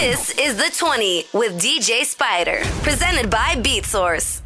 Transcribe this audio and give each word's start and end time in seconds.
This 0.00 0.30
is 0.38 0.56
the 0.56 0.70
20 0.78 1.26
with 1.32 1.60
DJ 1.60 2.04
Spider, 2.04 2.60
presented 2.82 3.28
by 3.28 3.56
BeatSource. 3.56 4.42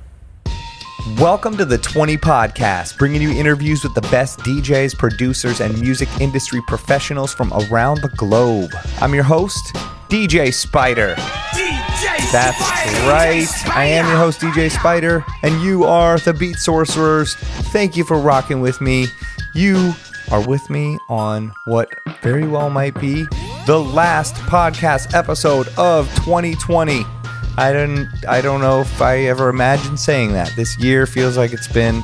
Welcome 1.18 1.58
to 1.58 1.66
the 1.66 1.76
20 1.76 2.16
Podcast, 2.16 2.96
bringing 2.96 3.20
you 3.20 3.32
interviews 3.32 3.84
with 3.84 3.92
the 3.94 4.00
best 4.00 4.38
DJs, 4.38 4.96
producers, 4.96 5.60
and 5.60 5.78
music 5.78 6.08
industry 6.22 6.62
professionals 6.66 7.34
from 7.34 7.52
around 7.52 8.00
the 8.00 8.08
globe. 8.16 8.70
I'm 9.02 9.12
your 9.12 9.24
host, 9.24 9.74
DJ 10.08 10.54
Spider. 10.54 11.16
DJ 11.16 11.96
Spider! 11.98 12.32
That's 12.32 12.56
Spider, 12.56 13.10
right. 13.10 13.44
DJ 13.44 13.76
I 13.76 13.84
am 13.84 14.06
your 14.06 14.16
host, 14.16 14.40
DJ 14.40 14.70
Spider, 14.70 15.22
and 15.42 15.60
you 15.60 15.84
are 15.84 16.18
the 16.20 16.32
Beat 16.32 16.56
Sorcerers. 16.56 17.34
Thank 17.34 17.94
you 17.94 18.04
for 18.04 18.16
rocking 18.16 18.62
with 18.62 18.80
me. 18.80 19.08
You 19.54 19.92
are 20.30 20.40
with 20.48 20.70
me 20.70 20.96
on 21.10 21.52
what 21.66 21.90
very 22.22 22.48
well 22.48 22.70
might 22.70 22.98
be 22.98 23.26
the 23.66 23.78
last 23.78 24.34
podcast 24.34 25.14
episode 25.14 25.68
of 25.78 26.12
2020. 26.16 27.04
I 27.56 27.72
don't 27.72 28.08
I 28.26 28.40
don't 28.40 28.60
know 28.60 28.80
if 28.80 29.00
I 29.00 29.18
ever 29.20 29.48
imagined 29.48 30.00
saying 30.00 30.32
that. 30.32 30.52
This 30.56 30.76
year 30.78 31.06
feels 31.06 31.36
like 31.36 31.52
it's 31.52 31.68
been 31.68 32.02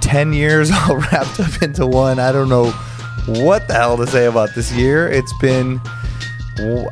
10 0.00 0.32
years 0.32 0.70
all 0.74 0.96
wrapped 0.96 1.38
up 1.38 1.62
into 1.62 1.86
one. 1.86 2.18
I 2.18 2.32
don't 2.32 2.48
know 2.48 2.70
what 3.26 3.68
the 3.68 3.74
hell 3.74 3.98
to 3.98 4.06
say 4.06 4.24
about 4.24 4.54
this 4.54 4.72
year. 4.72 5.06
It's 5.06 5.32
been 5.38 5.80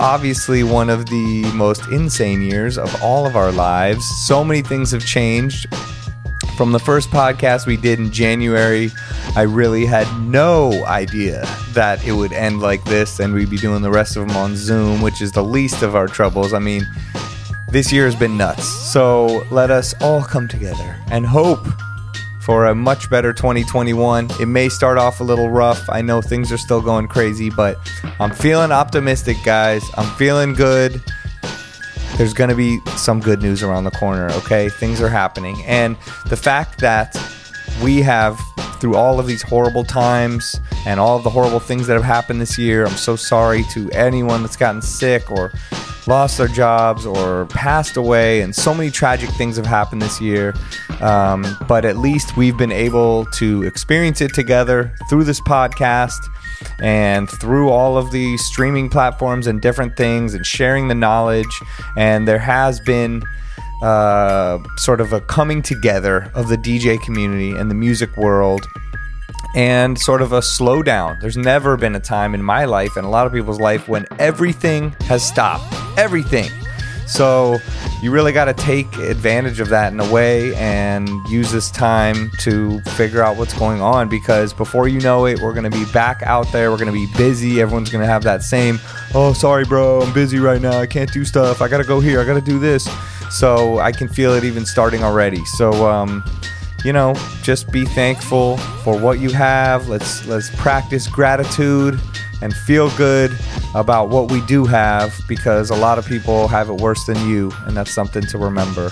obviously 0.01 0.63
one 0.63 0.91
of 0.91 1.07
the 1.07 1.51
most 1.55 1.87
insane 1.89 2.43
years 2.43 2.77
of 2.77 3.03
all 3.03 3.27
of 3.27 3.37
our 3.37 3.53
lives. 3.53 4.05
So 4.27 4.45
many 4.45 4.61
things 4.61 4.91
have 4.91 5.05
changed. 5.07 5.67
From 6.59 6.73
the 6.73 6.81
first 6.81 7.11
podcast 7.11 7.67
we 7.67 7.77
did 7.77 8.01
in 8.01 8.11
January, 8.11 8.91
I 9.37 9.43
really 9.43 9.87
had 9.87 10.09
no 10.23 10.85
idea 10.87 11.43
that 11.71 12.05
it 12.05 12.11
would 12.11 12.33
end 12.33 12.61
like 12.61 12.83
this 12.83 13.21
and 13.21 13.33
we'd 13.33 13.49
be 13.49 13.59
doing 13.59 13.81
the 13.81 13.93
rest 13.93 14.17
of 14.17 14.27
them 14.27 14.37
on 14.37 14.57
Zoom, 14.57 15.01
which 15.01 15.23
is 15.23 15.31
the 15.31 15.45
least 15.45 15.85
of 15.85 15.95
our 15.95 16.09
troubles. 16.09 16.53
I 16.53 16.59
mean, 16.59 16.83
this 17.71 17.93
year 17.93 18.07
has 18.07 18.17
been 18.17 18.37
nuts. 18.37 18.65
So 18.65 19.47
let 19.53 19.71
us 19.71 19.95
all 20.03 20.21
come 20.21 20.49
together 20.49 20.97
and 21.13 21.25
hope 21.25 21.65
for 22.41 22.67
a 22.67 22.75
much 22.75 23.09
better 23.09 23.33
2021. 23.33 24.29
It 24.41 24.47
may 24.47 24.69
start 24.69 24.99
off 24.99 25.21
a 25.21 25.25
little 25.25 25.51
rough. 25.51 25.89
I 25.89 26.03
know 26.03 26.21
things 26.21 26.51
are 26.51 26.59
still 26.59 26.81
going 26.83 27.07
crazy, 27.07 27.51
but 27.51 27.79
I'm 28.19 28.33
feeling 28.33 28.73
optimistic, 28.73 29.37
guys. 29.45 29.85
I'm 29.97 30.13
feeling 30.17 30.55
good. 30.55 31.01
There's 32.19 32.35
going 32.35 32.51
to 32.51 32.57
be 32.57 32.81
some 32.97 33.21
good 33.21 33.41
news 33.43 33.63
around 33.63 33.85
the 33.85 33.93
corner, 33.93 34.29
okay? 34.33 34.69
Things 34.69 35.01
are 35.01 35.09
happening. 35.09 35.63
And 35.65 35.97
the 36.27 36.37
fact 36.37 36.81
that 36.81 37.17
we 37.81 38.03
have, 38.03 38.37
through 38.81 38.97
all 38.97 39.21
of 39.21 39.29
these 39.29 39.41
horrible 39.41 39.85
times 39.85 40.59
and 40.85 40.99
all 40.99 41.17
of 41.17 41.23
the 41.23 41.31
horrible 41.31 41.61
things 41.61 41.87
that 41.87 41.95
have 41.95 42.03
happened 42.03 42.41
this 42.41 42.59
year, 42.59 42.85
I'm 42.85 42.97
so 42.97 43.15
sorry 43.15 43.63
to 43.71 43.89
anyone 43.93 44.43
that's 44.43 44.57
gotten 44.57 44.83
sick 44.83 45.31
or 45.31 45.53
lost 46.09 46.39
their 46.39 46.49
jobs 46.49 47.07
or 47.07 47.47
passed 47.47 47.97
away. 47.97 48.41
And 48.41 48.53
so 48.53 48.75
many 48.75 48.91
tragic 48.91 49.31
things 49.31 49.57
have 49.57 49.67
happened 49.67 50.03
this 50.03 50.21
year. 50.21 50.55
Um, 51.01 51.47
but 51.69 51.85
at 51.85 51.99
least 51.99 52.37
we've 52.37 52.57
been 52.57 52.73
able 52.73 53.27
to 53.27 53.63
experience 53.63 54.21
it 54.21 54.35
together 54.35 54.93
through 55.09 55.23
this 55.23 55.41
podcast 55.41 56.19
and 56.81 57.29
through 57.29 57.71
all 57.71 57.97
of 57.97 58.11
the 58.11 58.37
streaming 58.39 58.89
platforms 58.89 59.47
and 59.47 59.61
different 59.61 59.97
things 59.97 60.35
and 60.35 60.45
sharing 60.45 60.89
the 60.89 60.95
knowledge. 60.95 61.61
And 61.97 62.27
there 62.27 62.39
has 62.39 62.81
been 62.81 63.23
uh, 63.83 64.59
sort 64.77 65.01
of 65.01 65.13
a 65.13 65.21
coming 65.21 65.63
together 65.63 66.31
of 66.35 66.49
the 66.49 66.57
DJ 66.57 67.01
community 67.01 67.53
and 67.53 67.71
the 67.71 67.75
music 67.75 68.17
world 68.17 68.67
and 69.55 69.99
sort 69.99 70.23
of 70.23 70.33
a 70.33 70.41
slowdown. 70.41 71.21
There's 71.21 71.37
never 71.37 71.77
been 71.77 71.95
a 71.95 72.01
time 72.01 72.35
in 72.35 72.43
my 72.43 72.65
life 72.65 72.97
and 72.97 73.07
a 73.07 73.09
lot 73.09 73.27
of 73.27 73.33
people's 73.33 73.61
life 73.61 73.89
when 73.89 74.07
everything 74.19 74.95
has 75.03 75.27
stopped. 75.27 75.75
Everything. 75.97 76.51
So 77.09 77.59
you 78.03 78.11
really 78.11 78.33
got 78.33 78.45
to 78.45 78.55
take 78.55 78.97
advantage 78.99 79.61
of 79.61 79.71
that 79.71 79.93
in 79.93 79.99
a 79.99 80.13
way 80.13 80.55
and 80.57 81.09
use 81.29 81.51
this 81.51 81.71
time 81.71 82.31
to 82.41 82.81
figure 82.83 83.23
out 83.23 83.37
what's 83.37 83.59
going 83.59 83.81
on 83.81 84.09
because 84.09 84.53
before 84.53 84.89
you 84.89 85.01
know 85.01 85.27
it, 85.27 85.41
we're 85.41 85.55
going 85.55 85.69
to 85.69 85.77
be 85.77 85.91
back 85.93 86.23
out 86.23 86.51
there. 86.53 86.71
We're 86.71 86.77
going 86.77 86.93
to 86.93 86.93
be 86.93 87.09
busy. 87.17 87.61
Everyone's 87.61 87.91
going 87.91 88.03
to 88.03 88.11
have 88.11 88.23
that 88.25 88.43
same, 88.43 88.79
oh, 89.15 89.33
sorry, 89.33 89.65
bro, 89.65 90.03
I'm 90.03 90.13
busy 90.13 90.39
right 90.39 90.61
now. 90.61 90.79
I 90.79 90.87
can't 90.87 91.13
do 91.13 91.25
stuff. 91.25 91.63
I 91.63 91.69
got 91.69 91.79
to 91.79 91.85
go 91.85 91.99
here. 91.99 92.21
I 92.21 92.25
got 92.25 92.35
to 92.35 92.41
do 92.41 92.59
this. 92.59 92.89
So 93.31 93.79
I 93.79 93.93
can 93.93 94.09
feel 94.09 94.35
it 94.35 94.45
even 94.45 94.65
starting 94.65 95.03
already. 95.03 95.45
So, 95.45 95.89
um, 95.89 96.25
you 96.85 96.93
know, 96.93 97.15
just 97.43 97.71
be 97.73 97.85
thankful 97.85 98.57
for 98.85 98.99
what 98.99 99.19
you 99.19 99.31
have. 99.31 99.89
Let's 99.89 100.27
let's 100.27 100.55
practice 100.57 101.09
gratitude 101.09 102.01
and 102.41 102.55
feel 102.55 102.91
good 102.97 103.37
about 103.75 104.09
what 104.09 104.31
we 104.31 104.41
do 104.43 104.65
have 104.65 105.19
because 105.29 105.71
a 105.71 105.77
lot 105.77 105.99
of 105.99 106.07
people 106.07 106.49
have 106.49 106.69
it 106.69 106.75
worse 106.75 107.05
than 107.07 107.29
you, 107.29 107.53
and 107.67 107.77
that's 107.77 107.93
something 107.93 108.23
to 108.23 108.39
remember. 108.39 108.91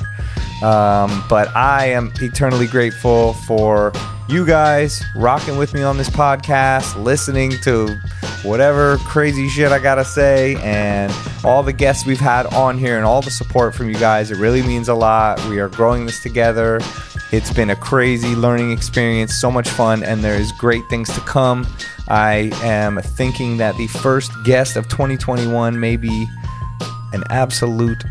Um, 0.62 1.22
but 1.28 1.54
I 1.54 1.86
am 1.86 2.12
eternally 2.20 2.66
grateful 2.66 3.34
for 3.34 3.92
you 4.28 4.44
guys 4.46 5.04
rocking 5.14 5.56
with 5.56 5.74
me 5.74 5.82
on 5.82 5.96
this 5.98 6.08
podcast, 6.08 7.00
listening 7.02 7.52
to 7.62 7.88
whatever 8.42 8.96
crazy 8.98 9.48
shit 9.48 9.70
I 9.70 9.78
gotta 9.78 10.04
say, 10.04 10.56
and 10.62 11.12
all 11.44 11.62
the 11.62 11.72
guests 11.72 12.06
we've 12.06 12.18
had 12.20 12.46
on 12.54 12.78
here, 12.78 12.96
and 12.96 13.04
all 13.04 13.22
the 13.22 13.30
support 13.30 13.74
from 13.74 13.88
you 13.88 13.96
guys. 13.96 14.30
It 14.30 14.38
really 14.38 14.62
means 14.62 14.88
a 14.88 14.94
lot. 14.94 15.44
We 15.48 15.60
are 15.60 15.68
growing 15.68 16.06
this 16.06 16.20
together. 16.20 16.80
It's 17.32 17.53
been 17.53 17.70
a 17.70 17.76
crazy 17.76 18.37
learning 18.37 18.70
experience, 18.70 19.34
so 19.34 19.50
much 19.50 19.69
fun, 19.69 20.04
and 20.04 20.22
there 20.22 20.37
is 20.37 20.53
great 20.53 20.88
things 20.88 21.12
to 21.14 21.20
come. 21.20 21.66
I 22.09 22.53
am 22.62 22.98
thinking 22.98 23.56
that 23.56 23.76
the 23.76 23.88
first 23.88 24.31
guest 24.44 24.76
of 24.76 24.88
2021 24.88 25.78
may 25.78 25.97
be 25.97 26.28
an 27.12 27.25
absolute 27.31 28.04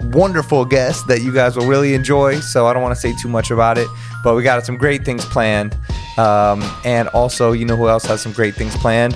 wonderful 0.00 0.64
guest 0.64 1.06
that 1.06 1.22
you 1.22 1.32
guys 1.32 1.56
will 1.56 1.66
really 1.66 1.94
enjoy. 1.94 2.40
So 2.40 2.66
I 2.66 2.72
don't 2.72 2.82
want 2.82 2.94
to 2.94 3.00
say 3.00 3.14
too 3.14 3.28
much 3.28 3.52
about 3.52 3.78
it, 3.78 3.86
but 4.24 4.34
we 4.34 4.42
got 4.42 4.66
some 4.66 4.76
great 4.76 5.04
things 5.04 5.24
planned. 5.24 5.76
Um, 6.18 6.62
and 6.84 7.06
also, 7.08 7.52
you 7.52 7.64
know 7.64 7.76
who 7.76 7.88
else 7.88 8.04
has 8.06 8.20
some 8.20 8.32
great 8.32 8.54
things 8.54 8.76
planned? 8.76 9.14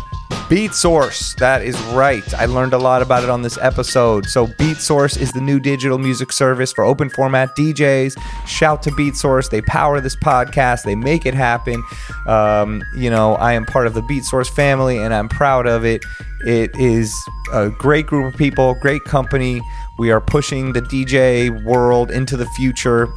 Beat 0.48 0.74
Source. 0.74 1.34
That 1.34 1.62
is 1.62 1.80
right. 1.94 2.34
I 2.34 2.44
learned 2.44 2.74
a 2.74 2.78
lot 2.78 3.00
about 3.00 3.24
it 3.24 3.30
on 3.30 3.40
this 3.40 3.56
episode. 3.58 4.26
So, 4.26 4.46
Beat 4.58 4.76
Source 4.76 5.16
is 5.16 5.32
the 5.32 5.40
new 5.40 5.58
digital 5.58 5.96
music 5.96 6.32
service 6.32 6.70
for 6.70 6.84
open 6.84 7.08
format 7.08 7.56
DJs. 7.56 8.20
Shout 8.46 8.82
to 8.82 8.92
Beat 8.92 9.16
Source. 9.16 9.48
They 9.48 9.62
power 9.62 10.00
this 10.00 10.16
podcast, 10.16 10.82
they 10.84 10.94
make 10.94 11.24
it 11.24 11.32
happen. 11.32 11.82
Um, 12.26 12.82
you 12.94 13.08
know, 13.08 13.36
I 13.36 13.54
am 13.54 13.64
part 13.64 13.86
of 13.86 13.94
the 13.94 14.02
Beat 14.02 14.24
Source 14.24 14.50
family 14.50 14.98
and 14.98 15.14
I'm 15.14 15.28
proud 15.28 15.66
of 15.66 15.84
it. 15.84 16.04
It 16.46 16.70
is 16.78 17.14
a 17.52 17.70
great 17.70 18.06
group 18.06 18.32
of 18.32 18.38
people, 18.38 18.74
great 18.74 19.04
company. 19.04 19.62
We 19.98 20.10
are 20.10 20.20
pushing 20.20 20.74
the 20.74 20.82
DJ 20.82 21.64
world 21.64 22.10
into 22.10 22.36
the 22.36 22.46
future 22.46 23.08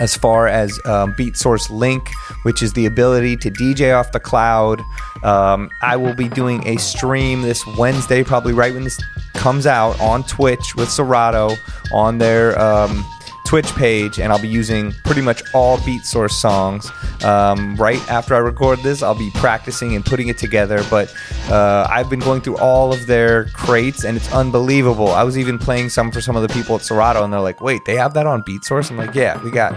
as 0.00 0.16
far 0.16 0.48
as 0.48 0.78
um, 0.84 1.14
Beat 1.16 1.36
Source 1.36 1.70
Link, 1.70 2.08
which 2.42 2.62
is 2.62 2.72
the 2.72 2.86
ability 2.86 3.36
to 3.38 3.50
DJ 3.50 3.98
off 3.98 4.12
the 4.12 4.20
cloud. 4.20 4.80
Um, 5.22 5.70
I 5.82 5.96
will 5.96 6.14
be 6.14 6.28
doing 6.28 6.66
a 6.66 6.76
stream 6.76 7.42
this 7.42 7.64
Wednesday, 7.78 8.22
probably 8.22 8.52
right 8.52 8.72
when 8.72 8.84
this 8.84 9.00
comes 9.34 9.66
out, 9.66 10.00
on 10.00 10.24
Twitch 10.24 10.74
with 10.76 10.90
Serato 10.90 11.56
on 11.92 12.18
their 12.18 12.58
um, 12.60 13.04
Twitch 13.44 13.74
page, 13.74 14.18
and 14.18 14.32
I'll 14.32 14.40
be 14.40 14.48
using 14.48 14.92
pretty 15.04 15.20
much 15.20 15.42
all 15.52 15.78
Beat 15.84 16.04
Source 16.04 16.36
songs. 16.36 16.90
Um, 17.22 17.76
right 17.76 18.00
after 18.10 18.34
I 18.34 18.38
record 18.38 18.80
this, 18.80 19.02
I'll 19.02 19.14
be 19.14 19.30
practicing 19.34 19.94
and 19.94 20.04
putting 20.04 20.28
it 20.28 20.38
together. 20.38 20.82
But 20.90 21.14
uh, 21.50 21.86
I've 21.90 22.08
been 22.08 22.20
going 22.20 22.40
through 22.40 22.56
all 22.56 22.92
of 22.92 23.06
their 23.06 23.44
crates, 23.46 24.04
and 24.04 24.16
it's 24.16 24.32
unbelievable. 24.32 25.08
I 25.08 25.22
was 25.24 25.36
even 25.38 25.58
playing 25.58 25.90
some 25.90 26.10
for 26.10 26.20
some 26.20 26.36
of 26.36 26.42
the 26.42 26.48
people 26.48 26.74
at 26.76 26.82
Serato, 26.82 27.22
and 27.22 27.32
they're 27.32 27.40
like, 27.40 27.60
"Wait, 27.60 27.84
they 27.84 27.96
have 27.96 28.14
that 28.14 28.26
on 28.26 28.42
Beat 28.42 28.64
Source?" 28.64 28.90
I'm 28.90 28.96
like, 28.96 29.14
"Yeah, 29.14 29.40
we 29.42 29.50
got 29.50 29.74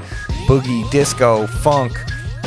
boogie, 0.48 0.90
disco, 0.90 1.46
funk, 1.48 1.94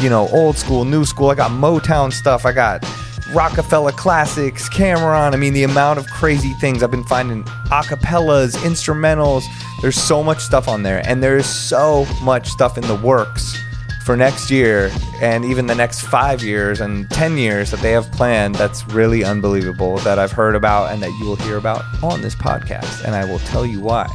you 0.01 0.09
know, 0.09 0.27
old 0.29 0.57
school, 0.57 0.85
new 0.85 1.05
school. 1.05 1.31
I 1.31 1.35
got 1.35 1.51
Motown 1.51 2.13
stuff. 2.13 2.47
I 2.47 2.53
got." 2.53 2.85
Rockefeller 3.33 3.93
Classics, 3.93 4.69
Cameron. 4.69 5.35
I 5.35 5.37
mean, 5.37 5.53
the 5.53 5.65
amount 5.65 5.99
of 5.99 6.07
crazy 6.09 6.53
things 6.55 6.83
I've 6.83 6.91
been 6.91 7.05
finding 7.05 7.45
acapellas, 7.71 8.57
instrumentals. 8.59 9.45
There's 9.81 9.97
so 9.97 10.23
much 10.23 10.41
stuff 10.41 10.69
on 10.69 10.83
there, 10.83 11.03
and 11.07 11.23
there 11.23 11.37
is 11.37 11.47
so 11.47 12.07
much 12.23 12.49
stuff 12.49 12.77
in 12.77 12.87
the 12.87 12.97
works 12.97 13.57
for 14.05 14.17
next 14.17 14.51
year 14.51 14.91
and 15.21 15.45
even 15.45 15.67
the 15.67 15.75
next 15.75 16.01
five 16.01 16.43
years 16.43 16.81
and 16.81 17.09
10 17.11 17.37
years 17.37 17.71
that 17.71 17.81
they 17.81 17.93
have 17.93 18.11
planned 18.13 18.55
that's 18.55 18.87
really 18.89 19.23
unbelievable 19.23 19.99
that 19.99 20.19
I've 20.19 20.33
heard 20.33 20.57
about 20.57 20.91
and 20.91 21.03
that 21.03 21.11
you 21.21 21.27
will 21.27 21.37
hear 21.37 21.59
about 21.59 21.85
on 22.03 22.23
this 22.23 22.35
podcast. 22.35 23.05
And 23.05 23.15
I 23.15 23.25
will 23.25 23.39
tell 23.41 23.67
you 23.67 23.81
why. 23.81 24.09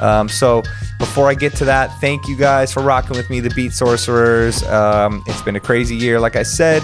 Um, 0.00 0.28
so 0.28 0.62
before 0.98 1.28
I 1.28 1.34
get 1.34 1.54
to 1.56 1.64
that, 1.64 1.90
thank 2.00 2.28
you 2.28 2.36
guys 2.36 2.72
for 2.72 2.82
rocking 2.82 3.16
with 3.16 3.30
me, 3.30 3.40
the 3.40 3.50
Beat 3.50 3.72
Sorcerers. 3.72 4.62
Um, 4.64 5.24
it's 5.26 5.42
been 5.42 5.56
a 5.56 5.60
crazy 5.60 5.96
year, 5.96 6.20
like 6.20 6.36
I 6.36 6.42
said. 6.42 6.82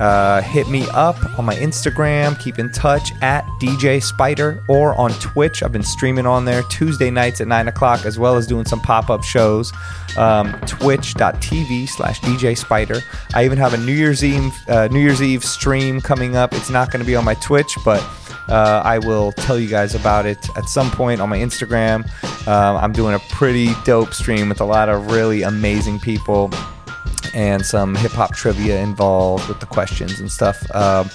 Uh, 0.00 0.40
hit 0.42 0.68
me 0.68 0.86
up 0.90 1.16
on 1.38 1.44
my 1.44 1.54
Instagram. 1.56 2.38
Keep 2.38 2.58
in 2.58 2.70
touch 2.70 3.12
at 3.20 3.44
DJ 3.60 4.02
Spider 4.02 4.62
or 4.68 4.94
on 4.94 5.10
Twitch. 5.14 5.62
I've 5.62 5.72
been 5.72 5.82
streaming 5.82 6.26
on 6.26 6.44
there 6.44 6.62
Tuesday 6.64 7.10
nights 7.10 7.40
at 7.40 7.48
9 7.48 7.68
o'clock, 7.68 8.06
as 8.06 8.18
well 8.18 8.36
as 8.36 8.46
doing 8.46 8.64
some 8.64 8.80
pop 8.80 9.10
up 9.10 9.24
shows. 9.24 9.72
Um, 10.16 10.52
Twitch.tv 10.66 11.88
slash 11.88 12.20
DJ 12.20 12.56
Spider. 12.56 13.00
I 13.34 13.44
even 13.44 13.58
have 13.58 13.74
a 13.74 13.78
New 13.78 13.92
Year's 13.92 14.24
Eve 14.24 14.52
uh, 14.68 14.88
New 14.88 15.00
Year's 15.00 15.22
Eve 15.22 15.44
stream 15.44 16.00
coming 16.00 16.36
up. 16.36 16.52
It's 16.52 16.70
not 16.70 16.90
going 16.90 17.00
to 17.00 17.06
be 17.06 17.16
on 17.16 17.24
my 17.24 17.34
Twitch, 17.34 17.76
but 17.84 18.02
uh, 18.48 18.82
I 18.84 18.98
will 18.98 19.32
tell 19.32 19.58
you 19.58 19.68
guys 19.68 19.94
about 19.94 20.26
it 20.26 20.48
at 20.56 20.68
some 20.68 20.90
point 20.90 21.20
on 21.20 21.28
my 21.28 21.38
Instagram. 21.38 22.08
Um, 22.46 22.76
I'm 22.76 22.92
doing 22.92 23.14
a 23.14 23.18
pretty 23.30 23.70
dope 23.84 24.14
stream 24.14 24.48
with 24.48 24.60
a 24.60 24.64
lot 24.64 24.88
of 24.88 25.10
really 25.10 25.42
amazing 25.42 26.00
people 26.00 26.50
and 27.34 27.64
some 27.64 27.94
hip 27.94 28.12
hop 28.12 28.34
trivia 28.34 28.80
involved 28.80 29.48
with 29.48 29.60
the 29.60 29.66
questions 29.66 30.20
and 30.20 30.30
stuff. 30.30 30.58
Um, 30.74 31.10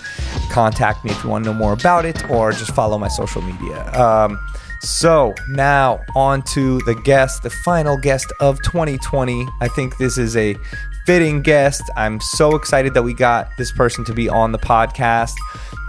contact 0.51 1.03
me 1.03 1.11
if 1.11 1.23
you 1.23 1.29
want 1.29 1.45
to 1.45 1.51
know 1.51 1.57
more 1.57 1.73
about 1.73 2.05
it 2.05 2.29
or 2.29 2.51
just 2.51 2.73
follow 2.73 2.97
my 2.97 3.07
social 3.07 3.41
media. 3.41 3.91
Um, 3.93 4.39
so 4.81 5.33
now 5.47 6.01
on 6.15 6.41
to 6.53 6.79
the 6.79 6.95
guest, 6.95 7.43
the 7.43 7.49
final 7.49 7.97
guest 7.97 8.31
of 8.41 8.61
2020. 8.63 9.47
I 9.61 9.69
think 9.69 9.97
this 9.97 10.17
is 10.17 10.35
a 10.35 10.57
fitting 11.05 11.41
guest. 11.41 11.81
I'm 11.95 12.19
so 12.19 12.55
excited 12.55 12.93
that 12.93 13.03
we 13.03 13.13
got 13.13 13.55
this 13.57 13.71
person 13.71 14.05
to 14.05 14.13
be 14.13 14.29
on 14.29 14.51
the 14.51 14.59
podcast. 14.59 15.35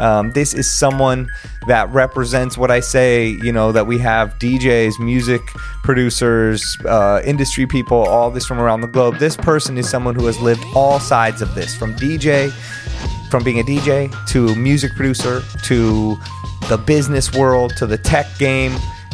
Um, 0.01 0.33
this 0.33 0.55
is 0.55 0.69
someone 0.71 1.29
that 1.69 1.89
represents 1.91 2.59
what 2.59 2.71
I 2.71 2.81
say, 2.81 3.29
you 3.29 3.53
know, 3.53 3.71
that 3.73 3.87
we 3.87 3.99
have 3.99 4.39
DJs, 4.39 4.99
music 4.99 5.41
producers, 5.85 6.77
uh, 6.85 7.23
industry 7.25 7.67
people, 7.67 7.99
all 7.99 8.31
this 8.31 8.45
from 8.45 8.59
around 8.59 8.81
the 8.81 8.89
globe. 8.89 9.19
This 9.19 9.37
person 9.37 9.79
is 9.79 9.89
someone 9.89 10.15
who 10.15 10.27
has 10.27 10.39
lived 10.41 10.65
all 10.75 10.99
sides 10.99 11.43
of 11.43 11.55
this 11.55 11.77
from 11.77 11.95
DJ, 11.95 12.51
from 13.31 13.45
being 13.45 13.61
a 13.61 13.63
DJ 13.63 14.13
to 14.29 14.55
music 14.57 14.95
producer 14.97 15.43
to 15.65 16.17
the 16.69 16.79
business 16.79 17.33
world 17.33 17.77
to 17.77 17.87
the 17.87 17.99
tech 17.99 18.27
game. 18.39 18.73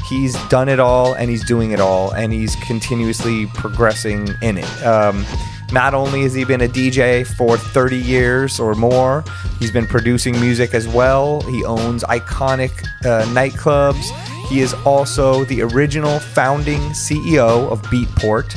He's 0.08 0.34
done 0.48 0.68
it 0.68 0.80
all 0.80 1.14
and 1.14 1.30
he's 1.30 1.44
doing 1.44 1.72
it 1.72 1.80
all 1.80 2.10
and 2.12 2.32
he's 2.32 2.56
continuously 2.56 3.46
progressing 3.54 4.28
in 4.40 4.58
it. 4.58 4.84
Um, 4.84 5.24
not 5.72 5.94
only 5.94 6.22
has 6.22 6.34
he 6.34 6.44
been 6.44 6.62
a 6.62 6.68
DJ 6.68 7.26
for 7.26 7.56
30 7.56 7.96
years 7.96 8.58
or 8.58 8.74
more, 8.74 9.24
he's 9.58 9.70
been 9.70 9.86
producing 9.86 10.38
music 10.40 10.74
as 10.74 10.88
well. 10.88 11.40
He 11.42 11.64
owns 11.64 12.02
iconic 12.04 12.72
uh, 13.04 13.24
nightclubs. 13.26 14.10
He 14.48 14.60
is 14.60 14.74
also 14.84 15.44
the 15.44 15.62
original 15.62 16.18
founding 16.18 16.80
CEO 16.90 17.70
of 17.70 17.82
Beatport, 17.82 18.52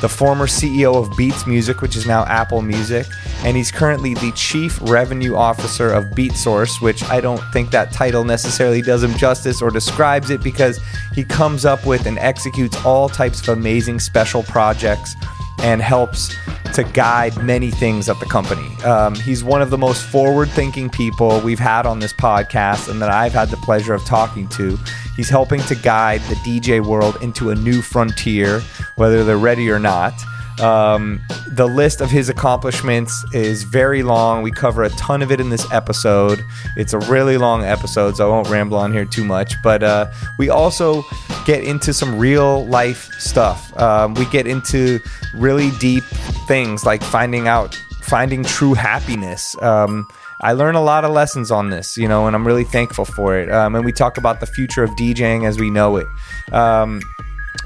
the 0.00 0.08
former 0.08 0.48
CEO 0.48 0.96
of 0.96 1.16
Beats 1.16 1.46
Music, 1.46 1.82
which 1.82 1.94
is 1.94 2.04
now 2.04 2.24
Apple 2.24 2.62
Music, 2.62 3.06
and 3.44 3.56
he's 3.56 3.70
currently 3.70 4.14
the 4.14 4.32
Chief 4.32 4.76
Revenue 4.82 5.36
Officer 5.36 5.92
of 5.92 6.06
BeatSource, 6.06 6.82
which 6.82 7.04
I 7.04 7.20
don't 7.20 7.40
think 7.52 7.70
that 7.70 7.92
title 7.92 8.24
necessarily 8.24 8.82
does 8.82 9.04
him 9.04 9.14
justice 9.14 9.62
or 9.62 9.70
describes 9.70 10.30
it 10.30 10.42
because 10.42 10.80
he 11.14 11.22
comes 11.22 11.64
up 11.64 11.86
with 11.86 12.06
and 12.06 12.18
executes 12.18 12.84
all 12.84 13.08
types 13.08 13.40
of 13.42 13.56
amazing 13.56 14.00
special 14.00 14.42
projects 14.42 15.14
and 15.58 15.80
helps 15.80 16.34
to 16.74 16.84
guide 16.84 17.42
many 17.42 17.70
things 17.70 18.08
at 18.08 18.20
the 18.20 18.26
company. 18.26 18.74
Um, 18.84 19.14
he's 19.14 19.42
one 19.42 19.62
of 19.62 19.70
the 19.70 19.78
most 19.78 20.04
forward 20.04 20.50
thinking 20.50 20.90
people 20.90 21.40
we've 21.40 21.58
had 21.58 21.86
on 21.86 21.98
this 22.00 22.12
podcast 22.12 22.90
and 22.90 23.00
that 23.00 23.08
I've 23.08 23.32
had 23.32 23.48
the 23.48 23.56
pleasure 23.58 23.94
of 23.94 24.04
talking 24.04 24.46
to. 24.50 24.78
He's 25.16 25.30
helping 25.30 25.60
to 25.62 25.74
guide 25.74 26.20
the 26.22 26.34
DJ 26.36 26.84
world 26.84 27.16
into 27.22 27.50
a 27.50 27.54
new 27.54 27.80
frontier, 27.80 28.60
whether 28.96 29.24
they're 29.24 29.38
ready 29.38 29.70
or 29.70 29.78
not. 29.78 30.12
Um, 30.60 31.20
the 31.48 31.66
list 31.66 32.00
of 32.00 32.10
his 32.10 32.28
accomplishments 32.28 33.24
is 33.32 33.62
very 33.62 34.02
long. 34.02 34.42
We 34.42 34.50
cover 34.50 34.82
a 34.82 34.90
ton 34.90 35.22
of 35.22 35.30
it 35.30 35.40
in 35.40 35.50
this 35.50 35.70
episode. 35.72 36.44
It's 36.76 36.92
a 36.92 36.98
really 36.98 37.36
long 37.36 37.64
episode, 37.64 38.16
so 38.16 38.28
I 38.28 38.30
won't 38.30 38.48
ramble 38.48 38.78
on 38.78 38.92
here 38.92 39.04
too 39.04 39.24
much. 39.24 39.54
But 39.62 39.82
uh, 39.82 40.10
we 40.38 40.48
also 40.48 41.04
get 41.44 41.62
into 41.64 41.92
some 41.92 42.18
real 42.18 42.66
life 42.66 43.10
stuff. 43.18 43.76
Um, 43.78 44.14
we 44.14 44.24
get 44.26 44.46
into 44.46 45.00
really 45.34 45.70
deep 45.78 46.04
things 46.46 46.84
like 46.84 47.02
finding 47.02 47.48
out, 47.48 47.74
finding 48.02 48.42
true 48.42 48.74
happiness. 48.74 49.54
Um, 49.62 50.06
I 50.42 50.52
learn 50.52 50.74
a 50.74 50.82
lot 50.82 51.04
of 51.04 51.12
lessons 51.12 51.50
on 51.50 51.70
this, 51.70 51.96
you 51.96 52.08
know, 52.08 52.26
and 52.26 52.36
I'm 52.36 52.46
really 52.46 52.64
thankful 52.64 53.04
for 53.04 53.38
it. 53.38 53.50
Um, 53.50 53.74
and 53.74 53.84
we 53.84 53.92
talk 53.92 54.18
about 54.18 54.40
the 54.40 54.46
future 54.46 54.82
of 54.82 54.90
DJing 54.90 55.46
as 55.46 55.58
we 55.58 55.70
know 55.70 55.96
it. 55.96 56.06
Um, 56.52 57.00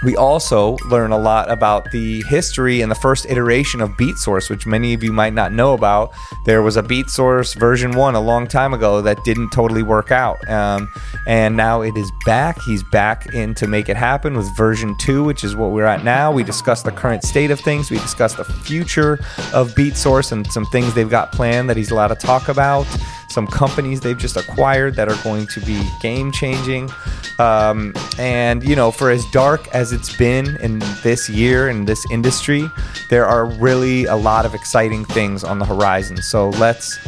we 0.02 0.16
also 0.16 0.76
learn 0.88 1.12
a 1.12 1.18
lot 1.18 1.50
about 1.50 1.90
the 1.90 2.22
history 2.22 2.80
and 2.80 2.90
the 2.90 2.96
first 2.96 3.26
iteration 3.26 3.80
of 3.80 3.90
BeatSource, 3.90 4.48
which 4.48 4.66
many 4.66 4.94
of 4.94 5.02
you 5.02 5.12
might 5.12 5.34
not 5.34 5.52
know 5.52 5.74
about. 5.74 6.12
There 6.44 6.62
was 6.62 6.76
a 6.76 6.82
BeatSource 6.82 7.54
version 7.54 7.92
one 7.92 8.14
a 8.14 8.20
long 8.20 8.46
time 8.46 8.72
ago 8.72 9.02
that 9.02 9.22
didn't 9.24 9.50
totally 9.50 9.82
work 9.82 10.10
out. 10.10 10.36
Um, 10.48 10.90
and 11.26 11.56
now 11.56 11.82
it 11.82 11.96
is 11.96 12.10
back. 12.24 12.60
He's 12.62 12.82
back 12.82 13.34
in 13.34 13.54
to 13.56 13.66
make 13.66 13.88
it 13.88 13.96
happen 13.96 14.36
with 14.36 14.54
version 14.56 14.96
two, 14.98 15.24
which 15.24 15.44
is 15.44 15.54
what 15.54 15.70
we're 15.70 15.84
at 15.84 16.04
now. 16.04 16.32
We 16.32 16.44
discuss 16.44 16.82
the 16.82 16.92
current 16.92 17.22
state 17.22 17.50
of 17.50 17.60
things. 17.60 17.90
We 17.90 17.98
discuss 17.98 18.34
the 18.34 18.44
future 18.44 19.14
of 19.52 19.74
BeatSource 19.74 20.32
and 20.32 20.46
some 20.50 20.66
things 20.66 20.94
they've 20.94 21.10
got 21.10 21.32
planned 21.32 21.68
that 21.68 21.76
he's 21.76 21.90
allowed 21.90 22.08
to 22.08 22.14
talk 22.14 22.48
about 22.48 22.86
some 23.30 23.46
companies 23.46 24.00
they've 24.00 24.18
just 24.18 24.36
acquired 24.36 24.96
that 24.96 25.08
are 25.08 25.22
going 25.22 25.46
to 25.46 25.60
be 25.60 25.88
game 26.00 26.32
changing. 26.32 26.90
Um, 27.38 27.94
and, 28.18 28.62
you 28.62 28.76
know, 28.76 28.90
for 28.90 29.10
as 29.10 29.24
dark 29.30 29.68
as 29.68 29.92
it's 29.92 30.14
been 30.16 30.56
in 30.56 30.80
this 31.02 31.28
year 31.28 31.68
in 31.68 31.84
this 31.84 32.04
industry, 32.10 32.68
there 33.08 33.26
are 33.26 33.46
really 33.46 34.04
a 34.04 34.16
lot 34.16 34.44
of 34.44 34.54
exciting 34.54 35.04
things 35.04 35.44
on 35.44 35.58
the 35.58 35.64
horizon. 35.64 36.20
So 36.22 36.50
let's 36.50 36.98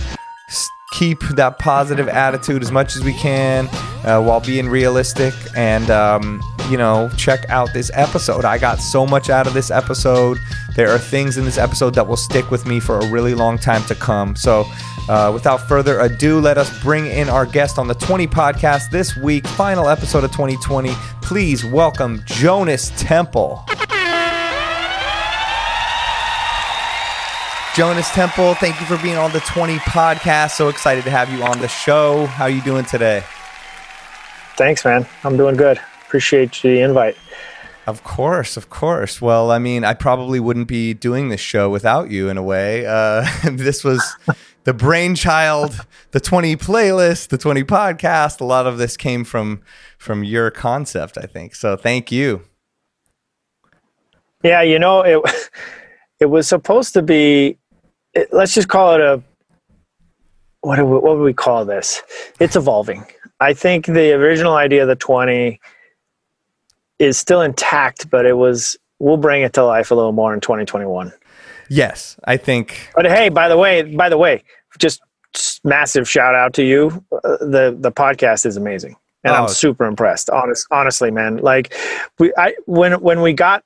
keep 0.92 1.20
that 1.30 1.58
positive 1.58 2.08
attitude 2.08 2.62
as 2.62 2.70
much 2.70 2.94
as 2.94 3.02
we 3.02 3.14
can 3.14 3.68
uh, 4.04 4.22
while 4.22 4.40
being 4.40 4.68
realistic. 4.68 5.34
And 5.56 5.90
um, 5.90 6.40
you 6.70 6.76
know 6.76 7.10
check 7.16 7.48
out 7.48 7.72
this 7.72 7.90
episode. 7.94 8.44
I 8.44 8.58
got 8.58 8.78
so 8.78 9.06
much 9.06 9.30
out 9.30 9.46
of 9.46 9.54
this 9.54 9.70
episode. 9.70 10.38
There 10.76 10.90
are 10.90 10.98
things 10.98 11.36
in 11.36 11.44
this 11.44 11.58
episode 11.58 11.94
that 11.96 12.06
will 12.06 12.16
stick 12.16 12.50
with 12.50 12.66
me 12.66 12.80
for 12.80 12.98
a 12.98 13.06
really 13.08 13.34
long 13.34 13.58
time 13.58 13.84
to 13.84 13.94
come. 13.94 14.36
So 14.36 14.64
uh, 15.08 15.30
without 15.34 15.68
further 15.68 16.00
ado 16.00 16.40
let 16.40 16.58
us 16.58 16.82
bring 16.82 17.06
in 17.06 17.28
our 17.28 17.44
guest 17.44 17.78
on 17.78 17.88
the 17.88 17.94
20 17.94 18.26
podcast 18.28 18.90
this 18.90 19.16
week 19.16 19.46
final 19.48 19.88
episode 19.88 20.22
of 20.22 20.30
2020 20.30 20.90
please 21.20 21.64
welcome 21.64 22.22
Jonas 22.24 22.92
Tempel 22.96 23.66
Jonas 27.74 28.10
Tempel, 28.10 28.52
thank 28.56 28.78
you 28.80 28.86
for 28.86 29.02
being 29.02 29.16
on 29.16 29.32
the 29.32 29.40
20 29.40 29.76
podcast. 29.78 30.50
So 30.50 30.68
excited 30.68 31.04
to 31.04 31.10
have 31.10 31.32
you 31.32 31.42
on 31.42 31.58
the 31.60 31.68
show. 31.68 32.26
How 32.26 32.44
are 32.44 32.50
you 32.50 32.60
doing 32.60 32.84
today? 32.84 33.24
Thanks, 34.58 34.84
man. 34.84 35.06
I'm 35.24 35.38
doing 35.38 35.56
good. 35.56 35.80
Appreciate 36.06 36.52
the 36.62 36.80
invite. 36.80 37.16
Of 37.86 38.04
course, 38.04 38.58
of 38.58 38.68
course. 38.68 39.22
Well, 39.22 39.50
I 39.50 39.58
mean, 39.58 39.84
I 39.84 39.94
probably 39.94 40.38
wouldn't 40.38 40.68
be 40.68 40.92
doing 40.92 41.30
this 41.30 41.40
show 41.40 41.70
without 41.70 42.10
you 42.10 42.28
in 42.28 42.36
a 42.36 42.42
way. 42.42 42.84
Uh, 42.84 43.26
this 43.50 43.82
was 43.82 44.04
the 44.64 44.74
brainchild, 44.74 45.86
the 46.10 46.20
20 46.20 46.56
playlist, 46.56 47.28
the 47.28 47.38
20 47.38 47.64
podcast. 47.64 48.42
A 48.42 48.44
lot 48.44 48.66
of 48.66 48.76
this 48.76 48.98
came 48.98 49.24
from 49.24 49.62
from 49.96 50.24
your 50.24 50.50
concept, 50.50 51.16
I 51.16 51.24
think. 51.24 51.54
So 51.54 51.78
thank 51.78 52.12
you. 52.12 52.42
Yeah, 54.42 54.60
you 54.60 54.78
know, 54.78 55.00
it 55.00 55.22
it 56.20 56.26
was 56.26 56.46
supposed 56.46 56.92
to 56.92 57.00
be 57.00 57.56
it, 58.14 58.32
let's 58.32 58.54
just 58.54 58.68
call 58.68 58.94
it 58.94 59.00
a 59.00 59.22
what 60.62 60.76
do 60.76 60.84
we, 60.84 60.92
what 60.92 61.16
would 61.16 61.24
we 61.24 61.32
call 61.32 61.64
this? 61.64 62.02
It's 62.38 62.56
evolving. 62.56 63.04
I 63.40 63.52
think 63.52 63.86
the 63.86 64.12
original 64.12 64.54
idea 64.54 64.82
of 64.82 64.88
the 64.88 64.96
20 64.96 65.60
is 67.00 67.18
still 67.18 67.42
intact, 67.42 68.08
but 68.10 68.24
it 68.24 68.34
was 68.34 68.76
we'll 69.00 69.16
bring 69.16 69.42
it 69.42 69.52
to 69.54 69.64
life 69.64 69.90
a 69.90 69.94
little 69.94 70.12
more 70.12 70.32
in 70.32 70.40
2021. 70.40 71.12
Yes, 71.68 72.16
I 72.24 72.36
think. 72.36 72.90
But 72.94 73.06
hey, 73.06 73.28
by 73.28 73.48
the 73.48 73.56
way, 73.56 73.82
by 73.82 74.08
the 74.08 74.18
way, 74.18 74.44
just 74.78 75.02
massive 75.64 76.08
shout 76.08 76.34
out 76.34 76.54
to 76.54 76.62
you. 76.62 77.04
Uh, 77.12 77.36
the 77.38 77.76
the 77.78 77.90
podcast 77.90 78.46
is 78.46 78.56
amazing, 78.56 78.96
and 79.24 79.34
oh. 79.34 79.42
I'm 79.42 79.48
super 79.48 79.86
impressed. 79.86 80.30
Honest, 80.30 80.66
honestly, 80.70 81.10
man. 81.10 81.38
Like 81.38 81.74
we, 82.18 82.32
I 82.36 82.54
when 82.66 83.00
when 83.00 83.22
we 83.22 83.32
got 83.32 83.64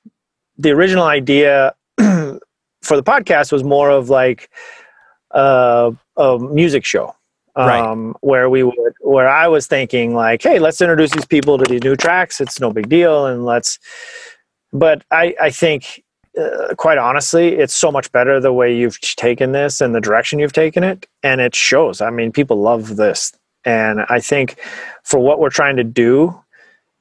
the 0.57 0.71
original 0.71 1.05
idea 1.05 1.75
for 2.87 2.97
the 2.97 3.03
podcast 3.03 3.53
was 3.53 3.65
more 3.65 3.91
of 3.91 4.09
like 4.09 4.51
uh, 5.33 5.91
a 6.17 6.39
music 6.39 6.85
show. 6.85 7.15
Um, 7.59 8.09
right. 8.09 8.17
where 8.21 8.51
we 8.51 8.65
would, 8.65 8.93
where 9.01 9.31
I 9.31 9.49
was 9.49 9.67
thinking 9.67 10.15
like, 10.15 10.43
hey, 10.43 10.59
let's 10.59 10.79
introduce 10.83 11.13
these 11.13 11.25
people 11.25 11.57
to 11.57 11.65
these 11.65 11.83
new 11.83 11.97
tracks. 11.97 12.39
It's 12.39 12.61
no 12.61 12.71
big 12.71 12.91
deal, 12.91 13.25
and 13.25 13.47
let's. 13.47 13.79
But 14.75 15.05
I, 15.11 15.35
I 15.41 15.49
think, 15.49 16.05
uh, 16.39 16.75
quite 16.77 16.99
honestly, 16.99 17.55
it's 17.55 17.73
so 17.73 17.91
much 17.91 18.13
better 18.13 18.41
the 18.41 18.53
way 18.53 18.77
you've 18.77 19.01
taken 19.01 19.53
this 19.53 19.81
and 19.81 19.95
the 19.95 20.03
direction 20.03 20.39
you've 20.39 20.53
taken 20.53 20.85
it, 20.85 21.07
and 21.23 21.41
it 21.41 21.55
shows. 21.55 22.03
I 22.03 22.11
mean, 22.11 22.31
people 22.31 22.61
love 22.61 22.97
this, 22.97 23.33
and 23.65 24.01
I 24.11 24.21
think 24.21 24.61
for 25.03 25.19
what 25.19 25.41
we're 25.41 25.49
trying 25.49 25.77
to 25.77 25.85
do, 25.85 26.39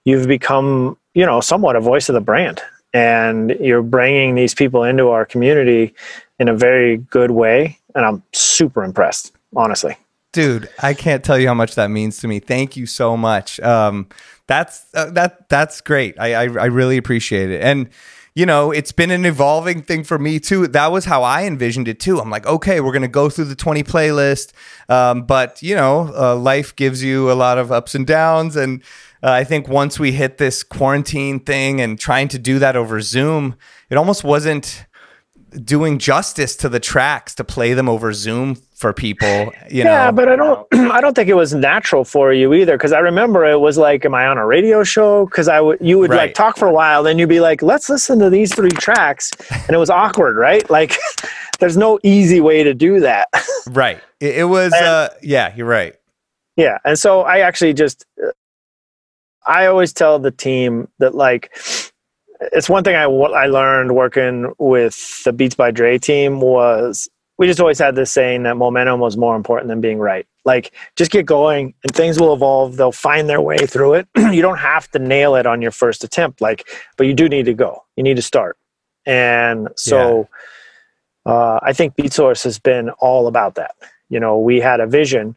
you've 0.05 0.25
become, 0.25 0.97
you 1.13 1.25
know, 1.25 1.41
somewhat 1.41 1.75
a 1.75 1.81
voice 1.81 2.07
of 2.07 2.13
the 2.13 2.21
brand 2.21 2.61
and 2.95 3.49
you're 3.59 3.83
bringing 3.83 4.35
these 4.35 4.55
people 4.55 4.85
into 4.85 5.09
our 5.09 5.25
community 5.25 5.93
in 6.39 6.47
a 6.47 6.55
very 6.55 6.97
good 6.97 7.31
way 7.31 7.77
and 7.93 8.05
I'm 8.05 8.23
super 8.33 8.83
impressed, 8.83 9.33
honestly. 9.55 9.97
Dude, 10.31 10.69
I 10.79 10.93
can't 10.93 11.23
tell 11.23 11.37
you 11.37 11.47
how 11.47 11.53
much 11.53 11.75
that 11.75 11.89
means 11.89 12.17
to 12.19 12.27
me. 12.27 12.39
Thank 12.39 12.75
you 12.77 12.85
so 12.85 13.15
much. 13.15 13.59
Um, 13.61 14.07
that's 14.47 14.85
uh, 14.93 15.09
that 15.11 15.49
that's 15.49 15.81
great. 15.81 16.19
I, 16.19 16.33
I 16.33 16.41
I 16.43 16.65
really 16.65 16.97
appreciate 16.97 17.49
it. 17.49 17.61
And 17.61 17.89
you 18.35 18.45
know, 18.45 18.71
it's 18.71 18.91
been 18.91 19.11
an 19.11 19.25
evolving 19.25 19.81
thing 19.81 20.03
for 20.03 20.19
me 20.19 20.41
too. 20.41 20.67
That 20.67 20.91
was 20.91 21.05
how 21.05 21.23
I 21.23 21.45
envisioned 21.45 21.87
it 21.87 22.01
too. 22.01 22.19
I'm 22.19 22.29
like, 22.29 22.45
okay, 22.45 22.81
we're 22.81 22.91
gonna 22.91 23.07
go 23.07 23.29
through 23.29 23.45
the 23.45 23.55
20 23.55 23.83
playlist, 23.83 24.51
um, 24.89 25.23
but 25.23 25.63
you 25.63 25.73
know, 25.73 26.13
uh, 26.13 26.35
life 26.35 26.75
gives 26.75 27.01
you 27.01 27.31
a 27.31 27.33
lot 27.33 27.57
of 27.57 27.71
ups 27.71 27.95
and 27.95 28.05
downs, 28.05 28.57
and 28.57 28.83
uh, 29.25 29.31
I 29.31 29.43
think 29.43 29.67
once 29.67 29.99
we 29.99 30.11
hit 30.11 30.37
this 30.37 30.61
quarantine 30.61 31.39
thing 31.39 31.81
and 31.81 31.99
trying 31.99 32.27
to 32.27 32.37
do 32.37 32.59
that 32.59 32.75
over 32.75 33.01
Zoom, 33.01 33.55
it 33.89 33.95
almost 33.95 34.23
wasn't 34.23 34.85
doing 35.63 35.97
justice 35.97 36.55
to 36.57 36.69
the 36.69 36.79
tracks 36.79 37.33
to 37.35 37.43
play 37.43 37.73
them 37.73 37.89
over 37.89 38.13
Zoom 38.13 38.55
for 38.75 38.93
people. 38.93 39.51
You 39.69 39.83
yeah, 39.83 40.05
know? 40.05 40.11
but 40.11 40.29
I 40.29 40.35
don't. 40.35 40.67
I 40.91 41.01
don't 41.01 41.15
think 41.15 41.27
it 41.27 41.33
was 41.33 41.55
natural 41.55 42.03
for 42.05 42.33
you 42.33 42.53
either. 42.53 42.77
Because 42.77 42.91
I 42.91 42.99
remember 42.99 43.45
it 43.45 43.59
was 43.59 43.79
like, 43.79 44.05
"Am 44.05 44.13
I 44.13 44.27
on 44.27 44.37
a 44.37 44.45
radio 44.45 44.83
show?" 44.83 45.25
Because 45.25 45.47
I 45.47 45.59
would, 45.59 45.79
you 45.81 45.97
would 45.97 46.11
right. 46.11 46.17
like 46.17 46.33
talk 46.35 46.57
for 46.57 46.67
a 46.67 46.73
while, 46.73 47.01
then 47.01 47.17
you'd 47.17 47.29
be 47.29 47.39
like, 47.39 47.63
"Let's 47.63 47.89
listen 47.89 48.19
to 48.19 48.29
these 48.29 48.53
three 48.53 48.69
tracks," 48.69 49.31
and 49.49 49.71
it 49.71 49.77
was 49.77 49.89
awkward, 49.89 50.37
right? 50.37 50.63
Like, 50.75 50.97
there's 51.59 51.77
no 51.77 51.99
easy 52.03 52.41
way 52.41 52.61
to 52.61 52.73
do 52.73 52.99
that. 52.99 53.29
right. 53.69 54.01
It, 54.19 54.39
it 54.39 54.43
was. 54.43 54.73
And, 54.73 54.85
uh, 54.85 55.09
yeah, 55.21 55.53
you're 55.55 55.65
right. 55.65 55.95
Yeah, 56.57 56.79
and 56.83 56.99
so 56.99 57.21
I 57.21 57.39
actually 57.39 57.73
just. 57.73 58.05
I 59.47 59.67
always 59.67 59.93
tell 59.93 60.19
the 60.19 60.31
team 60.31 60.87
that 60.99 61.15
like 61.15 61.51
it's 62.39 62.69
one 62.69 62.83
thing 62.83 62.95
I, 62.95 63.03
I 63.03 63.47
learned 63.47 63.95
working 63.95 64.53
with 64.57 65.23
the 65.23 65.33
Beats 65.33 65.55
by 65.55 65.71
Dre 65.71 65.97
team 65.97 66.41
was 66.41 67.09
we 67.37 67.47
just 67.47 67.59
always 67.59 67.79
had 67.79 67.95
this 67.95 68.11
saying 68.11 68.43
that 68.43 68.57
momentum 68.57 68.99
was 68.99 69.17
more 69.17 69.35
important 69.35 69.67
than 69.67 69.81
being 69.81 69.99
right. 69.99 70.25
Like 70.45 70.71
just 70.95 71.11
get 71.11 71.25
going 71.25 71.73
and 71.83 71.93
things 71.93 72.19
will 72.19 72.33
evolve. 72.33 72.77
They'll 72.77 72.91
find 72.91 73.27
their 73.27 73.41
way 73.41 73.57
through 73.57 73.95
it. 73.95 74.07
you 74.17 74.41
don't 74.41 74.57
have 74.57 74.89
to 74.91 74.99
nail 74.99 75.35
it 75.35 75.45
on 75.45 75.61
your 75.61 75.71
first 75.71 76.03
attempt. 76.03 76.39
Like, 76.39 76.67
but 76.97 77.07
you 77.07 77.13
do 77.13 77.27
need 77.27 77.45
to 77.45 77.53
go. 77.53 77.83
You 77.97 78.03
need 78.03 78.15
to 78.15 78.21
start. 78.21 78.57
And 79.05 79.69
so 79.75 80.29
yeah. 81.25 81.33
uh, 81.33 81.59
I 81.61 81.73
think 81.73 81.95
BeatSource 81.95 82.43
has 82.43 82.57
been 82.57 82.89
all 82.91 83.27
about 83.27 83.55
that. 83.55 83.75
You 84.09 84.19
know, 84.19 84.39
we 84.39 84.59
had 84.59 84.79
a 84.79 84.87
vision 84.87 85.35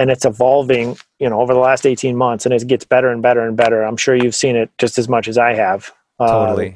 and 0.00 0.10
it's 0.10 0.24
evolving, 0.24 0.96
you 1.18 1.28
know, 1.28 1.42
over 1.42 1.52
the 1.52 1.60
last 1.60 1.84
18 1.84 2.16
months 2.16 2.46
and 2.46 2.54
it 2.54 2.66
gets 2.66 2.86
better 2.86 3.10
and 3.10 3.20
better 3.20 3.46
and 3.46 3.54
better. 3.54 3.82
I'm 3.82 3.98
sure 3.98 4.14
you've 4.14 4.34
seen 4.34 4.56
it 4.56 4.70
just 4.78 4.98
as 4.98 5.10
much 5.10 5.28
as 5.28 5.36
I 5.36 5.52
have. 5.52 5.92
Totally. 6.18 6.70
Uh, 6.70 6.74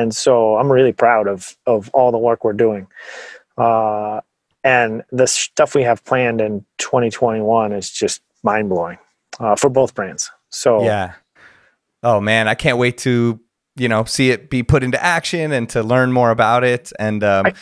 and 0.00 0.14
so 0.14 0.56
I'm 0.56 0.70
really 0.70 0.92
proud 0.92 1.28
of 1.28 1.56
of 1.66 1.88
all 1.90 2.10
the 2.10 2.18
work 2.18 2.44
we're 2.44 2.54
doing. 2.54 2.88
Uh, 3.56 4.20
and 4.64 5.04
the 5.12 5.28
stuff 5.28 5.76
we 5.76 5.84
have 5.84 6.04
planned 6.04 6.40
in 6.40 6.66
2021 6.78 7.72
is 7.72 7.88
just 7.92 8.20
mind 8.42 8.68
blowing 8.68 8.98
uh, 9.38 9.54
for 9.54 9.70
both 9.70 9.94
brands. 9.94 10.32
So 10.50 10.82
yeah. 10.82 11.12
Oh 12.02 12.20
man, 12.20 12.48
I 12.48 12.56
can't 12.56 12.78
wait 12.78 12.98
to 12.98 13.38
you 13.76 13.88
know 13.88 14.02
see 14.04 14.30
it 14.32 14.50
be 14.50 14.64
put 14.64 14.82
into 14.82 15.02
action 15.02 15.52
and 15.52 15.68
to 15.68 15.84
learn 15.84 16.10
more 16.10 16.32
about 16.32 16.64
it. 16.64 16.92
And 16.98 17.22
um, 17.22 17.46
I, 17.46 17.52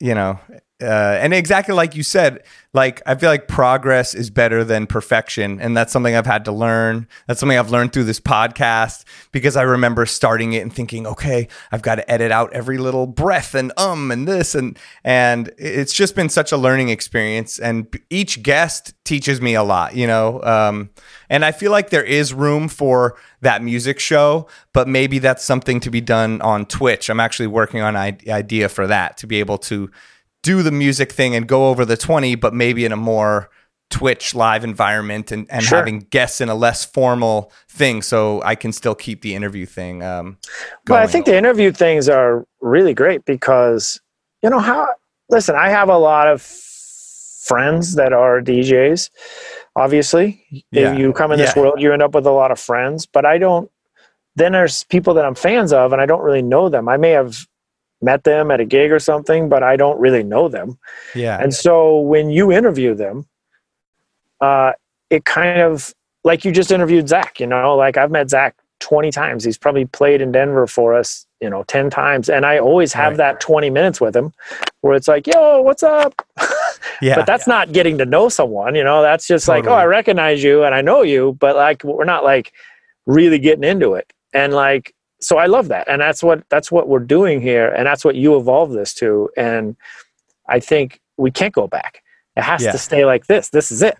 you 0.00 0.16
know, 0.16 0.40
uh, 0.80 1.18
and 1.20 1.34
exactly 1.34 1.74
like 1.74 1.96
you 1.96 2.04
said, 2.04 2.44
like 2.72 3.02
I 3.04 3.16
feel 3.16 3.30
like 3.30 3.48
progress 3.48 4.14
is 4.14 4.30
better 4.30 4.62
than 4.62 4.86
perfection, 4.86 5.60
and 5.60 5.76
that's 5.76 5.92
something 5.92 6.14
I've 6.14 6.26
had 6.26 6.44
to 6.44 6.52
learn. 6.52 7.08
That's 7.26 7.40
something 7.40 7.58
I've 7.58 7.70
learned 7.70 7.92
through 7.92 8.04
this 8.04 8.20
podcast 8.20 9.04
because 9.32 9.56
I 9.56 9.62
remember 9.62 10.06
starting 10.06 10.52
it 10.52 10.60
and 10.60 10.72
thinking, 10.72 11.04
okay, 11.04 11.48
I've 11.72 11.82
got 11.82 11.96
to 11.96 12.08
edit 12.08 12.30
out 12.30 12.52
every 12.52 12.78
little 12.78 13.08
breath 13.08 13.56
and 13.56 13.72
um 13.76 14.12
and 14.12 14.28
this 14.28 14.54
and 14.54 14.78
and 15.02 15.50
it's 15.58 15.92
just 15.92 16.14
been 16.14 16.28
such 16.28 16.52
a 16.52 16.56
learning 16.56 16.90
experience, 16.90 17.58
and 17.58 17.88
each 18.08 18.44
guest 18.44 18.94
teaches 19.04 19.40
me 19.40 19.54
a 19.54 19.64
lot, 19.64 19.96
you 19.96 20.06
know. 20.06 20.40
Um, 20.44 20.90
and 21.28 21.44
I 21.44 21.50
feel 21.50 21.72
like 21.72 21.90
there 21.90 22.04
is 22.04 22.32
room 22.32 22.68
for 22.68 23.16
that 23.40 23.62
music 23.64 23.98
show, 23.98 24.46
but 24.72 24.86
maybe 24.86 25.18
that's 25.18 25.42
something 25.42 25.80
to 25.80 25.90
be 25.90 26.00
done 26.00 26.40
on 26.42 26.66
Twitch. 26.66 27.10
I'm 27.10 27.18
actually 27.18 27.48
working 27.48 27.80
on 27.80 27.96
an 27.96 28.18
idea 28.28 28.68
for 28.68 28.86
that 28.86 29.16
to 29.18 29.26
be 29.26 29.40
able 29.40 29.58
to 29.58 29.90
do 30.48 30.62
the 30.62 30.72
music 30.72 31.12
thing 31.12 31.34
and 31.34 31.46
go 31.46 31.68
over 31.68 31.84
the 31.84 31.94
20, 31.94 32.34
but 32.36 32.54
maybe 32.54 32.86
in 32.86 32.90
a 32.90 32.96
more 32.96 33.50
Twitch 33.90 34.34
live 34.34 34.64
environment 34.64 35.30
and, 35.30 35.46
and 35.50 35.62
sure. 35.62 35.76
having 35.76 35.98
guests 35.98 36.40
in 36.40 36.48
a 36.48 36.54
less 36.54 36.86
formal 36.86 37.52
thing 37.68 38.00
so 38.00 38.42
I 38.42 38.54
can 38.54 38.72
still 38.72 38.94
keep 38.94 39.20
the 39.20 39.34
interview 39.34 39.66
thing 39.66 40.02
um 40.02 40.38
But 40.86 41.02
I 41.02 41.06
think 41.06 41.26
the 41.26 41.36
interview 41.36 41.70
things 41.70 42.08
are 42.08 42.46
really 42.62 42.94
great 42.94 43.26
because 43.26 44.00
you 44.42 44.48
know 44.48 44.58
how 44.58 44.88
listen, 45.28 45.54
I 45.54 45.68
have 45.68 45.90
a 45.90 45.98
lot 45.98 46.28
of 46.28 46.40
friends 46.40 47.94
that 47.96 48.12
are 48.14 48.40
DJs. 48.40 49.10
Obviously, 49.76 50.42
yeah. 50.50 50.92
if 50.92 50.98
you 50.98 51.12
come 51.12 51.32
in 51.32 51.38
this 51.38 51.54
yeah. 51.54 51.62
world, 51.62 51.74
you 51.78 51.92
end 51.92 52.02
up 52.02 52.14
with 52.14 52.26
a 52.26 52.30
lot 52.30 52.50
of 52.50 52.58
friends, 52.58 53.06
but 53.06 53.26
I 53.26 53.36
don't 53.36 53.70
then 54.36 54.52
there's 54.52 54.84
people 54.84 55.12
that 55.14 55.26
I'm 55.26 55.34
fans 55.34 55.72
of 55.72 55.92
and 55.92 56.00
I 56.00 56.06
don't 56.06 56.22
really 56.22 56.42
know 56.42 56.68
them. 56.70 56.88
I 56.88 56.96
may 56.96 57.10
have 57.10 57.46
met 58.00 58.24
them 58.24 58.50
at 58.50 58.60
a 58.60 58.64
gig 58.64 58.92
or 58.92 58.98
something, 58.98 59.48
but 59.48 59.62
I 59.62 59.76
don't 59.76 59.98
really 59.98 60.22
know 60.22 60.48
them. 60.48 60.78
Yeah. 61.14 61.38
And 61.40 61.52
so 61.52 62.00
when 62.00 62.30
you 62.30 62.52
interview 62.52 62.94
them, 62.94 63.26
uh, 64.40 64.72
it 65.10 65.24
kind 65.24 65.60
of 65.60 65.94
like 66.24 66.44
you 66.44 66.52
just 66.52 66.70
interviewed 66.70 67.08
Zach, 67.08 67.40
you 67.40 67.46
know, 67.46 67.76
like 67.76 67.96
I've 67.96 68.10
met 68.10 68.30
Zach 68.30 68.54
20 68.80 69.10
times. 69.10 69.44
He's 69.44 69.58
probably 69.58 69.86
played 69.86 70.20
in 70.20 70.32
Denver 70.32 70.66
for 70.66 70.94
us, 70.94 71.26
you 71.40 71.50
know, 71.50 71.64
10 71.64 71.90
times. 71.90 72.28
And 72.28 72.46
I 72.46 72.58
always 72.58 72.92
have 72.92 73.12
right. 73.12 73.18
that 73.18 73.40
20 73.40 73.70
minutes 73.70 74.00
with 74.00 74.14
him 74.14 74.32
where 74.80 74.94
it's 74.94 75.08
like, 75.08 75.26
yo, 75.26 75.60
what's 75.62 75.82
up? 75.82 76.24
yeah. 77.02 77.16
But 77.16 77.26
that's 77.26 77.46
yeah. 77.46 77.54
not 77.54 77.72
getting 77.72 77.98
to 77.98 78.04
know 78.04 78.28
someone, 78.28 78.74
you 78.74 78.84
know, 78.84 79.02
that's 79.02 79.26
just 79.26 79.46
totally. 79.46 79.62
like, 79.62 79.70
oh, 79.70 79.74
I 79.74 79.86
recognize 79.86 80.42
you 80.42 80.64
and 80.64 80.74
I 80.74 80.82
know 80.82 81.02
you, 81.02 81.36
but 81.40 81.56
like, 81.56 81.82
we're 81.82 82.04
not 82.04 82.24
like 82.24 82.52
really 83.06 83.38
getting 83.38 83.64
into 83.64 83.94
it. 83.94 84.12
And 84.32 84.52
like, 84.52 84.94
so 85.20 85.38
I 85.38 85.46
love 85.46 85.68
that, 85.68 85.88
and 85.88 86.00
that's 86.00 86.22
what 86.22 86.44
that's 86.48 86.70
what 86.70 86.88
we're 86.88 86.98
doing 87.00 87.40
here, 87.40 87.68
and 87.68 87.86
that's 87.86 88.04
what 88.04 88.14
you 88.14 88.36
evolve 88.36 88.70
this 88.70 88.94
to. 88.94 89.28
And 89.36 89.76
I 90.48 90.60
think 90.60 91.00
we 91.16 91.30
can't 91.30 91.54
go 91.54 91.66
back. 91.66 92.02
It 92.36 92.42
has 92.42 92.62
yeah. 92.62 92.72
to 92.72 92.78
stay 92.78 93.04
like 93.04 93.26
this. 93.26 93.50
This 93.50 93.72
is 93.72 93.82
it. 93.82 93.98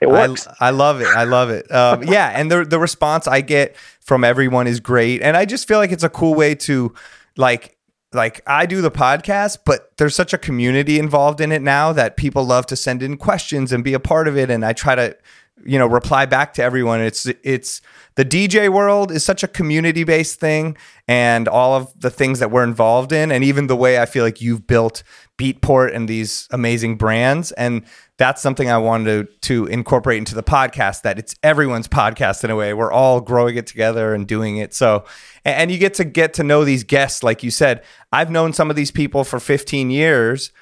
It 0.00 0.08
works. 0.08 0.46
I, 0.60 0.68
I 0.68 0.70
love 0.70 1.00
it. 1.00 1.08
I 1.08 1.24
love 1.24 1.50
it. 1.50 1.70
Um, 1.72 2.02
yeah, 2.06 2.32
and 2.34 2.50
the 2.50 2.64
the 2.64 2.78
response 2.78 3.26
I 3.26 3.40
get 3.40 3.76
from 4.00 4.24
everyone 4.24 4.66
is 4.66 4.80
great, 4.80 5.22
and 5.22 5.36
I 5.36 5.44
just 5.44 5.66
feel 5.66 5.78
like 5.78 5.92
it's 5.92 6.04
a 6.04 6.10
cool 6.10 6.34
way 6.34 6.54
to 6.54 6.94
like 7.36 7.76
like 8.12 8.42
I 8.46 8.66
do 8.66 8.80
the 8.82 8.90
podcast, 8.90 9.58
but 9.64 9.96
there's 9.96 10.14
such 10.14 10.32
a 10.32 10.38
community 10.38 10.98
involved 10.98 11.40
in 11.40 11.52
it 11.52 11.62
now 11.62 11.92
that 11.92 12.16
people 12.16 12.44
love 12.44 12.66
to 12.66 12.76
send 12.76 13.02
in 13.02 13.16
questions 13.16 13.72
and 13.72 13.82
be 13.82 13.94
a 13.94 14.00
part 14.00 14.28
of 14.28 14.36
it, 14.36 14.50
and 14.50 14.64
I 14.64 14.72
try 14.72 14.94
to 14.94 15.16
you 15.64 15.78
know 15.78 15.86
reply 15.86 16.26
back 16.26 16.54
to 16.54 16.62
everyone. 16.62 17.00
It's 17.00 17.26
it's 17.42 17.80
the 18.14 18.24
dj 18.24 18.70
world 18.70 19.10
is 19.10 19.22
such 19.24 19.42
a 19.42 19.48
community 19.48 20.02
based 20.02 20.40
thing 20.40 20.76
and 21.06 21.48
all 21.48 21.74
of 21.74 21.92
the 22.00 22.10
things 22.10 22.38
that 22.38 22.50
we're 22.50 22.64
involved 22.64 23.12
in 23.12 23.30
and 23.30 23.44
even 23.44 23.66
the 23.66 23.76
way 23.76 23.98
i 24.00 24.06
feel 24.06 24.24
like 24.24 24.40
you've 24.40 24.66
built 24.66 25.02
beatport 25.38 25.94
and 25.94 26.08
these 26.08 26.48
amazing 26.50 26.96
brands. 26.96 27.52
And 27.52 27.84
that's 28.16 28.40
something 28.40 28.70
i 28.70 28.78
wanted 28.78 29.28
to, 29.28 29.38
to 29.40 29.66
incorporate 29.66 30.18
into 30.18 30.34
the 30.34 30.42
podcast 30.42 31.02
that 31.02 31.18
it's 31.18 31.34
everyone's 31.42 31.88
podcast 31.88 32.42
in 32.44 32.50
a 32.50 32.56
way. 32.56 32.72
We're 32.72 32.92
all 32.92 33.20
growing 33.20 33.56
it 33.56 33.66
together 33.66 34.14
and 34.14 34.26
doing 34.26 34.56
it. 34.56 34.72
So 34.72 35.04
and 35.44 35.70
you 35.70 35.78
get 35.78 35.94
to 35.94 36.04
get 36.04 36.34
to 36.34 36.42
know 36.42 36.64
these 36.64 36.84
guests 36.84 37.22
like 37.22 37.42
you 37.42 37.50
said. 37.50 37.82
I've 38.12 38.30
known 38.30 38.52
some 38.52 38.70
of 38.70 38.76
these 38.76 38.90
people 38.90 39.24
for 39.24 39.38
15 39.38 39.90
years 39.90 40.52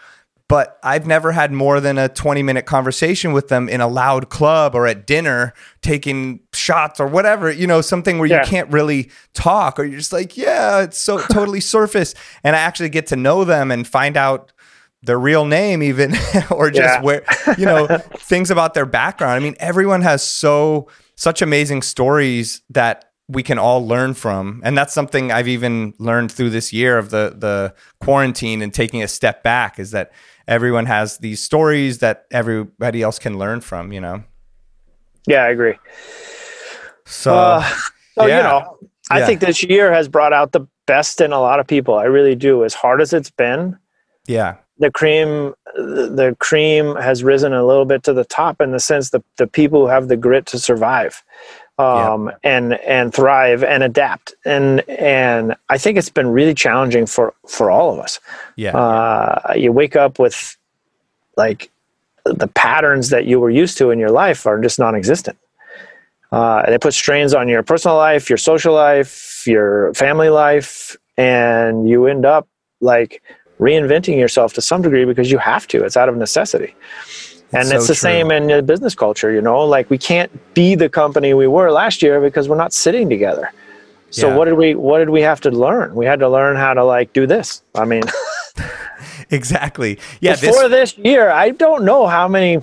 but 0.48 0.78
I've 0.82 1.06
never 1.06 1.32
had 1.32 1.52
more 1.52 1.80
than 1.80 1.96
a 1.96 2.08
20 2.08 2.42
minute 2.42 2.66
conversation 2.66 3.32
with 3.32 3.48
them 3.48 3.68
in 3.68 3.80
a 3.80 3.88
loud 3.88 4.28
club 4.28 4.74
or 4.74 4.86
at 4.86 5.06
dinner 5.06 5.54
taking 5.80 6.40
shots 6.52 7.00
or 7.00 7.06
whatever, 7.06 7.50
you 7.50 7.66
know, 7.66 7.80
something 7.80 8.18
where 8.18 8.28
yeah. 8.28 8.42
you 8.42 8.46
can't 8.46 8.70
really 8.70 9.10
talk 9.32 9.78
or 9.78 9.84
you're 9.84 9.98
just 9.98 10.12
like, 10.12 10.36
yeah, 10.36 10.82
it's 10.82 10.98
so 10.98 11.18
totally 11.32 11.60
surface. 11.60 12.14
And 12.42 12.54
I 12.54 12.58
actually 12.58 12.90
get 12.90 13.06
to 13.08 13.16
know 13.16 13.44
them 13.44 13.70
and 13.70 13.86
find 13.86 14.16
out 14.16 14.52
their 15.02 15.18
real 15.18 15.44
name 15.44 15.82
even 15.82 16.14
or 16.50 16.70
just 16.70 16.94
yeah. 16.94 17.02
where 17.02 17.24
you 17.58 17.66
know 17.66 17.86
things 18.16 18.50
about 18.50 18.72
their 18.72 18.86
background 18.86 19.32
i 19.32 19.38
mean 19.38 19.54
everyone 19.60 20.00
has 20.00 20.26
so 20.26 20.88
such 21.14 21.42
amazing 21.42 21.82
stories 21.82 22.62
that 22.70 23.12
we 23.28 23.42
can 23.42 23.58
all 23.58 23.86
learn 23.86 24.14
from 24.14 24.62
and 24.64 24.78
that's 24.78 24.94
something 24.94 25.30
i've 25.30 25.46
even 25.48 25.92
learned 25.98 26.32
through 26.32 26.48
this 26.48 26.72
year 26.72 26.96
of 26.96 27.10
the 27.10 27.34
the 27.36 27.74
quarantine 28.00 28.62
and 28.62 28.72
taking 28.72 29.02
a 29.02 29.08
step 29.08 29.42
back 29.42 29.78
is 29.78 29.90
that 29.90 30.10
everyone 30.46 30.86
has 30.86 31.18
these 31.18 31.40
stories 31.40 31.98
that 31.98 32.26
everybody 32.30 33.02
else 33.02 33.18
can 33.18 33.38
learn 33.38 33.60
from, 33.60 33.92
you 33.92 34.00
know? 34.00 34.24
Yeah, 35.26 35.44
I 35.44 35.48
agree. 35.48 35.74
So, 37.06 37.34
uh, 37.34 37.68
so 38.14 38.26
yeah. 38.26 38.36
you 38.36 38.42
know, 38.42 38.78
I 39.10 39.20
yeah. 39.20 39.26
think 39.26 39.40
this 39.40 39.62
year 39.62 39.92
has 39.92 40.08
brought 40.08 40.32
out 40.32 40.52
the 40.52 40.66
best 40.86 41.20
in 41.20 41.32
a 41.32 41.40
lot 41.40 41.60
of 41.60 41.66
people. 41.66 41.94
I 41.94 42.04
really 42.04 42.34
do. 42.34 42.64
As 42.64 42.74
hard 42.74 43.00
as 43.00 43.12
it's 43.12 43.30
been, 43.30 43.78
yeah, 44.26 44.56
the 44.78 44.90
cream, 44.90 45.54
the 45.74 46.36
cream 46.40 46.96
has 46.96 47.22
risen 47.22 47.52
a 47.52 47.64
little 47.64 47.84
bit 47.84 48.02
to 48.04 48.12
the 48.12 48.24
top 48.24 48.60
in 48.60 48.72
the 48.72 48.80
sense 48.80 49.10
that 49.10 49.22
the 49.36 49.46
people 49.46 49.80
who 49.80 49.86
have 49.86 50.08
the 50.08 50.16
grit 50.16 50.46
to 50.46 50.58
survive 50.58 51.22
um, 51.78 52.26
yeah. 52.26 52.32
and 52.44 52.74
and 52.74 53.14
thrive 53.14 53.64
and 53.64 53.82
adapt. 53.82 54.34
And 54.44 54.80
and 54.88 55.56
I 55.68 55.78
think 55.78 55.98
it's 55.98 56.10
been 56.10 56.28
really 56.28 56.54
challenging 56.54 57.06
for 57.06 57.34
for 57.48 57.70
all 57.70 57.92
of 57.92 57.98
us. 57.98 58.20
Yeah, 58.56 58.76
uh, 58.76 59.54
you 59.56 59.72
wake 59.72 59.96
up 59.96 60.18
with 60.18 60.56
like 61.36 61.70
the 62.24 62.48
patterns 62.48 63.10
that 63.10 63.26
you 63.26 63.38
were 63.40 63.50
used 63.50 63.76
to 63.78 63.90
in 63.90 63.98
your 63.98 64.10
life 64.10 64.46
are 64.46 64.60
just 64.60 64.78
non-existent. 64.78 65.36
Uh, 66.32 66.62
and 66.66 66.74
it 66.74 66.80
puts 66.80 66.96
strains 66.96 67.32
on 67.34 67.48
your 67.48 67.62
personal 67.62 67.96
life, 67.96 68.28
your 68.28 68.38
social 68.38 68.74
life, 68.74 69.44
your 69.46 69.94
family 69.94 70.30
life, 70.30 70.96
and 71.16 71.88
you 71.88 72.06
end 72.06 72.24
up 72.24 72.48
like 72.80 73.22
reinventing 73.60 74.18
yourself 74.18 74.52
to 74.54 74.60
some 74.60 74.82
degree 74.82 75.04
because 75.04 75.30
you 75.30 75.38
have 75.38 75.66
to. 75.68 75.84
It's 75.84 75.96
out 75.96 76.08
of 76.08 76.16
necessity. 76.16 76.74
And 77.54 77.66
it's, 77.66 77.72
it's 77.72 77.86
the 77.86 77.94
true. 77.94 78.10
same 78.10 78.30
in 78.30 78.46
the 78.46 78.62
business 78.62 78.94
culture, 78.94 79.32
you 79.32 79.40
know, 79.40 79.64
like 79.64 79.90
we 79.90 79.98
can't 79.98 80.30
be 80.54 80.74
the 80.74 80.88
company 80.88 81.34
we 81.34 81.46
were 81.46 81.70
last 81.70 82.02
year 82.02 82.20
because 82.20 82.48
we're 82.48 82.56
not 82.56 82.72
sitting 82.72 83.08
together. 83.08 83.52
So 84.10 84.28
yeah. 84.28 84.36
what 84.36 84.44
did 84.44 84.54
we 84.54 84.74
what 84.74 84.98
did 84.98 85.10
we 85.10 85.22
have 85.22 85.40
to 85.42 85.50
learn? 85.50 85.94
We 85.94 86.06
had 86.06 86.20
to 86.20 86.28
learn 86.28 86.56
how 86.56 86.74
to 86.74 86.84
like 86.84 87.12
do 87.12 87.26
this. 87.26 87.62
I 87.74 87.84
mean 87.84 88.02
Exactly. 89.30 89.98
Yeah. 90.20 90.36
Before 90.36 90.68
this, 90.68 90.92
this, 90.92 91.04
year, 91.04 91.30
I 91.30 91.50
don't 91.50 91.84
know 91.84 92.06
how 92.06 92.28
many 92.28 92.62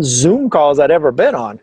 Zoom 0.00 0.48
calls 0.48 0.78
I'd 0.78 0.90
ever 0.90 1.12
been 1.12 1.34
on. 1.34 1.60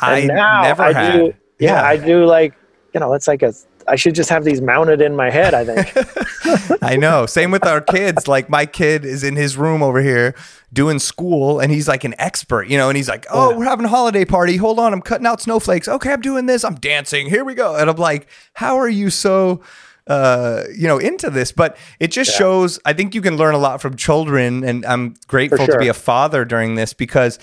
And 0.00 0.30
I 0.30 0.34
now 0.34 0.62
never 0.62 0.82
I 0.82 0.92
had. 0.92 1.12
Do, 1.12 1.34
yeah, 1.58 1.74
yeah, 1.74 1.82
I 1.84 1.96
do 1.96 2.24
like 2.24 2.54
you 2.94 3.00
know, 3.00 3.12
it's 3.12 3.26
like 3.26 3.42
a 3.42 3.52
I 3.88 3.96
should 3.96 4.14
just 4.14 4.30
have 4.30 4.44
these 4.44 4.60
mounted 4.60 5.00
in 5.00 5.16
my 5.16 5.30
head, 5.30 5.54
I 5.54 5.64
think. 5.64 6.82
I 6.82 6.96
know. 6.96 7.26
Same 7.26 7.50
with 7.50 7.66
our 7.66 7.80
kids. 7.80 8.28
Like 8.28 8.48
my 8.48 8.66
kid 8.66 9.04
is 9.04 9.24
in 9.24 9.36
his 9.36 9.56
room 9.56 9.82
over 9.82 10.00
here 10.00 10.34
doing 10.72 10.98
school 10.98 11.60
and 11.60 11.70
he's 11.72 11.88
like 11.88 12.04
an 12.04 12.14
expert, 12.18 12.68
you 12.68 12.76
know, 12.76 12.88
and 12.88 12.96
he's 12.96 13.08
like, 13.08 13.26
"Oh, 13.30 13.50
yeah. 13.50 13.56
we're 13.56 13.64
having 13.64 13.86
a 13.86 13.88
holiday 13.88 14.24
party. 14.24 14.56
Hold 14.56 14.78
on, 14.78 14.92
I'm 14.92 15.02
cutting 15.02 15.26
out 15.26 15.40
snowflakes. 15.40 15.88
Okay, 15.88 16.12
I'm 16.12 16.20
doing 16.20 16.46
this. 16.46 16.64
I'm 16.64 16.76
dancing. 16.76 17.28
Here 17.28 17.44
we 17.44 17.54
go." 17.54 17.76
And 17.76 17.88
I'm 17.88 17.96
like, 17.96 18.28
"How 18.54 18.76
are 18.76 18.88
you 18.88 19.10
so 19.10 19.62
uh, 20.06 20.64
you 20.74 20.86
know, 20.86 20.98
into 20.98 21.30
this. 21.30 21.52
But 21.52 21.76
it 21.98 22.08
just 22.08 22.32
yeah. 22.32 22.38
shows. 22.38 22.78
I 22.84 22.92
think 22.92 23.14
you 23.14 23.22
can 23.22 23.36
learn 23.36 23.54
a 23.54 23.58
lot 23.58 23.80
from 23.80 23.96
children, 23.96 24.64
and 24.64 24.84
I'm 24.84 25.14
grateful 25.26 25.64
sure. 25.64 25.74
to 25.74 25.78
be 25.78 25.88
a 25.88 25.94
father 25.94 26.44
during 26.44 26.74
this 26.74 26.92
because 26.92 27.38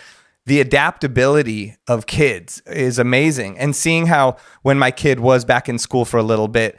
the 0.46 0.60
adaptability 0.60 1.76
of 1.88 2.08
kids 2.08 2.62
is 2.66 2.98
amazing. 2.98 3.58
And 3.58 3.76
seeing 3.76 4.08
how 4.08 4.38
when 4.64 4.80
my 4.80 4.92
kid 4.92 5.20
was 5.20 5.46
back 5.46 5.70
in 5.70 5.78
school 5.78 6.06
for 6.06 6.18
a 6.18 6.24
little 6.24 6.48
bit, 6.48 6.78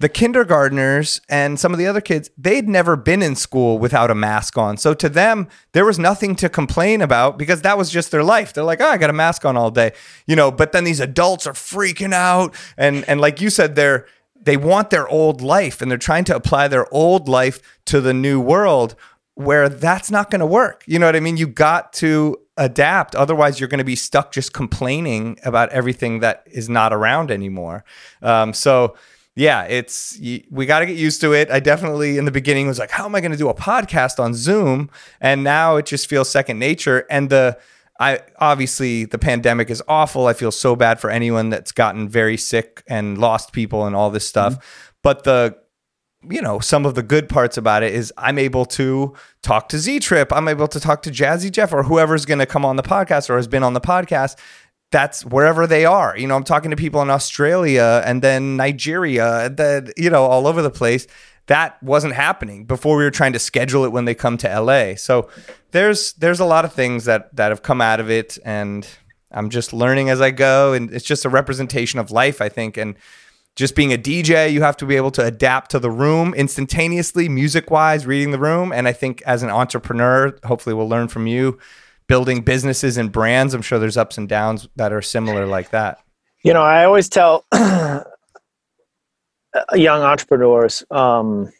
the 0.00 0.08
kindergartners 0.08 1.20
and 1.28 1.60
some 1.60 1.72
of 1.72 1.78
the 1.78 1.86
other 1.86 2.00
kids, 2.00 2.28
they'd 2.36 2.68
never 2.68 2.96
been 2.96 3.22
in 3.22 3.36
school 3.36 3.78
without 3.78 4.10
a 4.10 4.16
mask 4.16 4.58
on. 4.58 4.76
So 4.76 4.94
to 4.94 5.08
them, 5.08 5.46
there 5.74 5.84
was 5.84 5.96
nothing 5.96 6.34
to 6.36 6.48
complain 6.48 7.00
about 7.00 7.38
because 7.38 7.62
that 7.62 7.78
was 7.78 7.88
just 7.88 8.10
their 8.10 8.24
life. 8.24 8.52
They're 8.52 8.64
like, 8.64 8.80
oh, 8.80 8.88
I 8.88 8.98
got 8.98 9.10
a 9.10 9.12
mask 9.14 9.44
on 9.44 9.56
all 9.56 9.70
day, 9.70 9.92
you 10.26 10.34
know. 10.34 10.50
But 10.50 10.72
then 10.72 10.82
these 10.82 10.98
adults 10.98 11.46
are 11.46 11.52
freaking 11.52 12.12
out, 12.12 12.52
and 12.76 13.04
and 13.08 13.20
like 13.20 13.40
you 13.40 13.48
said, 13.48 13.76
they're 13.76 14.06
they 14.44 14.56
want 14.56 14.90
their 14.90 15.06
old 15.06 15.40
life 15.40 15.80
and 15.80 15.88
they're 15.88 15.98
trying 15.98 16.24
to 16.24 16.34
apply 16.34 16.66
their 16.66 16.92
old 16.92 17.28
life 17.28 17.60
to 17.86 18.00
the 18.00 18.12
new 18.12 18.40
world 18.40 18.96
where 19.34 19.68
that's 19.68 20.10
not 20.10 20.30
going 20.30 20.40
to 20.40 20.46
work. 20.46 20.82
You 20.86 20.98
know 20.98 21.06
what 21.06 21.14
I 21.16 21.20
mean? 21.20 21.36
You 21.36 21.46
got 21.46 21.92
to 21.94 22.36
adapt. 22.56 23.14
Otherwise, 23.14 23.58
you're 23.58 23.68
going 23.68 23.78
to 23.78 23.84
be 23.84 23.96
stuck 23.96 24.32
just 24.32 24.52
complaining 24.52 25.38
about 25.44 25.70
everything 25.70 26.20
that 26.20 26.42
is 26.46 26.68
not 26.68 26.92
around 26.92 27.30
anymore. 27.30 27.84
Um, 28.20 28.52
so, 28.52 28.96
yeah, 29.34 29.64
it's 29.64 30.18
we 30.50 30.66
got 30.66 30.80
to 30.80 30.86
get 30.86 30.96
used 30.96 31.20
to 31.22 31.32
it. 31.32 31.50
I 31.50 31.60
definitely 31.60 32.18
in 32.18 32.26
the 32.26 32.30
beginning 32.30 32.66
was 32.66 32.78
like, 32.78 32.90
how 32.90 33.06
am 33.06 33.14
I 33.14 33.20
going 33.20 33.32
to 33.32 33.38
do 33.38 33.48
a 33.48 33.54
podcast 33.54 34.22
on 34.22 34.34
Zoom? 34.34 34.90
And 35.20 35.42
now 35.42 35.76
it 35.76 35.86
just 35.86 36.06
feels 36.06 36.28
second 36.28 36.58
nature. 36.58 37.06
And 37.08 37.30
the 37.30 37.58
I 37.98 38.20
obviously 38.38 39.04
the 39.06 39.18
pandemic 39.18 39.70
is 39.70 39.82
awful. 39.88 40.26
I 40.26 40.34
feel 40.34 40.50
so 40.50 40.76
bad 40.76 41.00
for 41.00 41.08
anyone 41.08 41.48
that's 41.48 41.72
gotten 41.72 42.08
very 42.08 42.36
sick 42.36 42.82
and 42.86 43.16
lost 43.16 43.52
people 43.52 43.86
and 43.86 43.96
all 43.96 44.10
this 44.10 44.26
stuff. 44.26 44.54
Mm-hmm. 44.54 44.64
But 45.02 45.24
the 45.24 45.56
you 46.28 46.40
know, 46.40 46.60
some 46.60 46.86
of 46.86 46.94
the 46.94 47.02
good 47.02 47.28
parts 47.28 47.56
about 47.56 47.82
it 47.82 47.92
is 47.92 48.12
I'm 48.16 48.38
able 48.38 48.64
to 48.66 49.14
talk 49.42 49.68
to 49.70 49.78
Z 49.78 50.00
Trip. 50.00 50.32
I'm 50.32 50.48
able 50.48 50.68
to 50.68 50.80
talk 50.80 51.02
to 51.02 51.10
Jazzy 51.10 51.50
Jeff 51.50 51.72
or 51.72 51.82
whoever's 51.82 52.24
going 52.24 52.38
to 52.38 52.46
come 52.46 52.64
on 52.64 52.76
the 52.76 52.82
podcast 52.82 53.28
or 53.28 53.36
has 53.36 53.48
been 53.48 53.62
on 53.62 53.74
the 53.74 53.80
podcast. 53.80 54.36
That's 54.90 55.24
wherever 55.24 55.66
they 55.66 55.84
are. 55.84 56.16
You 56.16 56.26
know, 56.26 56.36
I'm 56.36 56.44
talking 56.44 56.70
to 56.70 56.76
people 56.76 57.00
in 57.02 57.10
Australia 57.10 58.02
and 58.04 58.22
then 58.22 58.56
Nigeria 58.56 59.46
and 59.46 59.56
then, 59.56 59.90
you 59.96 60.10
know, 60.10 60.24
all 60.24 60.46
over 60.46 60.62
the 60.62 60.70
place 60.70 61.06
that 61.46 61.82
wasn't 61.82 62.14
happening 62.14 62.64
before 62.64 62.96
we 62.96 63.02
were 63.02 63.10
trying 63.10 63.32
to 63.32 63.38
schedule 63.38 63.84
it 63.84 63.90
when 63.90 64.04
they 64.04 64.14
come 64.14 64.36
to 64.38 64.60
LA. 64.60 64.94
So 64.94 65.28
there's 65.72 66.12
there's 66.14 66.40
a 66.40 66.44
lot 66.44 66.64
of 66.64 66.72
things 66.72 67.04
that 67.06 67.34
that 67.34 67.48
have 67.48 67.62
come 67.62 67.80
out 67.80 68.00
of 68.00 68.10
it 68.10 68.38
and 68.44 68.86
I'm 69.30 69.50
just 69.50 69.72
learning 69.72 70.10
as 70.10 70.20
I 70.20 70.30
go 70.30 70.72
and 70.72 70.92
it's 70.92 71.04
just 71.04 71.24
a 71.24 71.28
representation 71.28 71.98
of 71.98 72.10
life 72.10 72.40
I 72.40 72.48
think 72.48 72.76
and 72.76 72.96
just 73.56 73.76
being 73.76 73.92
a 73.92 73.98
DJ 73.98 74.52
you 74.52 74.62
have 74.62 74.76
to 74.78 74.86
be 74.86 74.96
able 74.96 75.10
to 75.10 75.24
adapt 75.24 75.70
to 75.70 75.78
the 75.78 75.90
room 75.90 76.34
instantaneously 76.34 77.28
music 77.28 77.70
wise 77.70 78.06
reading 78.06 78.30
the 78.30 78.38
room 78.38 78.72
and 78.72 78.88
I 78.88 78.92
think 78.92 79.22
as 79.22 79.42
an 79.42 79.50
entrepreneur 79.50 80.36
hopefully 80.44 80.74
we'll 80.74 80.88
learn 80.88 81.08
from 81.08 81.26
you 81.26 81.58
building 82.06 82.42
businesses 82.42 82.96
and 82.96 83.12
brands 83.12 83.54
I'm 83.54 83.62
sure 83.62 83.78
there's 83.78 83.96
ups 83.96 84.18
and 84.18 84.28
downs 84.28 84.68
that 84.76 84.92
are 84.92 85.02
similar 85.02 85.46
like 85.46 85.70
that. 85.70 85.98
You 86.44 86.52
know, 86.52 86.62
I 86.62 86.84
always 86.84 87.08
tell 87.08 87.44
young 87.52 88.02
entrepreneurs. 90.02 90.84
Um, 90.90 91.52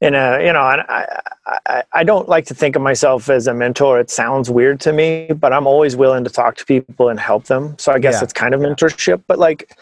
and 0.00 0.14
uh, 0.14 0.38
you 0.40 0.52
know, 0.52 0.60
I, 0.60 1.20
I 1.66 1.82
I 1.92 2.04
don't 2.04 2.28
like 2.28 2.46
to 2.46 2.54
think 2.54 2.76
of 2.76 2.82
myself 2.82 3.28
as 3.28 3.46
a 3.46 3.54
mentor. 3.54 3.98
It 3.98 4.10
sounds 4.10 4.48
weird 4.48 4.80
to 4.80 4.92
me, 4.92 5.28
but 5.34 5.52
I'm 5.52 5.66
always 5.66 5.96
willing 5.96 6.24
to 6.24 6.30
talk 6.30 6.56
to 6.58 6.64
people 6.64 7.08
and 7.08 7.18
help 7.18 7.44
them. 7.44 7.76
So 7.78 7.92
I 7.92 7.98
guess 7.98 8.14
yeah. 8.14 8.24
it's 8.24 8.32
kind 8.32 8.54
of 8.54 8.60
mentorship. 8.60 9.22
But 9.26 9.38
like, 9.38 9.76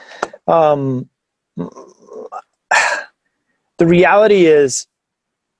um, 0.46 1.08
the 1.56 1.86
reality 3.80 4.46
is 4.46 4.86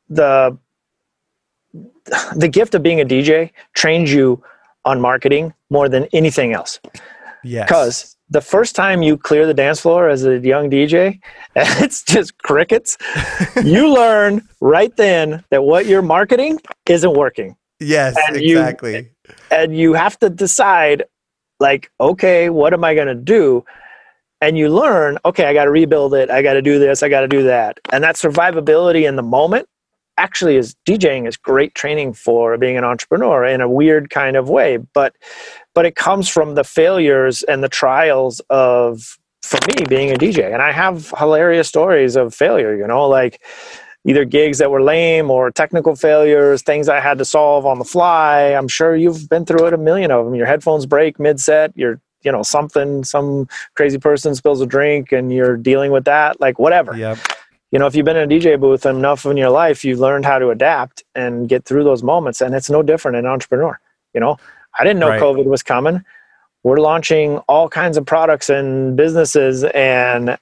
the 0.08 0.56
the 2.36 2.48
gift 2.48 2.74
of 2.74 2.82
being 2.82 3.00
a 3.00 3.04
DJ 3.04 3.50
trains 3.74 4.12
you 4.12 4.42
on 4.84 5.00
marketing 5.00 5.52
more 5.68 5.88
than 5.88 6.06
anything 6.12 6.52
else. 6.52 6.80
Yes. 7.42 7.66
Because 7.68 8.15
the 8.28 8.40
first 8.40 8.74
time 8.74 9.02
you 9.02 9.16
clear 9.16 9.46
the 9.46 9.54
dance 9.54 9.80
floor 9.80 10.08
as 10.08 10.24
a 10.24 10.38
young 10.38 10.70
DJ, 10.70 11.20
it's 11.56 12.02
just 12.02 12.36
crickets, 12.38 12.96
you 13.64 13.92
learn 13.92 14.46
right 14.60 14.94
then 14.96 15.44
that 15.50 15.62
what 15.62 15.86
you're 15.86 16.02
marketing 16.02 16.58
isn't 16.88 17.14
working. 17.14 17.56
Yes, 17.78 18.16
and 18.28 18.36
exactly. 18.36 18.94
You, 18.94 19.34
and 19.50 19.76
you 19.76 19.92
have 19.92 20.18
to 20.20 20.30
decide, 20.30 21.04
like, 21.60 21.90
okay, 22.00 22.48
what 22.50 22.72
am 22.72 22.84
I 22.84 22.94
going 22.94 23.08
to 23.08 23.14
do? 23.14 23.64
And 24.40 24.58
you 24.58 24.68
learn, 24.68 25.18
okay, 25.24 25.46
I 25.46 25.54
got 25.54 25.64
to 25.64 25.70
rebuild 25.70 26.14
it. 26.14 26.30
I 26.30 26.42
got 26.42 26.54
to 26.54 26.62
do 26.62 26.78
this. 26.78 27.02
I 27.02 27.08
got 27.08 27.22
to 27.22 27.28
do 27.28 27.42
that. 27.44 27.80
And 27.90 28.04
that 28.04 28.16
survivability 28.16 29.08
in 29.08 29.16
the 29.16 29.22
moment 29.22 29.68
actually 30.18 30.56
is 30.56 30.74
DJing 30.86 31.28
is 31.28 31.36
great 31.36 31.74
training 31.74 32.12
for 32.14 32.56
being 32.56 32.76
an 32.76 32.84
entrepreneur 32.84 33.44
in 33.44 33.60
a 33.60 33.68
weird 33.68 34.10
kind 34.10 34.36
of 34.36 34.48
way. 34.48 34.78
But 34.78 35.14
but 35.76 35.84
it 35.84 35.94
comes 35.94 36.26
from 36.26 36.54
the 36.54 36.64
failures 36.64 37.42
and 37.42 37.62
the 37.62 37.68
trials 37.68 38.40
of 38.48 39.18
for 39.42 39.58
me 39.68 39.84
being 39.86 40.10
a 40.10 40.14
DJ. 40.14 40.50
And 40.50 40.62
I 40.62 40.72
have 40.72 41.12
hilarious 41.18 41.68
stories 41.68 42.16
of 42.16 42.34
failure, 42.34 42.74
you 42.74 42.86
know, 42.86 43.06
like 43.06 43.42
either 44.06 44.24
gigs 44.24 44.56
that 44.56 44.70
were 44.70 44.82
lame 44.82 45.30
or 45.30 45.50
technical 45.50 45.94
failures, 45.94 46.62
things 46.62 46.88
I 46.88 46.98
had 47.00 47.18
to 47.18 47.26
solve 47.26 47.66
on 47.66 47.78
the 47.78 47.84
fly. 47.84 48.54
I'm 48.54 48.68
sure 48.68 48.96
you've 48.96 49.28
been 49.28 49.44
through 49.44 49.66
it 49.66 49.74
a 49.74 49.76
million 49.76 50.10
of 50.10 50.24
them. 50.24 50.34
Your 50.34 50.46
headphones 50.46 50.86
break 50.86 51.20
mid 51.20 51.40
set, 51.40 51.72
you're 51.76 52.00
you 52.22 52.32
know 52.32 52.42
something 52.42 53.04
some 53.04 53.46
crazy 53.74 53.98
person 53.98 54.34
spills 54.34 54.62
a 54.62 54.66
drink 54.66 55.12
and 55.12 55.30
you're 55.30 55.56
dealing 55.56 55.92
with 55.92 56.06
that 56.06 56.40
like 56.40 56.58
whatever 56.58 56.96
yep. 56.96 57.18
you 57.70 57.78
know 57.78 57.86
if 57.86 57.94
you've 57.94 58.06
been 58.06 58.16
in 58.16 58.32
a 58.32 58.34
dj 58.34 58.58
booth 58.58 58.84
enough 58.84 59.26
in 59.26 59.36
your 59.36 59.50
life 59.50 59.84
you've 59.84 60.00
learned 60.00 60.24
how 60.24 60.38
to 60.38 60.48
adapt 60.48 61.04
and 61.14 61.48
get 61.48 61.64
through 61.66 61.84
those 61.84 62.02
moments 62.02 62.40
and 62.40 62.52
it's 62.54 62.68
no 62.68 62.82
different 62.82 63.16
in 63.16 63.26
entrepreneur 63.26 63.78
you 64.12 64.18
know 64.18 64.36
I 64.78 64.84
didn't 64.84 65.00
know 65.00 65.08
right. 65.08 65.20
COVID 65.20 65.44
was 65.44 65.62
coming. 65.62 66.04
We're 66.62 66.78
launching 66.78 67.38
all 67.48 67.68
kinds 67.68 67.96
of 67.96 68.04
products 68.04 68.50
and 68.50 68.96
businesses, 68.96 69.64
and 69.64 70.36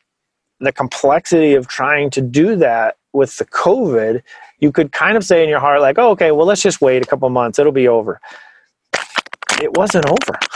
the 0.61 0.73
complexity 0.73 1.55
of 1.55 1.69
trying 1.69 2.11
to 2.11 2.21
do 2.21 2.57
that 2.57 2.97
with 3.13 3.37
the 3.39 3.45
COVID, 3.45 4.23
you 4.59 4.73
could 4.73 4.93
kind 4.93 5.17
of 5.17 5.25
say 5.25 5.43
in 5.43 5.49
your 5.49 5.61
heart, 5.61 5.81
like, 5.81 5.99
oh, 5.99 6.11
okay, 6.11 6.33
well, 6.33 6.47
let's 6.47 6.63
just 6.63 6.81
wait 6.81 7.03
a 7.03 7.07
couple 7.07 7.29
months, 7.31 7.59
it'll 7.59 7.73
be 7.73 7.89
over. 7.89 8.21
It 9.63 9.77
wasn't 9.77 10.07
over. 10.07 10.39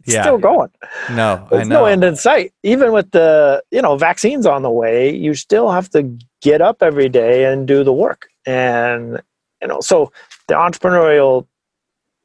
it's 0.00 0.14
yeah. 0.14 0.22
still 0.22 0.38
going. 0.38 0.70
No, 1.10 1.46
there's 1.50 1.68
no 1.68 1.84
end 1.84 2.02
in 2.02 2.16
sight. 2.16 2.52
Even 2.62 2.92
with 2.92 3.10
the 3.10 3.62
you 3.70 3.82
know 3.82 3.96
vaccines 3.96 4.46
on 4.46 4.62
the 4.62 4.70
way, 4.70 5.14
you 5.14 5.34
still 5.34 5.70
have 5.70 5.90
to 5.90 6.16
get 6.40 6.62
up 6.62 6.82
every 6.82 7.08
day 7.08 7.44
and 7.44 7.68
do 7.68 7.84
the 7.84 7.92
work. 7.92 8.28
And 8.46 9.20
you 9.60 9.68
know, 9.68 9.80
so 9.80 10.12
the 10.48 10.54
entrepreneurial 10.54 11.46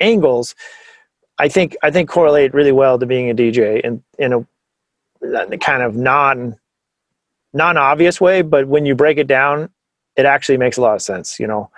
angles, 0.01 0.55
I 1.37 1.47
think 1.47 1.77
I 1.83 1.91
think 1.91 2.09
correlate 2.09 2.53
really 2.53 2.71
well 2.71 2.99
to 2.99 3.05
being 3.05 3.29
a 3.29 3.35
DJ 3.35 3.81
in 3.81 4.03
in 4.17 4.33
a 4.33 5.57
kind 5.57 5.83
of 5.83 5.95
non 5.95 6.57
non 7.53 7.77
obvious 7.77 8.19
way, 8.19 8.41
but 8.41 8.67
when 8.67 8.85
you 8.85 8.95
break 8.95 9.17
it 9.17 9.27
down, 9.27 9.69
it 10.15 10.25
actually 10.25 10.57
makes 10.57 10.77
a 10.77 10.81
lot 10.81 10.95
of 10.95 11.01
sense, 11.01 11.39
you 11.39 11.47
know. 11.47 11.69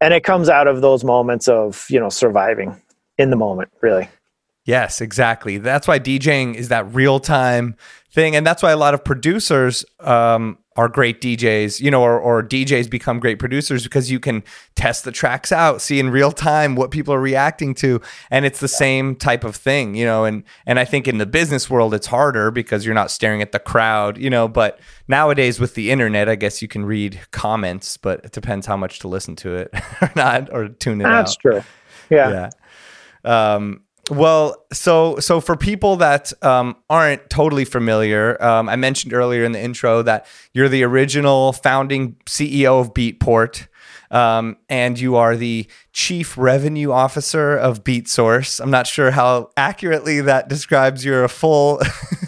And 0.00 0.14
it 0.14 0.24
comes 0.24 0.48
out 0.48 0.66
of 0.66 0.80
those 0.80 1.04
moments 1.04 1.46
of, 1.48 1.86
you 1.90 2.00
know, 2.00 2.08
surviving 2.08 2.80
in 3.18 3.30
the 3.30 3.36
moment, 3.36 3.70
really. 3.82 4.08
Yes, 4.64 5.00
exactly. 5.00 5.58
That's 5.58 5.86
why 5.86 5.98
DJing 5.98 6.54
is 6.54 6.68
that 6.68 6.92
real 6.94 7.20
time 7.20 7.76
thing. 8.10 8.34
And 8.36 8.46
that's 8.46 8.62
why 8.62 8.70
a 8.70 8.76
lot 8.76 8.94
of 8.94 9.04
producers 9.04 9.84
um, 10.00 10.58
are 10.80 10.88
great 10.88 11.20
DJs, 11.20 11.78
you 11.82 11.90
know, 11.90 12.00
or, 12.00 12.18
or 12.18 12.42
DJs 12.42 12.88
become 12.88 13.20
great 13.20 13.38
producers 13.38 13.84
because 13.84 14.10
you 14.10 14.18
can 14.18 14.42
test 14.76 15.04
the 15.04 15.12
tracks 15.12 15.52
out, 15.52 15.82
see 15.82 16.00
in 16.00 16.08
real 16.08 16.32
time 16.32 16.74
what 16.74 16.90
people 16.90 17.12
are 17.12 17.20
reacting 17.20 17.74
to, 17.74 18.00
and 18.30 18.46
it's 18.46 18.60
the 18.60 18.68
same 18.68 19.14
type 19.14 19.44
of 19.44 19.54
thing, 19.54 19.94
you 19.94 20.06
know. 20.06 20.24
And 20.24 20.42
and 20.64 20.78
I 20.78 20.86
think 20.86 21.06
in 21.06 21.18
the 21.18 21.26
business 21.26 21.68
world 21.68 21.92
it's 21.92 22.06
harder 22.06 22.50
because 22.50 22.86
you're 22.86 22.94
not 22.94 23.10
staring 23.10 23.42
at 23.42 23.52
the 23.52 23.58
crowd, 23.58 24.16
you 24.16 24.30
know. 24.30 24.48
But 24.48 24.80
nowadays 25.06 25.60
with 25.60 25.74
the 25.74 25.90
internet, 25.90 26.30
I 26.30 26.34
guess 26.34 26.62
you 26.62 26.68
can 26.68 26.86
read 26.86 27.20
comments, 27.30 27.98
but 27.98 28.24
it 28.24 28.32
depends 28.32 28.66
how 28.66 28.78
much 28.78 29.00
to 29.00 29.08
listen 29.08 29.36
to 29.36 29.56
it 29.56 29.70
or 30.00 30.10
not, 30.16 30.50
or 30.50 30.70
tune 30.70 31.02
it 31.02 31.04
That's 31.04 31.12
out. 31.12 31.16
That's 31.18 31.36
true. 31.36 31.62
Yeah. 32.08 32.48
Yeah. 33.24 33.54
Um, 33.54 33.82
well, 34.10 34.66
so 34.72 35.18
so 35.20 35.40
for 35.40 35.56
people 35.56 35.96
that 35.96 36.32
um, 36.42 36.76
aren't 36.88 37.30
totally 37.30 37.64
familiar, 37.64 38.42
um, 38.42 38.68
I 38.68 38.76
mentioned 38.76 39.12
earlier 39.12 39.44
in 39.44 39.52
the 39.52 39.60
intro 39.60 40.02
that 40.02 40.26
you're 40.52 40.68
the 40.68 40.82
original 40.82 41.52
founding 41.52 42.16
CEO 42.26 42.80
of 42.80 42.92
Beatport, 42.92 43.68
um, 44.10 44.56
and 44.68 44.98
you 44.98 45.16
are 45.16 45.36
the 45.36 45.66
chief 45.92 46.36
revenue 46.36 46.90
officer 46.90 47.56
of 47.56 47.84
BeatSource. 47.84 48.60
I'm 48.60 48.70
not 48.70 48.86
sure 48.86 49.12
how 49.12 49.50
accurately 49.56 50.20
that 50.22 50.48
describes 50.48 51.04
your 51.04 51.24
a 51.24 51.28
full 51.28 51.80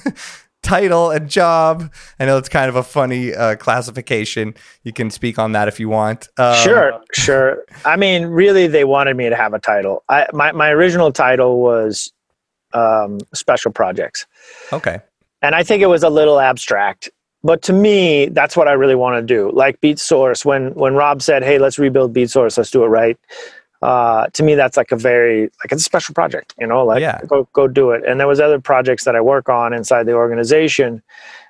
title 0.62 1.10
and 1.10 1.28
job. 1.28 1.92
I 2.18 2.26
know 2.26 2.38
it's 2.38 2.48
kind 2.48 2.68
of 2.68 2.76
a 2.76 2.82
funny 2.82 3.34
uh, 3.34 3.56
classification. 3.56 4.54
You 4.84 4.92
can 4.92 5.10
speak 5.10 5.38
on 5.38 5.52
that 5.52 5.68
if 5.68 5.78
you 5.78 5.88
want. 5.88 6.28
Um, 6.38 6.54
sure, 6.56 7.00
sure. 7.12 7.64
I 7.84 7.96
mean, 7.96 8.26
really, 8.26 8.66
they 8.66 8.84
wanted 8.84 9.16
me 9.16 9.28
to 9.28 9.36
have 9.36 9.54
a 9.54 9.58
title. 9.58 10.04
I, 10.08 10.26
my 10.32 10.52
my 10.52 10.70
original 10.70 11.12
title 11.12 11.60
was 11.60 12.12
um, 12.72 13.18
special 13.34 13.72
projects. 13.72 14.26
Okay. 14.72 15.00
And 15.42 15.54
I 15.54 15.62
think 15.62 15.82
it 15.82 15.88
was 15.88 16.04
a 16.04 16.10
little 16.10 16.38
abstract, 16.38 17.10
but 17.42 17.62
to 17.62 17.72
me, 17.72 18.26
that's 18.26 18.56
what 18.56 18.68
I 18.68 18.72
really 18.72 18.94
want 18.94 19.20
to 19.20 19.22
do. 19.22 19.50
Like 19.52 19.80
Beat 19.80 19.98
Source, 19.98 20.44
when 20.44 20.72
when 20.74 20.94
Rob 20.94 21.20
said, 21.20 21.42
"Hey, 21.42 21.58
let's 21.58 21.78
rebuild 21.78 22.12
Beat 22.12 22.30
Source. 22.30 22.56
let's 22.56 22.70
do 22.70 22.84
it 22.84 22.88
right." 22.88 23.18
Uh, 23.82 24.28
to 24.28 24.42
me 24.42 24.54
that's 24.54 24.76
like 24.76 24.92
a 24.92 24.96
very 24.96 25.42
like 25.42 25.72
it's 25.72 25.82
a 25.82 25.84
special 25.84 26.14
project 26.14 26.54
you 26.58 26.66
know 26.66 26.84
like 26.84 27.00
yeah. 27.00 27.20
go 27.26 27.48
go 27.52 27.66
do 27.66 27.90
it. 27.90 28.04
And 28.06 28.20
there 28.20 28.28
was 28.28 28.40
other 28.40 28.60
projects 28.60 29.04
that 29.04 29.16
i 29.16 29.20
work 29.20 29.48
on 29.48 29.72
inside 29.72 30.04
the 30.04 30.12
organization. 30.12 31.02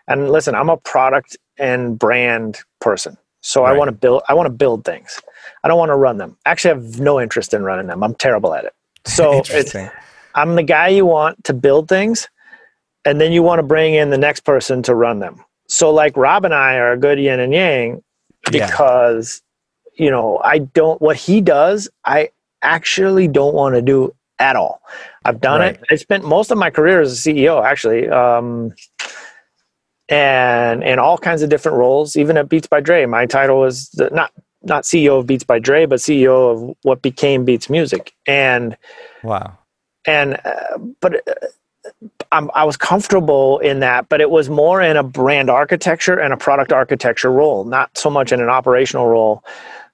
And 0.09 0.31
listen 0.31 0.55
i'm 0.55 0.71
a 0.71 0.79
product 0.79 1.37
and 1.59 1.99
brand 1.99 2.59
person. 2.81 3.17
So 3.43 3.63
right. 3.63 3.75
i 3.75 3.79
want 3.79 3.89
to 3.89 3.93
build 3.93 4.23
i 4.29 4.35
want 4.35 4.47
to 4.47 4.53
build 4.53 4.85
things. 4.85 5.21
I 5.63 5.69
don't 5.69 5.79
want 5.79 5.91
to 5.91 5.97
run 5.97 6.17
them. 6.17 6.37
Actually 6.47 6.71
i 6.73 6.75
have 6.75 7.01
no 7.01 7.21
interest 7.21 7.53
in 7.53 7.63
running 7.63 7.87
them. 7.87 8.03
I'm 8.03 8.15
terrible 8.15 8.55
at 8.55 8.65
it. 8.65 8.75
So 9.07 9.43
it's 9.45 9.77
i'm 10.35 10.55
the 10.55 10.63
guy 10.63 10.89
you 10.89 11.05
want 11.05 11.45
to 11.45 11.53
build 11.53 11.89
things 11.89 12.29
and 13.05 13.21
then 13.21 13.33
you 13.33 13.43
want 13.43 13.59
to 13.59 13.63
bring 13.65 13.95
in 13.95 14.11
the 14.11 14.19
next 14.19 14.41
person 14.41 14.83
to 14.85 14.95
run 14.95 15.19
them. 15.19 15.45
So 15.69 15.91
like 15.91 16.17
rob 16.17 16.47
and 16.47 16.55
i 16.55 16.77
are 16.77 16.93
a 16.93 16.97
good 16.97 17.19
yin 17.19 17.41
and 17.41 17.53
yang 17.53 18.03
because 18.51 19.43
you 20.03 20.11
know, 20.11 20.41
I 20.43 20.59
don't, 20.59 21.01
what 21.01 21.17
he 21.17 21.41
does, 21.41 21.89
I 22.05 22.31
actually 22.63 23.29
don't 23.29 23.55
want 23.55 23.77
to 23.77 23.83
do 23.83 24.13
at 24.41 24.57
all. 24.57 24.83
I've 25.25 25.41
done 25.41 25.61
right. 25.61 25.75
it. 25.77 25.85
I 25.93 25.95
spent 25.95 26.25
most 26.25 26.51
of 26.51 26.59
my 26.59 26.71
career 26.71 27.01
as 27.01 27.13
a 27.27 27.31
CEO, 27.31 27.65
actually. 27.65 28.09
Um, 28.09 28.75
and 30.09 30.83
in 30.83 30.99
all 30.99 31.17
kinds 31.17 31.43
of 31.43 31.51
different 31.51 31.79
roles, 31.79 32.17
even 32.17 32.37
at 32.37 32.49
Beats 32.49 32.67
by 32.67 32.81
Dre. 32.81 33.07
My 33.07 33.27
title 33.27 33.61
was 33.61 33.89
the, 33.91 34.11
not 34.11 34.33
not 34.65 34.85
CEO 34.85 35.19
of 35.19 35.27
Beats 35.27 35.45
by 35.45 35.59
Dre, 35.59 35.87
but 35.87 36.01
CEO 36.01 36.53
of 36.53 36.77
what 36.83 37.01
became 37.03 37.45
Beats 37.45 37.71
Music. 37.71 38.13
And 38.27 38.77
wow, 39.23 39.57
and 40.07 40.39
uh, 40.45 40.79
but 41.01 41.27
uh, 41.29 41.35
I'm, 42.33 42.51
I 42.55 42.65
was 42.65 42.77
comfortable 42.77 43.59
in 43.59 43.81
that, 43.81 44.09
but 44.09 44.21
it 44.21 44.31
was 44.31 44.49
more 44.49 44.81
in 44.81 44.97
a 44.97 45.03
brand 45.03 45.51
architecture 45.51 46.19
and 46.19 46.33
a 46.33 46.37
product 46.37 46.73
architecture 46.73 47.31
role, 47.31 47.65
not 47.65 47.97
so 47.97 48.11
much 48.11 48.33
in 48.33 48.41
an 48.41 48.49
operational 48.49 49.07
role. 49.07 49.45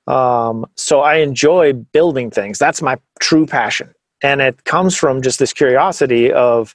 Um, 0.08 0.64
so 0.74 1.02
I 1.02 1.16
enjoy 1.16 1.74
building 1.74 2.30
things. 2.30 2.58
That's 2.58 2.80
my 2.80 2.98
true 3.20 3.46
passion. 3.46 3.94
And 4.22 4.40
it 4.40 4.64
comes 4.64 4.96
from 4.96 5.22
just 5.22 5.38
this 5.38 5.52
curiosity 5.52 6.32
of, 6.32 6.74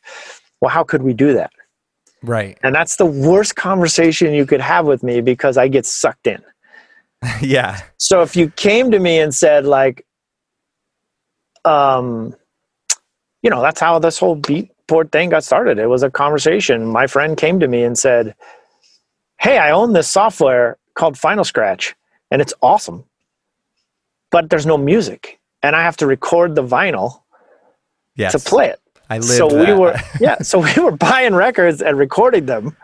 well, 0.61 0.69
how 0.69 0.83
could 0.83 1.01
we 1.01 1.13
do 1.13 1.33
that? 1.33 1.51
Right. 2.21 2.57
And 2.63 2.73
that's 2.73 2.95
the 2.95 3.07
worst 3.07 3.55
conversation 3.55 4.33
you 4.33 4.45
could 4.45 4.61
have 4.61 4.85
with 4.85 5.03
me 5.03 5.19
because 5.19 5.57
I 5.57 5.67
get 5.67 5.85
sucked 5.85 6.27
in. 6.27 6.41
yeah. 7.41 7.81
So 7.97 8.21
if 8.21 8.35
you 8.35 8.49
came 8.51 8.91
to 8.91 8.99
me 8.99 9.19
and 9.19 9.33
said, 9.33 9.65
like, 9.65 10.05
um, 11.65 12.35
you 13.41 13.49
know, 13.49 13.61
that's 13.61 13.79
how 13.79 13.97
this 13.97 14.19
whole 14.19 14.37
beatport 14.37 15.11
thing 15.11 15.29
got 15.29 15.43
started. 15.43 15.79
It 15.79 15.87
was 15.87 16.03
a 16.03 16.11
conversation. 16.11 16.85
My 16.85 17.07
friend 17.07 17.35
came 17.35 17.59
to 17.59 17.67
me 17.67 17.83
and 17.83 17.97
said, 17.97 18.35
Hey, 19.39 19.57
I 19.57 19.71
own 19.71 19.91
this 19.91 20.09
software 20.09 20.77
called 20.93 21.17
Final 21.17 21.43
Scratch, 21.43 21.95
and 22.31 22.41
it's 22.41 22.53
awesome 22.61 23.03
but 24.33 24.49
there's 24.49 24.65
no 24.65 24.77
music, 24.77 25.39
and 25.61 25.75
I 25.75 25.83
have 25.83 25.95
to 25.97 26.07
record 26.07 26.55
the 26.55 26.63
vinyl 26.63 27.21
yes. 28.15 28.31
to 28.31 28.39
play 28.39 28.67
it. 28.67 28.81
I 29.09 29.17
lived 29.19 29.29
so 29.29 29.47
that. 29.47 29.67
we 29.67 29.73
were 29.73 29.95
yeah, 30.19 30.39
so 30.39 30.59
we 30.59 30.73
were 30.83 30.91
buying 30.91 31.35
records 31.35 31.81
and 31.83 31.97
recording 31.97 32.47
them. 32.47 32.75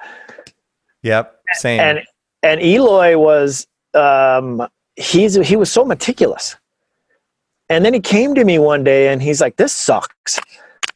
Yep, 1.01 1.41
same. 1.53 1.79
And 1.79 1.99
and 2.43 2.61
Eloy 2.61 3.17
was 3.17 3.65
um, 3.95 4.67
he's 4.95 5.33
he 5.35 5.55
was 5.55 5.71
so 5.71 5.83
meticulous. 5.83 6.55
And 7.71 7.85
then 7.85 7.93
he 7.93 7.99
came 7.99 8.33
to 8.33 8.43
me 8.45 8.57
one 8.57 8.83
day 8.83 9.09
and 9.11 9.21
he's 9.21 9.41
like, 9.41 9.57
"This 9.57 9.73
sucks. 9.73 10.39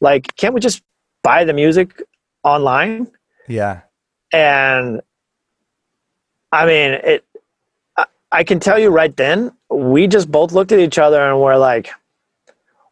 Like, 0.00 0.34
can't 0.36 0.54
we 0.54 0.60
just 0.60 0.82
buy 1.24 1.44
the 1.44 1.52
music 1.52 2.00
online?" 2.44 3.10
Yeah. 3.48 3.80
And 4.32 5.00
I 6.52 6.66
mean, 6.66 6.92
it 6.92 7.24
I 8.34 8.42
can 8.42 8.58
tell 8.58 8.80
you 8.80 8.90
right 8.90 9.16
then, 9.16 9.52
we 9.74 10.06
just 10.06 10.30
both 10.30 10.52
looked 10.52 10.72
at 10.72 10.78
each 10.78 10.98
other 10.98 11.20
and 11.22 11.40
we're 11.40 11.56
like, 11.56 11.90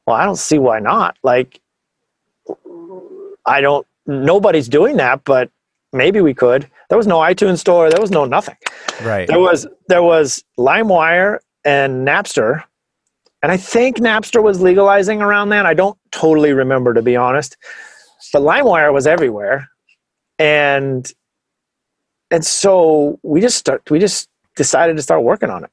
well, 0.06 0.16
I 0.16 0.24
don't 0.24 0.36
see 0.36 0.58
why 0.58 0.80
not. 0.80 1.16
Like, 1.22 1.60
I 3.46 3.60
don't, 3.60 3.86
nobody's 4.06 4.68
doing 4.68 4.96
that, 4.96 5.24
but 5.24 5.50
maybe 5.92 6.20
we 6.20 6.34
could. 6.34 6.68
There 6.88 6.98
was 6.98 7.06
no 7.06 7.18
iTunes 7.18 7.58
store. 7.58 7.88
There 7.90 8.00
was 8.00 8.10
no 8.10 8.24
nothing. 8.24 8.56
Right. 9.02 9.26
There 9.28 9.38
was, 9.38 9.66
there 9.88 10.02
was 10.02 10.44
LimeWire 10.58 11.38
and 11.64 12.06
Napster. 12.06 12.64
And 13.42 13.50
I 13.50 13.56
think 13.56 13.96
Napster 13.98 14.42
was 14.42 14.60
legalizing 14.60 15.22
around 15.22 15.48
then. 15.48 15.66
I 15.66 15.74
don't 15.74 15.98
totally 16.10 16.52
remember, 16.52 16.94
to 16.94 17.02
be 17.02 17.16
honest. 17.16 17.56
But 18.32 18.42
LimeWire 18.42 18.92
was 18.92 19.06
everywhere. 19.06 19.68
And, 20.38 21.10
and 22.30 22.44
so 22.44 23.18
we 23.22 23.40
just 23.40 23.58
start, 23.58 23.88
we 23.90 23.98
just 23.98 24.28
decided 24.56 24.96
to 24.96 25.02
start 25.02 25.22
working 25.22 25.50
on 25.50 25.64
it. 25.64 25.70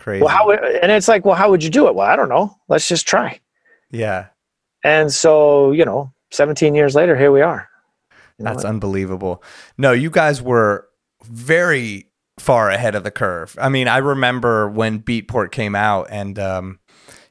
Crazy. 0.00 0.22
Well, 0.22 0.34
how, 0.34 0.50
and 0.50 0.90
it's 0.90 1.08
like, 1.08 1.26
well, 1.26 1.34
how 1.34 1.50
would 1.50 1.62
you 1.62 1.68
do 1.68 1.86
it? 1.86 1.94
Well, 1.94 2.08
I 2.08 2.16
don't 2.16 2.30
know. 2.30 2.56
Let's 2.68 2.88
just 2.88 3.06
try. 3.06 3.38
Yeah. 3.90 4.28
And 4.82 5.12
so, 5.12 5.72
you 5.72 5.84
know, 5.84 6.10
17 6.30 6.74
years 6.74 6.94
later, 6.94 7.14
here 7.18 7.30
we 7.30 7.42
are. 7.42 7.68
You 8.38 8.46
That's 8.46 8.64
unbelievable. 8.64 9.42
No, 9.76 9.92
you 9.92 10.08
guys 10.08 10.40
were 10.40 10.88
very 11.24 12.08
far 12.38 12.70
ahead 12.70 12.94
of 12.94 13.04
the 13.04 13.10
curve. 13.10 13.54
I 13.60 13.68
mean, 13.68 13.88
I 13.88 13.98
remember 13.98 14.70
when 14.70 15.02
Beatport 15.02 15.50
came 15.50 15.74
out, 15.74 16.06
and 16.10 16.38
um, 16.38 16.80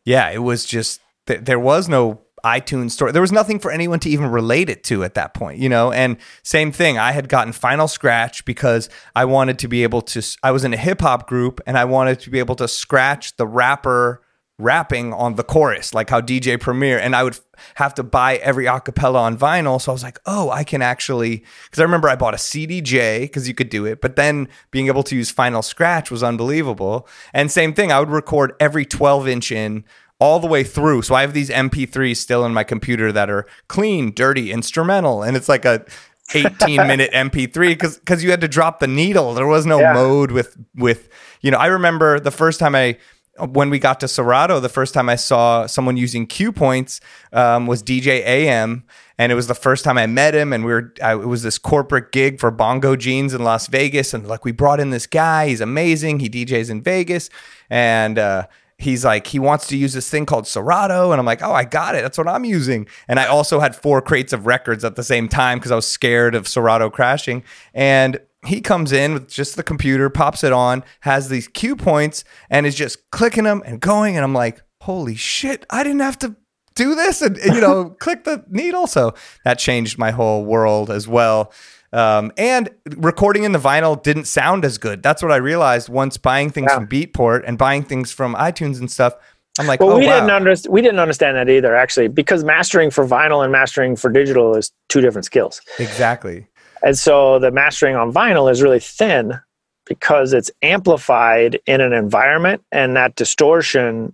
yeah, 0.05 0.29
it 0.29 0.43
was 0.43 0.63
just 0.63 1.01
th- 1.25 1.41
there 1.41 1.59
was 1.59 1.89
no 1.89 2.21
iTunes 2.43 2.91
store. 2.91 3.11
There 3.11 3.21
was 3.21 3.31
nothing 3.31 3.59
for 3.59 3.71
anyone 3.71 3.99
to 4.01 4.09
even 4.09 4.29
relate 4.29 4.69
it 4.69 4.83
to 4.85 5.03
at 5.03 5.13
that 5.15 5.33
point, 5.33 5.59
you 5.59 5.69
know? 5.69 5.91
And 5.91 6.17
same 6.43 6.71
thing, 6.71 6.97
I 6.97 7.11
had 7.11 7.29
gotten 7.29 7.53
Final 7.53 7.87
Scratch 7.87 8.45
because 8.45 8.89
I 9.15 9.25
wanted 9.25 9.59
to 9.59 9.67
be 9.67 9.83
able 9.83 10.01
to, 10.03 10.21
I 10.43 10.51
was 10.51 10.63
in 10.63 10.73
a 10.73 10.77
hip 10.77 11.01
hop 11.01 11.27
group 11.27 11.61
and 11.65 11.77
I 11.77 11.85
wanted 11.85 12.19
to 12.21 12.29
be 12.29 12.39
able 12.39 12.55
to 12.55 12.67
scratch 12.67 13.37
the 13.37 13.47
rapper 13.47 14.21
rapping 14.59 15.13
on 15.13 15.35
the 15.35 15.43
chorus, 15.43 15.93
like 15.93 16.09
how 16.09 16.21
DJ 16.21 16.59
Premier, 16.59 16.99
and 16.99 17.15
I 17.15 17.23
would 17.23 17.39
have 17.75 17.95
to 17.95 18.03
buy 18.03 18.35
every 18.37 18.65
acapella 18.65 19.15
on 19.15 19.37
vinyl. 19.37 19.81
So 19.81 19.91
I 19.91 19.93
was 19.93 20.03
like, 20.03 20.19
oh, 20.25 20.51
I 20.51 20.63
can 20.63 20.81
actually, 20.81 21.43
because 21.63 21.79
I 21.79 21.83
remember 21.83 22.09
I 22.09 22.15
bought 22.15 22.33
a 22.33 22.37
CDJ 22.37 23.21
because 23.21 23.47
you 23.47 23.53
could 23.53 23.69
do 23.69 23.85
it, 23.85 24.01
but 24.01 24.17
then 24.17 24.49
being 24.69 24.87
able 24.87 25.03
to 25.03 25.15
use 25.15 25.31
Final 25.31 25.61
Scratch 25.61 26.11
was 26.11 26.21
unbelievable. 26.21 27.07
And 27.33 27.49
same 27.49 27.73
thing, 27.73 27.91
I 27.91 27.99
would 27.99 28.09
record 28.09 28.53
every 28.59 28.85
12 28.85 29.27
inch 29.27 29.51
in 29.51 29.85
all 30.19 30.39
the 30.39 30.47
way 30.47 30.63
through. 30.63 31.01
So 31.01 31.15
I 31.15 31.21
have 31.21 31.33
these 31.33 31.49
MP3s 31.49 32.17
still 32.17 32.45
in 32.45 32.53
my 32.53 32.63
computer 32.63 33.11
that 33.11 33.29
are 33.29 33.45
clean, 33.67 34.13
dirty, 34.13 34.51
instrumental, 34.51 35.23
and 35.23 35.37
it's 35.37 35.49
like 35.49 35.65
a 35.65 35.85
18 36.33 36.75
minute 36.87 37.11
MP3 37.11 37.69
because 37.69 37.97
because 37.97 38.23
you 38.23 38.31
had 38.31 38.41
to 38.41 38.47
drop 38.47 38.79
the 38.79 38.87
needle. 38.87 39.33
There 39.33 39.47
was 39.47 39.65
no 39.65 39.79
yeah. 39.79 39.93
mode 39.93 40.31
with 40.31 40.57
with 40.75 41.09
you 41.41 41.51
know. 41.51 41.57
I 41.57 41.67
remember 41.67 42.19
the 42.19 42.31
first 42.31 42.59
time 42.59 42.75
I 42.75 42.97
when 43.39 43.69
we 43.69 43.79
got 43.79 43.99
to 44.01 44.07
Serato, 44.07 44.59
the 44.59 44.69
first 44.69 44.93
time 44.93 45.09
I 45.09 45.15
saw 45.15 45.65
someone 45.65 45.97
using 45.97 46.27
cue 46.27 46.51
points 46.51 46.99
um, 47.31 47.67
was 47.67 47.81
DJ 47.81 48.21
AM, 48.25 48.83
and 49.17 49.31
it 49.31 49.35
was 49.35 49.47
the 49.47 49.55
first 49.55 49.83
time 49.83 49.97
I 49.97 50.07
met 50.07 50.35
him. 50.35 50.51
And 50.51 50.65
we 50.65 50.71
were 50.71 50.93
I, 51.01 51.13
it 51.13 51.27
was 51.27 51.43
this 51.43 51.57
corporate 51.57 52.11
gig 52.11 52.39
for 52.39 52.51
Bongo 52.51 52.95
Jeans 52.95 53.33
in 53.33 53.43
Las 53.43 53.67
Vegas, 53.67 54.13
and 54.13 54.27
like 54.27 54.45
we 54.45 54.51
brought 54.51 54.79
in 54.79 54.89
this 54.89 55.07
guy. 55.07 55.47
He's 55.47 55.61
amazing. 55.61 56.19
He 56.19 56.29
DJs 56.29 56.69
in 56.69 56.81
Vegas, 56.81 57.29
and 57.69 58.19
uh, 58.19 58.47
he's 58.79 59.05
like 59.05 59.27
he 59.27 59.37
wants 59.37 59.67
to 59.67 59.77
use 59.77 59.93
this 59.93 60.09
thing 60.09 60.25
called 60.25 60.47
Serato, 60.47 61.11
and 61.11 61.19
I'm 61.19 61.25
like, 61.25 61.43
oh, 61.43 61.51
I 61.51 61.65
got 61.65 61.95
it. 61.95 62.01
That's 62.01 62.17
what 62.17 62.27
I'm 62.27 62.45
using. 62.45 62.87
And 63.07 63.19
I 63.19 63.27
also 63.27 63.59
had 63.59 63.75
four 63.75 64.01
crates 64.01 64.33
of 64.33 64.47
records 64.47 64.83
at 64.83 64.95
the 64.95 65.03
same 65.03 65.27
time 65.27 65.59
because 65.59 65.71
I 65.71 65.75
was 65.75 65.85
scared 65.85 66.33
of 66.33 66.47
Serato 66.47 66.89
crashing. 66.89 67.43
And 67.73 68.19
he 68.45 68.61
comes 68.61 68.91
in 68.91 69.13
with 69.13 69.29
just 69.29 69.57
the 69.57 69.63
computer, 69.63 70.09
pops 70.09 70.43
it 70.43 70.53
on, 70.53 70.83
has 71.01 71.29
these 71.29 71.47
cue 71.47 71.75
points, 71.75 72.23
and 72.49 72.65
is 72.65 72.75
just 72.75 73.11
clicking 73.11 73.43
them 73.43 73.61
and 73.65 73.79
going. 73.79 74.15
And 74.15 74.23
I'm 74.23 74.33
like, 74.33 74.61
holy 74.81 75.15
shit, 75.15 75.65
I 75.69 75.83
didn't 75.83 75.99
have 75.99 76.17
to 76.19 76.35
do 76.75 76.95
this 76.95 77.21
and, 77.21 77.37
you 77.37 77.59
know, 77.59 77.89
click 77.99 78.23
the 78.23 78.45
needle. 78.47 78.87
So 78.87 79.13
that 79.43 79.59
changed 79.59 79.97
my 79.97 80.11
whole 80.11 80.45
world 80.45 80.89
as 80.89 81.07
well. 81.07 81.51
Um, 81.91 82.31
and 82.37 82.69
recording 82.97 83.43
in 83.43 83.51
the 83.51 83.59
vinyl 83.59 84.01
didn't 84.01 84.25
sound 84.25 84.63
as 84.63 84.77
good. 84.77 85.01
That's 85.01 85.23
what 85.23 85.31
I 85.31 85.37
realized 85.37 85.89
once 85.89 86.17
buying 86.17 86.49
things 86.49 86.67
yeah. 86.69 86.75
from 86.75 86.87
Beatport 86.87 87.43
and 87.47 87.57
buying 87.57 87.83
things 87.83 88.11
from 88.11 88.35
iTunes 88.35 88.79
and 88.79 88.89
stuff. 88.91 89.15
I'm 89.57 89.67
like, 89.67 89.79
well, 89.79 89.91
oh, 89.91 89.99
we 89.99 90.05
wow. 90.05 90.15
didn't 90.15 90.31
understand. 90.31 90.73
We 90.73 90.81
didn't 90.81 90.99
understand 90.99 91.35
that 91.35 91.49
either, 91.49 91.75
actually, 91.75 92.07
because 92.07 92.43
mastering 92.43 92.91
for 92.91 93.05
vinyl 93.05 93.43
and 93.43 93.51
mastering 93.51 93.95
for 93.95 94.09
digital 94.09 94.55
is 94.55 94.71
two 94.87 95.01
different 95.01 95.25
skills. 95.25 95.61
Exactly. 95.79 96.47
And 96.83 96.97
so 96.97 97.39
the 97.39 97.51
mastering 97.51 97.95
on 97.95 98.13
vinyl 98.13 98.49
is 98.49 98.61
really 98.61 98.79
thin 98.79 99.39
because 99.85 100.31
it's 100.33 100.51
amplified 100.61 101.59
in 101.65 101.81
an 101.81 101.91
environment, 101.93 102.63
and 102.71 102.95
that 102.95 103.15
distortion 103.15 104.13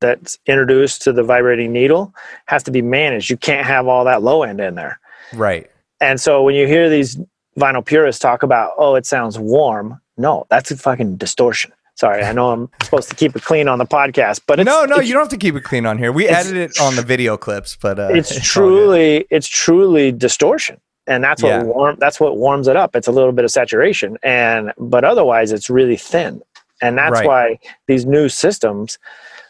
that's 0.00 0.38
introduced 0.46 1.02
to 1.02 1.12
the 1.12 1.22
vibrating 1.22 1.72
needle 1.72 2.14
has 2.46 2.62
to 2.64 2.70
be 2.70 2.82
managed. 2.82 3.30
You 3.30 3.38
can't 3.38 3.66
have 3.66 3.88
all 3.88 4.04
that 4.04 4.22
low 4.22 4.42
end 4.42 4.60
in 4.60 4.74
there. 4.74 5.00
Right. 5.32 5.70
And 6.04 6.20
so 6.20 6.42
when 6.42 6.54
you 6.54 6.66
hear 6.66 6.90
these 6.90 7.18
vinyl 7.58 7.84
purists 7.84 8.20
talk 8.20 8.42
about, 8.42 8.72
oh, 8.76 8.94
it 8.94 9.06
sounds 9.06 9.38
warm, 9.38 9.98
no, 10.18 10.46
that's 10.50 10.70
a 10.70 10.76
fucking 10.76 11.16
distortion. 11.16 11.72
Sorry, 11.94 12.22
I 12.22 12.32
know 12.32 12.50
I'm 12.50 12.68
supposed 12.82 13.08
to 13.08 13.16
keep 13.16 13.34
it 13.34 13.42
clean 13.42 13.68
on 13.68 13.78
the 13.78 13.86
podcast, 13.86 14.42
but 14.46 14.58
no, 14.58 14.84
no, 14.84 14.98
you 15.00 15.14
don't 15.14 15.22
have 15.22 15.30
to 15.30 15.38
keep 15.38 15.54
it 15.54 15.64
clean 15.64 15.86
on 15.86 15.96
here. 15.96 16.12
We 16.12 16.28
edit 16.28 16.56
it 16.56 16.78
on 16.78 16.94
the 16.96 17.02
video 17.02 17.38
clips, 17.38 17.78
but 17.80 17.98
uh, 17.98 18.08
it's, 18.12 18.30
it's 18.36 18.46
truly, 18.46 19.26
it's 19.30 19.48
truly 19.48 20.12
distortion, 20.12 20.78
and 21.06 21.24
that's 21.24 21.42
what 21.42 21.48
yeah. 21.48 21.62
warm. 21.62 21.96
That's 21.98 22.20
what 22.20 22.36
warms 22.36 22.68
it 22.68 22.76
up. 22.76 22.94
It's 22.94 23.08
a 23.08 23.12
little 23.12 23.32
bit 23.32 23.46
of 23.46 23.50
saturation, 23.50 24.18
and 24.22 24.72
but 24.76 25.04
otherwise, 25.04 25.52
it's 25.52 25.70
really 25.70 25.96
thin, 25.96 26.42
and 26.82 26.98
that's 26.98 27.12
right. 27.12 27.26
why 27.26 27.58
these 27.86 28.04
new 28.04 28.28
systems 28.28 28.98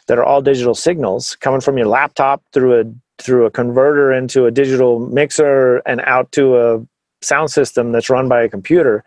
that 0.07 0.17
are 0.17 0.23
all 0.23 0.41
digital 0.41 0.75
signals 0.75 1.35
coming 1.37 1.61
from 1.61 1.77
your 1.77 1.87
laptop 1.87 2.43
through 2.53 2.79
a 2.79 2.85
through 3.17 3.45
a 3.45 3.51
converter 3.51 4.11
into 4.11 4.45
a 4.45 4.51
digital 4.51 4.99
mixer 4.99 5.77
and 5.85 6.01
out 6.01 6.31
to 6.33 6.57
a 6.57 6.85
sound 7.21 7.49
system 7.51 7.91
that's 7.91 8.09
run 8.09 8.27
by 8.27 8.41
a 8.41 8.49
computer. 8.49 9.03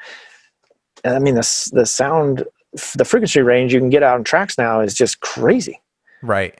And 1.05 1.15
I 1.15 1.19
mean, 1.19 1.35
the 1.35 1.71
the 1.73 1.87
sound, 1.87 2.45
the 2.95 3.05
frequency 3.05 3.41
range 3.41 3.73
you 3.73 3.81
can 3.81 3.91
get 3.91 4.03
out 4.03 4.17
on 4.17 4.25
tracks 4.25 4.59
now 4.59 4.81
is 4.81 4.95
just 4.95 5.21
crazy. 5.21 5.81
Right. 6.23 6.59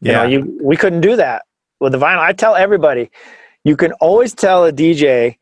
Yeah. 0.00 0.24
You, 0.24 0.40
know, 0.40 0.46
you 0.46 0.58
we 0.62 0.76
couldn't 0.76 1.00
do 1.00 1.16
that 1.16 1.44
with 1.80 1.92
the 1.92 1.98
vinyl. 1.98 2.18
I 2.18 2.32
tell 2.32 2.54
everybody, 2.54 3.10
you 3.64 3.76
can 3.76 3.92
always 3.94 4.34
tell 4.34 4.64
a 4.64 4.72
DJ 4.72 5.36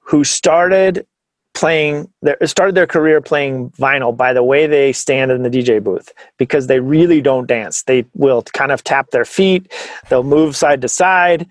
who 0.00 0.24
started 0.24 1.06
playing 1.54 2.10
their 2.20 2.36
started 2.44 2.74
their 2.74 2.86
career 2.86 3.20
playing 3.20 3.70
vinyl 3.70 4.14
by 4.14 4.32
the 4.32 4.42
way 4.42 4.66
they 4.66 4.92
stand 4.92 5.30
in 5.30 5.44
the 5.44 5.50
DJ 5.50 5.82
booth 5.82 6.12
because 6.36 6.66
they 6.66 6.80
really 6.80 7.20
don't 7.20 7.46
dance. 7.46 7.84
They 7.84 8.04
will 8.14 8.42
kind 8.42 8.72
of 8.72 8.82
tap 8.82 9.10
their 9.10 9.24
feet, 9.24 9.72
they'll 10.10 10.24
move 10.24 10.56
side 10.56 10.82
to 10.82 10.88
side, 10.88 11.46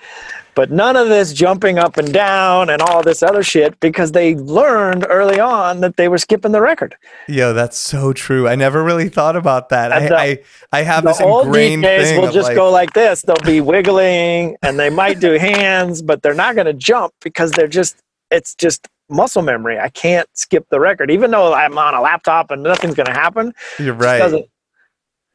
but 0.55 0.71
none 0.71 0.97
of 0.97 1.07
this 1.07 1.33
jumping 1.33 1.79
up 1.79 1.97
and 1.97 2.13
down 2.13 2.69
and 2.69 2.81
all 2.81 3.01
this 3.01 3.23
other 3.23 3.43
shit 3.43 3.79
because 3.79 4.11
they 4.11 4.35
learned 4.35 5.05
early 5.09 5.39
on 5.39 5.79
that 5.79 5.95
they 5.95 6.09
were 6.09 6.17
skipping 6.17 6.51
the 6.51 6.61
record. 6.61 6.95
Yo, 7.27 7.53
that's 7.53 7.77
so 7.77 8.11
true. 8.13 8.47
I 8.47 8.55
never 8.55 8.83
really 8.83 9.09
thought 9.09 9.37
about 9.37 9.69
that. 9.69 9.91
I, 9.91 10.07
the, 10.07 10.17
I, 10.17 10.39
I 10.71 10.83
have 10.83 11.05
this 11.05 11.21
old 11.21 11.47
ingrained 11.47 11.83
DJs 11.83 12.03
thing. 12.03 12.21
will 12.21 12.31
just 12.31 12.49
like, 12.49 12.55
go 12.55 12.69
like 12.69 12.93
this. 12.93 13.21
They'll 13.21 13.35
be 13.45 13.61
wiggling 13.61 14.57
and 14.61 14.77
they 14.77 14.89
might 14.89 15.19
do 15.19 15.31
hands, 15.33 16.01
but 16.01 16.21
they're 16.21 16.33
not 16.33 16.55
going 16.55 16.67
to 16.67 16.73
jump 16.73 17.13
because 17.21 17.51
they're 17.51 17.67
just 17.67 17.95
it's 18.29 18.55
just 18.55 18.87
muscle 19.09 19.41
memory. 19.41 19.79
I 19.79 19.89
can't 19.89 20.27
skip 20.33 20.67
the 20.69 20.79
record, 20.79 21.11
even 21.11 21.31
though 21.31 21.53
I'm 21.53 21.77
on 21.77 21.93
a 21.93 22.01
laptop 22.01 22.51
and 22.51 22.63
nothing's 22.63 22.95
going 22.95 23.07
to 23.07 23.13
happen. 23.13 23.53
You're 23.79 23.93
right. 23.93 24.45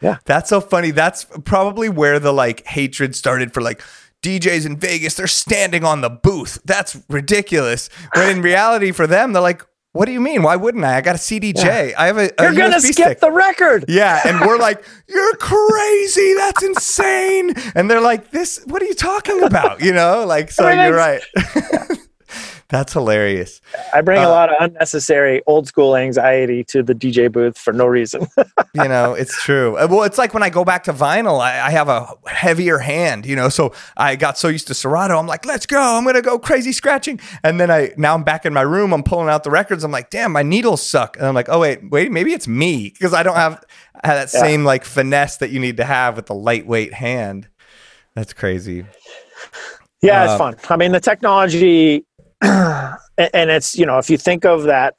Yeah, 0.00 0.18
that's 0.26 0.48
so 0.48 0.60
funny. 0.60 0.92
That's 0.92 1.26
probably 1.44 1.88
where 1.88 2.20
the 2.20 2.32
like 2.32 2.64
hatred 2.66 3.16
started 3.16 3.52
for 3.52 3.60
like 3.60 3.82
DJs 4.22 4.66
in 4.66 4.76
Vegas. 4.76 5.14
They're 5.14 5.26
standing 5.26 5.84
on 5.84 6.02
the 6.02 6.10
booth. 6.10 6.58
That's 6.64 6.96
ridiculous. 7.08 7.88
When 8.14 8.36
in 8.36 8.42
reality, 8.42 8.92
for 8.92 9.06
them, 9.06 9.32
they're 9.32 9.42
like, 9.42 9.64
what 9.92 10.04
do 10.04 10.12
you 10.12 10.20
mean? 10.20 10.42
Why 10.42 10.54
wouldn't 10.54 10.84
I? 10.84 10.98
I 10.98 11.00
got 11.00 11.16
a 11.16 11.18
CDJ. 11.18 11.64
Yeah. 11.64 11.94
I 11.98 12.06
have 12.06 12.18
a, 12.18 12.30
a 12.38 12.44
You're 12.44 12.54
going 12.54 12.72
to 12.72 12.80
skip 12.80 12.94
stick. 12.94 13.20
the 13.20 13.32
record. 13.32 13.86
Yeah. 13.88 14.20
And 14.24 14.40
we're 14.40 14.58
like, 14.58 14.84
you're 15.08 15.34
crazy. 15.36 16.34
That's 16.34 16.62
insane. 16.62 17.54
And 17.74 17.90
they're 17.90 18.00
like, 18.00 18.30
this, 18.30 18.62
what 18.66 18.82
are 18.82 18.86
you 18.86 18.94
talking 18.94 19.42
about? 19.42 19.80
You 19.80 19.92
know, 19.92 20.24
like, 20.26 20.50
so 20.50 20.68
you're 20.68 20.94
right. 20.94 21.22
That's 22.70 22.92
hilarious. 22.92 23.62
I 23.94 24.02
bring 24.02 24.18
uh, 24.18 24.28
a 24.28 24.28
lot 24.28 24.50
of 24.50 24.56
unnecessary 24.60 25.42
old 25.46 25.66
school 25.66 25.96
anxiety 25.96 26.62
to 26.64 26.82
the 26.82 26.94
DJ 26.94 27.32
booth 27.32 27.56
for 27.56 27.72
no 27.72 27.86
reason. 27.86 28.26
you 28.74 28.88
know, 28.88 29.14
it's 29.14 29.42
true. 29.42 29.78
Uh, 29.78 29.86
well, 29.90 30.02
it's 30.02 30.18
like 30.18 30.34
when 30.34 30.42
I 30.42 30.50
go 30.50 30.66
back 30.66 30.84
to 30.84 30.92
vinyl, 30.92 31.40
I, 31.40 31.66
I, 31.66 31.70
have 31.70 31.88
a 31.88 32.12
heavier 32.26 32.76
hand, 32.76 33.24
you 33.24 33.36
know, 33.36 33.48
so 33.48 33.72
I 33.96 34.16
got 34.16 34.36
so 34.36 34.48
used 34.48 34.66
to 34.66 34.74
Serato. 34.74 35.18
I'm 35.18 35.26
like, 35.26 35.46
let's 35.46 35.64
go. 35.64 35.80
I'm 35.80 36.02
going 36.02 36.16
to 36.16 36.22
go 36.22 36.38
crazy 36.38 36.72
scratching. 36.72 37.20
And 37.42 37.58
then 37.58 37.70
I, 37.70 37.94
now 37.96 38.12
I'm 38.12 38.22
back 38.22 38.44
in 38.44 38.52
my 38.52 38.62
room. 38.62 38.92
I'm 38.92 39.02
pulling 39.02 39.30
out 39.30 39.44
the 39.44 39.50
records. 39.50 39.82
I'm 39.82 39.90
like, 39.90 40.10
damn, 40.10 40.32
my 40.32 40.42
needles 40.42 40.86
suck. 40.86 41.16
And 41.16 41.24
I'm 41.24 41.34
like, 41.34 41.48
oh, 41.48 41.60
wait, 41.60 41.90
wait, 41.90 42.12
maybe 42.12 42.34
it's 42.34 42.46
me 42.46 42.90
because 42.90 43.14
I 43.14 43.22
don't 43.22 43.36
have, 43.36 43.64
have 44.04 44.28
that 44.28 44.30
yeah. 44.34 44.40
same 44.40 44.64
like 44.64 44.84
finesse 44.84 45.38
that 45.38 45.48
you 45.48 45.58
need 45.58 45.78
to 45.78 45.84
have 45.84 46.16
with 46.16 46.26
the 46.26 46.34
lightweight 46.34 46.92
hand. 46.92 47.48
That's 48.14 48.34
crazy. 48.34 48.84
Yeah, 50.02 50.22
uh, 50.22 50.24
it's 50.26 50.38
fun. 50.38 50.56
I 50.68 50.76
mean, 50.76 50.92
the 50.92 51.00
technology 51.00 52.04
and 52.42 53.50
it's 53.50 53.76
you 53.76 53.84
know 53.84 53.98
if 53.98 54.08
you 54.08 54.16
think 54.16 54.44
of 54.44 54.64
that 54.64 54.94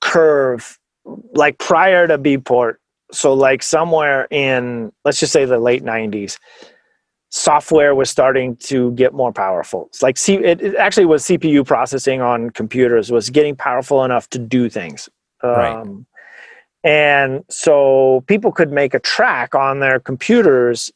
curve 0.00 0.78
like 1.32 1.58
prior 1.58 2.06
to 2.06 2.18
Beatport 2.18 2.76
so 3.12 3.32
like 3.32 3.62
somewhere 3.62 4.26
in 4.30 4.92
let's 5.04 5.20
just 5.20 5.32
say 5.32 5.44
the 5.44 5.58
late 5.58 5.84
90s 5.84 6.38
software 7.30 7.94
was 7.94 8.10
starting 8.10 8.56
to 8.56 8.90
get 8.92 9.12
more 9.12 9.32
powerful 9.32 9.86
it's 9.86 10.02
like 10.02 10.16
see 10.16 10.34
it, 10.36 10.60
it 10.60 10.74
actually 10.76 11.06
was 11.06 11.22
cpu 11.24 11.64
processing 11.66 12.20
on 12.22 12.50
computers 12.50 13.12
was 13.12 13.30
getting 13.30 13.54
powerful 13.54 14.04
enough 14.04 14.28
to 14.30 14.38
do 14.38 14.68
things 14.68 15.08
um, 15.42 15.50
right. 15.52 15.86
and 16.84 17.44
so 17.48 18.24
people 18.26 18.50
could 18.50 18.72
make 18.72 18.94
a 18.94 18.98
track 19.00 19.54
on 19.54 19.80
their 19.80 20.00
computers 20.00 20.90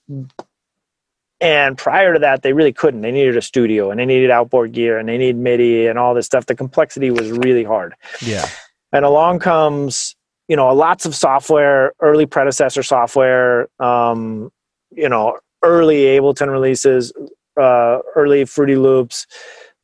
and 1.42 1.76
prior 1.76 2.12
to 2.12 2.20
that, 2.20 2.42
they 2.42 2.52
really 2.52 2.72
couldn't. 2.72 3.00
They 3.00 3.10
needed 3.10 3.36
a 3.36 3.42
studio 3.42 3.90
and 3.90 3.98
they 3.98 4.06
needed 4.06 4.30
outboard 4.30 4.70
gear 4.70 4.96
and 4.96 5.08
they 5.08 5.18
needed 5.18 5.36
MIDI 5.36 5.88
and 5.88 5.98
all 5.98 6.14
this 6.14 6.24
stuff. 6.24 6.46
The 6.46 6.54
complexity 6.54 7.10
was 7.10 7.32
really 7.32 7.64
hard. 7.64 7.94
Yeah. 8.24 8.48
And 8.92 9.04
along 9.04 9.40
comes, 9.40 10.14
you 10.46 10.54
know, 10.54 10.72
lots 10.72 11.04
of 11.04 11.16
software, 11.16 11.94
early 11.98 12.26
predecessor 12.26 12.84
software, 12.84 13.68
um, 13.80 14.52
you 14.92 15.08
know, 15.08 15.36
early 15.64 16.04
Ableton 16.04 16.48
releases, 16.48 17.12
uh, 17.60 17.98
early 18.14 18.44
Fruity 18.44 18.76
Loops, 18.76 19.26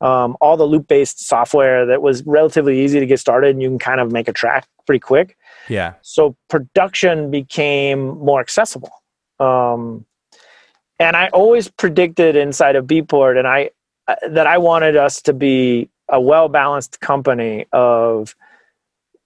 um, 0.01 0.37
all 0.41 0.57
the 0.57 0.65
loop 0.65 0.87
based 0.87 1.27
software 1.27 1.85
that 1.87 2.03
was 2.03 2.23
relatively 2.25 2.81
easy 2.81 3.01
to 3.01 3.07
get 3.07 3.19
started 3.19 3.51
and 3.51 3.61
you 3.61 3.69
can 3.69 3.81
kind 3.81 4.01
of 4.01 4.13
make 4.13 4.29
a 4.29 4.33
track 4.33 4.65
pretty 4.87 5.01
quick. 5.01 5.37
Yeah. 5.69 5.95
So 6.03 6.37
production 6.49 7.33
became 7.33 8.17
more 8.19 8.41
accessible. 8.41 8.93
Um, 9.41 10.05
and 10.99 11.17
I 11.17 11.29
always 11.29 11.69
predicted 11.69 12.37
inside 12.37 12.77
of 12.77 12.87
Beatport, 12.87 13.39
and 13.39 13.47
I 13.47 13.71
uh, 14.07 14.17
that 14.31 14.47
I 14.47 14.59
wanted 14.59 14.97
us 14.97 15.23
to 15.23 15.33
be 15.33 15.89
a 16.09 16.21
well 16.21 16.49
balanced 16.49 17.01
company 17.01 17.67
of 17.73 18.35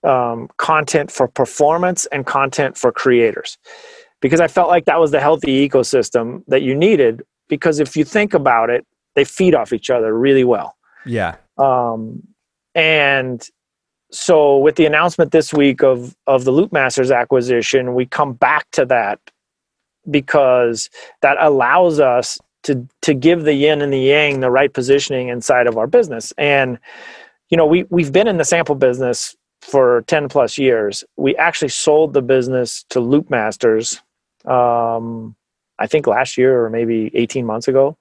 um, 0.05 0.49
content 0.57 1.11
for 1.11 1.29
performance 1.29 2.07
and 2.07 2.27
content 2.27 2.77
for 2.77 2.93
creators, 2.93 3.59
because 4.21 4.41
I 4.41 4.49
felt 4.49 4.69
like 4.69 4.85
that 4.87 5.01
was 5.01 5.11
the 5.11 5.21
healthy 5.21 5.69
ecosystem 5.69 6.43
that 6.49 6.63
you 6.63 6.75
needed. 6.75 7.23
Because 7.49 7.81
if 7.81 7.97
you 7.97 8.05
think 8.05 8.33
about 8.35 8.71
it, 8.71 8.87
they 9.15 9.25
feed 9.25 9.55
off 9.55 9.73
each 9.73 9.91
other 9.91 10.17
really 10.17 10.45
well. 10.45 10.77
Yeah. 11.05 11.37
Um, 11.59 12.23
and 12.75 13.47
so 14.11 14.59
with 14.59 14.77
the 14.77 14.87
announcement 14.87 15.33
this 15.33 15.53
week 15.53 15.83
of 15.83 16.15
of 16.27 16.45
the 16.45 16.53
Loopmasters 16.53 17.15
acquisition, 17.15 17.95
we 17.95 18.07
come 18.07 18.35
back 18.35 18.71
to 18.73 18.85
that 18.87 19.21
because 20.11 20.91
that 21.21 21.37
allows 21.41 22.01
us 22.01 22.39
to 22.65 22.87
to 23.03 23.15
give 23.15 23.43
the 23.45 23.55
yin 23.55 23.83
and 23.83 23.93
the 23.93 23.99
yang 23.99 24.41
the 24.41 24.51
right 24.51 24.73
positioning 24.73 25.29
inside 25.29 25.67
of 25.67 25.77
our 25.77 25.87
business. 25.87 26.33
And 26.39 26.79
you 27.51 27.57
know 27.57 27.67
we 27.67 27.85
we've 27.91 28.13
been 28.13 28.29
in 28.29 28.39
the 28.39 28.45
sample 28.45 28.75
business 28.75 29.37
for 29.61 30.03
10 30.09 30.29
plus 30.29 30.59
years. 30.59 31.05
We 31.17 31.37
actually 31.37 31.69
sold 31.69 32.15
the 32.15 32.23
business 32.23 32.85
to 32.91 32.99
loopmasters 32.99 34.01
um, 34.45 35.37
i 35.79 35.87
think 35.87 36.09
last 36.09 36.37
year 36.37 36.65
or 36.65 36.69
maybe 36.69 37.11
18 37.15 37.47
months 37.47 37.69
ago. 37.69 37.97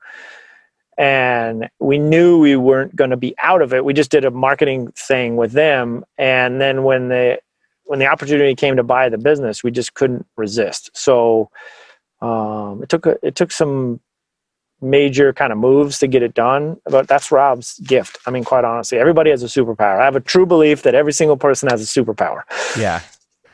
And 0.97 1.69
we 1.79 1.97
knew 1.97 2.39
we 2.39 2.55
weren't 2.55 2.95
going 2.95 3.09
to 3.09 3.17
be 3.17 3.33
out 3.39 3.61
of 3.61 3.73
it. 3.73 3.85
We 3.85 3.93
just 3.93 4.11
did 4.11 4.25
a 4.25 4.29
marketing 4.29 4.91
thing 4.91 5.35
with 5.35 5.53
them. 5.53 6.03
And 6.17 6.61
then 6.61 6.83
when 6.83 7.09
the 7.09 7.39
when 7.85 7.99
the 7.99 8.07
opportunity 8.07 8.55
came 8.55 8.75
to 8.75 8.83
buy 8.83 9.09
the 9.09 9.17
business 9.17 9.63
we 9.63 9.71
just 9.71 9.93
couldn't 9.93 10.25
resist. 10.37 10.89
So 10.93 11.49
um, 12.21 12.83
it 12.83 12.89
took 12.89 13.05
a, 13.05 13.17
it 13.25 13.35
took 13.35 13.51
some 13.51 13.99
major 14.81 15.31
kind 15.31 15.51
of 15.51 15.59
moves 15.59 15.99
to 15.99 16.07
get 16.07 16.23
it 16.23 16.33
done. 16.33 16.79
But 16.85 17.07
that's 17.07 17.31
Rob's 17.31 17.79
gift. 17.79 18.17
I 18.25 18.31
mean, 18.31 18.43
quite 18.43 18.65
honestly, 18.65 18.97
everybody 18.97 19.29
has 19.29 19.43
a 19.43 19.47
superpower. 19.47 19.99
I 19.99 20.05
have 20.05 20.15
a 20.15 20.21
true 20.21 20.45
belief 20.45 20.83
that 20.83 20.95
every 20.95 21.13
single 21.13 21.37
person 21.37 21.69
has 21.69 21.81
a 21.81 21.85
superpower. 21.85 22.43
Yeah. 22.77 23.01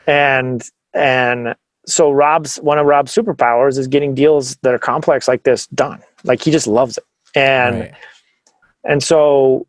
And 0.06 0.62
and 0.94 1.54
so 1.86 2.10
Rob's 2.10 2.56
one 2.56 2.78
of 2.78 2.86
Rob's 2.86 3.14
superpowers 3.14 3.78
is 3.78 3.88
getting 3.88 4.14
deals 4.14 4.56
that 4.56 4.74
are 4.74 4.78
complex 4.78 5.28
like 5.28 5.42
this 5.42 5.66
done. 5.68 6.02
Like 6.24 6.42
he 6.42 6.50
just 6.50 6.66
loves 6.66 6.98
it. 6.98 7.04
And 7.34 7.80
right. 7.80 7.94
and 8.84 9.02
so 9.02 9.66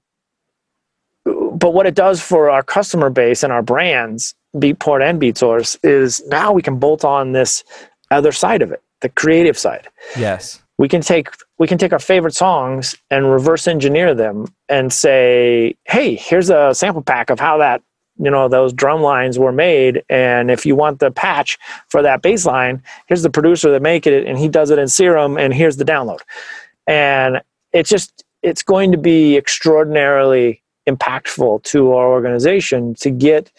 but 1.26 1.74
what 1.74 1.86
it 1.86 1.96
does 1.96 2.22
for 2.22 2.50
our 2.50 2.64
customer 2.64 3.10
base 3.10 3.44
and 3.44 3.52
our 3.52 3.62
brands, 3.62 4.36
Beatport 4.56 5.08
and 5.08 5.22
BeatSource, 5.22 5.78
is 5.84 6.26
now 6.28 6.52
we 6.52 6.62
can 6.62 6.80
bolt 6.80 7.04
on 7.04 7.34
this 7.34 7.64
other 8.12 8.32
side 8.32 8.62
of 8.62 8.72
it, 8.72 8.82
the 9.02 9.10
creative 9.10 9.58
side. 9.58 9.88
Yes. 10.18 10.62
We 10.78 10.88
can 10.88 11.02
take 11.02 11.30
we 11.58 11.68
can 11.68 11.78
take 11.78 11.92
our 11.92 12.00
favorite 12.00 12.36
songs 12.36 12.96
and 13.10 13.32
reverse 13.32 13.68
engineer 13.68 14.14
them 14.14 14.48
and 14.70 14.94
say, 14.94 15.76
"Hey, 15.86 16.16
here's 16.16 16.50
a 16.50 16.74
sample 16.74 17.02
pack 17.02 17.30
of 17.30 17.40
how 17.40 17.58
that 17.58 17.82
you 18.20 18.30
know 18.30 18.48
those 18.48 18.74
drum 18.74 19.02
lines 19.02 19.40
were 19.40 19.52
made 19.52 20.04
and 20.10 20.52
if 20.52 20.66
you 20.66 20.76
want 20.76 21.00
the 21.00 21.10
patch 21.10 21.58
for 21.88 22.02
that 22.02 22.22
bass 22.22 22.46
line 22.46 22.84
here's 23.08 23.24
the 23.24 23.30
producer 23.30 23.72
that 23.72 23.82
make 23.82 24.06
it 24.06 24.28
and 24.28 24.38
he 24.38 24.48
does 24.48 24.70
it 24.70 24.78
in 24.78 24.88
serum 24.88 25.38
and 25.38 25.54
here's 25.54 25.78
the 25.78 25.86
download 25.86 26.20
and 26.86 27.42
it's 27.72 27.90
just 27.90 28.24
it's 28.44 28.62
going 28.62 28.92
to 28.92 28.98
be 28.98 29.38
extraordinarily 29.38 30.62
impactful 30.88 31.64
to 31.64 31.94
our 31.94 32.12
organization 32.12 32.94
to 32.96 33.10
get 33.10 33.52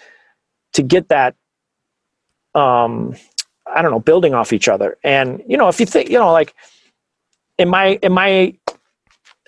to 0.72 0.82
get 0.82 1.08
that 1.08 1.34
um 2.54 3.14
i 3.74 3.82
don't 3.82 3.90
know 3.90 4.00
building 4.00 4.34
off 4.34 4.52
each 4.52 4.68
other 4.68 4.96
and 5.04 5.42
you 5.46 5.56
know 5.56 5.68
if 5.68 5.80
you 5.80 5.86
think 5.86 6.08
you 6.08 6.18
know 6.18 6.32
like 6.32 6.54
in 7.58 7.68
my 7.68 7.98
in 8.02 8.12
my 8.12 8.54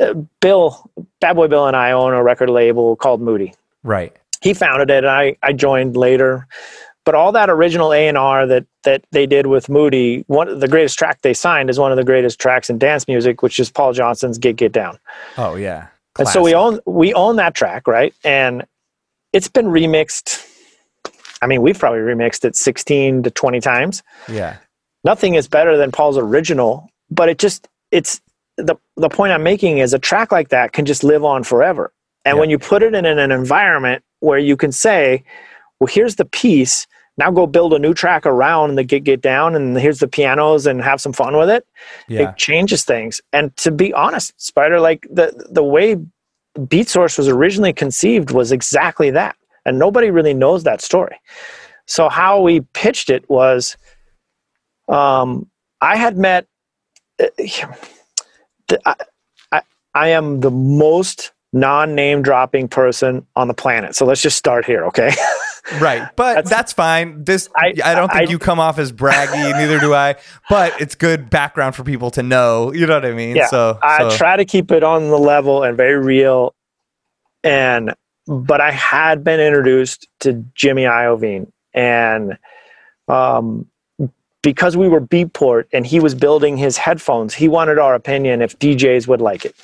uh, 0.01 0.15
bill 0.41 0.91
bad 1.21 1.35
boy 1.35 1.49
bill 1.49 1.67
and 1.67 1.77
i 1.77 1.93
own 1.93 2.13
a 2.13 2.23
record 2.23 2.51
label 2.51 2.97
called 2.97 3.21
moody 3.21 3.55
right 3.83 4.17
he 4.41 4.55
founded 4.55 4.91
it 4.91 5.05
and 5.05 5.11
i 5.11 5.37
i 5.43 5.53
joined 5.53 5.97
later 5.97 6.47
but 7.05 7.17
all 7.17 7.33
that 7.33 7.51
original 7.51 7.93
a&r 7.93 8.47
that 8.47 8.65
that 8.85 9.05
they 9.11 9.27
did 9.27 9.47
with 9.47 9.69
moody 9.69 10.25
one 10.27 10.59
the 10.59 10.69
greatest 10.69 10.99
track 10.99 11.21
they 11.23 11.35
signed 11.35 11.69
is 11.69 11.79
one 11.79 11.91
of 11.91 11.97
the 11.97 12.05
greatest 12.05 12.41
tracks 12.41 12.71
in 12.71 12.79
dance 12.79 13.07
music 13.09 13.43
which 13.43 13.59
is 13.59 13.71
paul 13.71 13.93
johnson's 13.93 14.39
get 14.39 14.57
get 14.57 14.73
down 14.73 14.99
oh 15.37 15.55
yeah 15.55 15.89
Classic. 16.15 16.29
And 16.29 16.33
so 16.33 16.43
we 16.43 16.55
own 16.55 16.81
we 16.87 17.15
own 17.15 17.37
that 17.37 17.55
track, 17.55 17.87
right? 17.87 18.15
And 18.23 18.65
it's 19.33 19.49
been 19.49 19.67
remixed. 19.67 20.47
I 21.43 21.47
mean, 21.47 21.61
we've 21.61 21.79
probably 21.79 22.01
remixed 22.01 22.45
it 22.45 22.57
16 22.57 23.25
to 23.25 23.31
20 23.31 23.61
times. 23.61 24.03
Yeah. 24.29 24.57
Nothing 25.05 25.35
is 25.35 25.49
better 25.49 25.77
than 25.77 25.91
Paul's 25.91 26.17
original, 26.17 26.89
but 27.11 27.29
it 27.29 27.39
just 27.39 27.69
it's 27.91 28.21
the 28.57 28.77
the 28.97 29.09
point 29.09 29.33
I'm 29.33 29.43
making 29.43 29.79
is 29.79 29.93
a 29.93 29.99
track 29.99 30.33
like 30.33 30.49
that 30.51 30.73
can 30.73 30.87
just 30.87 31.03
live 31.03 31.25
on 31.25 31.43
forever. 31.43 31.93
And 32.25 32.39
when 32.39 32.51
you 32.51 32.59
put 32.59 32.85
it 32.85 32.95
in 32.95 33.05
an 33.05 33.33
environment 33.33 34.05
where 34.21 34.39
you 34.39 34.57
can 34.57 34.71
say, 34.71 35.25
well, 35.81 35.89
here's 35.89 36.15
the 36.15 36.25
piece, 36.25 36.87
now 37.19 37.31
go 37.31 37.47
build 37.47 37.75
a 37.75 37.79
new 37.79 37.95
track 37.95 38.27
around 38.27 38.77
the 38.77 38.85
get 38.85 39.05
get 39.05 39.21
down 39.21 39.55
and 39.55 39.79
here's 39.79 39.99
the 39.99 40.09
pianos 40.09 40.67
and 40.67 40.83
have 40.83 41.01
some 41.01 41.13
fun 41.13 41.37
with 41.37 41.51
it 41.51 41.67
yeah. 42.09 42.31
it 42.31 42.37
changes 42.37 42.85
things 42.85 43.21
and 43.33 43.55
to 43.57 43.71
be 43.71 43.93
honest 43.93 44.33
spider 44.41 44.81
like 44.81 45.07
the 45.11 45.33
the 45.51 45.63
way 45.63 45.97
Beatsource 46.59 47.17
was 47.17 47.29
originally 47.29 47.73
conceived 47.73 48.31
was 48.31 48.53
exactly 48.53 49.11
that 49.11 49.37
and 49.65 49.79
nobody 49.79 50.11
really 50.11 50.35
knows 50.35 50.65
that 50.65 50.81
story. 50.81 51.17
So 51.87 52.09
how 52.09 52.41
we 52.41 52.61
pitched 52.73 53.11
it 53.11 53.29
was 53.29 53.77
um, 54.89 55.49
i 55.81 55.97
had 55.97 56.17
met 56.17 56.47
uh, 57.21 57.27
I, 58.87 58.95
I, 59.53 59.63
I 59.95 60.09
am 60.09 60.41
the 60.41 60.51
most 60.51 61.33
non-name 61.53 62.23
dropping 62.23 62.67
person 62.67 63.27
on 63.37 63.47
the 63.47 63.55
planet. 63.55 63.95
So 63.95 64.07
let's 64.07 64.23
just 64.23 64.39
start 64.39 64.65
here 64.65 64.85
okay? 64.87 65.13
Right 65.81 66.09
but 66.17 66.35
that's, 66.35 66.51
that's, 66.51 66.73
fine. 66.73 67.23
This 67.23 67.49
I, 67.55 67.73
I 67.85 67.95
don't 67.95 68.11
think 68.11 68.29
I, 68.29 68.31
you 68.33 68.41
come 68.41 68.59
off 68.59 68.81
as 68.81 68.91
braggy 68.91 69.53
neither 69.53 69.79
do 69.79 69.95
i 69.95 70.17
but 70.51 70.79
it's 70.81 70.97
good 70.97 71.31
background 71.31 71.77
for 71.77 71.85
people 71.85 72.11
to 72.11 72.23
know 72.23 72.73
you 72.75 72.85
know 72.85 72.95
what 72.95 73.07
i 73.07 73.13
mean? 73.13 73.37
Yeah, 73.37 73.47
so 73.47 73.79
i 73.81 74.11
so. 74.11 74.17
try 74.17 74.37
to 74.37 74.45
keep 74.45 74.73
it 74.73 74.83
on 74.83 75.09
the 75.09 75.19
level 75.19 75.63
and 75.63 75.77
very 75.77 75.97
real 75.97 76.57
and 77.45 77.95
but 78.27 78.61
i 78.61 78.71
had 78.71 79.25
been 79.25 79.41
introduced 79.41 80.09
to 80.21 80.45
jimmy 80.55 80.83
iovine 80.83 81.51
and 81.75 82.39
um 83.09 83.67
because 84.43 84.77
we 84.77 84.89
were 84.89 85.01
beatport 85.01 85.65
and 85.73 85.87
he 85.87 86.01
was 86.01 86.15
building 86.15 86.57
his 86.57 86.77
headphones 86.77 87.35
he 87.35 87.49
wanted 87.49 87.79
our 87.79 87.95
opinion 87.95 88.43
if 88.43 88.59
djs 88.59 89.07
would 89.07 89.21
like 89.21 89.45
it 89.45 89.55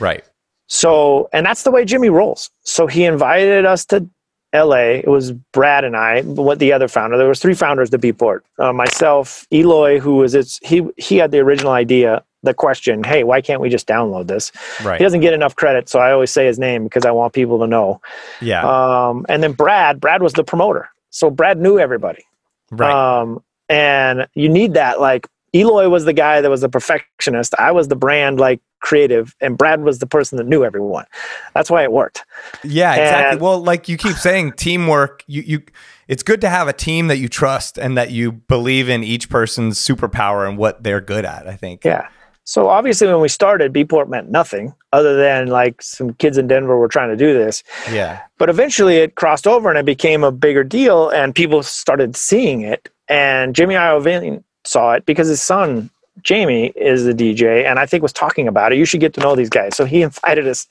right 0.00 0.24
so 0.66 1.28
and 1.32 1.46
that's 1.46 1.62
the 1.62 1.70
way 1.70 1.84
jimmy 1.84 2.08
rolls 2.08 2.50
so 2.62 2.86
he 2.86 3.04
invited 3.04 3.64
us 3.64 3.84
to 3.84 4.08
LA. 4.54 5.00
It 5.04 5.08
was 5.08 5.32
Brad 5.32 5.84
and 5.84 5.96
I, 5.96 6.22
what 6.22 6.58
the 6.58 6.72
other 6.72 6.88
founder. 6.88 7.18
There 7.18 7.28
was 7.28 7.40
three 7.40 7.54
founders 7.54 7.90
to 7.90 7.98
Beatport. 7.98 8.40
Uh, 8.58 8.72
myself, 8.72 9.46
Eloy, 9.52 9.98
who 10.00 10.16
was 10.16 10.34
its 10.34 10.58
he 10.62 10.88
he 10.96 11.18
had 11.18 11.30
the 11.32 11.40
original 11.40 11.72
idea, 11.72 12.24
the 12.42 12.54
question, 12.54 13.02
hey, 13.02 13.24
why 13.24 13.40
can't 13.40 13.60
we 13.60 13.68
just 13.68 13.86
download 13.86 14.28
this? 14.28 14.52
Right. 14.84 14.98
He 14.98 15.04
doesn't 15.04 15.20
get 15.20 15.34
enough 15.34 15.56
credit, 15.56 15.88
so 15.88 15.98
I 15.98 16.12
always 16.12 16.30
say 16.30 16.46
his 16.46 16.58
name 16.58 16.84
because 16.84 17.04
I 17.04 17.10
want 17.10 17.32
people 17.32 17.58
to 17.58 17.66
know. 17.66 18.00
Yeah. 18.40 18.62
Um, 18.62 19.26
and 19.28 19.42
then 19.42 19.52
Brad, 19.52 20.00
Brad 20.00 20.22
was 20.22 20.32
the 20.34 20.44
promoter, 20.44 20.88
so 21.10 21.30
Brad 21.30 21.58
knew 21.58 21.78
everybody. 21.78 22.24
Right. 22.70 23.20
Um, 23.20 23.42
and 23.68 24.26
you 24.34 24.48
need 24.48 24.74
that 24.74 25.00
like 25.00 25.26
Eloy 25.54 25.88
was 25.88 26.04
the 26.04 26.12
guy 26.12 26.40
that 26.40 26.50
was 26.50 26.60
the 26.60 26.68
perfectionist. 26.68 27.54
I 27.58 27.72
was 27.72 27.88
the 27.88 27.96
brand 27.96 28.38
like 28.38 28.60
creative, 28.80 29.34
and 29.40 29.56
Brad 29.56 29.82
was 29.82 29.98
the 29.98 30.06
person 30.06 30.36
that 30.38 30.46
knew 30.46 30.64
everyone. 30.64 31.06
That's 31.54 31.70
why 31.70 31.82
it 31.82 31.92
worked. 31.92 32.24
Yeah, 32.62 32.94
exactly. 32.94 33.32
And, 33.32 33.40
well, 33.40 33.62
like 33.62 33.88
you 33.88 33.96
keep 33.96 34.16
saying, 34.16 34.52
teamwork. 34.52 35.24
You 35.26 35.42
you. 35.42 35.62
It's 36.06 36.22
good 36.22 36.40
to 36.40 36.48
have 36.48 36.68
a 36.68 36.72
team 36.72 37.08
that 37.08 37.18
you 37.18 37.28
trust 37.28 37.78
and 37.78 37.96
that 37.98 38.10
you 38.10 38.32
believe 38.32 38.88
in 38.88 39.04
each 39.04 39.28
person's 39.28 39.78
superpower 39.78 40.48
and 40.48 40.56
what 40.56 40.82
they're 40.82 41.00
good 41.00 41.24
at. 41.24 41.46
I 41.46 41.56
think. 41.56 41.84
Yeah. 41.84 42.08
So 42.48 42.70
obviously, 42.70 43.06
when 43.08 43.20
we 43.20 43.28
started, 43.28 43.74
Beatport 43.74 44.08
meant 44.08 44.30
nothing 44.30 44.72
other 44.94 45.18
than 45.18 45.48
like 45.48 45.82
some 45.82 46.14
kids 46.14 46.38
in 46.38 46.46
Denver 46.46 46.78
were 46.78 46.88
trying 46.88 47.10
to 47.10 47.16
do 47.16 47.34
this. 47.34 47.62
Yeah. 47.92 48.22
But 48.38 48.48
eventually, 48.48 48.96
it 48.96 49.16
crossed 49.16 49.46
over 49.46 49.68
and 49.68 49.78
it 49.78 49.84
became 49.84 50.24
a 50.24 50.32
bigger 50.32 50.64
deal, 50.64 51.10
and 51.10 51.34
people 51.34 51.62
started 51.62 52.16
seeing 52.16 52.62
it. 52.62 52.88
And 53.06 53.54
Jimmy 53.54 53.74
Iovine 53.74 54.42
saw 54.64 54.92
it 54.92 55.04
because 55.04 55.28
his 55.28 55.42
son 55.42 55.90
Jamie 56.22 56.72
is 56.74 57.04
the 57.04 57.12
DJ, 57.12 57.66
and 57.66 57.78
I 57.78 57.84
think 57.84 58.02
was 58.02 58.14
talking 58.14 58.48
about 58.48 58.72
it. 58.72 58.78
You 58.78 58.86
should 58.86 59.00
get 59.00 59.12
to 59.14 59.20
know 59.20 59.36
these 59.36 59.50
guys. 59.50 59.76
So 59.76 59.84
he 59.84 60.00
invited 60.10 60.48
us 60.48 60.66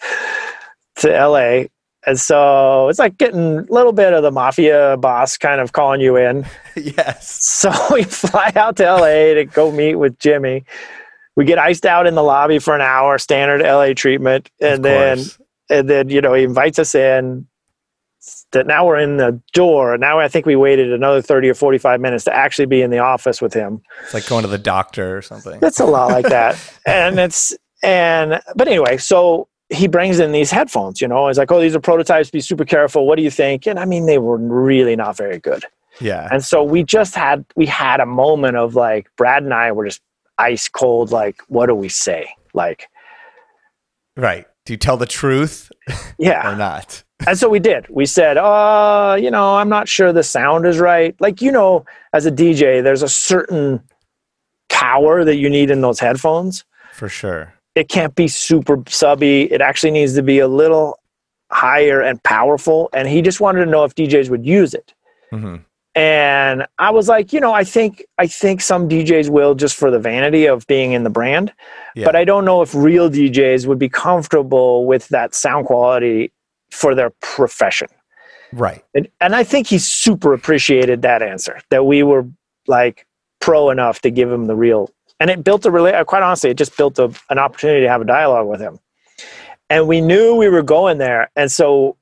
to 0.96 1.10
LA, 1.10 1.66
and 2.08 2.20
so 2.20 2.90
it's 2.90 2.98
like 2.98 3.20
getting 3.20 3.60
a 3.60 3.66
little 3.70 3.94
bit 3.94 4.14
of 4.14 4.24
the 4.24 4.32
mafia 4.32 4.98
boss 4.98 5.38
kind 5.38 5.62
of 5.62 5.74
calling 5.74 6.02
you 6.02 6.16
in. 6.16 6.44
yes. 6.76 7.46
So 7.46 7.72
we 7.94 8.02
fly 8.02 8.52
out 8.56 8.78
to 8.78 8.92
LA 8.92 9.36
to 9.36 9.46
go 9.46 9.72
meet 9.72 9.94
with 9.94 10.18
Jimmy. 10.18 10.66
We 11.38 11.46
get 11.46 11.58
iced 11.58 11.86
out 11.86 12.06
in 12.06 12.16
the 12.16 12.24
lobby 12.24 12.60
for 12.60 12.76
an 12.76 12.82
hour, 12.82 13.18
standard 13.18 13.62
LA 13.62 13.94
treatment, 13.94 14.50
and 14.60 14.84
then 14.84 15.20
and 15.70 15.90
then 15.90 16.10
you 16.10 16.20
know 16.20 16.34
he 16.34 16.44
invites 16.44 16.80
us 16.80 16.94
in 16.94 17.48
that 18.52 18.68
now 18.68 18.86
we're 18.86 18.98
in 18.98 19.18
the 19.18 19.40
door. 19.54 19.98
Now 19.98 20.20
I 20.20 20.28
think 20.28 20.46
we 20.46 20.56
waited 20.56 20.92
another 20.92 21.22
30 21.22 21.50
or 21.50 21.54
45 21.54 22.02
minutes 22.02 22.24
to 22.26 22.36
actually 22.36 22.66
be 22.66 22.82
in 22.82 22.90
the 22.90 23.00
office 23.00 23.42
with 23.42 23.54
him. 23.54 23.82
It's 24.04 24.14
like 24.14 24.28
going 24.28 24.44
to 24.44 24.50
the 24.50 24.58
doctor 24.58 25.18
or 25.18 25.22
something. 25.22 25.60
It's 25.62 25.80
a 25.80 25.86
lot 25.86 26.12
like 26.12 26.28
that. 26.28 26.60
and 26.86 27.20
it's, 27.20 27.56
and, 27.84 28.42
but 28.56 28.68
anyway, 28.68 28.98
so 28.98 29.48
he 29.70 29.88
brings 29.88 30.20
in 30.20 30.32
these 30.32 30.52
headphones, 30.52 31.02
you 31.02 31.08
know, 31.08 31.28
he's 31.28 31.38
like, 31.38 31.52
oh, 31.52 31.62
these 31.62 31.76
are 31.76 31.80
prototypes, 31.80 32.30
be 32.30 32.42
super 32.42 32.66
careful. 32.66 33.06
What 33.06 33.18
do 33.18 33.24
you 33.24 33.32
think? 33.32 33.68
And 33.68 33.80
I 33.80 33.86
mean, 33.86 34.06
they 34.06 34.18
were 34.18 34.38
really 34.38 34.96
not 34.96 35.16
very 35.16 35.40
good. 35.40 35.64
Yeah. 36.00 36.28
And 36.32 36.44
so 36.44 36.64
we 36.64 36.84
just 36.84 37.16
had, 37.16 37.46
we 37.56 37.66
had 37.66 38.00
a 38.00 38.06
moment 38.06 38.58
of 38.58 38.76
like, 38.76 39.10
Brad 39.16 39.44
and 39.44 39.54
I 39.54 39.72
were 39.72 39.86
just 39.86 40.02
ice 40.38 40.68
cold, 40.68 41.12
like, 41.12 41.42
what 41.48 41.68
do 41.68 41.76
we 41.76 41.90
say? 41.90 42.30
Like, 42.54 42.90
right. 44.16 44.46
Do 44.66 44.74
you 44.74 44.78
tell 44.78 44.98
the 44.98 45.06
truth? 45.06 45.72
Yeah. 46.18 46.52
or 46.54 46.56
not? 46.56 47.04
and 47.26 47.38
so 47.38 47.50
we 47.50 47.60
did. 47.60 47.88
We 47.90 48.06
said, 48.06 48.38
uh, 48.38 49.18
you 49.20 49.32
know, 49.32 49.56
I'm 49.56 49.70
not 49.70 49.88
sure 49.88 50.14
the 50.14 50.24
sound 50.24 50.66
is 50.66 50.78
right. 50.78 51.16
Like, 51.20 51.42
you 51.42 51.52
know, 51.52 51.86
as 52.14 52.26
a 52.26 52.32
DJ, 52.32 52.84
there's 52.84 53.02
a 53.02 53.10
certain 53.10 53.82
power 54.70 55.24
that 55.24 55.38
you 55.38 55.50
need 55.50 55.72
in 55.72 55.82
those 55.82 56.00
headphones. 56.00 56.66
For 56.94 57.10
sure. 57.10 57.54
It 57.76 57.90
can't 57.90 58.14
be 58.16 58.28
super 58.28 58.84
subby. 58.88 59.52
It 59.52 59.62
actually 59.62 59.92
needs 59.92 60.16
to 60.16 60.24
be 60.24 60.40
a 60.40 60.48
little 60.48 61.00
higher 61.52 62.02
and 62.02 62.22
powerful. 62.24 62.90
And 62.94 63.08
he 63.08 63.22
just 63.22 63.40
wanted 63.40 63.66
to 63.66 63.72
know 63.72 63.84
if 63.84 63.96
DJs 63.96 64.30
would 64.30 64.46
use 64.46 64.74
it. 64.74 64.94
Mm-hmm. 65.32 65.58
And 65.98 66.68
I 66.78 66.92
was 66.92 67.08
like, 67.08 67.34
you 67.34 67.40
know, 67.40 67.54
I 67.54 67.64
think 67.64 68.06
I 68.18 68.28
think 68.28 68.62
some 68.62 68.88
DJs 68.88 69.30
will 69.30 69.56
just 69.56 69.76
for 69.76 69.90
the 69.90 70.00
vanity 70.00 70.46
of 70.46 70.68
being 70.68 70.92
in 70.92 71.04
the 71.04 71.10
brand, 71.10 71.52
yeah. 71.96 72.06
but 72.06 72.16
I 72.16 72.24
don't 72.24 72.46
know 72.46 72.62
if 72.62 72.76
real 72.76 73.10
DJs 73.10 73.66
would 73.66 73.80
be 73.80 73.90
comfortable 73.90 74.86
with 74.86 75.08
that 75.08 75.34
sound 75.34 75.66
quality 75.66 76.32
for 76.70 76.94
their 76.94 77.10
profession. 77.22 77.88
Right. 78.54 78.84
And, 78.94 79.08
and 79.20 79.36
I 79.36 79.44
think 79.44 79.68
he 79.68 79.80
super 79.80 80.34
appreciated 80.34 81.02
that 81.02 81.22
answer 81.22 81.60
that 81.70 81.86
we 81.86 82.04
were 82.04 82.28
like 82.68 83.08
pro 83.40 83.70
enough 83.70 84.02
to 84.02 84.12
give 84.12 84.32
him 84.32 84.46
the 84.46 84.56
real 84.56 84.92
and 85.20 85.30
it 85.30 85.44
built 85.44 85.66
a 85.66 85.72
really 85.72 85.92
uh, 85.92 86.04
quite 86.04 86.24
honestly 86.24 86.50
it 86.50 86.58
just 86.58 86.76
built 86.78 87.00
a, 87.00 87.12
an 87.30 87.38
opportunity 87.38 87.82
to 87.82 87.90
have 87.90 88.02
a 88.02 88.06
dialogue 88.06 88.48
with 88.48 88.60
him 88.60 88.80
and 89.70 89.88
we 89.88 90.02
knew 90.02 90.36
we 90.36 90.50
were 90.50 90.64
going 90.64 90.98
there 90.98 91.30
and 91.36 91.52
so 91.52 91.96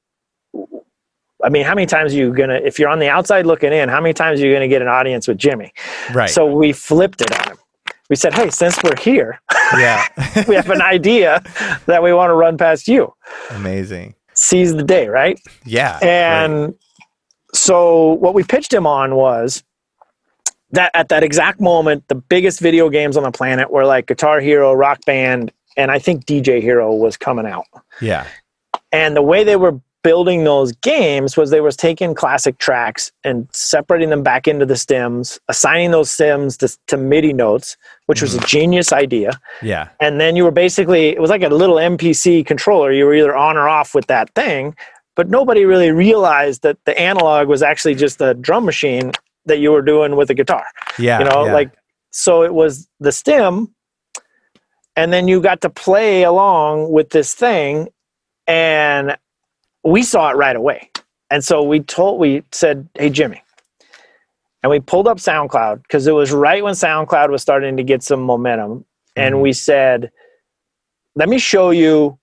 i 1.44 1.50
mean 1.50 1.66
how 1.66 1.76
many 1.76 1.86
times 1.86 2.14
are 2.14 2.18
you 2.18 2.34
gonna 2.34 2.56
if 2.64 2.80
you're 2.80 2.90
on 2.90 3.00
the 3.00 3.10
outside 3.10 3.46
looking 3.46 3.74
in 3.74 3.90
how 3.90 4.02
many 4.02 4.14
times 4.14 4.42
are 4.42 4.48
you 4.48 4.54
gonna 4.54 4.68
get 4.68 4.82
an 4.82 4.88
audience 4.88 5.28
with 5.28 5.38
jimmy? 5.38 5.74
Right. 6.14 6.30
So 6.30 6.46
we 6.46 6.72
flipped 6.72 7.22
it 7.22 7.32
on 7.40 7.52
him. 7.52 7.58
We 8.10 8.16
said 8.16 8.34
hey 8.34 8.50
since 8.50 8.82
we're 8.84 9.00
here 9.00 9.40
yeah. 9.74 10.06
we 10.48 10.56
have 10.56 10.70
an 10.70 10.82
idea 10.82 11.42
that 11.86 12.02
we 12.04 12.14
want 12.14 12.30
to 12.30 12.36
run 12.36 12.58
past 12.58 12.88
you. 12.88 13.14
Amazing. 13.52 14.16
Seize 14.34 14.76
the 14.76 14.84
day 14.84 15.08
right? 15.08 15.40
Yeah 15.66 16.00
and 16.02 16.66
right. 16.66 16.76
so 17.54 18.14
what 18.14 18.34
we 18.34 18.44
pitched 18.44 18.74
him 18.74 18.86
on 18.88 19.16
was 19.16 19.64
that 20.76 20.92
at 20.94 21.10
that 21.10 21.24
exact 21.24 21.60
moment, 21.60 22.08
the 22.08 22.16
biggest 22.16 22.60
video 22.60 22.90
games 22.90 23.18
on 23.18 23.24
the 23.24 23.32
planet 23.32 23.72
were 23.72 23.86
like 23.86 24.08
Guitar 24.08 24.40
Hero, 24.40 24.74
Rock 24.74 25.04
Band, 25.06 25.52
and 25.78 25.92
I 25.92 26.00
think 26.00 26.26
DJ 26.26 26.62
Hero 26.62 26.94
was 26.94 27.18
coming 27.18 27.46
out. 27.46 27.66
Yeah. 28.02 28.28
And 28.92 29.16
the 29.16 29.22
way 29.22 29.44
they 29.44 29.56
were 29.56 29.80
building 30.06 30.44
those 30.44 30.72
games 30.72 31.36
was 31.36 31.50
they 31.50 31.62
was 31.62 31.76
taking 31.76 32.14
classic 32.14 32.60
tracks 32.60 33.12
and 33.24 33.48
separating 33.52 34.12
them 34.12 34.22
back 34.22 34.48
into 34.48 34.64
the 34.64 34.76
stems, 34.76 35.40
assigning 35.48 35.90
those 35.90 36.12
stems 36.12 36.58
to, 36.58 36.70
to 36.86 36.96
MIDI 36.96 37.34
notes, 37.34 37.76
which 38.06 38.22
was 38.22 38.36
a 38.36 38.38
mm-hmm. 38.38 38.46
genius 38.46 38.94
idea. 38.94 39.32
Yeah. 39.64 39.90
And 40.00 40.22
then 40.22 40.36
you 40.36 40.44
were 40.44 40.52
basically 40.52 41.08
it 41.08 41.20
was 41.20 41.32
like 41.32 41.42
a 41.42 41.50
little 41.50 41.78
MPC 41.78 42.46
controller. 42.46 42.92
You 42.92 43.06
were 43.06 43.16
either 43.16 43.36
on 43.36 43.58
or 43.58 43.68
off 43.68 43.96
with 43.96 44.06
that 44.06 44.30
thing, 44.36 44.76
but 45.16 45.28
nobody 45.28 45.66
really 45.66 45.90
realized 45.90 46.62
that 46.62 46.78
the 46.86 46.96
analog 47.00 47.48
was 47.48 47.64
actually 47.64 47.96
just 47.96 48.22
a 48.22 48.36
drum 48.36 48.64
machine 48.64 49.12
that 49.48 49.58
you 49.58 49.72
were 49.72 49.82
doing 49.82 50.16
with 50.16 50.30
a 50.30 50.36
guitar. 50.36 50.68
Yeah. 51.00 51.18
You 51.18 51.26
know, 51.26 51.46
yeah. 51.48 51.54
like 51.54 51.72
so 52.12 52.44
it 52.44 52.54
was 52.54 52.88
the 53.00 53.12
stem 53.12 53.74
and 54.96 55.12
then 55.12 55.28
you 55.28 55.42
got 55.42 55.62
to 55.62 55.70
play 55.72 56.22
along 56.22 56.92
with 56.92 57.10
this 57.10 57.34
thing 57.34 57.90
and 58.46 59.18
we 59.86 60.04
saw 60.04 60.32
it 60.32 60.36
right 60.36 60.56
away. 60.56 60.90
And 61.30 61.44
so 61.44 61.64
we 61.64 61.80
told 61.80 62.20
we 62.20 62.44
said, 62.52 62.88
"Hey 62.96 63.10
Jimmy." 63.10 63.42
And 64.64 64.72
we 64.72 64.80
pulled 64.80 65.08
up 65.08 65.20
SoundCloud 65.20 65.84
because 65.84 66.08
it 66.08 66.12
was 66.12 66.32
right 66.32 66.64
when 66.64 66.74
SoundCloud 66.74 67.30
was 67.30 67.44
starting 67.44 67.78
to 67.78 67.84
get 67.84 68.02
some 68.02 68.22
momentum 68.22 68.84
and 69.16 69.36
mm-hmm. 69.36 69.42
we 69.44 69.54
said, 69.54 70.12
"Let 71.16 71.30
me 71.30 71.38
show 71.38 71.70
you 71.70 72.18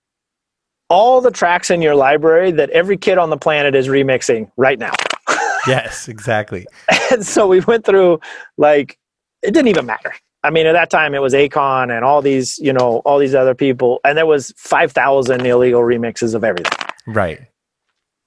all 0.89 1.21
the 1.21 1.31
tracks 1.31 1.69
in 1.69 1.81
your 1.81 1.95
library 1.95 2.51
that 2.51 2.69
every 2.69 2.97
kid 2.97 3.17
on 3.17 3.29
the 3.29 3.37
planet 3.37 3.75
is 3.75 3.87
remixing 3.87 4.51
right 4.57 4.79
now." 4.79 4.93
yes, 5.67 6.07
exactly. 6.07 6.65
and 7.11 7.25
so 7.25 7.47
we 7.47 7.61
went 7.61 7.85
through 7.85 8.19
like 8.57 8.97
it 9.41 9.53
didn't 9.53 9.69
even 9.69 9.85
matter. 9.85 10.13
I 10.45 10.49
mean, 10.49 10.65
at 10.65 10.73
that 10.73 10.89
time 10.89 11.15
it 11.15 11.21
was 11.21 11.33
Akon 11.33 11.95
and 11.95 12.03
all 12.03 12.21
these, 12.21 12.59
you 12.59 12.73
know, 12.73 13.01
all 13.05 13.17
these 13.17 13.33
other 13.33 13.55
people, 13.55 14.01
and 14.03 14.17
there 14.17 14.25
was 14.25 14.53
five 14.57 14.91
thousand 14.91 15.45
illegal 15.45 15.81
remixes 15.81 16.35
of 16.35 16.43
everything. 16.43 16.77
Right. 17.07 17.41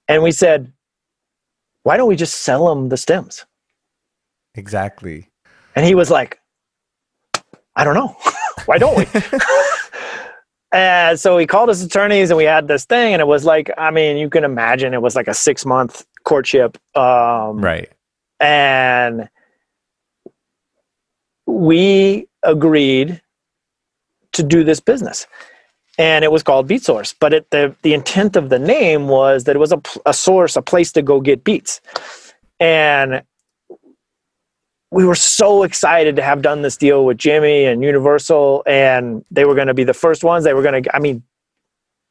And 0.09 0.23
we 0.23 0.33
said, 0.33 0.73
why 1.83 1.97
don't 1.97 2.09
we 2.09 2.17
just 2.17 2.41
sell 2.41 2.69
them 2.69 2.89
the 2.89 2.97
stems? 2.97 3.45
Exactly. 4.55 5.31
And 5.75 5.85
he 5.85 5.95
was 5.95 6.11
like, 6.11 6.41
I 7.77 7.85
don't 7.85 7.95
know. 7.95 8.17
why 8.67 8.79
don't 8.79 8.97
we? 8.97 9.07
and 10.73 11.19
so 11.19 11.39
he 11.39 11.47
called 11.47 11.69
his 11.69 11.83
attorneys 11.83 12.31
and 12.31 12.37
we 12.37 12.45
had 12.45 12.69
this 12.69 12.85
thing 12.85 13.13
and 13.13 13.21
it 13.21 13.27
was 13.27 13.45
like, 13.45 13.71
I 13.77 13.91
mean, 13.91 14.17
you 14.17 14.31
can 14.31 14.45
imagine 14.45 14.95
it 14.95 15.03
was 15.03 15.15
like 15.15 15.29
a 15.29 15.35
six 15.35 15.65
month 15.65 16.05
courtship. 16.25 16.79
Um, 16.97 17.61
right. 17.61 17.91
And 18.41 19.29
we 21.47 22.29
agreed 22.43 23.21
to 24.33 24.43
do 24.43 24.65
this 24.65 24.81
business. 24.81 25.27
And 25.99 26.25
it 26.25 26.33
was 26.33 26.43
called 26.43 26.69
Beatsource. 26.69 27.15
But 27.19 27.33
it, 27.33 27.51
the, 27.51 27.75
the 27.83 27.95
intent 27.95 28.37
of 28.37 28.49
the 28.51 28.59
name 28.59 29.09
was 29.09 29.45
that 29.45 29.57
it 29.57 29.59
was 29.59 29.73
a, 29.73 29.81
a 30.05 30.13
source, 30.13 30.57
a 30.57 30.63
place 30.63 30.93
to 30.93 31.03
go 31.03 31.21
get 31.21 31.45
beats. 31.45 31.81
And 32.61 33.23
we 34.91 35.05
were 35.05 35.15
so 35.15 35.63
excited 35.63 36.17
to 36.17 36.23
have 36.23 36.43
done 36.43 36.63
this 36.63 36.77
deal 36.77 37.05
with 37.05 37.19
Jimmy 37.19 37.65
and 37.65 37.83
Universal, 37.83 38.63
and 38.67 39.25
they 39.31 39.45
were 39.45 39.55
going 39.55 39.67
to 39.67 39.75
be 39.75 39.85
the 39.85 39.95
first 39.95 40.23
ones. 40.23 40.45
They 40.45 40.55
were 40.55 40.63
going 40.63 40.83
to, 40.83 40.97
I 40.97 41.01
mean, 41.01 41.23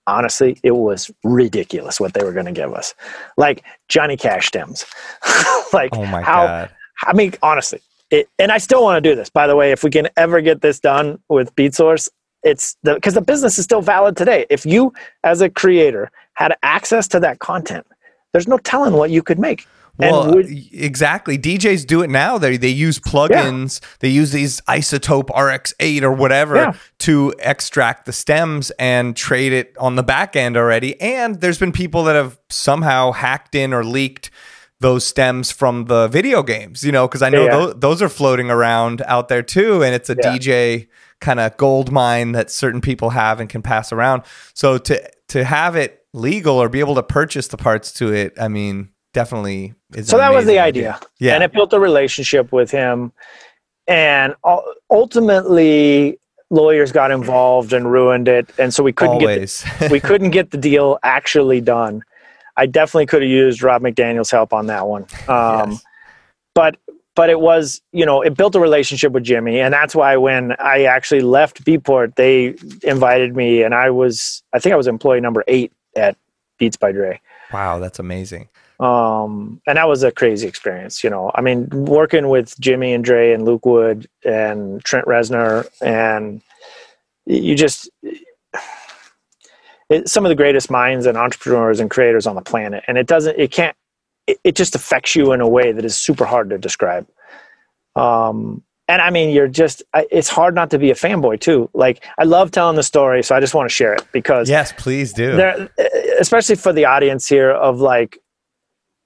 honestly, 0.07 0.59
it 0.63 0.71
was 0.71 1.11
ridiculous 1.23 1.99
what 1.99 2.13
they 2.13 2.23
were 2.23 2.31
going 2.33 2.45
to 2.45 2.51
give 2.51 2.73
us. 2.73 2.93
Like 3.38 3.63
Johnny 3.88 4.17
Cash 4.17 4.47
stems. 4.47 4.86
like 5.73 5.95
oh 5.95 6.05
my 6.05 6.21
how, 6.21 6.45
God. 6.45 6.69
I 7.03 7.13
mean, 7.13 7.33
honestly, 7.41 7.81
it, 8.11 8.29
and 8.38 8.51
I 8.51 8.57
still 8.57 8.83
want 8.83 9.03
to 9.03 9.09
do 9.09 9.15
this, 9.15 9.29
by 9.29 9.47
the 9.47 9.55
way, 9.55 9.71
if 9.71 9.83
we 9.83 9.89
can 9.89 10.09
ever 10.17 10.41
get 10.41 10.61
this 10.61 10.79
done 10.79 11.19
with 11.29 11.55
Beatsource, 11.55 12.09
it's 12.46 12.78
the, 12.84 13.00
cause 13.02 13.16
the 13.16 13.22
business 13.22 13.58
is 13.58 13.66
still 13.66 13.82
valid 13.82 14.16
today. 14.16 14.46
If 14.50 14.66
you 14.66 14.93
as 15.24 15.41
a 15.41 15.50
creator 15.50 16.12
had 16.36 16.56
access 16.64 17.08
to 17.10 17.20
that 17.20 17.39
content, 17.39 17.86
there's 18.32 18.48
no 18.48 18.58
telling 18.60 18.93
what 18.93 19.10
you 19.10 19.22
could 19.24 19.39
make. 19.39 19.68
Well, 19.98 20.36
would, 20.36 20.48
exactly. 20.74 21.38
DJs 21.38 21.88
do 21.88 22.02
it 22.02 22.10
now. 22.10 22.38
They 22.38 22.58
they 22.58 22.68
use 22.68 23.00
plugins. 23.00 23.82
Yeah. 23.82 23.88
They 24.02 24.10
use 24.10 24.32
these 24.32 24.60
iZotope 24.62 25.28
RX8 25.28 26.02
or 26.02 26.12
whatever 26.12 26.56
yeah. 26.56 26.74
to 27.00 27.34
extract 27.39 28.06
the 28.06 28.12
stems 28.12 28.72
and 28.72 29.16
trade 29.16 29.54
it 29.54 29.76
on 29.80 29.96
the 29.96 30.04
back 30.04 30.36
end 30.36 30.58
already. 30.58 31.00
And 31.00 31.39
there's 31.39 31.60
been 31.60 31.72
people 31.72 32.04
that 32.06 32.16
have 32.16 32.38
somehow 32.50 33.14
hacked 33.14 33.56
in 33.56 33.74
or 33.74 33.86
leaked 33.86 34.32
those 34.82 35.06
stems 35.06 35.50
from 35.52 35.86
the 35.86 36.10
video 36.10 36.43
games, 36.43 36.84
you 36.84 36.91
know, 36.91 37.08
because 37.08 37.22
I 37.22 37.30
know 37.30 37.46
yeah. 37.46 37.52
those, 37.52 37.76
those, 37.78 38.02
are 38.02 38.10
floating 38.10 38.52
around 38.52 39.02
out 39.08 39.30
there 39.30 39.41
too. 39.41 39.82
And 39.82 39.96
it's 39.96 40.10
a 40.10 40.16
DJ 40.16 40.88
kind 41.26 41.39
of 41.39 41.57
gold 41.57 41.91
mine 41.91 42.34
that 42.34 42.51
certain 42.51 42.82
people 42.82 43.09
have 43.09 43.39
and 43.39 43.49
can 43.49 43.61
pass 43.61 43.91
around. 43.91 44.23
So 44.53 44.78
to 44.78 45.11
to 45.30 45.43
have 45.43 45.76
it 45.76 46.05
legal 46.13 46.61
or 46.61 46.69
be 46.69 46.80
able 46.80 46.95
to 46.95 47.03
purchase 47.03 47.47
the 47.47 47.57
parts 47.57 47.91
to 47.93 48.13
it, 48.13 48.34
I 48.39 48.47
mean, 48.47 48.89
definitely 49.15 49.73
is 49.95 50.09
so 50.09 50.17
that 50.17 50.34
was 50.34 50.45
the 50.45 50.59
idea. 50.59 50.95
idea. 50.95 51.07
yeah 51.19 51.34
and 51.36 51.41
it 51.43 51.53
built 51.53 51.71
a 51.71 51.80
relationship 51.80 52.51
with 52.51 52.69
him 52.69 53.13
and 53.88 54.36
ultimately 54.91 56.19
lawyers 56.49 56.91
got 56.91 57.11
involved 57.11 57.71
and 57.71 57.89
ruined 57.89 58.28
it 58.28 58.49
and 58.59 58.73
so 58.73 58.84
we 58.84 58.91
couldn't 58.91 59.15
Always. 59.15 59.63
get 59.63 59.80
the, 59.80 59.88
we 59.91 60.01
couldn't 60.01 60.32
get 60.32 60.51
the 60.51 60.57
deal 60.57 60.99
actually 61.01 61.61
done 61.61 62.03
i 62.57 62.65
definitely 62.65 63.05
could 63.05 63.21
have 63.21 63.32
used 63.32 63.63
Robb 63.63 63.84
McDaniels' 63.84 64.30
help 64.30 64.51
on 64.51 64.67
that 64.67 64.86
one 64.86 65.03
um, 65.30 65.71
yes. 65.71 65.84
but 66.53 66.76
but 67.16 67.30
it 67.30 67.39
was 67.39 67.82
you 67.91 68.05
know 68.05 68.22
it 68.22 68.36
built 68.36 68.55
a 68.55 68.59
relationship 68.59 69.11
with 69.11 69.24
jimmy 69.24 69.59
and 69.59 69.74
that's 69.74 69.95
why 69.95 70.16
when 70.18 70.55
i 70.59 70.84
actually 70.84 71.22
left 71.22 71.63
beatport 71.63 72.16
they 72.16 72.55
invited 72.84 73.36
me 73.36 73.63
and 73.63 73.74
i 73.74 73.89
was 73.89 74.43
i 74.53 74.59
think 74.59 74.74
i 74.74 74.76
was 74.76 74.88
employee 74.88 75.22
number 75.22 75.43
eight 75.47 75.72
at 75.95 76.18
beats 76.57 76.78
by 76.78 76.91
dre 76.91 77.20
wow 77.53 77.80
that's 77.80 77.99
amazing 77.99 78.47
um, 78.78 79.61
and 79.66 79.78
that 79.78 79.88
was 79.88 80.03
a 80.03 80.11
crazy 80.11 80.49
experience. 80.49 81.01
You 81.01 81.09
know, 81.09 81.32
I 81.34 81.39
mean, 81.39 81.70
working 81.70 82.28
with 82.28 82.59
Jimmy 82.59 82.91
and 82.91 83.05
Dre 83.05 83.32
and 83.32 83.45
Luke 83.45 83.66
Wood 83.66 84.09
and 84.26 84.84
Trent 84.84 85.05
Reznor, 85.05 85.66
and 85.82 86.41
you 87.26 87.55
just 87.55 87.89
it, 89.89 90.09
some 90.09 90.26
of 90.26 90.30
the 90.30 90.36
greatest 90.36 90.72
minds 90.72 91.05
and 91.05 91.18
entrepreneurs 91.18 91.80
and 91.80 91.89
creators 91.89 92.28
on 92.28 92.36
the 92.36 92.41
planet. 92.41 92.84
And 92.88 92.97
it 92.97 93.07
doesn't, 93.07 93.38
it 93.38 93.51
can't, 93.51 93.76
it, 94.28 94.39
it 94.43 94.55
just 94.55 94.76
affects 94.76 95.15
you 95.15 95.32
in 95.32 95.41
a 95.41 95.47
way 95.47 95.71
that 95.71 95.86
is 95.86 95.95
super 95.95 96.26
hard 96.26 96.49
to 96.49 96.57
describe. 96.57 97.07
Um, 97.95 98.63
and 98.88 99.01
I 99.01 99.09
mean, 99.09 99.32
you're 99.32 99.47
just, 99.47 99.82
it's 99.93 100.30
hard 100.30 100.53
not 100.53 100.69
to 100.71 100.80
be 100.80 100.91
a 100.91 100.95
fanboy 100.95 101.39
too. 101.39 101.69
Like, 101.73 102.05
I 102.19 102.23
love 102.23 102.51
telling 102.51 102.76
the 102.76 102.84
story, 102.84 103.23
so 103.23 103.36
I 103.36 103.39
just 103.39 103.55
want 103.55 103.67
to 103.67 103.73
share 103.73 103.93
it 103.93 104.05
because. 104.11 104.47
Yes, 104.47 104.73
please 104.78 105.11
do. 105.11 105.36
Especially 106.19 106.55
for 106.55 106.71
the 106.71 106.86
audience 106.86 107.28
here 107.28 107.51
of 107.51 107.80
like, 107.80 108.19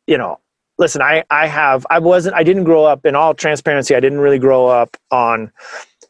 you 0.06 0.18
know, 0.18 0.40
listen, 0.78 1.02
I, 1.02 1.24
I 1.30 1.48
have, 1.48 1.86
I 1.90 2.00
wasn't, 2.00 2.36
I 2.36 2.44
didn't 2.44 2.66
grow 2.66 2.84
up 2.84 3.06
in 3.06 3.16
all 3.16 3.34
transparency. 3.34 3.96
I 3.96 4.02
didn't 4.02 4.20
really 4.20 4.40
grow 4.40 4.68
up 4.68 4.98
on 5.12 5.52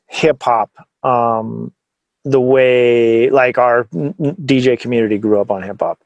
hip 0.07 0.41
hop, 0.41 0.72
um, 1.03 1.72
the 2.26 2.41
way 2.41 3.30
like 3.30 3.57
our 3.57 3.86
DJ 3.86 4.80
community 4.80 5.18
grew 5.18 5.39
up 5.39 5.51
on 5.51 5.62
hip 5.64 5.78
hop. 5.80 6.01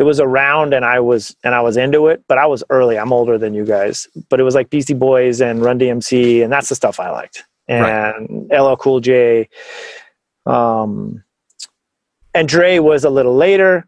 It 0.00 0.04
was 0.04 0.18
around 0.18 0.74
and 0.74 0.84
I 0.84 0.98
was, 0.98 1.36
and 1.44 1.54
I 1.54 1.60
was 1.60 1.76
into 1.76 2.08
it, 2.08 2.24
but 2.26 2.38
I 2.38 2.46
was 2.46 2.64
early. 2.70 2.98
I'm 2.98 3.12
older 3.12 3.38
than 3.38 3.54
you 3.54 3.64
guys, 3.64 4.08
but 4.28 4.40
it 4.40 4.42
was 4.42 4.56
like 4.56 4.70
Beastie 4.70 4.94
Boys 4.94 5.40
and 5.40 5.62
Run 5.62 5.78
DMC 5.78 6.42
and 6.42 6.52
that's 6.52 6.68
the 6.68 6.74
stuff 6.74 6.98
I 6.98 7.10
liked. 7.10 7.44
And 7.68 8.50
right. 8.50 8.60
LL 8.60 8.74
Cool 8.74 8.98
J, 8.98 9.48
um, 10.46 11.22
and 12.34 12.48
Dre 12.48 12.80
was 12.80 13.04
a 13.04 13.10
little 13.10 13.36
later 13.36 13.86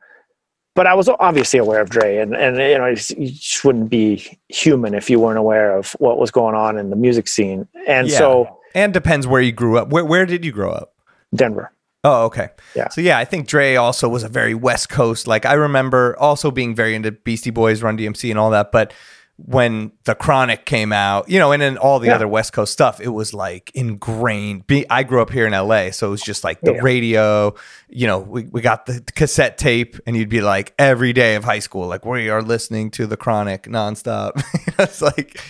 but 0.74 0.86
I 0.86 0.94
was 0.94 1.08
obviously 1.08 1.58
aware 1.58 1.80
of 1.80 1.90
Dre, 1.90 2.18
and 2.18 2.34
and 2.34 2.56
you 2.56 2.78
know 2.78 2.86
you 2.86 2.96
just 2.96 3.64
wouldn't 3.64 3.90
be 3.90 4.38
human 4.48 4.94
if 4.94 5.10
you 5.10 5.20
weren't 5.20 5.38
aware 5.38 5.76
of 5.76 5.92
what 5.98 6.18
was 6.18 6.30
going 6.30 6.54
on 6.54 6.78
in 6.78 6.90
the 6.90 6.96
music 6.96 7.28
scene. 7.28 7.68
And 7.86 8.08
yeah. 8.08 8.18
so, 8.18 8.58
and 8.74 8.92
depends 8.92 9.26
where 9.26 9.42
you 9.42 9.52
grew 9.52 9.76
up. 9.76 9.90
Where 9.90 10.04
where 10.04 10.24
did 10.24 10.44
you 10.44 10.52
grow 10.52 10.72
up? 10.72 10.94
Denver. 11.34 11.72
Oh, 12.05 12.24
okay. 12.24 12.48
Yeah. 12.74 12.88
So 12.88 13.00
yeah, 13.00 13.18
I 13.18 13.24
think 13.24 13.46
Dre 13.46 13.76
also 13.76 14.09
was 14.09 14.22
a 14.24 14.28
very 14.28 14.55
West 14.55 14.88
Coast. 14.88 15.26
Like 15.26 15.46
I 15.46 15.53
remember 15.55 16.16
also 16.18 16.50
being 16.50 16.74
very 16.74 16.94
into 16.94 17.12
Beastie 17.12 17.50
Boys, 17.50 17.82
Run 17.82 17.96
DMC, 17.96 18.28
and 18.30 18.38
all 18.38 18.50
that. 18.50 18.72
But 18.72 18.92
when 19.36 19.92
the 20.05 20.14
Chronic 20.14 20.66
came 20.66 20.92
out, 20.92 21.28
you 21.28 21.38
know, 21.38 21.53
and 21.53 21.62
then 21.62 21.76
all 21.78 21.98
the 22.00 22.09
Yeah. 22.09 22.16
other 22.16 22.28
West 22.28 22.53
Coast 22.53 22.72
stuff, 22.72 23.00
it 23.00 23.09
was 23.09 23.32
like 23.32 23.70
ingrained. 23.74 24.66
Be- 24.66 24.88
I 24.90 25.05
grew 25.05 25.22
up 25.22 25.30
here 25.30 25.46
in 25.46 25.53
LA, 25.53 25.90
so 25.90 26.09
it 26.09 26.11
was 26.11 26.22
just 26.22 26.44
like 26.44 26.61
the 26.61 26.74
Yeah. 26.74 26.80
radio, 26.82 27.55
you 27.88 28.07
know, 28.07 28.18
we, 28.18 28.44
we 28.44 28.61
got 28.61 28.86
the 28.86 29.03
cassette 29.14 29.57
tape, 29.57 29.96
and 30.07 30.16
you'd 30.16 30.28
be 30.28 30.42
like 30.42 30.74
every 30.78 31.12
day 31.12 31.34
of 31.36 31.44
high 31.44 31.59
school, 31.61 31.86
like 31.88 32.05
we 32.05 32.28
are 32.28 32.42
listening 32.42 32.90
to 32.92 33.07
the 33.07 33.16
Chronic 33.16 33.64
nonstop. 33.64 34.32
it's 34.78 35.00
like, 35.03 35.40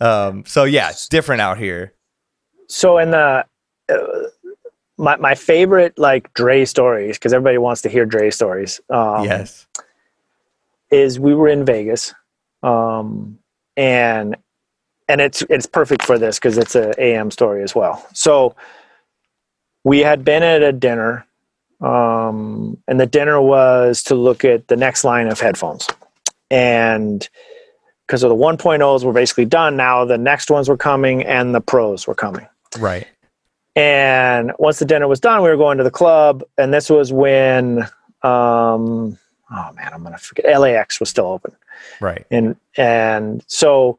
um, 0.00 0.44
so 0.46 0.64
yeah, 0.64 0.90
it's 0.90 1.08
different 1.08 1.40
out 1.40 1.56
here. 1.58 1.94
So 2.68 2.98
in 2.98 3.10
the 3.10 3.44
uh, 3.88 3.96
my 4.96 5.16
my 5.16 5.34
favorite 5.34 5.98
like 5.98 6.32
Dre 6.34 6.64
stories 6.64 7.18
because 7.18 7.32
everybody 7.32 7.58
wants 7.58 7.82
to 7.82 7.88
hear 7.88 8.06
Dre 8.06 8.30
stories. 8.30 8.80
Um, 8.90 9.24
yes. 9.24 9.66
is 10.90 11.18
we 11.18 11.34
were 11.34 11.48
in 11.48 11.64
Vegas, 11.64 12.14
um, 12.62 13.38
and 13.76 14.36
and 15.08 15.20
it's 15.20 15.42
it's 15.50 15.66
perfect 15.66 16.04
for 16.04 16.18
this 16.18 16.38
because 16.38 16.58
it's 16.58 16.74
a 16.74 16.94
AM 17.02 17.30
story 17.30 17.62
as 17.62 17.74
well. 17.74 18.06
So 18.14 18.54
we 19.82 20.00
had 20.00 20.24
been 20.24 20.42
at 20.42 20.62
a 20.62 20.72
dinner, 20.72 21.26
um, 21.80 22.78
and 22.88 22.98
the 23.00 23.06
dinner 23.06 23.40
was 23.40 24.02
to 24.04 24.14
look 24.14 24.44
at 24.44 24.68
the 24.68 24.76
next 24.76 25.04
line 25.04 25.26
of 25.28 25.40
headphones, 25.40 25.88
and 26.50 27.28
because 28.06 28.22
of 28.22 28.28
the 28.28 28.36
1.0s 28.36 29.02
were 29.02 29.12
basically 29.12 29.46
done, 29.46 29.76
now 29.76 30.04
the 30.04 30.18
next 30.18 30.50
ones 30.50 30.68
were 30.68 30.76
coming 30.76 31.22
and 31.22 31.54
the 31.54 31.60
pros 31.60 32.06
were 32.06 32.14
coming. 32.14 32.46
Right. 32.78 33.06
And 33.76 34.52
once 34.58 34.78
the 34.78 34.84
dinner 34.84 35.08
was 35.08 35.20
done, 35.20 35.42
we 35.42 35.48
were 35.48 35.56
going 35.56 35.78
to 35.78 35.84
the 35.84 35.90
club, 35.90 36.44
and 36.56 36.72
this 36.72 36.88
was 36.88 37.12
when, 37.12 37.82
um, 38.22 39.18
oh 39.50 39.72
man, 39.74 39.90
I'm 39.92 40.02
gonna 40.02 40.18
forget. 40.18 40.60
LAX 40.60 41.00
was 41.00 41.08
still 41.10 41.26
open, 41.26 41.52
Right. 42.00 42.24
and 42.30 42.56
and 42.76 43.42
so 43.48 43.98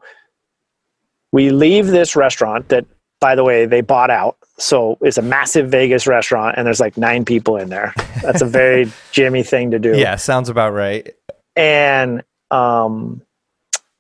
we 1.34 1.50
leave 1.50 1.88
this 1.88 2.16
restaurant 2.16 2.70
that, 2.70 2.86
by 3.20 3.36
the 3.36 3.44
way, 3.44 3.66
they 3.66 3.82
bought 3.82 4.10
out. 4.10 4.38
So 4.58 4.98
it's 5.02 5.18
a 5.18 5.22
massive 5.22 5.70
Vegas 5.70 6.08
restaurant, 6.08 6.56
and 6.58 6.66
there's 6.66 6.80
like 6.80 6.96
nine 6.98 7.26
people 7.26 7.58
in 7.58 7.68
there. 7.70 7.94
That's 8.22 8.42
a 8.42 8.46
very 8.46 8.90
Jimmy 9.12 9.44
thing 9.44 9.72
to 9.72 9.80
do. 9.80 9.98
Yeah, 9.98 10.16
sounds 10.16 10.48
about 10.48 10.72
right. 10.74 11.14
and 11.58 12.24
um, 12.52 13.22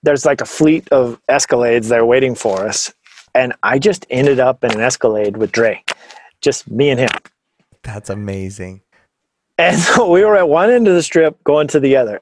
there's 0.04 0.26
like 0.26 0.40
a 0.40 0.46
fleet 0.46 0.88
of 0.94 1.20
Escalades 1.28 1.90
there 1.90 2.06
waiting 2.06 2.36
for 2.36 2.66
us, 2.66 2.94
and 3.36 3.54
I 3.62 3.78
just 3.78 4.06
ended 4.10 4.40
up 4.40 4.64
in 4.64 4.72
an 4.72 4.82
Escalade 4.82 5.38
with 5.38 5.52
Dre, 5.52 5.84
just 6.42 6.70
me 6.72 6.90
and 6.90 7.00
him. 7.00 7.10
That's 7.84 8.10
amazing. 8.10 8.82
And 9.58 9.78
so 9.80 10.10
we 10.10 10.24
were 10.26 10.36
at 10.38 10.50
one 10.50 10.72
end 10.72 10.88
of 10.88 10.96
the 10.96 11.04
strip 11.04 11.44
going 11.44 11.68
to 11.68 11.80
the 11.80 11.96
other, 11.98 12.22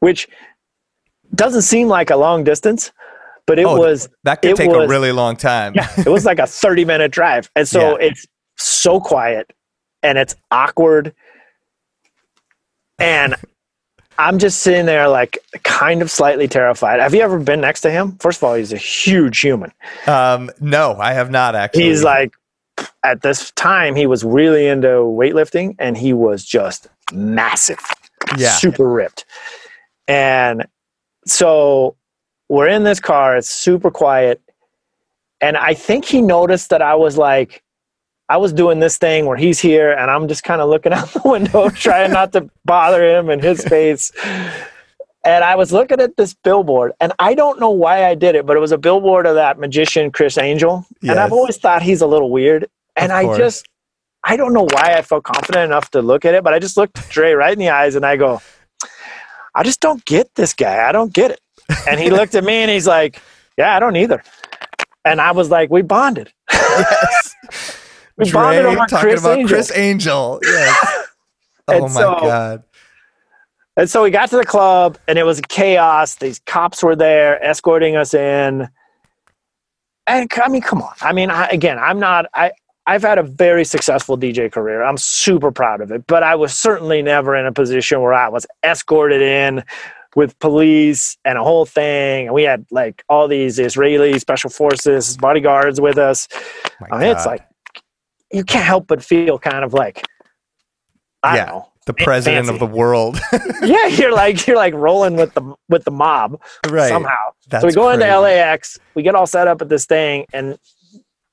which 0.00 0.28
doesn't 1.34 1.62
seem 1.62 1.88
like 1.88 2.10
a 2.10 2.16
long 2.16 2.42
distance, 2.44 2.90
but 3.46 3.58
it 3.58 3.66
Oh, 3.66 3.78
was 3.78 4.08
That 4.24 4.42
could 4.42 4.56
take 4.56 4.70
a 4.72 4.86
really 4.88 5.12
long 5.12 5.36
time. 5.36 5.74
yeah, 5.74 5.88
it 5.98 6.08
was 6.08 6.24
like 6.24 6.38
a 6.38 6.46
30 6.48 6.84
minute 6.84 7.12
drive. 7.12 7.50
And 7.54 7.68
so 7.68 7.98
Yeah. 7.98 8.06
it's 8.08 8.26
so 8.56 9.00
quiet 9.00 9.52
and 10.02 10.16
it's 10.18 10.34
awkward. 10.50 11.14
And 12.98 13.34
I'm 14.18 14.38
just 14.38 14.60
sitting 14.60 14.86
there 14.86 15.08
like 15.08 15.38
kind 15.62 16.02
of 16.02 16.10
slightly 16.10 16.48
terrified. 16.48 17.00
Have 17.00 17.14
you 17.14 17.20
ever 17.20 17.38
been 17.38 17.60
next 17.60 17.80
to 17.82 17.90
him? 17.90 18.16
First 18.18 18.38
of 18.38 18.44
all, 18.44 18.54
he's 18.54 18.72
a 18.72 18.76
huge 18.76 19.40
human. 19.40 19.72
Um, 20.06 20.50
no, 20.60 20.96
I 20.98 21.12
have 21.14 21.30
not 21.30 21.54
actually. 21.54 21.84
He's 21.84 22.04
like 22.04 22.32
at 23.02 23.22
this 23.22 23.50
time 23.52 23.94
he 23.94 24.06
was 24.06 24.24
really 24.24 24.66
into 24.66 24.88
weightlifting 24.88 25.76
and 25.78 25.96
he 25.96 26.12
was 26.12 26.44
just 26.44 26.88
massive 27.12 27.80
yeah, 28.36 28.56
super 28.56 28.88
ripped 28.88 29.24
and 30.08 30.66
so 31.26 31.96
we're 32.48 32.68
in 32.68 32.84
this 32.84 33.00
car 33.00 33.36
it's 33.36 33.50
super 33.50 33.90
quiet 33.90 34.40
and 35.40 35.56
i 35.56 35.74
think 35.74 36.04
he 36.04 36.20
noticed 36.20 36.70
that 36.70 36.82
i 36.82 36.94
was 36.94 37.16
like 37.16 37.62
i 38.28 38.36
was 38.36 38.52
doing 38.52 38.80
this 38.80 38.98
thing 38.98 39.26
where 39.26 39.36
he's 39.36 39.58
here 39.60 39.92
and 39.92 40.10
i'm 40.10 40.28
just 40.28 40.42
kind 40.44 40.60
of 40.60 40.68
looking 40.68 40.92
out 40.98 41.08
the 41.08 41.22
window 41.24 41.68
trying 41.70 42.12
not 42.12 42.32
to 42.32 42.48
bother 42.64 43.04
him 43.18 43.30
in 43.30 43.40
his 43.40 43.62
face 43.64 44.10
and 45.24 45.44
i 45.44 45.54
was 45.56 45.72
looking 45.72 46.00
at 46.00 46.16
this 46.16 46.34
billboard 46.34 46.92
and 47.00 47.12
i 47.18 47.34
don't 47.34 47.58
know 47.60 47.70
why 47.70 48.04
i 48.06 48.14
did 48.14 48.34
it 48.34 48.44
but 48.46 48.56
it 48.56 48.60
was 48.60 48.72
a 48.72 48.78
billboard 48.78 49.26
of 49.26 49.34
that 49.34 49.58
magician 49.58 50.10
Criss 50.10 50.38
Angel 50.38 50.84
Yes. 51.00 51.10
and 51.12 51.20
i've 51.20 51.32
always 51.32 51.56
thought 51.56 51.82
he's 51.82 52.00
a 52.00 52.06
little 52.06 52.30
weird 52.30 52.66
and 52.96 53.12
i 53.12 53.36
just 53.36 53.66
I 54.26 54.38
don't 54.38 54.54
know 54.54 54.62
why 54.62 54.94
I 54.96 55.02
felt 55.02 55.24
confident 55.24 55.64
enough 55.66 55.90
to 55.90 56.00
look 56.00 56.24
at 56.24 56.32
it, 56.32 56.42
but 56.42 56.54
I 56.54 56.58
just 56.58 56.78
looked 56.78 57.10
Dre 57.10 57.32
right 57.32 57.52
in 57.52 57.58
the 57.58 57.68
eyes 57.68 57.94
and 57.94 58.06
I 58.06 58.16
go, 58.16 58.40
I 59.54 59.62
just 59.62 59.80
don't 59.80 60.02
get 60.06 60.34
this 60.34 60.54
guy. 60.54 60.88
I 60.88 60.92
don't 60.92 61.12
get 61.12 61.30
it. 61.30 61.40
And 61.86 62.00
he 62.00 62.08
looked 62.08 62.34
at 62.34 62.42
me 62.42 62.54
and 62.54 62.70
he's 62.70 62.86
like, 62.86 63.20
Yeah, 63.58 63.76
I 63.76 63.80
don't 63.80 63.96
either. 63.96 64.22
And 65.04 65.20
I 65.20 65.32
was 65.32 65.50
like, 65.50 65.68
We 65.68 65.82
bonded. 65.82 66.32
yes. 66.50 67.33
Dre 68.18 68.74
talking 68.88 68.98
Criss 68.98 69.20
about 69.20 69.38
Angel. 69.38 69.48
Criss 69.48 69.72
Angel. 69.76 70.40
Yes. 70.42 71.00
Oh 71.66 71.80
my 71.80 71.88
so- 71.88 72.18
god. 72.20 72.62
And 73.76 73.88
so 73.88 74.02
we 74.02 74.10
got 74.10 74.28
to 74.28 74.36
the 74.36 74.44
club 74.44 74.98
and 75.08 75.18
it 75.18 75.24
was 75.24 75.40
chaos. 75.48 76.16
These 76.16 76.40
cops 76.40 76.82
were 76.82 76.94
there 76.94 77.42
escorting 77.42 77.96
us 77.96 78.12
in. 78.12 78.68
And 80.06 80.30
I 80.44 80.48
mean, 80.48 80.60
come 80.60 80.82
on. 80.82 80.92
I 81.00 81.12
mean, 81.12 81.30
I, 81.30 81.46
again, 81.48 81.78
I'm 81.78 81.98
not, 81.98 82.26
I, 82.34 82.52
I've 82.86 83.02
had 83.02 83.16
a 83.18 83.22
very 83.22 83.64
successful 83.64 84.18
DJ 84.18 84.52
career. 84.52 84.82
I'm 84.82 84.98
super 84.98 85.50
proud 85.50 85.80
of 85.80 85.90
it, 85.90 86.06
but 86.06 86.22
I 86.22 86.34
was 86.34 86.54
certainly 86.54 87.00
never 87.00 87.34
in 87.34 87.46
a 87.46 87.52
position 87.52 88.00
where 88.02 88.12
I 88.12 88.28
was 88.28 88.46
escorted 88.62 89.22
in 89.22 89.64
with 90.14 90.38
police 90.38 91.16
and 91.24 91.38
a 91.38 91.42
whole 91.42 91.64
thing. 91.64 92.26
And 92.26 92.34
we 92.34 92.42
had 92.42 92.66
like 92.70 93.02
all 93.08 93.26
these 93.26 93.58
Israeli 93.58 94.18
special 94.18 94.50
forces 94.50 95.16
bodyguards 95.16 95.80
with 95.80 95.96
us. 95.96 96.28
I 96.92 96.98
mean, 96.98 97.08
it's 97.08 97.24
like, 97.26 97.44
you 98.34 98.44
can't 98.44 98.64
help 98.64 98.86
but 98.86 99.02
feel 99.02 99.38
kind 99.38 99.64
of 99.64 99.72
like, 99.74 100.04
I 101.22 101.36
Yeah. 101.36 101.44
don't 101.46 101.54
know. 101.54 101.68
the 101.86 101.94
president 101.94 102.46
fancy. 102.46 102.54
of 102.54 102.60
the 102.70 102.76
world. 102.76 103.18
yeah, 103.62 103.86
you're 103.88 104.12
like 104.12 104.46
you're 104.46 104.56
like 104.56 104.72
rolling 104.74 105.16
with 105.16 105.34
the 105.34 105.54
with 105.68 105.84
the 105.84 105.90
mob 105.90 106.40
right. 106.68 106.88
somehow. 106.88 107.32
That's 107.48 107.62
so 107.62 107.66
we 107.66 107.72
go 107.72 107.90
into. 107.90 108.06
LAX, 108.18 108.78
we 108.94 109.02
get 109.02 109.14
all 109.14 109.26
set 109.26 109.48
up 109.48 109.60
at 109.62 109.68
this 109.68 109.84
thing, 109.86 110.24
and 110.32 110.58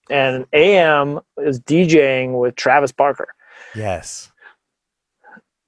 and 0.10 0.46
AM 0.54 1.20
is 1.38 1.60
DJing 1.62 2.38
with 2.40 2.56
Travis 2.56 2.92
Barker, 2.92 3.30
Yes. 3.76 4.30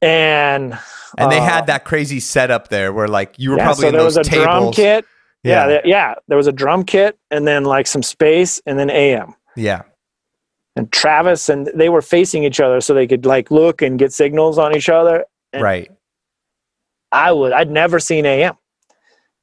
and 0.01 0.77
And 1.17 1.31
they 1.31 1.38
uh, 1.39 1.43
had 1.43 1.67
that 1.67 1.86
crazy 1.86 2.19
setup 2.19 2.67
there 2.67 2.91
where 2.91 3.07
like 3.07 3.36
you 3.39 3.51
were 3.51 3.57
yeah, 3.57 3.65
probably 3.65 3.81
so 3.84 3.88
in 3.88 3.93
there 3.93 4.01
those 4.03 4.17
was 4.17 4.27
a 4.27 4.29
tables. 4.29 4.45
drum 4.45 4.73
kit. 4.73 5.05
Yeah, 5.43 5.69
Yeah. 5.69 5.81
yeah, 5.86 6.15
there 6.27 6.38
was 6.38 6.47
a 6.47 6.51
drum 6.51 6.84
kit, 6.84 7.17
and 7.31 7.47
then 7.47 7.63
like 7.63 7.88
some 7.88 8.03
space, 8.03 8.61
and 8.65 8.77
then 8.79 8.89
AM. 8.89 9.34
Yeah. 9.55 9.84
And 10.76 10.91
Travis 10.91 11.49
and 11.49 11.67
they 11.76 11.89
were 11.89 12.01
facing 12.01 12.43
each 12.43 12.59
other 12.59 12.82
so 12.82 12.93
they 12.93 13.05
could 13.07 13.26
like 13.26 13.51
look 13.51 13.82
and 13.82 13.99
get 13.99 14.11
signals 14.11 14.57
on 14.57 14.76
each 14.76 14.89
other. 14.89 15.26
And 15.51 15.61
Right. 15.61 15.91
I 17.11 17.32
would 17.32 17.51
I'd 17.53 17.69
never 17.69 17.99
seen 17.99 18.26
AM. 18.26 18.55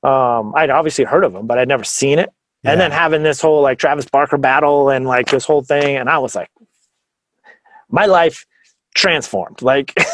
Um, 0.03 0.55
I'd 0.57 0.71
obviously 0.71 1.05
heard 1.05 1.25
of 1.25 1.35
him, 1.35 1.47
but 1.47 1.59
I'd 1.59 1.69
never 1.69 1.85
seen 1.85 2.19
it. 2.19 2.31
Yeah. 2.63 2.73
and 2.73 2.81
then 2.81 2.91
having 2.91 3.23
this 3.23 3.41
whole 3.41 3.63
like 3.63 3.79
Travis 3.79 4.07
Barker 4.07 4.37
battle 4.37 4.91
and 4.91 5.07
like 5.07 5.29
this 5.29 5.45
whole 5.47 5.63
thing, 5.63 5.97
and 5.97 6.11
I 6.11 6.19
was 6.19 6.35
like, 6.35 6.51
my 7.89 8.07
life 8.07 8.45
transformed. 8.95 9.63
Like 9.63 9.95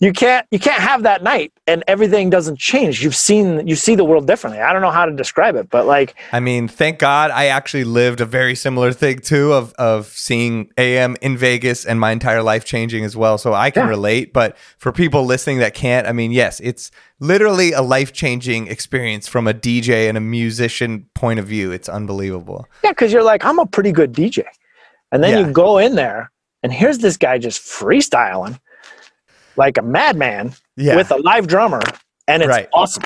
you 0.00 0.12
can't 0.12 0.46
you 0.50 0.58
can't 0.58 0.80
have 0.82 1.02
that 1.04 1.22
night 1.22 1.52
and 1.66 1.82
everything 1.88 2.28
doesn't 2.30 2.58
change. 2.58 3.02
You've 3.02 3.14
seen 3.16 3.66
you 3.66 3.76
see 3.76 3.94
the 3.94 4.04
world 4.04 4.26
differently. 4.26 4.60
I 4.62 4.72
don't 4.72 4.82
know 4.82 4.90
how 4.90 5.06
to 5.06 5.12
describe 5.12 5.56
it, 5.56 5.70
but 5.70 5.86
like 5.86 6.14
I 6.32 6.40
mean, 6.40 6.68
thank 6.68 6.98
God 6.98 7.30
I 7.30 7.46
actually 7.46 7.84
lived 7.84 8.20
a 8.20 8.26
very 8.26 8.54
similar 8.54 8.92
thing 8.92 9.18
too 9.20 9.52
of 9.52 9.72
of 9.74 10.06
seeing 10.08 10.70
AM 10.76 11.16
in 11.22 11.36
Vegas 11.36 11.84
and 11.84 11.98
my 11.98 12.10
entire 12.12 12.42
life 12.42 12.64
changing 12.64 13.04
as 13.04 13.16
well. 13.16 13.38
So 13.38 13.54
I 13.54 13.70
can 13.70 13.84
Yeah. 13.84 13.90
relate. 13.90 14.32
But 14.32 14.56
for 14.78 14.92
people 14.92 15.24
listening 15.24 15.58
that 15.58 15.74
can't, 15.74 16.06
I 16.06 16.12
mean, 16.12 16.30
yes, 16.32 16.60
it's 16.60 16.90
literally 17.20 17.72
a 17.72 17.80
life 17.82 18.12
changing 18.12 18.66
experience 18.66 19.26
from 19.26 19.46
a 19.48 19.54
DJ 19.54 20.08
and 20.08 20.18
a 20.18 20.20
musician 20.20 21.06
point 21.14 21.38
of 21.38 21.46
view. 21.46 21.72
It's 21.72 21.88
unbelievable. 21.88 22.66
yeah, 22.84 22.90
because 22.90 23.12
you're 23.12 23.22
like 23.22 23.44
I'm 23.44 23.58
a 23.58 23.66
pretty 23.66 23.92
good 23.92 24.12
DJ, 24.12 24.44
and 25.12 25.22
then 25.24 25.30
Yeah. 25.30 25.46
you 25.46 25.52
go 25.52 25.78
in 25.78 25.94
there 25.94 26.30
and 26.62 26.72
here's 26.72 26.98
this 26.98 27.16
guy 27.16 27.38
just 27.38 27.62
freestyling 27.62 28.58
like 29.56 29.78
a 29.78 29.82
madman 29.82 30.54
Yeah. 30.76 30.96
with 30.96 31.10
a 31.10 31.16
live 31.16 31.46
drummer, 31.46 31.80
and 32.28 32.42
it's 32.42 32.48
Right. 32.48 32.68
awesome. 32.74 33.04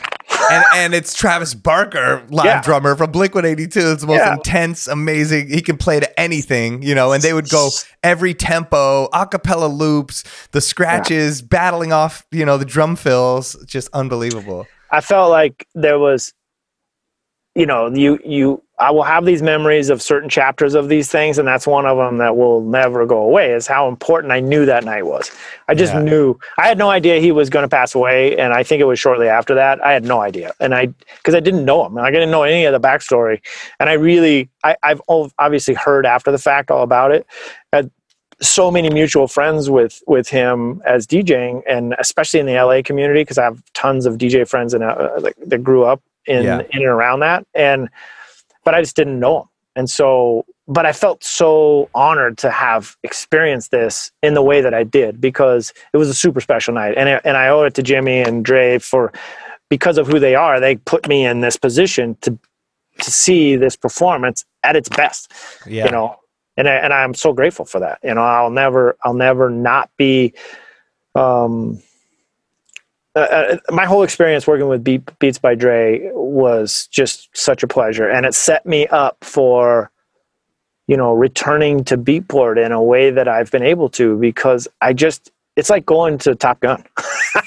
and 0.50 0.64
and 0.74 0.94
it's 0.94 1.12
Travis 1.14 1.54
Barker, 1.54 2.22
live 2.30 2.44
Yeah. 2.46 2.62
drummer 2.62 2.96
from 2.96 3.10
Blink 3.12 3.34
One 3.34 3.44
Eighty 3.44 3.66
Two. 3.66 3.90
It's 3.92 4.00
the 4.00 4.06
most 4.06 4.18
Yeah. 4.18 4.34
intense, 4.34 4.86
amazing. 4.86 5.48
He 5.50 5.60
can 5.60 5.76
play 5.76 6.00
to 6.00 6.20
anything, 6.20 6.82
you 6.82 6.94
know. 6.94 7.12
And 7.12 7.22
they 7.22 7.32
would 7.32 7.48
go 7.50 7.68
every 8.02 8.32
tempo, 8.34 9.08
a 9.12 9.26
cappella 9.26 9.66
loops, 9.66 10.24
the 10.52 10.60
scratches, 10.60 11.42
battling 11.42 11.92
off, 11.92 12.24
you 12.30 12.44
know, 12.46 12.56
the 12.56 12.64
drum 12.64 12.96
fills. 12.96 13.54
Just 13.66 13.88
unbelievable. 13.92 14.66
I 14.90 15.00
felt 15.00 15.30
like 15.30 15.66
there 15.74 15.98
was 15.98 16.32
you 17.54 17.66
know, 17.66 17.88
you 17.92 18.18
you 18.24 18.62
I 18.80 18.90
will 18.90 19.02
have 19.02 19.26
these 19.26 19.42
memories 19.42 19.90
of 19.90 20.00
certain 20.00 20.30
chapters 20.30 20.74
of 20.74 20.88
these 20.88 21.10
things, 21.10 21.36
and 21.36 21.46
that's 21.46 21.66
one 21.66 21.84
of 21.84 21.98
them 21.98 22.16
that 22.18 22.36
will 22.36 22.62
never 22.62 23.04
go 23.04 23.18
away. 23.18 23.52
Is 23.52 23.66
how 23.66 23.88
important 23.88 24.32
I 24.32 24.40
knew 24.40 24.64
that 24.64 24.84
night 24.84 25.04
was. 25.04 25.30
I 25.68 25.74
just 25.74 25.92
yeah. 25.92 26.00
knew 26.00 26.38
I 26.56 26.66
had 26.66 26.78
no 26.78 26.88
idea 26.88 27.20
he 27.20 27.30
was 27.30 27.50
going 27.50 27.62
to 27.62 27.68
pass 27.68 27.94
away, 27.94 28.38
and 28.38 28.54
I 28.54 28.62
think 28.62 28.80
it 28.80 28.86
was 28.86 28.98
shortly 28.98 29.28
after 29.28 29.54
that. 29.54 29.84
I 29.84 29.92
had 29.92 30.04
no 30.04 30.20
idea, 30.22 30.52
and 30.60 30.74
I 30.74 30.86
because 31.18 31.34
I 31.34 31.40
didn't 31.40 31.66
know 31.66 31.84
him, 31.84 31.98
I 31.98 32.10
didn't 32.10 32.30
know 32.30 32.42
any 32.42 32.64
of 32.64 32.72
the 32.72 32.80
backstory, 32.80 33.42
and 33.78 33.90
I 33.90 33.92
really 33.92 34.48
I, 34.64 34.76
I've 34.82 35.02
obviously 35.08 35.74
heard 35.74 36.06
after 36.06 36.32
the 36.32 36.38
fact 36.38 36.70
all 36.70 36.82
about 36.82 37.12
it. 37.12 37.26
Had 37.72 37.90
so 38.40 38.70
many 38.70 38.88
mutual 38.88 39.28
friends 39.28 39.68
with 39.68 40.02
with 40.06 40.28
him 40.28 40.80
as 40.86 41.06
DJing, 41.06 41.62
and 41.68 41.94
especially 41.98 42.40
in 42.40 42.46
the 42.46 42.54
LA 42.54 42.80
community 42.82 43.20
because 43.20 43.36
I 43.36 43.44
have 43.44 43.62
tons 43.74 44.06
of 44.06 44.16
DJ 44.16 44.48
friends 44.48 44.72
and 44.72 44.82
uh, 44.82 45.20
that 45.46 45.62
grew 45.62 45.84
up 45.84 46.02
in 46.24 46.44
yeah. 46.44 46.60
in 46.70 46.80
and 46.80 46.86
around 46.86 47.20
that, 47.20 47.46
and 47.54 47.90
but 48.64 48.74
I 48.74 48.80
just 48.80 48.96
didn't 48.96 49.18
know 49.18 49.40
him. 49.40 49.48
And 49.76 49.88
so, 49.88 50.44
but 50.66 50.84
I 50.84 50.92
felt 50.92 51.22
so 51.22 51.88
honored 51.94 52.38
to 52.38 52.50
have 52.50 52.96
experienced 53.02 53.70
this 53.70 54.10
in 54.22 54.34
the 54.34 54.42
way 54.42 54.60
that 54.60 54.74
I 54.74 54.84
did 54.84 55.20
because 55.20 55.72
it 55.92 55.96
was 55.96 56.08
a 56.08 56.14
super 56.14 56.40
special 56.40 56.74
night. 56.74 56.94
And, 56.96 57.08
it, 57.08 57.22
and 57.24 57.36
I 57.36 57.48
owe 57.48 57.62
it 57.62 57.74
to 57.74 57.82
Jimmy 57.82 58.20
and 58.20 58.44
Dre 58.44 58.78
for, 58.78 59.12
because 59.68 59.96
of 59.96 60.06
who 60.08 60.18
they 60.18 60.34
are, 60.34 60.58
they 60.58 60.76
put 60.76 61.08
me 61.08 61.24
in 61.24 61.40
this 61.40 61.56
position 61.56 62.16
to, 62.22 62.36
to 63.00 63.10
see 63.10 63.56
this 63.56 63.76
performance 63.76 64.44
at 64.64 64.76
its 64.76 64.88
best, 64.88 65.32
yeah. 65.66 65.84
you 65.84 65.90
know, 65.92 66.16
and 66.56 66.68
I, 66.68 66.74
and 66.74 66.92
I'm 66.92 67.14
so 67.14 67.32
grateful 67.32 67.64
for 67.64 67.80
that. 67.80 68.00
You 68.02 68.14
know, 68.14 68.22
I'll 68.22 68.50
never, 68.50 68.96
I'll 69.04 69.14
never 69.14 69.48
not 69.50 69.88
be, 69.96 70.34
um, 71.14 71.80
uh, 73.16 73.18
uh, 73.20 73.56
my 73.70 73.86
whole 73.86 74.02
experience 74.02 74.46
working 74.46 74.68
with 74.68 74.84
Beat, 74.84 75.18
Beats 75.18 75.38
by 75.38 75.54
Dre 75.54 76.10
was 76.12 76.86
just 76.88 77.28
such 77.36 77.62
a 77.62 77.66
pleasure, 77.66 78.08
and 78.08 78.24
it 78.24 78.34
set 78.34 78.64
me 78.64 78.86
up 78.88 79.16
for, 79.24 79.90
you 80.86 80.96
know, 80.96 81.12
returning 81.12 81.82
to 81.84 81.98
Beatport 81.98 82.64
in 82.64 82.70
a 82.70 82.82
way 82.82 83.10
that 83.10 83.26
I've 83.26 83.50
been 83.50 83.64
able 83.64 83.88
to 83.90 84.16
because 84.16 84.68
I 84.80 84.92
just 84.92 85.32
it's 85.56 85.68
like 85.68 85.84
going 85.84 86.18
to 86.18 86.36
Top 86.36 86.60
Gun. 86.60 86.84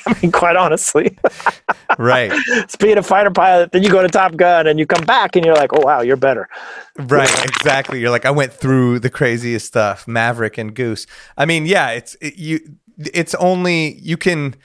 I 0.06 0.16
mean, 0.22 0.34
quite 0.34 0.58
honestly, 0.58 1.18
right? 1.98 2.32
it's 2.48 2.76
being 2.76 2.98
a 2.98 3.04
fighter 3.04 3.32
pilot, 3.32 3.72
then 3.72 3.84
you 3.84 3.90
go 3.90 4.02
to 4.02 4.10
Top 4.10 4.36
Gun, 4.36 4.68
and 4.68 4.78
you 4.78 4.86
come 4.86 5.06
back, 5.06 5.38
and 5.38 5.46
you're 5.46 5.56
like, 5.56 5.72
oh 5.74 5.82
wow, 5.82 6.02
you're 6.02 6.18
better. 6.18 6.50
Right, 6.98 7.32
exactly. 7.46 8.02
You're 8.02 8.12
like, 8.12 8.26
I 8.26 8.32
went 8.32 8.52
through 8.52 9.00
the 9.00 9.10
craziest 9.10 9.66
stuff, 9.66 10.10
Maverick 10.10 10.58
and 10.58 10.76
Goose. 10.76 11.08
I 11.38 11.46
mean, 11.46 11.66
yeah, 11.66 11.92
it's 11.92 12.16
it, 12.20 12.36
you. 12.36 12.60
It's 12.98 13.34
only 13.36 13.94
you 14.02 14.18
can 14.18 14.56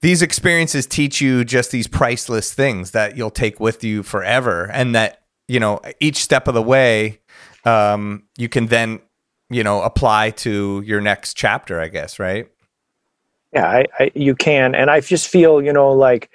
these 0.00 0.22
experiences 0.22 0.86
teach 0.86 1.20
you 1.20 1.44
just 1.44 1.70
these 1.70 1.86
priceless 1.86 2.52
things 2.52 2.92
that 2.92 3.16
you'll 3.16 3.30
take 3.30 3.58
with 3.58 3.82
you 3.82 4.02
forever 4.02 4.70
and 4.72 4.94
that 4.94 5.22
you 5.46 5.58
know 5.58 5.80
each 6.00 6.16
step 6.16 6.48
of 6.48 6.54
the 6.54 6.62
way 6.62 7.20
um, 7.64 8.22
you 8.36 8.48
can 8.48 8.66
then 8.66 9.00
you 9.50 9.64
know 9.64 9.82
apply 9.82 10.30
to 10.30 10.82
your 10.84 11.00
next 11.00 11.34
chapter 11.34 11.80
i 11.80 11.88
guess 11.88 12.18
right? 12.18 12.48
Yeah 13.52 13.66
I, 13.66 13.84
I, 13.98 14.10
you 14.14 14.34
can. 14.34 14.74
And 14.74 14.90
i 14.90 15.00
just 15.00 15.28
feel 15.28 15.62
you 15.62 15.72
know 15.72 15.92
like 15.92 16.30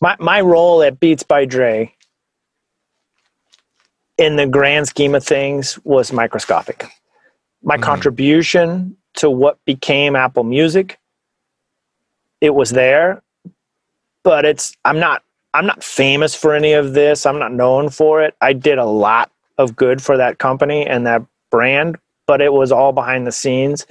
my 0.00 0.16
my 0.18 0.40
role 0.40 0.82
at 0.82 1.00
beats 1.00 1.22
by 1.22 1.44
dre 1.44 1.92
in 4.18 4.36
the 4.36 4.46
grand 4.46 4.88
scheme 4.88 5.14
of 5.14 5.24
things 5.24 5.78
was 5.84 6.12
microscopic. 6.12 6.84
My 7.62 7.76
mm-hmm. 7.76 7.84
contribution 7.84 8.96
to 9.14 9.30
what 9.30 9.64
became 9.64 10.16
apple 10.16 10.44
music 10.44 10.98
it 12.40 12.54
was 12.54 12.70
there, 12.70 13.22
but 14.24 14.44
it's 14.44 14.76
I'm 14.84 14.98
not 14.98 15.22
I'm 15.54 15.66
not 15.66 15.82
famous 15.82 16.34
for 16.34 16.54
any 16.54 16.72
of 16.72 16.94
this. 16.94 17.26
I'm 17.26 17.38
not 17.38 17.52
known 17.52 17.88
for 17.88 18.22
it. 18.22 18.34
I 18.40 18.52
did 18.52 18.78
a 18.78 18.84
lot 18.84 19.30
of 19.56 19.74
good 19.76 20.02
for 20.02 20.16
that 20.16 20.38
company 20.38 20.86
and 20.86 21.06
that 21.06 21.22
brand, 21.50 21.96
but 22.26 22.40
it 22.40 22.52
was 22.52 22.70
all 22.70 22.92
behind 22.92 23.26
the 23.26 23.32
scenes 23.32 23.86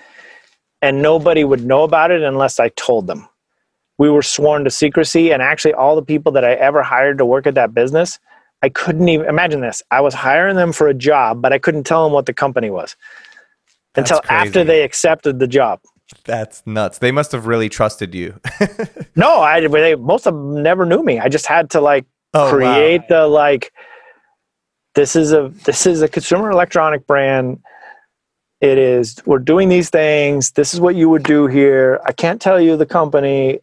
and 0.82 1.02
nobody 1.02 1.44
would 1.44 1.66
know 1.66 1.84
about 1.84 2.12
it 2.12 2.22
unless 2.22 2.60
I 2.60 2.70
told 2.70 3.08
them. 3.08 3.28
We 3.98 4.10
were 4.10 4.22
sworn 4.22 4.64
to 4.64 4.70
secrecy 4.70 5.32
and 5.32 5.42
actually 5.42 5.74
all 5.74 5.96
the 5.96 6.04
people 6.04 6.32
that 6.34 6.46
I 6.46 6.54
ever 6.54 6.84
hired 6.84 7.18
to 7.18 7.26
work 7.26 7.48
at 7.48 7.56
that 7.56 7.74
business, 7.74 8.20
I 8.62 8.70
couldn't 8.70 9.10
even 9.10 9.28
imagine 9.28 9.62
this. 9.62 9.82
I 9.92 10.02
was 10.02 10.14
hiring 10.14 10.56
them 10.56 10.72
for 10.72 10.88
a 10.88 10.94
job, 10.94 11.42
but 11.42 11.52
I 11.52 11.58
couldn't 11.58 11.84
tell 11.86 12.04
them 12.04 12.14
what 12.14 12.28
the 12.28 12.34
company 12.34 12.70
was 12.70 12.96
That's 13.94 14.12
until 14.12 14.22
crazy. 14.22 14.48
after 14.48 14.64
they 14.64 14.84
accepted 14.84 15.40
the 15.40 15.48
job. 15.48 15.80
That's 16.24 16.64
nuts. 16.66 17.00
They 17.00 17.12
must 17.12 17.32
have 17.32 17.48
really 17.48 17.70
trusted 17.70 18.16
you. 18.16 18.40
no, 19.16 19.42
I 19.42 19.66
they 19.68 19.96
most 19.96 20.26
of 20.26 20.34
them 20.34 20.64
never 20.64 20.86
knew 20.86 21.04
me. 21.04 21.20
I 21.20 21.28
just 21.28 21.46
had 21.46 21.70
to 21.72 21.82
like 21.82 22.06
oh, 22.34 22.50
create 22.50 23.02
wow. 23.02 23.06
the 23.10 23.28
like 23.28 23.74
this 24.96 25.16
is 25.16 25.34
a 25.34 25.50
this 25.66 25.86
is 25.86 26.02
a 26.02 26.08
consumer 26.08 26.50
electronic 26.50 27.06
brand. 27.08 27.60
It 28.62 28.78
is 28.78 29.22
we're 29.26 29.40
doing 29.40 29.70
these 29.70 29.90
things. 29.90 30.52
This 30.52 30.74
is 30.74 30.80
what 30.80 30.96
you 30.96 31.10
would 31.10 31.24
do 31.24 31.48
here. 31.48 32.00
I 32.06 32.14
can't 32.14 32.42
tell 32.42 32.60
you 32.60 32.78
the 32.78 32.86
company 32.86 33.60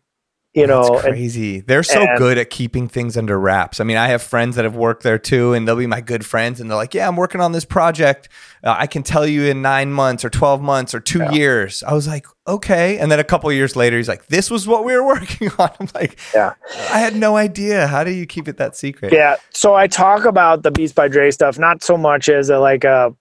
you 0.55 0.67
know 0.67 0.89
That's 0.89 1.03
crazy. 1.03 1.57
And, 1.57 1.67
they're 1.67 1.83
so 1.83 2.01
and, 2.01 2.17
good 2.17 2.39
at 2.39 2.49
keeping 2.49 2.89
things 2.89 3.17
under 3.17 3.39
wraps. 3.39 3.81
I 3.81 3.85
mean 3.85 3.97
i 3.97 4.07
have 4.09 4.23
friends 4.23 4.57
that 4.57 4.65
have 4.65 4.77
worked 4.77 5.03
there 5.03 5.19
too 5.19 5.53
and 5.53 5.67
they'll 5.67 5.77
be 5.77 5.87
my 5.87 6.01
good 6.01 6.25
friends 6.25 6.61
and 6.61 6.71
they're 6.71 6.77
like 6.77 6.95
yeah 6.95 7.09
i'm 7.09 7.17
working 7.17 7.41
on 7.41 7.53
this 7.53 7.65
project. 7.65 8.29
Uh, 8.63 8.75
i 8.79 8.87
can 8.87 9.03
tell 9.03 9.27
you 9.27 9.45
in 9.45 9.63
nine 9.63 9.93
months 9.93 10.25
or 10.25 10.31
12 10.31 10.63
months 10.63 10.95
or 10.95 11.01
two 11.01 11.19
yeah. 11.19 11.33
years. 11.33 11.83
I 11.83 11.93
was 11.93 12.07
like 12.07 12.27
okay. 12.47 12.99
And 12.99 13.11
then 13.11 13.19
a 13.19 13.25
couple 13.25 13.51
years 13.53 13.75
later 13.75 13.97
he's 13.97 14.09
like 14.09 14.27
this 14.27 14.51
was 14.51 14.67
what 14.67 14.85
we 14.85 14.95
were 14.95 15.05
working 15.15 15.51
on. 15.59 15.71
I'm 15.81 15.89
like 15.95 16.19
yeah. 16.35 16.55
I 16.91 16.99
had 17.01 17.17
no 17.17 17.37
idea. 17.37 17.87
How 17.89 18.05
do 18.05 18.13
you 18.13 18.27
keep 18.27 18.49
it 18.49 18.57
that 18.59 18.77
secret? 18.77 19.13
Yeah. 19.13 19.37
So 19.51 19.75
i 19.75 19.87
talk 19.87 20.25
about 20.25 20.63
the 20.63 20.71
beats 20.71 20.93
by 20.93 21.09
dre 21.09 21.31
stuff 21.31 21.59
not 21.59 21.83
so 21.83 21.97
much 21.97 22.29
as 22.29 22.49
a 22.49 22.59
like 22.59 22.85
a 22.85 23.15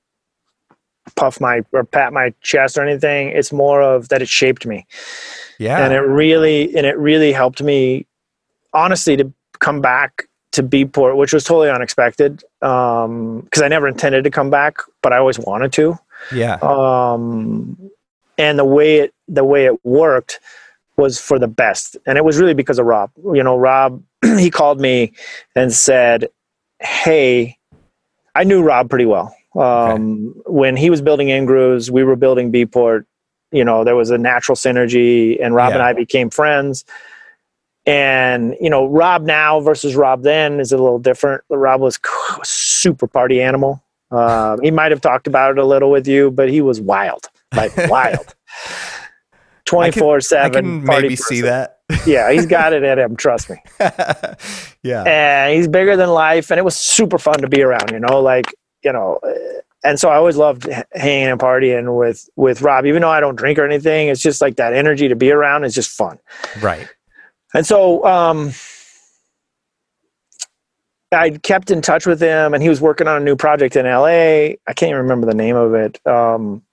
puff 1.15 1.41
my 1.41 1.61
or 1.73 1.83
pat 1.83 2.13
my 2.13 2.33
chest 2.41 2.77
or 2.77 2.83
anything. 2.85 3.29
It's 3.29 3.51
more 3.51 3.81
of 3.81 4.09
that 4.09 4.21
it 4.21 4.29
shaped 4.29 4.65
me 4.65 4.85
yeah. 5.59 5.83
And 5.83 5.93
it 5.93 5.99
really 5.99 6.75
and 6.75 6.85
it 6.85 6.97
really 6.97 7.31
helped 7.31 7.61
me 7.61 8.05
honestly 8.73 9.17
to 9.17 9.31
come 9.59 9.81
back 9.81 10.27
to 10.53 10.63
Beatport, 10.63 11.17
which 11.17 11.33
was 11.33 11.43
totally 11.43 11.69
unexpected. 11.69 12.43
Um, 12.61 13.41
because 13.41 13.61
I 13.61 13.67
never 13.67 13.87
intended 13.87 14.23
to 14.23 14.29
come 14.29 14.49
back, 14.49 14.77
but 15.01 15.13
I 15.13 15.17
always 15.17 15.39
wanted 15.39 15.73
to. 15.73 15.97
Yeah. 16.33 16.57
Um 16.61 17.77
and 18.37 18.57
the 18.57 18.65
way 18.65 18.97
it 18.97 19.13
the 19.27 19.43
way 19.43 19.65
it 19.65 19.83
worked 19.85 20.39
was 20.97 21.19
for 21.19 21.39
the 21.39 21.47
best. 21.47 21.97
And 22.05 22.17
it 22.17 22.25
was 22.25 22.37
really 22.37 22.53
because 22.53 22.79
of 22.79 22.85
Rob. 22.85 23.11
You 23.33 23.43
know, 23.43 23.57
Rob 23.57 24.03
he 24.37 24.49
called 24.49 24.79
me 24.79 25.13
and 25.55 25.73
said, 25.73 26.29
Hey, 26.79 27.57
I 28.35 28.43
knew 28.43 28.61
Rob 28.61 28.89
pretty 28.89 29.05
well. 29.05 29.35
Um, 29.55 30.29
okay. 30.29 30.41
when 30.47 30.75
he 30.75 30.89
was 30.89 31.01
building 31.01 31.27
Ingrooves, 31.27 31.91
we 31.91 32.03
were 32.03 32.15
building 32.15 32.51
Beatport 32.51 33.05
you 33.53 33.63
know 33.63 33.83
there 33.83 33.95
was 33.95 34.09
a 34.09 34.17
natural 34.17 34.55
synergy 34.55 35.37
and 35.41 35.55
rob 35.55 35.69
yeah. 35.69 35.75
and 35.75 35.83
i 35.83 35.93
became 35.93 36.29
friends. 36.29 36.83
And 37.85 38.55
you 38.61 38.69
know 38.69 38.85
rob 38.85 39.23
now 39.23 39.59
versus 39.59 39.93
rob 39.95 40.23
then 40.23 40.61
is 40.61 40.71
a 40.71 40.77
little 40.77 40.99
different. 40.99 41.43
Rob 41.49 41.81
was 41.81 41.99
super 42.43 43.07
party 43.07 43.41
animal. 43.41 43.83
Uh, 44.09 44.57
he 44.61 44.71
might 44.71 44.91
have 44.91 45.01
talked 45.01 45.27
about 45.27 45.51
it 45.51 45.57
a 45.57 45.65
little 45.65 45.91
with 45.91 46.07
you 46.07 46.31
but 46.31 46.49
he 46.49 46.61
was 46.61 46.79
wild 46.79 47.29
like 47.55 47.75
wild. 47.89 48.35
24 49.65 50.21
7 50.21 50.83
maybe 50.83 51.09
person. 51.09 51.25
see 51.25 51.41
that. 51.41 51.79
Yeah 52.05 52.31
he's 52.31 52.45
got 52.45 52.73
it 52.73 52.83
in 52.83 52.99
him 52.99 53.15
trust 53.15 53.49
me. 53.49 53.57
Yeah. 54.83 55.03
And 55.03 55.55
he's 55.55 55.69
bigger 55.69 55.95
than 55.95 56.09
life 56.09 56.51
and 56.51 56.59
it 56.59 56.63
was 56.63 56.75
super 56.75 57.17
fun 57.17 57.39
to 57.39 57.47
be 57.47 57.61
around 57.61 57.91
you 57.91 57.99
know 57.99 58.21
like 58.21 58.53
you 58.83 58.91
know 58.91 59.19
and 59.83 59.99
so 59.99 60.09
I 60.09 60.15
always 60.15 60.37
loved 60.37 60.67
hanging 60.93 61.27
and 61.27 61.39
partying 61.39 61.97
with 61.97 62.29
with 62.35 62.61
Rob, 62.61 62.85
even 62.85 63.01
though 63.01 63.09
I 63.09 63.19
don't 63.19 63.35
drink 63.35 63.59
or 63.59 63.65
anything. 63.65 64.07
It's 64.07 64.21
just 64.21 64.41
like 64.41 64.55
that 64.55 64.73
energy 64.73 65.07
to 65.07 65.15
be 65.15 65.31
around 65.31 65.63
is 65.65 65.75
just 65.75 65.89
fun, 65.89 66.19
right? 66.61 66.87
And 67.53 67.65
so 67.65 68.03
um, 68.05 68.53
I 71.11 71.31
kept 71.31 71.69
in 71.69 71.81
touch 71.81 72.05
with 72.05 72.21
him, 72.21 72.53
and 72.53 72.63
he 72.63 72.69
was 72.69 72.81
working 72.81 73.07
on 73.07 73.21
a 73.21 73.25
new 73.25 73.35
project 73.35 73.75
in 73.75 73.85
LA. 73.85 74.55
I 74.67 74.73
can't 74.75 74.89
even 74.89 74.97
remember 74.97 75.27
the 75.27 75.35
name 75.35 75.55
of 75.55 75.73
it, 75.73 75.99
um, 76.07 76.63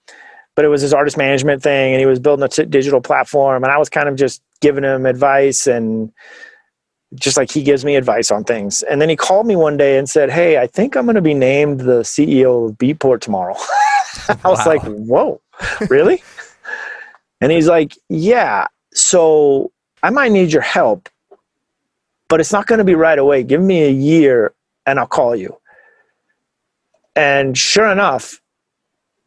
but 0.55 0.65
it 0.65 0.69
was 0.69 0.81
his 0.81 0.93
artist 0.93 1.17
management 1.17 1.61
thing, 1.61 1.93
and 1.93 1.99
he 1.99 2.05
was 2.05 2.19
building 2.19 2.43
a 2.43 2.49
t- 2.49 2.65
digital 2.65 3.01
platform, 3.01 3.63
and 3.63 3.71
I 3.71 3.77
was 3.77 3.89
kind 3.89 4.07
of 4.07 4.15
just 4.15 4.41
giving 4.61 4.83
him 4.83 5.05
advice 5.05 5.67
and 5.67 6.11
just 7.15 7.37
like 7.37 7.51
he 7.51 7.61
gives 7.61 7.83
me 7.83 7.95
advice 7.95 8.31
on 8.31 8.43
things. 8.43 8.83
And 8.83 9.01
then 9.01 9.09
he 9.09 9.15
called 9.15 9.45
me 9.45 9.55
one 9.55 9.77
day 9.77 9.97
and 9.97 10.09
said, 10.09 10.29
Hey, 10.29 10.57
I 10.57 10.67
think 10.67 10.95
I'm 10.95 11.05
going 11.05 11.15
to 11.15 11.21
be 11.21 11.33
named 11.33 11.81
the 11.81 12.01
CEO 12.01 12.69
of 12.69 12.77
Beatport 12.77 13.21
tomorrow. 13.21 13.55
I 14.27 14.37
wow. 14.43 14.51
was 14.51 14.65
like, 14.65 14.81
Whoa, 14.83 15.41
really? 15.89 16.23
and 17.41 17.51
he's 17.51 17.67
like, 17.67 17.97
Yeah, 18.09 18.67
so 18.93 19.71
I 20.03 20.09
might 20.09 20.31
need 20.31 20.53
your 20.53 20.61
help, 20.61 21.09
but 22.29 22.39
it's 22.39 22.53
not 22.53 22.67
going 22.67 22.79
to 22.79 22.85
be 22.85 22.95
right 22.95 23.19
away. 23.19 23.43
Give 23.43 23.61
me 23.61 23.83
a 23.83 23.91
year 23.91 24.53
and 24.85 24.99
I'll 24.99 25.07
call 25.07 25.35
you. 25.35 25.57
And 27.15 27.57
sure 27.57 27.91
enough, 27.91 28.41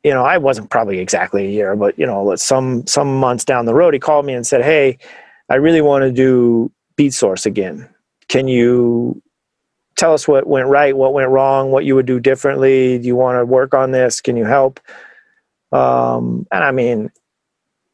you 0.03 0.11
know, 0.11 0.25
I 0.25 0.39
wasn't 0.39 0.71
probably 0.71 0.99
exactly 0.99 1.47
a 1.47 1.51
year, 1.51 1.77
but 1.77 1.99
you 1.99 2.07
know, 2.07 2.35
some 2.37 2.87
some 2.87 3.19
months 3.19 3.45
down 3.45 3.67
the 3.67 3.75
road, 3.75 3.95
he 3.95 4.01
called 4.01 4.27
me 4.27 4.35
and 4.35 4.47
said, 4.47 4.63
"Hey, 4.63 4.99
I 5.49 5.57
really 5.57 5.81
want 5.81 6.03
to 6.03 6.13
do 6.13 6.71
Beatsource 6.97 7.47
again. 7.47 7.89
Can 8.29 8.49
you 8.49 9.23
tell 9.97 10.13
us 10.13 10.27
what 10.27 10.47
went 10.47 10.69
right, 10.69 10.97
what 10.97 11.13
went 11.13 11.31
wrong, 11.31 11.71
what 11.71 11.85
you 11.85 11.95
would 11.95 12.07
do 12.07 12.21
differently. 12.21 12.99
Do 12.99 13.07
you 13.07 13.17
want 13.17 13.39
to 13.39 13.45
work 13.45 13.75
on 13.75 13.93
this? 13.93 14.21
Can 14.21 14.37
you 14.37 14.45
help? 14.45 14.81
Um, 15.73 16.47
and 16.53 16.65
I 16.65 16.71
mean, 16.71 17.11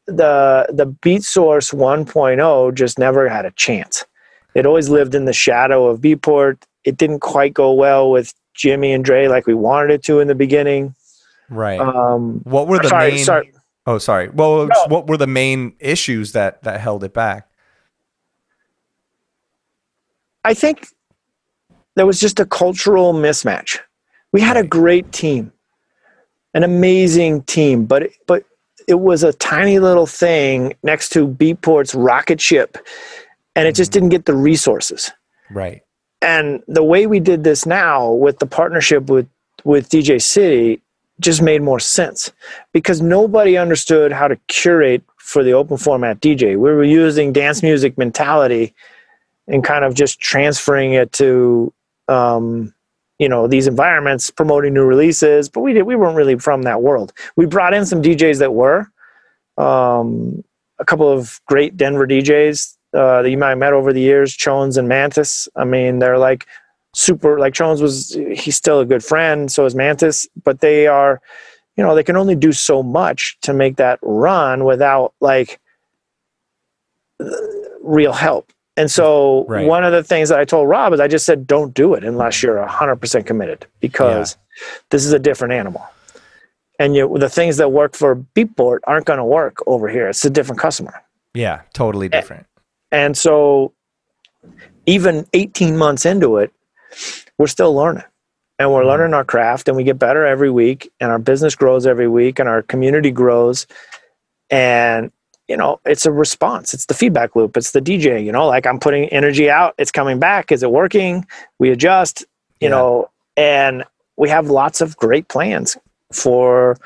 the 0.05 0.67
the 0.69 0.87
Beatsource 0.87 1.73
1.0 1.73 2.73
just 2.73 2.99
never 2.99 3.29
had 3.29 3.45
a 3.45 3.51
chance. 3.51 4.05
It 4.53 4.65
always 4.65 4.89
lived 4.89 5.15
in 5.15 5.25
the 5.25 5.33
shadow 5.33 5.87
of 5.87 6.01
Beatport. 6.01 6.63
It 6.83 6.97
didn't 6.97 7.19
quite 7.19 7.53
go 7.53 7.73
well 7.73 8.11
with 8.11 8.33
Jimmy 8.53 8.91
and 8.91 9.05
Dre 9.05 9.27
like 9.27 9.47
we 9.47 9.53
wanted 9.53 9.91
it 9.91 10.03
to 10.03 10.19
in 10.19 10.27
the 10.27 10.35
beginning. 10.35 10.95
Right. 11.49 11.79
Um, 11.79 12.41
what 12.43 12.67
were 12.67 12.79
the 12.79 12.89
sorry, 12.89 13.11
main? 13.11 13.23
Sorry. 13.23 13.53
Oh, 13.85 13.97
sorry. 13.97 14.29
Well, 14.29 14.67
no. 14.67 14.85
what 14.87 15.07
were 15.07 15.17
the 15.17 15.27
main 15.27 15.75
issues 15.79 16.33
that 16.33 16.63
that 16.63 16.81
held 16.81 17.03
it 17.03 17.13
back? 17.13 17.47
I 20.43 20.53
think 20.53 20.87
there 21.95 22.05
was 22.05 22.19
just 22.19 22.39
a 22.39 22.45
cultural 22.45 23.13
mismatch. 23.13 23.79
We 24.31 24.41
had 24.41 24.57
a 24.57 24.63
great 24.63 25.11
team, 25.11 25.51
an 26.53 26.63
amazing 26.63 27.43
team, 27.43 27.85
but 27.85 28.09
but 28.27 28.45
it 28.87 28.99
was 28.99 29.23
a 29.23 29.33
tiny 29.33 29.79
little 29.79 30.07
thing 30.07 30.73
next 30.83 31.09
to 31.09 31.27
Beatport's 31.27 31.93
rocket 31.93 32.41
ship, 32.41 32.77
and 33.55 33.67
it 33.67 33.75
just 33.75 33.91
mm-hmm. 33.91 33.99
didn't 33.99 34.09
get 34.09 34.25
the 34.25 34.35
resources. 34.35 35.11
Right. 35.49 35.81
And 36.21 36.63
the 36.67 36.83
way 36.83 37.07
we 37.07 37.19
did 37.19 37.43
this 37.43 37.65
now 37.65 38.11
with 38.11 38.39
the 38.39 38.45
partnership 38.45 39.09
with 39.09 39.27
with 39.63 39.89
DJ 39.89 40.21
City 40.21 40.81
just 41.19 41.41
made 41.41 41.61
more 41.61 41.79
sense 41.79 42.31
because 42.73 43.01
nobody 43.01 43.55
understood 43.57 44.11
how 44.11 44.27
to 44.27 44.35
curate 44.47 45.03
for 45.17 45.43
the 45.43 45.53
open 45.53 45.77
format 45.77 46.19
DJ. 46.19 46.51
We 46.51 46.71
were 46.71 46.83
using 46.83 47.31
dance 47.31 47.61
music 47.61 47.97
mentality 47.97 48.73
and 49.47 49.63
kind 49.63 49.83
of 49.83 49.93
just 49.93 50.19
transferring 50.19 50.93
it 50.93 51.11
to 51.13 51.73
um, 52.07 52.73
you 53.19 53.29
know 53.29 53.47
these 53.47 53.67
environments 53.67 54.31
promoting 54.31 54.73
new 54.73 54.83
releases 54.83 55.49
but 55.49 55.61
we 55.61 55.73
did 55.73 55.83
we 55.83 55.95
weren't 55.95 56.15
really 56.15 56.37
from 56.37 56.63
that 56.63 56.81
world. 56.81 57.13
We 57.35 57.45
brought 57.45 57.73
in 57.73 57.85
some 57.85 58.01
djs 58.01 58.39
that 58.39 58.53
were 58.53 58.91
um, 59.57 60.43
a 60.79 60.85
couple 60.85 61.09
of 61.09 61.39
great 61.45 61.77
denver 61.77 62.07
djs 62.07 62.75
uh, 62.93 63.21
that 63.21 63.29
you 63.29 63.37
might 63.37 63.49
have 63.49 63.57
met 63.57 63.73
over 63.73 63.93
the 63.93 64.01
years 64.01 64.35
chones 64.35 64.77
and 64.77 64.87
mantis. 64.87 65.47
I 65.55 65.65
mean 65.65 65.99
they're 65.99 66.17
like 66.17 66.47
super 66.93 67.39
like 67.39 67.53
chones 67.53 67.81
was 67.81 68.17
he's 68.33 68.57
still 68.57 68.81
a 68.81 68.85
good 68.85 69.03
friend 69.03 69.49
so 69.49 69.65
is 69.65 69.75
mantis 69.75 70.27
but 70.43 70.59
they 70.59 70.87
are 70.87 71.21
you 71.77 71.83
know 71.83 71.95
they 71.95 72.03
can 72.03 72.17
only 72.17 72.35
do 72.35 72.51
so 72.51 72.83
much 72.83 73.37
to 73.41 73.53
make 73.53 73.77
that 73.77 73.97
run 74.01 74.65
without 74.65 75.13
like 75.21 75.59
real 77.81 78.13
help 78.13 78.51
and 78.77 78.89
so 78.89 79.45
right. 79.47 79.67
one 79.67 79.83
of 79.83 79.91
the 79.91 80.03
things 80.03 80.29
that 80.29 80.39
I 80.39 80.45
told 80.45 80.69
Rob 80.69 80.93
is 80.93 80.99
I 80.99 81.07
just 81.07 81.25
said, 81.25 81.45
don't 81.45 81.73
do 81.73 81.93
it 81.93 82.03
unless 82.03 82.41
you're 82.41 82.65
100% 82.65 83.25
committed 83.25 83.65
because 83.79 84.37
yeah. 84.57 84.67
this 84.89 85.05
is 85.05 85.11
a 85.11 85.19
different 85.19 85.53
animal. 85.53 85.85
And 86.79 86.95
you, 86.95 87.15
the 87.17 87.29
things 87.29 87.57
that 87.57 87.71
work 87.71 87.95
for 87.95 88.15
Beatport 88.15 88.79
aren't 88.85 89.05
going 89.05 89.17
to 89.17 89.25
work 89.25 89.57
over 89.67 89.87
here. 89.87 90.07
It's 90.07 90.23
a 90.25 90.29
different 90.29 90.59
customer. 90.59 91.03
Yeah, 91.33 91.61
totally 91.73 92.09
different. 92.09 92.47
And, 92.91 93.05
and 93.05 93.17
so 93.17 93.73
even 94.85 95.27
18 95.33 95.77
months 95.77 96.05
into 96.05 96.37
it, 96.37 96.51
we're 97.37 97.47
still 97.47 97.75
learning. 97.75 98.03
And 98.57 98.71
we're 98.71 98.81
mm-hmm. 98.81 98.89
learning 98.89 99.13
our 99.13 99.25
craft 99.25 99.67
and 99.67 99.75
we 99.75 99.83
get 99.83 99.99
better 99.99 100.25
every 100.25 100.49
week 100.49 100.91
and 100.99 101.11
our 101.11 101.19
business 101.19 101.55
grows 101.55 101.85
every 101.85 102.07
week 102.07 102.39
and 102.39 102.47
our 102.47 102.61
community 102.61 103.11
grows. 103.11 103.67
And 104.49 105.11
you 105.47 105.57
know, 105.57 105.79
it's 105.85 106.05
a 106.05 106.11
response. 106.11 106.73
It's 106.73 106.85
the 106.85 106.93
feedback 106.93 107.35
loop. 107.35 107.57
It's 107.57 107.71
the 107.71 107.81
DJ, 107.81 108.23
you 108.23 108.31
know, 108.31 108.47
like 108.47 108.65
I'm 108.65 108.79
putting 108.79 109.09
energy 109.09 109.49
out, 109.49 109.75
it's 109.77 109.91
coming 109.91 110.19
back. 110.19 110.51
Is 110.51 110.63
it 110.63 110.71
working? 110.71 111.25
We 111.59 111.71
adjust, 111.71 112.21
you 112.59 112.67
yeah. 112.67 112.69
know, 112.69 113.09
and 113.35 113.83
we 114.17 114.29
have 114.29 114.49
lots 114.49 114.81
of 114.81 114.95
great 114.97 115.27
plans 115.27 115.77
for 116.11 116.77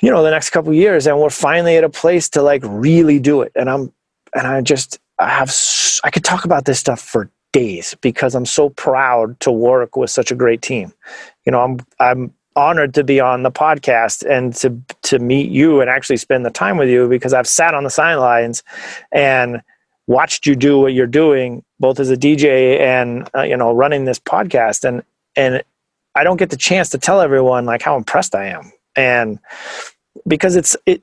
you 0.00 0.10
know 0.10 0.22
the 0.22 0.30
next 0.30 0.50
couple 0.50 0.72
years 0.72 1.06
and 1.06 1.18
we're 1.18 1.30
finally 1.30 1.76
at 1.76 1.84
a 1.84 1.88
place 1.88 2.28
to 2.28 2.42
like 2.42 2.62
really 2.64 3.18
do 3.18 3.42
it 3.42 3.52
and 3.54 3.68
i'm 3.70 3.92
and 4.34 4.46
i 4.46 4.60
just 4.60 4.98
i 5.18 5.28
have 5.28 5.54
i 6.04 6.10
could 6.10 6.24
talk 6.24 6.44
about 6.44 6.64
this 6.64 6.78
stuff 6.78 7.00
for 7.00 7.30
days 7.52 7.94
because 8.00 8.34
i'm 8.34 8.46
so 8.46 8.68
proud 8.70 9.38
to 9.40 9.50
work 9.50 9.96
with 9.96 10.10
such 10.10 10.30
a 10.30 10.34
great 10.34 10.62
team 10.62 10.92
you 11.46 11.52
know 11.52 11.60
i'm 11.60 11.78
i'm 12.00 12.32
honored 12.56 12.94
to 12.94 13.04
be 13.04 13.20
on 13.20 13.42
the 13.42 13.50
podcast 13.50 14.28
and 14.28 14.54
to 14.54 14.76
to 15.02 15.18
meet 15.18 15.50
you 15.50 15.80
and 15.80 15.90
actually 15.90 16.16
spend 16.16 16.44
the 16.44 16.50
time 16.50 16.76
with 16.76 16.88
you 16.88 17.08
because 17.08 17.32
I've 17.32 17.48
sat 17.48 17.74
on 17.74 17.84
the 17.84 17.90
sidelines 17.90 18.62
and 19.12 19.60
watched 20.06 20.46
you 20.46 20.54
do 20.54 20.78
what 20.78 20.92
you're 20.92 21.06
doing 21.06 21.64
both 21.80 21.98
as 21.98 22.10
a 22.10 22.16
DJ 22.16 22.78
and 22.80 23.28
uh, 23.34 23.42
you 23.42 23.56
know 23.56 23.72
running 23.72 24.04
this 24.04 24.18
podcast. 24.18 24.84
And 24.84 25.02
and 25.36 25.62
I 26.14 26.24
don't 26.24 26.36
get 26.36 26.50
the 26.50 26.56
chance 26.56 26.90
to 26.90 26.98
tell 26.98 27.20
everyone 27.20 27.66
like 27.66 27.82
how 27.82 27.96
impressed 27.96 28.34
I 28.34 28.46
am. 28.46 28.72
And 28.96 29.38
because 30.26 30.56
it's 30.56 30.76
it 30.86 31.02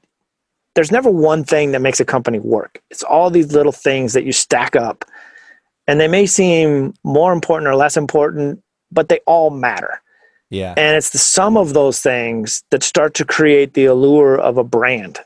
there's 0.76 0.91
never 0.91 1.10
one 1.10 1.43
thing 1.43 1.72
that 1.74 1.82
makes 1.82 1.99
a 1.99 2.06
company 2.06 2.39
work. 2.39 2.82
It's 2.89 3.04
all 3.04 3.30
these 3.30 3.52
little 3.52 3.74
things 3.74 4.14
that 4.14 4.24
you 4.24 4.32
stack 4.32 4.76
up. 4.76 5.04
And 5.88 5.99
they 5.99 6.08
may 6.08 6.26
seem 6.28 6.93
more 7.04 7.34
important 7.34 7.68
or 7.68 7.76
less 7.76 7.97
important 7.97 8.64
but 8.91 9.10
they 9.10 9.20
all 9.26 9.49
matter 9.49 10.01
yeah. 10.52 10.74
And 10.76 10.97
it's 10.97 11.12
the 11.12 11.18
sum 11.18 11.58
of 11.58 11.74
those 11.74 12.02
things 12.02 12.64
that 12.72 12.84
start 12.84 13.14
to 13.16 13.26
create 13.26 13.74
the 13.74 13.86
allure 13.86 14.38
of 14.38 14.58
a 14.58 14.66
brand 14.66 15.20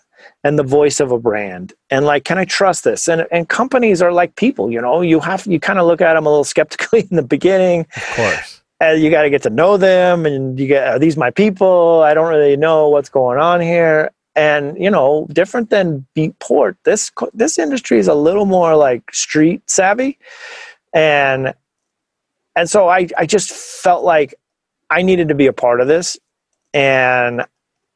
and 0.44 0.60
the 0.60 0.64
voice 0.64 1.00
of 1.00 1.12
a 1.12 1.18
brand. 1.18 1.74
And 1.90 2.06
like, 2.06 2.24
can 2.26 2.38
I 2.38 2.46
trust 2.46 2.84
this? 2.84 3.10
And 3.10 3.26
and 3.32 3.50
companies 3.50 4.04
are 4.04 4.12
like 4.12 4.36
people, 4.36 4.72
you 4.72 4.80
know, 4.80 5.02
you 5.02 5.20
have 5.20 5.46
you 5.48 5.60
kind 5.60 5.80
of 5.80 5.88
look 5.88 6.00
at 6.00 6.14
them 6.14 6.28
a 6.28 6.30
little 6.30 6.44
skeptically 6.44 7.08
in 7.12 7.18
the 7.18 7.24
beginning. 7.24 7.88
Of 7.96 8.04
course. 8.16 8.62
And 8.80 9.02
you 9.02 9.10
got 9.10 9.24
to 9.24 9.30
get 9.32 9.42
to 9.44 9.50
know 9.50 9.78
them 9.78 10.28
and 10.28 10.60
you 10.60 10.68
get 10.68 10.88
are 10.88 11.00
these 11.00 11.18
my 11.18 11.32
people? 11.32 12.04
I 12.04 12.14
don't 12.14 12.30
really 12.30 12.56
know 12.56 12.90
what's 12.90 13.10
going 13.10 13.40
on 13.40 13.62
here. 13.62 14.12
And 14.36 14.78
you 14.78 14.92
know, 14.92 15.28
different 15.34 15.72
than 15.72 16.06
Beatport, 16.16 16.76
this 16.84 17.12
this 17.34 17.58
industry 17.58 17.98
is 17.98 18.08
a 18.08 18.14
little 18.14 18.46
more 18.46 18.76
like 18.76 19.12
street 19.12 19.68
savvy. 19.68 20.20
And 20.94 21.56
and 22.56 22.70
so 22.70 22.90
I 22.90 23.08
I 23.18 23.26
just 23.26 23.50
felt 23.50 24.04
like 24.04 24.36
I 24.90 25.02
needed 25.02 25.30
to 25.30 25.36
be 25.36 25.48
a 25.48 25.54
part 25.54 25.82
of 25.82 25.88
this. 25.88 26.18
And 26.74 27.46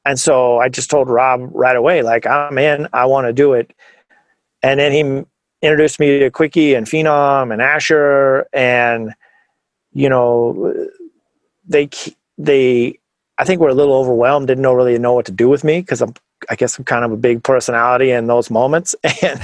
and 0.05 0.19
so 0.19 0.57
I 0.57 0.69
just 0.69 0.89
told 0.89 1.09
Rob 1.09 1.49
right 1.53 1.75
away, 1.75 2.01
like, 2.01 2.25
ah, 2.25 2.47
I'm 2.49 2.57
in, 2.57 2.87
I 2.93 3.05
want 3.05 3.27
to 3.27 3.33
do 3.33 3.53
it. 3.53 3.73
And 4.63 4.79
then 4.79 4.91
he 4.91 5.25
introduced 5.61 5.99
me 5.99 6.19
to 6.19 6.31
Quickie 6.31 6.73
and 6.73 6.87
Phenom 6.87 7.51
and 7.51 7.61
Asher 7.61 8.47
and 8.53 9.13
you 9.91 10.09
know 10.09 10.87
they 11.67 11.89
they 12.37 12.97
I 13.37 13.45
think 13.45 13.61
we're 13.61 13.69
a 13.69 13.73
little 13.73 13.95
overwhelmed, 13.95 14.47
didn't 14.47 14.61
know 14.61 14.73
really 14.73 14.97
know 14.97 15.13
what 15.13 15.25
to 15.27 15.31
do 15.31 15.49
with 15.49 15.63
me 15.63 15.79
because 15.79 16.01
I'm 16.01 16.13
I 16.49 16.55
guess 16.55 16.77
I'm 16.77 16.85
kind 16.85 17.05
of 17.05 17.11
a 17.11 17.17
big 17.17 17.43
personality 17.43 18.11
in 18.11 18.27
those 18.27 18.49
moments. 18.49 18.95
And 19.21 19.41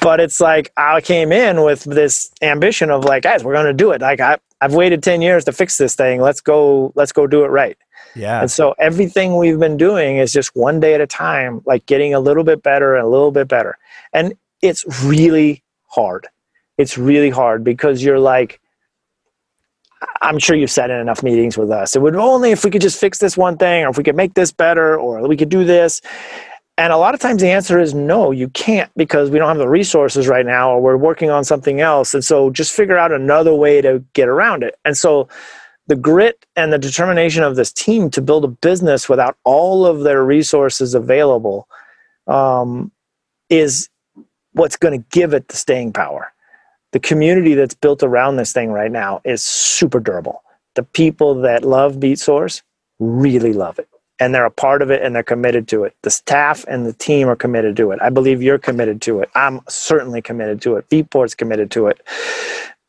but 0.00 0.20
it's 0.20 0.40
like 0.40 0.72
I 0.76 1.00
came 1.00 1.32
in 1.32 1.62
with 1.62 1.84
this 1.84 2.30
ambition 2.42 2.90
of 2.90 3.04
like, 3.04 3.22
guys, 3.22 3.44
we're 3.44 3.54
gonna 3.54 3.72
do 3.72 3.92
it. 3.92 4.00
Like 4.00 4.20
I 4.20 4.38
I've 4.60 4.74
waited 4.74 5.02
10 5.02 5.22
years 5.22 5.44
to 5.44 5.52
fix 5.52 5.76
this 5.76 5.94
thing. 5.94 6.20
Let's 6.20 6.40
go, 6.40 6.92
let's 6.94 7.12
go 7.12 7.26
do 7.26 7.44
it 7.44 7.48
right. 7.48 7.76
Yeah. 8.14 8.40
And 8.40 8.50
so 8.50 8.74
everything 8.78 9.36
we've 9.36 9.58
been 9.58 9.76
doing 9.76 10.16
is 10.16 10.32
just 10.32 10.56
one 10.56 10.80
day 10.80 10.94
at 10.94 11.00
a 11.00 11.06
time, 11.06 11.62
like 11.66 11.84
getting 11.86 12.14
a 12.14 12.20
little 12.20 12.44
bit 12.44 12.62
better 12.62 12.94
and 12.94 13.04
a 13.04 13.08
little 13.08 13.30
bit 13.30 13.48
better. 13.48 13.76
And 14.14 14.34
it's 14.62 14.84
really 15.04 15.62
hard. 15.88 16.26
It's 16.78 16.96
really 16.96 17.30
hard 17.30 17.62
because 17.64 18.02
you're 18.02 18.18
like, 18.18 18.60
I'm 20.22 20.38
sure 20.38 20.56
you've 20.56 20.70
sat 20.70 20.90
in 20.90 20.98
enough 20.98 21.22
meetings 21.22 21.56
with 21.56 21.70
us. 21.70 21.96
It 21.96 22.02
would 22.02 22.16
only 22.16 22.50
if 22.50 22.64
we 22.64 22.70
could 22.70 22.82
just 22.82 23.00
fix 23.00 23.18
this 23.18 23.36
one 23.36 23.56
thing, 23.56 23.84
or 23.84 23.90
if 23.90 23.98
we 23.98 24.04
could 24.04 24.16
make 24.16 24.34
this 24.34 24.52
better, 24.52 24.98
or 24.98 25.26
we 25.26 25.36
could 25.36 25.48
do 25.48 25.64
this. 25.64 26.00
And 26.78 26.92
a 26.92 26.98
lot 26.98 27.14
of 27.14 27.20
times 27.20 27.40
the 27.40 27.48
answer 27.48 27.78
is 27.78 27.94
no, 27.94 28.30
you 28.32 28.48
can't 28.50 28.90
because 28.96 29.30
we 29.30 29.38
don't 29.38 29.48
have 29.48 29.56
the 29.56 29.68
resources 29.68 30.28
right 30.28 30.44
now 30.44 30.72
or 30.72 30.80
we're 30.80 30.98
working 30.98 31.30
on 31.30 31.42
something 31.42 31.80
else. 31.80 32.12
And 32.12 32.22
so 32.22 32.50
just 32.50 32.74
figure 32.74 32.98
out 32.98 33.12
another 33.12 33.54
way 33.54 33.80
to 33.80 34.04
get 34.12 34.28
around 34.28 34.62
it. 34.62 34.78
And 34.84 34.94
so 34.96 35.28
the 35.86 35.96
grit 35.96 36.44
and 36.54 36.72
the 36.72 36.78
determination 36.78 37.42
of 37.42 37.56
this 37.56 37.72
team 37.72 38.10
to 38.10 38.20
build 38.20 38.44
a 38.44 38.48
business 38.48 39.08
without 39.08 39.38
all 39.44 39.86
of 39.86 40.00
their 40.00 40.22
resources 40.22 40.94
available 40.94 41.66
um, 42.26 42.92
is 43.48 43.88
what's 44.52 44.76
going 44.76 45.00
to 45.00 45.06
give 45.10 45.32
it 45.32 45.48
the 45.48 45.56
staying 45.56 45.92
power. 45.94 46.32
The 46.96 47.00
community 47.00 47.52
that's 47.52 47.74
built 47.74 48.02
around 48.02 48.36
this 48.36 48.54
thing 48.54 48.70
right 48.70 48.90
now 48.90 49.20
is 49.22 49.42
super 49.42 50.00
durable. 50.00 50.42
The 50.76 50.82
people 50.82 51.34
that 51.42 51.62
love 51.62 51.96
Beatsource 51.96 52.62
really 52.98 53.52
love 53.52 53.78
it 53.78 53.86
and 54.18 54.34
they're 54.34 54.46
a 54.46 54.50
part 54.50 54.80
of 54.80 54.90
it 54.90 55.02
and 55.02 55.14
they're 55.14 55.22
committed 55.22 55.68
to 55.68 55.84
it. 55.84 55.94
The 56.04 56.08
staff 56.08 56.64
and 56.66 56.86
the 56.86 56.94
team 56.94 57.28
are 57.28 57.36
committed 57.36 57.76
to 57.76 57.90
it. 57.90 57.98
I 58.00 58.08
believe 58.08 58.42
you're 58.42 58.56
committed 58.56 59.02
to 59.02 59.20
it. 59.20 59.28
I'm 59.34 59.60
certainly 59.68 60.22
committed 60.22 60.62
to 60.62 60.76
it. 60.76 60.88
Beatport's 60.88 61.34
committed 61.34 61.70
to 61.72 61.88
it. 61.88 62.00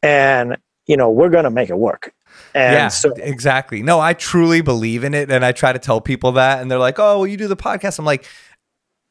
And, 0.01 0.55
you 0.85 0.95
know, 0.95 1.09
we're 1.11 1.27
going 1.27 1.43
to 1.43 1.49
make 1.49 1.69
it 1.69 1.77
work. 1.77 2.13
And 2.53 2.73
yeah, 2.73 2.87
so 2.87 3.11
exactly. 3.17 3.83
No, 3.83 3.99
I 3.99 4.13
truly 4.13 4.61
believe 4.61 5.03
in 5.03 5.13
it. 5.13 5.29
And 5.29 5.43
I 5.43 5.51
try 5.51 5.73
to 5.73 5.79
tell 5.79 5.99
people 5.99 6.31
that. 6.33 6.61
And 6.61 6.71
they're 6.71 6.79
like, 6.79 6.97
oh, 6.97 7.19
well, 7.19 7.27
you 7.27 7.35
do 7.35 7.49
the 7.49 7.57
podcast. 7.57 7.99
I'm 7.99 8.05
like, 8.05 8.25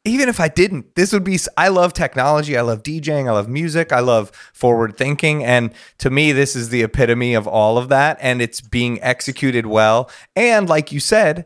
even 0.07 0.29
if 0.29 0.39
I 0.39 0.49
didn't, 0.49 0.95
this 0.95 1.13
would 1.13 1.25
be. 1.25 1.39
I 1.57 1.69
love 1.69 1.93
technology. 1.93 2.57
I 2.57 2.63
love 2.63 2.83
DJing. 2.83 3.29
I 3.29 3.33
love 3.33 3.49
music. 3.49 3.93
I 3.93 4.01
love 4.01 4.31
forward 4.53 4.97
thinking. 4.97 5.45
And 5.45 5.73
to 5.99 6.11
me, 6.11 6.33
this 6.33 6.55
is 6.55 6.69
the 6.69 6.83
epitome 6.83 7.35
of 7.35 7.47
all 7.49 7.77
of 7.77 7.89
that. 7.89 8.17
And 8.21 8.41
it's 8.41 8.61
being 8.61 9.03
executed 9.03 9.67
well. 9.67 10.11
And 10.37 10.69
like 10.69 10.93
you 10.93 11.01
said, 11.01 11.45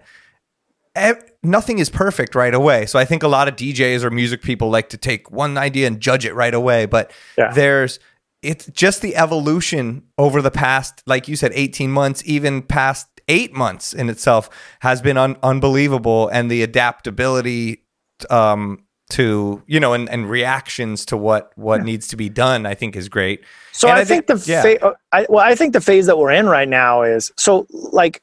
nothing 1.43 1.79
is 1.79 1.89
perfect 1.89 2.35
right 2.35 2.53
away. 2.53 2.87
So 2.87 2.99
I 2.99 3.05
think 3.05 3.23
a 3.23 3.29
lot 3.29 3.49
of 3.49 3.57
DJs 3.57 4.03
or 4.05 4.11
music 4.11 4.43
people 4.43 4.69
like 4.69 4.91
to 4.91 4.97
take 4.97 5.31
one 5.31 5.57
idea 5.57 5.87
and 5.87 5.99
judge 5.99 6.27
it 6.27 6.35
right 6.35 6.55
away. 6.55 6.87
But 6.87 7.13
yeah. 7.39 7.53
there's 7.53 7.99
it's 8.43 8.67
just 8.69 9.03
the 9.03 9.17
evolution 9.17 10.03
over 10.17 10.41
the 10.41 10.51
past, 10.51 11.03
like 11.07 11.29
you 11.29 11.37
said, 11.37 11.53
18 11.55 11.91
months, 11.91 12.23
even 12.25 12.63
past 12.63 13.07
eight 13.29 13.53
months 13.53 13.93
in 13.93 14.09
itself 14.09 14.49
has 14.81 15.03
been 15.03 15.19
un- 15.19 15.37
unbelievable. 15.43 16.29
And 16.29 16.51
the 16.51 16.63
adaptability 16.63 17.85
um, 18.31 18.85
to 19.11 19.63
you 19.67 19.81
know 19.81 19.93
and, 19.93 20.09
and 20.09 20.31
reactions 20.31 21.05
to 21.07 21.17
what 21.17 21.53
what 21.57 21.81
yeah. 21.81 21.85
needs 21.85 22.07
to 22.09 22.17
be 22.17 22.29
done 22.29 22.65
i 22.65 22.75
think 22.75 22.97
is 22.97 23.09
great. 23.09 23.43
So 23.73 23.89
I, 23.89 23.93
I, 23.93 24.05
think, 24.05 24.27
think 24.27 24.41
the 24.45 24.51
yeah. 24.51 24.63
fa- 24.63 24.85
uh, 24.85 24.95
I, 25.13 25.27
well 25.29 25.45
i 25.45 25.55
think 25.55 25.73
the 25.73 25.81
phase 25.81 26.07
that 26.07 26.17
we're 26.17 26.31
in 26.31 26.47
right 26.47 26.69
now 26.69 27.03
is 27.03 27.33
so 27.37 27.67
like 27.71 28.23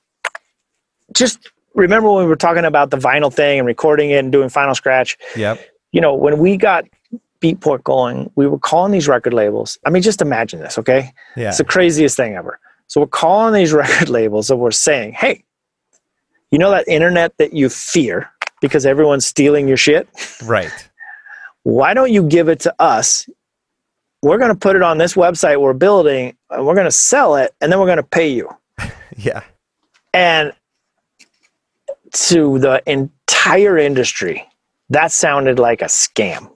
just 1.13 1.51
remember 1.73 2.11
when 2.11 2.23
we 2.23 2.29
were 2.29 2.35
talking 2.35 2.65
about 2.65 2.89
the 2.91 2.97
vinyl 2.97 3.33
thing 3.33 3.59
and 3.59 3.67
recording 3.67 4.11
it 4.11 4.17
and 4.17 4.31
doing 4.31 4.49
final 4.49 4.75
scratch? 4.75 5.17
Yep. 5.35 5.59
You 5.91 6.01
know 6.01 6.13
when 6.13 6.39
we 6.39 6.57
got 6.57 6.85
beatport 7.39 7.83
going 7.83 8.31
we 8.35 8.47
were 8.47 8.59
calling 8.59 8.91
these 8.91 9.07
record 9.07 9.33
labels. 9.33 9.77
I 9.85 9.89
mean 9.89 10.01
just 10.01 10.21
imagine 10.21 10.59
this 10.59 10.77
okay? 10.77 11.11
Yeah. 11.35 11.49
It's 11.49 11.59
the 11.59 11.65
craziest 11.65 12.17
thing 12.17 12.35
ever. 12.35 12.59
So 12.87 13.01
we're 13.01 13.07
calling 13.07 13.53
these 13.53 13.73
record 13.83 14.09
labels 14.09 14.49
and 14.49 14.59
we're 14.59 14.71
saying 14.71 15.13
hey 15.13 15.43
you 16.51 16.57
know 16.57 16.71
that 16.71 16.87
internet 16.87 17.37
that 17.37 17.53
you 17.53 17.69
fear 17.69 18.29
because 18.61 18.85
everyone's 18.85 19.25
stealing 19.25 19.67
your 19.67 19.77
shit. 19.77 20.07
Right. 20.43 20.71
Why 21.63 21.93
don't 21.93 22.11
you 22.11 22.23
give 22.23 22.49
it 22.49 22.59
to 22.61 22.75
us? 22.79 23.27
We're 24.21 24.37
going 24.37 24.51
to 24.51 24.57
put 24.57 24.75
it 24.75 24.81
on 24.81 24.97
this 24.97 25.13
website 25.13 25.61
we're 25.61 25.73
building 25.73 26.35
and 26.49 26.65
we're 26.65 26.73
going 26.75 26.85
to 26.85 26.91
sell 26.91 27.35
it 27.35 27.53
and 27.61 27.71
then 27.71 27.79
we're 27.79 27.85
going 27.85 27.97
to 27.97 28.03
pay 28.03 28.29
you. 28.29 28.49
yeah. 29.17 29.41
And 30.13 30.53
to 32.11 32.57
the 32.59 32.81
entire 32.85 33.77
industry, 33.77 34.47
that 34.89 35.11
sounded 35.11 35.59
like 35.59 35.81
a 35.81 35.85
scam. 35.85 36.49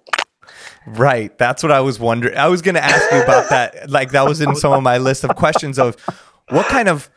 Right. 0.88 1.38
That's 1.38 1.62
what 1.62 1.72
I 1.72 1.82
was 1.82 2.00
wondering. 2.00 2.36
I 2.38 2.48
was 2.48 2.62
going 2.62 2.76
to 2.76 2.84
ask 2.84 3.12
you 3.12 3.22
about 3.22 3.50
that. 3.50 3.90
Like 3.90 4.12
that 4.12 4.28
was 4.28 4.42
in 4.42 4.56
some 4.56 4.74
of 4.74 4.82
my 4.82 4.98
list 4.98 5.24
of 5.24 5.36
questions 5.36 5.78
of 5.78 5.96
what 6.50 6.66
kind 6.68 6.90
of 6.90 7.10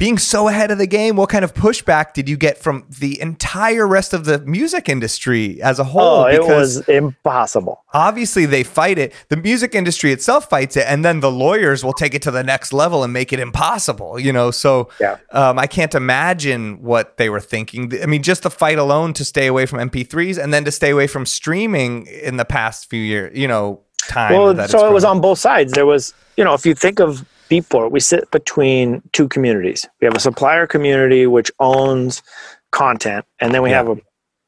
being 0.00 0.16
so 0.16 0.48
ahead 0.48 0.70
of 0.70 0.78
the 0.78 0.86
game, 0.86 1.14
what 1.14 1.28
kind 1.28 1.44
of 1.44 1.52
pushback 1.52 2.14
did 2.14 2.26
you 2.26 2.38
get 2.38 2.56
from 2.56 2.86
the 2.88 3.20
entire 3.20 3.86
rest 3.86 4.14
of 4.14 4.24
the 4.24 4.38
music 4.38 4.88
industry 4.88 5.60
as 5.60 5.78
a 5.78 5.84
whole? 5.84 6.22
Oh, 6.22 6.26
it 6.26 6.42
was 6.42 6.88
impossible. 6.88 7.84
Obviously, 7.92 8.46
they 8.46 8.62
fight 8.62 8.96
it. 8.96 9.12
The 9.28 9.36
music 9.36 9.74
industry 9.74 10.10
itself 10.10 10.48
fights 10.48 10.78
it, 10.78 10.86
and 10.88 11.04
then 11.04 11.20
the 11.20 11.30
lawyers 11.30 11.84
will 11.84 11.92
take 11.92 12.14
it 12.14 12.22
to 12.22 12.30
the 12.30 12.42
next 12.42 12.72
level 12.72 13.04
and 13.04 13.12
make 13.12 13.30
it 13.30 13.40
impossible. 13.40 14.18
You 14.18 14.32
know, 14.32 14.50
so 14.50 14.88
yeah. 14.98 15.18
um, 15.32 15.58
I 15.58 15.66
can't 15.66 15.94
imagine 15.94 16.80
what 16.80 17.18
they 17.18 17.28
were 17.28 17.38
thinking. 17.38 17.92
I 18.02 18.06
mean, 18.06 18.22
just 18.22 18.44
the 18.44 18.50
fight 18.50 18.78
alone 18.78 19.12
to 19.12 19.24
stay 19.24 19.48
away 19.48 19.66
from 19.66 19.80
MP3s 19.90 20.42
and 20.42 20.54
then 20.54 20.64
to 20.64 20.72
stay 20.72 20.88
away 20.88 21.08
from 21.08 21.26
streaming 21.26 22.06
in 22.06 22.38
the 22.38 22.46
past 22.46 22.88
few 22.88 23.02
years. 23.02 23.36
You 23.36 23.48
know, 23.48 23.82
time. 24.08 24.32
Well, 24.32 24.66
so 24.66 24.88
it 24.88 24.94
was 24.94 25.04
on 25.04 25.20
both 25.20 25.38
sides. 25.38 25.72
There 25.72 25.84
was, 25.84 26.14
you 26.38 26.44
know, 26.44 26.54
if 26.54 26.64
you 26.64 26.74
think 26.74 27.00
of 27.00 27.26
Beatport, 27.50 27.90
we 27.90 28.00
sit 28.00 28.30
between 28.30 29.02
two 29.12 29.28
communities. 29.28 29.88
We 30.00 30.04
have 30.04 30.14
a 30.14 30.20
supplier 30.20 30.66
community 30.66 31.26
which 31.26 31.50
owns 31.58 32.22
content, 32.70 33.24
and 33.40 33.52
then 33.52 33.62
we 33.62 33.70
yeah. 33.70 33.76
have 33.76 33.88
a 33.88 33.96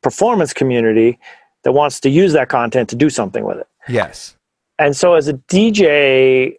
performance 0.02 0.52
community 0.52 1.18
that 1.64 1.72
wants 1.72 2.00
to 2.00 2.10
use 2.10 2.32
that 2.32 2.48
content 2.48 2.88
to 2.90 2.96
do 2.96 3.10
something 3.10 3.44
with 3.44 3.58
it. 3.58 3.66
Yes. 3.88 4.36
And 4.78 4.96
so, 4.96 5.14
as 5.14 5.26
a 5.28 5.34
DJ, 5.34 6.58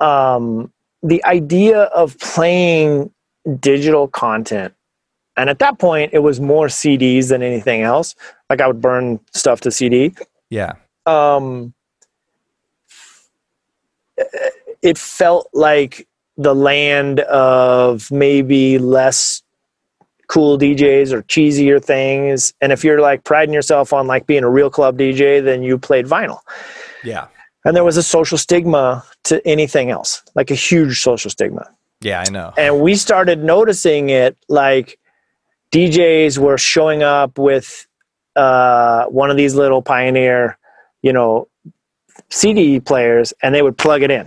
um, 0.00 0.72
the 1.02 1.24
idea 1.24 1.82
of 1.82 2.16
playing 2.18 3.10
digital 3.58 4.06
content, 4.06 4.74
and 5.36 5.50
at 5.50 5.58
that 5.58 5.78
point, 5.78 6.12
it 6.12 6.20
was 6.20 6.40
more 6.40 6.66
CDs 6.66 7.28
than 7.28 7.42
anything 7.42 7.82
else. 7.82 8.14
Like 8.48 8.60
I 8.60 8.66
would 8.68 8.80
burn 8.80 9.18
stuff 9.32 9.60
to 9.62 9.70
CD. 9.70 10.14
Yeah. 10.50 10.74
Um, 11.06 11.74
it 14.16 14.61
felt 14.98 15.48
like 15.52 16.06
the 16.36 16.54
land 16.54 17.20
of 17.20 18.10
maybe 18.10 18.78
less 18.78 19.42
cool 20.28 20.58
DJs 20.58 21.12
or 21.12 21.22
cheesier 21.24 21.82
things. 21.82 22.54
And 22.60 22.72
if 22.72 22.84
you're 22.84 23.00
like 23.00 23.24
priding 23.24 23.52
yourself 23.52 23.92
on 23.92 24.06
like 24.06 24.26
being 24.26 24.44
a 24.44 24.50
real 24.50 24.70
club 24.70 24.98
DJ, 24.98 25.44
then 25.44 25.62
you 25.62 25.78
played 25.78 26.06
vinyl. 26.06 26.38
Yeah. 27.04 27.26
And 27.64 27.76
there 27.76 27.84
was 27.84 27.96
a 27.96 28.02
social 28.02 28.38
stigma 28.38 29.04
to 29.24 29.46
anything 29.46 29.90
else, 29.90 30.22
like 30.34 30.50
a 30.50 30.54
huge 30.54 31.00
social 31.00 31.30
stigma. 31.30 31.70
Yeah, 32.00 32.24
I 32.26 32.30
know. 32.30 32.52
And 32.56 32.80
we 32.80 32.96
started 32.96 33.44
noticing 33.44 34.08
it 34.10 34.36
like 34.48 34.98
DJs 35.70 36.38
were 36.38 36.58
showing 36.58 37.02
up 37.02 37.38
with 37.38 37.86
uh, 38.34 39.04
one 39.06 39.30
of 39.30 39.36
these 39.36 39.54
little 39.54 39.82
pioneer, 39.82 40.58
you 41.02 41.12
know, 41.12 41.48
CD 42.30 42.80
players 42.80 43.32
and 43.42 43.54
they 43.54 43.62
would 43.62 43.78
plug 43.78 44.02
it 44.02 44.10
in. 44.10 44.26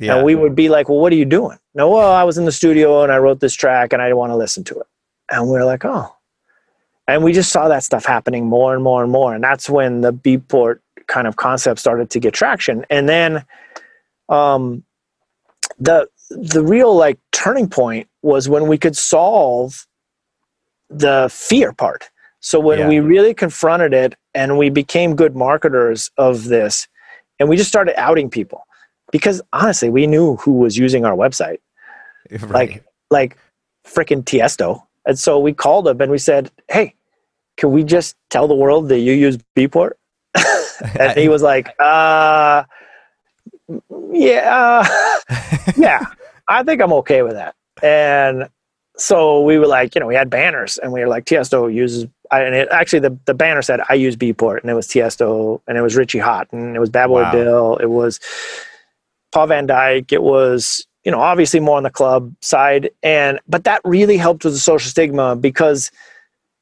Yeah. 0.00 0.16
And 0.16 0.24
we 0.24 0.34
would 0.34 0.54
be 0.54 0.68
like, 0.68 0.88
well, 0.88 0.98
what 0.98 1.12
are 1.12 1.16
you 1.16 1.24
doing? 1.24 1.58
No, 1.74 1.90
well, 1.90 2.12
I 2.12 2.24
was 2.24 2.38
in 2.38 2.44
the 2.44 2.52
studio 2.52 3.02
and 3.02 3.12
I 3.12 3.18
wrote 3.18 3.40
this 3.40 3.54
track 3.54 3.92
and 3.92 4.00
I 4.00 4.12
want 4.12 4.30
to 4.30 4.36
listen 4.36 4.64
to 4.64 4.78
it. 4.80 4.86
And 5.30 5.48
we 5.48 5.56
are 5.56 5.64
like, 5.64 5.84
oh. 5.84 6.14
And 7.06 7.22
we 7.22 7.32
just 7.32 7.52
saw 7.52 7.68
that 7.68 7.82
stuff 7.82 8.04
happening 8.04 8.46
more 8.46 8.74
and 8.74 8.82
more 8.82 9.02
and 9.02 9.12
more. 9.12 9.34
And 9.34 9.44
that's 9.44 9.68
when 9.68 10.00
the 10.00 10.12
Beatport 10.12 10.80
kind 11.06 11.26
of 11.26 11.36
concept 11.36 11.80
started 11.80 12.10
to 12.10 12.18
get 12.18 12.32
traction. 12.32 12.84
And 12.88 13.08
then 13.08 13.44
um, 14.28 14.84
the 15.78 16.08
the 16.30 16.62
real 16.62 16.94
like 16.96 17.18
turning 17.32 17.68
point 17.68 18.08
was 18.22 18.48
when 18.48 18.66
we 18.66 18.78
could 18.78 18.96
solve 18.96 19.86
the 20.88 21.28
fear 21.30 21.72
part. 21.72 22.10
So 22.40 22.58
when 22.58 22.78
yeah. 22.78 22.88
we 22.88 23.00
really 23.00 23.34
confronted 23.34 23.92
it 23.92 24.16
and 24.34 24.58
we 24.58 24.70
became 24.70 25.16
good 25.16 25.36
marketers 25.36 26.10
of 26.16 26.44
this 26.44 26.88
and 27.38 27.48
we 27.48 27.56
just 27.56 27.68
started 27.68 27.98
outing 28.00 28.30
people 28.30 28.66
because 29.14 29.40
honestly, 29.52 29.90
we 29.90 30.08
knew 30.08 30.34
who 30.38 30.54
was 30.54 30.76
using 30.76 31.04
our 31.04 31.14
website, 31.14 31.58
right. 32.32 32.50
like 32.50 32.84
like 33.12 33.38
freaking 33.86 34.24
Tiesto, 34.24 34.82
and 35.06 35.16
so 35.16 35.38
we 35.38 35.52
called 35.52 35.86
him 35.86 36.00
and 36.00 36.10
we 36.10 36.18
said, 36.18 36.50
"Hey, 36.68 36.96
can 37.56 37.70
we 37.70 37.84
just 37.84 38.16
tell 38.28 38.48
the 38.48 38.56
world 38.56 38.88
that 38.88 38.98
you 38.98 39.12
use 39.12 39.38
Beatport?" 39.54 39.92
and 40.98 41.16
he 41.16 41.28
was 41.34 41.42
like, 41.42 41.68
"Uh, 41.78 42.64
yeah, 44.10 44.84
yeah, 45.76 46.06
I 46.48 46.64
think 46.64 46.82
I'm 46.82 46.92
okay 46.94 47.22
with 47.22 47.34
that." 47.34 47.54
And 47.84 48.48
so 48.96 49.42
we 49.42 49.58
were 49.58 49.68
like, 49.68 49.94
you 49.94 50.00
know, 50.00 50.08
we 50.08 50.16
had 50.16 50.28
banners 50.28 50.76
and 50.78 50.92
we 50.92 51.00
were 51.00 51.08
like, 51.08 51.24
Tiesto 51.24 51.72
uses, 51.72 52.06
and 52.32 52.54
it, 52.54 52.68
actually 52.70 53.00
the, 53.00 53.18
the 53.24 53.34
banner 53.34 53.60
said, 53.60 53.80
I 53.88 53.94
use 53.94 54.14
Beatport 54.14 54.60
and 54.60 54.70
it 54.70 54.74
was 54.74 54.86
Tiesto 54.86 55.60
and 55.66 55.76
it 55.76 55.82
was 55.82 55.96
Richie 55.96 56.20
Hawtin 56.20 56.52
and 56.52 56.76
it 56.76 56.78
was 56.78 56.90
Bad 56.90 57.08
Boy 57.08 57.22
wow. 57.22 57.32
Bill. 57.32 57.76
It 57.78 57.90
was 57.90 58.20
Paul 59.34 59.48
van 59.48 59.66
Dyk. 59.66 60.12
It 60.12 60.22
was, 60.22 60.86
you 61.04 61.10
know, 61.10 61.20
obviously 61.20 61.60
more 61.60 61.76
on 61.76 61.82
the 61.82 61.90
club 61.90 62.32
side. 62.40 62.88
And, 63.02 63.40
but 63.48 63.64
that 63.64 63.80
really 63.84 64.16
helped 64.16 64.44
with 64.44 64.54
the 64.54 64.60
social 64.60 64.88
stigma 64.88 65.34
because 65.36 65.90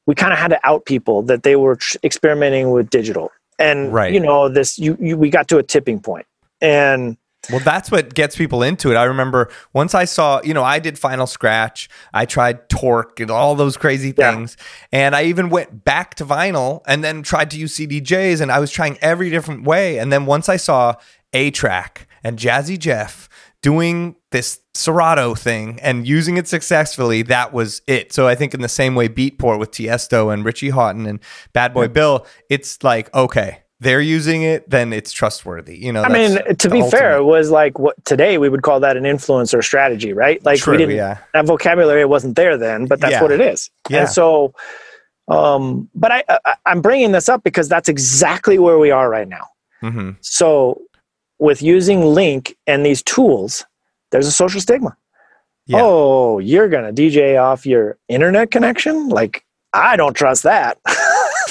we 0.07 0.15
kind 0.15 0.33
of 0.33 0.39
had 0.39 0.49
to 0.49 0.59
out 0.67 0.85
people 0.85 1.21
that 1.23 1.43
they 1.43 1.55
were 1.55 1.75
tr- 1.75 1.97
experimenting 2.03 2.71
with 2.71 2.89
digital. 2.89 3.31
And, 3.59 3.93
right. 3.93 4.11
you 4.11 4.19
know, 4.19 4.49
this, 4.49 4.79
you, 4.79 4.97
you, 4.99 5.15
we 5.15 5.29
got 5.29 5.47
to 5.49 5.59
a 5.59 5.63
tipping 5.63 5.99
point 5.99 6.25
and, 6.59 7.15
well, 7.51 7.59
that's 7.59 7.91
what 7.91 8.13
gets 8.13 8.37
people 8.37 8.63
into 8.63 8.89
it. 8.91 8.95
I 8.95 9.03
remember 9.03 9.51
once 9.73 9.93
I 9.93 10.05
saw, 10.05 10.41
you 10.43 10.53
know, 10.53 10.63
I 10.63 10.79
did 10.79 10.97
Final 10.97 11.27
Scratch, 11.27 11.89
I 12.13 12.25
tried 12.25 12.69
Torq 12.69 13.19
and 13.19 13.29
all 13.29 13.53
those 13.53 13.75
crazy 13.75 14.13
things. 14.13 14.55
Yeah. 14.91 15.07
And 15.07 15.15
I 15.15 15.25
even 15.25 15.49
went 15.49 15.83
back 15.83 16.15
to 16.15 16.25
vinyl 16.25 16.81
and 16.87 17.03
then 17.03 17.21
tried 17.21 17.51
to 17.51 17.59
use 17.59 17.77
CDJs 17.77 18.39
and 18.39 18.49
I 18.49 18.59
was 18.59 18.71
trying 18.71 18.97
every 19.01 19.29
different 19.29 19.65
way. 19.65 19.99
And 19.99 20.11
then 20.11 20.25
once 20.25 20.47
I 20.47 20.55
saw 20.55 20.95
A-Trak 21.33 22.05
and 22.23 22.39
Jazzy 22.39 22.79
Jeff 22.79 23.29
doing 23.61 24.15
this 24.31 24.59
Serato 24.75 25.35
thing 25.35 25.79
and 25.81 26.07
using 26.07 26.37
it 26.37 26.47
successfully, 26.47 27.21
that 27.23 27.53
was 27.53 27.81
it. 27.87 28.11
So 28.13 28.27
I 28.27 28.35
think 28.35 28.53
in 28.53 28.61
the 28.61 28.69
same 28.69 28.95
way 28.95 29.07
Beatport 29.07 29.59
with 29.59 29.71
Tiesto 29.71 30.33
and 30.33 30.43
Richie 30.43 30.71
Hawtin 30.71 31.07
and 31.07 31.19
Bad 31.53 31.73
Boy 31.73 31.83
yeah. 31.83 31.87
Bill, 31.87 32.27
it's 32.49 32.83
like, 32.83 33.13
okay, 33.15 33.59
they're 33.79 34.01
using 34.01 34.43
it, 34.43 34.69
then 34.69 34.93
it's 34.93 35.11
trustworthy. 35.11 35.77
You 35.77 35.91
know, 35.91 36.03
I 36.03 36.09
mean, 36.09 36.37
to 36.57 36.69
be 36.69 36.81
ultimate. 36.81 36.91
fair, 36.91 37.17
it 37.17 37.23
was 37.23 37.51
like 37.51 37.77
what 37.79 38.03
today 38.05 38.37
we 38.37 38.49
would 38.49 38.63
call 38.63 38.79
that 38.79 38.97
an 38.97 39.03
influencer 39.03 39.63
strategy, 39.63 40.13
right? 40.13 40.43
Like 40.45 40.59
True, 40.59 40.73
we 40.73 40.77
didn't 40.77 40.95
yeah. 40.95 41.19
that 41.33 41.45
vocabulary 41.45 42.05
wasn't 42.05 42.35
there 42.35 42.57
then, 42.57 42.85
but 42.85 42.99
that's 42.99 43.13
yeah. 43.13 43.21
what 43.21 43.31
it 43.31 43.41
is. 43.41 43.69
Yeah. 43.89 44.01
And 44.01 44.09
so, 44.09 44.53
um, 45.27 45.89
but 45.93 46.11
I, 46.11 46.23
I 46.29 46.55
am 46.65 46.81
bringing 46.81 47.11
this 47.11 47.29
up 47.29 47.43
because 47.43 47.69
that's 47.69 47.89
exactly 47.89 48.57
where 48.57 48.79
we 48.79 48.91
are 48.91 49.09
right 49.09 49.27
now. 49.27 49.47
Mm-hmm. 49.81 50.11
So 50.21 50.81
with 51.39 51.61
using 51.61 52.01
link 52.01 52.55
and 52.67 52.85
these 52.85 53.03
tools 53.03 53.65
there's 54.11 54.27
a 54.27 54.31
social 54.31 54.61
stigma 54.61 54.95
yeah. 55.67 55.79
oh 55.81 56.39
you're 56.39 56.69
gonna 56.69 56.93
dj 56.93 57.41
off 57.41 57.65
your 57.65 57.97
internet 58.07 58.51
connection 58.51 59.09
like 59.09 59.45
i 59.73 59.95
don't 59.95 60.15
trust 60.15 60.43
that 60.43 60.77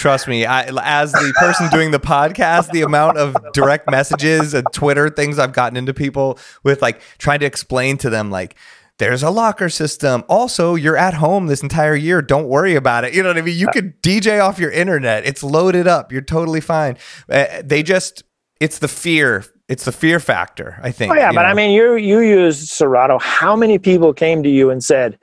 trust 0.03 0.27
me. 0.27 0.45
I, 0.45 0.65
as 0.83 1.13
the 1.13 1.33
person 1.39 1.71
doing 1.71 1.93
the 1.93 2.01
podcast, 2.01 2.73
the 2.73 2.83
amount 2.83 3.19
of 3.19 3.37
direct 3.53 3.89
messages 3.89 4.53
and 4.53 4.67
Twitter 4.73 5.09
things 5.09 5.39
I've 5.39 5.53
gotten 5.53 5.77
into 5.77 5.95
people 5.95 6.41
with, 6.65 6.83
like 6.83 7.01
trying 7.19 7.39
to 7.39 7.47
explain 7.47 7.99
to 7.99 8.11
them, 8.11 8.29
like 8.29 8.57
there's 8.99 9.23
a 9.23 9.31
locker 9.31 9.69
system. 9.69 10.25
Also, 10.29 10.75
you're 10.75 10.97
at 10.97 11.15
home 11.15 11.47
this 11.47 11.63
entire 11.63 11.95
year. 11.95 12.21
Don't 12.21 12.49
worry 12.49 12.75
about 12.75 13.05
it. 13.05 13.15
You 13.15 13.23
know 13.23 13.29
what 13.31 13.39
I 13.39 13.43
mean? 13.43 13.57
You 13.57 13.69
could 13.69 14.03
DJ 14.03 14.43
off 14.43 14.59
your 14.59 14.73
internet. 14.73 15.25
It's 15.25 15.45
loaded 15.45 15.87
up. 15.87 16.11
You're 16.11 16.21
totally 16.21 16.61
fine. 16.61 16.99
Uh, 17.29 17.63
they 17.65 17.85
just, 17.85 18.25
it's 18.61 18.81
the 18.81 18.89
fear. 18.89 19.45
It's 19.73 19.87
the 19.87 19.93
fear 19.93 20.21
factor, 20.21 20.79
I 20.83 20.93
think. 20.93 21.13
Oh, 21.13 21.17
yeah. 21.17 21.33
But 21.33 21.43
know? 21.43 21.49
I 21.49 21.55
mean, 21.55 21.71
you, 21.71 21.95
you 21.95 22.21
use 22.21 22.71
Serato. 22.71 23.19
How 23.19 23.57
many 23.57 23.79
people 23.79 24.13
came 24.13 24.43
to 24.43 24.51
you 24.51 24.69
and 24.69 24.85
said, 24.85 25.19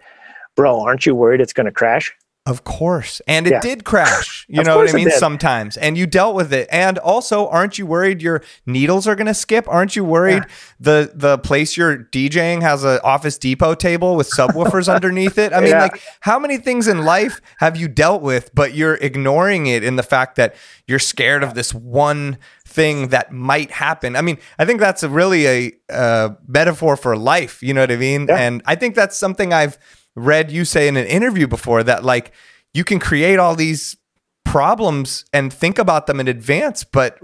bro, 0.56 0.82
aren't 0.82 1.06
you 1.06 1.14
worried 1.14 1.40
it's 1.40 1.54
going 1.54 1.68
to 1.68 1.72
crash? 1.72 2.12
Of 2.50 2.64
course. 2.64 3.22
And 3.28 3.46
it 3.46 3.52
yeah. 3.52 3.60
did 3.60 3.86
crash. 3.86 4.38
You 4.52 4.64
know 4.64 4.78
what 4.78 4.90
I 4.90 4.94
mean? 4.94 5.12
Sometimes. 5.12 5.78
And 5.78 5.96
you 5.96 6.08
dealt 6.08 6.34
with 6.34 6.52
it. 6.52 6.68
And 6.72 6.98
also, 6.98 7.48
aren't 7.50 7.78
you 7.78 7.86
worried 7.86 8.20
your 8.20 8.42
needles 8.66 9.08
are 9.08 9.16
gonna 9.16 9.36
skip? 9.36 9.68
Aren't 9.68 9.96
you 9.96 10.04
worried 10.04 10.44
yeah. 10.48 10.56
the 10.80 11.12
the 11.14 11.38
place 11.38 11.78
you're 11.78 12.00
DJing 12.06 12.64
has 12.64 12.84
an 12.84 13.00
office 13.04 13.38
depot 13.38 13.76
table 13.76 14.16
with 14.16 14.28
subwoofers 14.32 14.92
underneath 14.94 15.38
it? 15.38 15.54
I 15.54 15.60
mean, 15.60 15.70
yeah. 15.70 15.84
like 15.84 16.02
how 16.22 16.40
many 16.40 16.58
things 16.58 16.88
in 16.88 17.06
life 17.06 17.42
have 17.60 17.78
you 17.78 17.88
dealt 17.88 18.24
with, 18.24 18.50
but 18.56 18.74
you're 18.74 18.96
ignoring 18.96 19.68
it 19.68 19.84
in 19.84 19.98
the 19.98 20.04
fact 20.04 20.36
that 20.38 20.56
you're 20.88 20.98
scared 20.98 21.44
of 21.44 21.54
this 21.54 21.72
one 21.72 22.40
thing 22.80 23.10
that 23.10 23.30
might 23.34 23.72
happen. 23.72 24.16
I 24.16 24.22
mean, 24.22 24.38
I 24.58 24.64
think 24.64 24.80
that's 24.80 25.04
a 25.04 25.10
really 25.10 25.46
a, 25.48 25.72
a 25.90 26.38
metaphor 26.48 26.96
for 26.96 27.18
life. 27.18 27.62
You 27.62 27.74
know 27.74 27.82
what 27.82 27.92
I 27.92 27.98
mean? 27.98 28.30
And 28.30 28.62
I 28.66 28.76
think 28.76 28.96
that's 28.96 29.18
something 29.18 29.52
I've 29.52 29.78
read 30.16 30.50
you 30.50 30.64
say 30.64 30.88
in 30.88 30.96
an 30.96 31.06
interview 31.06 31.46
before 31.46 31.84
that 31.84 32.06
like 32.06 32.32
you 32.74 32.86
can 32.86 32.98
create 32.98 33.38
all 33.38 33.54
these 33.54 33.98
problems 34.46 35.26
and 35.34 35.52
think 35.52 35.78
about 35.78 36.08
them 36.08 36.20
in 36.20 36.28
advance 36.28 36.84
but 36.84 37.20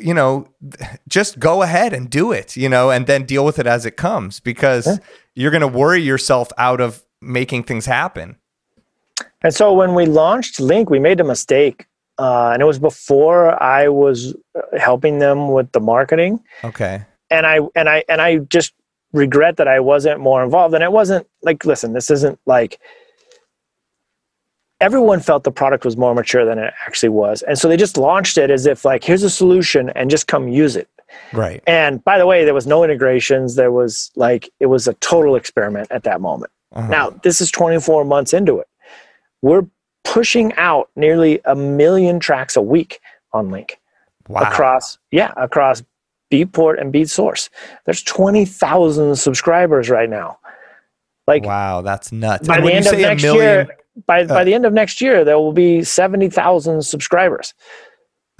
you 0.00 0.14
know 0.14 0.48
just 1.06 1.38
go 1.38 1.62
ahead 1.62 1.92
and 1.92 2.08
do 2.08 2.32
it 2.32 2.56
you 2.56 2.68
know 2.68 2.90
and 2.90 3.06
then 3.06 3.24
deal 3.24 3.44
with 3.44 3.58
it 3.58 3.66
as 3.66 3.84
it 3.84 3.96
comes 3.96 4.40
because 4.40 4.86
yeah. 4.86 4.96
you're 5.34 5.50
going 5.50 5.60
to 5.60 5.68
worry 5.68 6.00
yourself 6.00 6.48
out 6.56 6.80
of 6.80 7.04
making 7.20 7.62
things 7.62 7.84
happen 7.84 8.36
and 9.42 9.52
so 9.52 9.72
when 9.72 9.94
we 9.94 10.06
launched 10.06 10.58
link 10.60 10.88
we 10.88 10.98
made 10.98 11.20
a 11.20 11.24
mistake 11.24 11.86
uh, 12.22 12.50
and 12.52 12.62
it 12.62 12.66
was 12.66 12.78
before 12.78 13.62
i 13.62 13.88
was 13.88 14.34
helping 14.78 15.18
them 15.18 15.52
with 15.52 15.70
the 15.72 15.80
marketing 15.80 16.40
okay 16.64 17.04
and 17.30 17.46
i 17.46 17.58
and 17.74 17.88
i 17.88 18.04
and 18.08 18.20
i 18.20 18.38
just 18.38 18.72
regret 19.12 19.56
that 19.58 19.68
I 19.68 19.80
wasn't 19.80 20.20
more 20.20 20.42
involved. 20.42 20.74
And 20.74 20.82
it 20.82 20.92
wasn't 20.92 21.26
like, 21.42 21.64
listen, 21.64 21.92
this 21.92 22.10
isn't 22.10 22.38
like 22.46 22.80
everyone 24.80 25.20
felt 25.20 25.44
the 25.44 25.52
product 25.52 25.84
was 25.84 25.96
more 25.96 26.14
mature 26.14 26.44
than 26.44 26.58
it 26.58 26.74
actually 26.86 27.10
was. 27.10 27.42
And 27.42 27.58
so 27.58 27.68
they 27.68 27.76
just 27.76 27.96
launched 27.96 28.36
it 28.36 28.50
as 28.50 28.66
if 28.66 28.84
like, 28.84 29.04
here's 29.04 29.22
a 29.22 29.30
solution 29.30 29.90
and 29.90 30.10
just 30.10 30.26
come 30.26 30.48
use 30.48 30.76
it. 30.76 30.88
Right. 31.32 31.62
And 31.66 32.02
by 32.02 32.18
the 32.18 32.26
way, 32.26 32.44
there 32.44 32.54
was 32.54 32.66
no 32.66 32.82
integrations. 32.82 33.54
There 33.54 33.70
was 33.70 34.10
like, 34.16 34.50
it 34.60 34.66
was 34.66 34.88
a 34.88 34.94
total 34.94 35.36
experiment 35.36 35.88
at 35.90 36.04
that 36.04 36.20
moment. 36.20 36.50
Uh-huh. 36.72 36.88
Now, 36.88 37.10
this 37.10 37.40
is 37.40 37.50
24 37.50 38.04
months 38.06 38.32
into 38.32 38.58
it. 38.58 38.66
We're 39.42 39.66
pushing 40.04 40.52
out 40.54 40.90
nearly 40.96 41.40
a 41.44 41.54
million 41.54 42.20
tracks 42.20 42.56
a 42.56 42.62
week 42.62 43.00
on 43.32 43.50
Link. 43.50 43.78
Wow. 44.28 44.42
Across, 44.42 44.98
yeah, 45.10 45.32
across 45.36 45.82
Beatport 46.30 46.80
and 46.80 46.92
Beatsource. 46.92 47.48
There's 47.84 48.02
20,000 48.02 49.16
subscribers 49.16 49.90
right 49.90 50.08
now. 50.08 50.38
Like 51.26 51.44
wow, 51.44 51.82
that's 51.82 52.10
nuts. 52.10 52.48
By 52.48 52.56
and 52.56 52.66
the 52.66 52.72
end 52.72 52.86
of 52.86 52.98
next 52.98 53.22
million, 53.22 53.44
year, 53.44 53.76
by 54.06 54.24
uh, 54.24 54.26
by 54.26 54.42
the 54.42 54.54
end 54.54 54.66
of 54.66 54.72
next 54.72 55.00
year, 55.00 55.24
there 55.24 55.38
will 55.38 55.52
be 55.52 55.84
70,000 55.84 56.82
subscribers. 56.82 57.54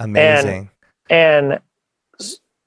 Amazing. 0.01 0.69
And, 1.09 1.53
and 1.53 1.61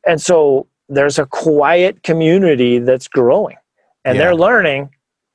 and 0.07 0.23
so 0.23 0.69
there's 0.89 1.19
a 1.19 1.27
quiet 1.27 2.03
community 2.03 2.79
that's 2.79 3.09
growing 3.09 3.57
and 4.05 4.17
yeah. 4.17 4.23
they're 4.23 4.37
learning 4.37 4.89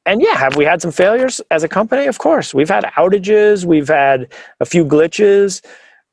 and 0.05 0.21
yeah, 0.21 0.35
have 0.35 0.55
we 0.55 0.65
had 0.65 0.81
some 0.81 0.91
failures 0.91 1.41
as 1.51 1.63
a 1.63 1.67
company? 1.67 2.07
Of 2.07 2.17
course. 2.17 2.53
We've 2.53 2.69
had 2.69 2.85
outages, 2.97 3.65
we've 3.65 3.87
had 3.87 4.31
a 4.59 4.65
few 4.65 4.83
glitches, 4.83 5.63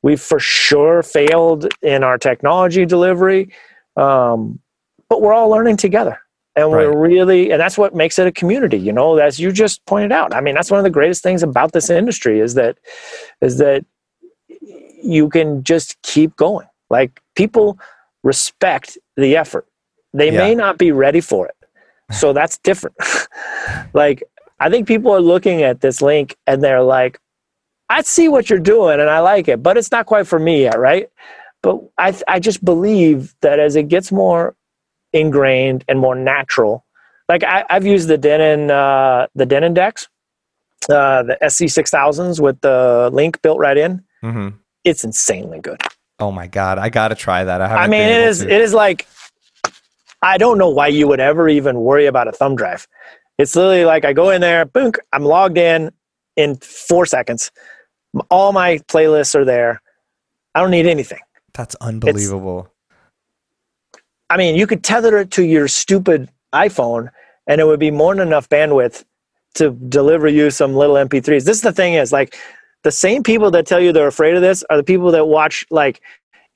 we've 0.03 0.21
for 0.21 0.39
sure 0.39 1.01
failed 1.03 1.67
in 1.81 2.03
our 2.03 2.17
technology 2.17 2.85
delivery. 2.85 3.51
Um, 3.95 4.59
but 5.09 5.21
we're 5.21 5.33
all 5.33 5.49
learning 5.49 5.77
together. 5.77 6.19
And 6.55 6.71
we're 6.71 6.95
really, 6.95 7.51
and 7.51 7.59
that's 7.59 7.77
what 7.77 7.95
makes 7.95 8.19
it 8.19 8.27
a 8.27 8.33
community, 8.33 8.77
you 8.77 8.91
know, 8.91 9.17
as 9.17 9.39
you 9.39 9.51
just 9.51 9.85
pointed 9.85 10.11
out. 10.11 10.33
I 10.33 10.41
mean, 10.41 10.55
that's 10.55 10.69
one 10.69 10.77
of 10.77 10.83
the 10.83 10.89
greatest 10.89 11.23
things 11.23 11.41
about 11.41 11.71
this 11.71 11.89
industry 11.89 12.41
is 12.41 12.55
that, 12.55 12.77
is 13.41 13.59
that 13.59 13.85
you 15.01 15.29
can 15.29 15.63
just 15.63 16.01
keep 16.01 16.35
going. 16.35 16.67
Like 16.89 17.21
people 17.35 17.79
respect 18.23 18.97
the 19.15 19.37
effort. 19.37 19.67
They 20.13 20.31
yeah. 20.31 20.39
may 20.39 20.55
not 20.55 20.77
be 20.77 20.91
ready 20.91 21.21
for 21.21 21.47
it. 21.47 21.55
So 22.11 22.33
that's 22.33 22.57
different. 22.59 22.97
like, 23.93 24.23
I 24.59 24.69
think 24.69 24.87
people 24.87 25.11
are 25.11 25.21
looking 25.21 25.61
at 25.61 25.81
this 25.81 26.01
link 26.01 26.35
and 26.47 26.63
they're 26.63 26.81
like, 26.81 27.19
I 27.89 28.01
see 28.01 28.27
what 28.29 28.49
you're 28.49 28.59
doing 28.59 28.99
and 28.99 29.09
I 29.09 29.19
like 29.19 29.47
it, 29.47 29.63
but 29.63 29.77
it's 29.77 29.91
not 29.91 30.05
quite 30.05 30.27
for 30.27 30.37
me 30.37 30.63
yet, 30.63 30.77
right? 30.79 31.09
But 31.61 31.81
I, 31.97 32.13
I 32.27 32.39
just 32.39 32.63
believe 32.63 33.35
that 33.41 33.59
as 33.59 33.75
it 33.75 33.87
gets 33.87 34.11
more 34.11 34.55
ingrained 35.11 35.85
and 35.87 35.99
more 35.99 36.15
natural, 36.15 36.85
like 37.27 37.43
I, 37.43 37.65
have 37.69 37.85
used 37.85 38.07
the 38.07 38.17
Denon, 38.17 38.71
uh, 38.71 39.27
the 39.35 39.45
Denon 39.45 39.73
decks, 39.73 40.07
uh, 40.89 41.23
the 41.23 41.37
SC6000s 41.41 42.39
with 42.39 42.61
the 42.61 43.09
link 43.11 43.41
built 43.41 43.59
right 43.59 43.77
in. 43.77 44.03
Mm-hmm. 44.23 44.49
It's 44.83 45.03
insanely 45.03 45.59
good. 45.59 45.81
Oh 46.19 46.31
my 46.31 46.47
God. 46.47 46.77
I 46.77 46.89
got 46.89 47.09
to 47.09 47.15
try 47.15 47.43
that. 47.43 47.61
I, 47.61 47.83
I 47.83 47.87
mean, 47.87 48.01
it 48.01 48.21
is, 48.21 48.39
to. 48.39 48.49
it 48.49 48.61
is 48.61 48.73
like, 48.73 49.07
I 50.21 50.37
don't 50.37 50.57
know 50.57 50.69
why 50.69 50.87
you 50.87 51.07
would 51.07 51.19
ever 51.19 51.47
even 51.47 51.79
worry 51.79 52.05
about 52.05 52.27
a 52.27 52.31
thumb 52.31 52.55
drive. 52.55 52.87
It's 53.37 53.55
literally 53.55 53.85
like 53.85 54.03
I 54.03 54.13
go 54.13 54.31
in 54.31 54.41
there, 54.41 54.65
boom, 54.65 54.91
I'm 55.13 55.23
logged 55.23 55.57
in 55.57 55.91
in 56.35 56.57
four 56.57 57.05
seconds. 57.05 57.51
All 58.29 58.51
my 58.51 58.79
playlists 58.87 59.35
are 59.35 59.45
there. 59.45 59.81
I 60.55 60.61
don't 60.61 60.71
need 60.71 60.87
anything. 60.87 61.19
That's 61.53 61.75
unbelievable. 61.75 62.69
It's, 63.93 64.03
I 64.29 64.37
mean, 64.37 64.55
you 64.55 64.67
could 64.67 64.83
tether 64.83 65.17
it 65.17 65.31
to 65.31 65.43
your 65.43 65.67
stupid 65.67 66.29
iPhone 66.53 67.09
and 67.47 67.61
it 67.61 67.65
would 67.65 67.79
be 67.79 67.91
more 67.91 68.13
than 68.15 68.27
enough 68.27 68.49
bandwidth 68.49 69.03
to 69.55 69.71
deliver 69.71 70.27
you 70.27 70.51
some 70.51 70.75
little 70.75 70.95
MP3s. 70.95 71.45
This 71.45 71.57
is 71.57 71.61
the 71.61 71.71
thing 71.71 71.93
is 71.93 72.11
like 72.11 72.35
the 72.83 72.91
same 72.91 73.23
people 73.23 73.51
that 73.51 73.65
tell 73.65 73.79
you 73.79 73.91
they're 73.91 74.07
afraid 74.07 74.35
of 74.35 74.41
this 74.41 74.63
are 74.69 74.77
the 74.77 74.83
people 74.83 75.11
that 75.11 75.25
watch 75.25 75.65
like 75.69 76.01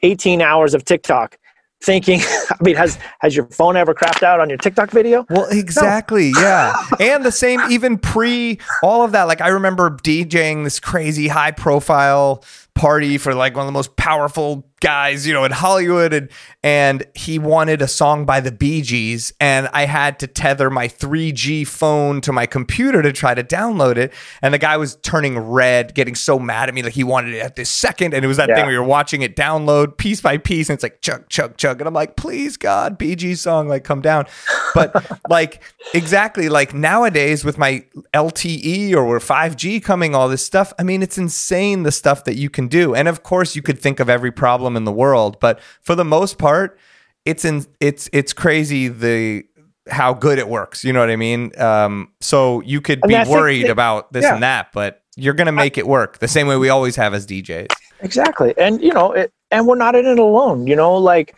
18 0.02 0.42
hours 0.42 0.74
of 0.74 0.86
TikTok 0.86 1.38
thinking 1.84 2.20
i 2.50 2.56
mean 2.62 2.76
has 2.76 2.98
has 3.20 3.36
your 3.36 3.46
phone 3.48 3.76
ever 3.76 3.94
crapped 3.94 4.24
out 4.24 4.40
on 4.40 4.50
your 4.50 4.58
tiktok 4.58 4.90
video 4.92 5.26
well 5.30 5.48
exactly 5.50 6.32
no. 6.32 6.40
yeah 6.42 6.74
and 7.00 7.26
the 7.26 7.32
same 7.32 7.60
even 7.70 7.98
pre 7.98 8.60
all 8.82 9.04
of 9.04 9.12
that 9.12 9.24
like 9.24 9.42
i 9.42 9.50
remember 9.50 9.90
djing 9.90 10.64
this 10.64 10.80
crazy 10.80 11.28
high 11.28 11.52
profile 11.52 12.44
party 12.76 13.18
for 13.18 13.36
like 13.36 13.56
one 13.56 13.64
of 13.64 13.68
the 13.68 13.74
most 13.74 13.96
powerful 13.96 14.68
guys, 14.84 15.26
you 15.26 15.34
know, 15.34 15.46
in 15.46 15.52
Hollywood 15.52 16.14
and 16.14 16.30
and 16.62 17.06
he 17.16 17.40
wanted 17.40 17.82
a 17.82 17.88
song 17.88 18.26
by 18.26 18.42
the 18.42 18.52
Bee 18.52 18.82
Gees 18.82 19.32
and 19.40 19.70
I 19.72 19.86
had 19.86 20.20
to 20.20 20.28
tether 20.28 20.70
my 20.70 20.90
3G 20.90 21.66
phone 21.66 22.20
to 22.22 22.34
my 22.34 22.46
computer 22.46 23.02
to 23.02 23.14
try 23.14 23.34
to 23.34 23.44
download 23.44 23.96
it 23.96 24.14
and 24.42 24.54
the 24.54 24.58
guy 24.58 24.76
was 24.76 24.98
turning 24.98 25.40
red, 25.40 25.96
getting 25.96 26.16
so 26.16 26.38
mad 26.38 26.68
at 26.68 26.76
me 26.76 26.84
like 26.84 26.94
he 26.94 27.04
wanted 27.04 27.34
it 27.34 27.40
at 27.40 27.56
this 27.56 27.70
second 27.70 28.14
and 28.14 28.26
it 28.26 28.28
was 28.28 28.38
that 28.38 28.50
yeah. 28.50 28.56
thing 28.56 28.66
where 28.66 28.74
you're 28.74 28.84
watching 28.84 29.22
it 29.22 29.38
download 29.38 29.98
piece 29.98 30.20
by 30.20 30.38
piece 30.38 30.70
and 30.70 30.76
it's 30.76 30.84
like 30.84 31.00
chug 31.02 31.30
chug 31.30 31.56
chug 31.56 31.80
and 31.80 31.88
I'm 31.88 31.94
like, 31.94 32.18
"Please 32.18 32.58
God, 32.58 32.98
Bee 32.98 33.16
Gees 33.16 33.40
song 33.40 33.70
like 33.70 33.86
come 33.86 34.02
down." 34.02 34.26
But 34.74 34.94
like 35.30 35.64
exactly 35.94 36.50
like 36.50 36.74
nowadays 36.74 37.46
with 37.46 37.58
my 37.58 37.86
LTE 38.14 38.94
or 38.96 39.20
5G 39.20 39.82
coming 39.82 40.14
all 40.14 40.28
this 40.28 40.46
stuff, 40.46 40.74
I 40.78 40.84
mean, 40.84 41.02
it's 41.02 41.18
insane 41.18 41.84
the 41.84 41.92
stuff 41.92 42.26
that 42.26 42.36
you 42.36 42.50
can 42.50 42.63
do. 42.68 42.94
And 42.96 43.08
of 43.08 43.24
course, 43.24 43.56
you 43.56 43.62
could 43.62 43.80
think 43.80 44.00
of 44.00 44.10
every 44.10 44.32
problem 44.32 44.76
in 44.76 44.84
the 44.84 44.92
world, 44.92 45.40
but 45.40 45.60
for 45.82 45.96
the 45.96 46.06
most 46.06 46.38
part, 46.38 46.78
it's 47.26 47.46
in 47.46 47.66
it's 47.80 48.10
it's 48.14 48.34
crazy 48.34 48.88
the 48.88 49.44
how 49.90 50.14
good 50.14 50.40
it 50.40 50.48
works. 50.48 50.84
You 50.84 50.94
know 50.94 51.00
what 51.00 51.10
I 51.10 51.16
mean? 51.16 51.52
Um, 51.60 52.12
so 52.22 52.62
you 52.62 52.82
could 52.82 53.02
be 53.02 53.16
worried 53.28 53.70
about 53.70 54.12
this 54.14 54.24
yeah. 54.24 54.36
and 54.36 54.44
that, 54.44 54.72
but 54.74 55.04
you're 55.16 55.34
going 55.34 55.48
to 55.48 55.52
make 55.52 55.78
I, 55.78 55.82
it 55.82 55.88
work 55.88 56.20
the 56.20 56.28
same 56.28 56.48
way 56.48 56.58
we 56.58 56.70
always 56.70 56.96
have 56.96 57.14
as 57.14 57.28
DJs. 57.28 57.68
Exactly, 58.02 58.54
and 58.58 58.82
you 58.82 58.94
know, 58.94 59.12
it, 59.12 59.32
and 59.52 59.68
we're 59.68 59.76
not 59.76 59.96
in 59.96 60.06
it 60.06 60.20
alone. 60.20 60.68
You 60.68 60.76
know, 60.76 60.96
like 60.96 61.36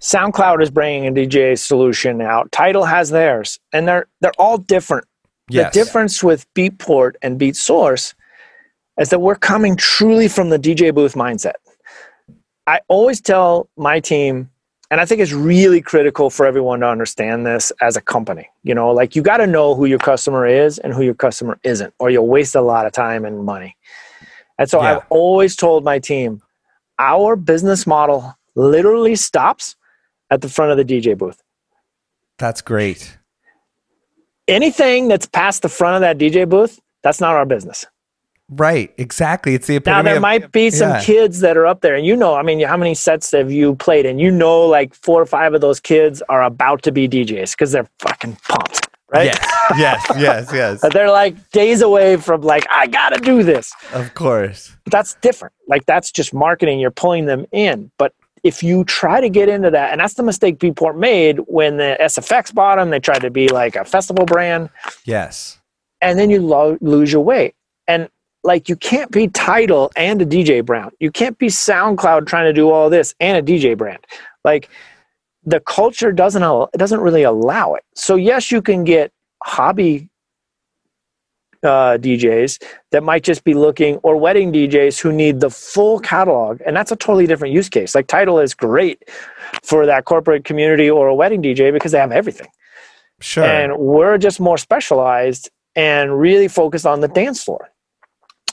SoundCloud 0.00 0.62
is 0.62 0.70
bringing 0.70 1.06
a 1.06 1.12
DJ 1.12 1.58
solution 1.58 2.20
out. 2.20 2.52
Tidal 2.52 2.84
has 2.84 3.10
theirs, 3.10 3.58
and 3.72 3.88
they're 3.88 4.06
they're 4.20 4.32
all 4.38 4.58
different. 4.58 5.06
Yes. 5.48 5.72
The 5.72 5.84
difference 5.84 6.24
with 6.24 6.52
Beatport 6.54 7.14
and 7.22 7.38
Beatsource 7.40 8.14
is 8.98 9.10
that 9.10 9.20
we're 9.20 9.34
coming 9.34 9.76
truly 9.76 10.28
from 10.28 10.50
the 10.50 10.58
DJ 10.58 10.94
booth 10.94 11.14
mindset. 11.14 11.54
I 12.66 12.80
always 12.88 13.20
tell 13.20 13.68
my 13.76 14.00
team, 14.00 14.50
and 14.90 15.00
I 15.00 15.04
think 15.04 15.20
it's 15.20 15.32
really 15.32 15.80
critical 15.80 16.30
for 16.30 16.46
everyone 16.46 16.80
to 16.80 16.88
understand 16.88 17.46
this 17.46 17.72
as 17.80 17.96
a 17.96 18.00
company. 18.00 18.48
You 18.62 18.74
know, 18.74 18.90
like 18.90 19.14
you 19.14 19.22
got 19.22 19.36
to 19.38 19.46
know 19.46 19.74
who 19.74 19.84
your 19.86 19.98
customer 19.98 20.46
is 20.46 20.78
and 20.78 20.92
who 20.92 21.02
your 21.02 21.14
customer 21.14 21.58
isn't, 21.62 21.94
or 21.98 22.10
you'll 22.10 22.26
waste 22.26 22.54
a 22.54 22.60
lot 22.62 22.86
of 22.86 22.92
time 22.92 23.24
and 23.24 23.44
money. 23.44 23.76
And 24.58 24.68
so 24.68 24.82
Yeah. 24.82 24.96
I've 24.96 25.02
always 25.10 25.54
told 25.54 25.84
my 25.84 25.98
team, 25.98 26.42
our 26.98 27.36
business 27.36 27.86
model 27.86 28.34
literally 28.54 29.16
stops 29.16 29.76
at 30.30 30.40
the 30.40 30.48
front 30.48 30.72
of 30.72 30.76
the 30.78 30.84
DJ 30.84 31.16
booth. 31.16 31.42
That's 32.38 32.62
great. 32.62 33.18
Anything 34.48 35.08
that's 35.08 35.26
past 35.26 35.62
the 35.62 35.68
front 35.68 35.96
of 35.96 36.00
that 36.00 36.18
DJ 36.18 36.48
booth, 36.48 36.80
that's 37.02 37.20
not 37.20 37.34
our 37.34 37.44
business. 37.44 37.86
Right. 38.48 38.94
Exactly. 38.96 39.54
It's 39.54 39.66
the 39.66 39.80
Now 39.84 40.02
there 40.02 40.16
of- 40.16 40.22
might 40.22 40.52
be 40.52 40.70
some 40.70 40.90
yeah. 40.90 41.02
kids 41.02 41.40
that 41.40 41.56
are 41.56 41.66
up 41.66 41.80
there, 41.80 41.96
and 41.96 42.06
you 42.06 42.14
know, 42.16 42.34
I 42.34 42.42
mean, 42.42 42.60
how 42.60 42.76
many 42.76 42.94
sets 42.94 43.32
have 43.32 43.50
you 43.50 43.74
played? 43.74 44.06
And 44.06 44.20
you 44.20 44.30
know, 44.30 44.60
like 44.66 44.94
four 44.94 45.20
or 45.20 45.26
five 45.26 45.52
of 45.54 45.60
those 45.60 45.80
kids 45.80 46.22
are 46.28 46.42
about 46.44 46.82
to 46.84 46.92
be 46.92 47.08
DJs 47.08 47.52
because 47.52 47.72
they're 47.72 47.88
fucking 47.98 48.36
pumped, 48.48 48.86
right? 49.12 49.26
Yes. 49.26 49.52
Yes. 49.76 50.06
Yes. 50.16 50.50
Yes. 50.54 50.78
But 50.80 50.92
they're 50.92 51.10
like 51.10 51.50
days 51.50 51.82
away 51.82 52.18
from 52.18 52.42
like, 52.42 52.64
I 52.70 52.86
gotta 52.86 53.18
do 53.20 53.42
this. 53.42 53.72
of 53.92 54.14
course. 54.14 54.76
But 54.84 54.92
that's 54.92 55.14
different. 55.16 55.52
Like 55.66 55.84
that's 55.86 56.12
just 56.12 56.32
marketing. 56.32 56.78
You're 56.78 56.92
pulling 56.92 57.26
them 57.26 57.46
in. 57.50 57.90
But 57.98 58.12
if 58.44 58.62
you 58.62 58.84
try 58.84 59.20
to 59.20 59.28
get 59.28 59.48
into 59.48 59.70
that, 59.72 59.90
and 59.90 60.00
that's 60.00 60.14
the 60.14 60.22
mistake 60.22 60.58
Beatport 60.60 60.96
made 60.96 61.38
when 61.48 61.78
the 61.78 61.96
SFX 62.00 62.54
bought 62.54 62.76
them, 62.76 62.90
they 62.90 63.00
tried 63.00 63.22
to 63.22 63.30
be 63.30 63.48
like 63.48 63.74
a 63.74 63.84
festival 63.84 64.24
brand, 64.24 64.70
Yes. 65.04 65.58
and 66.00 66.16
then 66.16 66.30
you 66.30 66.40
lo- 66.40 66.78
lose 66.80 67.12
your 67.12 67.22
way. 67.24 67.52
And 67.88 68.08
like 68.46 68.68
you 68.68 68.76
can't 68.76 69.10
be 69.10 69.28
Tidal 69.28 69.90
and 69.96 70.22
a 70.22 70.26
DJ 70.26 70.64
brand. 70.64 70.92
You 71.00 71.10
can't 71.10 71.36
be 71.38 71.48
SoundCloud 71.48 72.26
trying 72.26 72.46
to 72.46 72.52
do 72.52 72.70
all 72.70 72.88
this 72.88 73.14
and 73.20 73.36
a 73.36 73.42
DJ 73.42 73.76
brand. 73.76 73.98
Like 74.44 74.70
the 75.44 75.60
culture 75.60 76.12
doesn't 76.12 76.42
it 76.72 76.78
doesn't 76.78 77.00
really 77.00 77.24
allow 77.24 77.74
it. 77.74 77.82
So 77.94 78.14
yes, 78.16 78.50
you 78.50 78.62
can 78.62 78.84
get 78.84 79.12
hobby 79.42 80.08
uh, 81.62 81.98
DJs 81.98 82.62
that 82.92 83.02
might 83.02 83.24
just 83.24 83.42
be 83.42 83.54
looking, 83.54 83.96
or 83.98 84.16
wedding 84.16 84.52
DJs 84.52 85.00
who 85.00 85.12
need 85.12 85.40
the 85.40 85.50
full 85.50 85.98
catalog, 85.98 86.60
and 86.64 86.76
that's 86.76 86.92
a 86.92 86.96
totally 86.96 87.26
different 87.26 87.52
use 87.52 87.68
case. 87.68 87.94
Like 87.94 88.06
Tidal 88.06 88.38
is 88.38 88.54
great 88.54 89.02
for 89.62 89.86
that 89.86 90.04
corporate 90.04 90.44
community 90.44 90.88
or 90.88 91.08
a 91.08 91.14
wedding 91.14 91.42
DJ 91.42 91.72
because 91.72 91.92
they 91.92 91.98
have 91.98 92.12
everything, 92.12 92.48
Sure. 93.20 93.44
and 93.44 93.76
we're 93.78 94.18
just 94.18 94.38
more 94.38 94.58
specialized 94.58 95.50
and 95.74 96.18
really 96.18 96.48
focused 96.48 96.86
on 96.86 97.00
the 97.00 97.08
dance 97.08 97.42
floor. 97.42 97.70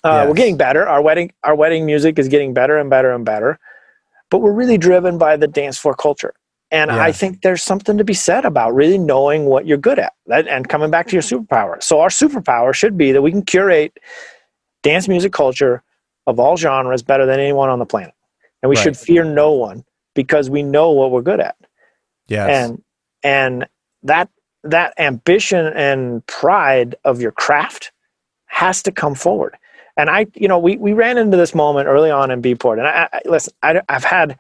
Uh, 0.04 0.10
Yes. 0.24 0.28
We're 0.28 0.34
getting 0.36 0.58
better. 0.58 0.88
Our 0.88 1.02
wedding, 1.02 1.32
our 1.44 1.56
wedding 1.56 1.86
music 1.86 2.20
is 2.20 2.28
getting 2.28 2.54
better 2.54 2.78
and 2.78 2.90
better 2.90 3.12
and 3.12 3.24
better, 3.26 3.60
but 4.30 4.40
we're 4.40 4.52
really 4.52 4.78
driven 4.78 5.18
by 5.18 5.38
the 5.38 5.48
dance 5.48 5.78
floor 5.78 5.94
culture. 5.96 6.34
And 6.72 6.90
Yeah. 6.92 7.02
I 7.04 7.12
think 7.12 7.42
there's 7.42 7.62
something 7.64 7.98
to 7.98 8.04
be 8.04 8.14
said 8.16 8.46
about 8.46 8.74
really 8.74 8.98
knowing 8.98 9.46
what 9.46 9.66
you're 9.68 9.78
good 9.78 10.00
at 10.00 10.14
and 10.30 10.68
coming 10.68 10.90
back 10.92 11.08
to 11.08 11.14
your 11.14 11.22
superpower. 11.22 11.82
So, 11.82 12.00
our 12.02 12.10
superpower 12.10 12.74
should 12.74 12.98
be 12.98 13.12
that 13.12 13.22
we 13.22 13.32
can 13.32 13.44
curate 13.44 13.98
dance 14.82 15.08
music 15.08 15.32
culture 15.32 15.84
of 16.28 16.40
all 16.40 16.58
genres 16.58 17.04
better 17.04 17.26
than 17.26 17.40
anyone 17.40 17.70
on 17.70 17.80
the 17.80 17.86
planet. 17.86 18.14
And 18.62 18.70
we 18.70 18.76
Right. 18.76 18.84
should 18.84 18.98
fear 18.98 19.24
no 19.24 19.52
one 19.52 19.86
because 20.16 20.50
we 20.50 20.64
know 20.64 20.92
what 20.92 21.12
we're 21.12 21.22
good 21.22 21.40
at. 21.40 21.56
yes. 22.28 22.50
And 22.50 22.82
and 23.24 23.68
that 24.04 24.30
that 24.64 24.94
ambition 24.98 25.68
and 25.68 26.26
pride 26.28 26.96
of 27.06 27.22
your 27.22 27.32
craft 27.32 27.92
has 28.48 28.82
to 28.84 28.92
come 28.92 29.14
forward. 29.16 29.56
And 29.98 30.10
I, 30.10 30.26
you 30.36 30.48
know, 30.48 30.58
we, 30.58 30.78
we 30.78 30.94
ran 30.94 31.18
into 31.18 31.38
this 31.38 31.54
moment 31.54 31.88
early 31.88 32.10
on 32.10 32.32
in 32.32 32.42
Bport. 32.42 32.80
And 32.80 32.88
I, 32.88 33.10
I 33.12 33.22
listen, 33.26 33.54
I, 33.62 33.82
I've 33.90 34.04
had 34.04 34.38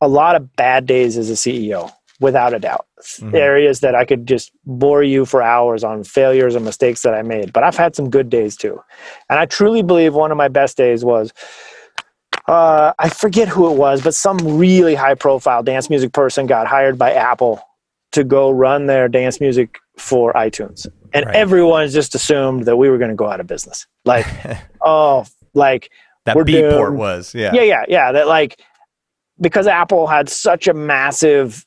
a 0.00 0.08
lot 0.08 0.34
of 0.34 0.56
bad 0.56 0.86
days 0.86 1.16
as 1.16 1.30
a 1.30 1.34
CEO, 1.34 1.92
without 2.20 2.54
a 2.54 2.58
doubt. 2.58 2.86
Mhm. 3.20 3.34
Areas 3.34 3.80
that 3.80 3.94
I 3.94 4.04
could 4.04 4.26
just 4.26 4.52
bore 4.64 5.02
you 5.02 5.24
for 5.24 5.42
hours 5.42 5.82
on 5.84 6.04
failures 6.04 6.54
and 6.54 6.64
mistakes 6.64 7.02
that 7.02 7.14
I 7.14 7.22
made. 7.22 7.52
But 7.52 7.64
I've 7.64 7.76
had 7.76 7.94
some 7.96 8.10
good 8.10 8.30
days 8.30 8.56
too. 8.56 8.80
And 9.28 9.38
I 9.38 9.46
truly 9.46 9.82
believe 9.82 10.14
one 10.14 10.30
of 10.30 10.36
my 10.36 10.48
best 10.48 10.76
days 10.76 11.04
was 11.04 11.32
uh, 12.48 12.92
I 12.98 13.08
forget 13.08 13.48
who 13.48 13.70
it 13.72 13.76
was, 13.76 14.02
but 14.02 14.14
some 14.14 14.38
really 14.58 14.94
high 14.94 15.14
profile 15.14 15.62
dance 15.62 15.88
music 15.88 16.12
person 16.12 16.46
got 16.46 16.66
hired 16.66 16.98
by 16.98 17.12
Apple 17.12 17.62
to 18.12 18.24
go 18.24 18.50
run 18.50 18.86
their 18.86 19.08
dance 19.08 19.40
music 19.40 19.78
for 19.96 20.32
iTunes. 20.32 20.88
And 21.14 21.26
Right. 21.26 21.36
everyone's 21.36 21.92
just 21.92 22.14
assumed 22.14 22.64
that 22.64 22.76
we 22.76 22.88
were 22.88 22.98
going 22.98 23.10
to 23.10 23.16
go 23.16 23.28
out 23.28 23.40
of 23.40 23.46
business. 23.46 23.86
Like, 24.04 24.26
oh, 24.80 25.26
like, 25.54 25.90
that 26.24 26.36
we're 26.36 26.44
was. 26.92 27.34
Yeah. 27.34 27.52
yeah, 27.54 27.62
yeah, 27.62 27.84
yeah. 27.88 28.12
That 28.12 28.28
like, 28.28 28.60
because 29.40 29.66
Apple 29.66 30.06
had 30.06 30.28
such 30.28 30.68
a 30.68 30.74
massive 30.74 31.66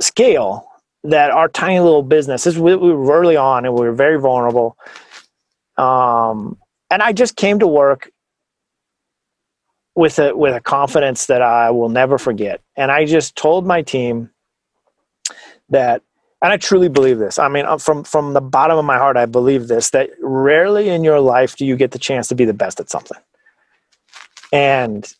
scale 0.00 0.66
that 1.04 1.30
our 1.30 1.48
tiny 1.48 1.80
little 1.80 2.02
business, 2.02 2.44
this, 2.44 2.56
we, 2.56 2.76
we 2.76 2.92
were 2.92 3.12
early 3.12 3.36
on 3.36 3.64
and 3.64 3.74
we 3.74 3.86
were 3.86 3.92
very 3.92 4.20
vulnerable. 4.20 4.76
Um, 5.76 6.58
and 6.90 7.02
I 7.02 7.12
just 7.12 7.36
came 7.36 7.58
to 7.60 7.66
work 7.66 8.10
with 9.94 10.18
a 10.18 10.34
with 10.36 10.54
a 10.54 10.60
confidence 10.60 11.26
that 11.26 11.42
I 11.42 11.70
will 11.70 11.88
never 11.88 12.18
forget. 12.18 12.60
And 12.76 12.90
I 12.90 13.04
just 13.04 13.36
told 13.36 13.66
my 13.66 13.82
team 13.82 14.30
that 15.68 16.02
and 16.42 16.52
I 16.52 16.56
truly 16.56 16.88
believe 16.88 17.18
this. 17.18 17.38
I 17.38 17.48
mean, 17.48 17.66
uh, 17.66 17.78
from 17.78 18.04
from 18.04 18.34
the 18.34 18.40
bottom 18.40 18.78
of 18.78 18.84
my 18.84 18.98
heart, 18.98 19.16
I 19.16 19.26
believe 19.26 19.68
this 19.68 19.90
that 19.90 20.10
rarely 20.20 20.88
in 20.90 21.04
your 21.04 21.20
life 21.20 21.56
do 21.56 21.66
you 21.66 21.76
get 21.76 21.92
the 21.92 21.98
chance 21.98 22.28
to 22.28 22.34
be 22.34 22.44
the 22.44 22.54
best 22.54 22.80
at 22.80 22.90
something. 22.90 23.18
And 24.52 25.12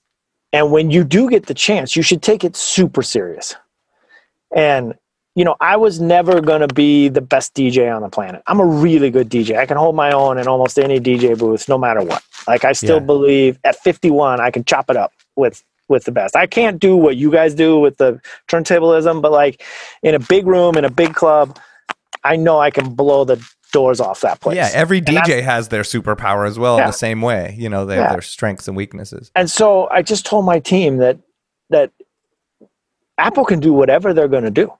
and 0.52 0.72
when 0.72 0.90
you 0.90 1.04
do 1.04 1.30
get 1.30 1.46
the 1.46 1.54
chance, 1.54 1.96
you 1.96 2.02
should 2.02 2.22
take 2.22 2.44
it 2.44 2.56
super 2.56 3.02
serious. 3.02 3.56
And 4.54 4.94
you 5.36 5.44
know, 5.44 5.56
I 5.60 5.76
was 5.76 6.00
never 6.00 6.40
going 6.42 6.60
to 6.62 6.68
be 6.68 7.08
the 7.08 7.20
best 7.22 7.54
DJ 7.54 7.94
on 7.94 8.02
the 8.02 8.08
planet. 8.10 8.42
I'm 8.48 8.60
a 8.60 8.66
really 8.66 9.10
good 9.10 9.30
DJ. 9.30 9.58
I 9.58 9.66
can 9.66 9.76
hold 9.78 9.96
my 9.96 10.12
own 10.12 10.38
in 10.38 10.48
almost 10.48 10.78
any 10.78 11.00
DJ 11.00 11.38
booth 11.38 11.68
no 11.68 11.78
matter 11.78 12.02
what. 12.02 12.22
Like 12.48 12.64
I 12.64 12.72
still 12.72 13.00
Yeah. 13.00 13.06
believe 13.06 13.58
at 13.64 13.76
51 13.76 14.40
I 14.40 14.50
can 14.50 14.64
chop 14.64 14.90
it 14.90 14.96
up 14.96 15.12
with 15.36 15.62
with 15.90 16.04
the 16.04 16.12
best. 16.12 16.36
I 16.36 16.46
can't 16.46 16.80
do 16.80 16.96
what 16.96 17.16
you 17.16 17.30
guys 17.30 17.54
do 17.54 17.78
with 17.78 17.98
the 17.98 18.20
turntablism, 18.48 19.20
but 19.20 19.32
like 19.32 19.62
in 20.02 20.14
a 20.14 20.18
big 20.20 20.46
room 20.46 20.76
in 20.76 20.84
a 20.86 20.90
big 20.90 21.14
club, 21.14 21.58
I 22.24 22.36
know 22.36 22.58
I 22.60 22.70
can 22.70 22.94
blow 22.94 23.24
the 23.24 23.44
doors 23.72 24.00
off 24.00 24.22
that 24.22 24.40
place. 24.40 24.56
Yeah, 24.56 24.70
every 24.72 25.00
DJ 25.00 25.42
has 25.42 25.68
their 25.68 25.82
superpower 25.82 26.46
as 26.46 26.58
well 26.58 26.78
in 26.78 26.86
the 26.86 26.92
same 26.92 27.20
way. 27.20 27.54
You 27.58 27.68
know, 27.68 27.84
they 27.84 27.96
have 27.96 28.12
their 28.12 28.22
strengths 28.22 28.68
and 28.68 28.76
weaknesses. 28.76 29.30
and 29.36 29.50
so 29.50 29.88
I 29.90 30.02
just 30.02 30.24
told 30.24 30.44
my 30.46 30.60
team 30.60 30.96
that 30.98 31.18
that 31.70 31.92
Apple 33.18 33.44
can 33.44 33.60
do 33.60 33.72
whatever 33.72 34.14
they're 34.14 34.28
going 34.28 34.44
to 34.44 34.50
do. 34.50 34.72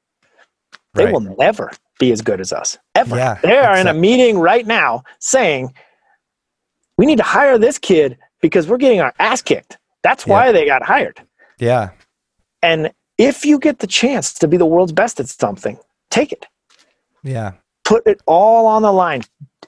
They 0.95 1.05
Right. 1.05 1.13
will 1.13 1.21
never 1.39 1.71
be 1.99 2.11
as 2.11 2.21
good 2.23 2.41
as 2.41 2.53
us 2.53 2.79
ever. 2.95 3.17
Yeah, 3.17 3.39
they 3.43 3.59
are 3.59 3.77
in 3.77 3.87
a 3.87 3.95
meeting 3.95 4.39
right 4.39 4.67
now 4.67 5.05
saying 5.21 5.73
we 6.97 7.07
need 7.07 7.19
to 7.19 7.23
hire 7.23 7.59
this 7.59 7.79
kid 7.79 8.19
because 8.41 8.67
we're 8.67 8.79
getting 8.79 9.01
our 9.01 9.15
ass 9.19 9.43
kicked. 9.43 9.79
That's 10.03 10.26
Yeah. 10.26 10.32
why 10.32 10.53
they 10.53 10.66
got 10.66 10.82
hired. 10.82 11.20
Yeah. 11.59 11.90
And 12.62 12.92
if 13.18 13.44
you 13.44 13.59
get 13.59 13.78
the 13.80 13.86
chance 13.86 14.32
to 14.34 14.48
be 14.48 14.57
the 14.57 14.66
world's 14.66 14.92
best 14.92 15.20
at 15.20 15.28
something, 15.28 15.78
take 16.11 16.32
it. 16.32 16.46
Yeah. 17.22 17.53
Put 17.84 18.07
it 18.07 18.20
all 18.26 18.66
on 18.66 18.82
the 18.82 18.92
line 18.92 19.22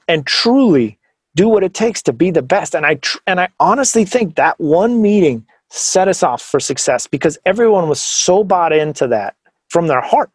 and 0.07 0.25
truly 0.25 0.97
do 1.35 1.47
what 1.49 1.63
it 1.63 1.73
takes 1.73 2.01
to 2.03 2.13
be 2.13 2.31
the 2.31 2.41
best. 2.41 2.75
And 2.75 2.85
I 2.85 2.95
tr- 2.95 3.17
and 3.27 3.39
I 3.39 3.49
honestly 3.59 4.05
think 4.05 4.35
that 4.35 4.59
one 4.59 5.01
meeting 5.01 5.45
set 5.69 6.07
us 6.07 6.21
off 6.23 6.41
for 6.41 6.59
success 6.59 7.07
because 7.07 7.37
everyone 7.45 7.89
was 7.89 7.99
so 7.99 8.43
bought 8.43 8.71
into 8.73 9.07
that 9.07 9.35
from 9.69 9.87
their 9.87 10.01
heart. 10.01 10.29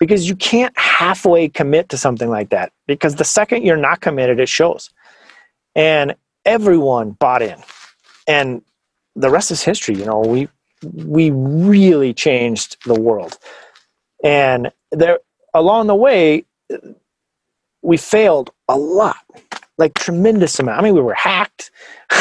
Because 0.00 0.28
you 0.28 0.34
can't 0.34 0.76
halfway 0.78 1.48
commit 1.48 1.90
to 1.90 1.96
something 1.98 2.30
like 2.30 2.48
that. 2.50 2.72
Because 2.86 3.16
the 3.16 3.24
second 3.24 3.64
you're 3.64 3.76
not 3.76 4.00
committed, 4.00 4.40
it 4.40 4.48
shows. 4.48 4.90
And 5.76 6.14
everyone 6.46 7.10
bought 7.12 7.42
in. 7.42 7.62
And 8.26 8.62
the 9.16 9.30
rest 9.30 9.50
is 9.50 9.62
history. 9.62 9.96
You 9.96 10.04
know, 10.06 10.20
we 10.20 10.48
we 10.82 11.30
really 11.30 12.14
changed 12.14 12.76
the 12.86 12.98
world. 12.98 13.38
And 14.24 14.70
there 14.92 15.18
along 15.54 15.86
the 15.88 15.94
way, 15.94 16.44
we 17.82 17.96
failed 17.96 18.50
a 18.68 18.76
lot, 18.76 19.16
like 19.78 19.94
tremendous 19.94 20.58
amount. 20.58 20.78
I 20.78 20.82
mean, 20.82 20.94
we 20.94 21.00
were 21.00 21.14
hacked. 21.14 21.70
we 22.10 22.16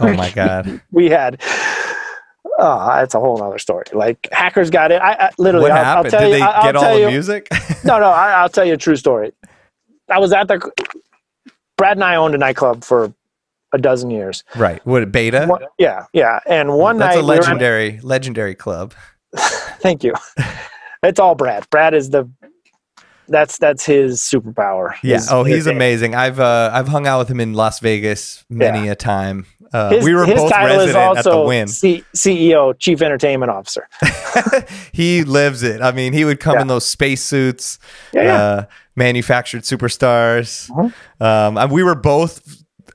Oh 0.00 0.06
were- 0.06 0.14
my 0.14 0.30
God. 0.30 0.80
We 0.90 1.10
had. 1.10 1.40
Oh, 2.58 2.86
that's 2.96 3.14
a 3.14 3.20
whole 3.20 3.42
other 3.42 3.58
story. 3.58 3.84
Like 3.92 4.28
hackers 4.30 4.68
got 4.70 4.92
it. 4.92 5.00
I, 5.00 5.12
I 5.14 5.30
literally. 5.38 5.70
what 5.70 5.72
I'll, 5.72 5.98
I'll 5.98 6.04
tell 6.04 6.20
Did 6.20 6.26
you. 6.28 6.34
they 6.34 6.42
I'll 6.42 6.62
get 6.62 6.76
all 6.76 6.82
tell 6.82 6.94
the 6.94 7.00
you, 7.00 7.08
music? 7.08 7.48
no, 7.84 7.98
no. 7.98 8.06
I, 8.10 8.32
I'll 8.32 8.48
tell 8.50 8.64
you 8.64 8.74
a 8.74 8.76
true 8.76 8.96
story. 8.96 9.32
I 10.08 10.18
was 10.18 10.32
at 10.32 10.48
the. 10.48 10.70
Brad 11.78 11.96
and 11.96 12.04
I 12.04 12.16
owned 12.16 12.34
a 12.34 12.38
nightclub 12.38 12.84
for 12.84 13.12
a 13.72 13.78
dozen 13.78 14.10
years. 14.10 14.44
right. 14.56 14.84
What 14.86 15.10
beta? 15.12 15.46
One- 15.46 15.64
yeah, 15.78 16.04
yeah. 16.12 16.40
And 16.46 16.74
one 16.74 16.98
That's 16.98 17.16
night 17.16 17.20
a 17.22 17.24
we 17.24 17.28
were 17.28 17.34
at- 17.34 17.38
legendary, 17.40 18.00
legendary 18.02 18.54
club. 18.54 18.94
Thank 19.36 20.04
you. 20.04 20.12
it's 21.02 21.18
all 21.20 21.34
Brad. 21.34 21.68
Brad 21.70 21.94
is 21.94 22.10
the. 22.10 22.28
That's 23.28 23.56
that's 23.58 23.86
his 23.86 24.18
superpower. 24.20 24.94
Yeah. 25.02 25.14
His- 25.16 25.30
oh, 25.32 25.44
he's 25.44 25.66
amazing. 25.66 26.14
I've 26.14 26.38
uh, 26.40 26.70
I've 26.72 26.88
hung 26.88 27.06
out 27.06 27.20
with 27.20 27.28
him 27.28 27.40
in 27.40 27.54
Las 27.54 27.78
Vegas 27.80 28.44
many 28.50 28.88
a 28.88 28.94
time. 28.94 29.46
Uh, 29.72 29.88
His, 29.90 30.04
we 30.04 30.12
were 30.12 30.26
his 30.26 30.34
both 30.34 30.50
title 30.50 30.80
is 30.80 30.86
resident 30.92 31.16
at 31.18 31.24
the 31.24 31.30
also 31.30 31.46
Wynn. 31.48 31.66
C- 31.66 32.04
CEO, 32.14 32.78
Chief 32.78 33.00
Entertainment 33.00 33.50
Officer. 33.50 33.88
he 34.92 35.24
lives 35.24 35.62
it. 35.62 35.80
I 35.80 35.92
mean, 35.92 36.12
he 36.12 36.26
would 36.26 36.40
come 36.40 36.56
Yeah. 36.56 36.60
in 36.62 36.66
those 36.66 36.84
spacesuits, 36.84 37.78
Yeah, 38.12 38.22
yeah. 38.22 38.42
uh, 38.42 38.64
manufactured 38.96 39.62
superstars. 39.62 40.68
Mhm. 40.70 40.92
Um, 41.24 41.56
and 41.56 41.72
we 41.72 41.82
were 41.82 41.94
both 41.94 42.42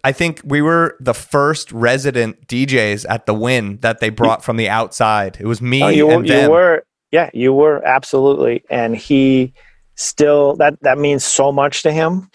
I 0.04 0.12
think 0.12 0.42
we 0.44 0.62
were 0.62 0.96
the 1.00 1.14
first 1.14 1.72
resident 1.72 2.48
DJs 2.48 3.06
at 3.10 3.26
the 3.26 3.34
Wynn 3.34 3.78
that 3.82 4.00
they 4.00 4.10
brought 4.10 4.44
from 4.44 4.58
the 4.58 4.70
outside. 4.70 5.38
It 5.40 5.46
was 5.46 5.62
me 5.62 5.84
Oh, 5.84 5.88
you, 5.88 6.10
and 6.10 6.28
you 6.28 6.34
them. 6.34 6.52
were, 6.52 6.84
yeah, 7.12 7.30
you 7.34 7.54
were 7.54 7.86
absolutely, 7.86 8.64
and 8.70 8.96
he 8.96 9.54
still 9.96 10.56
that 10.58 10.80
that 10.82 10.98
means 10.98 11.24
so 11.24 11.52
much 11.52 11.84
to 11.84 11.92
him. 11.92 12.30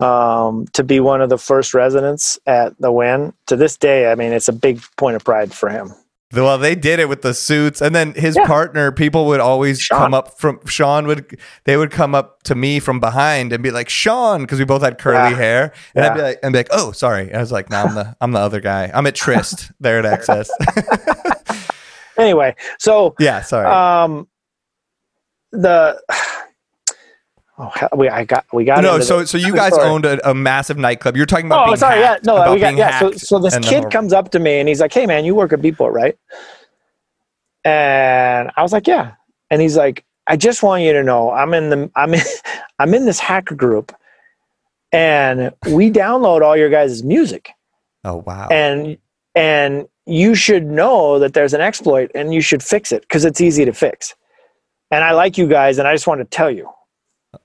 Um, 0.00 0.66
to 0.72 0.82
be 0.82 0.98
one 0.98 1.22
of 1.22 1.30
the 1.30 1.38
first 1.38 1.72
residents 1.72 2.38
at 2.46 2.78
the 2.80 2.90
Wynn 2.90 3.32
to 3.46 3.56
this 3.56 3.76
day, 3.76 4.10
I 4.10 4.16
mean, 4.16 4.32
it's 4.32 4.48
a 4.48 4.52
big 4.52 4.82
point 4.96 5.16
of 5.16 5.24
pride 5.24 5.52
for 5.52 5.68
him. 5.68 5.94
Well, 6.36 6.58
they 6.58 6.74
did 6.74 7.00
it 7.00 7.08
with 7.08 7.22
the 7.22 7.34
suits, 7.34 7.80
and 7.80 7.94
then 7.94 8.12
his 8.14 8.36
Yeah. 8.36 8.46
partner. 8.46 8.90
People 8.92 9.26
would 9.26 9.40
always 9.40 9.80
Sean. 9.80 9.98
come 9.98 10.14
up 10.14 10.38
from 10.38 10.60
Sean 10.66 11.06
would. 11.06 11.38
They 11.64 11.76
would 11.76 11.90
come 11.90 12.14
up 12.14 12.42
to 12.44 12.54
me 12.54 12.80
from 12.80 13.00
behind 13.00 13.52
and 13.52 13.62
be 13.62 13.70
like 13.70 13.88
Sean 13.88 14.42
because 14.42 14.58
we 14.58 14.64
both 14.64 14.82
had 14.82 14.98
curly 14.98 15.30
Yeah. 15.30 15.36
hair, 15.36 15.72
and 15.94 16.04
I'd 16.04 16.14
be 16.14 16.22
like, 16.22 16.38
and 16.42 16.52
be 16.52 16.58
like, 16.58 16.68
oh, 16.70 16.92
sorry. 16.92 17.28
And 17.28 17.36
I 17.36 17.40
was 17.40 17.52
like, 17.52 17.70
no, 17.70 17.82
I'm 17.82 17.94
the 17.94 18.16
I'm 18.20 18.32
the 18.32 18.40
other 18.40 18.60
guy. 18.60 18.90
I'm 18.94 19.06
at 19.06 19.14
Tryst 19.14 19.70
there 19.80 19.98
at 20.04 20.20
XS. 20.20 20.48
Anyway, 22.16 22.54
so 22.78 23.14
yeah, 23.18 23.42
sorry. 23.42 23.66
um, 23.66 24.28
the 25.50 26.00
oh, 27.58 27.72
we 27.96 28.08
I 28.08 28.24
got 28.24 28.46
we 28.52 28.64
got 28.64 28.82
no, 28.82 29.00
so 29.00 29.20
the- 29.20 29.26
so 29.26 29.38
you 29.38 29.54
guys 29.54 29.72
owned 29.74 30.04
a, 30.04 30.30
a 30.30 30.34
massive 30.34 30.76
nightclub. 30.76 31.16
You're 31.16 31.26
talking 31.26 31.46
about. 31.46 31.68
Oh, 31.68 31.74
sorry. 31.74 32.00
Yeah, 32.00 32.18
no, 32.24 32.52
we 32.52 32.60
got 32.60 32.76
yeah. 32.76 32.98
So, 32.98 33.12
so 33.12 33.38
this 33.38 33.58
kid 33.58 33.90
comes 33.90 34.12
up 34.12 34.30
to 34.32 34.38
me 34.38 34.58
and 34.60 34.68
he's 34.68 34.80
like, 34.80 34.92
"Hey, 34.92 35.06
man, 35.06 35.24
you 35.24 35.34
work 35.34 35.52
at 35.52 35.60
Beatport, 35.60 35.92
right?" 35.92 36.16
And 37.64 38.50
I 38.56 38.62
was 38.62 38.72
like, 38.72 38.86
"Yeah." 38.86 39.12
And 39.50 39.60
he's 39.62 39.76
like, 39.76 40.04
"I 40.26 40.36
just 40.36 40.62
want 40.62 40.82
you 40.82 40.92
to 40.92 41.02
know, 41.02 41.30
I'm 41.30 41.54
in 41.54 41.70
the 41.70 41.90
I'm 41.96 42.14
in 42.14 42.20
I'm 42.78 42.92
in 42.94 43.06
this 43.06 43.20
hacker 43.20 43.54
group, 43.54 43.94
and 44.92 45.52
we 45.70 45.90
download 45.90 46.42
all 46.42 46.56
your 46.56 46.70
guys' 46.70 47.02
music, 47.02 47.50
Oh 48.04 48.16
wow. 48.26 48.48
and 48.50 48.98
and 49.34 49.86
you 50.06 50.34
should 50.34 50.66
know 50.66 51.18
that 51.18 51.32
there's 51.34 51.54
an 51.54 51.60
exploit, 51.60 52.10
and 52.14 52.34
you 52.34 52.40
should 52.40 52.62
fix 52.62 52.92
it 52.92 53.02
because 53.02 53.24
it's 53.24 53.40
easy 53.40 53.64
to 53.64 53.72
fix. 53.72 54.14
And 54.90 55.02
I 55.02 55.12
like 55.12 55.38
you 55.38 55.46
guys, 55.48 55.78
and 55.78 55.88
I 55.88 55.94
just 55.94 56.06
want 56.06 56.20
to 56.20 56.24
tell 56.24 56.50
you." 56.50 56.68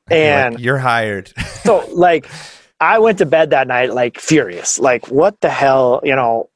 You're 0.10 0.20
like, 0.20 0.28
And 0.28 0.60
you're 0.60 0.78
hired. 0.78 1.34
so 1.64 1.88
like 1.92 2.30
I 2.80 3.00
went 3.00 3.18
to 3.20 3.26
bed 3.26 3.50
that 3.52 3.68
night 3.68 3.94
like 3.94 4.20
furious. 4.20 4.80
Like 4.80 5.08
what 5.08 5.40
the 5.42 5.50
hell, 5.50 6.02
you 6.04 6.16
know? 6.16 6.50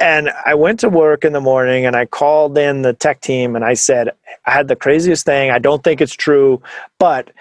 And 0.00 0.30
I 0.46 0.54
went 0.54 0.80
to 0.80 0.88
work 0.88 1.24
in 1.24 1.32
the 1.32 1.40
morning 1.40 1.84
and 1.84 1.96
I 1.96 2.06
called 2.06 2.56
in 2.56 2.82
the 2.82 2.92
tech 2.92 3.20
team 3.20 3.56
and 3.56 3.64
I 3.64 3.74
said 3.74 4.10
I 4.46 4.52
had 4.52 4.68
the 4.68 4.76
craziest 4.76 5.26
thing. 5.26 5.50
I 5.50 5.58
don't 5.58 5.82
think 5.82 6.00
it's 6.00 6.14
true, 6.14 6.62
but 6.98 7.32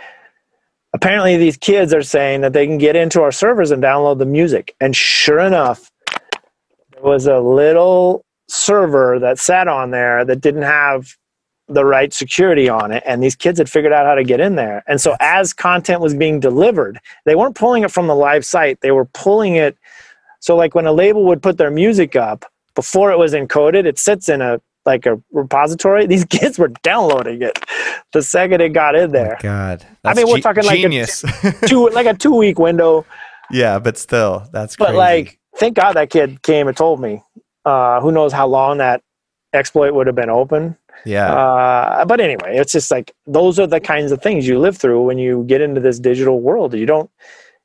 apparently 0.93 1.38
these 1.38 1.57
kids 1.57 1.93
are 1.93 2.01
saying 2.01 2.41
that 2.41 2.53
they 2.53 2.65
can 2.65 2.79
get 2.79 2.95
into 2.95 3.21
our 3.21 3.31
servers 3.31 3.71
and 3.71 3.84
download 3.84 4.17
the 4.17 4.25
music. 4.25 4.75
And 4.81 4.95
sure 4.95 5.39
enough, 5.39 5.91
there 6.11 7.03
was 7.03 7.27
a 7.27 7.39
little 7.39 8.25
server 8.47 9.19
that 9.19 9.38
sat 9.38 9.67
on 9.67 9.91
there 9.91 10.25
that 10.25 10.41
didn't 10.41 10.63
have 10.63 11.15
the 11.68 11.84
right 11.84 12.14
security 12.14 12.69
on 12.69 12.91
it 12.91 13.03
and 13.06 13.22
these 13.22 13.35
kids 13.35 13.57
had 13.60 13.69
figured 13.69 13.91
out 13.91 14.06
how 14.06 14.15
to 14.15 14.23
get 14.23 14.39
in 14.39 14.56
there. 14.56 14.84
And 14.88 15.02
so 15.02 15.15
as 15.19 15.53
content 15.53 16.02
was 16.02 16.14
being 16.14 16.39
delivered 16.39 16.99
they 17.26 17.35
weren't 17.35 17.56
pulling 17.56 17.84
it 17.84 17.91
from 17.91 18.07
the 18.07 18.15
live 18.15 18.45
site. 18.45 18.80
They 18.81 18.91
were 18.91 19.06
pulling 19.06 19.56
it 19.56 19.77
so 20.39 20.56
like 20.56 20.76
when 20.76 20.85
a 20.85 20.94
label 20.94 21.26
would 21.26 21.41
put 21.41 21.57
their 21.57 21.72
music 21.72 22.15
up 22.15 22.45
before 22.76 23.11
it 23.11 23.18
was 23.18 23.34
encoded 23.34 23.85
it 23.85 23.99
sits 23.99 24.30
in 24.30 24.41
a 24.41 24.61
like 24.85 25.06
a 25.06 25.22
repository. 25.31 26.06
These 26.07 26.26
kids 26.30 26.57
were 26.57 26.69
downloading 26.81 27.41
it 27.41 27.60
the 28.14 28.23
second 28.23 28.61
it 28.61 28.69
got 28.69 28.95
in 28.95 29.11
there. 29.11 29.38
God. 29.41 29.85
I 30.06 30.14
mean, 30.14 30.27
we're 30.30 30.39
talking 30.39 30.64
like 30.64 30.80
a- 30.80 30.84
genius. 30.84 31.23
two 31.65 31.89
like 31.94 32.06
a 32.06 32.14
two 32.14 32.34
week 32.35 32.57
window. 32.57 33.06
Yeah, 33.52 33.80
but 33.80 33.98
still, 33.98 34.48
that's 34.52 34.76
but 34.76 34.88
crazy. 34.88 34.98
like 34.98 35.39
thank 35.57 35.76
god 35.76 35.94
that 35.94 36.10
kid 36.10 36.41
came 36.44 36.68
and 36.68 36.77
told 36.77 37.02
me 37.02 37.22
uh, 37.65 37.99
who 37.99 38.11
knows 38.11 38.31
how 38.31 38.48
long 38.48 38.77
that 38.77 39.02
exploit 39.53 39.94
would 39.94 40.07
have 40.07 40.15
been 40.15 40.30
open 40.30 40.77
yeah. 41.06 41.34
uh, 41.34 42.06
but 42.06 42.19
anyway, 42.19 42.57
it's 42.57 42.72
just 42.72 42.91
like 42.91 43.14
those 43.26 43.60
are 43.60 43.68
the 43.68 43.80
kinds 43.80 44.11
of 44.11 44.22
things 44.22 44.48
you 44.48 44.60
live 44.60 44.78
through 44.78 45.03
when 45.03 45.18
you 45.18 45.44
get 45.45 45.61
into 45.61 45.80
this 45.82 45.99
digital 45.99 46.40
world. 46.41 46.74
You 46.74 46.86
don't, 46.86 47.10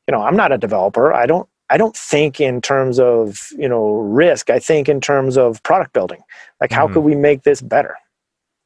you 0.07 0.13
know, 0.13 0.23
I'm 0.23 0.37
not 0.37 0.53
a 0.53 0.59
developer. 0.59 1.13
I 1.13 1.27
don't, 1.27 1.49
I 1.71 1.77
don't 1.79 1.97
think 1.97 2.41
in 2.41 2.61
terms 2.61 2.99
of 3.01 3.39
you 3.57 3.69
know 3.69 3.93
risk. 3.93 4.51
I 4.51 4.59
think 4.59 4.89
in 4.89 5.01
terms 5.01 5.37
of 5.37 5.63
product 5.63 5.93
building. 5.93 6.21
Like, 6.61 6.71
how 6.73 6.87
Mhm. 6.87 6.93
could 6.95 7.01
we 7.05 7.15
make 7.15 7.43
this 7.43 7.61
better? 7.63 7.97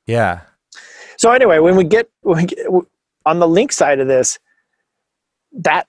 yeah. 0.06 0.40
So 1.18 1.30
anyway, 1.32 1.60
when 1.60 1.76
we 1.76 1.84
get, 1.84 2.10
when 2.20 2.36
we 2.36 2.44
get 2.44 2.66
on 3.24 3.38
the 3.38 3.48
link 3.48 3.72
side 3.72 4.00
of 4.00 4.06
this, 4.06 4.38
that 5.52 5.86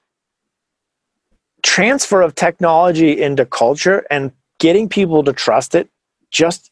transfer 1.64 2.22
of 2.22 2.34
technology 2.34 3.22
into 3.22 3.46
culture 3.46 4.06
and 4.10 4.32
getting 4.60 4.88
people 4.88 5.24
to 5.24 5.34
trust 5.34 5.76
it 5.76 5.90
just 6.32 6.72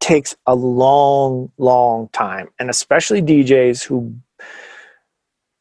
takes 0.00 0.36
a 0.46 0.54
long, 0.54 1.52
long 1.58 2.08
time. 2.08 2.48
And 2.58 2.70
especially 2.70 3.22
DJs 3.22 3.84
who 3.84 4.14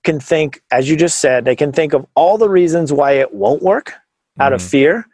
can 0.03 0.19
think, 0.19 0.61
as 0.71 0.89
you 0.89 0.97
just 0.97 1.19
said, 1.19 1.45
they 1.45 1.55
can 1.55 1.71
think 1.71 1.93
of 1.93 2.05
all 2.15 2.37
the 2.37 2.49
reasons 2.49 2.93
why 2.93 3.13
it 3.13 3.33
won't 3.33 3.63
work 3.63 3.93
out 4.39 4.53
of 4.53 4.61
Mhm. 4.61 4.69
fear. 4.69 5.07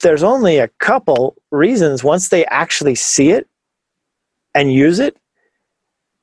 There's 0.00 0.22
only 0.22 0.58
a 0.58 0.68
couple 0.80 1.36
reasons 1.50 2.04
once 2.04 2.28
they 2.28 2.44
actually 2.46 2.94
see 2.96 3.30
it 3.30 3.48
and 4.54 4.72
use 4.72 5.00
it 5.00 5.16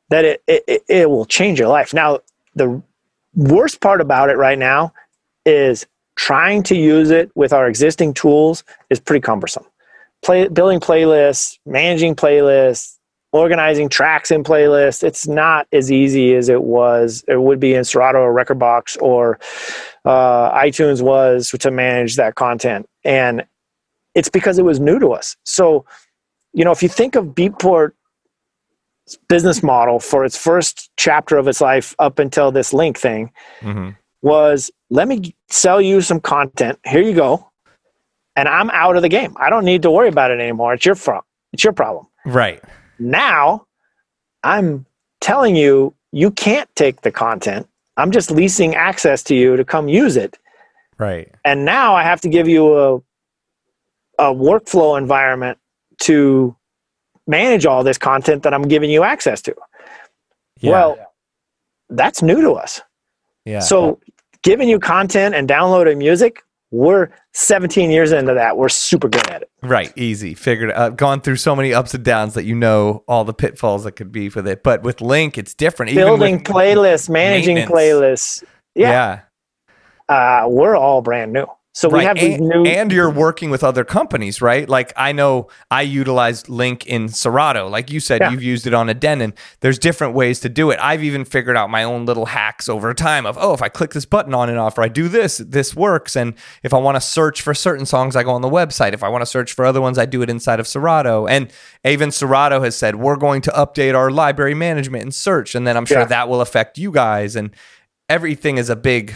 that 0.10 0.26
it, 0.26 0.44
it- 0.48 0.84
it 0.90 1.10
will 1.10 1.26
change 1.26 1.60
your 1.60 1.70
life. 1.70 1.94
Now, 1.94 2.20
the 2.56 2.82
worst 3.36 3.82
part 3.82 4.02
about 4.02 4.30
it 4.30 4.38
right 4.38 4.58
now 4.60 4.94
is 5.46 5.88
trying 6.16 6.64
to 6.64 6.76
use 6.76 7.12
it 7.12 7.32
with 7.36 7.54
our 7.54 7.68
existing 7.68 8.14
tools 8.14 8.64
is 8.90 9.00
pretty 9.00 9.22
cumbersome. 9.22 9.66
Play, 10.24 10.48
building 10.48 10.80
playlists, 10.80 11.58
managing 11.66 12.16
playlists, 12.16 12.98
organizing 13.32 13.90
tracks 13.90 14.32
in 14.32 14.44
playlists, 14.44 15.04
it's 15.04 15.28
not 15.28 15.68
as 15.72 15.92
easy 15.92 16.36
as 16.36 16.50
it 16.50 16.64
was, 16.64 17.24
it 17.28 17.42
would 17.42 17.60
be 17.60 17.74
in 17.76 17.84
Serato 17.84 18.20
or 18.20 18.34
Rekordbox 18.34 19.02
or 19.02 19.40
uh, 20.06 20.52
iTunes 20.52 21.02
was 21.02 21.50
to 21.50 21.72
manage 21.72 22.16
that 22.16 22.36
content. 22.36 22.88
And 23.04 23.46
it's 24.16 24.30
because 24.30 24.58
it 24.58 24.66
was 24.66 24.80
new 24.80 25.00
to 25.00 25.10
us. 25.10 25.38
So, 25.46 25.86
you 26.54 26.66
know, 26.66 26.72
if 26.72 26.82
you 26.82 26.90
think 26.90 27.16
of 27.16 27.28
Beatport 27.28 27.92
business 29.28 29.64
model 29.64 30.00
for 30.00 30.26
its 30.26 30.38
first 30.38 30.90
chapter 30.98 31.38
of 31.38 31.48
its 31.48 31.62
life 31.62 31.96
up 32.00 32.20
until 32.20 32.52
this 32.52 32.74
link 32.74 32.98
thing 32.98 33.32
Mhm. 33.62 33.96
was 34.22 34.70
let 34.90 35.08
me 35.08 35.36
sell 35.50 35.82
you 35.82 36.02
some 36.02 36.20
content. 36.20 36.78
Here 36.86 37.02
you 37.02 37.14
go. 37.14 37.49
And 38.40 38.48
I'm 38.48 38.70
out 38.70 38.96
of 38.96 39.02
the 39.02 39.10
game. 39.10 39.36
I 39.38 39.50
don't 39.50 39.66
need 39.66 39.82
to 39.82 39.92
worry 39.92 40.08
about 40.08 40.32
it 40.32 40.40
anymore. 40.40 40.74
It's 40.74 40.86
your 40.86 40.96
fault. 40.96 41.26
It's 41.52 41.64
your 41.64 41.74
problem. 41.74 42.08
Right. 42.26 42.64
Now 43.00 43.66
I'm 44.44 44.86
telling 45.20 45.56
you 45.58 45.94
you 46.12 46.32
can't 46.32 46.70
take 46.76 47.02
the 47.02 47.12
content. 47.12 47.68
I'm 47.98 48.12
just 48.12 48.32
leasing 48.32 48.76
access 48.76 49.24
to 49.24 49.36
you 49.36 49.58
to 49.58 49.66
come 49.66 49.90
use 49.90 50.16
it. 50.16 50.38
Right. 50.98 51.30
And 51.44 51.66
now 51.66 51.96
I 51.96 52.04
have 52.04 52.22
to 52.22 52.30
give 52.30 52.48
you 52.48 52.78
a 52.78 52.96
a 54.20 54.34
workflow 54.34 54.98
environment 54.98 55.58
to 56.02 56.56
manage 57.28 57.66
all 57.66 57.84
this 57.84 57.98
content 57.98 58.44
that 58.44 58.54
I'm 58.54 58.68
giving 58.68 58.90
you 58.90 59.04
access 59.04 59.42
to. 59.44 59.56
Yeah. 60.62 60.72
Well, 60.72 60.98
that's 61.90 62.22
new 62.22 62.42
to 62.42 62.52
us. 62.54 62.82
yeah. 63.46 63.60
So 63.60 64.00
giving 64.44 64.68
you 64.70 64.80
content 64.80 65.36
and 65.36 65.48
downloading 65.48 65.98
music, 65.98 66.44
we're 66.72 67.10
17 67.34 67.90
years 67.90 68.12
into 68.12 68.34
that. 68.36 68.58
We're 68.58 68.70
super 68.70 69.10
good 69.10 69.28
at 69.30 69.42
it. 69.42 69.50
Right, 69.62 69.92
easy. 69.98 70.34
Figured 70.36 70.72
uh, 70.72 70.90
gone 70.90 71.22
through 71.22 71.38
so 71.38 71.56
many 71.56 71.74
ups 71.74 71.94
and 71.94 72.04
downs 72.04 72.36
that 72.36 72.44
you 72.44 72.56
know 72.56 73.04
all 73.08 73.26
the 73.26 73.34
pitfalls 73.34 73.84
that 73.86 73.94
could 73.94 74.12
be 74.12 74.30
with 74.30 74.48
it. 74.48 74.64
But 74.64 74.84
with 74.84 75.02
Link, 75.02 75.38
it's 75.38 75.54
different. 75.54 75.94
Building 75.96 76.44
playlists, 76.44 77.10
managing 77.10 77.58
playlists. 77.58 78.44
Yeah. 78.76 79.22
Uh, 80.08 80.46
we're 80.48 80.76
all 80.76 81.02
brand 81.02 81.34
new. 81.34 81.46
So 81.80 81.88
we 81.88 82.00
right. 82.00 82.08
have 82.08 82.18
these 82.18 82.38
and, 82.40 82.48
new. 82.50 82.66
and 82.66 82.92
you're 82.92 83.10
working 83.10 83.50
with 83.50 83.64
other 83.64 83.86
companies, 83.86 84.42
right? 84.42 84.68
Like 84.68 84.92
I 84.98 85.14
know 85.14 85.48
I 85.72 85.84
utilized 85.84 86.50
Link 86.50 86.86
in 86.86 87.08
Serato. 87.08 87.70
Like 87.70 87.90
you 87.90 88.02
said, 88.02 88.20
Yeah. 88.20 88.32
you've 88.32 88.44
used 88.44 88.68
it 88.68 88.74
on 88.74 88.90
a 88.90 88.94
Denon. 88.94 89.34
There's 89.62 89.80
different 89.80 90.14
ways 90.14 90.42
to 90.42 90.50
do 90.50 90.72
it. 90.72 90.80
I've 90.82 91.06
even 91.06 91.24
figured 91.24 91.56
out 91.56 91.70
my 91.70 91.86
own 91.86 92.06
little 92.06 92.26
hacks 92.26 92.68
over 92.68 92.94
time 92.94 93.26
of, 93.26 93.38
oh, 93.40 93.54
if 93.54 93.62
I 93.62 93.70
click 93.70 93.92
this 93.94 94.04
button 94.06 94.34
on 94.34 94.50
and 94.50 94.60
off, 94.60 94.78
or 94.78 94.82
I 94.82 94.90
do 94.90 95.08
this, 95.08 95.38
this 95.38 95.74
works. 95.74 96.18
And 96.18 96.34
if 96.64 96.74
I 96.74 96.78
want 96.80 96.98
to 96.98 97.02
search 97.02 97.42
for 97.42 97.54
certain 97.54 97.86
songs, 97.86 98.18
I 98.18 98.24
go 98.24 98.32
on 98.32 98.42
the 98.42 98.50
website. 98.50 98.92
If 98.92 99.02
I 99.02 99.08
want 99.08 99.22
to 99.22 99.26
search 99.26 99.54
for 99.54 99.64
other 99.64 99.80
ones, 99.80 99.98
I 99.98 100.06
do 100.06 100.22
it 100.22 100.30
inside 100.30 100.60
of 100.60 100.68
Serato. 100.68 101.28
And 101.28 101.50
even 101.86 102.12
Serato 102.12 102.62
has 102.62 102.76
said, 102.76 102.96
we're 102.98 103.16
going 103.16 103.42
to 103.44 103.52
update 103.52 103.96
our 103.96 104.12
library 104.12 104.54
management 104.54 105.04
and 105.04 105.16
search. 105.16 105.56
And 105.56 105.66
then 105.66 105.78
I'm 105.78 105.86
sure 105.86 106.00
Yeah. 106.00 106.06
that 106.08 106.28
will 106.28 106.42
affect 106.42 106.78
you 106.78 106.92
guys. 106.92 107.38
And 107.38 107.52
everything 108.10 108.58
is 108.58 108.70
a 108.70 108.76
big 108.76 109.14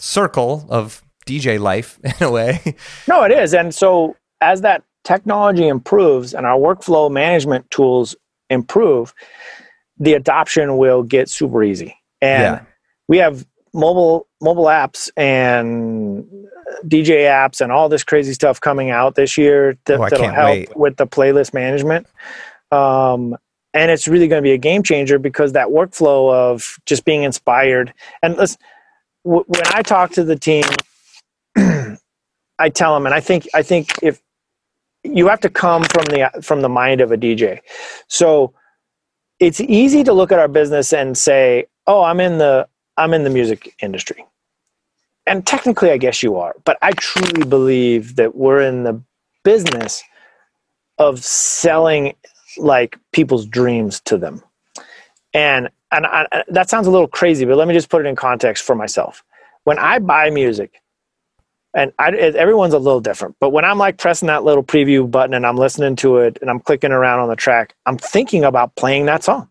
circle 0.00 0.66
of 0.68 1.04
DJ 1.26 1.58
life 1.60 1.98
in 2.04 2.26
a 2.26 2.30
way. 2.30 2.60
no, 3.08 3.22
it 3.22 3.32
is. 3.32 3.54
And 3.54 3.74
so 3.74 4.16
as 4.40 4.60
that 4.62 4.82
technology 5.04 5.66
improves 5.68 6.34
and 6.34 6.46
our 6.46 6.58
workflow 6.58 7.10
management 7.10 7.70
tools 7.70 8.14
improve, 8.48 9.14
the 9.98 10.14
adoption 10.14 10.76
will 10.78 11.02
get 11.02 11.28
super 11.28 11.62
easy. 11.62 11.96
And 12.20 12.42
Yeah. 12.42 12.62
we 13.08 13.18
have 13.18 13.46
mobile 13.72 14.26
mobile 14.42 14.64
apps 14.64 15.10
and 15.16 16.24
DJ 16.86 17.24
apps 17.26 17.60
and 17.60 17.70
all 17.70 17.88
this 17.88 18.02
crazy 18.02 18.32
stuff 18.32 18.60
coming 18.60 18.90
out 18.90 19.14
this 19.14 19.36
year 19.36 19.76
that, 19.84 20.00
Oh, 20.00 20.08
that'll 20.08 20.28
help 20.28 20.50
wait. 20.50 20.76
with 20.76 20.96
the 20.96 21.06
playlist 21.06 21.52
management. 21.52 22.06
Um, 22.72 23.36
and 23.74 23.90
it's 23.90 24.08
really 24.08 24.26
going 24.28 24.42
to 24.42 24.46
be 24.46 24.52
a 24.52 24.58
game 24.58 24.82
changer 24.82 25.18
because 25.18 25.52
that 25.52 25.68
workflow 25.68 26.32
of 26.32 26.78
just 26.86 27.04
being 27.04 27.22
inspired. 27.22 27.92
And 28.22 28.36
listen, 28.36 28.58
w- 29.24 29.44
when 29.46 29.62
I 29.66 29.82
talk 29.82 30.10
to 30.12 30.24
the 30.24 30.36
team, 30.36 30.64
I 32.60 32.70
tell 32.70 32.94
them, 32.94 33.06
and 33.06 33.14
I 33.14 33.20
think 33.20 33.48
I 33.54 33.62
think 33.62 33.92
if 34.02 34.22
you 35.04 35.28
have 35.28 35.40
to 35.40 35.50
come 35.50 35.84
from 35.84 36.04
the 36.06 36.30
from 36.42 36.62
the 36.62 36.68
mind 36.68 37.00
of 37.00 37.12
a 37.12 37.18
DJ, 37.18 37.60
so 38.08 38.54
it's 39.40 39.60
easy 39.60 40.04
to 40.04 40.12
look 40.12 40.32
at 40.32 40.38
our 40.38 40.48
business 40.48 40.92
and 40.92 41.18
say, 41.18 41.66
"Oh, 41.86 42.02
I'm 42.04 42.20
in 42.20 42.38
the 42.38 42.68
I'm 42.96 43.14
in 43.14 43.24
the 43.24 43.30
music 43.30 43.74
industry," 43.82 44.24
and 45.26 45.46
technically, 45.46 45.90
I 45.92 45.98
guess 45.98 46.22
you 46.22 46.36
are. 46.36 46.56
But 46.64 46.78
I 46.82 46.92
truly 46.92 47.44
believe 47.44 48.16
that 48.16 48.36
we're 48.36 48.62
in 48.62 48.84
the 48.84 49.02
business 49.44 50.02
of 50.98 51.24
selling 51.24 52.14
like 52.58 52.98
people's 53.12 53.46
dreams 53.46 54.00
to 54.02 54.18
them, 54.18 54.42
and 55.34 55.70
and 55.92 56.06
I, 56.06 56.44
that 56.48 56.70
sounds 56.70 56.86
a 56.86 56.90
little 56.90 57.08
crazy, 57.08 57.44
but 57.46 57.56
let 57.56 57.68
me 57.68 57.74
just 57.74 57.90
put 57.90 58.04
it 58.04 58.08
in 58.08 58.16
context 58.16 58.64
for 58.64 58.74
myself. 58.76 59.24
When 59.64 59.78
I 59.78 59.98
buy 60.00 60.30
music, 60.30 60.80
and 61.74 61.92
I, 61.98 62.10
everyone's 62.10 62.74
a 62.74 62.78
little 62.78 63.00
different. 63.00 63.36
But 63.40 63.50
when 63.50 63.64
I'm 63.64 63.78
like 63.78 63.98
pressing 63.98 64.26
that 64.28 64.44
little 64.44 64.64
preview 64.64 65.08
button 65.10 65.34
and 65.34 65.46
I'm 65.46 65.56
listening 65.56 65.96
to 65.96 66.18
it 66.18 66.38
and 66.40 66.50
I'm 66.50 66.60
clicking 66.60 66.90
around 66.92 67.20
on 67.20 67.28
the 67.28 67.36
track, 67.36 67.74
I'm 67.86 67.96
thinking 67.98 68.44
about 68.44 68.74
playing 68.76 69.06
that 69.06 69.22
song. 69.22 69.48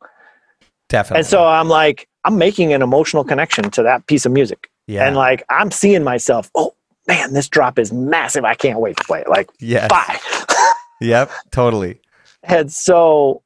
Definitely. 0.89 1.19
And 1.19 1.27
so 1.27 1.45
I'm 1.45 1.69
like, 1.69 2.07
I'm 2.25 2.37
making 2.37 2.73
an 2.73 2.81
emotional 2.81 3.23
connection 3.23 3.69
to 3.71 3.83
that 3.83 4.05
piece 4.07 4.25
of 4.25 4.31
music. 4.31 4.69
yeah. 4.87 5.05
And 5.07 5.15
like, 5.15 5.43
I'm 5.49 5.71
seeing 5.71 6.03
myself, 6.03 6.49
oh 6.55 6.75
man, 7.07 7.33
this 7.33 7.47
drop 7.47 7.79
is 7.79 7.93
massive. 7.93 8.43
I 8.43 8.55
can't 8.55 8.79
wait 8.79 8.97
to 8.97 9.03
play 9.05 9.21
it. 9.21 9.29
Like, 9.29 9.49
yes. 9.59 9.87
bye. 9.89 10.19
Yep. 11.01 11.31
Totally. 11.51 12.01
And 12.43 12.69
so 12.69 13.41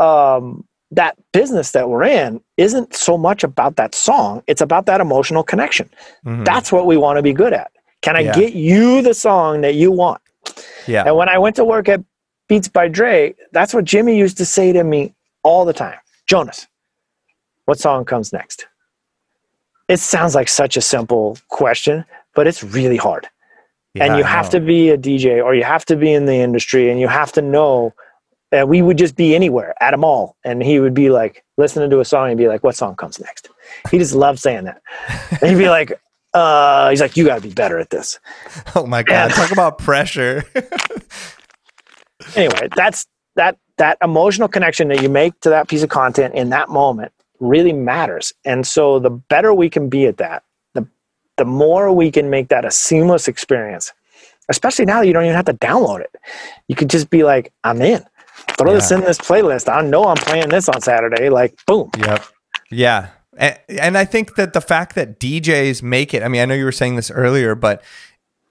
um, 0.00 0.64
that 0.90 1.16
business 1.32 1.70
that 1.70 1.88
we're 1.88 2.02
in 2.02 2.40
isn't 2.56 2.94
so 2.96 3.16
much 3.16 3.44
about 3.44 3.76
that 3.76 3.94
song, 3.94 4.42
it's 4.48 4.60
about 4.60 4.86
that 4.86 5.00
emotional 5.00 5.44
connection. 5.44 5.88
Mhm. 6.24 6.44
That's 6.44 6.72
what 6.72 6.84
we 6.84 6.96
want 6.96 7.18
to 7.18 7.22
be 7.22 7.32
good 7.32 7.52
at. 7.52 7.70
Can 8.06 8.14
I 8.14 8.20
Yeah. 8.20 8.34
get 8.34 8.52
you 8.54 9.02
the 9.02 9.14
song 9.14 9.62
that 9.62 9.74
you 9.74 9.90
want? 9.90 10.20
yeah. 10.86 11.02
And 11.06 11.16
when 11.16 11.28
I 11.28 11.38
went 11.38 11.56
to 11.56 11.64
work 11.64 11.88
at 11.88 12.00
Beats 12.48 12.68
by 12.68 12.86
Dre, 12.86 13.34
that's 13.52 13.74
what 13.74 13.84
Jimmy 13.84 14.16
used 14.16 14.36
to 14.38 14.44
say 14.44 14.72
to 14.72 14.84
me 14.84 15.12
all 15.42 15.64
the 15.64 15.72
time 15.72 15.98
Jonas, 16.28 16.68
what 17.64 17.78
song 17.80 18.04
comes 18.04 18.32
next? 18.32 18.66
It 19.88 19.98
sounds 19.98 20.34
like 20.36 20.48
such 20.48 20.76
a 20.76 20.80
simple 20.80 21.36
question, 21.48 22.04
but 22.36 22.46
it's 22.46 22.62
really 22.62 22.96
hard. 22.96 23.28
Yeah, 23.94 24.04
and 24.04 24.18
you 24.18 24.24
I 24.24 24.28
have 24.28 24.46
know. 24.46 24.58
to 24.58 24.60
be 24.60 24.90
a 24.90 24.98
DJ 24.98 25.42
or 25.44 25.54
you 25.54 25.64
have 25.64 25.84
to 25.86 25.96
be 25.96 26.12
in 26.12 26.26
the 26.26 26.34
industry 26.48 26.90
and 26.90 27.00
you 27.00 27.08
have 27.08 27.32
to 27.32 27.42
know. 27.42 27.92
And 28.52 28.68
we 28.68 28.82
would 28.82 28.98
just 28.98 29.16
be 29.16 29.34
anywhere 29.34 29.74
at 29.80 29.92
a 29.94 29.96
mall, 29.96 30.36
and 30.44 30.62
he 30.62 30.78
would 30.78 30.94
be 30.94 31.10
like 31.10 31.42
listening 31.56 31.90
to 31.90 31.98
a 32.00 32.04
song 32.04 32.28
and 32.28 32.38
be 32.38 32.46
like, 32.46 32.62
"What 32.62 32.76
song 32.76 32.94
comes 32.94 33.18
next?" 33.18 33.48
He 33.90 33.98
just 33.98 34.14
loved 34.14 34.38
saying 34.38 34.64
that. 34.64 34.80
And 35.40 35.50
he'd 35.50 35.58
be 35.58 35.68
like, 35.68 35.90
uh, 36.36 36.90
"He's 36.90 37.00
like, 37.00 37.16
you 37.16 37.24
got 37.24 37.36
to 37.36 37.40
be 37.40 37.52
better 37.52 37.78
at 37.78 37.90
this." 37.90 38.18
Oh 38.74 38.86
my 38.86 39.02
God. 39.02 39.30
Talk 39.30 39.52
about 39.52 39.78
pressure. 39.78 40.44
anyway, 42.36 42.68
that's 42.76 43.06
that 43.36 43.58
that 43.78 43.98
emotional 44.02 44.48
connection 44.48 44.88
that 44.88 45.02
you 45.02 45.08
make 45.08 45.38
to 45.40 45.48
that 45.50 45.68
piece 45.68 45.82
of 45.82 45.88
content 45.88 46.34
in 46.34 46.50
that 46.50 46.68
moment 46.68 47.12
really 47.40 47.72
matters. 47.72 48.32
And 48.44 48.66
so 48.66 48.98
the 48.98 49.10
better 49.10 49.54
we 49.54 49.70
can 49.70 49.88
be 49.88 50.06
at 50.06 50.18
that, 50.18 50.42
the 50.74 50.86
the 51.36 51.44
more 51.44 51.92
we 51.92 52.10
can 52.10 52.28
make 52.28 52.48
that 52.48 52.64
a 52.64 52.70
seamless 52.70 53.28
experience. 53.28 53.92
Especially 54.48 54.84
now 54.84 55.00
that 55.00 55.06
you 55.06 55.12
don't 55.12 55.24
even 55.24 55.34
have 55.34 55.46
to 55.46 55.54
download 55.54 56.00
it. 56.00 56.14
You 56.68 56.76
could 56.76 56.90
just 56.90 57.10
be 57.10 57.24
like, 57.24 57.52
I'm 57.64 57.82
in. 57.82 58.04
Throw 58.58 58.74
this 58.74 58.90
in 58.92 59.00
this 59.00 59.18
playlist. 59.18 59.72
I 59.72 59.80
know 59.82 60.04
I'm 60.04 60.16
playing 60.16 60.50
this 60.50 60.68
on 60.68 60.80
Saturday. 60.80 61.30
Like, 61.30 61.58
boom. 61.66 61.90
Yep. 61.98 62.24
Yeah. 62.70 63.08
And, 63.36 63.58
and 63.68 63.98
I 63.98 64.04
think 64.04 64.36
that 64.36 64.52
the 64.52 64.60
fact 64.60 64.94
that 64.94 65.20
DJs 65.20 65.82
make 65.82 66.14
it, 66.14 66.22
I 66.22 66.28
mean, 66.28 66.42
I 66.42 66.44
know 66.44 66.54
you 66.54 66.64
were 66.64 66.72
saying 66.72 66.96
this 66.96 67.10
earlier, 67.10 67.54
but 67.54 67.82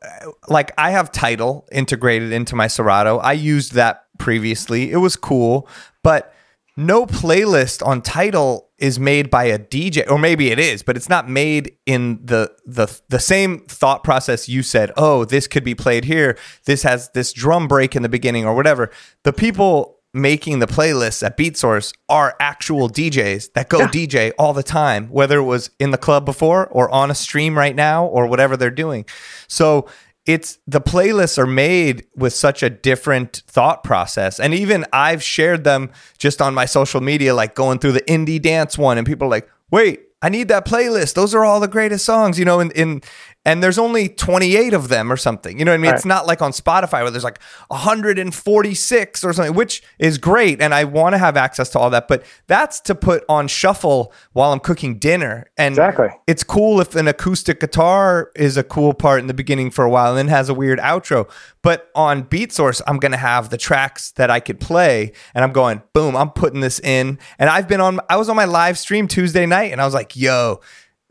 uh, 0.01 0.31
like 0.47 0.71
I 0.77 0.91
have 0.91 1.11
Tidal 1.11 1.67
integrated 1.71 2.31
into 2.31 2.55
my 2.55 2.67
Serato. 2.67 3.17
I 3.17 3.33
used 3.33 3.73
that 3.73 4.05
previously. 4.19 4.91
It 4.91 4.97
was 4.97 5.15
cool, 5.15 5.67
but 6.03 6.33
no 6.77 7.05
playlist 7.05 7.85
on 7.85 8.01
Tidal 8.01 8.69
is 8.77 8.99
made 8.99 9.29
by 9.29 9.45
a 9.45 9.57
DJ 9.57 10.09
or 10.09 10.19
maybe 10.19 10.51
it 10.51 10.59
is, 10.59 10.83
but 10.83 10.97
it's 10.97 11.07
not 11.07 11.29
made 11.29 11.77
in 11.85 12.19
the 12.23 12.51
the 12.65 12.87
the 13.07 13.19
same 13.19 13.59
thought 13.67 14.03
process 14.03 14.49
you 14.49 14.61
said, 14.61 14.91
"Oh, 14.97 15.23
this 15.23 15.47
could 15.47 15.63
be 15.63 15.75
played 15.75 16.05
here. 16.05 16.37
This 16.65 16.83
has 16.83 17.09
this 17.13 17.31
drum 17.31 17.67
break 17.67 17.95
in 17.95 18.03
the 18.03 18.09
beginning 18.09 18.45
or 18.45 18.53
whatever." 18.53 18.91
The 19.23 19.31
people 19.31 19.94
making 20.15 20.59
the 20.59 20.65
playlists 20.65 21.21
at 21.23 21.37
Beatsource 21.37 21.93
are 22.07 22.35
actual 22.39 22.89
DJs 22.89 23.51
that 23.53 23.67
go 23.67 23.79
DJ 23.79 24.31
all 24.39 24.53
the 24.53 24.63
time, 24.63 25.07
whether 25.09 25.39
it 25.39 25.43
was 25.43 25.69
in 25.77 25.91
the 25.91 25.97
club 25.97 26.25
before 26.25 26.67
or 26.67 26.89
on 26.89 27.11
a 27.11 27.15
stream 27.15 27.57
right 27.57 27.75
now 27.75 28.05
or 28.05 28.25
whatever 28.25 28.55
they're 28.55 28.71
doing. 28.71 29.05
So 29.49 29.87
it's 30.25 30.57
the 30.65 30.79
playlists 30.79 31.37
are 31.37 31.45
made 31.45 32.07
with 32.15 32.33
such 32.33 32.63
a 32.63 32.69
different 32.69 33.43
thought 33.47 33.83
process. 33.83 34.39
And 34.39 34.53
even 34.53 34.85
I've 34.93 35.21
shared 35.21 35.65
them 35.65 35.91
just 36.17 36.41
on 36.41 36.53
my 36.53 36.65
social 36.65 37.01
media, 37.01 37.35
like 37.35 37.53
going 37.53 37.79
through 37.79 37.91
the 37.91 38.01
indie 38.01 38.41
dance 38.41 38.77
one, 38.77 38.97
and 38.97 39.05
people 39.05 39.27
are 39.27 39.31
like, 39.31 39.49
wait, 39.69 40.01
I 40.21 40.29
need 40.29 40.47
that 40.47 40.65
playlist. 40.65 41.13
Those 41.13 41.35
are 41.35 41.43
all 41.43 41.59
the 41.59 41.67
greatest 41.67 42.05
songs, 42.05 42.39
you 42.39 42.45
know, 42.45 42.59
in, 42.59 42.71
in 42.71 43.01
and 43.45 43.61
there's 43.61 43.77
only 43.77 44.09
28 44.09 44.73
of 44.73 44.89
them 44.89 45.11
or 45.11 45.17
something. 45.17 45.59
You 45.59 45.65
know 45.65 45.72
what 45.72 45.76
I 45.76 45.77
mean? 45.77 45.91
Right. 45.91 45.95
It's 45.97 46.05
not 46.05 46.26
like 46.26 46.41
on 46.41 46.51
Spotify 46.51 47.01
where 47.03 47.11
there's 47.11 47.23
like 47.23 47.39
146 47.67 49.23
or 49.23 49.34
something, 49.34 49.53
which 49.53 49.84
is 49.99 50.17
great. 50.17 50.61
And 50.61 50.73
I 50.73 50.84
want 50.84 51.13
to 51.13 51.17
have 51.17 51.38
access 51.38 51.69
to 51.72 51.80
all 51.80 51.89
that, 51.91 52.07
but 52.07 52.23
that's 52.47 52.80
to 52.81 52.95
put 52.95 53.23
on 53.30 53.47
shuffle 53.47 54.11
while 54.34 54.51
I'm 54.51 54.59
cooking 54.59 54.97
dinner. 54.97 55.45
And 55.57 55.73
Exactly. 55.73 56.09
it's 56.27 56.43
cool 56.43 56.81
if 56.81 56.95
an 56.95 57.07
acoustic 57.07 57.59
guitar 57.59 58.31
is 58.35 58.57
a 58.57 58.63
cool 58.63 58.93
part 58.93 59.19
in 59.19 59.27
the 59.27 59.34
beginning 59.34 59.69
for 59.72 59.85
a 59.85 59.89
while 59.89 60.09
and 60.09 60.17
then 60.17 60.27
has 60.30 60.49
a 60.49 60.53
weird 60.53 60.80
outro. 60.80 61.30
But 61.61 61.89
on 61.95 62.23
Beatsource, 62.26 62.81
I'm 62.88 62.97
going 62.97 63.11
to 63.11 63.17
have 63.17 63.49
the 63.49 63.57
tracks 63.57 64.11
that 64.11 64.30
I 64.30 64.39
could 64.39 64.59
play 64.59 65.11
and 65.34 65.43
I'm 65.43 65.51
going, 65.51 65.81
boom, 65.93 66.15
I'm 66.15 66.30
putting 66.31 66.61
this 66.61 66.80
in. 66.80 67.19
And 67.39 67.49
I've 67.49 67.67
been 67.67 67.81
on, 67.81 67.99
I 68.09 68.17
was 68.17 68.30
on 68.30 68.35
my 68.35 68.45
live 68.45 68.77
stream 68.77 69.07
Tuesday 69.07 69.45
night 69.45 69.72
and 69.72 69.81
I 69.81 69.85
was 69.85 69.93
like, 69.93 70.15
yo, 70.15 70.61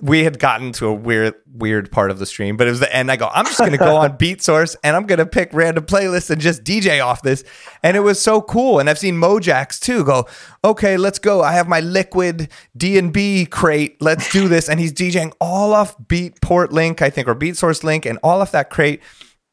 we 0.02 0.24
had 0.24 0.40
gotten 0.40 0.72
to 0.72 0.86
a 0.86 0.92
weird, 0.92 1.34
weird 1.46 1.90
part 1.92 2.10
of 2.10 2.18
the 2.18 2.26
stream, 2.26 2.56
but 2.56 2.66
it 2.66 2.70
was 2.70 2.80
the 2.80 2.94
end. 2.94 3.12
I 3.12 3.16
go, 3.16 3.30
I'm 3.32 3.44
just 3.44 3.58
going 3.58 3.72
to 3.72 3.78
go 3.78 3.96
on 3.96 4.18
Beatsource 4.18 4.74
and 4.82 4.96
I'm 4.96 5.06
going 5.06 5.20
to 5.20 5.26
pick 5.26 5.50
random 5.52 5.86
playlists 5.86 6.30
and 6.30 6.40
just 6.40 6.64
DJ 6.64 7.04
off 7.04 7.22
this. 7.22 7.44
And 7.82 7.96
it 7.96 8.00
was 8.00 8.20
so 8.20 8.42
cool. 8.42 8.80
And 8.80 8.90
I've 8.90 8.98
seen 8.98 9.14
Mojax 9.14 9.78
too 9.78 10.04
go, 10.04 10.26
okay, 10.64 10.96
let's 10.96 11.20
go. 11.20 11.42
I 11.42 11.52
have 11.52 11.68
my 11.68 11.78
liquid 11.78 12.50
D 12.76 12.98
and 12.98 13.12
B 13.12 13.46
crate. 13.46 13.96
Let's 14.02 14.32
do 14.32 14.48
this. 14.48 14.68
And 14.68 14.80
he's 14.80 14.92
DJing 14.92 15.32
all 15.40 15.72
off 15.72 15.96
Beatport 15.98 16.70
link, 16.72 17.00
I 17.00 17.08
think, 17.08 17.28
or 17.28 17.36
Beatsource 17.36 17.84
link 17.84 18.04
and 18.04 18.18
all 18.22 18.40
off 18.40 18.50
that 18.50 18.70
crate. 18.70 19.00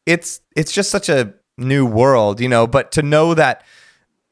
It's, 0.08 0.42
it's 0.56 0.72
just 0.72 0.90
such 0.90 1.08
a 1.08 1.36
new 1.60 1.86
world, 1.86 2.42
you 2.42 2.50
know, 2.50 2.66
but 2.66 2.92
to 2.94 3.04
know 3.04 3.36
that 3.36 3.64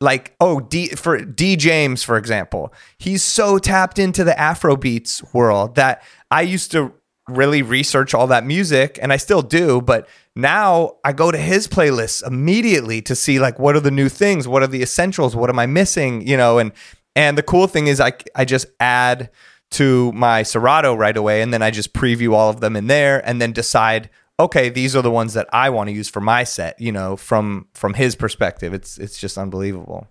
like 0.02 0.36
oh 0.40 0.60
D 0.60 0.90
for 0.90 1.24
D 1.24 1.56
James 1.56 2.04
for 2.04 2.18
example 2.18 2.74
he's 2.98 3.24
so 3.24 3.58
tapped 3.58 4.00
into 4.00 4.24
the 4.24 4.38
Afro 4.40 4.76
beats 4.76 5.22
world 5.34 5.76
that 5.76 6.04
I 6.32 6.42
used 6.42 6.72
to 6.72 6.94
really 7.28 7.62
research 7.62 8.14
all 8.14 8.28
that 8.28 8.46
music 8.46 8.98
and 9.02 9.12
I 9.12 9.18
still 9.18 9.42
do 9.42 9.82
but 9.82 10.08
now 10.36 10.96
I 11.04 11.12
go 11.12 11.32
to 11.32 11.38
his 11.38 11.68
playlists 11.68 12.26
immediately 12.26 13.02
to 13.04 13.16
see 13.16 13.40
like 13.40 13.60
what 13.60 13.76
are 13.76 13.82
the 13.82 13.92
new 13.92 14.10
things? 14.10 14.48
What 14.48 14.64
are 14.64 14.68
the 14.68 14.82
essentials? 14.82 15.36
What 15.36 15.50
am 15.50 15.60
I 15.60 15.66
missing? 15.66 16.26
You 16.26 16.38
know 16.38 16.60
and 16.60 16.72
and 17.16 17.38
the 17.38 17.44
cool 17.44 17.68
thing 17.68 17.88
is 17.88 18.00
I 18.00 18.14
I 18.36 18.46
just 18.46 18.68
add 18.80 19.30
to 19.72 20.12
my 20.14 20.44
Serato 20.44 20.96
right 20.96 21.16
away 21.16 21.42
and 21.42 21.54
then 21.54 21.62
I 21.62 21.72
just 21.72 21.94
preview 21.94 22.34
all 22.34 22.50
of 22.50 22.60
them 22.60 22.76
in 22.76 22.88
there 22.88 23.26
and 23.28 23.42
then 23.42 23.52
decide 23.52 24.10
okay, 24.40 24.70
these 24.70 24.96
are 24.96 25.02
the 25.02 25.12
ones 25.12 25.34
that 25.34 25.48
I 25.52 25.70
want 25.70 25.90
to 25.90 25.94
use 25.94 26.10
for 26.10 26.22
my 26.22 26.44
set, 26.44 26.80
you 26.80 26.92
know, 26.92 27.16
from 27.18 27.68
from 27.74 27.94
his 27.94 28.16
perspective. 28.16 28.74
It's 28.74 28.98
it's 28.98 29.20
just 29.20 29.38
unbelievable. 29.38 30.08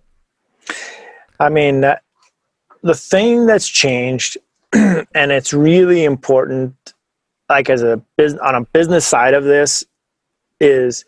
I 1.39 1.49
mean, 1.49 1.83
uh, 1.83 1.97
the 2.83 2.95
thing 2.95 3.45
that's 3.45 3.67
changed, 3.67 4.37
and 4.73 5.31
it's 5.31 5.53
really 5.53 6.03
important, 6.03 6.93
like 7.49 7.69
as 7.69 7.81
a 7.81 8.01
business 8.17 8.41
on 8.41 8.55
a 8.55 8.61
business 8.61 9.05
side 9.05 9.33
of 9.33 9.43
this, 9.43 9.83
is 10.59 11.05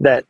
that 0.00 0.24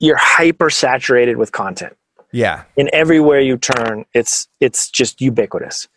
you're 0.00 0.16
hyper 0.16 0.70
saturated 0.70 1.36
with 1.36 1.52
content. 1.52 1.96
Yeah. 2.32 2.64
In 2.76 2.90
everywhere 2.92 3.40
you 3.40 3.58
turn, 3.58 4.04
it's 4.14 4.48
it's 4.60 4.90
just 4.90 5.20
ubiquitous. 5.20 5.88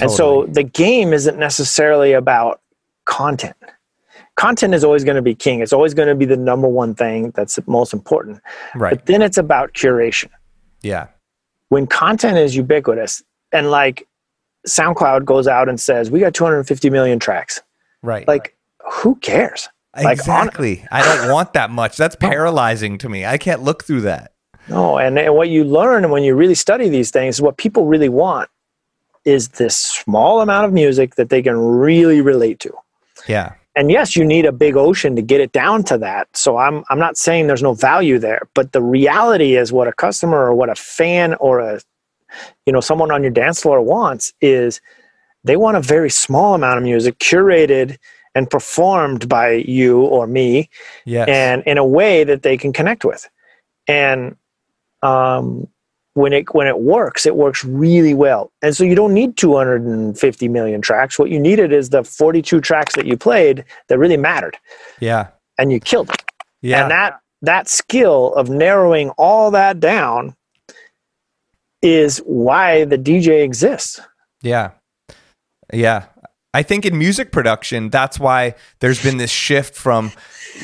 And 0.00 0.10
so 0.10 0.46
the 0.46 0.62
game 0.62 1.12
isn't 1.12 1.38
necessarily 1.38 2.12
about 2.12 2.60
content. 3.04 3.56
Content 4.38 4.72
is 4.72 4.84
always 4.84 5.02
going 5.02 5.16
to 5.16 5.22
be 5.22 5.34
king. 5.34 5.60
It's 5.60 5.72
always 5.72 5.94
going 5.94 6.08
to 6.08 6.14
be 6.14 6.24
the 6.24 6.36
number 6.36 6.68
one 6.68 6.94
thing 6.94 7.32
that's 7.34 7.58
most 7.66 7.92
important. 7.92 8.40
Right. 8.76 8.94
But 8.94 9.06
then 9.06 9.20
it's 9.20 9.36
about 9.36 9.72
curation 9.74 10.30
Yeah. 10.80 11.08
when 11.70 11.88
content 11.88 12.38
is 12.38 12.54
ubiquitous 12.54 13.20
and 13.52 13.70
like 13.72 14.06
SoundCloud 14.68 15.24
goes 15.24 15.48
out 15.48 15.68
and 15.68 15.80
says 15.80 16.10
we 16.10 16.20
got 16.20 16.34
250 16.34 16.88
million 16.88 17.18
tracks, 17.18 17.60
Right. 18.02 18.28
like 18.28 18.56
who 18.92 19.16
cares? 19.16 19.68
Like, 19.96 20.16
exactly. 20.18 20.86
I 20.92 21.02
don't 21.02 21.32
want 21.32 21.54
that 21.54 21.70
much. 21.70 21.96
That's 21.96 22.14
paralyzing 22.14 22.98
to 22.98 23.08
me. 23.08 23.26
I 23.26 23.38
can't 23.38 23.62
look 23.62 23.82
through 23.82 24.02
that. 24.02 24.32
No, 24.68 24.98
and, 24.98 25.18
and 25.18 25.34
what 25.34 25.48
you 25.48 25.64
learn 25.64 26.08
when 26.10 26.22
you 26.22 26.36
really 26.36 26.54
study 26.54 26.88
these 26.88 27.10
things, 27.10 27.40
what 27.42 27.56
people 27.56 27.86
really 27.86 28.08
want 28.08 28.48
is 29.24 29.48
this 29.48 29.76
small 29.76 30.40
amount 30.40 30.66
of 30.66 30.72
music 30.72 31.16
that 31.16 31.28
they 31.30 31.42
can 31.42 31.56
really 31.58 32.20
relate 32.20 32.60
to. 32.60 32.72
Yeah. 33.26 33.54
And 33.78 33.92
yes, 33.92 34.16
you 34.16 34.24
need 34.24 34.44
a 34.44 34.50
big 34.50 34.76
ocean 34.76 35.14
to 35.14 35.22
get 35.22 35.40
it 35.40 35.52
down 35.52 35.84
to 35.84 35.96
that. 35.98 36.26
So 36.36 36.56
I'm 36.56 36.84
I'm 36.88 36.98
not 36.98 37.16
saying 37.16 37.46
there's 37.46 37.62
no 37.62 37.74
value 37.74 38.18
there, 38.18 38.48
but 38.52 38.72
the 38.72 38.82
reality 38.82 39.56
is 39.56 39.72
what 39.72 39.86
a 39.86 39.92
customer 39.92 40.36
or 40.38 40.52
what 40.52 40.68
a 40.68 40.74
fan 40.74 41.34
or 41.34 41.60
a 41.60 41.80
you 42.66 42.72
know 42.72 42.80
someone 42.80 43.12
on 43.12 43.22
your 43.22 43.30
dance 43.30 43.62
floor 43.62 43.80
wants 43.80 44.32
is 44.40 44.80
they 45.44 45.56
want 45.56 45.76
a 45.76 45.80
very 45.80 46.10
small 46.10 46.54
amount 46.54 46.78
of 46.78 46.82
music 46.82 47.18
curated 47.20 47.98
and 48.34 48.50
performed 48.50 49.28
by 49.28 49.52
you 49.52 50.00
or 50.00 50.26
me 50.26 50.68
Yes. 51.04 51.28
and 51.28 51.62
in 51.64 51.78
a 51.78 51.86
way 51.86 52.24
that 52.24 52.42
they 52.42 52.56
can 52.56 52.72
connect 52.72 53.04
with 53.04 53.28
and 53.86 54.36
um, 55.02 55.68
when 56.18 56.32
it 56.32 56.52
when 56.54 56.66
it 56.66 56.80
works 56.80 57.24
it 57.26 57.36
works 57.36 57.64
really 57.64 58.12
well 58.14 58.50
and 58.62 58.76
so 58.76 58.82
you 58.84 58.94
don't 58.94 59.14
need 59.14 59.36
250 59.36 60.48
million 60.48 60.80
tracks 60.80 61.18
what 61.18 61.30
you 61.30 61.38
needed 61.38 61.72
is 61.72 61.90
the 61.90 62.02
42 62.02 62.60
tracks 62.60 62.94
that 62.96 63.06
you 63.06 63.16
played 63.16 63.64
that 63.88 63.98
really 63.98 64.16
mattered 64.16 64.56
yeah. 65.00 65.28
and 65.58 65.70
you 65.72 65.78
killed 65.80 66.10
it 66.10 66.22
Yeah. 66.60 66.82
and 66.82 66.90
that 66.90 67.20
that 67.42 67.68
skill 67.68 68.34
of 68.34 68.50
narrowing 68.50 69.10
all 69.10 69.50
that 69.52 69.78
down 69.78 70.34
is 71.82 72.18
why 72.18 72.84
the 72.84 72.98
dj 72.98 73.42
exists 73.42 74.00
Yeah. 74.42 74.70
Yeah. 75.72 76.06
I 76.54 76.62
think 76.62 76.86
in 76.86 76.96
music 76.98 77.30
production, 77.30 77.90
that's 77.90 78.18
why 78.18 78.54
there's 78.80 79.02
been 79.02 79.18
this 79.18 79.30
shift 79.30 79.74
from 79.76 80.10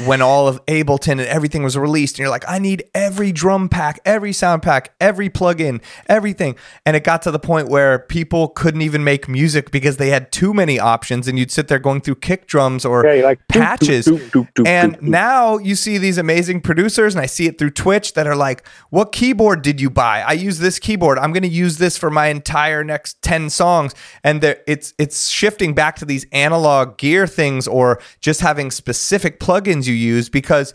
when 0.07 0.21
all 0.23 0.49
of 0.49 0.65
Ableton 0.67 1.13
and 1.13 1.21
everything 1.23 1.63
was 1.63 1.77
released, 1.79 2.15
and 2.15 2.21
you're 2.21 2.29
like, 2.31 2.45
I 2.49 2.59
need 2.59 2.85
every 2.95 3.33
drum 3.33 3.69
pack, 3.69 4.01
every 4.05 4.33
sound 4.33 4.63
pack, 4.63 4.93
every 5.01 5.31
plugin, 5.31 5.81
everything. 6.09 6.57
And 6.85 6.97
it 6.97 7.05
got 7.05 7.23
to 7.23 7.31
the 7.31 7.39
point 7.39 7.69
where 7.69 8.01
people 8.01 8.49
couldn't 8.49 8.83
even 8.83 9.05
make 9.05 9.29
music 9.29 9.71
because 9.71 9.97
they 9.97 10.11
had 10.11 10.33
too 10.33 10.53
many 10.53 10.79
options, 10.79 11.29
and 11.29 11.39
you'd 11.39 11.51
sit 11.51 11.69
there 11.69 11.79
going 11.79 12.01
through 12.01 12.17
kick 12.17 12.47
drums 12.47 12.85
or 12.85 13.07
Yeah, 13.07 13.25
like, 13.25 13.47
patches. 13.49 14.07
doop, 14.07 14.31
doop, 14.31 14.49
doop, 14.55 14.67
and 14.67 15.01
now 15.01 15.59
you 15.59 15.75
see 15.75 15.99
these 15.99 16.19
amazing 16.19 16.61
producers, 16.61 17.15
and 17.15 17.23
I 17.23 17.27
see 17.27 17.47
it 17.47 17.59
through 17.59 17.71
Twitch 17.71 18.15
that 18.15 18.27
are 18.27 18.37
like, 18.37 18.67
What 18.91 19.13
keyboard 19.13 19.63
did 19.63 19.81
you 19.81 19.91
buy? 19.91 20.23
I 20.23 20.33
use 20.33 20.59
this 20.59 20.79
keyboard. 20.79 21.19
I'm 21.19 21.33
going 21.33 21.43
to 21.43 21.49
use 21.49 21.79
this 21.79 21.97
for 21.97 22.11
my 22.11 22.27
entire 22.29 22.83
next 22.83 23.23
10 23.23 23.51
songs. 23.51 23.95
And 24.23 24.41
there, 24.41 24.59
it's, 24.67 24.93
it's 24.99 25.29
shifting 25.29 25.75
back 25.75 25.97
to 25.97 26.05
these 26.05 26.27
analog 26.33 26.97
gear 26.99 27.27
things 27.27 27.69
or 27.69 28.01
just 28.21 28.41
having 28.41 28.71
specific 28.71 29.39
plugins 29.41 29.84
you 29.89 29.95
use 29.95 30.29
because 30.29 30.75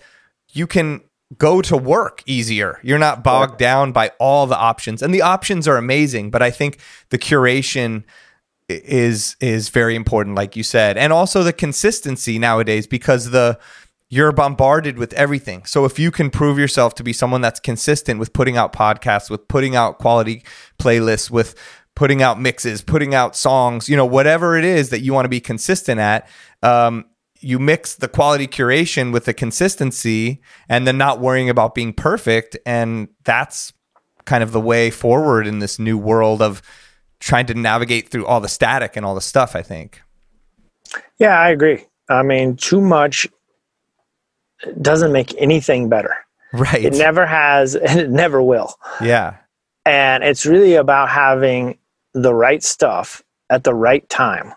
you 0.52 0.68
can 0.68 1.02
go 1.38 1.62
to 1.62 1.78
work 1.78 2.24
easier. 2.26 2.80
You're 2.82 2.98
not 2.98 3.24
bogged 3.24 3.58
down 3.58 3.92
by 3.92 4.12
all 4.20 4.48
the 4.48 4.58
options. 4.58 5.02
And 5.02 5.14
the 5.14 5.22
options 5.22 5.68
are 5.68 5.78
amazing, 5.78 6.32
but 6.32 6.42
I 6.42 6.50
think 6.50 6.80
the 7.10 7.20
curation 7.20 8.04
is 8.70 9.36
is 9.40 9.70
very 9.70 9.96
important 9.96 10.36
like 10.36 10.56
you 10.56 10.62
said 10.62 10.96
and 10.96 11.12
also 11.12 11.42
the 11.42 11.52
consistency 11.52 12.38
nowadays 12.38 12.86
because 12.86 13.32
the 13.32 13.58
you're 14.10 14.32
bombarded 14.32 14.98
with 14.98 15.12
everything 15.14 15.66
so 15.66 15.86
if 15.86 15.98
you 15.98 16.12
can 16.12 16.30
prove 16.30 16.60
yourself 16.60 16.94
to 16.94 17.04
be 17.04 17.12
someone 17.12 17.42
that's 17.42 17.60
consistent 17.60 18.20
with 18.20 18.32
putting 18.32 18.58
out 18.58 18.72
podcasts 18.72 19.30
with 19.30 19.48
putting 19.48 19.76
out 19.76 19.98
quality 19.98 20.44
playlists 20.78 21.32
with 21.32 21.56
putting 21.96 22.22
out 22.22 22.40
mixes 22.40 22.84
putting 22.84 23.16
out 23.16 23.36
songs 23.36 23.90
you 23.90 23.98
know 23.98 24.06
whatever 24.06 24.56
it 24.56 24.64
is 24.64 24.90
that 24.90 25.02
you 25.02 25.14
want 25.14 25.26
to 25.26 25.30
be 25.30 25.40
consistent 25.40 26.00
at 26.00 26.28
um, 26.62 27.06
you 27.40 27.60
mix 27.60 27.96
the 27.96 28.08
quality 28.08 28.48
curation 28.48 29.14
with 29.14 29.26
the 29.26 29.34
consistency 29.34 30.42
and 30.68 30.86
then 30.86 30.98
not 30.98 31.20
worrying 31.20 31.50
about 31.50 31.74
being 31.74 31.94
perfect. 31.94 32.58
And 32.66 33.08
that's 33.24 33.74
kind 34.26 34.44
of 34.44 34.52
the 34.52 34.62
way 34.62 34.90
forward 34.90 35.48
in 35.48 35.60
this 35.60 35.80
new 35.80 35.98
world 35.98 36.42
of 36.42 36.62
trying 37.20 37.46
to 37.48 37.54
navigate 37.54 38.10
through 38.10 38.26
all 38.26 38.40
the 38.40 38.48
static 38.48 38.96
and 38.96 39.06
all 39.06 39.16
the 39.16 39.22
stuff 39.22 39.56
i 39.56 39.62
think. 39.62 40.02
Yeah 41.18 41.40
i 41.40 41.50
agree. 41.50 41.86
I 42.10 42.24
mean 42.24 42.56
too 42.56 42.80
much 42.80 43.28
doesn't 44.82 45.12
make 45.12 45.34
anything 45.38 45.90
better. 45.90 46.16
Right. 46.52 46.84
It 46.84 46.94
never 46.94 47.26
has 47.26 47.76
and 47.76 48.00
it 48.00 48.10
never 48.10 48.42
will. 48.42 48.76
Yeah. 49.02 49.38
And 49.86 50.24
it's 50.24 50.46
really 50.46 50.76
about 50.76 51.10
having 51.10 51.78
the 52.14 52.34
right 52.34 52.64
stuff 52.64 53.24
at 53.50 53.64
the 53.64 53.74
right 53.74 54.08
time. 54.10 54.54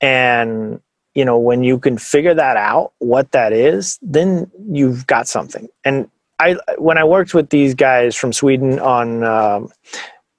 And 0.00 0.80
you 1.16 1.24
know 1.24 1.38
when 1.38 1.64
you 1.64 1.78
can 1.78 1.98
figure 1.98 2.34
that 2.34 2.56
out 2.56 2.92
what 2.98 3.32
that 3.32 3.52
is 3.52 3.98
then 4.02 4.50
you've 4.70 5.06
got 5.06 5.26
something. 5.26 5.68
And 5.84 6.08
i 6.38 6.56
when 6.76 6.98
i 6.98 7.04
worked 7.04 7.32
with 7.32 7.48
these 7.48 7.74
guys 7.74 8.14
from 8.14 8.32
sweden 8.32 8.78
on 8.78 9.24
um, 9.24 9.72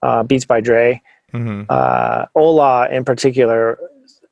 uh, 0.04 0.22
beats 0.24 0.46
by 0.46 0.62
dre 0.62 1.02
hmm 1.32 1.64
uh, 1.70 2.26
ola 2.36 2.88
in 2.90 3.04
particular 3.04 3.80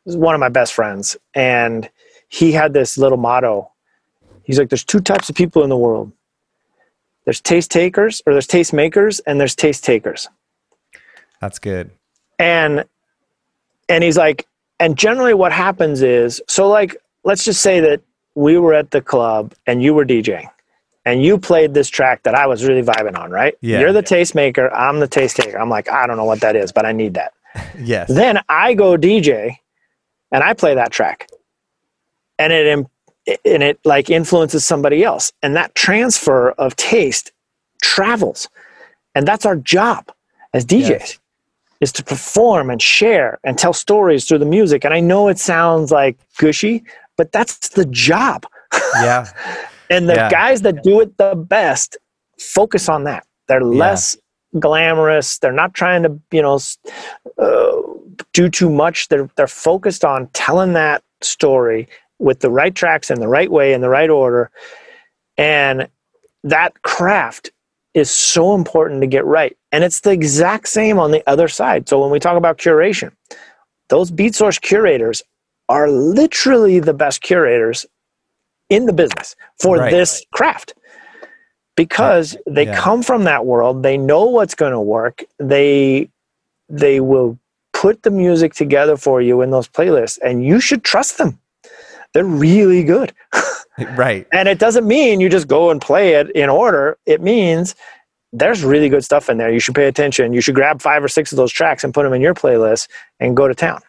is 0.06 0.16
one 0.16 0.36
of 0.36 0.40
my 0.40 0.50
best 0.50 0.74
friends 0.74 1.18
and 1.34 1.90
he 2.28 2.52
had 2.52 2.74
this 2.74 2.98
little 2.98 3.18
motto. 3.18 3.72
He's 4.44 4.60
like 4.60 4.70
there's 4.70 4.84
two 4.84 5.00
types 5.00 5.30
of 5.30 5.36
people 5.36 5.64
in 5.64 5.70
the 5.70 5.78
world. 5.78 6.12
There's 7.24 7.42
taste 7.42 7.72
takers 7.72 8.22
or 8.26 8.34
there's 8.34 8.48
taste 8.48 8.74
makers 8.74 9.20
and 9.22 9.40
there's 9.40 9.56
taste 9.56 9.84
takers. 9.84 10.28
That's 11.42 11.60
good. 11.60 11.92
And 12.38 12.86
and 13.90 14.04
he's 14.04 14.18
like 14.18 14.48
and 14.80 14.98
generally 14.98 15.34
what 15.34 15.52
happens 15.52 16.02
is 16.02 16.42
so 16.48 16.68
like 16.68 16.96
let's 17.24 17.44
just 17.44 17.62
say 17.62 17.80
that 17.80 18.02
we 18.36 18.58
were 18.58 18.74
at 18.74 18.92
the 18.92 19.02
club 19.02 19.54
and 19.66 19.82
you 19.82 19.94
were 19.94 20.06
djing 20.06 20.50
and 21.06 21.24
you 21.24 21.38
played 21.38 21.74
this 21.74 21.90
track 21.90 22.24
that 22.24 22.36
i 22.36 22.46
was 22.46 22.66
really 22.66 22.82
vibing 22.82 23.18
on 23.18 23.32
right? 23.32 23.56
Yeah. 23.62 23.80
you're 23.80 23.94
the 23.94 24.02
taste 24.02 24.36
maker 24.36 24.72
i'm 24.74 25.00
the 25.00 25.08
taste 25.08 25.38
taker 25.38 25.58
i'm 25.60 25.70
like 25.70 25.90
i 25.90 26.06
don't 26.08 26.18
know 26.18 26.26
what 26.26 26.42
that 26.42 26.56
is 26.56 26.72
but 26.72 26.86
i 26.86 26.92
need 26.92 27.14
that. 27.16 27.34
Yes. 27.80 28.10
Then 28.10 28.40
i 28.50 28.74
go 28.74 28.98
dj 28.98 29.58
and 30.32 30.44
i 30.44 30.54
play 30.54 30.76
that 30.76 30.92
track. 30.92 31.30
And 32.38 32.52
it 32.52 32.86
and 33.46 33.64
it 33.64 33.80
like 33.86 34.10
influences 34.10 34.66
somebody 34.66 35.04
else. 35.04 35.32
And 35.42 35.56
that 35.56 35.74
transfer 35.74 36.52
of 36.52 36.76
taste 36.76 37.32
travels. 37.82 38.50
And 39.16 39.26
that's 39.26 39.46
our 39.46 39.56
job 39.56 40.12
as 40.54 40.66
djs 40.66 40.90
Yes. 40.90 41.20
Is 41.86 41.92
to 41.94 42.04
perform 42.04 42.66
and 42.74 42.82
share 42.82 43.32
and 43.46 43.58
tell 43.58 43.74
stories 43.74 44.26
through 44.26 44.40
the 44.46 44.52
music 44.58 44.86
and 44.86 44.94
i 45.00 45.02
know 45.12 45.24
it 45.34 45.40
sounds 45.40 45.92
like 45.92 46.18
gushy 46.40 46.84
but 47.18 47.32
that's 47.32 47.70
the 47.80 47.86
job 47.88 48.40
yeah 49.04 49.26
and 49.90 50.10
the 50.10 50.16
Yeah. 50.16 50.30
guys 50.30 50.60
that 50.64 50.84
do 50.84 51.02
it 51.02 51.18
the 51.18 51.36
best 51.36 51.98
focus 52.40 52.90
on 52.90 53.06
that. 53.06 53.26
They're 53.48 53.62
less 53.64 54.18
glamorous. 54.60 55.40
They're 55.40 55.52
not 55.64 55.74
trying 55.74 56.04
to, 56.04 56.20
you 56.32 56.42
know, 56.42 56.60
uh, 57.38 57.82
do 58.34 58.50
too 58.50 58.70
much. 58.70 59.10
They're 59.10 59.30
they're 59.38 59.48
focused 59.48 60.04
on 60.06 60.28
telling 60.34 60.74
that 60.74 61.04
story 61.22 61.88
with 62.20 62.40
the 62.42 62.50
right 62.52 62.76
tracks 62.76 63.12
in 63.12 63.20
the 63.20 63.28
right 63.30 63.52
way 63.52 63.74
in 63.74 63.82
the 63.82 63.90
right 63.90 64.10
order, 64.10 64.52
and 65.38 65.88
that 66.44 66.82
craft 66.84 67.52
is 67.96 68.12
so 68.12 68.56
important 68.56 69.02
to 69.02 69.08
get 69.08 69.26
right. 69.26 69.58
And 69.74 69.84
it's 69.84 70.02
the 70.02 70.12
exact 70.12 70.70
same 70.70 71.00
on 71.00 71.12
the 71.12 71.24
other 71.30 71.50
side. 71.50 71.90
So 71.90 72.02
when 72.02 72.12
we 72.12 72.20
talk 72.20 72.38
about 72.38 72.60
curation, 72.60 73.14
those 73.90 74.12
Beatsource 74.12 74.62
curators 74.62 75.24
are 75.70 75.90
literally 75.90 76.80
the 76.80 76.94
best 76.94 77.22
curators 77.22 77.86
in 78.70 78.86
the 78.88 78.94
business 78.94 79.36
for 79.60 79.80
Right. 79.80 79.92
this 79.92 80.26
craft 80.34 80.76
because 81.78 82.38
they 82.48 82.66
Yeah. 82.66 82.82
come 82.82 83.04
from 83.04 83.26
that 83.26 83.46
world 83.46 83.84
they 83.84 83.98
know 83.98 84.26
what's 84.26 84.56
going 84.56 84.74
to 84.74 84.82
work 84.82 85.24
they 85.40 86.10
they 86.70 87.02
will 87.02 87.40
put 87.74 88.04
the 88.04 88.12
music 88.12 88.54
together 88.56 88.98
for 88.98 89.22
you 89.22 89.42
in 89.42 89.52
those 89.52 89.70
playlists 89.70 90.20
and 90.24 90.46
you 90.46 90.60
should 90.60 90.84
trust 90.84 91.18
them 91.20 91.40
they're 92.14 92.26
really 92.26 92.84
good 92.84 93.14
right 93.96 94.28
and 94.32 94.48
it 94.48 94.60
doesn't 94.60 94.88
mean 94.88 95.20
you 95.20 95.30
just 95.30 95.48
go 95.48 95.70
and 95.70 95.82
play 95.82 96.14
it 96.14 96.30
in 96.32 96.50
order 96.50 96.98
it 97.06 97.22
means 97.22 97.76
there's 98.32 98.64
really 98.64 98.90
good 98.90 99.04
stuff 99.04 99.30
in 99.30 99.38
there 99.38 99.52
you 99.52 99.60
should 99.60 99.76
pay 99.76 99.88
attention 99.88 100.34
you 100.34 100.42
should 100.42 100.56
grab 100.56 100.82
five 100.82 101.04
or 101.04 101.08
six 101.08 101.32
of 101.32 101.36
those 101.38 101.52
tracks 101.52 101.84
and 101.84 101.94
put 101.94 102.04
them 102.04 102.14
in 102.14 102.22
your 102.22 102.34
playlist 102.34 102.88
and 103.20 103.36
go 103.36 103.48
to 103.48 103.56
town 103.56 103.82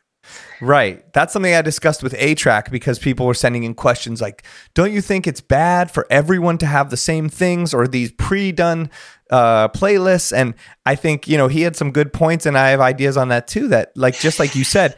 Right. 0.60 1.04
That's 1.12 1.32
something 1.32 1.54
I 1.54 1.62
discussed 1.62 2.02
with 2.02 2.14
A-Trak 2.14 2.70
because 2.70 2.98
people 2.98 3.26
were 3.26 3.34
sending 3.34 3.64
in 3.64 3.74
questions 3.74 4.20
like, 4.20 4.42
don't 4.74 4.92
you 4.92 5.00
think 5.00 5.26
it's 5.26 5.40
bad 5.40 5.90
for 5.90 6.06
everyone 6.10 6.58
to 6.58 6.66
have 6.66 6.90
the 6.90 6.96
same 6.96 7.28
things 7.28 7.74
or 7.74 7.86
these 7.86 8.10
pre 8.12 8.52
done 8.52 8.90
uh, 9.30 9.68
playlists? 9.68 10.34
And 10.34 10.54
I 10.86 10.94
think, 10.94 11.28
you 11.28 11.36
know, 11.36 11.48
he 11.48 11.62
had 11.62 11.76
some 11.76 11.90
good 11.90 12.12
points 12.12 12.46
and 12.46 12.56
I 12.56 12.70
have 12.70 12.80
ideas 12.80 13.16
on 13.16 13.28
that 13.28 13.48
too. 13.48 13.68
That, 13.68 13.92
like, 13.96 14.18
just 14.18 14.38
like 14.38 14.54
you 14.54 14.64
said, 14.64 14.96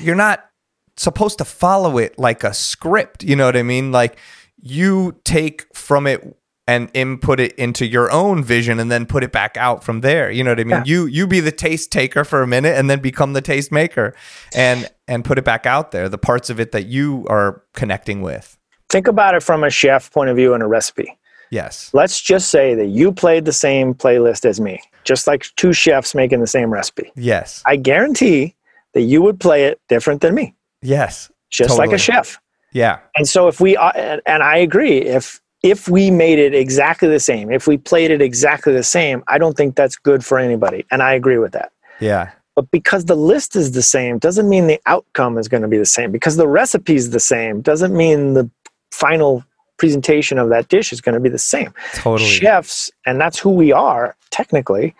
you're 0.00 0.16
not 0.16 0.44
supposed 0.96 1.38
to 1.38 1.44
follow 1.44 1.98
it 1.98 2.18
like 2.18 2.44
a 2.44 2.54
script. 2.54 3.22
You 3.22 3.36
know 3.36 3.46
what 3.46 3.56
I 3.56 3.62
mean? 3.62 3.92
Like, 3.92 4.18
you 4.60 5.20
take 5.24 5.66
from 5.74 6.06
it 6.06 6.36
and 6.68 6.90
input 6.94 7.38
it 7.38 7.52
into 7.52 7.86
your 7.86 8.10
own 8.10 8.42
vision 8.42 8.80
and 8.80 8.90
then 8.90 9.06
put 9.06 9.22
it 9.22 9.30
back 9.30 9.56
out 9.56 9.84
from 9.84 10.00
there. 10.00 10.30
You 10.32 10.42
know 10.42 10.50
what 10.50 10.58
I 10.60 10.64
mean? 10.64 10.70
Yeah. 10.70 10.82
You 10.84 11.06
you 11.06 11.26
be 11.28 11.38
the 11.38 11.52
taste 11.52 11.92
taker 11.92 12.24
for 12.24 12.42
a 12.42 12.46
minute 12.46 12.76
and 12.76 12.90
then 12.90 12.98
become 12.98 13.34
the 13.34 13.40
taste 13.40 13.70
maker 13.70 14.14
and 14.54 14.90
and 15.06 15.24
put 15.24 15.38
it 15.38 15.44
back 15.44 15.64
out 15.66 15.92
there, 15.92 16.08
the 16.08 16.18
parts 16.18 16.50
of 16.50 16.58
it 16.58 16.72
that 16.72 16.86
you 16.86 17.24
are 17.28 17.62
connecting 17.74 18.20
with. 18.20 18.58
think 18.88 19.06
about 19.06 19.34
it 19.34 19.42
from 19.42 19.64
a 19.64 19.70
chef 19.70 20.10
point 20.12 20.30
of 20.30 20.36
view 20.36 20.54
and 20.54 20.62
a 20.62 20.66
recipe. 20.66 21.16
Yes. 21.50 21.90
Let's 21.92 22.20
just 22.20 22.50
say 22.50 22.74
that 22.74 22.86
you 22.86 23.12
played 23.12 23.44
the 23.44 23.52
same 23.52 23.94
playlist 23.94 24.44
as 24.44 24.60
me, 24.60 24.80
just 25.04 25.26
like 25.28 25.46
two 25.56 25.72
chefs 25.72 26.14
making 26.14 26.40
the 26.40 26.46
same 26.46 26.72
recipe. 26.72 27.12
Yes. 27.14 27.62
I 27.66 27.76
guarantee 27.76 28.56
that 28.94 29.02
you 29.02 29.22
would 29.22 29.38
play 29.38 29.64
it 29.66 29.80
different 29.88 30.22
than 30.22 30.34
me, 30.34 30.54
Yes. 30.86 31.30
just 31.50 31.78
like 31.78 31.92
a 31.92 31.98
chef. 31.98 32.38
Yeah. 32.72 32.98
And 33.16 33.26
so 33.28 33.48
if 33.48 33.60
we 33.60 33.76
uh, 33.76 33.90
and, 33.90 34.20
and 34.26 34.42
I 34.42 34.58
agree 34.58 34.98
if 34.98 35.40
if 35.62 35.88
we 35.88 36.10
made 36.10 36.38
it 36.38 36.54
exactly 36.54 37.08
the 37.08 37.20
same, 37.20 37.50
if 37.50 37.66
we 37.66 37.76
played 37.76 38.10
it 38.10 38.20
exactly 38.20 38.72
the 38.72 38.82
same, 38.82 39.24
I 39.28 39.38
don't 39.38 39.56
think 39.56 39.74
that's 39.74 39.96
good 39.96 40.24
for 40.24 40.38
anybody. 40.38 40.84
And 40.90 41.02
I 41.02 41.14
agree 41.14 41.38
with 41.38 41.52
that. 41.52 41.72
Yeah. 42.00 42.30
But 42.54 42.70
because 42.70 43.06
the 43.06 43.16
list 43.16 43.56
is 43.56 43.72
the 43.72 43.82
same 43.82 44.18
doesn't 44.18 44.48
mean 44.48 44.66
the 44.66 44.80
outcome 44.86 45.38
is 45.38 45.48
going 45.48 45.62
to 45.62 45.68
be 45.68 45.78
the 45.78 45.86
same. 45.86 46.12
Because 46.12 46.36
the 46.36 46.48
recipe 46.48 46.94
is 46.94 47.10
the 47.10 47.20
same 47.20 47.60
doesn't 47.60 47.94
mean 47.94 48.34
the 48.34 48.50
final 48.92 49.44
presentation 49.78 50.38
of 50.38 50.48
that 50.48 50.68
dish 50.68 50.92
is 50.92 51.00
going 51.00 51.14
to 51.14 51.20
be 51.20 51.28
the 51.28 51.38
same. 51.38 51.72
Totally. 51.94 52.28
Chefs, 52.28 52.90
and 53.04 53.20
that's 53.20 53.38
who 53.38 53.50
we 53.50 53.72
are 53.72 54.16
technically, 54.30 54.94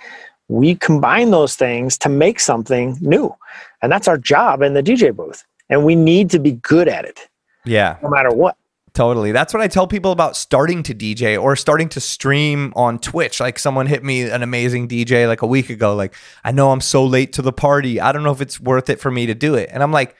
we 0.48 0.74
combine 0.74 1.30
those 1.30 1.56
things 1.56 1.96
to 1.98 2.08
make 2.08 2.40
something 2.40 2.96
new. 3.00 3.34
And 3.82 3.90
that's 3.90 4.08
our 4.08 4.18
job 4.18 4.62
in 4.62 4.74
the 4.74 4.82
DJ 4.82 5.14
booth. 5.14 5.44
And 5.68 5.84
we 5.84 5.94
need 5.94 6.30
to 6.30 6.38
be 6.38 6.52
good 6.52 6.88
at 6.88 7.04
it 7.04 7.28
Yeah. 7.64 7.96
no 8.02 8.08
matter 8.08 8.30
what. 8.30 8.56
Totally. 8.94 9.30
That's 9.30 9.52
what 9.52 9.62
I 9.62 9.68
tell 9.68 9.86
people 9.86 10.10
about 10.10 10.36
starting 10.36 10.82
to 10.84 10.94
DJ 10.94 11.40
or 11.40 11.54
starting 11.54 11.90
to 11.90 12.00
stream 12.00 12.72
on 12.74 12.98
Twitch. 12.98 13.40
Like 13.40 13.58
someone 13.58 13.86
hit 13.86 14.02
me 14.02 14.22
an 14.22 14.42
amazing 14.42 14.88
DJ 14.88 15.28
like 15.28 15.42
a 15.42 15.46
week 15.46 15.68
ago. 15.68 15.94
Like, 15.94 16.14
I 16.44 16.50
know 16.52 16.70
I'm 16.72 16.80
so 16.80 17.04
late 17.04 17.34
to 17.34 17.42
the 17.42 17.52
party. 17.52 18.00
I 18.00 18.10
don't 18.12 18.22
know 18.22 18.30
if 18.30 18.40
it's 18.40 18.58
worth 18.58 18.88
it 18.88 18.98
for 18.98 19.10
me 19.10 19.26
to 19.26 19.34
do 19.34 19.54
it. 19.54 19.68
And 19.70 19.82
I'm 19.82 19.92
like, 19.92 20.16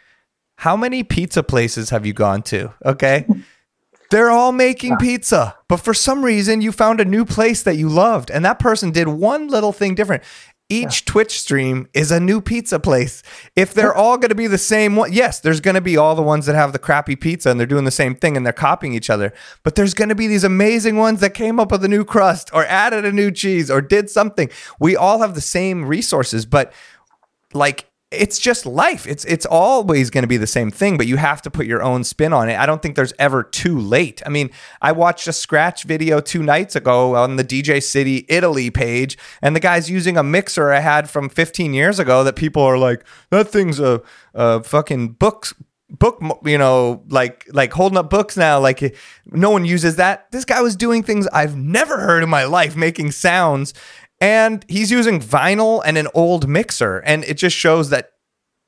how 0.56 0.76
many 0.76 1.02
pizza 1.04 1.42
places 1.42 1.88
have 1.88 2.04
you 2.04 2.12
gone 2.12 2.42
to? 2.44 2.74
Okay. 2.84 3.26
They're 4.10 4.30
all 4.30 4.52
making 4.52 4.96
pizza, 4.98 5.56
but 5.68 5.78
for 5.78 5.92
some 5.92 6.24
reason 6.24 6.60
you 6.60 6.70
found 6.70 7.00
a 7.00 7.04
new 7.04 7.24
place 7.24 7.64
that 7.64 7.76
you 7.76 7.88
loved, 7.88 8.30
and 8.30 8.44
that 8.44 8.60
person 8.60 8.92
did 8.92 9.08
one 9.08 9.48
little 9.48 9.72
thing 9.72 9.96
different. 9.96 10.22
Each 10.68 11.04
Twitch 11.04 11.40
stream 11.40 11.88
is 11.94 12.10
a 12.10 12.18
new 12.18 12.40
pizza 12.40 12.80
place. 12.80 13.22
If 13.54 13.72
they're 13.72 13.94
all 13.94 14.18
going 14.18 14.30
to 14.30 14.34
be 14.34 14.48
the 14.48 14.58
same 14.58 14.96
one, 14.96 15.12
yes, 15.12 15.38
there's 15.38 15.60
going 15.60 15.76
to 15.76 15.80
be 15.80 15.96
all 15.96 16.16
the 16.16 16.22
ones 16.22 16.46
that 16.46 16.56
have 16.56 16.72
the 16.72 16.80
crappy 16.80 17.14
pizza 17.14 17.50
and 17.50 17.60
they're 17.60 17.68
doing 17.68 17.84
the 17.84 17.92
same 17.92 18.16
thing 18.16 18.36
and 18.36 18.44
they're 18.44 18.52
copying 18.52 18.92
each 18.92 19.08
other. 19.08 19.32
But 19.62 19.76
there's 19.76 19.94
going 19.94 20.08
to 20.08 20.16
be 20.16 20.26
these 20.26 20.42
amazing 20.42 20.96
ones 20.96 21.20
that 21.20 21.34
came 21.34 21.60
up 21.60 21.70
with 21.70 21.84
a 21.84 21.88
new 21.88 22.04
crust 22.04 22.50
or 22.52 22.64
added 22.66 23.04
a 23.04 23.12
new 23.12 23.30
cheese 23.30 23.70
or 23.70 23.80
did 23.80 24.10
something. 24.10 24.50
We 24.80 24.96
all 24.96 25.20
have 25.20 25.36
the 25.36 25.40
same 25.40 25.84
resources, 25.84 26.46
but 26.46 26.72
like 27.52 27.88
it's 28.12 28.38
just 28.38 28.66
life. 28.66 29.06
It's 29.06 29.24
it's 29.24 29.46
always 29.46 30.10
going 30.10 30.22
to 30.22 30.28
be 30.28 30.36
the 30.36 30.46
same 30.46 30.70
thing, 30.70 30.96
but 30.96 31.08
you 31.08 31.16
have 31.16 31.42
to 31.42 31.50
put 31.50 31.66
your 31.66 31.82
own 31.82 32.04
spin 32.04 32.32
on 32.32 32.48
it. 32.48 32.56
I 32.56 32.64
don't 32.64 32.80
think 32.80 32.94
there's 32.94 33.12
ever 33.18 33.42
too 33.42 33.78
late. 33.78 34.22
I 34.24 34.28
mean, 34.28 34.50
I 34.80 34.92
watched 34.92 35.26
a 35.26 35.32
scratch 35.32 35.82
video 35.82 36.20
two 36.20 36.42
nights 36.42 36.76
ago 36.76 37.16
on 37.16 37.34
the 37.34 37.44
DJ 37.44 37.82
City 37.82 38.24
Italy 38.28 38.70
page, 38.70 39.18
and 39.42 39.56
the 39.56 39.60
guy's 39.60 39.90
using 39.90 40.16
a 40.16 40.22
mixer 40.22 40.72
I 40.72 40.80
had 40.80 41.10
from 41.10 41.28
15 41.28 41.74
years 41.74 41.98
ago. 41.98 42.22
That 42.22 42.36
people 42.36 42.62
are 42.62 42.78
like, 42.78 43.04
that 43.30 43.48
thing's 43.48 43.80
a, 43.80 44.02
a 44.34 44.62
fucking 44.62 45.14
book 45.14 45.48
book 45.88 46.20
you 46.44 46.58
know 46.58 47.04
like 47.08 47.46
like 47.52 47.72
holding 47.72 47.96
up 47.96 48.10
books 48.10 48.36
now 48.36 48.58
like 48.58 48.96
no 49.26 49.50
one 49.50 49.64
uses 49.64 49.96
that 49.96 50.28
this 50.32 50.44
guy 50.44 50.60
was 50.60 50.74
doing 50.74 51.00
things 51.00 51.28
i've 51.28 51.56
never 51.56 52.00
heard 52.00 52.24
in 52.24 52.28
my 52.28 52.42
life 52.42 52.74
making 52.74 53.12
sounds 53.12 53.72
and 54.20 54.64
he's 54.68 54.90
using 54.90 55.20
vinyl 55.20 55.82
and 55.84 55.98
an 55.98 56.08
old 56.14 56.48
mixer 56.48 56.98
and 56.98 57.24
it 57.24 57.34
just 57.34 57.56
shows 57.56 57.90
that 57.90 58.12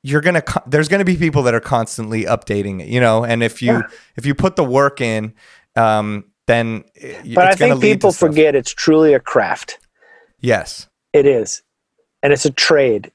you're 0.03 0.21
gonna 0.21 0.43
there's 0.67 0.87
gonna 0.87 1.03
be 1.05 1.17
people 1.17 1.43
that 1.43 1.53
are 1.53 1.59
constantly 1.59 2.23
updating 2.23 2.81
it 2.81 2.87
you 2.87 2.99
know 2.99 3.23
and 3.25 3.41
if 3.43 3.61
you 3.61 3.73
Yeah. 3.73 3.81
if 4.15 4.25
you 4.25 4.35
put 4.35 4.55
the 4.55 4.63
work 4.63 5.01
in 5.01 5.33
um 5.75 6.25
then 6.47 6.83
it- 6.95 7.35
But 7.35 7.45
I 7.47 7.55
think 7.55 7.81
people 7.81 8.11
forget 8.11 8.55
it's 8.55 8.71
truly 8.73 9.13
a 9.13 9.19
craft. 9.19 9.77
yes 10.39 10.87
It 11.13 11.25
is. 11.25 11.61
And 12.23 12.33
it's 12.33 12.45
a 12.45 12.51
trade. 12.51 13.11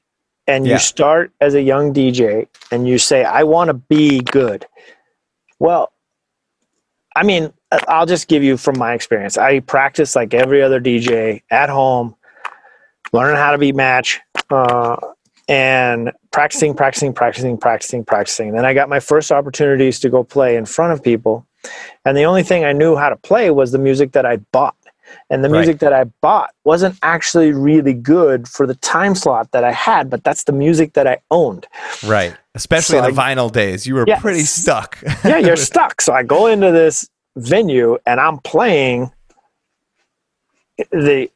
And 0.47 0.65
Yeah. 0.65 0.73
you 0.73 0.79
start 0.79 1.31
as 1.41 1.53
a 1.53 1.61
young 1.61 1.93
DJ 1.93 2.47
and 2.71 2.87
you 2.87 2.97
say, 2.97 3.23
I 3.23 3.43
want 3.43 3.67
to 3.69 3.73
be 3.73 4.19
good. 4.21 4.65
Well, 5.59 5.91
I 7.15 7.23
mean, 7.23 7.51
I'll 7.87 8.05
just 8.05 8.27
give 8.27 8.43
you 8.43 8.57
from 8.57 8.77
my 8.77 8.93
experience. 8.93 9.37
I 9.37 9.59
practice 9.61 10.15
like 10.15 10.33
every 10.33 10.61
other 10.61 10.79
DJ 10.79 11.41
at 11.51 11.69
home, 11.69 12.15
learning 13.15 13.37
how 13.37 13.51
to 13.55 13.57
beatmatch, 13.57 14.19
uh, 14.49 14.97
and 15.47 16.11
practicing, 16.31 16.73
practicing, 16.73 17.13
practicing, 17.13 17.57
practicing, 17.57 18.03
practicing. 18.03 18.51
Then 18.53 18.65
I 18.65 18.73
got 18.73 18.89
my 18.89 18.99
first 18.99 19.31
opportunities 19.31 19.99
to 20.01 20.09
go 20.09 20.23
play 20.23 20.55
in 20.55 20.65
front 20.65 20.91
of 20.93 21.03
people. 21.03 21.45
And 22.03 22.17
the 22.17 22.23
only 22.23 22.43
thing 22.43 22.65
I 22.65 22.73
knew 22.73 22.95
how 22.95 23.09
to 23.09 23.15
play 23.15 23.49
was 23.51 23.71
the 23.71 23.77
music 23.77 24.11
that 24.13 24.25
I 24.25 24.37
bought. 24.51 24.75
And 25.29 25.43
the 25.43 25.49
Right. 25.49 25.59
music 25.59 25.79
that 25.79 25.93
I 25.93 26.05
bought 26.21 26.49
wasn't 26.63 26.95
actually 27.03 27.51
really 27.53 27.93
good 27.93 28.47
for 28.47 28.65
the 28.67 28.73
time 28.75 29.13
slot 29.15 29.51
that 29.51 29.63
I 29.63 29.71
had, 29.71 30.09
but 30.09 30.23
that's 30.23 30.43
the 30.45 30.51
music 30.51 30.93
that 30.93 31.07
I 31.07 31.17
owned. 31.31 31.67
right 32.05 32.35
especially 32.55 32.97
So 32.99 33.05
in 33.05 33.13
the 33.15 33.21
I- 33.21 33.35
vinyl 33.35 33.51
days 33.51 33.85
you 33.85 33.95
were 33.95 34.05
pretty 34.19 34.41
stuck 34.45 34.97
yeah, 35.23 35.37
you're 35.37 35.55
stuck. 35.71 36.01
So 36.01 36.13
I 36.13 36.23
go 36.23 36.47
into 36.47 36.71
this 36.71 37.07
venue 37.37 37.97
and 38.05 38.19
I'm 38.19 38.37
playing 38.39 39.11
the 40.91 41.29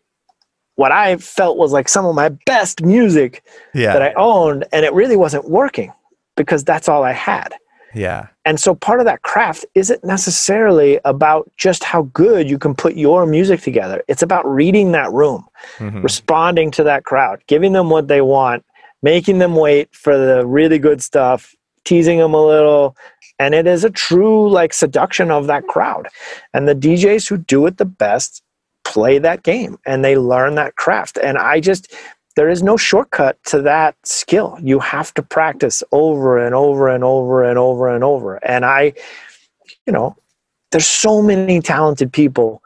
what 0.79 0.91
I 0.91 1.17
felt 1.17 1.57
was 1.63 1.71
like 1.77 1.87
some 1.89 2.05
of 2.05 2.15
my 2.23 2.29
best 2.51 2.75
music 2.95 3.31
yeah 3.73 3.93
that 3.93 4.01
I 4.01 4.11
owned, 4.29 4.61
and 4.73 4.81
it 4.87 4.93
really 4.93 5.17
wasn't 5.25 5.45
working 5.59 5.91
because 6.39 6.63
that's 6.63 6.87
all 6.91 7.03
I 7.03 7.15
had. 7.31 7.49
yeah 8.07 8.21
And 8.47 8.57
so 8.63 8.69
part 8.87 8.99
of 9.01 9.05
that 9.11 9.21
craft 9.31 9.61
isn't 9.81 10.03
necessarily 10.15 10.91
about 11.13 11.43
just 11.65 11.81
how 11.91 12.01
good 12.23 12.43
you 12.51 12.57
can 12.63 12.73
put 12.83 12.93
your 13.05 13.25
music 13.37 13.59
together. 13.69 13.97
It's 14.11 14.23
about 14.29 14.43
reading 14.61 14.87
that 14.97 15.11
room, 15.21 15.41
Mhm. 15.79 16.01
responding 16.09 16.69
to 16.77 16.83
that 16.89 17.01
crowd, 17.09 17.37
giving 17.53 17.73
them 17.77 17.87
what 17.95 18.07
they 18.07 18.21
want, 18.21 18.61
making 19.11 19.37
them 19.39 19.53
wait 19.67 19.87
for 20.03 20.13
the 20.27 20.45
really 20.57 20.79
good 20.87 21.01
stuff, 21.09 21.39
teasing 21.89 22.19
them 22.19 22.33
a 22.33 22.45
little. 22.53 22.95
And 23.41 23.51
it 23.59 23.65
is 23.75 23.83
a 23.83 23.89
true 24.07 24.49
like 24.59 24.71
seduction 24.73 25.27
of 25.37 25.47
that 25.47 25.63
crowd. 25.73 26.05
And 26.53 26.67
the 26.67 26.75
DJs 26.85 27.23
who 27.29 27.37
do 27.37 27.59
it 27.67 27.75
the 27.77 27.91
best 28.05 28.31
play 28.89 29.19
that 29.19 29.43
game 29.43 29.77
and 29.85 30.03
they 30.03 30.17
learn 30.17 30.55
that 30.55 30.75
craft. 30.75 31.17
And 31.17 31.37
I 31.37 31.59
just, 31.59 31.93
there 32.35 32.49
is 32.49 32.63
no 32.63 32.75
shortcut 32.75 33.37
to 33.45 33.61
that 33.61 33.95
skill. 34.03 34.57
You 34.61 34.79
have 34.79 35.13
to 35.13 35.21
practice 35.21 35.83
over 35.91 36.43
and 36.43 36.55
over 36.55 36.89
and 36.89 37.03
over 37.03 37.43
and 37.43 37.59
over 37.59 37.87
and 37.93 38.03
over. 38.03 38.37
And 38.37 38.65
I, 38.65 38.93
you 39.85 39.93
know, 39.93 40.15
there's 40.71 40.87
so 40.87 41.21
many 41.21 41.61
talented 41.61 42.11
people 42.11 42.63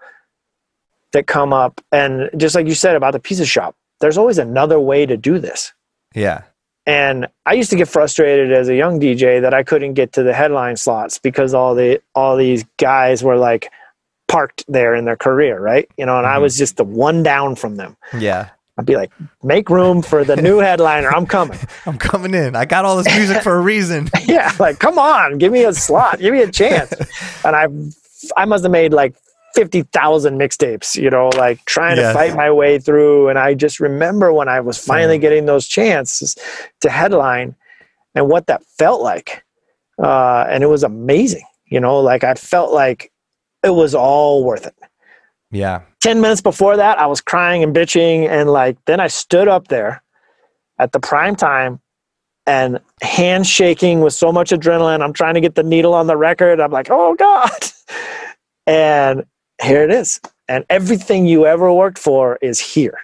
that 1.11 1.27
come 1.27 1.51
up. 1.51 1.81
And 1.91 2.29
just 2.37 2.55
like 2.55 2.67
you 2.67 2.75
said 2.75 2.95
about 2.95 3.11
the 3.11 3.19
pizza 3.19 3.45
shop, 3.45 3.75
there's 3.99 4.17
always 4.17 4.37
another 4.37 4.79
way 4.79 5.05
to 5.05 5.17
do 5.17 5.39
this. 5.39 5.73
yeah 6.15 6.43
And 6.85 7.27
I 7.45 7.53
used 7.53 7.69
to 7.71 7.75
get 7.75 7.87
frustrated 7.87 8.51
as 8.51 8.69
a 8.69 8.75
young 8.75 8.99
DJ 8.99 9.41
that 9.41 9.53
I 9.53 9.63
couldn't 9.63 9.93
get 9.93 10.13
to 10.13 10.23
the 10.23 10.33
headline 10.33 10.77
slots 10.77 11.19
because 11.19 11.53
all 11.53 11.75
the 11.75 12.01
all 12.15 12.37
these 12.37 12.63
guys 12.77 13.23
were 13.23 13.37
like 13.37 13.69
parked 14.33 14.63
there 14.67 14.95
in 14.95 15.05
their 15.05 15.15
career, 15.27 15.59
right? 15.59 15.87
You 15.97 16.05
know, 16.07 16.17
and 16.17 16.25
I 16.27 16.37
Mhm. 16.37 16.41
was 16.41 16.57
just 16.57 16.77
the 16.77 16.83
one 16.83 17.21
down 17.23 17.55
from 17.55 17.75
them. 17.77 17.95
yeah 18.17 18.49
I'd 18.75 18.87
be 18.87 18.95
like, 18.95 19.11
make 19.43 19.69
room 19.69 20.01
for 20.01 20.25
the 20.25 20.35
new 20.35 20.57
headliner. 20.67 21.09
I'm 21.13 21.27
coming. 21.27 21.59
i'm 21.85 21.97
coming 21.99 22.33
in 22.33 22.55
i 22.55 22.65
got 22.65 22.85
all 22.85 22.97
this 22.97 23.13
music 23.15 23.43
for 23.43 23.53
a 23.55 23.61
reason 23.61 24.09
yeah, 24.27 24.51
like 24.59 24.79
come 24.79 24.97
on, 24.97 25.37
give 25.37 25.51
me 25.53 25.63
a 25.65 25.73
slot, 25.73 26.19
give 26.19 26.33
me 26.33 26.41
a 26.41 26.51
chance. 26.51 26.91
And 27.45 27.55
I, 27.55 27.67
I 28.41 28.45
must 28.45 28.63
have 28.63 28.71
made 28.71 28.91
like 28.93 29.13
fifty 29.53 29.83
thousand 29.83 30.39
mixtapes, 30.39 30.95
you 30.95 31.09
know, 31.11 31.29
like 31.43 31.63
trying 31.65 31.97
Yes. 31.97 32.07
to 32.11 32.13
fight 32.19 32.33
my 32.35 32.49
way 32.49 32.79
through. 32.79 33.29
And 33.29 33.37
I 33.37 33.53
just 33.53 33.79
remember 33.79 34.33
when 34.33 34.49
I 34.49 34.59
was 34.61 34.77
finally 34.79 35.19
getting 35.19 35.45
those 35.45 35.67
chances 35.67 36.35
to 36.81 36.89
headline, 36.89 37.53
and 38.15 38.27
what 38.27 38.47
that 38.47 38.63
felt 38.79 39.01
like, 39.11 39.43
uh, 40.01 40.45
and 40.49 40.63
it 40.63 40.67
was 40.75 40.83
amazing. 40.83 41.45
You 41.73 41.79
know, 41.79 41.99
like 41.99 42.23
I 42.23 42.33
felt 42.33 42.71
like 42.73 43.11
it 43.63 43.71
was 43.71 43.95
all 43.95 44.43
worth 44.43 44.65
it. 44.65 44.75
yeah 45.51 45.81
10 46.03 46.19
minutes 46.19 46.41
before 46.41 46.75
that, 46.75 46.99
I 46.99 47.07
was 47.07 47.21
crying 47.21 47.63
and 47.63 47.73
bitching. 47.73 48.27
And 48.27 48.49
like, 48.51 48.77
then 48.85 48.99
I 48.99 49.07
stood 49.07 49.47
up 49.47 49.69
there 49.69 50.03
at 50.77 50.91
the 50.91 50.99
prime 50.99 51.33
time 51.37 51.79
and 52.45 52.81
hands 53.01 53.47
shaking 53.47 54.01
with 54.01 54.13
so 54.13 54.29
much 54.29 54.49
adrenaline. 54.51 55.01
I'm 55.01 55.13
trying 55.13 55.35
to 55.35 55.41
get 55.41 55.55
the 55.55 55.63
needle 55.63 55.93
on 55.93 56.07
the 56.07 56.17
record. 56.17 56.59
I'm 56.59 56.71
like, 56.71 56.89
oh 56.91 57.15
God. 57.15 57.51
And 58.65 59.25
here 59.61 59.83
it 59.83 59.91
is. 59.91 60.21
And 60.47 60.63
everything 60.69 61.25
you 61.25 61.45
ever 61.45 61.71
worked 61.73 61.99
for 61.99 62.37
is 62.41 62.61
here. 62.61 62.97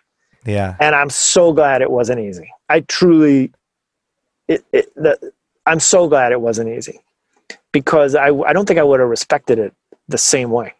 yeah 0.45 0.77
And 0.79 0.95
I'm 0.95 1.09
so 1.09 1.51
glad 1.51 1.81
it 1.81 1.91
wasn't 1.91 2.21
easy. 2.21 2.49
I 2.69 2.79
truly, 2.79 3.51
it, 4.47 4.63
it, 4.71 4.95
the, 4.95 5.33
I'm 5.65 5.81
so 5.81 6.07
glad 6.07 6.31
it 6.31 6.39
wasn't 6.39 6.69
easy 6.69 7.01
because 7.73 8.15
I, 8.15 8.29
I 8.29 8.53
don't 8.53 8.65
think 8.65 8.79
I 8.79 8.83
would 8.83 9.01
have 9.01 9.09
respected 9.09 9.59
it 9.59 9.73
the 10.09 10.17
same 10.17 10.49
way. 10.49 10.73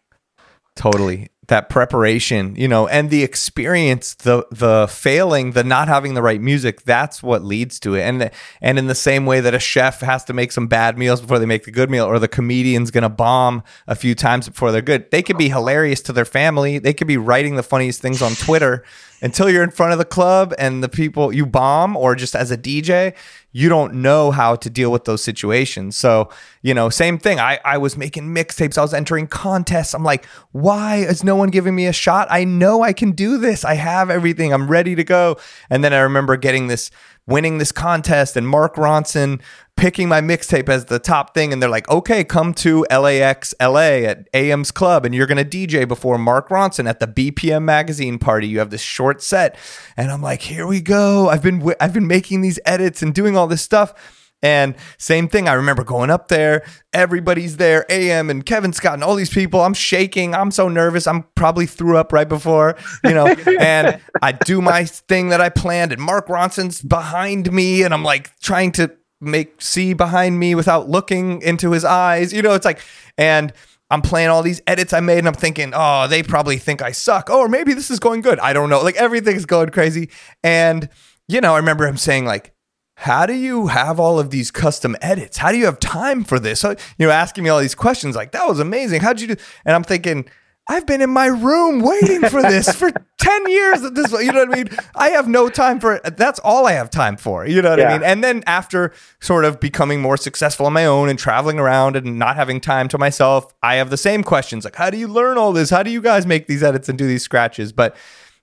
Totally, 0.76 1.30
that 1.50 1.68
preparation, 1.68 2.54
you 2.56 2.68
know, 2.68 2.86
and 2.86 3.10
the 3.10 3.22
experience, 3.22 4.14
the 4.14 4.46
the 4.50 4.86
failing, 4.88 5.50
the 5.50 5.64
not 5.64 5.88
having 5.88 6.14
the 6.14 6.22
right 6.22 6.40
music, 6.40 6.82
that's 6.82 7.22
what 7.22 7.44
leads 7.44 7.78
to 7.80 7.94
it. 7.94 8.02
And 8.02 8.30
and 8.62 8.78
in 8.78 8.86
the 8.86 8.94
same 8.94 9.26
way 9.26 9.40
that 9.40 9.52
a 9.52 9.58
chef 9.58 10.00
has 10.00 10.24
to 10.24 10.32
make 10.32 10.52
some 10.52 10.68
bad 10.68 10.96
meals 10.96 11.20
before 11.20 11.38
they 11.38 11.46
make 11.46 11.64
the 11.64 11.70
good 11.72 11.90
meal, 11.90 12.06
or 12.06 12.18
the 12.18 12.28
comedian's 12.28 12.90
gonna 12.90 13.10
bomb 13.10 13.62
a 13.86 13.94
few 13.94 14.14
times 14.14 14.48
before 14.48 14.72
they're 14.72 14.80
good, 14.80 15.10
they 15.10 15.22
could 15.22 15.36
be 15.36 15.48
hilarious 15.48 16.00
to 16.02 16.12
their 16.12 16.24
family. 16.24 16.78
They 16.78 16.94
could 16.94 17.08
be 17.08 17.16
writing 17.16 17.56
the 17.56 17.62
funniest 17.64 18.00
things 18.00 18.22
on 18.22 18.32
Twitter 18.36 18.84
until 19.22 19.50
you're 19.50 19.62
in 19.62 19.70
front 19.70 19.92
of 19.92 19.98
the 19.98 20.04
club 20.04 20.54
and 20.58 20.82
the 20.82 20.88
people 20.88 21.32
you 21.32 21.44
bomb, 21.46 21.96
or 21.96 22.14
just 22.14 22.34
as 22.34 22.50
a 22.50 22.56
DJ, 22.56 23.14
you 23.52 23.68
don't 23.68 23.94
know 23.94 24.30
how 24.30 24.56
to 24.56 24.70
deal 24.70 24.92
with 24.92 25.04
those 25.04 25.22
situations. 25.22 25.96
So, 25.96 26.30
you 26.62 26.72
know, 26.72 26.88
same 26.88 27.18
thing. 27.18 27.38
I, 27.38 27.58
I 27.64 27.78
was 27.78 27.96
making 27.96 28.34
mixtapes, 28.34 28.78
I 28.78 28.82
was 28.82 28.94
entering 28.94 29.26
contests. 29.26 29.94
I'm 29.94 30.04
like, 30.04 30.24
why 30.52 30.96
is 30.96 31.24
no 31.24 31.39
one 31.40 31.50
giving 31.50 31.74
me 31.74 31.86
a 31.86 31.92
shot? 31.92 32.28
I 32.30 32.44
know 32.44 32.82
I 32.82 32.92
can 32.92 33.12
do 33.12 33.38
this. 33.38 33.64
I 33.64 33.74
have 33.74 34.10
everything. 34.10 34.52
I'm 34.52 34.68
ready 34.68 34.94
to 34.94 35.04
go. 35.04 35.36
And 35.68 35.82
then 35.82 35.92
I 35.92 35.98
remember 35.98 36.36
getting 36.36 36.68
this 36.68 36.90
winning 37.26 37.58
this 37.58 37.72
contest 37.72 38.36
and 38.36 38.46
Mark 38.46 38.74
Ronson 38.74 39.40
picking 39.76 40.08
my 40.08 40.20
mixtape 40.20 40.68
as 40.68 40.86
the 40.86 40.98
top 40.98 41.32
thing 41.32 41.52
and 41.52 41.62
they're 41.62 41.70
like 41.70 41.88
okay 41.88 42.24
come 42.24 42.52
to 42.52 42.84
LAX 42.90 43.54
LA 43.60 44.02
at 44.02 44.28
AM's 44.34 44.70
club 44.70 45.06
and 45.06 45.14
you're 45.14 45.28
going 45.28 45.42
to 45.42 45.66
DJ 45.66 45.86
before 45.86 46.18
Mark 46.18 46.48
Ronson 46.48 46.88
at 46.88 46.98
the 46.98 47.06
BPM 47.06 47.62
magazine 47.62 48.18
party 48.18 48.48
you 48.48 48.58
have 48.58 48.70
this 48.70 48.82
short 48.82 49.22
set 49.22 49.56
and 49.96 50.10
I'm 50.10 50.20
like 50.20 50.42
here 50.42 50.66
we 50.66 50.80
go 50.80 51.28
I've 51.28 51.42
been 51.42 51.72
I've 51.80 51.94
been 51.94 52.06
making 52.06 52.40
these 52.40 52.58
edits 52.66 53.00
and 53.00 53.14
doing 53.14 53.36
all 53.36 53.46
this 53.46 53.62
stuff 53.62 54.19
and 54.42 54.74
same 54.98 55.28
thing, 55.28 55.48
I 55.48 55.52
remember 55.54 55.84
going 55.84 56.10
up 56.10 56.28
there, 56.28 56.64
everybody's 56.92 57.58
there, 57.58 57.84
AM 57.90 58.30
and 58.30 58.44
Kevin 58.44 58.72
Scott 58.72 58.94
and 58.94 59.04
all 59.04 59.14
these 59.14 59.32
people. 59.32 59.60
I'm 59.60 59.74
shaking. 59.74 60.34
I'm 60.34 60.50
so 60.50 60.68
nervous. 60.68 61.06
I'm 61.06 61.24
probably 61.34 61.66
threw 61.66 61.96
up 61.96 62.12
right 62.12 62.28
before, 62.28 62.76
you 63.04 63.14
know, 63.14 63.26
and 63.60 64.00
I 64.22 64.32
do 64.32 64.60
my 64.60 64.84
thing 64.84 65.28
that 65.28 65.40
I 65.40 65.48
planned, 65.48 65.92
and 65.92 66.00
Mark 66.00 66.28
Ronson's 66.28 66.82
behind 66.82 67.52
me, 67.52 67.82
and 67.82 67.92
I'm 67.92 68.04
like 68.04 68.38
trying 68.40 68.72
to 68.72 68.90
make 69.20 69.60
see 69.60 69.92
behind 69.92 70.38
me 70.38 70.54
without 70.54 70.88
looking 70.88 71.42
into 71.42 71.72
his 71.72 71.84
eyes. 71.84 72.32
You 72.32 72.42
know, 72.42 72.54
it's 72.54 72.64
like, 72.64 72.80
and 73.18 73.52
I'm 73.90 74.02
playing 74.02 74.28
all 74.28 74.42
these 74.42 74.62
edits 74.66 74.92
I 74.92 75.00
made 75.00 75.18
and 75.18 75.28
I'm 75.28 75.34
thinking, 75.34 75.72
oh, 75.74 76.06
they 76.06 76.22
probably 76.22 76.56
think 76.56 76.80
I 76.80 76.92
suck. 76.92 77.28
Oh, 77.28 77.40
or 77.40 77.48
maybe 77.48 77.74
this 77.74 77.90
is 77.90 77.98
going 77.98 78.20
good. 78.20 78.38
I 78.38 78.52
don't 78.52 78.70
know. 78.70 78.80
Like 78.82 78.96
everything's 78.96 79.46
going 79.46 79.70
crazy. 79.70 80.10
And, 80.44 80.88
you 81.28 81.40
know, 81.40 81.54
I 81.54 81.58
remember 81.58 81.86
him 81.86 81.96
saying, 81.96 82.24
like, 82.24 82.54
how 83.00 83.24
do 83.24 83.32
you 83.32 83.68
have 83.68 83.98
all 83.98 84.18
of 84.18 84.28
these 84.28 84.50
custom 84.50 84.94
edits? 85.00 85.38
How 85.38 85.52
do 85.52 85.56
you 85.56 85.64
have 85.64 85.80
time 85.80 86.22
for 86.22 86.38
this? 86.38 86.60
So, 86.60 86.76
you 86.98 87.06
know, 87.06 87.10
asking 87.10 87.44
me 87.44 87.48
all 87.48 87.58
these 87.58 87.74
questions 87.74 88.14
like, 88.14 88.32
that 88.32 88.46
was 88.46 88.60
amazing. 88.60 89.00
How'd 89.00 89.22
you 89.22 89.28
do? 89.28 89.36
And 89.64 89.74
I'm 89.74 89.82
thinking, 89.82 90.28
I've 90.68 90.84
been 90.84 91.00
in 91.00 91.08
my 91.08 91.24
room 91.24 91.80
waiting 91.80 92.20
for 92.28 92.42
this 92.42 92.70
for 92.74 92.90
10 93.18 93.50
years 93.50 93.82
at 93.84 93.94
this 93.94 94.12
you 94.12 94.30
know 94.30 94.44
what 94.44 94.52
I 94.52 94.64
mean? 94.64 94.68
I 94.94 95.08
have 95.10 95.28
no 95.28 95.48
time 95.48 95.80
for 95.80 95.94
it. 95.94 96.18
That's 96.18 96.38
all 96.40 96.66
I 96.66 96.72
have 96.72 96.90
time 96.90 97.16
for. 97.16 97.46
You 97.46 97.62
know 97.62 97.70
what 97.70 97.78
yeah. 97.78 97.88
I 97.88 97.92
mean? 97.94 98.02
And 98.02 98.22
then 98.22 98.44
after 98.46 98.92
sort 99.18 99.46
of 99.46 99.60
becoming 99.60 100.02
more 100.02 100.18
successful 100.18 100.66
on 100.66 100.74
my 100.74 100.84
own 100.84 101.08
and 101.08 101.18
traveling 101.18 101.58
around 101.58 101.96
and 101.96 102.18
not 102.18 102.36
having 102.36 102.60
time 102.60 102.86
to 102.88 102.98
myself, 102.98 103.50
I 103.62 103.76
have 103.76 103.88
the 103.88 103.96
same 103.96 104.22
questions 104.22 104.64
like 104.66 104.76
how 104.76 104.90
do 104.90 104.98
you 104.98 105.08
learn 105.08 105.38
all 105.38 105.54
this? 105.54 105.70
How 105.70 105.82
do 105.82 105.90
you 105.90 106.02
guys 106.02 106.26
make 106.26 106.48
these 106.48 106.62
edits 106.62 106.90
and 106.90 106.98
do 106.98 107.06
these 107.06 107.22
scratches? 107.22 107.72
But 107.72 107.96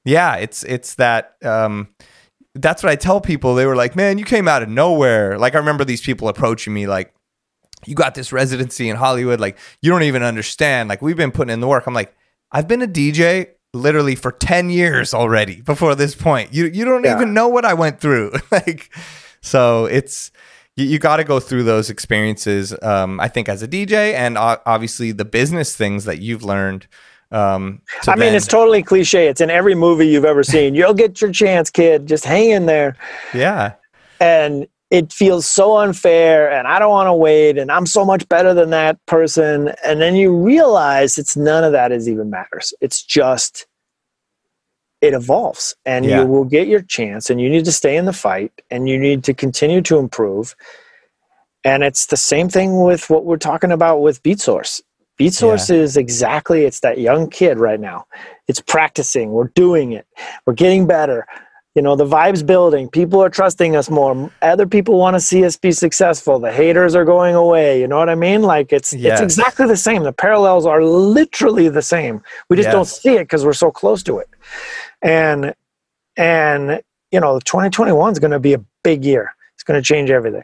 yeah, 0.03 0.35
it's 0.37 0.63
it's 0.63 0.95
that 0.95 1.35
um 1.43 1.89
that's 2.55 2.83
what 2.83 2.91
I 2.91 2.95
tell 2.95 3.21
people. 3.21 3.55
They 3.55 3.65
were 3.65 3.75
like, 3.75 3.95
man, 3.95 4.17
you 4.17 4.25
came 4.25 4.47
out 4.47 4.63
of 4.63 4.69
nowhere. 4.69 5.37
Like, 5.37 5.55
I 5.55 5.59
remember 5.59 5.85
these 5.85 6.01
people 6.01 6.27
approaching 6.27 6.73
me, 6.73 6.87
like, 6.87 7.13
you 7.85 7.95
got 7.95 8.15
this 8.15 8.31
residency 8.33 8.89
in 8.89 8.95
Hollywood. 8.95 9.39
Like, 9.39 9.57
you 9.81 9.91
don't 9.91 10.03
even 10.03 10.23
understand. 10.23 10.89
Like, 10.89 11.01
we've 11.01 11.17
been 11.17 11.31
putting 11.31 11.53
in 11.53 11.59
the 11.59 11.67
work. 11.67 11.85
I'm 11.87 11.93
like, 11.93 12.15
I've 12.51 12.67
been 12.67 12.81
a 12.81 12.87
DJ 12.87 13.49
literally 13.73 14.15
for 14.15 14.31
10 14.31 14.69
years 14.69 15.13
already 15.13 15.61
before 15.61 15.93
this 15.95 16.15
point. 16.15 16.53
You, 16.53 16.65
you 16.65 16.85
don't 16.85 17.03
yeah. 17.03 17.15
even 17.15 17.33
know 17.33 17.47
what 17.47 17.65
I 17.65 17.73
went 17.73 17.99
through. 17.99 18.33
like, 18.51 18.93
so 19.41 19.85
it's, 19.85 20.31
you, 20.75 20.85
you 20.85 20.99
got 20.99 21.17
to 21.17 21.23
go 21.23 21.39
through 21.39 21.63
those 21.63 21.89
experiences, 21.89 22.75
um, 22.81 23.19
I 23.19 23.27
think, 23.27 23.49
as 23.49 23.61
a 23.61 23.67
DJ 23.67 24.13
and 24.13 24.37
obviously 24.37 25.11
the 25.11 25.25
business 25.25 25.75
things 25.75 26.05
that 26.05 26.19
you've 26.19 26.43
learned 26.43 26.87
um, 27.31 27.81
I 28.07 28.15
mean, 28.15 28.33
it's 28.33 28.47
totally 28.47 28.83
cliche. 28.83 29.27
It's 29.27 29.41
in 29.41 29.49
every 29.49 29.75
movie 29.75 30.07
you've 30.07 30.25
ever 30.25 30.43
seen. 30.43 30.75
You'll 30.75 30.93
get 30.93 31.21
your 31.21 31.31
chance, 31.31 31.69
kid. 31.69 32.05
Just 32.07 32.23
hang 32.23 32.51
in 32.51 32.65
there. 32.65 32.95
Yeah. 33.33 33.73
And 34.19 34.67
it 34.89 35.11
feels 35.11 35.45
so 35.45 35.77
unfair, 35.77 36.49
and 36.49 36.67
I 36.67 36.79
don't 36.79 36.89
want 36.89 37.07
to 37.07 37.13
wait, 37.13 37.57
and 37.57 37.69
I'm 37.69 37.85
so 37.85 38.05
much 38.05 38.27
better 38.29 38.53
than 38.53 38.69
that 38.69 39.05
person. 39.05 39.73
And 39.85 39.99
then 39.99 40.15
you 40.15 40.35
realize 40.35 41.17
it's 41.17 41.35
none 41.35 41.65
of 41.65 41.73
that 41.73 41.91
is 41.91 42.07
even 42.07 42.29
matters. 42.29 42.73
It's 42.79 43.03
just 43.03 43.67
it 45.01 45.13
evolves, 45.13 45.75
and 45.85 46.05
yeah. 46.05 46.21
you 46.21 46.27
will 46.27 46.45
get 46.45 46.69
your 46.69 46.81
chance, 46.81 47.29
and 47.29 47.41
you 47.41 47.49
need 47.49 47.65
to 47.65 47.71
stay 47.71 47.97
in 47.97 48.05
the 48.05 48.13
fight, 48.13 48.53
and 48.71 48.87
you 48.87 48.97
need 48.97 49.25
to 49.25 49.33
continue 49.33 49.81
to 49.81 49.97
improve. 49.97 50.55
And 51.65 51.83
it's 51.83 52.05
the 52.05 52.17
same 52.17 52.47
thing 52.47 52.81
with 52.81 53.09
what 53.09 53.25
we're 53.25 53.35
talking 53.35 53.73
about 53.73 54.01
with 54.01 54.23
Beatsource 54.23 54.81
Beatsource 55.19 55.69
yeah. 55.69 55.77
is 55.77 55.97
exactly 55.97 56.65
it's 56.65 56.81
that 56.81 56.99
young 56.99 57.29
kid 57.29 57.57
right 57.57 57.79
now. 57.79 58.05
It's 58.47 58.61
practicing. 58.61 59.31
We're 59.31 59.49
doing 59.49 59.91
it. 59.91 60.07
We're 60.45 60.53
getting 60.53 60.85
better. 60.85 61.25
You 61.73 61.83
know, 61.83 61.95
the 61.95 62.05
vibe's 62.05 62.41
building. 62.41 62.89
People 62.89 63.21
are 63.21 63.29
trusting 63.29 63.75
us 63.75 63.89
more. 63.89 64.31
Other 64.41 64.65
people 64.65 64.97
want 64.97 65.15
to 65.15 65.19
see 65.19 65.45
us 65.45 65.55
be 65.57 65.71
successful. 65.71 66.39
The 66.39 66.51
haters 66.51 66.95
are 66.95 67.05
going 67.05 67.35
away. 67.35 67.79
You 67.79 67.87
know 67.87 67.97
what 67.97 68.09
I 68.09 68.15
mean? 68.15 68.41
Like 68.41 68.73
it's 68.73 68.93
yes. 68.93 69.19
it's 69.19 69.21
exactly 69.21 69.67
the 69.67 69.77
same. 69.77 70.03
The 70.03 70.13
parallels 70.13 70.65
are 70.65 70.83
literally 70.83 71.69
the 71.69 71.83
same. 71.83 72.23
We 72.49 72.55
just 72.55 72.67
yes. 72.67 72.73
don't 72.73 72.85
see 72.85 73.15
it 73.15 73.25
because 73.25 73.45
we're 73.45 73.53
so 73.53 73.69
close 73.69 74.01
to 74.03 74.17
it. 74.17 74.27
And 75.03 75.53
and 76.15 76.81
you 77.11 77.19
know, 77.19 77.39
2021 77.39 78.11
is 78.11 78.19
going 78.19 78.31
to 78.31 78.39
be 78.39 78.53
a 78.53 78.63
big 78.83 79.05
year. 79.05 79.35
It's 79.53 79.63
going 79.63 79.79
to 79.79 79.85
change 79.85 80.09
everything. 80.09 80.43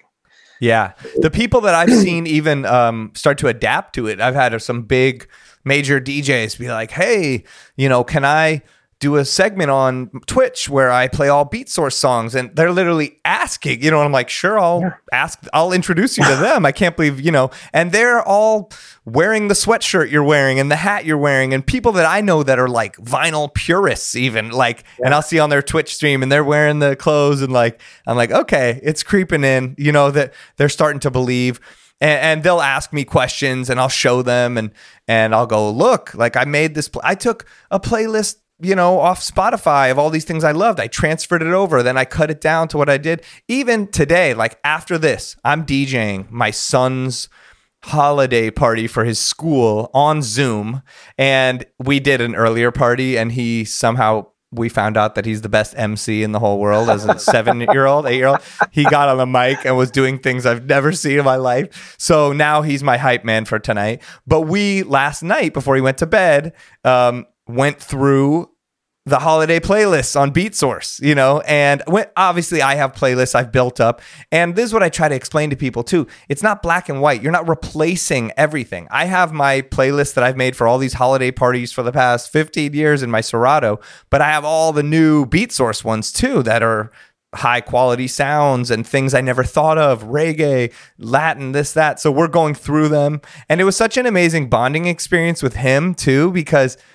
Yeah, 0.60 0.94
the 1.18 1.30
people 1.30 1.62
that 1.62 1.76
I've 1.76 1.92
seen 1.92 2.26
even 2.28 2.66
um, 2.66 3.12
start 3.16 3.38
to 3.40 3.48
adapt 3.48 3.96
to 3.96 4.08
it. 4.08 4.22
I've 4.22 4.36
had 4.36 4.60
some 4.62 4.84
big 4.84 5.28
major 5.66 6.00
DJs 6.00 6.58
be 6.58 6.70
like, 6.70 6.92
"Hey, 6.92 7.44
you 7.76 7.90
know, 7.90 8.04
can 8.04 8.24
I?" 8.24 8.62
Do 9.04 9.18
a 9.18 9.26
segment 9.26 9.70
on 9.70 10.12
Twitch 10.28 10.70
where 10.70 10.90
I 10.90 11.10
play 11.10 11.28
all 11.28 11.46
Beatsource 11.46 11.92
songs 11.92 12.36
and 12.36 12.56
they're 12.56 12.72
literally 12.72 13.20
asking, 13.26 13.84
you 13.84 13.92
know, 13.92 14.00
I'm 14.00 14.14
like, 14.14 14.30
sure, 14.30 14.58
I'll 14.58 14.80
yeah. 14.80 14.94
ask, 15.12 15.46
I'll 15.52 15.74
introduce 15.74 16.18
you 16.18 16.24
to 16.24 16.38
them. 16.38 16.66
I 16.66 16.72
can't 16.72 16.96
believe, 16.96 17.20
you 17.20 17.30
know, 17.30 17.52
and 17.74 17.92
they're 17.92 18.22
all 18.24 18.72
wearing 19.04 19.50
the 19.50 19.56
sweatshirt 19.56 20.10
you're 20.10 20.24
wearing 20.24 20.58
and 20.58 20.72
the 20.72 20.78
hat 20.78 21.04
you're 21.04 21.18
wearing 21.18 21.54
and 21.54 21.68
people 21.68 21.92
that 21.92 22.06
I 22.06 22.22
know 22.22 22.44
that 22.44 22.60
are 22.60 22.70
like 22.70 22.96
vinyl 22.96 23.54
purists 23.54 24.16
even 24.16 24.52
like, 24.52 24.86
yeah. 24.98 25.08
and 25.08 25.14
I'll 25.14 25.22
see 25.22 25.38
on 25.38 25.50
their 25.50 25.62
Twitch 25.62 25.94
stream 25.94 26.24
and 26.24 26.32
they're 26.32 26.42
wearing 26.42 26.80
the 26.80 26.96
clothes 26.96 27.42
and 27.42 27.52
like, 27.52 27.82
I'm 28.08 28.16
like, 28.16 28.32
okay, 28.32 28.80
it's 28.84 29.04
creeping 29.04 29.44
in, 29.44 29.76
you 29.78 29.92
know, 29.92 30.12
that 30.12 30.34
they're 30.56 30.70
starting 30.70 31.02
to 31.02 31.12
believe 31.12 31.60
and, 32.00 32.20
and, 32.20 32.44
they'll 32.44 32.62
ask 32.62 32.92
me 32.92 33.06
questions 33.06 33.70
and 33.70 33.80
I'll 33.80 33.90
show 33.90 34.22
them 34.22 34.58
and 34.58 34.72
and 35.08 35.34
I'll 35.34 35.48
go 35.48 35.70
look 35.72 36.14
like 36.14 36.36
I 36.36 36.46
made 36.46 36.76
this 36.76 36.90
pl- 36.90 37.02
I 37.04 37.16
took 37.16 37.46
a 37.72 37.80
playlist 37.80 38.38
you 38.64 38.76
know, 38.76 39.00
off 39.00 39.22
Spotify 39.22 39.92
of 39.92 40.00
all 40.00 40.10
these 40.10 40.26
things 40.26 40.44
I 40.44 40.52
loved. 40.52 40.80
I 40.80 40.88
transferred 40.88 41.42
it 41.42 41.54
over, 41.54 41.84
then 41.84 41.98
I 41.98 42.06
cut 42.06 42.32
it 42.32 42.42
down 42.42 42.68
to 42.70 42.78
what 42.78 42.90
I 42.90 42.98
did. 42.98 43.24
Even 43.48 43.88
today, 43.88 44.34
like 44.34 44.60
after 44.64 44.98
this, 44.98 45.36
I'm 45.44 45.66
DJing 45.66 46.30
my 46.32 46.52
son's 46.52 47.30
holiday 47.84 48.50
party 48.50 48.88
for 48.88 49.04
his 49.04 49.20
school 49.20 49.92
on 49.94 50.22
Zoom. 50.22 50.82
And 51.18 51.66
we 51.80 52.00
did 52.00 52.22
an 52.22 52.36
earlier 52.36 52.72
party, 52.72 53.18
and 53.18 53.32
he 53.32 53.66
somehow 53.66 54.28
we 54.54 54.70
found 54.70 54.98
out 54.98 55.16
that 55.16 55.26
he's 55.26 55.42
the 55.42 55.50
best 55.50 55.74
MC 55.78 56.24
in 56.24 56.32
the 56.32 56.40
whole 56.40 56.60
world 56.60 56.90
as 56.90 57.06
a 57.06 57.20
seven 57.20 57.62
year 57.62 57.86
old, 57.86 58.06
eight 58.06 58.18
year 58.18 58.28
old. 58.28 58.40
He 58.72 58.84
got 58.84 59.10
on 59.10 59.18
the 59.18 59.26
mic 59.26 59.66
and 59.66 59.76
was 59.76 59.92
doing 59.92 60.20
things 60.20 60.46
I've 60.46 60.66
never 60.66 60.92
seen 60.92 61.20
in 61.20 61.26
my 61.26 61.36
life. 61.36 61.96
So 61.98 62.34
now 62.34 62.62
he's 62.62 62.84
my 62.84 62.98
hype 62.98 63.26
man 63.26 63.46
for 63.46 63.60
tonight. 63.60 64.02
But 64.28 64.42
we 64.42 64.84
last 64.84 65.24
night 65.24 65.54
before 65.54 65.76
he 65.76 65.82
went 65.82 65.98
to 66.00 66.06
bed, 66.06 66.54
um, 66.84 67.26
went 67.48 67.82
through 67.82 68.50
the 69.06 69.20
holiday 69.20 69.60
playlists 69.60 70.18
on 70.20 70.32
Beatsource, 70.32 71.02
you 71.02 71.14
know, 71.14 71.42
and 71.42 71.84
when, 71.88 72.06
obviously 72.16 72.62
I 72.62 72.76
have 72.76 72.94
playlists 72.94 73.36
I've 73.36 73.52
built 73.52 73.82
up. 73.82 74.02
And 74.32 74.56
this 74.56 74.66
is 74.66 74.74
what 74.74 74.82
I 74.82 74.88
try 74.88 75.10
to 75.10 75.16
explain 75.16 75.50
to 75.50 75.58
people 75.58 75.84
too. 75.84 76.08
It's 76.30 76.42
not 76.42 76.64
black 76.64 76.88
and 76.88 77.02
white. 77.02 77.22
You're 77.22 77.34
not 77.34 77.50
replacing 77.50 78.32
everything. 78.38 78.88
I 78.92 79.06
have 79.06 79.34
my 79.34 79.62
playlist 79.62 80.14
that 80.14 80.24
I've 80.24 80.38
made 80.38 80.56
for 80.56 80.68
all 80.68 80.78
these 80.78 80.94
holiday 80.94 81.32
parties 81.32 81.74
for 81.74 81.84
the 81.84 81.92
past 81.92 82.32
15 82.32 82.74
years 82.74 83.04
in 83.04 83.12
my 83.12 83.20
Serato, 83.20 83.82
but 84.10 84.22
I 84.22 84.30
have 84.30 84.46
all 84.46 84.72
the 84.72 84.84
new 84.84 85.26
Beatsource 85.26 85.84
ones 85.84 86.14
too 86.14 86.42
that 86.44 86.64
are 86.64 86.90
high 87.36 87.62
quality 87.62 88.08
sounds 88.08 88.72
and 88.72 88.88
things 88.88 89.14
I 89.14 89.20
never 89.20 89.44
thought 89.44 89.78
of, 89.78 90.04
reggae, 90.04 90.72
Latin, 90.98 91.52
this, 91.52 91.74
that. 91.74 92.00
So 92.00 92.10
we're 92.10 92.28
going 92.30 92.54
through 92.54 92.88
them. 92.88 93.20
And 93.50 93.60
it 93.60 93.66
was 93.66 93.76
such 93.76 93.98
an 93.98 94.06
amazing 94.06 94.50
bonding 94.50 94.86
experience 94.86 95.44
with 95.44 95.56
him 95.56 95.94
too, 95.94 96.32
because– 96.32 96.78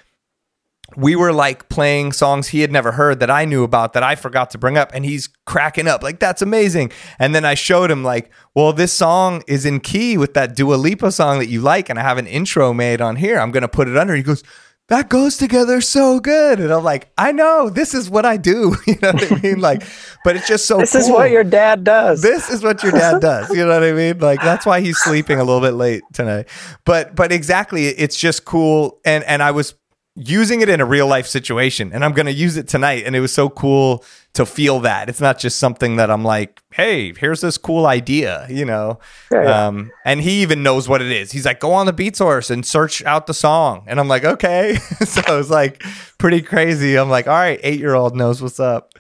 we 0.99 1.15
were 1.15 1.33
like 1.33 1.69
playing 1.69 2.13
songs 2.13 2.49
he 2.49 2.61
had 2.61 2.73
never 2.73 2.93
heard 2.93 3.21
that 3.21 3.31
I 3.31 3.45
knew 3.45 3.63
about 3.63 3.93
that 3.93 4.03
I 4.03 4.17
forgot 4.17 4.51
to 4.51 4.59
bring 4.59 4.77
up 4.77 4.91
and 4.93 5.05
he's 5.05 5.29
cracking 5.47 5.87
up 5.87 6.03
like 6.03 6.19
that's 6.19 6.43
amazing 6.43 6.91
and 7.19 7.35
then 7.35 7.45
I 7.45 7.55
showed 7.55 7.91
him 7.91 8.03
like 8.03 8.31
well 8.55 8.73
this 8.73 8.93
song 8.93 9.43
is 9.47 9.65
in 9.65 9.81
key 9.81 10.19
with 10.19 10.35
that 10.35 10.57
Dua 10.57 10.75
Lipa 10.75 11.13
song 11.13 11.39
that 11.39 11.49
you 11.49 11.61
like 11.61 11.89
and 11.89 11.99
I 11.99 12.03
have 12.03 12.19
an 12.19 12.27
intro 12.27 12.75
made 12.75 13.01
on 13.01 13.17
here 13.17 13.39
I'm 13.39 13.53
going 13.53 13.63
to 13.63 13.69
put 13.69 13.89
it 13.89 13.97
under 13.97 14.15
he 14.15 14.23
goes 14.23 14.43
that 14.89 15.11
goes 15.11 15.37
together 15.37 15.83
so 15.83 16.19
good. 16.19 16.61
And 16.61 16.73
I'm 16.73 16.83
like, 16.83 17.13
I 17.19 17.31
know 17.31 17.69
this 17.69 17.93
is 17.93 18.09
what 18.09 18.25
I 18.25 18.39
do. 18.39 18.75
You 18.87 18.97
know 19.03 19.13
what 19.13 19.33
I 19.33 19.41
mean? 19.43 19.61
Like, 19.61 19.83
but 20.25 20.37
it's 20.37 20.49
just 20.49 20.65
so 20.65 20.79
this 20.79 20.93
cool. 20.93 21.01
is 21.03 21.11
what 21.11 21.31
your 21.31 21.45
dad 21.45 21.85
does. 21.85 22.23
This 22.23 22.49
is 22.49 22.63
what 22.63 22.83
your 22.83 22.93
dad 22.93 23.21
does. 23.21 23.51
You 23.51 23.67
know 23.67 23.75
what 23.75 23.85
I 23.85 23.93
mean? 23.93 24.19
Like 24.19 24.41
that's 24.41 24.65
why 24.65 24.81
he's 24.81 24.97
sleeping 24.97 25.39
a 25.39 25.45
little 25.45 25.61
bit 25.61 25.75
late 25.75 26.05
tonight. 26.15 26.49
But 26.87 27.15
but 27.15 27.31
exactly, 27.31 27.89
it's 27.89 28.17
just 28.17 28.47
cool. 28.47 28.99
And 29.05 29.25
and 29.25 29.43
I 29.43 29.51
was 29.51 29.75
using 30.19 30.61
it 30.61 30.69
in 30.69 30.81
a 30.81 30.85
real 30.85 31.07
life 31.07 31.27
situation 31.27 31.93
and 31.93 32.05
I'm 32.05 32.13
going 32.13 32.27
to 32.27 32.33
use 32.33 32.57
it 32.57 32.67
tonight. 32.69 33.05
And 33.07 33.15
it 33.15 33.21
was 33.21 33.33
so 33.33 33.49
cool 33.49 34.05
to 34.35 34.45
feel 34.45 34.81
that. 34.81 35.09
It's 35.09 35.21
not 35.21 35.39
just 35.39 35.59
something 35.59 35.97
that 35.97 36.11
I'm 36.11 36.25
like, 36.25 36.61
hey, 36.73 37.15
here's 37.15 37.41
this 37.41 37.57
cool 37.57 37.87
idea, 37.87 38.47
you 38.51 38.65
know? 38.65 38.99
Yeah, 39.31 39.43
yeah. 39.43 39.67
Um, 39.67 39.93
and 40.05 40.21
he 40.21 40.43
even 40.43 40.63
knows 40.63 40.89
what 40.89 41.01
it 41.01 41.11
is. 41.11 41.33
He's 41.33 41.47
like, 41.47 41.61
go 41.61 41.73
on 41.73 41.87
the 41.87 41.93
Beatsource 41.93 42.51
and 42.51 42.67
search 42.67 43.05
out 43.05 43.27
the 43.27 43.35
song. 43.35 43.85
And 43.87 44.01
I'm 44.01 44.09
like, 44.09 44.25
okay. 44.25 44.75
so 45.05 45.21
it 45.21 45.37
was 45.37 45.51
like 45.51 45.83
pretty 46.19 46.43
crazy. 46.43 46.97
I'm 46.97 47.09
like, 47.09 47.27
all 47.27 47.35
right, 47.35 47.61
eight 47.63 47.79
year 47.79 47.95
old 47.95 48.17
knows 48.17 48.43
what's 48.43 48.61
up. 48.61 48.95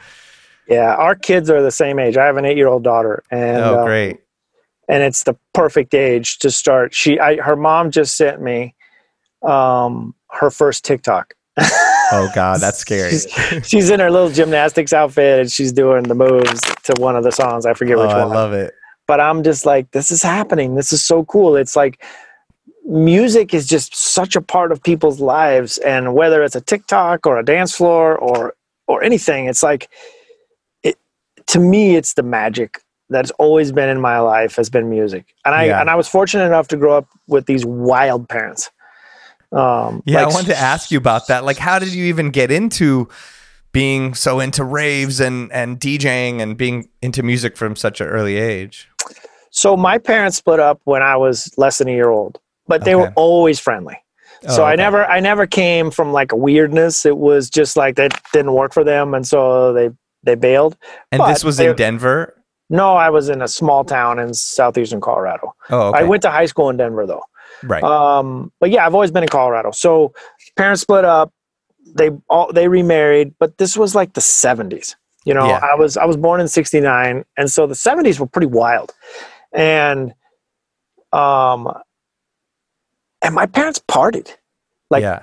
Yeah, 0.68 0.94
our 0.94 1.14
kids 1.14 1.48
are 1.48 1.62
the 1.62 1.70
same 1.70 1.98
age. 1.98 2.18
I 2.18 2.26
have 2.26 2.36
an 2.36 2.44
eight-year-old 2.44 2.84
daughter, 2.84 3.22
and 3.30 3.56
oh, 3.56 3.80
uh, 3.80 3.84
great. 3.86 4.18
and 4.86 5.02
it's 5.02 5.22
the 5.22 5.34
perfect 5.54 5.94
age 5.94 6.38
to 6.40 6.50
start. 6.50 6.94
She, 6.94 7.18
I, 7.18 7.36
her 7.36 7.56
mom 7.56 7.90
just 7.90 8.16
sent 8.16 8.42
me 8.42 8.74
um, 9.42 10.14
her 10.30 10.50
first 10.50 10.84
TikTok. 10.84 11.34
Oh 11.60 12.30
God, 12.34 12.60
that's 12.60 12.78
scary. 12.86 13.10
she's, 13.10 13.26
she's 13.64 13.90
in 13.90 14.00
her 14.00 14.10
little 14.10 14.30
gymnastics 14.30 14.92
outfit 14.92 15.40
and 15.40 15.50
she's 15.52 15.72
doing 15.72 16.04
the 16.04 16.14
moves 16.14 16.60
to 16.84 16.94
one 16.98 17.16
of 17.16 17.24
the 17.24 17.32
songs. 17.32 17.66
I 17.66 17.74
forget 17.74 17.96
which 17.98 18.06
which 18.06 18.14
I 18.14 18.24
love 18.24 18.52
it. 18.52 18.72
but 19.06 19.20
I'm 19.20 19.42
just 19.42 19.66
like, 19.66 19.90
this 19.90 20.10
is 20.10 20.22
happening. 20.22 20.74
This 20.74 20.92
is 20.92 21.02
so 21.04 21.24
cool. 21.24 21.56
It's 21.56 21.74
like 21.76 22.02
music 22.84 23.52
is 23.52 23.66
just 23.66 23.94
such 23.94 24.36
a 24.36 24.40
part 24.40 24.72
of 24.72 24.82
people's 24.82 25.20
lives, 25.20 25.78
and 25.78 26.14
whether 26.14 26.42
it's 26.42 26.56
a 26.56 26.60
TikTok 26.60 27.26
or 27.26 27.38
a 27.38 27.44
dance 27.44 27.74
floor 27.76 28.16
or 28.16 28.54
or 28.86 29.02
anything, 29.02 29.46
it's 29.46 29.62
like 29.62 29.88
it. 30.82 30.96
To 31.48 31.58
me, 31.58 31.96
it's 31.96 32.14
the 32.14 32.22
magic 32.22 32.80
that's 33.10 33.30
always 33.32 33.72
been 33.72 33.88
in 33.88 34.00
my 34.00 34.18
life 34.20 34.56
has 34.56 34.70
been 34.70 34.88
music, 34.88 35.34
and 35.44 35.54
I 35.54 35.64
Yeah. 35.64 35.80
and 35.80 35.90
I 35.90 35.94
was 35.96 36.08
fortunate 36.08 36.44
enough 36.46 36.68
to 36.68 36.76
grow 36.76 36.96
up 36.96 37.06
with 37.26 37.46
these 37.46 37.64
wild 37.66 38.28
parents. 38.28 38.70
Um, 39.52 40.02
Yeah, 40.04 40.18
like 40.24 40.30
I 40.32 40.34
wanted 40.34 40.48
to 40.48 40.58
ask 40.58 40.90
you 40.90 40.98
about 40.98 41.28
that. 41.28 41.44
Like, 41.44 41.56
how 41.58 41.78
did 41.78 41.92
you 41.94 42.04
even 42.06 42.30
get 42.30 42.50
into 42.50 43.08
being 43.72 44.14
so 44.14 44.40
into 44.40 44.64
raves 44.64 45.20
and 45.20 45.52
and 45.52 45.78
DJing 45.78 46.40
and 46.40 46.56
being 46.56 46.88
into 47.02 47.22
music 47.22 47.56
from 47.56 47.76
such 47.76 48.00
an 48.00 48.08
early 48.08 48.36
age? 48.36 48.88
So 49.50 49.76
my 49.76 49.98
parents 49.98 50.36
split 50.36 50.60
up 50.60 50.80
when 50.84 51.02
I 51.02 51.16
was 51.16 51.50
less 51.56 51.78
than 51.78 51.88
a 51.88 51.92
year 51.92 52.10
old, 52.10 52.38
but 52.66 52.84
they 52.84 52.94
were 52.94 53.12
always 53.16 53.58
friendly. 53.58 53.96
so 54.48 54.62
Oh, 54.62 54.66
I 54.66 54.76
never 54.76 55.04
I 55.06 55.20
never 55.20 55.46
came 55.46 55.90
from 55.90 56.12
like 56.12 56.32
a 56.32 56.36
weirdness. 56.36 57.06
It 57.06 57.16
was 57.18 57.48
just 57.50 57.76
like 57.76 57.96
that 57.96 58.20
didn't 58.32 58.52
work 58.52 58.72
for 58.74 58.84
them 58.84 59.14
and 59.14 59.26
so 59.26 59.72
they 59.72 59.90
they 60.24 60.34
bailed. 60.34 60.76
And 61.10 61.22
this 61.24 61.42
was 61.44 61.56
they- 61.56 61.70
in 61.70 61.76
Denver. 61.76 62.34
No, 62.70 62.96
I 62.96 63.08
was 63.08 63.30
in 63.30 63.40
a 63.40 63.48
small 63.48 63.82
town 63.82 64.18
in 64.18 64.34
southeastern 64.34 65.00
Colorado. 65.00 65.54
Oh, 65.70 65.88
okay. 65.88 66.00
I 66.00 66.02
went 66.02 66.20
to 66.24 66.30
high 66.30 66.44
school 66.44 66.68
in 66.68 66.76
Denver 66.76 67.06
though. 67.06 67.22
Right. 67.64 67.82
Um, 67.82 68.52
but 68.60 68.70
yeah, 68.70 68.86
I've 68.86 68.94
always 68.94 69.10
been 69.10 69.22
in 69.22 69.28
Colorado. 69.28 69.70
So 69.70 70.12
parents 70.56 70.82
split 70.82 71.04
up. 71.04 71.32
They 71.94 72.10
all 72.28 72.52
they 72.52 72.68
remarried, 72.68 73.34
but 73.38 73.58
this 73.58 73.76
was 73.76 73.94
like 73.94 74.12
the 74.12 74.20
seventies. 74.20 74.96
You 75.24 75.34
know, 75.34 75.46
Yeah. 75.46 75.60
I 75.62 75.74
was 75.74 75.96
I 75.96 76.04
was 76.04 76.16
born 76.16 76.40
in 76.40 76.48
sixty 76.48 76.80
nine, 76.80 77.24
and 77.36 77.50
so 77.50 77.66
the 77.66 77.74
seventies 77.74 78.20
were 78.20 78.26
pretty 78.26 78.46
wild. 78.46 78.92
And 79.52 80.12
um 81.12 81.68
and 83.22 83.34
my 83.34 83.46
parents 83.46 83.80
partied. 83.88 84.34
Like 84.90 85.02
yeah. 85.02 85.22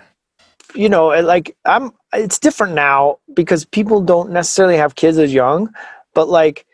you 0.74 0.90
know, 0.90 1.08
like 1.08 1.56
I'm 1.66 1.92
it's 2.14 2.40
different 2.40 2.74
now 2.74 3.20
because 3.34 3.66
people 3.66 4.02
don't 4.02 4.32
necessarily 4.32 4.78
have 4.78 4.96
kids 4.96 5.18
as 5.18 5.34
young, 5.34 5.74
but 6.14 6.28
like 6.30 6.66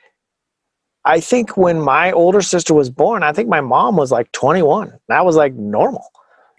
I 1.06 1.20
think 1.20 1.58
when 1.58 1.82
my 1.82 2.12
older 2.12 2.42
sister 2.42 2.74
was 2.74 2.90
born, 2.90 3.24
I 3.24 3.34
think 3.34 3.50
my 3.50 3.62
mom 3.62 3.98
was 3.98 4.12
like 4.12 4.32
21. 4.34 4.94
That 5.08 5.26
was 5.26 5.36
like 5.36 5.54
normal 5.54 6.06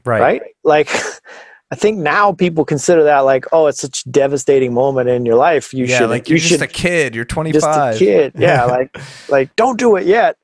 Right. 0.04 0.20
right? 0.20 0.42
Like, 0.64 0.88
I 1.70 1.74
think 1.74 1.98
now 1.98 2.32
people 2.32 2.64
consider 2.64 3.04
that 3.04 3.20
like, 3.20 3.46
oh, 3.52 3.66
it's 3.66 3.80
such 3.80 4.04
a 4.04 4.08
devastating 4.10 4.74
moment 4.74 5.08
in 5.08 5.24
your 5.24 5.36
life. 5.36 5.72
You 5.72 5.86
yeah, 5.86 5.98
should, 5.98 6.10
like 6.10 6.28
you 6.28 6.34
you're 6.34 6.38
just 6.40 6.50
should 6.50 6.62
a 6.62 6.66
kid. 6.66 7.14
You're 7.14 7.24
25. 7.24 7.62
just 7.62 7.66
a 7.66 7.98
kid, 8.04 8.32
yeah, 8.38 8.64
like, 8.64 8.98
like 9.28 9.54
don't 9.56 9.78
do 9.78 9.96
it 9.96 10.06
yet. 10.06 10.36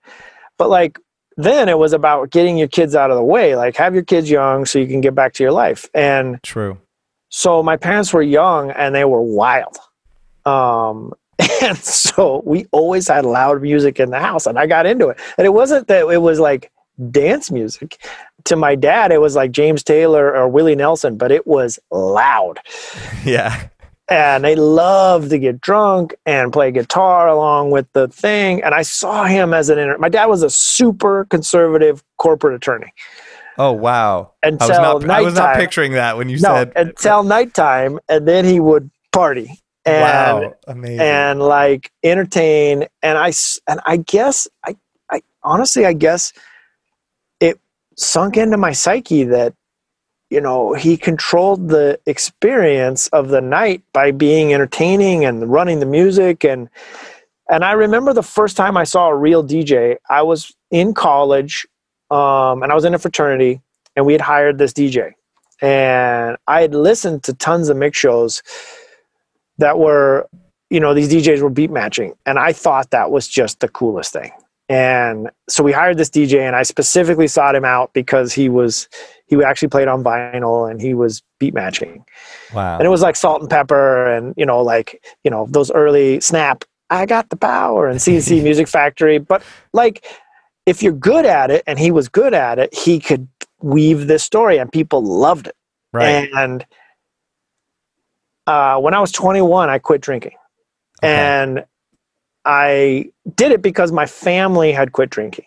But 0.56 0.70
like, 0.70 0.98
then 1.36 1.68
it 1.68 1.78
was 1.78 1.92
about 1.92 2.30
getting 2.30 2.56
your 2.56 2.68
kids 2.68 2.94
out 2.94 3.10
of 3.10 3.16
the 3.16 3.22
way. 3.22 3.56
Like, 3.56 3.76
have 3.76 3.94
your 3.94 4.04
kids 4.04 4.30
young 4.30 4.64
so 4.64 4.78
you 4.78 4.86
can 4.86 5.00
get 5.00 5.14
back 5.14 5.34
to 5.34 5.42
your 5.42 5.52
life. 5.52 5.86
And 5.94 6.42
True. 6.42 6.78
so 7.28 7.62
my 7.62 7.76
parents 7.76 8.12
were 8.12 8.22
young 8.22 8.70
and 8.70 8.94
they 8.94 9.04
were 9.04 9.22
wild. 9.22 9.76
Um, 10.46 11.12
and 11.62 11.78
so 11.78 12.42
we 12.44 12.66
always 12.72 13.08
had 13.08 13.24
loud 13.24 13.62
music 13.62 14.00
in 14.00 14.10
the 14.10 14.18
house, 14.18 14.46
and 14.46 14.58
I 14.58 14.66
got 14.66 14.86
into 14.86 15.08
it. 15.08 15.18
And 15.36 15.46
it 15.46 15.50
wasn't 15.54 15.86
that 15.88 16.08
it 16.10 16.22
was 16.22 16.40
like 16.40 16.70
dance 17.10 17.50
music. 17.50 17.98
To 18.44 18.56
my 18.56 18.74
dad, 18.74 19.12
it 19.12 19.20
was 19.20 19.36
like 19.36 19.50
James 19.52 19.82
Taylor 19.84 20.34
or 20.34 20.48
Willie 20.48 20.74
Nelson, 20.74 21.16
but 21.16 21.30
it 21.30 21.46
was 21.46 21.78
loud. 21.90 22.58
Yeah. 23.24 23.68
And 24.10 24.42
they 24.42 24.56
loved 24.56 25.28
to 25.30 25.38
get 25.38 25.60
drunk 25.60 26.14
and 26.24 26.50
play 26.50 26.70
guitar 26.70 27.28
along 27.28 27.72
with 27.72 27.86
the 27.92 28.08
thing. 28.08 28.62
And 28.62 28.74
I 28.74 28.80
saw 28.80 29.24
him 29.26 29.52
as 29.52 29.68
an 29.68 29.78
inter- 29.78 29.98
my 29.98 30.08
dad 30.08 30.26
was 30.26 30.42
a 30.42 30.48
super 30.48 31.26
conservative 31.26 32.02
corporate 32.16 32.54
attorney 32.54 32.90
Oh 33.58 33.72
wow. 33.72 34.32
until 34.42 34.72
I 34.72 34.94
was 34.94 35.04
not. 35.04 35.08
nighttime. 35.08 35.10
I 35.10 35.20
was 35.20 35.34
not 35.34 35.56
picturing 35.56 35.92
that 35.92 36.16
when 36.16 36.30
you 36.30 36.36
no, 36.36 36.54
said. 36.54 36.72
until 36.74 37.22
nighttime, 37.22 37.98
and 38.08 38.26
then 38.26 38.46
he 38.46 38.60
would 38.60 38.90
party. 39.12 39.60
And 39.88 40.40
wow. 40.44 40.54
Amazing. 40.66 41.00
and 41.00 41.40
like 41.40 41.90
entertain 42.02 42.86
and 43.02 43.18
i 43.18 43.32
and 43.68 43.80
i 43.86 43.96
guess 43.96 44.48
i 44.64 44.76
i 45.10 45.22
honestly 45.42 45.86
i 45.86 45.92
guess 45.92 46.32
it 47.40 47.58
sunk 47.96 48.36
into 48.36 48.56
my 48.56 48.72
psyche 48.72 49.24
that 49.24 49.54
you 50.30 50.40
know 50.40 50.74
he 50.74 50.96
controlled 50.96 51.68
the 51.68 51.98
experience 52.06 53.08
of 53.08 53.28
the 53.28 53.40
night 53.40 53.82
by 53.92 54.10
being 54.10 54.52
entertaining 54.52 55.24
and 55.24 55.50
running 55.50 55.80
the 55.80 55.86
music 55.86 56.44
and 56.44 56.68
and 57.50 57.64
i 57.64 57.72
remember 57.72 58.12
the 58.12 58.22
first 58.22 58.56
time 58.56 58.76
i 58.76 58.84
saw 58.84 59.08
a 59.08 59.16
real 59.16 59.44
dj 59.44 59.96
i 60.10 60.22
was 60.22 60.54
in 60.70 60.94
college 60.94 61.66
um, 62.10 62.62
and 62.62 62.72
i 62.72 62.74
was 62.74 62.84
in 62.84 62.94
a 62.94 62.98
fraternity 62.98 63.60
and 63.96 64.06
we 64.06 64.12
had 64.12 64.20
hired 64.22 64.58
this 64.58 64.72
dj 64.72 65.12
and 65.62 66.36
i 66.46 66.60
had 66.60 66.74
listened 66.74 67.22
to 67.22 67.32
tons 67.34 67.68
of 67.68 67.76
mix 67.76 67.98
shows 67.98 68.42
that 69.58 69.78
were 69.78 70.28
you 70.70 70.80
know 70.80 70.94
these 70.94 71.12
DJs 71.12 71.42
were 71.42 71.50
beat 71.50 71.70
matching 71.70 72.14
and 72.26 72.38
I 72.38 72.52
thought 72.52 72.90
that 72.90 73.10
was 73.10 73.28
just 73.28 73.60
the 73.60 73.68
coolest 73.68 74.12
thing. 74.12 74.32
And 74.70 75.30
so 75.48 75.62
we 75.62 75.72
hired 75.72 75.96
this 75.96 76.10
DJ 76.10 76.40
and 76.40 76.54
I 76.54 76.62
specifically 76.62 77.26
sought 77.26 77.54
him 77.54 77.64
out 77.64 77.94
because 77.94 78.34
he 78.34 78.50
was 78.50 78.86
he 79.26 79.42
actually 79.42 79.68
played 79.68 79.88
on 79.88 80.04
vinyl 80.04 80.70
and 80.70 80.80
he 80.80 80.92
was 80.92 81.22
beat 81.38 81.54
matching. 81.54 82.04
wow. 82.52 82.76
And 82.76 82.84
it 82.84 82.90
was 82.90 83.00
like 83.00 83.16
Salt-N-Pepa 83.16 84.18
and 84.18 84.34
you 84.36 84.44
know 84.44 84.60
like 84.60 85.02
you 85.24 85.30
know 85.30 85.46
those 85.50 85.70
early 85.70 86.20
snap 86.20 86.64
I 86.90 87.06
got 87.06 87.30
the 87.30 87.36
power 87.36 87.88
and 87.88 88.00
C+C 88.00 88.40
Music 88.42 88.68
Factory 88.68 89.18
but 89.18 89.42
like 89.72 90.04
if 90.66 90.82
you're 90.82 90.92
good 90.92 91.24
at 91.24 91.50
it 91.50 91.64
and 91.66 91.78
he 91.78 91.90
was 91.90 92.10
good 92.10 92.34
at 92.34 92.58
it 92.58 92.74
he 92.74 93.00
could 93.00 93.26
weave 93.60 94.06
this 94.06 94.22
story 94.22 94.58
and 94.58 94.70
people 94.70 95.02
loved 95.02 95.48
it. 95.48 95.56
right. 95.92 96.28
And 96.36 96.66
uh, 98.48 98.80
when 98.80 98.94
I 98.94 99.00
was 99.00 99.12
21, 99.12 99.68
I 99.68 99.78
quit 99.78 100.00
drinking. 100.00 100.32
Okay. 101.02 101.12
And 101.12 101.64
I 102.46 103.10
did 103.36 103.52
it 103.52 103.60
because 103.60 103.92
my 103.92 104.06
family 104.06 104.72
had 104.72 104.92
quit 104.92 105.10
drinking. 105.10 105.44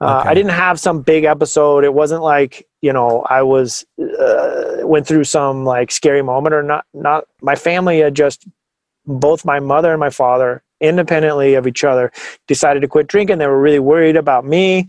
Uh, 0.00 0.20
Okay. 0.20 0.30
I 0.30 0.34
didn't 0.34 0.52
have 0.52 0.80
some 0.80 1.02
big 1.02 1.24
episode. 1.24 1.84
It 1.84 1.94
wasn't 1.94 2.22
like 2.22 2.66
you 2.80 2.92
know 2.92 3.24
I 3.28 3.42
was 3.42 3.84
uh, 4.00 4.78
went 4.80 5.06
through 5.06 5.24
some 5.24 5.64
like 5.64 5.92
scary 5.92 6.22
moment 6.22 6.54
or 6.54 6.62
not. 6.62 6.86
Not 6.92 7.24
my 7.40 7.54
family 7.54 8.00
had 8.00 8.14
just 8.14 8.48
both 9.06 9.44
my 9.44 9.60
mother 9.60 9.92
and 9.92 10.00
my 10.00 10.10
father 10.10 10.62
independently 10.80 11.54
of 11.54 11.66
each 11.68 11.84
other 11.84 12.10
decided 12.48 12.80
to 12.80 12.88
quit 12.88 13.06
drinking. 13.06 13.38
They 13.38 13.46
were 13.46 13.60
really 13.60 13.78
worried 13.78 14.16
about 14.16 14.44
me. 14.44 14.88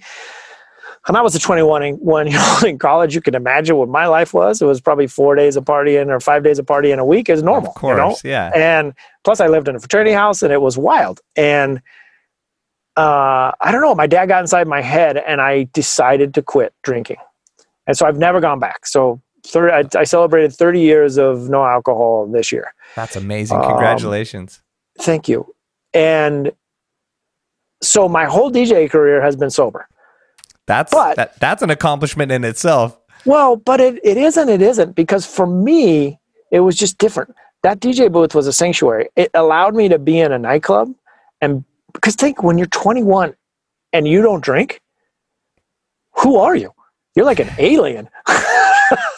And 1.08 1.18
I 1.18 1.22
was 1.22 1.36
a 1.36 1.40
21 1.40 1.94
one 1.94 2.28
year 2.32 2.40
old 2.40 2.64
in 2.64 2.78
college. 2.80 3.16
You 3.16 3.22
can 3.22 3.36
imagine 3.36 3.76
what 3.76 3.90
my 3.90 4.08
life 4.08 4.34
was. 4.34 4.62
It 4.62 4.66
was 4.66 4.80
probably 4.82 5.08
four 5.08 5.36
days 5.36 5.56
of 5.56 5.66
partying 5.66 6.08
or 6.08 6.20
five 6.20 6.44
days 6.44 6.60
of 6.60 6.66
partying 6.66 6.98
a 6.98 7.06
week 7.06 7.30
is 7.30 7.44
normal. 7.44 7.72
Of 7.72 7.76
course. 7.76 8.24
You 8.24 8.30
know? 8.30 8.36
Yeah. 8.36 8.52
And 8.56 8.94
plus, 9.24 9.40
I 9.40 9.48
lived 9.48 9.68
in 9.68 9.76
a 9.76 9.80
fraternity 9.80 10.12
house 10.12 10.42
and 10.42 10.54
it 10.54 10.62
was 10.62 10.78
wild. 10.78 11.20
And 11.36 11.82
uh, 12.96 13.52
I 13.60 13.72
don't 13.72 13.82
know. 13.82 13.96
My 13.96 14.08
dad 14.08 14.28
got 14.28 14.42
inside 14.42 14.68
my 14.68 14.82
head 14.82 15.18
and 15.18 15.42
I 15.42 15.64
decided 15.74 16.34
to 16.36 16.42
quit 16.42 16.74
drinking. 16.84 17.18
And 17.88 17.98
so 17.98 18.06
I've 18.06 18.18
never 18.18 18.40
gone 18.40 18.60
back. 18.60 18.86
So 18.86 19.22
30, 19.46 19.74
I, 19.74 20.00
I 20.00 20.04
celebrated 20.04 20.54
30 20.54 20.80
years 20.80 21.18
of 21.18 21.50
no 21.50 21.66
alcohol 21.66 22.28
this 22.28 22.52
year. 22.52 22.74
That's 22.96 23.16
amazing. 23.16 23.58
Um, 23.58 23.66
Congratulations. 23.66 24.62
Thank 25.00 25.28
you. 25.28 25.54
And 25.94 26.54
so 27.82 28.08
my 28.08 28.26
whole 28.26 28.52
DJ 28.52 28.90
career 28.90 29.22
has 29.22 29.36
been 29.36 29.50
sober. 29.50 29.88
That's 30.68 30.94
but- 30.94 31.15
that, 31.15 31.40
that's 31.40 31.61
an 31.61 31.69
accomplishment 31.69 32.31
in 32.31 32.44
itself. 32.44 32.99
Well, 33.26 33.56
but 33.56 33.80
it, 33.80 33.99
it 34.03 34.18
isn't, 34.18 34.49
it 34.49 34.61
isn't, 34.61 34.95
because 34.95 35.26
for 35.26 35.48
me, 35.48 36.19
it 36.52 36.60
was 36.60 36.76
just 36.76 36.98
different. 36.98 37.34
That 37.64 37.80
DJ 37.80 38.11
booth 38.11 38.35
was 38.35 38.48
a 38.48 38.53
sanctuary. 38.53 39.07
It 39.15 39.31
allowed 39.34 39.76
me 39.76 39.88
to 39.88 39.98
be 39.98 40.19
in 40.19 40.34
a 40.34 40.38
nightclub 40.38 40.94
and 41.41 41.64
because 41.94 42.15
think 42.15 42.44
when 42.44 42.57
you're 42.57 42.68
21 42.68 43.35
and 43.94 44.07
you 44.07 44.22
don't 44.22 44.44
drink, 44.44 44.81
who 46.18 46.38
are 46.38 46.56
you? 46.56 46.73
You're 47.15 47.26
like 47.26 47.40
an 47.40 47.52
alien. 47.57 48.10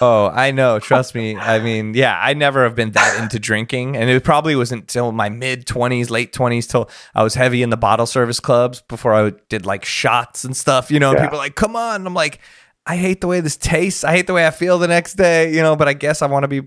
oh, 0.01 0.31
I 0.33 0.51
know. 0.51 0.79
Trust 0.79 1.15
me. 1.15 1.35
I 1.35 1.59
mean, 1.59 1.93
yeah, 1.93 2.19
I 2.21 2.33
never 2.33 2.63
have 2.63 2.75
been 2.75 2.91
that 2.91 3.21
into 3.21 3.39
drinking, 3.39 3.97
and 3.97 4.09
it 4.09 4.23
probably 4.23 4.55
wasn't 4.55 4.81
until 4.81 5.11
my 5.11 5.29
mid 5.29 5.65
twenties, 5.65 6.09
late 6.09 6.33
twenties, 6.33 6.67
till 6.67 6.89
I 7.13 7.23
was 7.23 7.35
heavy 7.35 7.63
in 7.63 7.69
the 7.69 7.77
bottle 7.77 8.05
service 8.05 8.39
clubs 8.39 8.81
before 8.81 9.13
I 9.13 9.31
did 9.49 9.65
like 9.65 9.85
shots 9.85 10.43
and 10.43 10.55
stuff. 10.55 10.91
You 10.91 10.99
know, 10.99 11.13
yeah. 11.13 11.23
people 11.23 11.37
like, 11.37 11.55
"Come 11.55 11.75
on!" 11.75 11.95
And 11.95 12.07
I'm 12.07 12.13
like, 12.13 12.39
I 12.85 12.97
hate 12.97 13.21
the 13.21 13.27
way 13.27 13.39
this 13.39 13.57
tastes. 13.57 14.03
I 14.03 14.11
hate 14.11 14.27
the 14.27 14.33
way 14.33 14.45
I 14.45 14.51
feel 14.51 14.77
the 14.77 14.87
next 14.87 15.15
day. 15.15 15.53
You 15.53 15.61
know, 15.61 15.75
but 15.75 15.87
I 15.87 15.93
guess 15.93 16.21
I 16.21 16.27
want 16.27 16.43
to 16.43 16.47
be 16.47 16.61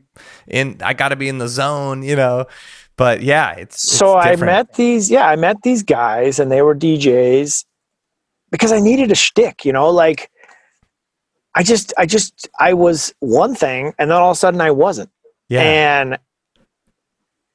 in. 0.47 0.79
I 0.83 0.95
got 0.95 1.11
to 1.11 1.17
be 1.17 1.29
in 1.29 1.39
the 1.39 1.49
zone. 1.49 2.03
You 2.03 2.17
know. 2.17 2.47
But 2.97 3.23
yeah, 3.23 3.53
it's, 3.53 3.85
it's 3.85 3.97
so 3.97 4.21
different. 4.21 4.43
I 4.43 4.47
met 4.47 4.75
these. 4.75 5.11
Yeah, 5.11 5.29
I 5.29 5.37
met 5.37 5.63
these 5.63 5.85
guys, 5.85 6.41
and 6.41 6.51
they 6.51 6.63
were 6.63 6.75
DJs 6.75 7.65
because 8.51 8.73
I 8.73 8.81
needed 8.81 9.13
a 9.13 9.15
shtick. 9.15 9.65
You 9.65 9.73
know, 9.73 9.89
like 9.89 10.31
I 11.55 11.63
just, 11.63 11.93
I 11.99 12.07
just, 12.07 12.49
I 12.59 12.75
was 12.75 13.15
one 13.21 13.55
thing, 13.55 13.93
and 13.99 14.11
then 14.11 14.17
all 14.17 14.31
of 14.31 14.37
a 14.37 14.39
sudden 14.39 14.61
I 14.61 14.71
wasn't. 14.71 15.11
Yeah. 15.49 15.63
And 15.63 16.19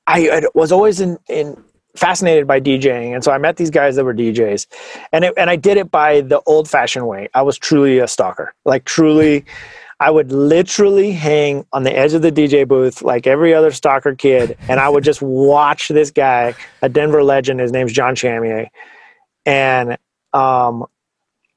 I, 0.08 0.30
I 0.30 0.42
was 0.54 0.72
always 0.72 1.00
in, 1.00 1.18
in 1.30 1.64
fascinated 1.96 2.48
by 2.48 2.60
DJing, 2.60 3.14
and 3.14 3.24
so 3.24 3.32
I 3.32 3.38
met 3.38 3.58
these 3.58 3.70
guys 3.70 3.96
that 3.96 4.04
were 4.04 4.14
DJs, 4.14 4.68
and 5.12 5.26
it, 5.26 5.34
and 5.38 5.50
I 5.50 5.56
did 5.56 5.78
it 5.78 5.92
by 5.92 6.22
the 6.22 6.42
old 6.46 6.70
fashioned 6.70 7.08
way. 7.08 7.30
I 7.34 7.44
was 7.44 7.58
truly 7.58 8.00
a 8.00 8.08
stalker, 8.08 8.54
like 8.66 8.86
truly. 8.86 9.46
I 10.00 10.10
would 10.10 10.34
literally 10.34 11.14
hang 11.14 11.66
on 11.72 11.84
the 11.84 11.98
edge 11.98 12.14
of 12.14 12.24
the 12.24 12.32
DJ 12.32 12.68
booth 12.68 13.04
like 13.04 13.26
every 13.26 13.54
other 13.54 13.72
stalker 13.72 14.16
kid, 14.16 14.58
and 14.68 14.80
I 14.80 14.90
would 14.90 15.04
just 15.04 15.22
watch 15.22 15.88
this 15.88 16.12
guy, 16.12 16.56
a 16.82 16.90
Denver 16.90 17.24
legend. 17.24 17.62
His 17.62 17.72
name's 17.72 17.94
John 17.94 18.16
Chamier, 18.16 18.68
and 19.46 19.98
um, 20.34 20.86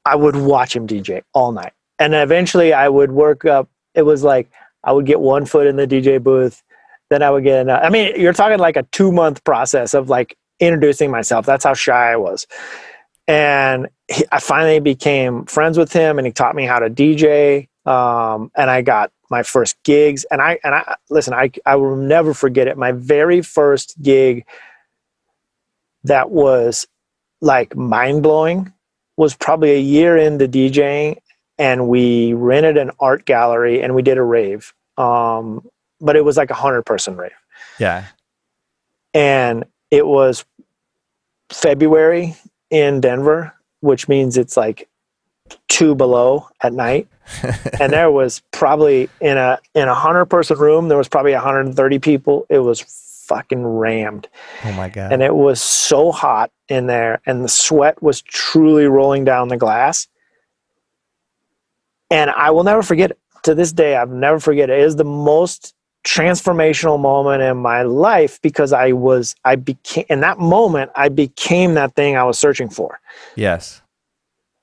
I 0.05 0.15
would 0.15 0.37
watch 0.37 0.75
him 0.75 0.87
DJ 0.87 1.23
all 1.33 1.51
night 1.51 1.73
and 1.99 2.13
eventually 2.13 2.73
I 2.73 2.89
would 2.89 3.11
work 3.11 3.45
up. 3.45 3.69
It 3.93 4.03
was 4.03 4.23
like 4.23 4.49
I 4.83 4.91
would 4.91 5.05
get 5.05 5.19
one 5.19 5.45
foot 5.45 5.67
in 5.67 5.75
the 5.75 5.87
DJ 5.87 6.21
booth, 6.21 6.63
then 7.09 7.23
I 7.23 7.29
would 7.29 7.43
get. 7.43 7.69
I 7.69 7.89
mean, 7.89 8.19
you're 8.19 8.33
talking 8.33 8.59
like 8.59 8.75
a 8.75 8.83
two 8.83 9.11
month 9.11 9.43
process 9.43 9.93
of 9.93 10.09
like 10.09 10.37
introducing 10.59 11.11
myself. 11.11 11.45
That's 11.45 11.63
how 11.63 11.73
shy 11.73 12.11
I 12.11 12.15
was, 12.17 12.47
and 13.27 13.87
he, 14.07 14.23
I 14.31 14.39
finally 14.39 14.79
became 14.79 15.45
friends 15.45 15.77
with 15.77 15.91
him, 15.93 16.17
and 16.17 16.25
he 16.25 16.33
taught 16.33 16.55
me 16.55 16.65
how 16.65 16.79
to 16.79 16.89
DJ. 16.89 17.67
Um, 17.85 18.51
and 18.55 18.69
I 18.69 18.81
got 18.81 19.11
my 19.29 19.43
first 19.43 19.81
gigs, 19.83 20.25
and 20.25 20.41
I 20.41 20.59
and 20.63 20.75
I 20.75 20.95
listen. 21.09 21.33
I 21.33 21.51
I 21.65 21.75
will 21.75 21.95
never 21.95 22.33
forget 22.33 22.67
it. 22.67 22.77
My 22.77 22.91
very 22.91 23.41
first 23.41 24.01
gig 24.01 24.45
that 26.03 26.29
was 26.29 26.87
like 27.41 27.75
mind 27.75 28.23
blowing 28.23 28.73
was 29.17 29.35
probably 29.35 29.71
a 29.71 29.79
year 29.79 30.17
into 30.17 30.47
DJing, 30.47 31.17
and 31.57 31.87
we 31.87 32.33
rented 32.33 32.77
an 32.77 32.91
art 32.99 33.25
gallery 33.25 33.81
and 33.81 33.95
we 33.95 34.01
did 34.01 34.17
a 34.17 34.23
rave. 34.23 34.73
Um, 34.97 35.67
but 35.99 36.15
it 36.15 36.23
was 36.23 36.37
like 36.37 36.49
a 36.49 36.55
hundred 36.55 36.83
person 36.83 37.17
rave. 37.17 37.31
Yeah. 37.79 38.05
And 39.13 39.65
it 39.89 40.05
was 40.05 40.45
February 41.49 42.35
in 42.69 43.01
Denver, 43.01 43.53
which 43.79 44.07
means 44.07 44.37
it's 44.37 44.57
like 44.57 44.87
two 45.67 45.95
below 45.95 46.47
at 46.61 46.73
night. 46.73 47.07
and 47.79 47.91
there 47.91 48.11
was 48.11 48.41
probably 48.51 49.09
in 49.19 49.37
a 49.37 49.59
in 49.73 49.87
a 49.87 49.95
hundred 49.95 50.27
person 50.27 50.57
room, 50.57 50.87
there 50.87 50.97
was 50.97 51.09
probably 51.09 51.33
130 51.33 51.99
people. 51.99 52.45
It 52.49 52.59
was 52.59 52.81
fucking 53.27 53.65
rammed. 53.65 54.27
Oh 54.63 54.71
my 54.73 54.89
god. 54.89 55.11
And 55.11 55.21
it 55.21 55.35
was 55.35 55.61
so 55.61 56.11
hot 56.11 56.51
in 56.69 56.87
there 56.87 57.21
and 57.25 57.43
the 57.43 57.49
sweat 57.49 58.01
was 58.01 58.21
truly 58.21 58.85
rolling 58.85 59.25
down 59.25 59.49
the 59.49 59.57
glass 59.57 60.07
and 62.09 62.29
I 62.31 62.51
will 62.51 62.63
never 62.63 62.83
forget 62.83 63.11
it. 63.11 63.19
To 63.43 63.55
this 63.55 63.71
day, 63.71 63.95
I've 63.95 64.09
never 64.09 64.39
forget 64.39 64.69
it. 64.69 64.79
It 64.79 64.85
is 64.85 64.95
the 64.97 65.05
most 65.05 65.73
transformational 66.05 66.99
moment 66.99 67.41
in 67.41 67.57
my 67.57 67.81
life 67.81 68.41
because 68.41 68.71
I 68.71 68.93
was 68.93 69.35
I 69.43 69.55
became 69.55 70.05
in 70.09 70.21
that 70.21 70.39
moment 70.39 70.91
I 70.95 71.09
became 71.09 71.73
that 71.73 71.95
thing 71.95 72.15
I 72.15 72.23
was 72.23 72.39
searching 72.39 72.69
for. 72.69 72.99
Yes. 73.35 73.81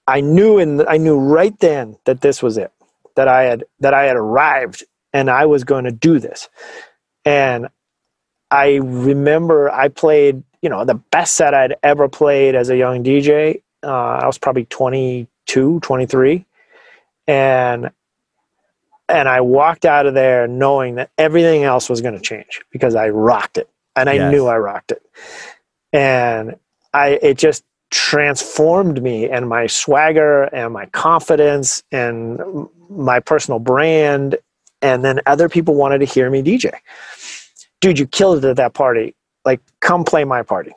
I 0.07 0.21
knew 0.21 0.59
and 0.59 0.83
I 0.89 0.97
knew 0.97 1.19
right 1.19 1.59
then 1.61 1.97
that 2.05 2.23
this 2.23 2.43
was 2.43 2.57
it. 2.57 2.73
That 3.17 3.29
I 3.29 3.43
had 3.43 3.65
that 3.81 3.95
I 3.95 4.05
had 4.05 4.17
arrived 4.17 4.85
and 5.13 5.31
I 5.31 5.47
was 5.47 5.65
going 5.65 5.85
to 5.85 5.93
do 5.93 6.19
this. 6.19 6.49
And 7.25 7.69
I 8.51 8.77
remember 8.77 9.71
I 9.71 9.89
played, 9.89 10.43
you 10.63 10.69
know, 10.69 10.85
the 10.85 10.95
best 10.95 11.35
set 11.35 11.55
I'd 11.55 11.77
ever 11.83 12.09
played 12.09 12.55
as 12.55 12.71
a 12.71 12.77
young 12.77 13.05
DJ. 13.05 13.63
Uh, 13.83 14.19
I 14.23 14.27
was 14.27 14.39
probably 14.39 14.65
22, 14.67 15.81
23 15.81 16.47
and 17.27 17.91
and 19.09 19.29
I 19.29 19.41
walked 19.43 19.85
out 19.85 20.07
of 20.07 20.15
there 20.15 20.47
knowing 20.47 20.95
that 20.95 21.11
everything 21.19 21.65
else 21.65 21.91
was 21.91 22.01
going 22.01 22.15
to 22.15 22.21
change 22.21 22.63
because 22.71 22.95
I 22.95 23.11
rocked 23.11 23.59
it 23.59 23.69
and 23.97 24.09
I 24.09 24.15
yes. 24.15 24.33
knew 24.33 24.47
I 24.47 24.57
rocked 24.57 24.93
it. 24.93 25.03
And 25.93 26.57
I 26.93 27.19
it 27.23 27.39
just 27.39 27.65
transformed 27.91 29.03
me 29.03 29.29
and 29.29 29.49
my 29.49 29.67
swagger 29.67 30.45
and 30.45 30.73
my 30.73 30.87
confidence 30.87 31.83
and 31.93 32.41
my 32.89 33.21
personal 33.21 33.59
brand 33.59 34.37
and 34.83 35.05
then 35.05 35.21
other 35.27 35.49
people 35.49 35.75
wanted 35.75 35.99
to 35.99 36.05
hear 36.05 36.29
me 36.31 36.43
DJ. 36.43 36.73
Dude, 37.81 37.99
you 37.99 38.07
killed 38.07 38.45
it 38.45 38.49
at 38.49 38.57
that 38.57 38.75
party. 38.75 39.15
Like 39.45 39.61
come 39.81 40.05
play 40.05 40.25
my 40.25 40.43
party 40.43 40.73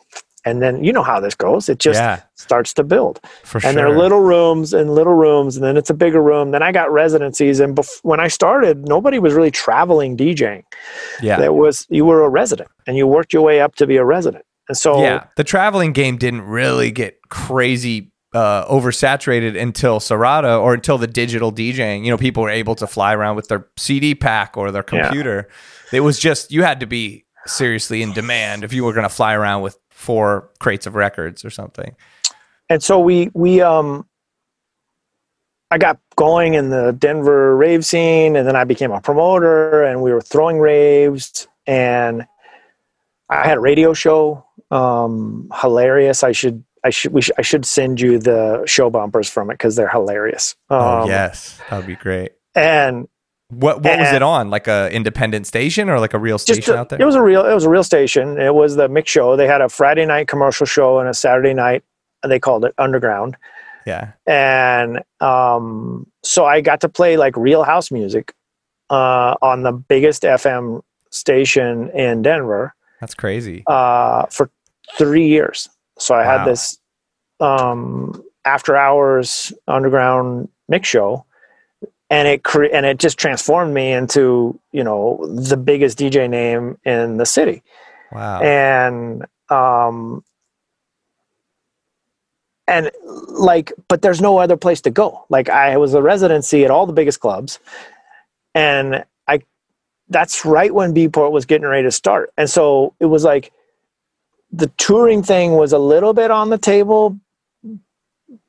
and 0.47 0.61
then 0.61 0.83
you 0.83 0.93
know 0.93 1.03
how 1.03 1.19
this 1.19 1.35
goes 1.35 1.69
it 1.69 1.79
just 1.79 1.99
yeah. 1.99 2.21
starts 2.35 2.73
to 2.73 2.83
build 2.83 3.19
For 3.43 3.57
and 3.57 3.63
sure. 3.63 3.73
there 3.73 3.87
are 3.87 3.97
little 3.97 4.21
rooms 4.21 4.73
and 4.73 4.93
little 4.93 5.13
rooms 5.13 5.55
and 5.55 5.63
then 5.63 5.77
it's 5.77 5.89
a 5.89 5.93
bigger 5.93 6.21
room 6.21 6.51
then 6.51 6.63
i 6.63 6.71
got 6.71 6.91
residencies 6.91 7.59
and 7.59 7.75
bef- 7.75 7.99
when 8.03 8.19
i 8.19 8.27
started 8.27 8.87
nobody 8.87 9.19
was 9.19 9.33
really 9.33 9.51
traveling 9.51 10.15
djing 10.17 10.63
yeah 11.21 11.41
it 11.41 11.53
was 11.53 11.85
you 11.89 12.05
were 12.05 12.23
a 12.23 12.29
resident 12.29 12.69
and 12.85 12.97
you 12.97 13.05
worked 13.05 13.33
your 13.33 13.41
way 13.41 13.59
up 13.59 13.75
to 13.75 13.85
be 13.85 13.97
a 13.97 14.05
resident 14.05 14.45
and 14.69 14.77
so 14.77 15.01
yeah 15.01 15.25
the 15.35 15.43
traveling 15.43 15.91
game 15.91 16.17
didn't 16.17 16.41
really 16.41 16.91
get 16.91 17.19
crazy 17.29 18.11
uh, 18.33 18.67
oversaturated 18.67 19.59
until 19.59 19.99
Serato 19.99 20.61
or 20.61 20.73
until 20.73 20.97
the 20.97 21.07
digital 21.07 21.51
DJing. 21.51 22.03
You 22.03 22.11
know, 22.11 22.17
people 22.17 22.43
were 22.43 22.49
able 22.49 22.75
to 22.75 22.85
fly 22.85 23.15
around 23.15 23.35
with 23.35 23.47
their 23.47 23.67
CD 23.77 24.13
pack 24.13 24.57
or 24.57 24.69
their 24.69 24.83
computer. 24.83 25.47
Yeah. 25.91 25.97
It 25.97 25.99
was 26.01 26.19
just 26.19 26.51
you 26.51 26.61
had 26.61 26.81
to 26.81 26.85
be 26.85 27.25
seriously 27.47 28.01
in 28.01 28.13
demand 28.13 28.63
if 28.63 28.73
you 28.73 28.83
were 28.83 28.93
going 28.93 29.03
to 29.03 29.09
fly 29.09 29.33
around 29.33 29.61
with 29.61 29.77
four 29.97 30.47
crates 30.59 30.85
of 30.85 30.93
records 30.93 31.43
or 31.43 31.49
something. 31.49 31.95
And 32.69 32.83
so 32.83 32.99
we 32.99 33.31
we 33.33 33.61
um 33.61 34.07
I 35.71 35.79
got 35.79 35.99
going 36.15 36.53
in 36.53 36.69
the 36.69 36.91
Denver 36.91 37.57
rave 37.57 37.83
scene 37.83 38.35
and 38.35 38.47
then 38.47 38.55
I 38.55 38.63
became 38.63 38.91
a 38.91 39.01
promoter 39.01 39.83
and 39.83 40.03
we 40.03 40.13
were 40.13 40.21
throwing 40.21 40.59
raves 40.59 41.47
and 41.65 42.27
I 43.27 43.47
had 43.47 43.57
a 43.57 43.59
radio 43.59 43.93
show 43.93 44.45
um 44.69 45.51
hilarious 45.61 46.23
I 46.23 46.31
should 46.31 46.63
I 46.83 46.91
should 46.91 47.11
we 47.11 47.21
sh- 47.21 47.31
I 47.39 47.41
should 47.41 47.65
send 47.65 47.99
you 47.99 48.19
the 48.19 48.63
show 48.67 48.91
bumpers 48.91 49.27
from 49.27 49.49
it 49.49 49.57
cuz 49.57 49.75
they're 49.75 49.89
hilarious. 49.89 50.55
Oh, 50.69 50.79
um, 50.79 51.01
oh 51.01 51.07
yes, 51.07 51.59
that 51.69 51.75
would 51.75 51.87
be 51.87 51.95
great. 51.95 52.33
And 52.53 53.07
what 53.49 53.77
what 53.77 53.93
and 53.93 54.01
was 54.01 54.11
it 54.11 54.21
on? 54.21 54.49
Like 54.49 54.67
a 54.67 54.91
independent 54.91 55.47
station 55.47 55.89
or 55.89 55.99
like 55.99 56.13
a 56.13 56.19
real 56.19 56.37
station 56.37 56.73
a, 56.73 56.77
out 56.77 56.89
there? 56.89 57.01
It 57.01 57.05
was 57.05 57.15
a 57.15 57.21
real 57.21 57.45
it 57.45 57.53
was 57.53 57.63
a 57.63 57.69
real 57.69 57.83
station. 57.83 58.39
It 58.39 58.53
was 58.53 58.75
the 58.75 58.89
mix 58.89 59.09
show. 59.09 59.37
They 59.37 59.47
had 59.47 59.61
a 59.61 59.69
Friday 59.69 60.05
night 60.05 60.27
commercial 60.27 60.65
show 60.65 60.99
and 60.99 61.07
a 61.07 61.13
Saturday 61.13 61.53
night 61.53 61.83
they 62.27 62.39
called 62.39 62.65
it 62.65 62.73
underground. 62.77 63.37
Yeah. 63.85 64.11
And 64.25 65.01
um 65.21 66.07
so 66.23 66.45
I 66.45 66.59
got 66.59 66.81
to 66.81 66.89
play 66.89 67.15
like 67.15 67.37
real 67.37 67.63
house 67.63 67.89
music 67.89 68.33
uh 68.89 69.35
on 69.41 69.63
the 69.63 69.71
biggest 69.71 70.23
FM 70.23 70.81
station 71.09 71.89
in 71.91 72.23
Denver. 72.23 72.75
That's 72.99 73.13
crazy. 73.13 73.63
Uh 73.65 74.25
for 74.25 74.51
3 74.97 75.25
years. 75.25 75.69
So 75.99 76.15
I 76.15 76.25
wow. 76.25 76.39
had 76.39 76.47
this 76.47 76.77
um 77.39 78.21
after 78.43 78.75
hours 78.75 79.53
underground 79.69 80.49
mix 80.67 80.89
show 80.89 81.25
and 82.09 82.27
it 82.27 82.43
cre- 82.43 82.71
and 82.73 82.85
it 82.85 82.99
just 82.99 83.17
transformed 83.17 83.73
me 83.73 83.91
into 83.91 84.59
you 84.71 84.83
know 84.83 85.25
the 85.27 85.57
biggest 85.57 85.97
DJ 85.97 86.29
name 86.29 86.77
in 86.85 87.17
the 87.17 87.25
city. 87.25 87.63
Wow. 88.11 88.41
And 88.41 89.25
um 89.49 90.23
and 92.67 92.91
like 93.27 93.73
but 93.87 94.01
there's 94.01 94.21
no 94.21 94.37
other 94.37 94.57
place 94.57 94.81
to 94.81 94.89
go. 94.89 95.25
Like 95.29 95.49
I 95.49 95.77
was 95.77 95.93
a 95.93 96.01
residency 96.01 96.65
at 96.65 96.71
all 96.71 96.85
the 96.85 96.93
biggest 96.93 97.19
clubs 97.19 97.59
and 98.55 99.03
I 99.27 99.41
that's 100.09 100.45
right 100.45 100.73
when 100.73 100.93
Beatport 100.93 101.31
was 101.31 101.45
getting 101.45 101.67
ready 101.67 101.83
to 101.83 101.91
start. 101.91 102.31
And 102.37 102.49
so 102.49 102.93
it 102.99 103.05
was 103.05 103.23
like 103.23 103.51
the 104.51 104.67
touring 104.77 105.23
thing 105.23 105.53
was 105.53 105.73
a 105.73 105.77
little 105.77 106.13
bit 106.13 106.31
on 106.31 106.49
the 106.49 106.57
table 106.57 107.19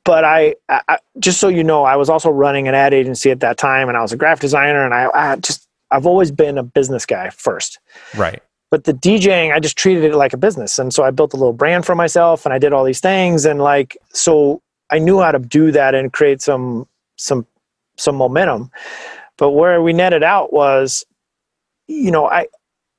but 0.08 0.24
I, 0.24 0.54
I, 0.70 0.96
just 1.18 1.38
so 1.38 1.48
you 1.48 1.62
know, 1.62 1.84
I 1.84 1.96
was 1.96 2.08
also 2.08 2.30
running 2.30 2.66
an 2.66 2.74
ad 2.74 2.94
agency 2.94 3.30
at 3.30 3.40
that 3.40 3.58
time, 3.58 3.88
and 3.88 3.98
I 3.98 4.00
was 4.00 4.10
a 4.10 4.16
graphic 4.16 4.40
designer, 4.40 4.82
and 4.82 4.94
I, 4.94 5.10
I 5.12 5.36
just 5.36 5.68
I've 5.90 6.06
always 6.06 6.30
been 6.30 6.56
a 6.56 6.62
business 6.62 7.04
guy 7.04 7.28
first. 7.28 7.78
Right. 8.16 8.42
But 8.70 8.84
the 8.84 8.94
DJing, 8.94 9.54
I 9.54 9.60
just 9.60 9.76
treated 9.76 10.04
it 10.04 10.14
like 10.14 10.32
a 10.32 10.38
business, 10.38 10.78
and 10.78 10.94
so 10.94 11.04
I 11.04 11.10
built 11.10 11.34
a 11.34 11.36
little 11.36 11.52
brand 11.52 11.84
for 11.84 11.94
myself, 11.94 12.46
and 12.46 12.54
I 12.54 12.58
did 12.58 12.72
all 12.72 12.84
these 12.84 13.00
things, 13.00 13.44
and 13.44 13.60
like 13.60 13.98
so 14.14 14.62
I 14.88 14.98
knew 14.98 15.20
how 15.20 15.30
to 15.30 15.40
do 15.40 15.72
that 15.72 15.94
and 15.94 16.10
create 16.10 16.40
some 16.40 16.88
some 17.16 17.46
some 17.98 18.16
momentum. 18.16 18.70
But 19.36 19.50
where 19.50 19.82
we 19.82 19.92
netted 19.92 20.22
out 20.22 20.54
was, 20.54 21.04
you 21.86 22.10
know, 22.10 22.30
I 22.30 22.46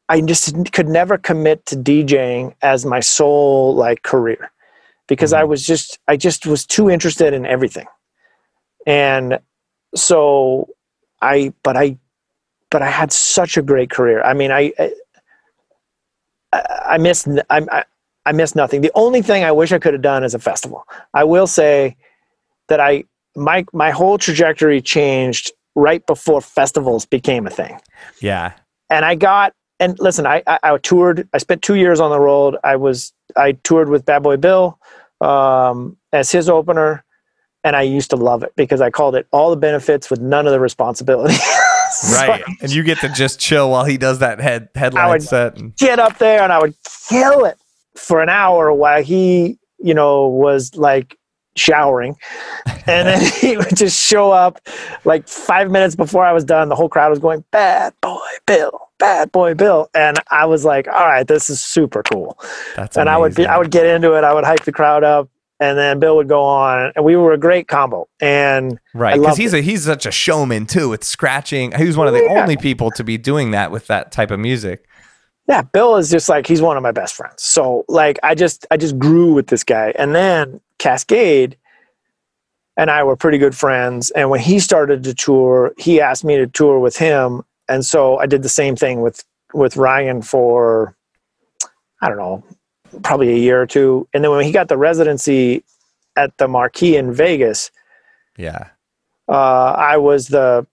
I 0.09 0.21
just 0.21 0.71
could 0.73 0.87
never 0.87 1.17
commit 1.17 1.65
to 1.65 1.75
DJing 1.75 2.53
as 2.61 2.85
my 2.85 2.99
sole 2.99 3.73
like 3.73 4.03
career 4.03 4.51
because 5.09 5.31
mm-hmm. 5.31 5.41
I 5.41 5.43
was 5.43 5.65
just 5.65 5.99
I 6.07 6.15
just 6.15 6.45
was 6.45 6.65
too 6.65 6.89
interested 6.89 7.33
in 7.33 7.45
everything. 7.45 7.87
And 8.87 9.39
so 9.95 10.69
I 11.21 11.51
but 11.63 11.75
I 11.75 11.97
but 12.69 12.81
I 12.81 12.89
had 12.89 13.11
such 13.11 13.57
a 13.57 13.61
great 13.61 13.89
career. 13.89 14.21
I 14.21 14.33
mean, 14.33 14.51
I 14.51 14.71
I, 16.53 16.61
I 16.91 16.97
missed 16.97 17.27
I, 17.49 17.65
I 17.71 17.83
I 18.25 18.31
missed 18.31 18.55
nothing. 18.55 18.81
The 18.81 18.91
only 18.95 19.21
thing 19.21 19.43
I 19.43 19.51
wish 19.51 19.73
I 19.73 19.79
could 19.79 19.93
have 19.93 20.01
done 20.01 20.23
is 20.23 20.33
a 20.33 20.39
festival. 20.39 20.83
I 21.13 21.25
will 21.25 21.47
say 21.47 21.97
that 22.67 22.79
I 22.79 23.03
my 23.35 23.65
my 23.73 23.91
whole 23.91 24.17
trajectory 24.17 24.81
changed 24.81 25.51
right 25.75 26.05
before 26.05 26.41
festivals 26.41 27.05
became 27.05 27.47
a 27.47 27.49
thing. 27.49 27.79
Yeah. 28.21 28.53
And 28.89 29.05
I 29.05 29.15
got 29.15 29.53
and 29.79 29.97
listen, 29.99 30.27
I, 30.27 30.43
I, 30.45 30.59
I 30.63 30.77
toured. 30.77 31.27
I 31.33 31.37
spent 31.37 31.61
two 31.61 31.75
years 31.75 31.99
on 31.99 32.11
the 32.11 32.19
road. 32.19 32.57
I 32.63 32.75
was 32.75 33.13
I 33.37 33.53
toured 33.53 33.89
with 33.89 34.05
Bad 34.05 34.23
Boy 34.23 34.37
Bill 34.37 34.77
um, 35.21 35.97
as 36.13 36.31
his 36.31 36.49
opener, 36.49 37.03
and 37.63 37.75
I 37.75 37.81
used 37.81 38.09
to 38.11 38.15
love 38.15 38.43
it 38.43 38.53
because 38.55 38.81
I 38.81 38.89
called 38.89 39.15
it 39.15 39.27
all 39.31 39.49
the 39.49 39.57
benefits 39.57 40.09
with 40.09 40.21
none 40.21 40.47
of 40.47 40.53
the 40.53 40.59
responsibility. 40.59 41.35
right, 42.13 42.43
so 42.45 42.53
and 42.61 42.71
you 42.71 42.83
get 42.83 42.99
to 42.99 43.09
just 43.09 43.39
chill 43.39 43.71
while 43.71 43.85
he 43.85 43.97
does 43.97 44.19
that 44.19 44.39
head 44.39 44.69
headline 44.75 45.03
I 45.03 45.09
would 45.09 45.23
set. 45.23 45.57
And- 45.57 45.75
get 45.75 45.99
up 45.99 46.17
there 46.17 46.41
and 46.41 46.51
I 46.51 46.59
would 46.59 46.75
kill 47.09 47.45
it 47.45 47.57
for 47.95 48.21
an 48.21 48.29
hour 48.29 48.71
while 48.71 49.03
he, 49.03 49.59
you 49.79 49.93
know, 49.93 50.27
was 50.27 50.75
like 50.75 51.17
showering. 51.55 52.15
And 52.87 53.07
then 53.07 53.31
he 53.33 53.55
would 53.55 53.75
just 53.75 54.03
show 54.03 54.31
up 54.31 54.67
like 55.05 55.27
five 55.27 55.69
minutes 55.69 55.95
before 55.95 56.25
I 56.25 56.31
was 56.33 56.43
done. 56.43 56.69
The 56.69 56.75
whole 56.75 56.89
crowd 56.89 57.11
was 57.11 57.19
going, 57.19 57.45
Bad 57.51 57.93
boy 58.01 58.17
Bill, 58.47 58.88
bad 58.99 59.31
boy 59.31 59.55
Bill. 59.55 59.89
And 59.93 60.17
I 60.29 60.45
was 60.45 60.65
like, 60.65 60.87
All 60.87 61.07
right, 61.07 61.27
this 61.27 61.49
is 61.49 61.61
super 61.61 62.03
cool. 62.03 62.37
That's 62.75 62.97
and 62.97 63.09
amazing. 63.09 63.15
I 63.15 63.17
would 63.17 63.35
be 63.35 63.47
I 63.47 63.57
would 63.57 63.71
get 63.71 63.85
into 63.85 64.13
it, 64.13 64.23
I 64.23 64.33
would 64.33 64.43
hype 64.43 64.63
the 64.65 64.71
crowd 64.71 65.03
up. 65.03 65.29
And 65.61 65.77
then 65.77 65.99
Bill 65.99 66.15
would 66.15 66.29
go 66.29 66.41
on, 66.41 66.93
and 66.95 67.03
we 67.03 67.17
were 67.17 67.33
a 67.33 67.37
great 67.37 67.67
combo. 67.67 68.07
And 68.21 68.79
right, 68.93 69.19
because 69.19 69.35
he's 69.35 69.53
it. 69.53 69.59
a 69.59 69.61
he's 69.61 69.83
such 69.83 70.05
a 70.05 70.11
showman 70.11 70.67
too 70.67 70.89
with 70.89 71.03
scratching. 71.03 71.73
He 71.73 71.85
was 71.85 71.97
one 71.97 72.07
of 72.07 72.13
the 72.13 72.21
oh, 72.21 72.33
yeah. 72.33 72.41
only 72.41 72.55
people 72.55 72.91
to 72.91 73.03
be 73.03 73.17
doing 73.17 73.51
that 73.51 73.69
with 73.71 73.87
that 73.87 74.11
type 74.11 74.31
of 74.31 74.39
music 74.39 74.85
yeah 75.47 75.63
bill 75.63 75.95
is 75.95 76.11
just 76.11 76.29
like 76.29 76.45
he's 76.45 76.61
one 76.61 76.77
of 76.77 76.83
my 76.83 76.91
best 76.91 77.15
friends 77.15 77.41
so 77.41 77.83
like 77.87 78.19
i 78.21 78.35
just 78.35 78.67
i 78.69 78.77
just 78.77 78.99
grew 78.99 79.33
with 79.33 79.47
this 79.47 79.63
guy 79.63 79.91
and 79.97 80.13
then 80.13 80.61
Kaskade 80.79 81.55
and 82.79 82.89
I 82.89 83.03
were 83.03 83.17
pretty 83.17 83.37
good 83.37 83.55
friends. 83.55 84.09
And 84.11 84.29
when 84.29 84.39
he 84.39 84.57
started 84.57 85.03
to 85.03 85.13
tour, 85.13 85.73
he 85.77 85.99
asked 85.99 86.23
me 86.23 86.37
to 86.37 86.47
tour 86.47 86.79
with 86.79 86.95
him, 86.95 87.43
and 87.69 87.85
so 87.85 88.17
I 88.17 88.25
did 88.25 88.43
the 88.43 88.49
same 88.49 88.75
thing 88.75 89.01
with 89.01 89.23
with 89.53 89.77
Ryan 89.77 90.21
for 90.21 90.95
I 92.01 92.07
don't 92.07 92.17
know, 92.17 92.43
probably 93.03 93.29
a 93.33 93.37
year 93.37 93.61
or 93.61 93.67
two. 93.67 94.07
And 94.13 94.23
then 94.23 94.31
when 94.31 94.45
he 94.45 94.51
got 94.51 94.67
the 94.67 94.77
residency 94.77 95.63
at 96.15 96.37
the 96.37 96.47
Marquee 96.47 96.95
in 96.95 97.13
Vegas, 97.13 97.71
yeah, 98.37 98.69
uh, 99.27 99.75
I 99.77 99.97
was 99.97 100.27
the 100.27 100.65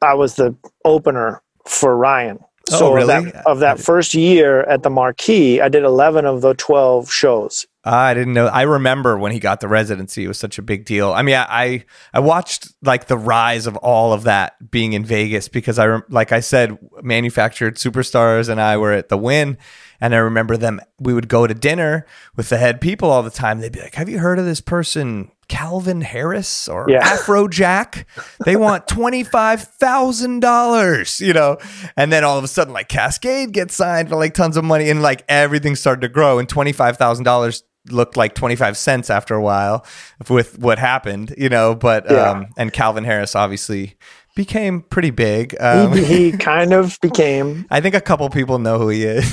I 0.00 0.14
was 0.14 0.36
the 0.36 0.54
opener 0.84 1.42
for 1.66 1.96
Ryan. 1.96 2.38
Oh, 2.72 2.78
so 2.78 2.92
really? 2.92 3.14
of 3.14 3.32
that, 3.32 3.46
of 3.46 3.58
that 3.60 3.80
first 3.80 4.14
year 4.14 4.62
at 4.62 4.82
the 4.82 4.90
Marquee, 4.90 5.60
I 5.60 5.68
did 5.68 5.84
11 5.84 6.26
of 6.26 6.40
the 6.40 6.54
12 6.54 7.10
shows. 7.10 7.66
I 7.84 8.12
didn't 8.12 8.34
know. 8.34 8.46
I 8.48 8.62
remember 8.62 9.16
when 9.16 9.32
he 9.32 9.38
got 9.38 9.60
the 9.60 9.68
residency; 9.68 10.24
it 10.24 10.28
was 10.28 10.38
such 10.38 10.58
a 10.58 10.62
big 10.62 10.84
deal. 10.84 11.12
I 11.12 11.22
mean, 11.22 11.36
I 11.36 11.84
I 12.12 12.20
watched 12.20 12.68
like 12.82 13.06
the 13.06 13.16
rise 13.16 13.66
of 13.66 13.76
all 13.78 14.12
of 14.12 14.24
that 14.24 14.70
being 14.70 14.92
in 14.92 15.06
Vegas 15.06 15.48
because 15.48 15.78
I, 15.78 16.00
like 16.10 16.30
I 16.30 16.40
said, 16.40 16.76
manufactured 17.02 17.76
superstars 17.76 18.50
and 18.50 18.60
I 18.60 18.76
were 18.76 18.92
at 18.92 19.08
the 19.08 19.16
Wynn, 19.16 19.56
and 20.02 20.14
I 20.14 20.18
remember 20.18 20.58
them. 20.58 20.80
We 20.98 21.14
would 21.14 21.28
go 21.28 21.46
to 21.46 21.54
dinner 21.54 22.04
with 22.36 22.50
the 22.50 22.58
head 22.58 22.82
people 22.82 23.10
all 23.10 23.22
the 23.22 23.30
time. 23.30 23.60
They'd 23.60 23.72
be 23.72 23.80
like, 23.80 23.94
"Have 23.94 24.10
you 24.10 24.18
heard 24.18 24.38
of 24.38 24.44
this 24.44 24.60
person, 24.60 25.30
Calvin 25.48 26.00
Harris 26.00 26.68
or 26.68 26.86
yeah. 26.88 27.02
Afrojack? 27.16 28.04
They 28.44 28.56
want 28.56 28.86
twenty 28.86 29.24
five 29.24 29.62
thousand 29.62 30.40
dollars, 30.40 31.20
you 31.20 31.32
know." 31.32 31.58
And 31.96 32.12
then 32.12 32.24
all 32.24 32.38
of 32.38 32.44
a 32.44 32.48
sudden, 32.48 32.72
like 32.72 32.88
Kaskade 32.88 33.52
gets 33.52 33.74
signed 33.74 34.08
for 34.08 34.16
like 34.16 34.34
tons 34.34 34.56
of 34.56 34.64
money, 34.64 34.90
and 34.90 35.02
like 35.02 35.24
everything 35.28 35.74
started 35.74 36.02
to 36.02 36.08
grow. 36.08 36.38
And 36.38 36.48
twenty 36.48 36.72
five 36.72 36.96
thousand 36.96 37.24
dollars 37.24 37.64
looked 37.90 38.16
like 38.16 38.34
25 38.34 38.76
cents 38.76 39.08
after 39.08 39.34
a 39.34 39.40
while 39.40 39.86
with 40.28 40.58
what 40.58 40.78
happened, 40.78 41.34
you 41.38 41.48
know, 41.48 41.74
but, 41.74 42.04
yeah. 42.10 42.30
um, 42.30 42.48
and 42.58 42.70
Calvin 42.72 43.04
Harris 43.04 43.34
obviously 43.34 43.96
became 44.38 44.82
pretty 44.82 45.10
big. 45.10 45.56
Um, 45.58 45.92
he, 45.92 46.04
he, 46.04 46.32
kind 46.38 46.72
of 46.72 46.96
became. 47.02 47.66
I 47.70 47.80
think 47.80 47.96
a 47.96 48.00
couple 48.00 48.30
people 48.30 48.60
know 48.60 48.78
who 48.78 48.88
he 48.88 49.02
is. 49.02 49.28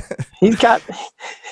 he's 0.40 0.56
got, 0.56 0.82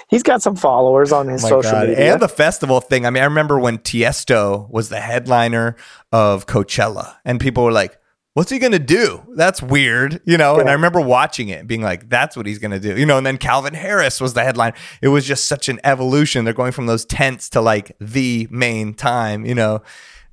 he's 0.08 0.22
got 0.22 0.42
some 0.42 0.54
followers 0.54 1.10
on 1.10 1.26
his 1.26 1.40
social 1.40 1.72
God. 1.72 1.88
media. 1.88 2.12
And 2.12 2.20
the 2.20 2.28
festival 2.28 2.82
thing. 2.82 3.06
I 3.06 3.10
mean, 3.10 3.22
I 3.22 3.26
remember 3.26 3.58
when 3.58 3.78
Tiesto 3.78 4.70
was 4.70 4.90
the 4.90 5.00
headliner 5.00 5.74
of 6.12 6.44
Coachella 6.44 7.16
and 7.24 7.40
people 7.40 7.64
were 7.64 7.72
like, 7.72 7.98
what's 8.34 8.50
he 8.50 8.58
gonna 8.58 8.78
do? 8.78 9.22
That's 9.34 9.62
weird, 9.62 10.20
you 10.26 10.36
know. 10.36 10.56
Yeah. 10.56 10.60
And 10.60 10.68
I 10.68 10.74
remember 10.74 11.00
watching 11.00 11.48
it, 11.48 11.66
being 11.66 11.80
like, 11.80 12.10
that's 12.10 12.36
what 12.36 12.44
he's 12.44 12.58
gonna 12.58 12.78
do, 12.78 12.94
you 12.94 13.06
know. 13.06 13.16
And 13.16 13.26
then 13.26 13.38
Calvin 13.38 13.72
Harris 13.72 14.20
was 14.20 14.34
the 14.34 14.44
headline. 14.44 14.74
It 15.00 15.08
was 15.08 15.24
just 15.24 15.46
such 15.46 15.70
an 15.70 15.80
evolution. 15.82 16.44
They're 16.44 16.52
going 16.52 16.72
from 16.72 16.86
those 16.86 17.06
tents 17.06 17.48
to 17.50 17.62
like 17.62 17.96
the 18.00 18.46
main 18.50 18.92
time, 18.92 19.46
you 19.46 19.54
know. 19.54 19.82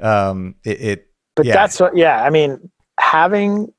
Um, 0.02 0.56
it, 0.66 0.82
it 0.82 1.08
but 1.36 1.46
yeah. 1.46 1.54
that's 1.54 1.80
what, 1.80 1.96
yeah. 1.96 2.24
I 2.24 2.30
mean, 2.30 2.70
having, 3.00 3.72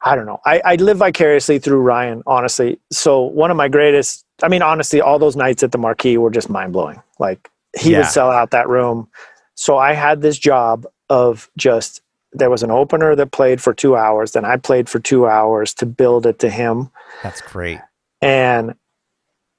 I 0.00 0.14
don't 0.14 0.26
know. 0.26 0.40
I, 0.44 0.60
I 0.64 0.74
live 0.76 0.98
vicariously 0.98 1.58
through 1.58 1.80
Ryan, 1.80 2.22
honestly. 2.26 2.78
So 2.92 3.22
one 3.22 3.50
of 3.50 3.56
my 3.56 3.68
greatest, 3.68 4.24
I 4.42 4.48
mean, 4.48 4.62
honestly, 4.62 5.00
all 5.00 5.18
those 5.18 5.36
nights 5.36 5.62
at 5.62 5.72
the 5.72 5.78
Marquee 5.78 6.18
were 6.18 6.30
just 6.30 6.50
mind 6.50 6.72
blowing. 6.72 7.02
Like 7.18 7.50
he 7.78 7.92
yeah. 7.92 7.98
would 7.98 8.08
sell 8.08 8.30
out 8.30 8.50
that 8.50 8.68
room. 8.68 9.08
So 9.54 9.78
I 9.78 9.94
had 9.94 10.20
this 10.20 10.38
job 10.38 10.86
of 11.08 11.50
just 11.56 12.02
there 12.32 12.50
was 12.50 12.62
an 12.62 12.70
opener 12.70 13.14
that 13.16 13.30
played 13.30 13.62
for 13.62 13.72
two 13.72 13.96
hours. 13.96 14.32
Then 14.32 14.44
I 14.44 14.56
played 14.56 14.88
for 14.88 14.98
two 14.98 15.26
hours 15.26 15.72
to 15.74 15.86
build 15.86 16.26
it 16.26 16.40
to 16.40 16.50
him. 16.50 16.90
That's 17.22 17.40
great. 17.40 17.78
And 18.20 18.74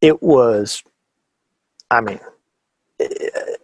it 0.02 0.22
was, 0.22 0.84
I 1.90 2.02
mean, 2.02 2.20
it 3.00 3.62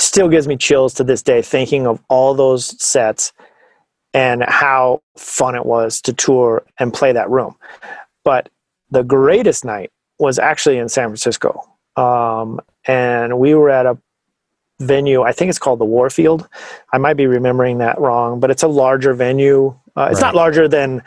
still 0.00 0.28
gives 0.28 0.48
me 0.48 0.56
chills 0.56 0.94
to 0.94 1.04
this 1.04 1.22
day 1.22 1.42
thinking 1.42 1.86
of 1.86 2.00
all 2.08 2.34
those 2.34 2.82
sets 2.82 3.32
and 4.12 4.42
how 4.42 5.02
fun 5.16 5.54
it 5.54 5.64
was 5.64 6.00
to 6.02 6.12
tour 6.12 6.64
and 6.78 6.92
play 6.92 7.12
that 7.12 7.30
room. 7.30 7.56
But 8.24 8.48
the 8.90 9.02
greatest 9.02 9.64
night 9.64 9.90
was 10.18 10.38
actually 10.38 10.78
in 10.78 10.88
San 10.88 11.08
Francisco. 11.08 11.68
Um, 11.96 12.60
and 12.86 13.38
we 13.38 13.54
were 13.54 13.70
at 13.70 13.86
a 13.86 13.98
venue. 14.80 15.22
I 15.22 15.32
think 15.32 15.50
it's 15.50 15.58
called 15.58 15.78
the 15.78 15.84
Warfield. 15.84 16.48
I 16.92 16.98
might 16.98 17.14
be 17.14 17.26
remembering 17.26 17.78
that 17.78 18.00
wrong, 18.00 18.40
but 18.40 18.50
it's 18.50 18.62
a 18.62 18.68
larger 18.68 19.14
venue. 19.14 19.78
Uh, 19.96 20.08
it's 20.10 20.20
right. 20.20 20.28
not 20.28 20.34
larger 20.34 20.66
than 20.66 21.02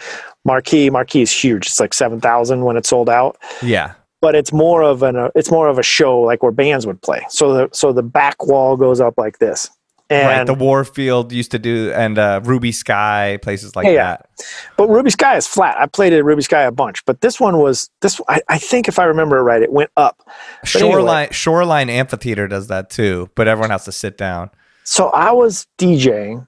Marquee. 0.45 0.89
Marquee 0.89 1.23
is 1.23 1.31
huge. 1.31 1.67
It's 1.67 1.79
like 1.79 1.93
seven 1.93 2.21
thousand 2.21 2.63
when 2.63 2.77
it's 2.77 2.89
sold 2.89 3.09
out. 3.09 3.37
Yeah, 3.61 3.93
but 4.23 4.35
it's 4.35 4.53
more 4.53 4.81
of 4.81 5.03
an 5.03 5.17
uh, 5.17 5.29
it's 5.35 5.51
more 5.51 5.67
of 5.67 5.77
a 5.77 5.83
show 5.83 6.21
like 6.21 6.41
where 6.41 6.51
bands 6.53 6.87
would 6.87 7.01
play. 7.01 7.25
So 7.27 7.53
the 7.53 7.69
so 7.73 7.91
the 7.91 8.01
back 8.01 8.45
wall 8.45 8.77
goes 8.77 9.01
up 9.01 9.17
like 9.17 9.39
this. 9.39 9.69
And 10.09 10.27
right, 10.27 10.47
the 10.47 10.53
Warfield 10.53 11.33
used 11.33 11.51
to 11.51 11.59
do, 11.59 11.91
and 11.93 12.17
uh, 12.17 12.39
Ruby 12.41 12.71
Skye 12.71 13.39
places 13.41 13.75
like 13.75 13.85
yeah, 13.85 14.17
that. 14.17 14.29
But 14.77 14.87
Ruby 14.87 15.09
Skye 15.09 15.35
is 15.35 15.45
flat. 15.45 15.75
I 15.77 15.87
played 15.87 16.13
at 16.13 16.23
Ruby 16.23 16.41
Skye 16.41 16.61
a 16.61 16.71
bunch, 16.71 17.03
but 17.05 17.19
this 17.19 17.37
one 17.37 17.57
was 17.57 17.89
this. 18.01 18.21
I, 18.29 18.39
I 18.47 18.57
think 18.59 18.87
if 18.87 18.97
I 18.97 19.03
remember 19.05 19.37
it 19.39 19.41
right, 19.41 19.61
it 19.61 19.73
went 19.73 19.91
up. 19.97 20.23
But 20.61 20.69
Shoreline 20.69 21.23
anyway, 21.23 21.33
Shoreline 21.33 21.89
Amphitheater 21.89 22.47
does 22.47 22.67
that 22.67 22.89
too, 22.89 23.29
but 23.35 23.49
everyone 23.49 23.71
has 23.71 23.83
to 23.85 23.91
sit 23.91 24.17
down. 24.17 24.51
So 24.85 25.09
I 25.09 25.31
was 25.31 25.67
DJing, 25.79 26.47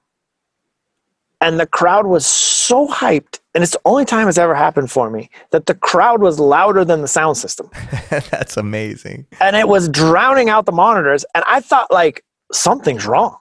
and 1.45 1.59
the 1.59 1.67
crowd 1.67 2.07
was 2.07 2.25
so 2.25 2.87
hyped, 2.87 3.39
and 3.53 3.63
it's 3.63 3.73
the 3.73 3.81
only 3.85 4.05
time 4.05 4.27
it's 4.27 4.37
ever 4.37 4.55
happened 4.55 4.89
for 4.91 5.09
me 5.09 5.29
that 5.51 5.67
the 5.67 5.75
crowd 5.75 6.21
was 6.21 6.39
louder 6.39 6.83
than 6.83 7.01
the 7.01 7.07
sound 7.07 7.37
system. 7.37 7.69
That's 8.09 8.57
amazing. 8.57 9.27
And 9.39 9.55
it 9.55 9.67
was 9.67 9.87
drowning 9.87 10.49
out 10.49 10.65
the 10.65 10.71
monitors, 10.71 11.25
and 11.35 11.43
I 11.47 11.61
thought 11.61 11.91
like 11.91 12.23
something's 12.51 13.05
wrong 13.05 13.37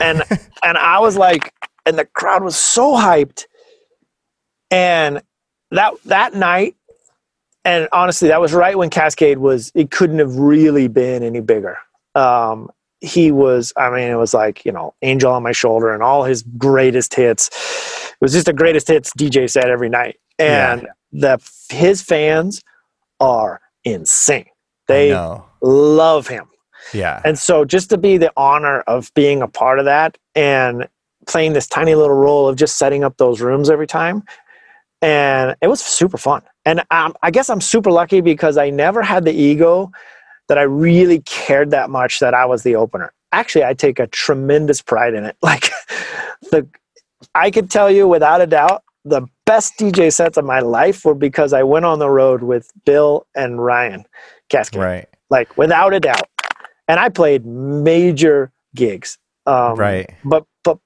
and 0.00 0.22
and 0.62 0.78
I 0.78 0.98
was 0.98 1.16
like, 1.16 1.52
and 1.86 1.98
the 1.98 2.04
crowd 2.04 2.42
was 2.42 2.56
so 2.56 2.94
hyped, 2.94 3.44
and 4.70 5.22
that 5.70 5.94
that 6.06 6.34
night, 6.34 6.76
and 7.64 7.88
honestly, 7.92 8.28
that 8.28 8.40
was 8.40 8.52
right 8.52 8.76
when 8.76 8.90
Kaskade 8.90 9.38
was. 9.38 9.70
It 9.74 9.90
couldn't 9.90 10.18
have 10.18 10.36
really 10.36 10.88
been 10.88 11.22
any 11.22 11.40
bigger. 11.40 11.78
um, 12.14 12.70
he 13.04 13.30
was 13.30 13.72
i 13.76 13.90
mean 13.90 14.10
it 14.10 14.16
was 14.16 14.32
like 14.32 14.64
you 14.64 14.72
know 14.72 14.94
angel 15.02 15.32
on 15.32 15.42
my 15.42 15.52
shoulder 15.52 15.92
and 15.92 16.02
all 16.02 16.24
his 16.24 16.42
greatest 16.56 17.14
hits. 17.14 17.48
It 17.48 18.20
was 18.20 18.32
just 18.32 18.46
the 18.46 18.52
greatest 18.52 18.88
hits 18.88 19.12
dj 19.18 19.50
set 19.50 19.68
every 19.68 19.88
night. 19.88 20.16
And 20.38 20.82
yeah. 20.82 21.38
the 21.38 21.50
his 21.74 22.02
fans 22.02 22.62
are 23.20 23.60
insane. 23.84 24.46
They 24.88 25.10
love 25.60 26.28
him. 26.28 26.46
Yeah. 26.92 27.20
And 27.24 27.38
so 27.38 27.64
just 27.64 27.90
to 27.90 27.98
be 27.98 28.18
the 28.18 28.32
honor 28.36 28.80
of 28.82 29.12
being 29.14 29.42
a 29.42 29.48
part 29.48 29.78
of 29.78 29.84
that 29.86 30.18
and 30.34 30.88
playing 31.26 31.54
this 31.54 31.66
tiny 31.66 31.94
little 31.94 32.16
role 32.16 32.48
of 32.48 32.56
just 32.56 32.76
setting 32.76 33.04
up 33.04 33.16
those 33.16 33.40
rooms 33.40 33.70
every 33.70 33.86
time 33.86 34.22
and 35.00 35.54
it 35.60 35.68
was 35.68 35.80
super 35.80 36.18
fun. 36.18 36.42
And 36.66 36.82
um, 36.90 37.14
i 37.22 37.30
guess 37.30 37.50
i'm 37.50 37.60
super 37.60 37.90
lucky 37.90 38.22
because 38.22 38.56
i 38.56 38.70
never 38.70 39.02
had 39.02 39.24
the 39.24 39.32
ego 39.32 39.92
that 40.48 40.58
I 40.58 40.62
really 40.62 41.20
cared 41.20 41.70
that 41.70 41.90
much 41.90 42.20
that 42.20 42.34
I 42.34 42.44
was 42.46 42.62
the 42.62 42.76
opener. 42.76 43.12
Actually, 43.32 43.64
I 43.64 43.74
take 43.74 43.98
a 43.98 44.06
tremendous 44.06 44.82
pride 44.82 45.14
in 45.14 45.24
it. 45.24 45.36
Like 45.42 45.70
the 46.50 46.66
I 47.34 47.50
could 47.50 47.70
tell 47.70 47.90
you 47.90 48.06
without 48.06 48.40
a 48.40 48.46
doubt 48.46 48.84
the 49.04 49.26
best 49.44 49.74
DJ 49.78 50.12
sets 50.12 50.38
of 50.38 50.44
my 50.44 50.60
life 50.60 51.04
were 51.04 51.14
because 51.14 51.52
I 51.52 51.62
went 51.62 51.84
on 51.84 51.98
the 51.98 52.08
road 52.08 52.42
with 52.42 52.70
Bill 52.84 53.26
and 53.34 53.62
Ryan 53.62 54.04
Kaskade. 54.50 54.78
Right. 54.78 55.08
Like 55.30 55.56
without 55.56 55.92
a 55.92 56.00
doubt. 56.00 56.28
And 56.88 56.98
I 56.98 57.08
played 57.08 57.44
major 57.46 58.52
gigs. 58.74 59.18
Um, 59.46 59.76
right. 59.76 60.10
But 60.24 60.44
but 60.62 60.78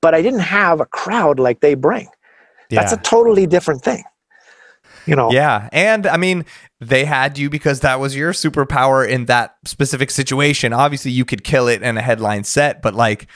but 0.00 0.14
I 0.14 0.22
didn't 0.22 0.40
have 0.40 0.80
a 0.80 0.86
crowd 0.86 1.38
like 1.38 1.60
they 1.60 1.74
bring. 1.74 2.08
Yeah. 2.70 2.80
That's 2.80 2.92
a 2.92 2.96
totally 2.98 3.46
different 3.46 3.82
thing 3.82 4.04
you 5.06 5.16
know? 5.16 5.30
Yeah 5.30 5.68
and 5.72 6.06
i 6.06 6.16
mean 6.16 6.44
they 6.80 7.04
had 7.04 7.38
you 7.38 7.50
because 7.50 7.80
that 7.80 8.00
was 8.00 8.14
your 8.14 8.32
superpower 8.32 9.08
in 9.08 9.26
that 9.26 9.56
specific 9.64 10.10
situation. 10.10 10.72
Obviously 10.72 11.10
you 11.10 11.24
could 11.24 11.44
kill 11.44 11.68
it 11.68 11.82
in 11.82 11.96
a 11.96 12.02
headline 12.02 12.44
set 12.44 12.82
but 12.82 12.94
like 12.94 13.26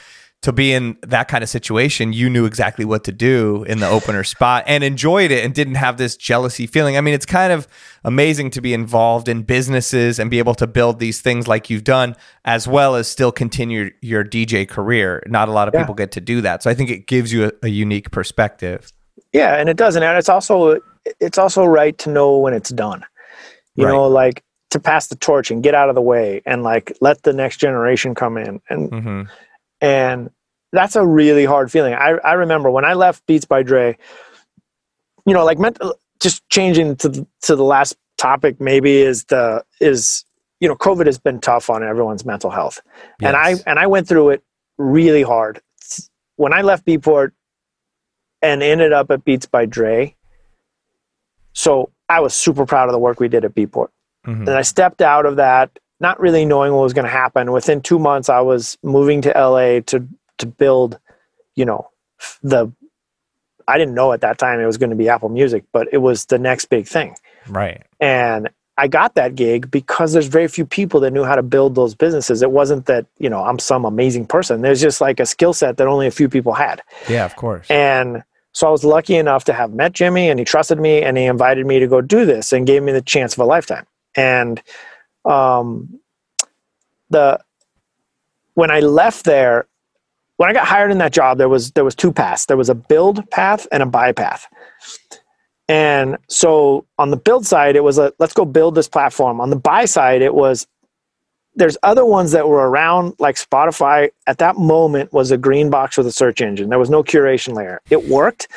to 0.41 0.53
be 0.53 0.73
in 0.73 0.97
that 1.03 1.27
kind 1.27 1.43
of 1.43 1.51
situation 1.51 2.13
you 2.13 2.31
knew 2.31 2.45
exactly 2.45 2.85
what 2.85 3.03
to 3.03 3.11
do 3.11 3.65
in 3.65 3.81
the 3.81 3.89
opener 3.89 4.23
spot 4.23 4.63
and 4.69 4.85
enjoyed 4.85 5.33
it 5.33 5.45
and 5.45 5.53
didn't 5.53 5.75
have 5.75 5.97
this 5.97 6.17
jealousy 6.17 6.67
feeling. 6.67 6.97
I 6.97 7.01
mean 7.01 7.15
it's 7.15 7.27
kind 7.27 7.53
of 7.53 7.67
amazing 8.05 8.51
to 8.51 8.61
be 8.61 8.73
involved 8.73 9.29
in 9.29 9.43
businesses 9.43 10.19
and 10.19 10.31
be 10.31 10.39
able 10.39 10.55
to 10.55 10.67
build 10.67 11.01
these 11.01 11.21
things 11.21 11.49
like 11.49 11.71
you've 11.71 11.85
done 11.85 12.15
as 12.45 12.69
well 12.69 12.95
as 12.95 13.09
still 13.09 13.33
continue 13.33 13.91
your 14.01 14.25
dj 14.25 14.69
career. 14.69 15.23
Not 15.27 15.49
a 15.49 15.53
lot 15.53 15.67
of 15.67 15.75
yeah. 15.75 15.81
people 15.81 15.95
get 15.95 16.13
to 16.13 16.21
do 16.21 16.41
that. 16.43 16.63
So 16.63 16.71
i 16.71 16.75
think 16.75 16.91
it 16.91 17.07
gives 17.07 17.33
you 17.33 17.47
a, 17.47 17.53
a 17.65 17.69
unique 17.69 18.11
perspective. 18.11 18.93
Yeah 19.33 19.57
and 19.57 19.69
it 19.69 19.77
does 19.77 19.97
and 19.97 20.05
it's 20.05 20.29
also 20.29 20.79
it's 21.21 21.39
also 21.39 21.65
right 21.65 21.97
to 21.99 22.11
know 22.11 22.39
when 22.39 22.55
it's 22.55 22.71
done. 22.71 23.05
You 23.75 23.87
right. 23.87 23.93
know, 23.93 24.09
like 24.09 24.43
to 24.71 24.81
pass 24.81 25.07
the 25.07 25.17
torch 25.17 25.51
and 25.51 25.63
get 25.63 25.75
out 25.75 25.89
of 25.89 25.95
the 25.95 26.03
way 26.03 26.43
and 26.45 26.63
like 26.63 26.97
let 27.01 27.23
the 27.23 27.33
next 27.33 27.59
generation 27.59 28.15
come 28.15 28.37
in 28.37 28.61
and 28.69 28.91
mm-hmm. 28.91 29.23
and 29.81 30.31
that's 30.73 30.97
a 30.97 31.07
really 31.07 31.45
hard 31.45 31.71
feeling. 31.73 31.95
I 31.95 32.19
I 32.25 32.33
remember 32.35 32.71
when 32.71 32.85
I 32.85 32.95
left 32.95 33.27
Beats 33.27 33.47
by 33.47 33.63
Dre, 33.63 33.97
you 35.27 35.33
know, 35.33 35.45
like 35.45 35.59
meant 35.59 35.79
just 36.21 36.47
changing 36.51 36.97
to 36.97 37.09
the, 37.09 37.27
to 37.43 37.57
the 37.57 37.65
last 37.65 37.97
topic 38.19 38.61
maybe 38.61 38.99
is 38.99 39.25
the 39.25 39.65
is 39.81 40.25
you 40.61 40.69
know 40.69 40.75
COVID 40.75 41.07
has 41.07 41.19
been 41.19 41.41
tough 41.41 41.71
on 41.71 41.83
everyone's 41.83 42.25
mental 42.25 42.51
health, 42.51 42.81
yes. 43.21 43.29
and 43.29 43.37
I 43.37 43.55
and 43.67 43.79
I 43.79 43.87
went 43.87 44.09
through 44.09 44.31
it 44.31 44.43
really 44.77 45.23
hard. 45.23 45.61
When 46.37 46.53
I 46.53 46.63
left 46.63 46.87
Beatport 46.87 47.33
and 48.43 48.63
ended 48.63 48.93
up 48.93 49.11
at 49.11 49.25
Beats 49.25 49.47
by 49.47 49.67
Dre, 49.67 50.15
so 51.53 51.91
I 52.09 52.21
was 52.21 52.35
super 52.35 52.67
proud 52.67 52.89
of 52.89 52.93
the 52.93 52.99
work 52.99 53.21
we 53.21 53.29
did 53.29 53.45
at 53.45 53.55
Beatport. 53.55 53.89
Mm-hmm. 54.27 54.43
And 54.43 54.51
I 54.51 54.63
stepped 54.63 55.03
out 55.03 55.27
of 55.27 55.37
that, 55.37 55.79
not 56.01 56.21
really 56.21 56.45
knowing 56.45 56.73
what 56.73 56.83
was 56.83 56.93
going 56.93 57.05
to 57.05 57.11
happen. 57.11 57.53
Within 57.53 57.81
two 57.81 57.99
months, 57.99 58.29
I 58.29 58.41
was 58.41 58.79
moving 58.83 59.23
to 59.23 59.31
LA 59.31 59.81
to 59.87 60.07
to 60.39 60.47
build, 60.47 60.99
you 61.55 61.65
know, 61.65 61.89
the. 62.43 62.73
I 63.67 63.77
didn't 63.77 63.95
know 63.95 64.13
at 64.13 64.23
that 64.23 64.39
time 64.39 64.61
it 64.61 64.67
was 64.67 64.79
going 64.79 64.91
to 64.91 64.97
be 64.97 65.11
Apple 65.11 65.29
Music, 65.29 65.65
but 65.73 65.89
it 65.93 65.99
was 65.99 66.25
the 66.25 66.39
next 66.39 66.67
big 66.67 66.87
thing. 66.87 67.15
Right. 67.47 67.83
And 68.01 68.49
I 68.79 68.89
got 68.89 69.15
that 69.17 69.35
gig 69.35 69.71
because 69.71 70.15
there's 70.15 70.29
very 70.29 70.49
few 70.49 70.65
people 70.65 71.01
that 71.01 71.11
knew 71.11 71.25
how 71.25 71.35
to 71.35 71.43
build 71.43 71.75
those 71.75 71.95
businesses. 71.95 72.41
It 72.41 72.51
wasn't 72.51 72.87
that, 72.87 73.05
you 73.19 73.29
know, 73.29 73.45
I'm 73.45 73.59
some 73.59 73.85
amazing 73.85 74.25
person. 74.25 74.63
There's 74.63 74.81
just 74.81 75.03
like 75.03 75.21
a 75.21 75.27
skill 75.27 75.53
set 75.53 75.77
that 75.77 75.87
only 75.87 76.07
a 76.07 76.11
few 76.11 76.29
people 76.31 76.55
had. 76.55 76.81
Yeah, 77.11 77.27
of 77.27 77.37
course. 77.37 77.69
And 77.69 78.23
so 78.59 78.67
I 78.67 78.71
was 78.71 78.83
lucky 78.83 79.15
enough 79.15 79.45
to 79.45 79.53
have 79.53 79.73
met 79.73 79.93
Jimmy 79.93 80.29
and 80.29 80.41
he 80.41 80.45
trusted 80.45 80.81
me 80.81 81.01
and 81.01 81.17
he 81.17 81.27
invited 81.27 81.65
me 81.65 81.79
to 81.79 81.87
go 81.87 82.01
do 82.01 82.27
this 82.27 82.53
and 82.53 82.67
gave 82.67 82.83
me 82.83 82.91
the 82.91 83.01
chance 83.01 83.35
of 83.35 83.39
a 83.39 83.45
lifetime. 83.45 83.87
And 84.17 84.61
um, 85.25 86.01
the 87.09 87.39
when 88.55 88.73
I 88.73 88.81
left 88.81 89.25
there, 89.27 89.69
when 90.39 90.51
I 90.51 90.53
got 90.53 90.67
hired 90.67 90.91
in 90.91 90.99
that 90.99 91.13
job, 91.13 91.39
there 91.39 91.49
was 91.49 91.71
there 91.71 91.85
was 91.85 91.95
two 91.95 92.13
paths. 92.13 92.47
There 92.47 92.57
was 92.57 92.69
a 92.69 92.75
build 92.75 93.31
path 93.31 93.69
and 93.71 93.81
a 93.81 93.87
buy 93.87 94.11
path. 94.11 94.49
And 95.69 96.19
so 96.29 96.85
on 96.99 97.11
the 97.11 97.17
build 97.17 97.47
side, 97.47 97.77
it 97.77 97.85
was 97.85 97.97
a 97.97 98.13
let's 98.19 98.35
go 98.35 98.45
build 98.45 98.75
this 98.75 98.89
platform. 98.89 99.41
On 99.41 99.51
the 99.51 99.57
buy 99.57 99.85
side, 99.85 100.21
it 100.21 100.35
was 100.35 100.67
there's 101.59 101.77
other 101.83 102.05
ones 102.05 102.33
that 102.33 102.49
were 102.49 102.69
around 102.69 103.15
like 103.19 103.37
spotify 103.37 104.11
at 104.27 104.39
that 104.39 104.57
moment 104.57 105.13
was 105.13 105.31
a 105.31 105.37
green 105.37 105.71
box 105.71 105.97
with 105.97 106.07
a 106.07 106.13
search 106.13 106.41
engine. 106.41 106.71
There 106.71 106.79
was 106.79 106.91
no 106.91 107.03
curation 107.03 107.55
layer. 107.55 107.81
It 107.91 108.09
worked 108.09 108.49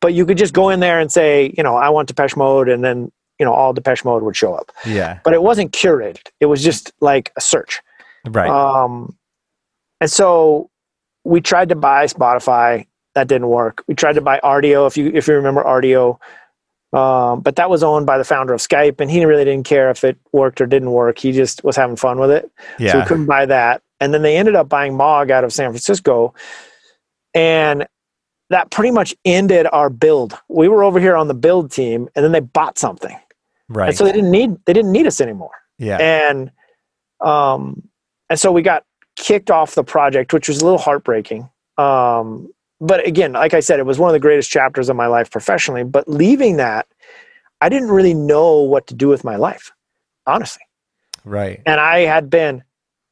but 0.00 0.14
you 0.14 0.24
could 0.24 0.38
just 0.38 0.54
go 0.54 0.70
in 0.70 0.80
there 0.80 0.98
and 0.98 1.12
say 1.12 1.52
you 1.56 1.62
know 1.62 1.76
i 1.76 1.88
want 1.90 2.08
depeche 2.08 2.36
mode 2.36 2.68
and 2.68 2.82
then 2.82 3.10
you 3.40 3.46
know 3.46 3.52
all 3.52 3.72
depeche 3.72 4.04
mode 4.04 4.22
would 4.22 4.36
show 4.36 4.54
up. 4.54 4.70
Yeah. 4.84 5.18
But 5.24 5.32
it 5.32 5.42
wasn't 5.42 5.72
curated. 5.72 6.28
It 6.40 6.46
was 6.46 6.62
just 6.62 6.92
like 7.00 7.32
a 7.36 7.40
search. 7.40 7.80
Right. 8.26 8.50
Um 8.50 9.16
and 10.00 10.10
so 10.10 10.70
we 11.24 11.40
tried 11.40 11.70
to 11.70 11.74
buy 11.74 12.04
spotify. 12.04 12.86
That 13.14 13.28
didn't 13.28 13.48
work. 13.48 13.82
We 13.88 13.94
tried 13.94 14.14
to 14.14 14.20
buy 14.20 14.40
Rdio 14.44 14.86
if 14.86 14.96
you 14.96 15.10
if 15.12 15.26
you 15.26 15.34
remember 15.34 15.64
Rdio 15.64 16.18
um, 16.92 17.40
but 17.40 17.56
that 17.56 17.70
was 17.70 17.82
owned 17.82 18.06
by 18.06 18.18
the 18.18 18.24
founder 18.24 18.52
of 18.52 18.60
Skype, 18.60 19.00
and 19.00 19.10
he 19.10 19.24
really 19.24 19.44
didn't 19.44 19.66
care 19.66 19.90
if 19.90 20.02
it 20.02 20.16
worked 20.32 20.60
or 20.60 20.66
didn't 20.66 20.90
work. 20.90 21.18
He 21.18 21.32
just 21.32 21.62
was 21.62 21.76
having 21.76 21.96
fun 21.96 22.18
with 22.18 22.30
it. 22.30 22.50
Yeah. 22.78 22.92
So 22.92 22.98
we 23.00 23.04
couldn't 23.06 23.26
buy 23.26 23.46
that. 23.46 23.82
And 24.00 24.12
then 24.12 24.22
they 24.22 24.36
ended 24.36 24.56
up 24.56 24.68
buying 24.68 24.96
Mog 24.96 25.30
out 25.30 25.44
of 25.44 25.52
San 25.52 25.70
Francisco. 25.70 26.34
And 27.34 27.86
that 28.48 28.70
pretty 28.70 28.90
much 28.90 29.14
ended 29.24 29.68
our 29.72 29.88
build. 29.88 30.36
We 30.48 30.68
were 30.68 30.82
over 30.82 30.98
here 30.98 31.16
on 31.16 31.28
the 31.28 31.34
build 31.34 31.70
team, 31.70 32.08
and 32.14 32.24
then 32.24 32.32
they 32.32 32.40
bought 32.40 32.78
something. 32.78 33.16
Right. 33.68 33.88
And 33.88 33.96
so 33.96 34.04
they 34.04 34.12
didn't 34.12 34.32
need 34.32 34.56
they 34.66 34.72
didn't 34.72 34.92
need 34.92 35.06
us 35.06 35.20
anymore. 35.20 35.52
Yeah. 35.78 35.98
And 35.98 36.50
um 37.20 37.88
and 38.28 38.38
so 38.38 38.50
we 38.50 38.62
got 38.62 38.84
kicked 39.14 39.50
off 39.50 39.76
the 39.76 39.84
project, 39.84 40.32
which 40.32 40.48
was 40.48 40.60
a 40.60 40.64
little 40.64 40.78
heartbreaking. 40.78 41.48
Um 41.78 42.52
but 42.80 43.06
again, 43.06 43.32
like 43.32 43.54
I 43.54 43.60
said, 43.60 43.78
it 43.78 43.86
was 43.86 43.98
one 43.98 44.08
of 44.08 44.14
the 44.14 44.20
greatest 44.20 44.50
chapters 44.50 44.88
of 44.88 44.96
my 44.96 45.06
life 45.06 45.30
professionally. 45.30 45.84
But 45.84 46.08
leaving 46.08 46.56
that, 46.56 46.86
I 47.60 47.68
didn't 47.68 47.90
really 47.90 48.14
know 48.14 48.60
what 48.60 48.86
to 48.86 48.94
do 48.94 49.08
with 49.08 49.22
my 49.22 49.36
life, 49.36 49.70
honestly. 50.26 50.62
Right. 51.24 51.60
And 51.66 51.78
I 51.78 52.00
had 52.00 52.30
been 52.30 52.62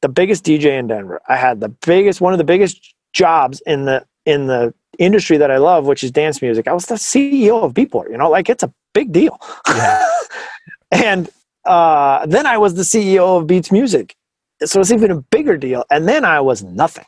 the 0.01 0.09
biggest 0.09 0.43
DJ 0.43 0.79
in 0.79 0.87
Denver. 0.87 1.21
I 1.27 1.35
had 1.35 1.59
the 1.59 1.69
biggest, 1.69 2.19
one 2.19 2.33
of 2.33 2.39
the 2.39 2.43
biggest 2.43 2.95
jobs 3.13 3.61
in 3.65 3.85
the 3.85 4.05
in 4.25 4.47
the 4.47 4.73
industry 4.97 5.37
that 5.37 5.49
I 5.49 5.57
love, 5.57 5.85
which 5.85 6.03
is 6.03 6.11
dance 6.11 6.41
music. 6.41 6.67
I 6.67 6.73
was 6.73 6.85
the 6.85 6.95
CEO 6.95 7.63
of 7.63 7.73
Beatport. 7.73 8.09
You 8.09 8.17
know, 8.17 8.29
like 8.29 8.49
it's 8.49 8.63
a 8.63 8.73
big 8.93 9.11
deal. 9.11 9.39
Yeah. 9.67 10.05
and 10.91 11.29
uh, 11.65 12.25
then 12.25 12.45
I 12.45 12.57
was 12.57 12.73
the 12.73 12.81
CEO 12.81 13.37
of 13.37 13.47
Beats 13.47 13.71
Music, 13.71 14.15
so 14.63 14.79
it's 14.79 14.91
even 14.91 15.11
a 15.11 15.21
bigger 15.21 15.57
deal. 15.57 15.83
And 15.91 16.07
then 16.07 16.25
I 16.25 16.41
was 16.41 16.63
nothing. 16.63 17.05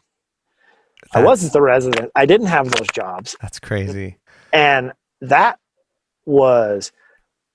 I 1.14 1.24
wasn't 1.24 1.54
the 1.54 1.62
resident. 1.62 2.12
I 2.16 2.26
didn't 2.26 2.48
have 2.48 2.72
those 2.72 2.88
jobs. 2.94 3.36
That's 3.42 3.60
crazy. 3.60 4.18
And 4.54 4.94
that 5.22 5.60
was 6.26 6.92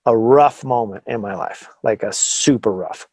a 0.04 0.16
rough 0.16 0.64
moment 0.64 1.04
in 1.06 1.20
my 1.20 1.34
life, 1.34 1.68
like 1.82 2.02
a 2.02 2.12
super 2.12 2.72
rough. 2.72 3.08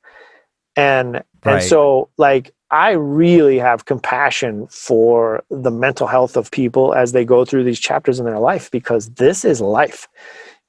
And 0.76 1.24
right. 1.45 1.56
and 1.56 1.64
so 1.64 2.10
like 2.18 2.53
I 2.72 2.91
really 2.91 3.60
have 3.60 3.86
compassion 3.86 4.68
for 4.68 5.44
the 5.49 5.72
mental 5.72 6.07
health 6.07 6.36
of 6.36 6.49
people 6.52 6.94
as 6.94 7.11
they 7.11 7.26
go 7.26 7.45
through 7.45 7.64
these 7.64 7.80
chapters 7.80 8.20
in 8.20 8.26
their 8.26 8.40
life 8.40 8.72
because 8.72 9.10
this 9.11 9.45
is 9.45 9.61
life. 9.61 10.07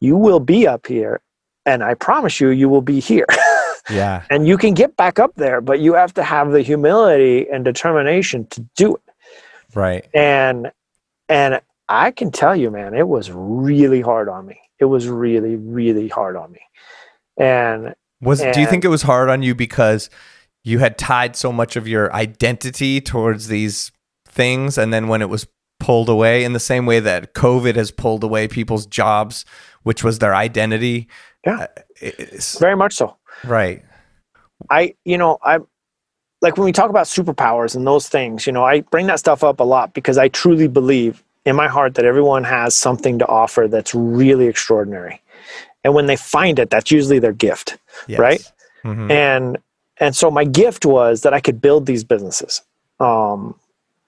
You 0.01 0.17
will 0.17 0.41
be 0.41 0.67
up 0.67 0.87
here 0.87 1.23
and 1.65 1.83
I 1.83 1.95
promise 1.95 2.41
you 2.41 2.51
you 2.51 2.69
will 2.69 2.83
be 2.83 3.01
here. 3.01 3.27
yeah. 3.91 4.25
and 4.31 4.47
you 4.47 4.59
can 4.59 4.75
get 4.75 4.97
back 4.97 5.19
up 5.19 5.35
there, 5.37 5.61
but 5.61 5.81
you 5.81 5.95
have 5.95 6.13
to 6.15 6.23
have 6.23 6.53
the 6.53 6.63
humility 6.63 7.47
and 7.51 7.65
determination 7.65 8.47
to 8.49 8.67
do 8.77 8.97
it. 8.97 9.14
Right. 9.75 10.07
And 10.15 10.71
and 11.29 11.61
I 11.89 12.11
can 12.11 12.31
tell 12.31 12.57
you, 12.57 12.71
man, 12.71 12.95
it 12.95 13.09
was 13.09 13.31
really 13.31 14.01
hard 14.01 14.29
on 14.29 14.47
me. 14.47 14.61
It 14.79 14.87
was 14.87 15.09
really, 15.09 15.57
really 15.57 16.09
hard 16.09 16.37
on 16.37 16.53
me. 16.53 16.61
And 17.37 17.95
was 18.21 18.41
and, 18.41 18.55
do 18.55 18.61
you 18.61 18.67
think 18.67 18.85
it 18.85 18.89
was 18.89 19.03
hard 19.03 19.29
on 19.29 19.43
you 19.43 19.55
because 19.55 20.09
you 20.63 20.79
had 20.79 20.97
tied 20.97 21.37
so 21.37 21.53
much 21.53 21.77
of 21.77 21.87
your 21.87 22.13
identity 22.15 23.01
towards 23.01 23.49
these 23.49 23.93
things 24.27 24.79
and 24.79 24.93
then 24.93 25.09
when 25.09 25.21
it 25.21 25.29
was 25.29 25.47
pulled 25.79 26.09
away 26.09 26.45
in 26.45 26.55
the 26.55 26.61
same 26.61 26.87
way 26.87 27.01
that 27.01 27.35
COVID 27.35 27.77
has 27.77 27.91
pulled 27.91 28.25
away 28.25 28.49
people's 28.49 28.87
jobs, 28.87 29.45
which 29.83 30.03
was 30.03 30.19
their 30.19 30.35
identity. 30.35 31.09
Yeah. 31.45 31.67
Uh, 32.03 32.13
very 32.59 32.77
much 32.77 32.95
so. 32.95 33.17
Right. 33.45 33.85
I, 34.71 34.95
you 35.05 35.19
know, 35.19 35.39
I 35.43 35.59
like 36.45 36.59
when 36.59 36.66
we 36.66 36.73
talk 36.73 36.91
about 36.91 37.07
superpowers 37.07 37.75
and 37.75 37.87
those 37.87 38.07
things, 38.07 38.47
you 38.47 38.53
know, 38.53 38.62
I 38.62 38.83
bring 38.83 39.07
that 39.07 39.19
stuff 39.19 39.43
up 39.43 39.61
a 39.61 39.65
lot 39.65 39.95
because 39.95 40.19
I 40.19 40.29
truly 40.29 40.69
believe 40.69 41.25
in 41.47 41.57
my 41.57 41.69
heart 41.69 41.95
that 41.95 42.05
everyone 42.05 42.45
has 42.45 42.77
something 42.77 43.19
to 43.19 43.27
offer 43.27 43.66
that's 43.66 43.95
really 43.95 44.47
extraordinary. 44.47 45.23
And 45.85 45.95
when 45.95 46.05
they 46.05 46.16
find 46.16 46.59
it, 46.59 46.69
that's 46.69 46.91
usually 46.91 47.19
their 47.19 47.33
gift, 47.33 47.79
yes. 48.07 48.19
right? 48.19 48.53
Mm-hmm. 48.85 49.11
And 49.11 49.59
and 49.97 50.15
so 50.15 50.31
my 50.31 50.45
gift 50.45 50.85
was 50.85 51.23
that 51.23 51.33
I 51.33 51.41
could 51.41 51.62
build 51.62 51.87
these 51.87 52.05
businesses. 52.05 52.61
Um, 53.01 53.59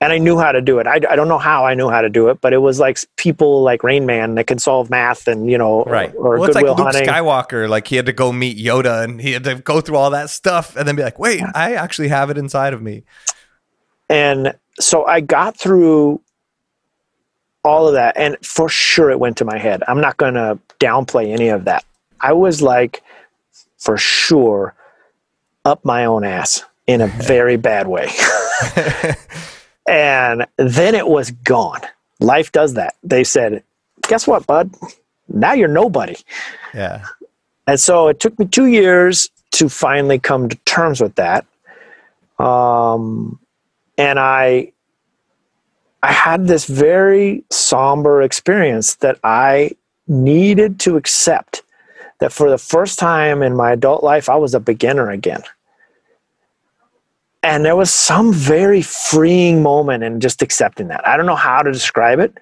and 0.01 0.13
I 0.13 0.19
knew 0.19 0.39
how 0.39 0.53
to 0.53 0.61
do 0.61 0.79
it. 0.79 0.87
I, 0.87 1.01
I 1.09 1.17
don't 1.17 1.29
know 1.29 1.39
how 1.39 1.65
I 1.65 1.75
knew 1.75 1.89
how 1.89 2.03
to 2.03 2.11
do 2.11 2.29
it, 2.29 2.41
but 2.41 2.53
it 2.53 2.59
was 2.59 2.79
like 2.79 2.99
people 3.17 3.63
like 3.63 3.83
Rain 3.83 4.05
Man 4.05 4.35
that 4.35 4.47
can 4.47 4.59
solve 4.59 4.91
math 4.91 5.27
and 5.27 5.51
you 5.51 5.57
know, 5.57 5.85
right? 5.85 6.15
Or, 6.17 6.35
or 6.35 6.39
well, 6.39 6.45
it's 6.45 6.55
like 6.55 6.67
Luke 6.67 6.79
hunting. 6.79 7.07
Skywalker, 7.07 7.69
like 7.69 7.89
he 7.89 7.97
had 7.97 8.07
to 8.07 8.13
go 8.13 8.33
meet 8.33 8.59
Yoda 8.59 9.05
and 9.05 9.21
he 9.21 9.33
had 9.33 9.45
to 9.45 9.55
go 9.57 9.81
through 9.81 9.97
all 9.97 10.11
that 10.11 10.29
stuff 10.29 10.77
and 10.77 10.87
then 10.87 10.97
be 10.97 11.03
like, 11.03 11.19
wait, 11.19 11.43
I 11.55 11.75
actually 11.75 12.09
have 12.09 12.31
it 12.31 12.37
inside 12.37 12.75
of 12.75 12.83
me. 12.83 13.05
And 14.09 14.55
so 14.79 15.05
I 15.07 15.21
got 15.21 15.59
through 15.59 16.21
all 17.65 17.89
of 17.89 17.95
that, 17.95 18.17
and 18.17 18.37
for 18.47 18.69
sure 18.69 19.11
it 19.11 19.19
went 19.19 19.37
to 19.39 19.45
my 19.45 19.59
head. 19.59 19.83
I'm 19.89 20.01
not 20.01 20.17
going 20.19 20.35
to 20.35 20.57
downplay 20.79 21.33
any 21.33 21.49
of 21.49 21.65
that. 21.65 21.85
I 22.21 22.33
was 22.33 22.63
like, 22.63 23.03
for 23.79 23.97
sure, 23.97 24.75
up 25.65 25.85
my 25.85 26.05
own 26.05 26.23
ass 26.23 26.65
in 26.87 27.01
a 27.01 27.07
very 27.27 27.57
bad 27.57 27.89
way. 27.89 28.11
And 29.89 30.47
then 30.57 30.95
it 30.95 31.07
was 31.07 31.31
gone. 31.31 31.81
Life 32.21 32.53
does 32.53 32.75
that. 32.75 32.97
They 33.03 33.25
said, 33.25 33.63
guess 34.09 34.27
what, 34.27 34.47
bud? 34.47 34.75
Now 35.29 35.53
you're 35.53 35.69
nobody. 35.69 36.17
Yeah. 36.75 37.05
And 37.67 37.79
so 37.79 38.09
it 38.09 38.21
took 38.21 38.39
me 38.39 38.47
two 38.47 38.67
years 38.67 39.29
to 39.53 39.69
finally 39.69 40.19
come 40.19 40.49
to 40.49 40.57
terms 40.65 41.01
with 41.01 41.15
that. 41.17 41.47
Um, 42.39 43.39
and 43.99 44.19
I, 44.19 44.73
I 46.03 46.13
had 46.13 46.47
this 46.47 46.67
very 46.67 47.45
somber 47.51 48.23
experience 48.23 48.97
that 48.97 49.19
I 49.25 49.73
needed 50.07 50.79
to 50.81 50.97
accept 50.97 51.63
that 52.19 52.33
for 52.33 52.51
the 52.51 52.59
first 52.59 52.99
time 52.99 53.43
in 53.43 53.57
my 53.57 53.73
adult 53.73 54.03
life, 54.03 54.29
I 54.29 54.37
was 54.37 54.55
a 54.55 54.61
beginner 54.61 55.11
again 55.11 55.43
and 57.47 57.65
there 57.65 57.77
was 57.77 57.91
some 57.91 58.33
very 58.33 58.83
freeing 58.83 59.63
moment 59.63 60.03
in 60.03 60.21
just 60.21 60.43
accepting 60.43 60.89
that. 60.89 61.07
I 61.07 61.17
don't 61.17 61.27
know 61.27 61.37
how 61.37 61.63
to 61.63 61.71
describe 61.73 62.19
it 62.19 62.37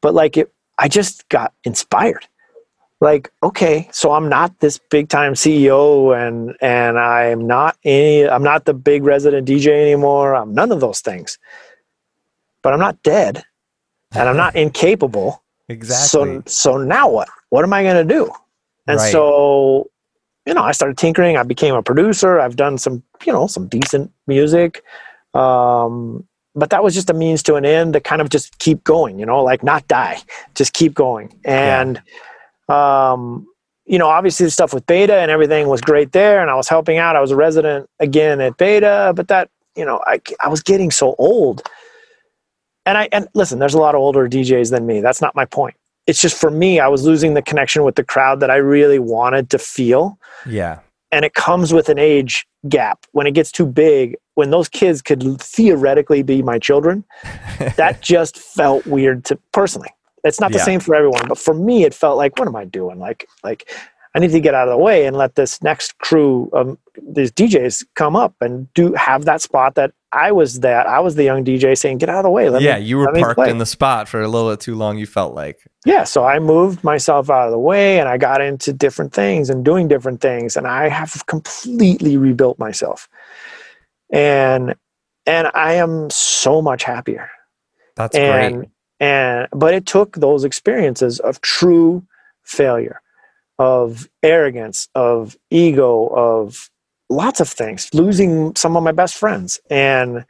but 0.00 0.14
like 0.14 0.36
it 0.36 0.52
i 0.78 0.88
just 0.88 1.28
got 1.28 1.52
inspired. 1.64 2.26
Like 3.00 3.30
okay 3.42 3.88
so 3.92 4.12
i'm 4.12 4.28
not 4.28 4.58
this 4.60 4.78
big 4.78 5.08
time 5.10 5.34
ceo 5.34 6.16
and 6.16 6.56
and 6.62 6.98
i'm 6.98 7.46
not 7.46 7.76
any 7.84 8.26
i'm 8.26 8.42
not 8.42 8.64
the 8.64 8.72
big 8.72 9.04
resident 9.04 9.46
dj 9.46 9.66
anymore. 9.68 10.34
I'm 10.34 10.54
none 10.54 10.72
of 10.72 10.80
those 10.80 11.00
things. 11.00 11.38
But 12.62 12.72
i'm 12.72 12.78
not 12.78 13.02
dead 13.02 13.44
and 14.12 14.28
i'm 14.28 14.36
not 14.36 14.56
incapable. 14.66 15.42
Exactly. 15.68 16.06
so 16.06 16.42
so 16.46 16.76
now 16.78 17.08
what? 17.10 17.28
What 17.50 17.64
am 17.64 17.72
i 17.72 17.82
going 17.82 18.06
to 18.06 18.14
do? 18.14 18.30
And 18.86 18.98
right. 18.98 19.12
so 19.12 19.90
you 20.46 20.54
know, 20.54 20.62
I 20.62 20.72
started 20.72 20.96
tinkering. 20.96 21.36
I 21.36 21.42
became 21.42 21.74
a 21.74 21.82
producer. 21.82 22.38
I've 22.40 22.56
done 22.56 22.78
some, 22.78 23.02
you 23.24 23.32
know, 23.32 23.48
some 23.48 23.66
decent 23.66 24.12
music. 24.26 24.82
Um, 25.34 26.26
but 26.54 26.70
that 26.70 26.82
was 26.82 26.94
just 26.94 27.10
a 27.10 27.14
means 27.14 27.42
to 27.44 27.56
an 27.56 27.66
end 27.66 27.92
to 27.92 28.00
kind 28.00 28.22
of 28.22 28.30
just 28.30 28.58
keep 28.58 28.82
going, 28.84 29.18
you 29.18 29.26
know, 29.26 29.42
like 29.42 29.62
not 29.62 29.86
die, 29.88 30.18
just 30.54 30.72
keep 30.72 30.94
going. 30.94 31.38
And, 31.44 32.00
yeah. 32.68 33.12
um, 33.12 33.46
you 33.84 33.98
know, 33.98 34.08
obviously 34.08 34.46
the 34.46 34.50
stuff 34.50 34.72
with 34.72 34.86
Beta 34.86 35.16
and 35.16 35.30
everything 35.30 35.68
was 35.68 35.80
great 35.80 36.12
there, 36.12 36.40
and 36.40 36.50
I 36.50 36.54
was 36.54 36.68
helping 36.68 36.96
out. 36.96 37.14
I 37.14 37.20
was 37.20 37.30
a 37.30 37.36
resident 37.36 37.90
again 38.00 38.40
at 38.40 38.56
Beta, 38.56 39.12
but 39.14 39.28
that, 39.28 39.50
you 39.76 39.84
know, 39.84 40.00
I, 40.06 40.20
I 40.40 40.48
was 40.48 40.62
getting 40.62 40.90
so 40.90 41.14
old. 41.18 41.62
And 42.86 42.96
I, 42.96 43.08
and 43.12 43.28
listen, 43.34 43.58
there's 43.58 43.74
a 43.74 43.78
lot 43.78 43.94
of 43.94 44.00
older 44.00 44.28
DJs 44.28 44.70
than 44.70 44.86
me. 44.86 45.00
That's 45.00 45.20
not 45.20 45.34
my 45.34 45.44
point 45.44 45.76
it's 46.06 46.20
just 46.20 46.38
for 46.38 46.50
me, 46.50 46.80
I 46.80 46.88
was 46.88 47.04
losing 47.04 47.34
the 47.34 47.42
connection 47.42 47.84
with 47.84 47.96
the 47.96 48.04
crowd 48.04 48.40
that 48.40 48.50
I 48.50 48.56
really 48.56 48.98
wanted 48.98 49.50
to 49.50 49.58
feel. 49.58 50.18
Yeah. 50.46 50.80
And 51.12 51.24
it 51.24 51.34
comes 51.34 51.72
with 51.72 51.88
an 51.88 51.98
age 51.98 52.46
gap. 52.68 53.06
When 53.12 53.26
it 53.26 53.32
gets 53.32 53.50
too 53.50 53.66
big, 53.66 54.16
when 54.34 54.50
those 54.50 54.68
kids 54.68 55.02
could 55.02 55.40
theoretically 55.40 56.22
be 56.22 56.42
my 56.42 56.58
children, 56.58 57.04
that 57.76 58.02
just 58.02 58.38
felt 58.38 58.86
weird 58.86 59.24
to 59.26 59.36
personally. 59.52 59.90
It's 60.24 60.40
not 60.40 60.52
the 60.52 60.58
yeah. 60.58 60.64
same 60.64 60.80
for 60.80 60.94
everyone, 60.94 61.28
but 61.28 61.38
for 61.38 61.54
me, 61.54 61.84
it 61.84 61.94
felt 61.94 62.16
like, 62.16 62.38
what 62.38 62.48
am 62.48 62.56
I 62.56 62.64
doing? 62.64 62.98
Like, 62.98 63.28
like 63.44 63.70
I 64.14 64.18
need 64.18 64.32
to 64.32 64.40
get 64.40 64.54
out 64.54 64.66
of 64.66 64.72
the 64.72 64.82
way 64.82 65.06
and 65.06 65.16
let 65.16 65.36
this 65.36 65.62
next 65.62 65.98
crew, 65.98 66.50
um, 66.52 66.78
these 67.02 67.30
DJs, 67.32 67.84
come 67.94 68.16
up 68.16 68.34
and 68.40 68.72
do 68.74 68.92
have 68.94 69.24
that 69.24 69.42
spot 69.42 69.74
that 69.74 69.92
I 70.12 70.32
was 70.32 70.60
that. 70.60 70.86
I 70.86 71.00
was 71.00 71.14
the 71.14 71.24
young 71.24 71.44
DJ 71.44 71.76
saying, 71.76 71.98
"Get 71.98 72.08
out 72.08 72.18
of 72.18 72.22
the 72.24 72.30
way." 72.30 72.48
Let 72.48 72.62
yeah, 72.62 72.78
me, 72.78 72.84
you 72.84 72.98
were 72.98 73.12
parked 73.12 73.40
in 73.40 73.58
the 73.58 73.66
spot 73.66 74.08
for 74.08 74.22
a 74.22 74.28
little 74.28 74.50
bit 74.50 74.60
too 74.60 74.74
long. 74.74 74.98
You 74.98 75.06
felt 75.06 75.34
like. 75.34 75.58
Yeah, 75.84 76.04
so 76.04 76.24
I 76.24 76.38
moved 76.38 76.82
myself 76.82 77.28
out 77.28 77.46
of 77.46 77.52
the 77.52 77.58
way, 77.58 78.00
and 78.00 78.08
I 78.08 78.16
got 78.16 78.40
into 78.40 78.72
different 78.72 79.12
things 79.12 79.50
and 79.50 79.64
doing 79.64 79.88
different 79.88 80.20
things, 80.20 80.56
and 80.56 80.66
I 80.66 80.88
have 80.88 81.26
completely 81.26 82.16
rebuilt 82.16 82.58
myself, 82.58 83.08
and 84.10 84.74
and 85.26 85.50
I 85.54 85.74
am 85.74 86.08
so 86.10 86.62
much 86.62 86.84
happier. 86.84 87.28
That's 87.96 88.16
and, 88.16 88.56
great. 88.56 88.68
And 89.00 89.48
but 89.52 89.74
it 89.74 89.86
took 89.86 90.16
those 90.16 90.44
experiences 90.44 91.18
of 91.20 91.40
true 91.40 92.06
failure, 92.44 93.02
of 93.58 94.08
arrogance, 94.22 94.88
of 94.94 95.36
ego, 95.50 96.06
of 96.08 96.70
lots 97.08 97.40
of 97.40 97.48
things 97.48 97.88
losing 97.94 98.54
some 98.56 98.76
of 98.76 98.82
my 98.82 98.92
best 98.92 99.16
friends 99.16 99.60
and 99.70 100.24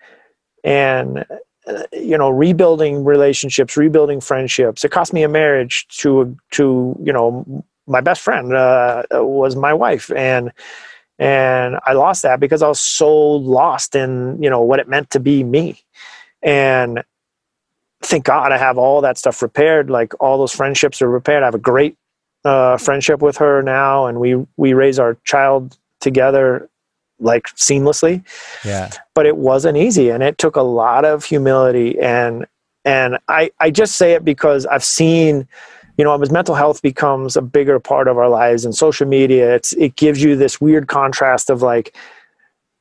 and 0.64 1.24
uh, 1.66 1.82
you 1.92 2.18
know 2.18 2.30
rebuilding 2.30 3.04
relationships 3.04 3.76
rebuilding 3.76 4.20
friendships. 4.20 4.84
It 4.84 4.90
cost 4.90 5.12
me 5.12 5.22
a 5.22 5.28
marriage 5.28 5.86
to 5.98 6.36
to 6.52 6.96
you 7.02 7.12
know 7.12 7.64
my 7.86 8.00
best 8.00 8.20
friend 8.20 8.52
uh, 8.52 9.04
was 9.12 9.56
my 9.56 9.72
wife. 9.72 10.10
And 10.12 10.52
and 11.18 11.78
i 11.86 11.94
lost 11.94 12.22
that 12.22 12.40
because 12.40 12.62
i 12.62 12.68
was 12.68 12.78
so 12.78 13.10
lost 13.10 13.94
in 13.94 14.36
you 14.42 14.50
know 14.50 14.60
what 14.60 14.80
it 14.80 14.86
meant 14.88 15.08
to 15.10 15.20
be 15.20 15.42
me. 15.42 15.80
And 16.42 17.02
thank 18.02 18.24
god 18.24 18.52
i 18.52 18.58
have 18.58 18.76
all 18.76 19.00
that 19.00 19.16
stuff 19.16 19.40
repaired 19.40 19.88
like 19.88 20.12
all 20.20 20.36
those 20.36 20.52
friendships 20.52 21.00
are 21.00 21.08
repaired. 21.08 21.42
I 21.42 21.46
have 21.46 21.54
a 21.54 21.58
great 21.58 21.96
uh, 22.44 22.76
friendship 22.76 23.22
with 23.22 23.38
her 23.38 23.62
now 23.62 24.06
and 24.06 24.20
we 24.20 24.36
we 24.58 24.74
raise 24.74 24.98
our 24.98 25.16
child 25.24 25.78
together 26.00 26.68
like 27.18 27.44
seamlessly. 27.56 28.24
Yeah. 28.64 28.90
But 29.14 29.26
it 29.26 29.36
wasn't 29.36 29.78
easy 29.78 30.10
and 30.10 30.22
it 30.22 30.38
took 30.38 30.56
a 30.56 30.62
lot 30.62 31.04
of 31.04 31.24
humility 31.24 31.98
and 31.98 32.46
and 32.84 33.18
I 33.28 33.50
I 33.58 33.70
just 33.70 33.96
say 33.96 34.12
it 34.12 34.24
because 34.24 34.66
I've 34.66 34.84
seen 34.84 35.48
you 35.98 36.04
know, 36.04 36.20
as 36.20 36.30
mental 36.30 36.54
health 36.54 36.82
becomes 36.82 37.36
a 37.36 37.42
bigger 37.42 37.80
part 37.80 38.06
of 38.06 38.18
our 38.18 38.28
lives 38.28 38.66
and 38.66 38.74
social 38.74 39.06
media, 39.06 39.54
it's 39.54 39.72
it 39.74 39.96
gives 39.96 40.22
you 40.22 40.36
this 40.36 40.60
weird 40.60 40.88
contrast 40.88 41.48
of 41.48 41.62
like 41.62 41.96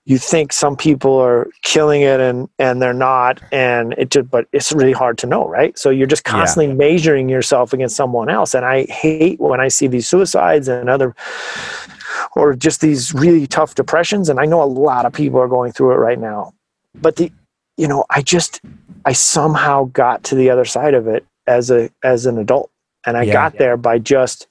you 0.06 0.20
think 0.20 0.54
some 0.54 0.76
people 0.76 1.18
are 1.18 1.50
killing 1.64 2.04
it 2.04 2.20
and 2.20 2.48
and 2.60 2.82
they're 2.82 2.94
not 2.94 3.42
and 3.52 3.94
it 3.98 4.12
just 4.12 4.30
but 4.30 4.48
it's 4.52 4.72
really 4.72 4.92
hard 4.92 5.18
to 5.18 5.26
know 5.26 5.48
right 5.48 5.78
so 5.80 5.90
you're 5.90 6.08
just 6.08 6.24
constantly 6.24 6.68
yeah. 6.68 6.92
measuring 6.92 7.28
yourself 7.28 7.74
against 7.74 7.96
someone 7.96 8.30
else 8.30 8.54
and 8.54 8.66
i 8.66 8.84
hate 8.84 9.40
when 9.40 9.60
i 9.60 9.68
see 9.68 9.88
these 9.88 10.08
suicides 10.08 10.68
and 10.68 10.90
other 10.90 11.16
or 12.36 12.54
just 12.54 12.82
these 12.82 13.14
really 13.14 13.48
tough 13.48 13.76
depressions 13.76 14.30
and 14.30 14.40
i 14.40 14.46
know 14.46 14.62
a 14.62 14.66
lot 14.66 15.06
of 15.06 15.14
people 15.14 15.40
are 15.40 15.48
going 15.48 15.72
through 15.72 15.92
it 15.92 15.98
right 15.98 16.20
now. 16.20 16.54
But 16.96 17.18
the 17.18 17.32
you 17.78 17.88
know 17.88 18.06
i 18.10 18.22
just 18.22 18.62
i 19.06 19.14
somehow 19.14 19.86
got 19.86 20.24
to 20.26 20.36
the 20.36 20.50
other 20.50 20.66
side 20.66 20.94
of 20.94 21.08
it 21.08 21.26
as 21.48 21.72
a 21.72 21.90
as 22.04 22.26
an 22.26 22.38
adult. 22.38 22.72
And 23.06 23.18
i 23.18 23.24
yeah, 23.24 23.34
got 23.34 23.54
yeah. 23.54 23.60
there 23.60 23.78
by 23.78 24.00
just 24.00 24.48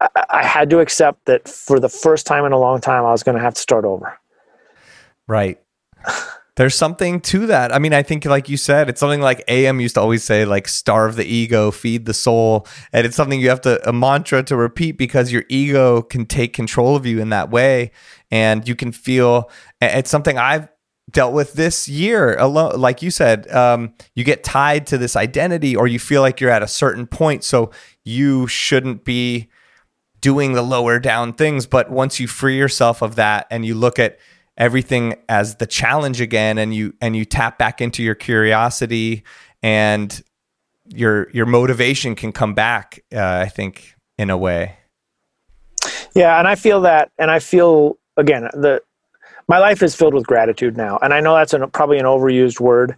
I, 0.00 0.08
I 0.30 0.44
had 0.44 0.70
to 0.70 0.80
accept 0.80 1.24
that 1.24 1.48
for 1.48 1.80
the 1.80 1.88
first 1.88 2.26
time 2.26 2.44
in 2.44 2.52
a 2.52 2.58
long 2.58 2.80
time 2.80 3.04
i 3.04 3.10
was 3.10 3.22
going 3.22 3.36
to 3.36 3.42
have 3.42 3.54
to 3.54 3.60
start 3.60 3.84
over. 3.84 4.18
Right 5.26 5.58
there's 6.58 6.74
something 6.74 7.20
to 7.20 7.46
that. 7.46 7.72
I 7.72 7.78
mean, 7.78 7.94
I 7.94 8.02
think, 8.02 8.24
like 8.24 8.48
you 8.48 8.56
said, 8.56 8.88
it's 8.88 8.98
something 8.98 9.20
like 9.20 9.44
AM 9.46 9.78
used 9.80 9.94
to 9.94 10.00
always 10.00 10.24
say, 10.24 10.44
like, 10.44 10.66
starve 10.66 11.14
the 11.14 11.24
ego, 11.24 11.70
feed 11.70 12.04
the 12.04 12.12
soul. 12.12 12.66
And 12.92 13.06
it's 13.06 13.14
something 13.14 13.40
you 13.40 13.48
have 13.48 13.60
to, 13.60 13.88
a 13.88 13.92
mantra 13.92 14.42
to 14.42 14.56
repeat 14.56 14.98
because 14.98 15.30
your 15.30 15.44
ego 15.48 16.02
can 16.02 16.26
take 16.26 16.54
control 16.54 16.96
of 16.96 17.06
you 17.06 17.20
in 17.20 17.28
that 17.28 17.48
way. 17.48 17.92
And 18.32 18.66
you 18.66 18.74
can 18.74 18.90
feel, 18.90 19.52
it's 19.80 20.10
something 20.10 20.36
I've 20.36 20.68
dealt 21.08 21.32
with 21.32 21.52
this 21.52 21.88
year 21.88 22.36
alone. 22.36 22.72
Like 22.74 23.02
you 23.02 23.12
said, 23.12 23.48
um, 23.52 23.94
you 24.16 24.24
get 24.24 24.42
tied 24.42 24.84
to 24.88 24.98
this 24.98 25.14
identity 25.14 25.76
or 25.76 25.86
you 25.86 26.00
feel 26.00 26.22
like 26.22 26.40
you're 26.40 26.50
at 26.50 26.64
a 26.64 26.68
certain 26.68 27.06
point. 27.06 27.44
So 27.44 27.70
you 28.04 28.48
shouldn't 28.48 29.04
be 29.04 29.48
doing 30.20 30.54
the 30.54 30.62
lower 30.62 30.98
down 30.98 31.34
things. 31.34 31.66
But 31.66 31.88
once 31.88 32.18
you 32.18 32.26
free 32.26 32.58
yourself 32.58 33.00
of 33.00 33.14
that 33.14 33.46
and 33.48 33.64
you 33.64 33.76
look 33.76 34.00
at, 34.00 34.18
everything 34.58 35.14
as 35.28 35.56
the 35.56 35.66
challenge 35.66 36.20
again 36.20 36.58
and 36.58 36.74
you 36.74 36.92
and 37.00 37.16
you 37.16 37.24
tap 37.24 37.58
back 37.58 37.80
into 37.80 38.02
your 38.02 38.14
curiosity 38.14 39.22
and 39.62 40.22
your 40.86 41.30
your 41.30 41.46
motivation 41.46 42.14
can 42.14 42.32
come 42.32 42.54
back 42.54 43.00
uh, 43.14 43.22
i 43.22 43.46
think 43.46 43.94
in 44.18 44.28
a 44.28 44.36
way 44.36 44.76
yeah 46.14 46.38
and 46.38 46.46
i 46.46 46.54
feel 46.54 46.82
that 46.82 47.10
and 47.18 47.30
i 47.30 47.38
feel 47.38 47.96
again 48.16 48.42
the 48.52 48.82
my 49.48 49.58
life 49.58 49.82
is 49.82 49.94
filled 49.94 50.14
with 50.14 50.26
gratitude 50.26 50.76
now, 50.76 50.98
and 51.00 51.14
I 51.14 51.20
know 51.20 51.34
that's 51.34 51.54
an, 51.54 51.68
probably 51.70 51.98
an 51.98 52.04
overused 52.04 52.60
word, 52.60 52.94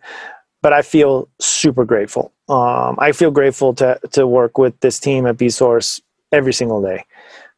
but 0.63 0.73
I 0.73 0.83
feel 0.83 1.29
super 1.41 1.85
grateful. 1.85 2.33
Um, 2.49 2.97
I 2.99 3.13
feel 3.13 3.31
grateful 3.31 3.73
to 3.75 3.99
to 4.13 4.27
work 4.27 4.59
with 4.59 4.79
this 4.81 4.99
team 4.99 5.27
at 5.27 5.37
Beatsource 5.37 6.01
every 6.33 6.53
single 6.53 6.83
day. 6.83 7.05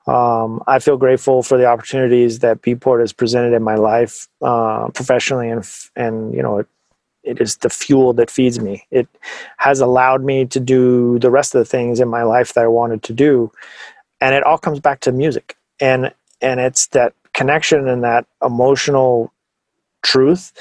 Um, 0.06 0.62
I 0.66 0.78
feel 0.78 0.96
grateful 0.96 1.42
for 1.42 1.56
the 1.56 1.66
opportunities 1.66 2.40
that 2.40 2.62
Beatport 2.62 3.00
has 3.00 3.12
presented 3.12 3.54
in 3.54 3.62
my 3.62 3.76
life, 3.76 4.28
uh, 4.40 4.88
professionally, 4.94 5.48
and 5.48 5.64
and 5.94 6.34
you 6.34 6.42
know, 6.42 6.58
it, 6.58 6.66
it 7.22 7.40
is 7.40 7.58
the 7.58 7.70
fuel 7.70 8.12
that 8.14 8.30
feeds 8.30 8.58
me. 8.58 8.84
It 8.90 9.08
has 9.58 9.80
allowed 9.80 10.24
me 10.24 10.44
to 10.46 10.58
do 10.58 11.18
the 11.20 11.30
rest 11.30 11.54
of 11.54 11.60
the 11.60 11.64
things 11.64 12.00
in 12.00 12.08
my 12.08 12.24
life 12.24 12.54
that 12.54 12.64
I 12.64 12.68
wanted 12.68 13.02
to 13.04 13.12
do, 13.12 13.52
and 14.20 14.34
it 14.34 14.42
all 14.42 14.58
comes 14.58 14.80
back 14.80 15.00
to 15.00 15.12
music. 15.12 15.56
And 15.80 16.12
and 16.40 16.58
it's 16.58 16.88
that 16.88 17.14
connection 17.32 17.88
and 17.88 18.04
that 18.04 18.26
emotional 18.44 19.32
truth 20.02 20.52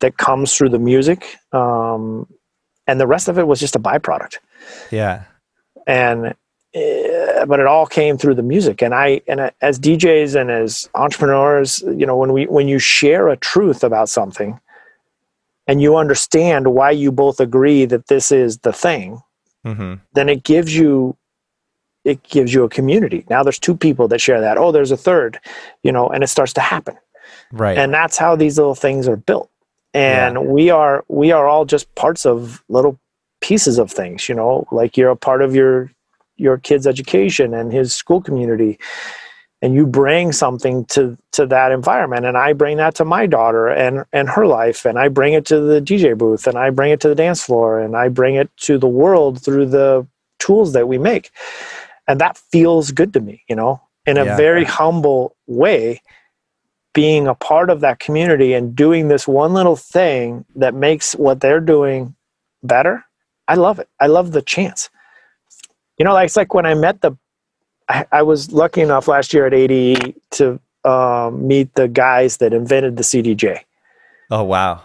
that 0.00 0.16
comes 0.16 0.54
through 0.54 0.70
the 0.70 0.78
music 0.78 1.36
um, 1.52 2.26
and 2.86 3.00
the 3.00 3.06
rest 3.06 3.28
of 3.28 3.38
it 3.38 3.46
was 3.46 3.60
just 3.60 3.76
a 3.76 3.78
byproduct 3.78 4.38
yeah 4.90 5.24
and 5.86 6.34
but 6.74 7.60
it 7.60 7.66
all 7.66 7.86
came 7.86 8.18
through 8.18 8.34
the 8.34 8.42
music 8.42 8.82
and 8.82 8.94
i 8.94 9.20
and 9.28 9.52
as 9.60 9.78
djs 9.78 10.38
and 10.38 10.50
as 10.50 10.88
entrepreneurs 10.94 11.82
you 11.96 12.04
know 12.04 12.16
when 12.16 12.32
we 12.32 12.46
when 12.46 12.66
you 12.66 12.78
share 12.78 13.28
a 13.28 13.36
truth 13.36 13.84
about 13.84 14.08
something 14.08 14.58
and 15.66 15.80
you 15.80 15.96
understand 15.96 16.74
why 16.74 16.90
you 16.90 17.12
both 17.12 17.40
agree 17.40 17.84
that 17.84 18.08
this 18.08 18.32
is 18.32 18.58
the 18.58 18.72
thing 18.72 19.22
mm-hmm. 19.64 19.94
then 20.14 20.28
it 20.28 20.42
gives 20.42 20.76
you 20.76 21.16
it 22.04 22.22
gives 22.22 22.52
you 22.52 22.64
a 22.64 22.68
community. 22.68 23.24
Now 23.28 23.42
there's 23.42 23.58
two 23.58 23.76
people 23.76 24.08
that 24.08 24.20
share 24.20 24.40
that. 24.40 24.58
Oh, 24.58 24.72
there's 24.72 24.90
a 24.90 24.96
third, 24.96 25.40
you 25.82 25.90
know, 25.90 26.08
and 26.08 26.22
it 26.22 26.28
starts 26.28 26.52
to 26.54 26.60
happen. 26.60 26.96
Right. 27.50 27.78
And 27.78 27.92
that's 27.92 28.18
how 28.18 28.36
these 28.36 28.58
little 28.58 28.74
things 28.74 29.08
are 29.08 29.16
built. 29.16 29.50
And 29.94 30.34
yeah. 30.34 30.40
we 30.40 30.70
are 30.70 31.04
we 31.08 31.32
are 31.32 31.46
all 31.46 31.64
just 31.64 31.92
parts 31.94 32.26
of 32.26 32.62
little 32.68 32.98
pieces 33.40 33.78
of 33.78 33.90
things, 33.90 34.28
you 34.28 34.34
know, 34.34 34.66
like 34.70 34.96
you're 34.96 35.10
a 35.10 35.16
part 35.16 35.40
of 35.40 35.54
your 35.54 35.90
your 36.36 36.58
kid's 36.58 36.86
education 36.86 37.54
and 37.54 37.72
his 37.72 37.94
school 37.94 38.20
community 38.20 38.78
and 39.62 39.74
you 39.74 39.86
bring 39.86 40.30
something 40.30 40.84
to 40.86 41.16
to 41.32 41.46
that 41.46 41.72
environment. 41.72 42.26
And 42.26 42.36
i 42.36 42.52
bring 42.52 42.76
that 42.76 42.94
to 42.96 43.04
my 43.04 43.26
daughter 43.26 43.68
and 43.68 44.04
and 44.12 44.28
her 44.28 44.46
life 44.46 44.84
and 44.84 44.98
i 44.98 45.08
bring 45.08 45.32
it 45.32 45.46
to 45.46 45.60
the 45.60 45.80
dj 45.80 46.16
booth 46.16 46.46
and 46.46 46.58
i 46.58 46.70
bring 46.70 46.92
it 46.92 47.00
to 47.00 47.08
the 47.08 47.14
dance 47.14 47.42
floor 47.42 47.80
and 47.80 47.96
i 47.96 48.08
bring 48.08 48.34
it 48.34 48.54
to 48.58 48.78
the 48.78 48.88
world 48.88 49.42
through 49.42 49.66
the 49.66 50.06
tools 50.38 50.74
that 50.74 50.88
we 50.88 50.98
make. 50.98 51.30
And 52.06 52.20
that 52.20 52.36
feels 52.36 52.90
good 52.90 53.14
to 53.14 53.20
me 53.20 53.42
you 53.48 53.56
know 53.56 53.80
in 54.06 54.18
a 54.18 54.24
yeah. 54.24 54.36
very 54.36 54.64
humble 54.64 55.34
way 55.46 56.02
being 56.92 57.26
a 57.26 57.34
part 57.34 57.70
of 57.70 57.80
that 57.80 57.98
community 57.98 58.52
and 58.52 58.76
doing 58.76 59.08
this 59.08 59.26
one 59.26 59.52
little 59.52 59.76
thing 59.76 60.44
that 60.54 60.74
makes 60.74 61.14
what 61.14 61.40
they're 61.40 61.60
doing 61.60 62.14
better. 62.62 63.04
I 63.48 63.56
love 63.56 63.78
it. 63.80 63.88
I 63.98 64.06
love 64.06 64.30
the 64.32 64.42
chance 64.42 64.90
you 65.98 66.04
know 66.04 66.12
like 66.12 66.26
it's 66.26 66.36
like 66.36 66.54
when 66.54 66.66
i 66.66 66.74
met 66.74 67.00
the 67.00 67.12
i, 67.88 68.04
I 68.12 68.22
was 68.22 68.52
lucky 68.52 68.80
enough 68.80 69.08
last 69.08 69.32
year 69.32 69.46
at 69.46 69.54
ADE 69.54 70.14
to 70.32 70.60
um, 70.84 71.46
meet 71.46 71.74
the 71.74 71.88
guys 71.88 72.38
that 72.38 72.52
invented 72.52 72.96
the 72.96 73.02
cdj 73.02 73.60
oh 74.30 74.42
wow. 74.44 74.82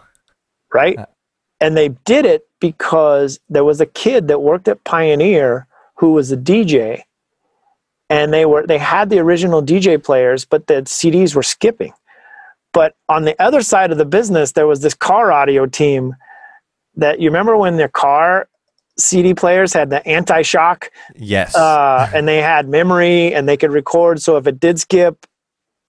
Right? 0.71 0.99
Uh, 0.99 1.05
and 1.59 1.75
they 1.75 1.89
did 2.05 2.25
it 2.25 2.47
because 2.59 3.39
there 3.49 3.63
was 3.63 3.81
a 3.81 3.85
kid 3.87 4.27
that 4.27 4.41
worked 4.41 4.67
at 4.67 4.83
pioneer 4.83 5.65
who 5.95 6.13
was 6.13 6.31
a 6.31 6.37
dj 6.37 7.03
and 8.09 8.33
they 8.33 8.45
were 8.45 8.65
they 8.65 8.77
had 8.77 9.09
the 9.09 9.19
original 9.19 9.61
DJ 9.61 10.03
players, 10.03 10.45
but 10.45 10.67
the 10.67 10.81
CDs 10.81 11.35
were 11.35 11.43
skipping. 11.43 11.93
But 12.73 12.95
on 13.07 13.25
the 13.25 13.39
other 13.41 13.61
side 13.61 13.91
of 13.91 13.97
the 13.97 14.05
business, 14.05 14.51
there 14.51 14.67
was 14.67 14.81
this 14.81 14.93
car 14.93 15.31
audio 15.31 15.65
team 15.65 16.15
that 16.95 17.19
you 17.19 17.29
remember 17.29 17.55
when 17.55 17.77
their 17.77 17.87
car 17.87 18.49
CD 18.99 19.33
players 19.33 19.73
had 19.73 19.89
the 19.89 20.05
anti-shock. 20.07 20.91
Yes. 21.15 21.55
Uh, 21.55 22.09
and 22.13 22.27
they 22.27 22.37
had 22.37 22.67
memory 22.67 23.33
and 23.33 23.47
they 23.47 23.57
could 23.57 23.71
record. 23.71 24.21
So 24.21 24.37
if 24.37 24.47
it 24.47 24.59
did 24.59 24.79
skip, 24.79 25.25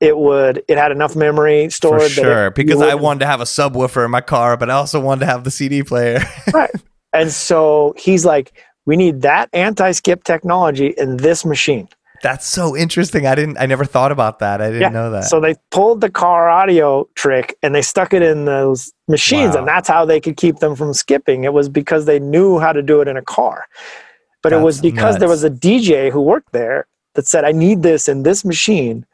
it 0.00 0.16
would 0.16 0.62
it 0.66 0.78
had 0.78 0.92
enough 0.92 1.14
memory 1.14 1.68
stored. 1.68 2.02
For 2.02 2.08
sure, 2.08 2.46
it, 2.46 2.54
because 2.54 2.80
I 2.80 2.94
wanted 2.94 3.20
to 3.20 3.26
have 3.26 3.40
a 3.40 3.44
subwoofer 3.44 4.04
in 4.04 4.10
my 4.10 4.22
car, 4.22 4.56
but 4.56 4.70
I 4.70 4.74
also 4.74 4.98
wanted 4.98 5.20
to 5.20 5.26
have 5.26 5.44
the 5.44 5.50
CD 5.50 5.82
player. 5.82 6.20
right. 6.54 6.70
And 7.12 7.30
so 7.30 7.94
he's 7.98 8.24
like, 8.24 8.52
we 8.86 8.96
need 8.96 9.22
that 9.22 9.50
anti-skip 9.52 10.24
technology 10.24 10.94
in 10.96 11.18
this 11.18 11.44
machine. 11.44 11.88
That's 12.22 12.46
so 12.46 12.76
interesting. 12.76 13.26
I 13.26 13.34
didn't 13.34 13.58
I 13.58 13.66
never 13.66 13.84
thought 13.84 14.12
about 14.12 14.40
that. 14.40 14.60
I 14.60 14.66
didn't 14.66 14.82
yeah. 14.82 14.88
know 14.88 15.10
that. 15.10 15.24
So 15.24 15.40
they 15.40 15.54
pulled 15.70 16.00
the 16.00 16.10
car 16.10 16.50
audio 16.50 17.08
trick 17.14 17.56
and 17.62 17.74
they 17.74 17.82
stuck 17.82 18.12
it 18.12 18.22
in 18.22 18.44
those 18.44 18.92
machines 19.08 19.54
wow. 19.54 19.60
and 19.60 19.68
that's 19.68 19.88
how 19.88 20.04
they 20.04 20.20
could 20.20 20.36
keep 20.36 20.56
them 20.56 20.76
from 20.76 20.92
skipping. 20.92 21.44
It 21.44 21.52
was 21.52 21.68
because 21.68 22.04
they 22.04 22.18
knew 22.18 22.58
how 22.58 22.72
to 22.72 22.82
do 22.82 23.00
it 23.00 23.08
in 23.08 23.16
a 23.16 23.22
car. 23.22 23.66
But 24.42 24.50
that's 24.50 24.60
it 24.60 24.64
was 24.64 24.80
because 24.80 25.14
nuts. 25.14 25.18
there 25.18 25.28
was 25.28 25.44
a 25.44 25.50
DJ 25.50 26.10
who 26.10 26.20
worked 26.20 26.52
there 26.52 26.86
that 27.14 27.26
said 27.26 27.44
I 27.44 27.52
need 27.52 27.82
this 27.82 28.08
in 28.08 28.22
this 28.22 28.44
machine. 28.44 29.06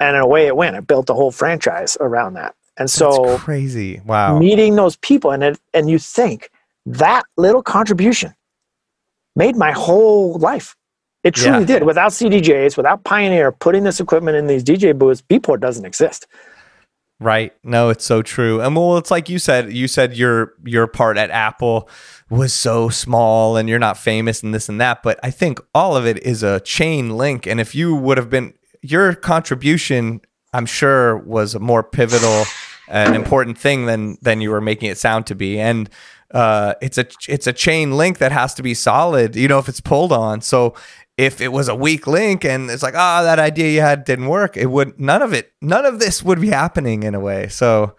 And 0.00 0.16
away 0.16 0.46
it 0.46 0.56
went. 0.56 0.76
It 0.76 0.86
built 0.86 1.08
a 1.08 1.14
whole 1.14 1.30
franchise 1.30 1.96
around 2.00 2.34
that. 2.34 2.54
And 2.76 2.90
so 2.90 3.24
that's 3.26 3.42
crazy. 3.42 4.02
Wow. 4.04 4.38
Meeting 4.38 4.74
those 4.76 4.96
people 4.96 5.30
and 5.30 5.42
it, 5.42 5.60
and 5.72 5.88
you 5.88 5.98
think 5.98 6.50
that 6.84 7.24
little 7.36 7.62
contribution 7.62 8.34
made 9.36 9.56
my 9.56 9.72
whole 9.72 10.34
life 10.38 10.76
it 11.24 11.34
truly 11.34 11.60
yeah. 11.60 11.64
did. 11.64 11.82
Without 11.84 12.12
CDJs, 12.12 12.76
without 12.76 13.02
Pioneer 13.04 13.50
putting 13.50 13.82
this 13.82 13.98
equipment 13.98 14.36
in 14.36 14.46
these 14.46 14.62
DJ 14.62 14.96
booths, 14.96 15.22
Beatport 15.22 15.60
doesn't 15.60 15.84
exist. 15.84 16.26
Right. 17.18 17.52
No, 17.62 17.88
it's 17.88 18.04
so 18.04 18.22
true. 18.22 18.60
And 18.60 18.76
well, 18.76 18.98
it's 18.98 19.10
like 19.10 19.28
you 19.28 19.38
said, 19.38 19.72
you 19.72 19.88
said 19.88 20.16
your 20.16 20.52
your 20.64 20.86
part 20.86 21.16
at 21.16 21.30
Apple 21.30 21.88
was 22.28 22.52
so 22.52 22.88
small 22.88 23.56
and 23.56 23.68
you're 23.68 23.78
not 23.78 23.96
famous 23.96 24.42
and 24.42 24.52
this 24.54 24.68
and 24.68 24.80
that, 24.80 25.02
but 25.02 25.18
I 25.22 25.30
think 25.30 25.60
all 25.74 25.96
of 25.96 26.06
it 26.06 26.22
is 26.22 26.42
a 26.42 26.60
chain 26.60 27.10
link 27.16 27.46
and 27.46 27.60
if 27.60 27.74
you 27.74 27.94
would 27.94 28.18
have 28.18 28.28
been 28.28 28.52
your 28.82 29.14
contribution, 29.14 30.20
I'm 30.52 30.66
sure 30.66 31.16
was 31.16 31.54
a 31.54 31.60
more 31.60 31.82
pivotal 31.82 32.44
and 32.88 33.14
important 33.14 33.56
thing 33.56 33.86
than 33.86 34.18
than 34.20 34.40
you 34.40 34.50
were 34.50 34.60
making 34.60 34.90
it 34.90 34.98
sound 34.98 35.26
to 35.28 35.34
be. 35.34 35.58
And 35.58 35.88
uh, 36.32 36.74
it's 36.82 36.98
a 36.98 37.06
it's 37.28 37.46
a 37.46 37.52
chain 37.52 37.96
link 37.96 38.18
that 38.18 38.32
has 38.32 38.54
to 38.54 38.62
be 38.62 38.74
solid, 38.74 39.36
you 39.36 39.48
know, 39.48 39.58
if 39.58 39.68
it's 39.68 39.80
pulled 39.80 40.12
on. 40.12 40.40
So 40.40 40.74
if 41.16 41.40
it 41.40 41.48
was 41.48 41.68
a 41.68 41.74
weak 41.74 42.06
link 42.06 42.44
and 42.44 42.70
it's 42.70 42.82
like, 42.82 42.94
ah, 42.96 43.20
oh, 43.20 43.24
that 43.24 43.38
idea 43.38 43.70
you 43.70 43.80
had 43.80 44.04
didn't 44.04 44.26
work, 44.26 44.56
it 44.56 44.66
would 44.66 44.98
none 44.98 45.22
of 45.22 45.32
it, 45.32 45.52
none 45.60 45.84
of 45.84 45.98
this 45.98 46.22
would 46.22 46.40
be 46.40 46.50
happening 46.50 47.02
in 47.02 47.14
a 47.14 47.20
way. 47.20 47.48
So, 47.48 47.96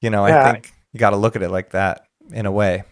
you 0.00 0.10
know, 0.10 0.26
yeah. 0.26 0.48
I 0.48 0.52
think 0.52 0.72
you 0.92 1.00
got 1.00 1.10
to 1.10 1.16
look 1.16 1.36
at 1.36 1.42
it 1.42 1.50
like 1.50 1.70
that 1.70 2.06
in 2.32 2.46
a 2.46 2.52
way. 2.52 2.84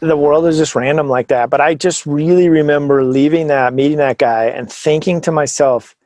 The 0.00 0.16
world 0.16 0.46
is 0.46 0.56
just 0.56 0.74
random 0.74 1.08
like 1.08 1.28
that. 1.28 1.50
But 1.50 1.60
I 1.60 1.74
just 1.74 2.06
really 2.06 2.48
remember 2.48 3.04
leaving 3.04 3.48
that, 3.48 3.74
meeting 3.74 3.98
that 3.98 4.18
guy, 4.18 4.46
and 4.46 4.70
thinking 4.70 5.20
to 5.22 5.32
myself, 5.32 5.96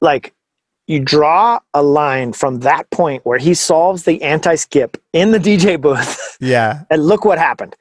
like, 0.00 0.34
you 0.88 0.98
draw 0.98 1.60
a 1.74 1.82
line 1.82 2.32
from 2.32 2.60
that 2.60 2.90
point 2.90 3.24
where 3.24 3.38
he 3.38 3.54
solves 3.54 4.02
the 4.02 4.20
anti 4.22 4.56
skip 4.56 5.00
in 5.12 5.30
the 5.30 5.38
DJ 5.38 5.80
booth. 5.80 6.36
Yeah. 6.40 6.82
and 6.90 7.06
look 7.06 7.24
what 7.24 7.38
happened. 7.38 7.76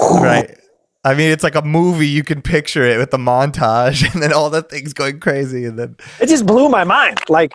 Right. 0.00 0.56
I 1.04 1.14
mean, 1.14 1.30
it's 1.30 1.42
like 1.42 1.56
a 1.56 1.62
movie. 1.62 2.06
You 2.06 2.22
can 2.22 2.42
picture 2.42 2.84
it 2.84 2.98
with 2.98 3.10
the 3.10 3.18
montage 3.18 4.02
and 4.12 4.22
then 4.22 4.32
all 4.32 4.50
the 4.50 4.62
things 4.62 4.92
going 4.92 5.20
crazy. 5.20 5.64
And 5.64 5.78
then 5.78 5.96
it 6.20 6.28
just 6.28 6.46
blew 6.46 6.68
my 6.68 6.84
mind. 6.84 7.20
Like, 7.28 7.54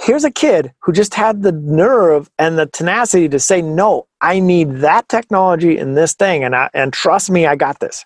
here's 0.00 0.24
a 0.24 0.30
kid 0.30 0.72
who 0.80 0.92
just 0.92 1.14
had 1.14 1.42
the 1.42 1.52
nerve 1.52 2.30
and 2.38 2.58
the 2.58 2.66
tenacity 2.66 3.28
to 3.28 3.38
say, 3.38 3.62
no, 3.62 4.06
I 4.20 4.40
need 4.40 4.78
that 4.78 5.08
technology 5.08 5.78
in 5.78 5.94
this 5.94 6.14
thing. 6.14 6.42
And, 6.42 6.56
I, 6.56 6.68
and 6.74 6.92
trust 6.92 7.30
me, 7.30 7.46
I 7.46 7.54
got 7.54 7.80
this. 7.80 8.04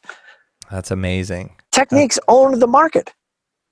That's 0.71 0.91
amazing. 0.91 1.57
Technics 1.73 2.17
That's, 2.17 2.25
owned 2.29 2.61
the 2.61 2.67
market. 2.67 3.15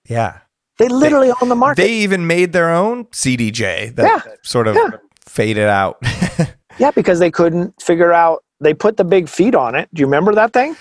Yeah. 0.08 0.38
They 0.78 0.88
literally 0.88 1.28
they, 1.28 1.34
own 1.42 1.48
the 1.48 1.56
market. 1.56 1.82
They 1.82 1.92
even 1.92 2.26
made 2.26 2.52
their 2.52 2.70
own 2.70 3.04
CDJ 3.06 3.96
that 3.96 4.04
yeah. 4.04 4.32
sort 4.42 4.66
of 4.66 4.76
yeah. 4.76 4.90
faded 5.26 5.68
out. 5.68 5.98
yeah, 6.78 6.90
because 6.90 7.18
they 7.18 7.30
couldn't 7.30 7.80
figure 7.80 8.12
out 8.12 8.44
they 8.62 8.74
put 8.74 8.96
the 8.96 9.04
big 9.04 9.28
feet 9.28 9.54
on 9.54 9.74
it. 9.74 9.88
Do 9.92 10.00
you 10.00 10.06
remember 10.06 10.34
that 10.34 10.52
thing? 10.52 10.72
It 10.72 10.76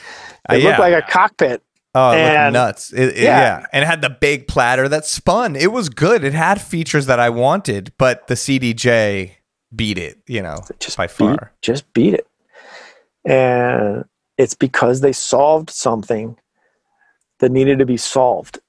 uh, 0.50 0.56
yeah. 0.56 0.68
looked 0.68 0.80
like 0.80 0.94
a 0.94 1.02
cockpit. 1.02 1.62
Oh, 1.94 2.14
and, 2.14 2.54
nuts! 2.54 2.94
It, 2.94 3.10
it, 3.10 3.18
yeah. 3.18 3.40
yeah, 3.40 3.66
and 3.74 3.84
it 3.84 3.86
had 3.86 4.02
the 4.02 4.10
big 4.10 4.48
platter 4.48 4.88
that 4.88 5.06
spun. 5.06 5.58
It 5.58 5.74
was 5.74 5.90
good. 5.90 6.24
It 6.24 6.34
had 6.34 6.62
features 6.62 7.06
that 7.08 7.20
I 7.20 7.30
wanted, 7.30 7.92
but 7.98 8.28
the 8.28 8.36
CDJ 8.36 9.32
beat 9.76 9.98
it. 9.98 10.20
You 10.26 10.42
know, 10.42 10.58
just 10.80 10.96
by 10.96 11.08
far, 11.08 11.32
beat, 11.32 11.62
just 11.62 11.92
beat 11.92 12.14
it. 12.14 12.28
And 13.26 14.06
it's 14.38 14.54
because 14.54 15.02
they 15.02 15.12
solved 15.12 15.70
something 15.70 16.38
that 17.40 17.52
needed 17.52 17.80
to 17.80 17.86
be 17.86 17.98
solved, 17.98 18.60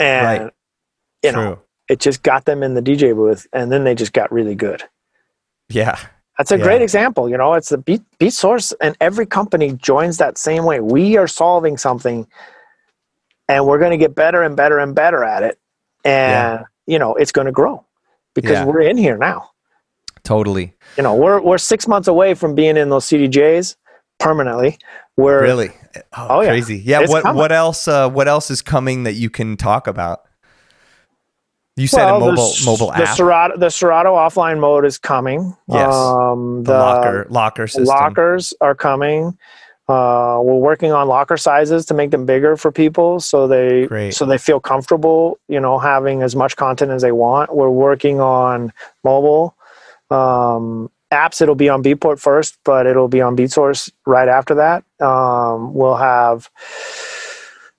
and 0.00 0.44
right. 0.44 0.52
you 1.22 1.30
True. 1.30 1.44
know, 1.44 1.58
it 1.88 2.00
just 2.00 2.24
got 2.24 2.46
them 2.46 2.64
in 2.64 2.74
the 2.74 2.82
DJ 2.82 3.14
booth, 3.14 3.46
and 3.52 3.70
then 3.70 3.84
they 3.84 3.94
just 3.94 4.12
got 4.12 4.32
really 4.32 4.56
good. 4.56 4.82
Yeah, 5.68 6.00
that's 6.40 6.52
a 6.52 6.56
yeah. 6.56 6.64
great 6.64 6.80
example. 6.80 7.28
You 7.28 7.36
know, 7.36 7.52
it's 7.52 7.68
the 7.68 7.76
beat, 7.76 8.00
Beatsource, 8.18 8.72
and 8.80 8.96
every 8.98 9.26
company 9.26 9.74
joins 9.74 10.16
that 10.16 10.38
same 10.38 10.64
way. 10.64 10.80
We 10.80 11.18
are 11.18 11.28
solving 11.28 11.76
something, 11.76 12.26
and 13.46 13.66
we're 13.66 13.78
going 13.78 13.90
to 13.90 13.98
get 13.98 14.14
better 14.14 14.42
and 14.42 14.56
better 14.56 14.78
and 14.78 14.94
better 14.94 15.22
at 15.22 15.42
it, 15.42 15.58
and 16.02 16.60
yeah. 16.60 16.64
you 16.86 16.98
know, 16.98 17.14
it's 17.14 17.30
going 17.30 17.44
to 17.44 17.52
grow. 17.52 17.84
because 18.34 18.52
Yeah. 18.52 18.64
we're 18.64 18.80
in 18.80 18.96
here 18.96 19.18
now. 19.18 19.50
Totally. 20.22 20.72
You 20.96 21.02
know, 21.02 21.14
we're 21.14 21.40
we're 21.42 21.58
six 21.58 21.86
months 21.86 22.08
away 22.08 22.32
from 22.34 22.54
being 22.54 22.76
in 22.78 22.88
those 22.88 23.04
CDJs 23.04 23.76
permanently. 24.18 24.78
We're 25.16 25.42
Really? 25.42 25.70
Oh, 26.16 26.26
Oh, 26.28 26.40
yeah. 26.40 26.48
crazy. 26.50 26.78
Yeah. 26.78 27.00
It's 27.02 27.10
what 27.12 27.22
coming. 27.24 27.36
what 27.38 27.52
else? 27.52 27.86
Uh, 27.86 28.08
what 28.08 28.28
else 28.28 28.50
is 28.50 28.62
coming 28.62 29.02
that 29.02 29.14
you 29.14 29.28
can 29.28 29.56
talk 29.58 29.86
about? 29.86 30.22
You 31.80 31.86
said 31.86 32.04
well, 32.04 32.16
a 32.16 32.20
mobile 32.20 32.52
the, 32.52 32.62
mobile 32.66 32.86
the 32.88 33.08
app, 33.08 33.16
Serato 33.16 33.56
the 33.56 33.70
Serato 33.70 34.14
offline 34.14 34.60
mode 34.60 34.84
is 34.84 34.98
coming. 34.98 35.56
Yes. 35.66 35.94
Um, 35.94 36.64
the, 36.64 36.74
locker 36.74 37.26
locker 37.30 37.66
system. 37.66 37.84
lockers 37.86 38.52
are 38.60 38.74
coming. 38.74 39.38
Uh, 39.88 40.38
we're 40.42 40.58
working 40.58 40.92
on 40.92 41.08
locker 41.08 41.38
sizes 41.38 41.86
to 41.86 41.94
make 41.94 42.10
them 42.10 42.26
bigger 42.26 42.58
for 42.58 42.70
people, 42.70 43.18
so 43.18 43.48
they 43.48 43.86
Great. 43.86 44.12
so 44.12 44.26
they 44.26 44.36
feel 44.36 44.60
comfortable. 44.60 45.38
You 45.48 45.58
know, 45.58 45.78
having 45.78 46.20
as 46.20 46.36
much 46.36 46.54
content 46.54 46.90
as 46.90 47.00
they 47.00 47.12
want. 47.12 47.56
We're 47.56 47.70
working 47.70 48.20
on 48.20 48.74
mobile 49.02 49.56
um, 50.10 50.90
apps. 51.10 51.40
It'll 51.40 51.54
be 51.54 51.70
on 51.70 51.82
Beatport 51.82 52.20
first, 52.20 52.58
but 52.62 52.86
it'll 52.86 53.08
be 53.08 53.22
on 53.22 53.38
Beatsource 53.38 53.90
right 54.04 54.28
after 54.28 54.54
that. 54.56 54.84
Um, 55.00 55.72
we'll 55.72 55.96
have. 55.96 56.50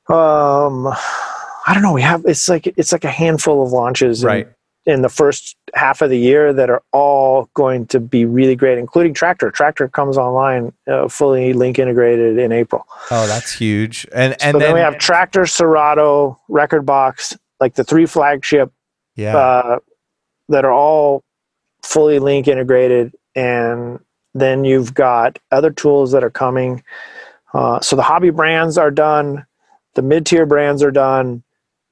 Um, 0.09 0.91
I 1.67 1.73
don't 1.73 1.83
know. 1.83 1.93
We 1.93 2.01
have 2.01 2.25
it's 2.25 2.49
like 2.49 2.67
it's 2.67 2.91
like 2.91 3.03
a 3.03 3.11
handful 3.11 3.63
of 3.63 3.71
launches 3.71 4.23
in- 4.23 4.27
Right. 4.27 4.47
in 4.85 5.01
the 5.03 5.09
first 5.09 5.55
half 5.75 6.01
of 6.01 6.09
the 6.09 6.17
year 6.17 6.51
that 6.53 6.69
are 6.69 6.81
all 6.91 7.49
going 7.53 7.85
to 7.87 7.99
be 7.99 8.25
really 8.25 8.55
great, 8.55 8.77
including 8.77 9.13
Traktor. 9.13 9.51
Traktor 9.51 9.91
comes 9.91 10.17
online 10.17 10.73
uh, 10.87 11.07
fully 11.07 11.53
link 11.53 11.77
integrated 11.79 12.37
in 12.37 12.51
April. 12.51 12.85
Oh, 13.11 13.27
that's 13.27 13.51
huge. 13.53 14.07
And 14.13 14.33
and 14.41 14.53
so 14.53 14.59
then, 14.59 14.59
then, 14.59 14.73
we 14.73 14.79
have 14.79 14.95
Traktor, 14.95 15.47
Serato, 15.49 16.39
Rekordbox, 16.49 17.37
like 17.59 17.75
the 17.75 17.83
three 17.83 18.05
flagship 18.05 18.71
yeah. 19.15 19.37
uh, 19.37 19.79
that 20.49 20.65
are 20.65 20.73
all 20.73 21.23
fully 21.83 22.19
link 22.19 22.47
integrated, 22.47 23.15
and 23.35 23.99
then 24.33 24.63
you've 24.65 24.93
got 24.93 25.37
other 25.51 25.69
tools 25.71 26.11
that 26.11 26.23
are 26.23 26.29
coming. 26.31 26.83
Uh, 27.53 27.79
so 27.81 27.95
the 27.95 28.01
hobby 28.01 28.29
brands 28.29 28.77
are 28.77 28.91
done, 28.91 29.45
the 29.95 30.01
mid 30.01 30.25
tier 30.25 30.45
brands 30.45 30.81
are 30.81 30.91
done, 30.91 31.43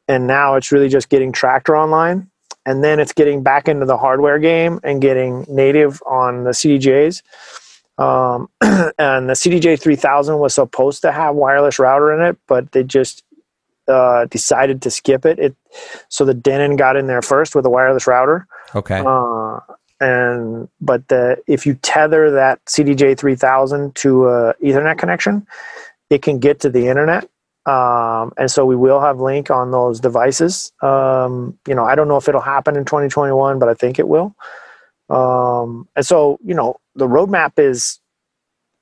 and 0.09 0.27
now 0.27 0.55
it's 0.55 0.71
really 0.73 0.89
just 0.89 1.07
getting 1.07 1.31
Traktor 1.31 1.79
online, 1.79 2.29
and 2.65 2.83
then 2.83 2.99
it's 2.99 3.13
getting 3.13 3.43
back 3.43 3.69
into 3.69 3.85
the 3.85 3.95
hardware 3.95 4.39
game 4.39 4.79
and 4.83 5.01
getting 5.01 5.45
native 5.47 6.01
on 6.05 6.43
the 6.43 6.49
CDJs. 6.49 7.21
Um, 7.99 8.49
and 8.61 9.29
the 9.29 9.33
CDJ 9.33 9.79
3000 9.79 10.39
was 10.39 10.55
supposed 10.55 11.01
to 11.03 11.11
have 11.11 11.35
wireless 11.35 11.79
router 11.79 12.13
in 12.13 12.21
it, 12.25 12.37
but 12.47 12.71
they 12.71 12.83
just 12.83 13.23
uh, 13.87 14.25
decided 14.25 14.81
to 14.81 14.91
skip 14.91 15.25
it. 15.25 15.37
It 15.37 15.55
so 16.09 16.25
the 16.25 16.33
Denon 16.33 16.75
got 16.75 16.95
in 16.95 17.07
there 17.07 17.21
first 17.21 17.55
with 17.55 17.65
a 17.65 17.69
wireless 17.69 18.07
router. 18.07 18.47
okay. 18.75 19.03
Uh, 19.05 19.59
and 20.01 20.69
but 20.79 21.07
the 21.09 21.37
if 21.45 21.65
you 21.65 21.75
tether 21.75 22.31
that 22.31 22.63
CDJ 22.65 23.17
3000 23.17 23.93
to 23.95 24.27
a 24.27 24.53
Ethernet 24.55 24.97
connection, 24.97 25.45
it 26.09 26.21
can 26.21 26.39
get 26.39 26.61
to 26.61 26.69
the 26.69 26.87
internet. 26.87 27.29
Um, 27.69 28.33
and 28.37 28.49
so 28.49 28.65
we 28.65 28.75
will 28.75 28.99
have 28.99 29.19
link 29.19 29.51
on 29.51 29.71
those 29.71 29.99
devices. 29.99 30.71
Um, 30.81 31.57
you 31.67 31.75
know, 31.75 31.85
I 31.85 31.95
don't 31.95 32.07
know 32.07 32.17
if 32.17 32.27
it'll 32.27 32.41
happen 32.41 32.75
in 32.75 32.85
2021, 32.85 33.59
but 33.59 33.69
I 33.69 33.73
think 33.73 33.99
it 33.99 34.07
will. 34.07 34.35
Um, 35.09 35.87
and 35.95 36.05
so 36.05 36.39
you 36.43 36.55
know, 36.55 36.79
the 36.95 37.07
roadmap 37.07 37.53
is 37.57 37.99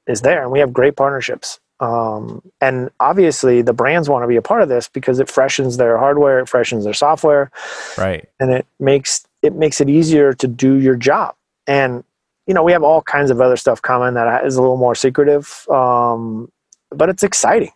is 0.07 0.21
there, 0.21 0.41
and 0.41 0.51
we 0.51 0.59
have 0.59 0.71
great 0.71 0.95
partnerships. 0.95 1.59
Um, 1.79 2.41
and 2.59 2.89
obviously, 2.99 3.61
the 3.61 3.73
brands 3.73 4.09
want 4.09 4.23
to 4.23 4.27
be 4.27 4.35
a 4.35 4.41
part 4.41 4.61
of 4.61 4.69
this 4.69 4.87
because 4.87 5.19
it 5.19 5.29
freshens 5.29 5.77
their 5.77 5.97
hardware, 5.97 6.39
it 6.39 6.49
freshens 6.49 6.85
their 6.85 6.93
software 6.93 7.51
right. 7.97 8.27
and 8.39 8.51
it 8.51 8.65
makes 8.79 9.25
it 9.41 9.53
makes 9.53 9.79
it 9.81 9.89
easier 9.89 10.33
to 10.33 10.47
do 10.47 10.75
your 10.75 10.95
job 10.95 11.35
and 11.67 12.03
you 12.47 12.53
know 12.53 12.63
we 12.63 12.71
have 12.71 12.83
all 12.83 13.01
kinds 13.01 13.29
of 13.29 13.39
other 13.39 13.57
stuff 13.57 13.81
coming 13.81 14.15
that 14.15 14.45
is 14.45 14.55
a 14.55 14.61
little 14.61 14.77
more 14.77 14.95
secretive 14.95 15.67
um, 15.69 16.51
but 16.89 17.09
it's 17.09 17.23
exciting 17.23 17.71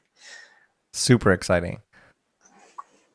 Super 0.91 1.31
exciting. 1.31 1.79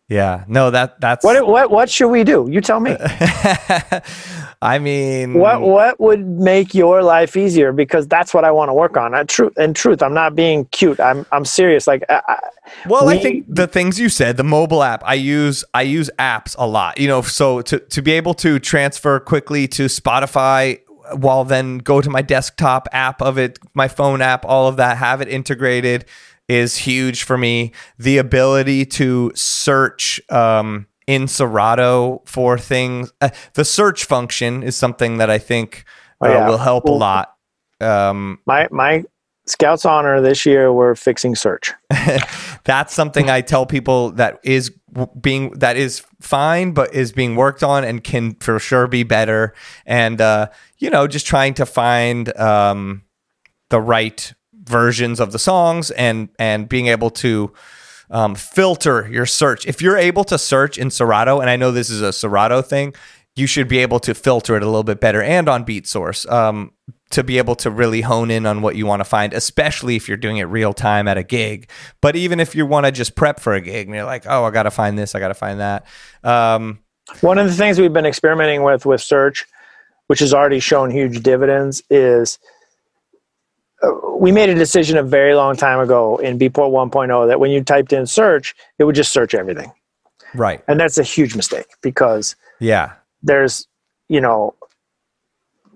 Yeah. 0.09 0.45
No, 0.47 0.71
that 0.71 1.01
that's 1.01 1.25
what 1.25 1.47
what 1.47 1.71
what 1.71 1.91
should 1.91 2.09
we 2.09 2.23
do 2.23 2.47
you 2.49 2.61
tell 2.61 2.79
me 2.79 2.97
I 4.63 4.79
mean 4.79 5.35
what 5.35 5.63
what 5.63 5.99
would 5.99 6.25
make 6.25 6.75
your 6.75 7.03
life 7.03 7.37
easier 7.37 7.73
because 7.73 8.07
that's 8.07 8.33
what 8.33 8.45
i 8.45 8.51
want 8.53 8.69
to 8.69 8.75
work 8.75 8.97
on 8.97 9.15
I, 9.15 9.25
truth 9.25 9.59
in 9.59 9.75
truth 9.75 10.03
i'm 10.03 10.15
not 10.15 10.35
being 10.37 10.65
cute 10.67 11.01
i'm 11.01 11.27
i'm 11.33 11.45
serious 11.45 11.87
like 11.87 12.05
I, 12.09 12.39
Well, 12.89 13.09
I 13.09 13.19
think 13.19 13.47
the 13.49 13.67
things 13.67 13.99
you 13.99 14.09
said, 14.09 14.37
the 14.37 14.45
mobile 14.45 14.83
app, 14.83 15.03
I 15.05 15.15
use 15.15 15.65
I 15.75 15.83
use 15.83 16.11
apps 16.19 16.55
a 16.59 16.67
lot. 16.67 16.99
You 16.99 17.09
know, 17.09 17.23
so 17.23 17.63
to 17.63 17.79
to 17.79 18.03
be 18.03 18.13
able 18.13 18.35
to 18.35 18.59
transfer 18.59 19.21
quickly 19.21 19.69
to 19.69 19.87
Spotify 19.87 20.81
while 21.15 21.45
then 21.45 21.79
go 21.79 22.01
to 22.01 22.11
my 22.11 22.23
desktop 22.23 22.89
app 22.93 23.23
of 23.23 23.39
it, 23.39 23.59
my 23.75 23.89
phone 23.89 24.21
app, 24.21 24.45
all 24.45 24.67
of 24.67 24.77
that, 24.77 24.97
have 24.97 25.21
it 25.21 25.29
integrated 25.29 26.05
is 26.49 26.77
huge 26.79 27.25
for 27.25 27.37
me. 27.37 27.73
The 27.99 28.19
ability 28.19 28.87
to 28.87 29.33
search 29.35 30.21
um, 30.31 30.87
in 31.07 31.29
Serato 31.29 32.23
for 32.25 32.59
things, 32.59 33.13
uh, 33.21 33.31
the 33.55 33.65
search 33.65 34.05
function 34.05 34.63
is 34.63 34.77
something 34.77 35.19
that 35.19 35.31
I 35.31 35.39
think 35.39 35.85
uh, 36.21 36.27
Oh, 36.27 36.31
yeah. 36.33 36.49
will 36.49 36.59
help 36.59 36.85
a 36.85 36.93
lot. 36.93 37.35
Um, 37.81 38.39
my 38.47 38.69
my 38.71 39.05
scouts 39.47 39.85
honor 39.85 40.21
this 40.23 40.45
year 40.47 40.73
we're 40.73 40.97
fixing 40.97 41.37
search 41.37 41.73
that's 42.65 42.93
something 42.93 43.31
I 43.31 43.43
tell 43.43 43.65
people 43.65 44.11
that 44.13 44.41
is 44.43 44.73
being 45.21 45.51
that 45.51 45.77
is 45.77 46.03
fine, 46.21 46.73
but 46.73 46.95
is 46.95 47.13
being 47.13 47.37
worked 47.37 47.63
on 47.63 47.85
and 47.85 48.03
can 48.03 48.35
for 48.37 48.59
sure 48.59 48.87
be 48.87 49.03
better. 49.03 49.55
And 49.85 50.21
uh, 50.21 50.49
you 50.79 50.91
know, 50.91 51.07
just 51.07 51.27
trying 51.27 51.55
to 51.55 51.67
find 51.67 52.37
um, 52.39 53.03
the 53.71 53.81
right 53.81 54.33
versions 54.67 55.21
of 55.21 55.33
the 55.33 55.39
songs 55.39 55.91
and 55.93 56.29
and 56.39 56.69
being 56.69 56.87
able 56.89 57.11
to 57.11 57.53
um, 58.11 58.35
filter 58.35 59.09
your 59.11 59.27
search. 59.27 59.67
If 59.67 59.83
you're 59.83 59.97
able 59.97 60.25
to 60.25 60.39
search 60.39 60.79
in 60.79 60.91
Serato, 60.91 61.41
and 61.41 61.51
I 61.51 61.57
know 61.57 61.73
this 61.73 61.91
is 61.91 62.03
a 62.03 62.13
Serato 62.13 62.63
thing, 62.63 62.95
you 63.35 63.47
should 63.47 63.69
be 63.69 63.79
able 63.79 64.01
to 64.01 64.15
filter 64.15 64.57
it 64.57 64.63
a 64.63 64.67
little 64.67 64.85
bit 64.85 65.01
better 65.01 65.23
and 65.23 65.49
on 65.49 65.65
Beatsource 65.65 66.31
um, 66.31 66.73
to 67.11 67.23
be 67.23 67.39
able 67.39 67.55
to 67.57 67.71
really 67.71 68.01
hone 68.01 68.31
in 68.31 68.47
on 68.47 68.63
what 68.63 68.77
you 68.77 68.87
want 68.87 69.01
to 69.01 69.05
find, 69.05 69.33
especially 69.35 69.97
if 69.97 70.09
you're 70.09 70.17
doing 70.17 70.39
it 70.39 70.45
real 70.45 70.73
time 70.73 71.07
at 71.07 71.19
a 71.19 71.23
gig. 71.23 71.69
But 72.01 72.17
even 72.17 72.41
if 72.41 72.55
you 72.55 72.65
want 72.65 72.87
to 72.87 72.93
just 72.93 73.15
prep 73.15 73.41
for 73.41 73.55
a 73.55 73.61
gig 73.61 73.87
and 73.87 73.95
you're 73.95 74.05
like, 74.05 74.25
oh, 74.27 74.45
I 74.45 74.51
got 74.51 74.65
to 74.65 74.71
find 74.71 74.99
this, 74.99 75.15
I 75.15 75.21
got 75.21 75.29
to 75.29 75.35
find 75.35 75.61
that. 75.61 75.87
Um, 76.25 76.81
One 77.21 77.39
of 77.39 77.47
the 77.47 77.55
things 77.55 77.79
we've 77.79 77.93
been 77.93 78.07
experimenting 78.07 78.63
with 78.63 78.87
with 78.87 79.01
search, 79.01 79.47
which 80.07 80.21
has 80.21 80.33
already 80.33 80.61
shown 80.61 80.91
huge 80.91 81.23
dividends, 81.23 81.83
is 81.91 82.39
Uh, 83.83 83.91
we 84.19 84.33
made 84.33 84.49
a 84.49 84.55
decision 84.55 84.97
a 84.97 85.03
very 85.03 85.35
long 85.35 85.55
time 85.57 85.79
ago 85.81 86.17
in 86.19 86.39
Bport 86.39 86.71
1.0 86.91 87.27
that 87.29 87.39
when 87.41 87.51
you 87.51 87.63
typed 87.63 87.93
in 87.93 88.07
search, 88.07 88.55
it 88.79 88.85
would 88.85 88.95
just 88.95 89.13
search 89.13 89.35
everything, 89.35 89.71
right. 90.35 90.63
and 90.69 90.81
that's 90.81 90.97
a 90.99 91.03
huge 91.03 91.37
mistake 91.37 91.67
because 91.83 92.37
Yeah. 92.59 92.93
there's, 93.23 93.67
you 94.09 94.21
know, 94.21 94.55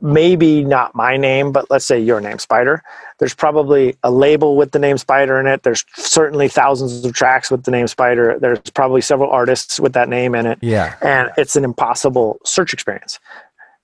maybe 0.02 0.64
not 0.64 0.94
my 0.94 1.18
name, 1.18 1.52
but 1.52 1.70
let's 1.70 1.84
say 1.84 2.00
your 2.00 2.22
name, 2.22 2.38
Spider. 2.38 2.82
There's 3.18 3.34
probably 3.34 3.96
a 4.02 4.10
label 4.10 4.56
with 4.56 4.70
the 4.70 4.78
name 4.78 4.96
Spider 4.96 5.38
in 5.38 5.46
it. 5.46 5.62
There's 5.62 5.84
certainly 5.94 6.48
thousands 6.48 7.04
of 7.04 7.12
tracks 7.12 7.50
with 7.50 7.64
the 7.64 7.70
name 7.70 7.86
Spider. 7.86 8.38
There's 8.40 8.60
probably 8.72 9.02
several 9.02 9.28
artists 9.30 9.78
with 9.78 9.92
that 9.92 10.08
name 10.08 10.34
in 10.34 10.46
it 10.46 10.58
Yeah. 10.62 10.94
and 11.02 11.30
it's 11.36 11.54
an 11.54 11.64
impossible 11.64 12.38
search 12.46 12.72
experience. 12.72 13.18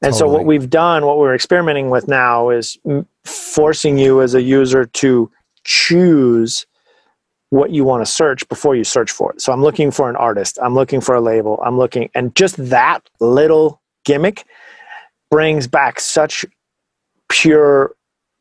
And 0.02 0.14
so 0.14 0.28
what 0.28 0.44
we've 0.44 0.68
done, 0.70 1.06
what 1.06 1.18
we're 1.18 1.34
experimenting 1.34 1.90
with 1.90 2.06
now 2.08 2.50
is 2.50 2.78
m- 2.86 3.06
forcing 3.24 3.98
you 3.98 4.22
as 4.22 4.34
a 4.34 4.42
user 4.42 4.84
to 4.84 5.30
choose 5.64 6.66
what 7.50 7.70
you 7.70 7.84
want 7.84 8.04
to 8.04 8.10
search 8.10 8.48
before 8.48 8.74
you 8.74 8.84
search 8.84 9.10
for 9.10 9.32
it. 9.32 9.40
So 9.40 9.52
I'm 9.52 9.62
looking 9.62 9.90
for 9.90 10.10
an 10.10 10.16
artist, 10.16 10.58
I'm 10.62 10.74
looking 10.74 11.00
for 11.00 11.14
a 11.14 11.20
label, 11.20 11.60
I'm 11.64 11.78
looking 11.78 12.10
and 12.14 12.34
just 12.34 12.56
that 12.70 13.08
little 13.20 13.80
gimmick 14.04 14.44
brings 15.30 15.66
back 15.66 16.00
such 16.00 16.44
pure 17.28 17.94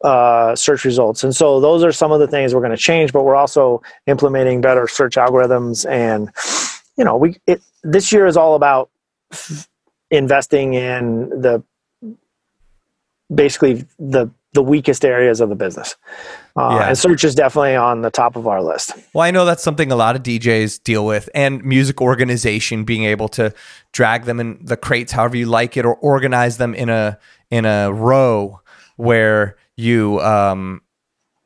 uh, 0.03 0.55
search 0.55 0.83
results. 0.85 1.23
And 1.23 1.35
so 1.35 1.59
those 1.59 1.83
are 1.83 1.91
some 1.91 2.11
of 2.11 2.19
the 2.19 2.27
things 2.27 2.53
we're 2.53 2.61
going 2.61 2.71
to 2.71 2.77
change, 2.77 3.13
but 3.13 3.23
we're 3.23 3.35
also 3.35 3.81
implementing 4.07 4.61
better 4.61 4.87
search 4.87 5.15
algorithms 5.15 5.89
and 5.89 6.29
you 6.97 7.03
know, 7.03 7.17
we 7.17 7.37
it 7.47 7.61
this 7.83 8.11
year 8.11 8.25
is 8.25 8.37
all 8.37 8.55
about 8.55 8.89
f- 9.31 9.67
investing 10.11 10.73
in 10.73 11.29
the 11.29 11.63
basically 13.33 13.85
the 13.99 14.29
the 14.53 14.63
weakest 14.63 15.03
areas 15.03 15.41
of 15.41 15.49
the 15.49 15.55
business. 15.55 15.95
Uh, 16.55 16.77
Yeah. 16.79 16.87
And 16.87 16.97
search 16.97 17.25
is 17.25 17.35
definitely 17.35 17.75
on 17.75 18.01
the 18.01 18.09
top 18.09 18.37
of 18.37 18.47
our 18.47 18.63
list. 18.63 18.93
Well, 19.13 19.23
I 19.23 19.31
know 19.31 19.43
that's 19.43 19.61
something 19.61 19.91
a 19.91 19.97
lot 19.97 20.15
of 20.15 20.23
DJs 20.23 20.81
deal 20.83 21.05
with, 21.05 21.29
and 21.35 21.63
music 21.63 22.01
organization 22.01 22.85
being 22.85 23.03
able 23.03 23.27
to 23.29 23.53
drag 23.91 24.23
them 24.23 24.39
in 24.39 24.57
the 24.63 24.77
crates 24.77 25.11
however 25.11 25.35
you 25.37 25.45
like 25.45 25.77
it, 25.77 25.85
or 25.85 25.95
organize 25.95 26.57
them 26.57 26.73
in 26.73 26.89
a 26.89 27.19
in 27.51 27.65
a 27.65 27.91
row 27.91 28.61
where 28.95 29.57
you 29.75 30.21
um 30.21 30.81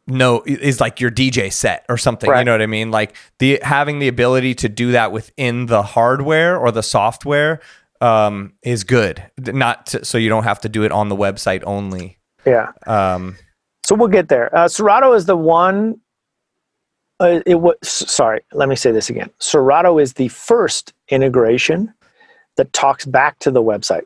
know 0.05 0.43
is 0.45 0.79
like 0.79 0.99
your 0.99 1.11
DJ 1.11 1.51
set 1.51 1.85
or 1.89 1.97
something. 1.97 2.29
You 2.29 2.43
know 2.43 2.51
what 2.51 2.61
I 2.61 2.67
mean? 2.67 2.91
Like 2.91 3.15
the 3.39 3.59
having 3.63 3.99
the 3.99 4.07
ability 4.07 4.55
to 4.55 4.69
do 4.69 4.91
that 4.91 5.11
within 5.11 5.65
the 5.65 5.81
hardware 5.81 6.57
or 6.57 6.71
the 6.71 6.83
software 6.83 7.59
um, 8.01 8.53
is 8.63 8.83
good. 8.83 9.23
Not 9.37 9.87
to, 9.87 10.05
so 10.05 10.17
you 10.17 10.29
don't 10.29 10.43
have 10.43 10.61
to 10.61 10.69
do 10.69 10.83
it 10.83 10.91
on 10.91 11.09
the 11.09 11.15
website 11.15 11.63
only. 11.65 12.19
Yeah. 12.45 12.71
Um, 12.87 13.37
so 13.83 13.95
we'll 13.95 14.07
get 14.07 14.29
there. 14.29 14.55
Uh, 14.55 14.67
Serato 14.67 15.13
is 15.13 15.25
the 15.25 15.35
one. 15.35 15.99
Uh, 17.19 17.41
it 17.45 17.55
was 17.55 17.75
sorry. 17.81 18.41
Let 18.53 18.69
me 18.69 18.75
say 18.75 18.91
this 18.91 19.09
again. 19.09 19.29
Serato 19.39 19.99
is 19.99 20.13
the 20.13 20.29
first 20.29 20.93
integration 21.09 21.93
that 22.55 22.71
talks 22.71 23.05
back 23.05 23.39
to 23.39 23.51
the 23.51 23.61
website. 23.61 24.03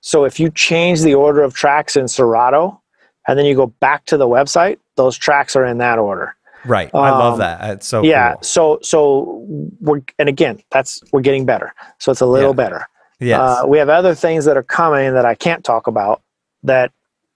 So 0.00 0.24
if 0.24 0.40
you 0.40 0.50
change 0.50 1.02
the 1.02 1.14
order 1.14 1.42
of 1.42 1.54
tracks 1.54 1.94
in 1.94 2.08
Serato, 2.08 2.80
and 3.28 3.38
then 3.38 3.46
you 3.46 3.54
go 3.54 3.66
back 3.66 4.06
to 4.06 4.16
the 4.16 4.26
website, 4.26 4.78
those 4.96 5.16
tracks 5.16 5.54
are 5.54 5.64
in 5.64 5.78
that 5.78 5.98
order. 5.98 6.34
Right. 6.64 6.90
I 6.92 7.10
love 7.10 7.34
um, 7.34 7.38
that. 7.40 7.70
It's 7.70 7.86
so 7.86 8.02
yeah. 8.02 8.34
Cool. 8.34 8.42
So 8.42 8.78
so 8.82 9.46
we're 9.80 10.02
and 10.18 10.28
again 10.28 10.60
that's 10.70 11.02
we're 11.12 11.20
getting 11.20 11.46
better. 11.46 11.72
So 11.98 12.12
it's 12.12 12.20
a 12.20 12.26
little 12.26 12.50
yeah. 12.50 12.56
better. 12.56 12.86
Yes. 13.20 13.38
Uh, 13.38 13.66
we 13.66 13.78
have 13.78 13.88
other 13.88 14.14
things 14.14 14.46
that 14.46 14.56
are 14.56 14.62
coming 14.62 15.14
that 15.14 15.26
I 15.26 15.34
can't 15.34 15.62
talk 15.62 15.86
about 15.86 16.22
that 16.62 16.90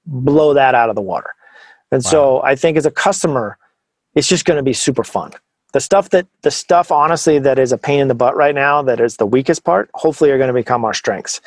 blow 0.06 0.54
that 0.54 0.74
out 0.74 0.88
of 0.88 0.96
the 0.96 1.02
water. 1.02 1.30
And 1.92 2.02
wow. 2.04 2.10
so 2.10 2.42
I 2.42 2.56
think 2.56 2.76
as 2.76 2.86
a 2.86 2.90
customer, 2.90 3.58
it's 4.14 4.28
just 4.28 4.44
going 4.44 4.56
to 4.56 4.62
be 4.62 4.72
super 4.72 5.04
fun. 5.04 5.32
The 5.72 5.80
stuff 5.80 6.10
that 6.10 6.26
the 6.42 6.50
stuff 6.50 6.92
honestly 6.92 7.38
that 7.40 7.58
is 7.58 7.72
a 7.72 7.78
pain 7.78 8.00
in 8.00 8.08
the 8.08 8.14
butt 8.14 8.36
right 8.36 8.54
now, 8.54 8.80
that 8.82 9.00
is 9.00 9.16
the 9.16 9.26
weakest 9.26 9.64
part, 9.64 9.90
hopefully 9.94 10.30
are 10.30 10.38
going 10.38 10.48
to 10.48 10.54
become 10.54 10.84
our 10.84 10.94
strengths. 10.94 11.40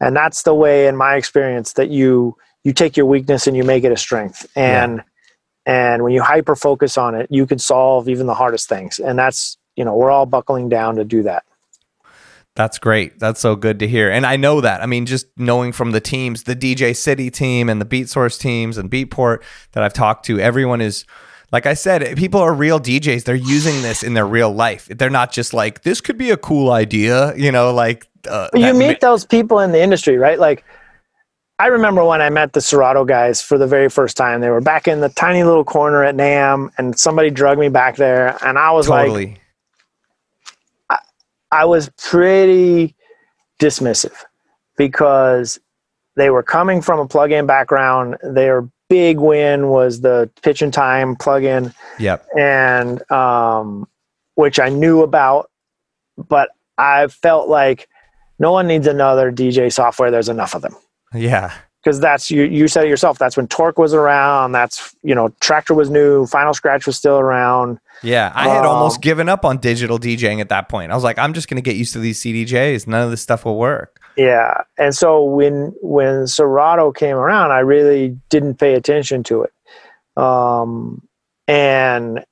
And 0.00 0.16
that's 0.16 0.42
the 0.42 0.54
way 0.54 0.86
in 0.86 0.96
my 0.96 1.14
experience 1.16 1.74
that 1.74 1.90
you 1.90 2.36
you 2.64 2.72
take 2.72 2.96
your 2.96 3.06
weakness 3.06 3.46
and 3.46 3.56
you 3.56 3.64
make 3.64 3.84
it 3.84 3.92
a 3.92 3.96
strength. 3.96 4.46
And 4.56 5.02
yeah. 5.66 5.92
and 5.92 6.02
when 6.02 6.12
you 6.12 6.22
hyper 6.22 6.56
focus 6.56 6.96
on 6.96 7.14
it, 7.14 7.28
you 7.30 7.46
can 7.46 7.58
solve 7.58 8.08
even 8.08 8.26
the 8.26 8.34
hardest 8.34 8.68
things. 8.68 8.98
And 8.98 9.18
that's, 9.18 9.58
you 9.76 9.84
know, 9.84 9.94
we're 9.94 10.10
all 10.10 10.26
buckling 10.26 10.68
down 10.68 10.96
to 10.96 11.04
do 11.04 11.22
that. 11.24 11.44
That's 12.56 12.78
great. 12.78 13.18
That's 13.18 13.38
so 13.38 13.54
good 13.54 13.78
to 13.80 13.86
hear. 13.86 14.10
And 14.10 14.24
I 14.24 14.36
know 14.36 14.62
that. 14.62 14.82
I 14.82 14.86
mean, 14.86 15.04
just 15.04 15.26
knowing 15.36 15.72
from 15.72 15.92
the 15.92 16.00
teams, 16.00 16.44
the 16.44 16.56
DJ 16.56 16.96
City 16.96 17.30
team 17.30 17.68
and 17.68 17.80
the 17.80 17.84
Beatsource 17.84 18.40
teams 18.40 18.78
and 18.78 18.90
Beatport 18.90 19.42
that 19.72 19.82
I've 19.82 19.92
talked 19.92 20.24
to, 20.26 20.40
everyone 20.40 20.80
is 20.80 21.04
like 21.52 21.66
I 21.66 21.74
said, 21.74 22.16
people 22.16 22.40
are 22.40 22.52
real 22.52 22.80
DJs. 22.80 23.24
They're 23.24 23.34
using 23.34 23.82
this 23.82 24.02
in 24.02 24.14
their 24.14 24.26
real 24.26 24.52
life. 24.52 24.88
They're 24.90 25.10
not 25.10 25.30
just 25.30 25.54
like 25.54 25.82
this 25.82 26.00
could 26.00 26.18
be 26.18 26.30
a 26.30 26.36
cool 26.36 26.72
idea, 26.72 27.36
you 27.36 27.52
know, 27.52 27.72
like 27.72 28.06
uh, 28.28 28.48
you 28.54 28.74
meet 28.74 29.02
ma- 29.02 29.08
those 29.08 29.24
people 29.24 29.60
in 29.60 29.72
the 29.72 29.80
industry, 29.80 30.16
right? 30.16 30.38
Like 30.38 30.64
I 31.58 31.68
remember 31.68 32.04
when 32.04 32.20
I 32.20 32.30
met 32.30 32.52
the 32.52 32.60
Serato 32.60 33.04
guys 33.04 33.40
for 33.42 33.58
the 33.58 33.66
very 33.66 33.88
first 33.88 34.16
time. 34.16 34.40
They 34.40 34.50
were 34.50 34.60
back 34.60 34.88
in 34.88 35.00
the 35.00 35.08
tiny 35.10 35.44
little 35.44 35.64
corner 35.64 36.02
at 36.02 36.16
NAMM 36.16 36.70
and 36.78 36.98
somebody 36.98 37.30
drugged 37.30 37.60
me 37.60 37.68
back 37.68 37.96
there 37.96 38.36
and 38.44 38.58
I 38.58 38.72
was 38.72 38.86
totally. 38.86 39.26
like 39.26 39.40
I 41.50 41.64
was 41.64 41.90
pretty 41.96 42.94
dismissive 43.60 44.24
because 44.76 45.58
they 46.16 46.30
were 46.30 46.42
coming 46.42 46.80
from 46.82 46.98
a 46.98 47.06
plug-in 47.06 47.46
background. 47.46 48.16
Their 48.22 48.68
big 48.88 49.18
win 49.18 49.68
was 49.68 50.00
the 50.00 50.30
pitch 50.42 50.62
and 50.62 50.72
time 50.72 51.16
plug-in. 51.16 51.72
Yep. 51.98 52.26
And 52.36 53.10
um, 53.10 53.88
which 54.34 54.58
I 54.58 54.68
knew 54.68 55.02
about, 55.02 55.50
but 56.16 56.50
I 56.78 57.08
felt 57.08 57.48
like 57.48 57.88
no 58.38 58.52
one 58.52 58.66
needs 58.66 58.86
another 58.86 59.32
DJ 59.32 59.72
software. 59.72 60.10
There's 60.10 60.28
enough 60.28 60.54
of 60.54 60.62
them. 60.62 60.76
Yeah 61.14 61.52
because 61.86 62.00
that's 62.00 62.32
you 62.32 62.42
you 62.42 62.66
said 62.66 62.84
it 62.84 62.88
yourself 62.88 63.16
that's 63.16 63.36
when 63.36 63.46
Torq 63.46 63.76
was 63.76 63.94
around 63.94 64.50
that's 64.50 64.96
you 65.04 65.14
know 65.14 65.28
Traktor 65.40 65.76
was 65.76 65.88
new 65.88 66.26
final 66.26 66.52
scratch 66.52 66.84
was 66.84 66.96
still 66.96 67.20
around. 67.20 67.78
Yeah 68.02 68.32
i 68.34 68.48
had 68.48 68.64
um, 68.64 68.72
almost 68.72 69.00
given 69.00 69.28
up 69.28 69.44
on 69.44 69.58
digital 69.58 69.96
djing 69.96 70.40
at 70.40 70.48
that 70.48 70.68
point. 70.68 70.90
I 70.90 70.96
was 70.96 71.04
like 71.04 71.16
i'm 71.16 71.32
just 71.32 71.48
going 71.48 71.56
to 71.56 71.62
get 71.62 71.76
used 71.76 71.92
to 71.92 72.00
these 72.00 72.20
cdjs 72.20 72.88
none 72.88 73.02
of 73.02 73.10
this 73.10 73.22
stuff 73.22 73.44
will 73.44 73.56
work. 73.56 74.00
Yeah 74.16 74.62
and 74.76 74.96
so 74.96 75.22
when 75.22 75.74
when 75.80 76.26
serato 76.26 76.90
came 76.90 77.14
around 77.16 77.52
i 77.52 77.60
really 77.60 78.18
didn't 78.30 78.56
pay 78.56 78.74
attention 78.74 79.22
to 79.24 79.42
it. 79.44 79.52
Um 80.20 81.06
and 81.46 82.24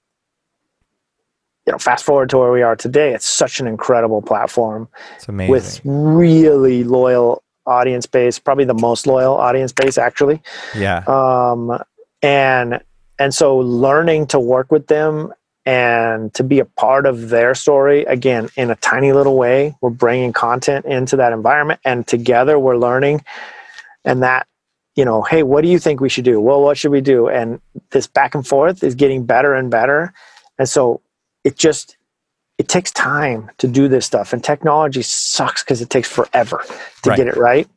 you 1.65 1.73
know 1.73 1.79
fast 1.79 2.05
forward 2.05 2.29
to 2.31 2.39
where 2.39 2.51
we 2.51 2.63
are 2.63 2.75
today 2.75 3.15
it's 3.15 3.27
such 3.27 3.61
an 3.61 3.69
incredible 3.69 4.21
platform 4.21 4.89
it's 5.15 5.29
amazing. 5.29 5.53
with 5.53 5.81
really 5.85 6.83
loyal 6.83 7.45
audience 7.67 8.07
base, 8.07 8.39
probably 8.39 8.65
the 8.65 8.75
most 8.75 9.07
loyal 9.07 9.35
audience 9.35 9.73
base 9.73 9.99
actually. 9.99 10.43
Yeah. 10.77 11.05
Um, 11.07 11.83
and 12.23 12.81
and 13.19 13.35
so 13.35 13.59
learning 13.59 14.27
to 14.29 14.41
work 14.41 14.73
with 14.73 14.87
them 14.89 15.33
and 15.67 16.33
to 16.35 16.45
be 16.45 16.59
a 16.59 16.65
part 16.65 17.07
of 17.07 17.31
their 17.31 17.55
story 17.55 18.05
again 18.05 18.49
in 18.57 18.71
a 18.71 18.77
tiny 18.77 19.13
little 19.13 19.37
way, 19.37 19.75
we're 19.81 19.91
bringing 19.91 20.33
content 20.33 20.85
into 20.85 21.17
that 21.17 21.33
environment, 21.33 21.81
and 21.85 22.07
together 22.07 22.59
we're 22.59 22.77
learning. 22.77 23.25
And 24.05 24.23
that 24.23 24.47
you 24.97 25.05
know, 25.05 25.23
hey, 25.23 25.43
what 25.43 25.63
do 25.63 25.69
you 25.69 25.79
think 25.79 26.01
we 26.01 26.09
should 26.09 26.25
do? 26.25 26.41
Well, 26.41 26.63
what 26.63 26.79
should 26.79 26.93
we 26.93 27.01
do? 27.01 27.29
And 27.29 27.61
this 27.91 28.07
back 28.07 28.35
and 28.35 28.47
forth 28.47 28.85
is 28.85 28.95
getting 28.95 29.27
better 29.27 29.55
and 29.55 29.71
better. 29.71 30.13
And 30.59 30.69
so 30.69 31.01
it 31.43 31.57
just 31.57 31.97
it 32.59 32.69
takes 32.69 32.91
time 32.93 33.51
to 33.59 33.67
do 33.67 33.89
this 33.89 34.07
stuff 34.07 34.33
and 34.33 34.43
technology 34.45 35.03
sucks 35.03 35.63
because 35.63 35.81
it 35.81 35.91
takes 35.91 36.09
forever 36.09 36.63
to 37.03 37.11
right. 37.11 37.17
get 37.17 37.27
it 37.27 37.37
right 37.37 37.69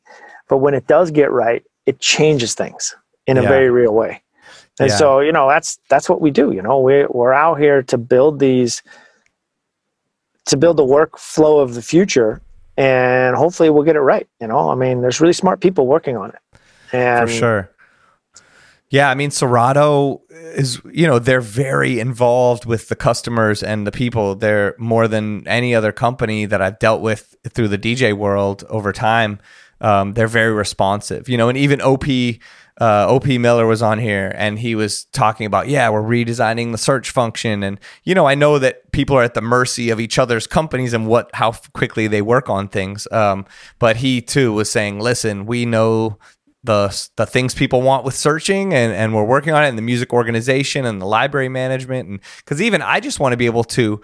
but 0.47 0.57
when 0.57 0.73
it 0.73 0.87
does 0.87 1.11
get 1.11 1.31
right 1.31 1.63
it 1.85 1.99
changes 1.99 2.53
things 2.53 2.95
in 3.25 3.37
a 3.37 3.41
yeah. 3.41 3.49
very 3.49 3.69
real 3.69 3.93
way 3.93 4.21
and 4.79 4.89
yeah. 4.89 4.95
so 4.95 5.19
you 5.19 5.31
know 5.31 5.47
that's 5.47 5.79
that's 5.89 6.09
what 6.09 6.21
we 6.21 6.31
do 6.31 6.51
you 6.51 6.61
know 6.61 6.79
we, 6.79 7.05
we're 7.09 7.33
out 7.33 7.59
here 7.59 7.81
to 7.81 7.97
build 7.97 8.39
these 8.39 8.83
to 10.45 10.57
build 10.57 10.77
the 10.77 10.85
workflow 10.85 11.61
of 11.61 11.73
the 11.73 11.81
future 11.81 12.41
and 12.77 13.35
hopefully 13.35 13.69
we'll 13.69 13.83
get 13.83 13.95
it 13.95 14.01
right 14.01 14.27
you 14.39 14.47
know 14.47 14.69
i 14.69 14.75
mean 14.75 15.01
there's 15.01 15.19
really 15.19 15.33
smart 15.33 15.59
people 15.59 15.87
working 15.87 16.15
on 16.15 16.29
it 16.29 16.59
and 16.93 17.27
for 17.29 17.35
sure 17.35 17.71
yeah, 18.89 19.09
I 19.09 19.15
mean, 19.15 19.31
Serato 19.31 20.21
is, 20.29 20.81
you 20.91 21.07
know, 21.07 21.19
they're 21.19 21.41
very 21.41 21.99
involved 21.99 22.65
with 22.65 22.87
the 22.87 22.95
customers 22.95 23.61
and 23.61 23.85
the 23.85 23.91
people. 23.91 24.35
They're 24.35 24.75
more 24.77 25.09
than 25.09 25.45
any 25.47 25.75
other 25.75 25.91
company 25.91 26.45
that 26.45 26.61
I've 26.61 26.79
dealt 26.79 27.01
with 27.01 27.35
through 27.49 27.67
the 27.67 27.77
DJ 27.77 28.13
world 28.13 28.63
over 28.69 28.93
time. 28.93 29.39
Um, 29.81 30.13
they're 30.13 30.27
very 30.27 30.53
responsive, 30.53 31.27
you 31.27 31.37
know, 31.37 31.49
and 31.49 31.57
even 31.57 31.81
OP, 31.81 32.05
uh, 32.79 33.13
OP 33.13 33.25
Miller 33.27 33.67
was 33.67 33.81
on 33.81 33.99
here 33.99 34.31
and 34.35 34.57
he 34.57 34.73
was 34.73 35.05
talking 35.05 35.45
about, 35.45 35.67
yeah, 35.67 35.89
we're 35.89 36.01
redesigning 36.01 36.71
the 36.71 36.77
search 36.77 37.11
function. 37.11 37.63
And, 37.63 37.79
you 38.03 38.15
know, 38.15 38.25
I 38.25 38.35
know 38.35 38.57
that 38.57 38.91
people 38.91 39.17
are 39.17 39.23
at 39.23 39.33
the 39.33 39.41
mercy 39.41 39.89
of 39.89 39.99
each 39.99 40.17
other's 40.17 40.47
companies 40.47 40.93
and 40.93 41.07
what, 41.07 41.29
how 41.33 41.51
quickly 41.73 42.07
they 42.07 42.21
work 42.21 42.49
on 42.49 42.69
things. 42.69 43.07
Um, 43.11 43.45
but 43.77 43.97
he 43.97 44.21
too 44.21 44.53
was 44.53 44.71
saying, 44.71 44.99
listen, 44.99 45.45
we 45.45 45.65
know 45.65 46.17
the 46.67 47.09
the 47.15 47.25
things 47.25 47.55
people 47.55 47.81
want 47.81 48.05
with 48.05 48.13
searching 48.13 48.73
and, 48.73 48.93
and 48.93 49.15
we're 49.15 49.23
working 49.23 49.53
on 49.53 49.63
it 49.63 49.69
and 49.69 49.77
the 49.77 49.81
music 49.81 50.13
organization 50.13 50.85
and 50.85 51.01
the 51.01 51.05
library 51.05 51.49
management 51.49 52.07
and 52.07 52.19
because 52.37 52.61
even 52.61 52.83
I 52.83 52.99
just 52.99 53.19
want 53.19 53.33
to 53.33 53.37
be 53.37 53.47
able 53.47 53.63
to 53.63 54.01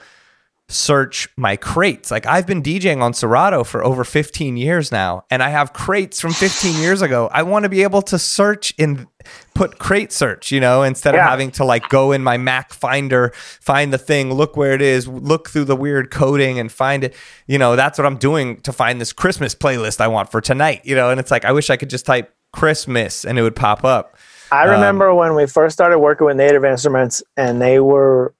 search 0.70 1.28
my 1.38 1.58
crates. 1.58 2.10
Like 2.10 2.26
I've 2.26 2.48
been 2.48 2.64
DJing 2.64 3.02
on 3.02 3.14
Serato 3.14 3.64
for 3.64 3.84
over 3.84 4.04
15 4.04 4.56
years 4.58 4.92
now 4.92 5.26
and 5.30 5.44
I 5.44 5.50
have 5.50 5.74
crates 5.74 6.20
from 6.20 6.32
15 6.32 6.82
years 6.82 7.02
ago. 7.02 7.30
I 7.32 7.44
want 7.44 7.64
to 7.64 7.70
be 7.70 7.84
able 7.84 8.02
to 8.04 8.18
search 8.18 8.74
in 8.78 9.08
put 9.54 9.78
crate 9.78 10.12
search, 10.12 10.52
you 10.52 10.60
know, 10.60 10.84
instead 10.84 11.14
yeah. 11.14 11.26
of 11.26 11.30
having 11.30 11.52
to 11.52 11.66
like 11.66 11.90
go 11.90 12.12
in 12.12 12.24
my 12.24 12.38
Mac 12.38 12.74
finder, 12.74 13.34
find 13.36 13.92
the 13.92 13.98
thing, 13.98 14.34
look 14.34 14.56
where 14.56 14.72
it 14.72 14.82
is, 14.82 15.08
look 15.08 15.50
through 15.50 15.66
the 15.66 15.76
weird 15.76 16.12
coding 16.12 16.60
and 16.60 16.72
find 16.72 17.04
it. 17.04 17.14
You 17.46 17.58
know, 17.58 17.76
that's 17.76 18.00
what 18.00 18.06
I'm 18.06 18.18
doing 18.18 18.62
to 18.62 18.72
find 18.72 19.02
this 19.02 19.14
Christmas 19.14 19.54
playlist 19.54 20.00
I 20.00 20.08
want 20.08 20.32
for 20.32 20.42
tonight, 20.42 20.82
you 20.86 20.96
know, 20.96 21.10
and 21.10 21.20
it's 21.20 21.30
like 21.30 21.46
I 21.46 21.52
wish 21.52 21.70
I 21.70 21.78
could 21.78 21.90
just 21.90 22.06
type 22.06 22.34
Christmas 22.54 23.26
and 23.26 23.38
it 23.38 23.42
would 23.42 23.56
pop 23.56 23.84
up. 23.84 24.16
I 24.52 24.66
remember 24.66 25.10
um, 25.10 25.18
when 25.18 25.36
we 25.36 25.48
first 25.48 25.74
started 25.74 26.00
working 26.00 26.26
with 26.26 26.38
Native 26.38 26.64
Instruments 26.64 27.24
and 27.36 27.62
they 27.62 27.80
were 27.80 28.34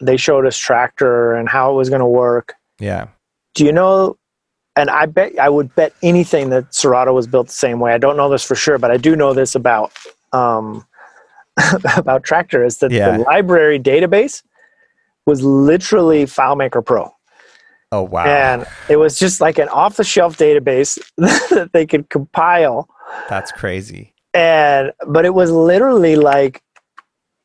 they 0.00 0.16
showed 0.16 0.46
us 0.46 0.58
Traktor 0.58 1.38
and 1.38 1.48
how 1.48 1.72
it 1.72 1.74
was 1.74 1.88
going 1.88 2.00
to 2.00 2.06
work. 2.06 2.54
Yeah. 2.78 3.08
Do 3.54 3.64
you 3.64 3.72
know 3.72 4.16
and 4.76 4.90
I 4.90 5.06
bet 5.06 5.38
I 5.38 5.48
would 5.48 5.74
bet 5.74 5.94
anything 6.02 6.50
that 6.50 6.72
Serato 6.74 7.12
was 7.12 7.26
built 7.26 7.48
the 7.48 7.54
same 7.54 7.80
way. 7.80 7.94
I 7.94 7.98
don't 7.98 8.16
know 8.16 8.28
this 8.28 8.44
for 8.44 8.54
sure, 8.54 8.78
but 8.78 8.90
I 8.90 8.98
do 8.98 9.16
know 9.16 9.32
this 9.32 9.54
about 9.54 9.92
um, 10.32 10.86
about 11.96 12.22
Traktor 12.22 12.64
is 12.64 12.78
that 12.78 12.90
yeah. 12.90 13.16
the 13.16 13.24
library 13.24 13.80
database 13.80 14.42
was 15.24 15.42
literally 15.42 16.24
FileMaker 16.24 16.84
Pro. 16.84 17.12
Oh 17.92 18.02
wow! 18.02 18.24
And 18.24 18.66
it 18.88 18.96
was 18.96 19.18
just 19.18 19.40
like 19.40 19.58
an 19.58 19.68
off-the-shelf 19.68 20.36
database 20.36 20.98
that 21.16 21.70
they 21.72 21.86
could 21.86 22.10
compile 22.10 22.88
that's 23.28 23.52
crazy. 23.52 24.14
And 24.34 24.92
but 25.06 25.24
it 25.24 25.34
was 25.34 25.50
literally 25.50 26.16
like 26.16 26.62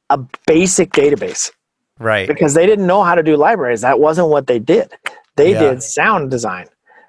a 0.10 0.20
basic 0.46 0.92
database. 0.92 1.52
Right. 2.00 2.28
Because 2.28 2.54
they 2.54 2.66
didn't 2.66 2.88
know 2.88 3.04
how 3.04 3.16
to 3.16 3.24
do 3.24 3.38
libraries. 3.38 3.82
That 3.82 4.00
wasn't 4.00 4.30
what 4.30 4.48
they 4.48 4.60
did. 4.60 4.92
They 5.36 5.52
yeah. 5.52 5.60
did 5.60 5.84
sound 5.84 6.32
design. 6.32 6.68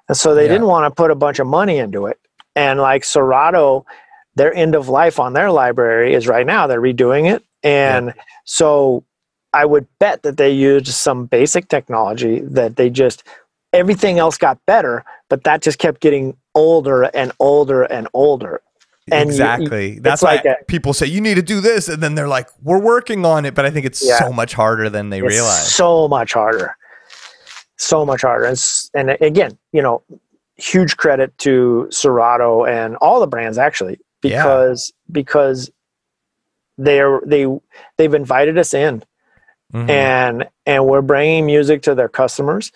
And 0.09 0.17
so 0.17 0.35
they 0.35 0.43
yeah. 0.43 0.53
didn't 0.53 0.67
want 0.67 0.85
to 0.85 0.95
put 0.95 1.11
a 1.11 1.15
bunch 1.15 1.39
of 1.39 1.47
money 1.47 1.79
into 1.79 2.07
it. 2.07 2.19
And 2.55 2.79
like 2.79 3.05
Serato, 3.05 3.87
their 4.35 4.53
end 4.55 4.75
of 4.75 4.89
life 4.89 5.19
on 5.19 5.33
their 5.33 5.51
library 5.51 6.15
is 6.15 6.29
right 6.29 6.47
now. 6.47 6.67
They're 6.67 6.81
redoing 6.81 7.33
it. 7.33 7.45
And 7.63 8.07
yeah. 8.09 8.23
so 8.45 9.05
I 9.53 9.65
would 9.65 9.87
bet 9.99 10.23
that 10.23 10.37
they 10.37 10.51
used 10.51 10.89
some 10.89 11.27
basic 11.27 11.69
technology 11.69 12.41
that 12.41 12.77
they 12.77 12.91
just 12.91 13.25
everything 13.73 14.19
else 14.19 14.37
got 14.37 14.59
better 14.67 15.05
but 15.33 15.45
that 15.45 15.63
just 15.63 15.79
kept 15.79 16.03
getting 16.03 16.37
older 16.55 17.05
and 17.05 17.33
older 17.41 17.85
and 17.85 18.07
older. 18.13 18.61
And 19.11 19.31
exactly. 19.31 19.95
You, 19.95 20.01
That's 20.03 20.21
why 20.21 20.35
like 20.35 20.45
a, 20.45 20.57
people 20.69 20.93
say 20.93 21.07
you 21.07 21.23
need 21.23 21.37
to 21.37 21.43
do 21.43 21.63
this, 21.63 21.89
and 21.89 22.03
then 22.03 22.17
they're 22.17 22.29
like, 22.29 22.51
"We're 22.63 22.79
working 22.79 23.25
on 23.25 23.47
it," 23.47 23.55
but 23.55 23.65
I 23.65 23.71
think 23.71 23.87
it's 23.87 24.07
yeah, 24.07 24.19
so 24.19 24.31
much 24.31 24.53
harder 24.53 24.91
than 24.91 25.09
they 25.09 25.23
realize. 25.23 25.75
So 25.75 26.07
much 26.07 26.35
harder. 26.35 26.77
So 27.79 28.05
much 28.05 28.21
harder. 28.21 28.45
And, 28.45 28.61
and 28.93 29.11
again, 29.23 29.57
you 29.73 29.81
know, 29.81 30.03
huge 30.57 30.99
credit 30.99 31.39
to 31.39 31.89
Serato 31.91 32.67
and 32.67 32.97
all 32.97 33.19
the 33.19 33.27
brands 33.27 33.57
actually 33.57 34.01
because 34.21 34.93
yeah. 34.95 35.13
because 35.13 35.71
they're 36.77 37.23
they 37.25 37.47
they've 37.97 38.13
invited 38.13 38.59
us 38.59 38.75
in 38.75 39.03
mm-hmm. 39.73 39.89
and 39.89 40.45
and 40.67 40.85
we're 40.85 41.01
bringing 41.01 41.47
music 41.47 41.81
to 41.85 41.95
their 41.95 42.11
customers 42.11 42.71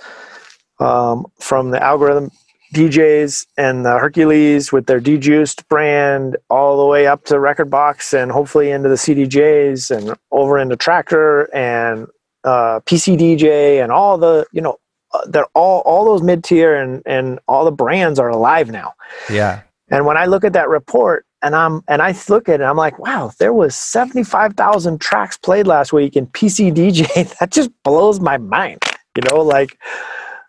um, 0.81 1.27
from 1.39 1.71
the 1.71 1.79
Algoriddim 1.79 2.31
DJs 2.75 3.47
and 3.57 3.85
the 3.85 3.99
Hercules 3.99 4.73
with 4.73 4.87
their 4.87 5.01
DJUCED 5.01 5.67
brand 5.69 6.37
all 6.51 6.79
the 6.79 6.87
way 6.87 7.07
up 7.07 7.25
to 7.27 7.35
Rekordbox 7.35 8.13
and 8.13 8.31
hopefully 8.31 8.71
into 8.71 8.89
the 8.89 8.97
CDJs 8.97 9.97
and 9.97 10.17
over 10.33 10.59
into 10.59 10.77
Traktor 10.77 11.47
and 11.55 12.07
uh, 12.45 12.81
PC 12.81 13.19
DJ 13.19 13.83
and 13.83 13.93
all 13.93 14.19
the 14.19 14.47
you 14.53 14.61
know 14.61 14.79
uh, 15.13 15.27
they're 15.27 15.47
all 15.55 15.81
all 15.81 16.05
those 16.05 16.23
mid 16.23 16.45
tier 16.45 16.75
and 16.75 17.03
and 17.07 17.39
all 17.49 17.65
the 17.65 17.73
brands 17.73 18.19
are 18.19 18.29
alive 18.29 18.71
now. 18.71 18.95
Yeah. 19.31 19.63
And 19.89 20.05
when 20.05 20.17
I 20.17 20.27
look 20.27 20.45
at 20.45 20.53
that 20.55 20.69
report 20.69 21.25
and 21.43 21.55
I'm 21.55 21.83
and 21.89 22.03
I 22.03 22.15
look 22.29 22.49
at 22.49 22.61
it, 22.61 22.65
I'm 22.65 22.77
like, 22.77 22.99
wow, 22.99 23.33
there 23.39 23.53
was 23.53 23.77
75,000 23.77 25.01
tracks 25.01 25.37
played 25.37 25.67
last 25.67 25.93
week 25.93 26.17
in 26.17 26.27
PC 26.29 26.75
DJ. 26.75 27.39
that 27.39 27.51
just 27.51 27.71
blows 27.85 28.21
my 28.21 28.39
mind. 28.39 28.83
You 29.17 29.23
know, 29.31 29.43
like 29.43 29.79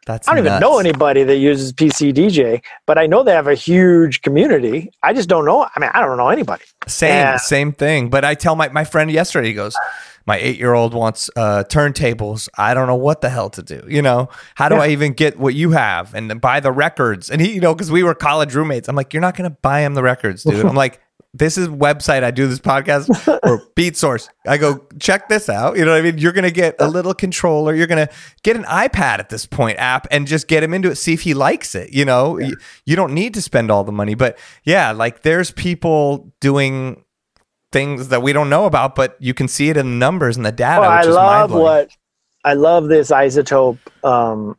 that's 0.08 0.28
I 0.28 0.34
don't 0.34 0.46
nuts. 0.46 0.62
even 0.62 0.62
know 0.62 0.80
anybody 0.80 1.24
that 1.24 1.38
uses 1.38 1.72
PC 1.74 2.14
DJ, 2.14 2.64
but 2.88 2.98
I 2.98 3.06
know 3.06 3.22
they 3.24 3.34
have 3.34 3.48
a 3.48 3.54
huge 3.54 4.22
community. 4.22 4.92
I 5.04 5.14
just 5.14 5.30
don't 5.30 5.46
know. 5.46 5.68
I 5.76 5.80
mean, 5.80 5.92
I 5.94 6.02
don't 6.02 6.18
know 6.18 6.30
anybody. 6.30 6.64
Same, 6.88 7.12
and, 7.12 7.40
same 7.40 7.74
thing. 7.74 8.10
But 8.10 8.26
I 8.26 8.34
tell 8.34 8.56
my, 8.56 8.70
my 8.70 8.86
friend 8.86 9.12
yesterday, 9.12 9.50
he 9.50 9.54
goes, 9.54 9.76
my 10.28 10.38
eight 10.38 10.60
year 10.60 10.74
old 10.74 10.94
wants 10.94 11.30
uh, 11.36 11.64
turntables. 11.68 12.50
I 12.58 12.74
don't 12.74 12.88
know 12.88 12.96
what 12.96 13.22
the 13.22 13.30
hell 13.30 13.50
to 13.52 13.64
do. 13.64 13.84
You 13.88 14.02
know, 14.02 14.30
how 14.56 14.70
do 14.70 14.76
yeah. 14.76 14.82
I 14.82 14.88
even 14.90 15.14
get 15.14 15.40
what 15.40 15.56
you 15.56 15.72
have 15.72 16.14
and 16.14 16.40
buy 16.42 16.60
the 16.60 16.72
records? 16.72 17.32
And 17.32 17.42
he, 17.42 17.54
you 17.54 17.62
know, 17.62 17.74
because 17.74 17.90
we 17.90 18.04
were 18.04 18.14
college 18.14 18.54
roommates, 18.54 18.90
I'm 18.90 18.96
like, 18.96 19.14
you're 19.14 19.22
not 19.22 19.38
going 19.38 19.50
to 19.50 19.58
buy 19.62 19.80
him 19.80 19.94
the 19.96 20.04
records, 20.04 20.44
dude. 20.44 20.66
I'm 20.66 20.76
like, 20.76 21.02
this 21.34 21.58
is 21.58 21.68
website 21.68 22.24
I 22.24 22.32
do 22.32 22.48
this 22.48 22.60
podcast 22.60 23.10
or 23.44 23.60
Beatsource. 23.76 24.30
I 24.46 24.58
go 24.58 24.86
check 25.00 25.30
this 25.30 25.50
out. 25.50 25.78
You 25.78 25.86
know 25.86 25.92
what 25.92 26.00
I 26.00 26.02
mean? 26.02 26.18
You're 26.18 26.32
gonna 26.32 26.52
get 26.52 26.76
a 26.80 26.88
little 26.88 27.14
controller. 27.14 27.76
You're 27.76 27.88
gonna 27.88 28.10
get 28.44 28.56
an 28.56 28.64
iPad 28.64 29.20
at 29.20 29.30
this 29.30 29.46
point 29.46 29.78
app 29.78 30.08
and 30.10 30.26
just 30.26 30.48
get 30.48 30.64
him 30.64 30.74
into 30.74 30.90
it. 30.90 30.96
See 30.96 31.14
if 31.14 31.22
he 31.22 31.34
likes 31.34 31.76
it. 31.76 31.94
You 31.94 32.06
know, 32.06 32.40
yeah. 32.40 32.48
you, 32.48 32.58
you 32.86 32.96
don't 32.96 33.14
need 33.14 33.34
to 33.36 33.42
spend 33.42 33.70
all 33.70 33.84
the 33.84 33.92
money, 33.92 34.16
but 34.16 34.38
yeah, 34.64 34.92
like 34.92 35.22
there's 35.22 35.52
people 35.52 36.34
doing 36.40 37.04
things 37.72 38.10
that 38.10 38.22
we 38.22 38.34
don't 38.34 38.50
know 38.50 38.66
about, 38.66 38.96
but 38.96 39.16
you 39.20 39.34
can 39.34 39.48
see 39.48 39.70
it 39.70 39.78
in 39.78 39.86
the 39.86 39.96
numbers 39.96 40.38
and 40.38 40.46
the 40.46 40.52
data. 40.52 40.82
Well, 40.82 40.92
I 40.92 41.02
love 41.04 41.52
what 41.52 41.92
I 42.44 42.54
love 42.54 42.88
this 42.88 43.12
iZotope 43.12 43.78
um, 44.04 44.58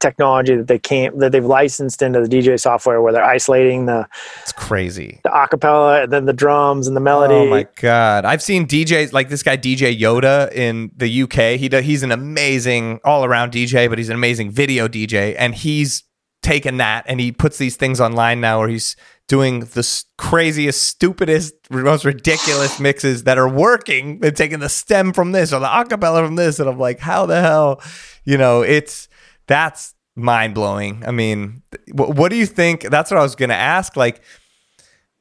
technology 0.00 0.54
that 0.56 0.66
they 0.66 0.78
can't 0.78 1.18
that 1.20 1.32
they've 1.32 1.44
licensed 1.44 2.02
into 2.02 2.20
the 2.20 2.28
DJ 2.28 2.60
software 2.60 3.00
where 3.00 3.12
they're 3.12 3.24
isolating 3.24 3.86
the 3.86 4.06
it's 4.42 4.52
crazy 4.52 5.20
the 5.24 5.30
acapella 5.30 6.04
and 6.04 6.12
then 6.12 6.26
the 6.26 6.32
drums 6.32 6.86
and 6.86 6.96
the 6.96 7.00
melody. 7.00 7.34
Oh 7.34 7.46
my 7.46 7.66
god! 7.76 8.24
I've 8.24 8.42
seen 8.42 8.66
DJs 8.66 9.12
like 9.12 9.28
this 9.28 9.42
guy 9.42 9.56
DJ 9.56 9.98
Yoda 9.98 10.52
in 10.52 10.90
the 10.96 11.22
UK. 11.22 11.58
He 11.58 11.68
does, 11.68 11.84
he's 11.84 12.02
an 12.02 12.12
amazing 12.12 13.00
all 13.04 13.24
around 13.24 13.52
DJ, 13.52 13.88
but 13.88 13.98
he's 13.98 14.10
an 14.10 14.16
amazing 14.16 14.50
video 14.50 14.88
DJ, 14.88 15.34
and 15.38 15.54
he's 15.54 16.04
taken 16.42 16.76
that 16.76 17.04
and 17.08 17.18
he 17.18 17.32
puts 17.32 17.56
these 17.56 17.74
things 17.74 18.00
online 18.00 18.40
now 18.40 18.58
where 18.58 18.68
he's 18.68 18.96
doing 19.26 19.60
the 19.60 20.04
craziest, 20.18 20.82
stupidest, 20.82 21.54
most 21.70 22.04
ridiculous 22.04 22.78
mixes 22.78 23.24
that 23.24 23.38
are 23.38 23.48
working 23.48 24.20
and 24.22 24.36
taking 24.36 24.60
the 24.60 24.68
stem 24.68 25.12
from 25.12 25.32
this 25.32 25.52
or 25.52 25.60
the 25.60 25.66
acapella 25.66 26.24
from 26.24 26.36
this. 26.36 26.58
And 26.58 26.68
I'm 26.68 26.78
like, 26.78 27.00
how 27.00 27.26
the 27.26 27.40
hell? 27.40 27.82
You 28.24 28.36
know, 28.36 28.62
it's 28.62 29.08
that's 29.46 29.94
mind 30.16 30.54
blowing. 30.54 31.02
I 31.06 31.10
mean, 31.10 31.62
what, 31.92 32.14
what 32.16 32.30
do 32.30 32.36
you 32.36 32.46
think? 32.46 32.82
That's 32.82 33.10
what 33.10 33.18
I 33.18 33.22
was 33.22 33.34
going 33.34 33.48
to 33.48 33.54
ask. 33.54 33.96
Like, 33.96 34.22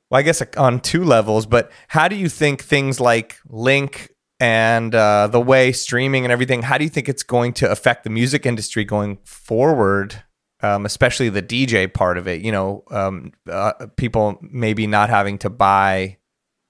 well, 0.10 0.20
I 0.20 0.22
guess 0.22 0.44
on 0.58 0.80
two 0.80 1.04
levels, 1.04 1.46
but 1.46 1.72
how 1.88 2.08
do 2.08 2.16
you 2.16 2.30
think 2.30 2.62
things 2.62 3.00
like 3.00 3.38
Link 3.48 4.10
and 4.40 4.94
uh, 4.94 5.28
the 5.28 5.40
way 5.40 5.72
streaming 5.72 6.26
and 6.26 6.32
everything, 6.32 6.64
how 6.64 6.78
do 6.78 6.84
you 6.84 6.90
think 6.90 7.08
it's 7.08 7.24
going 7.24 7.54
to 7.54 7.72
affect 7.72 8.04
the 8.04 8.10
music 8.10 8.46
industry 8.46 8.84
going 8.84 9.18
forward? 9.24 10.24
Um, 10.64 10.86
especially 10.86 11.30
the 11.30 11.44
DJ 11.44 11.94
part 11.94 12.18
of 12.18 12.28
it. 12.28 12.42
You 12.42 12.52
know, 12.52 12.84
um, 12.90 13.34
uh, 13.50 13.74
people 13.98 14.40
maybe 14.42 14.88
not 14.88 15.10
having 15.10 15.38
to 15.40 15.50
buy 15.50 16.18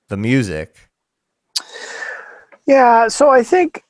the 0.10 0.18
music. 0.18 0.90
Yeah, 2.66 3.08
so 3.08 3.30
I 3.30 3.44
think 3.44 3.84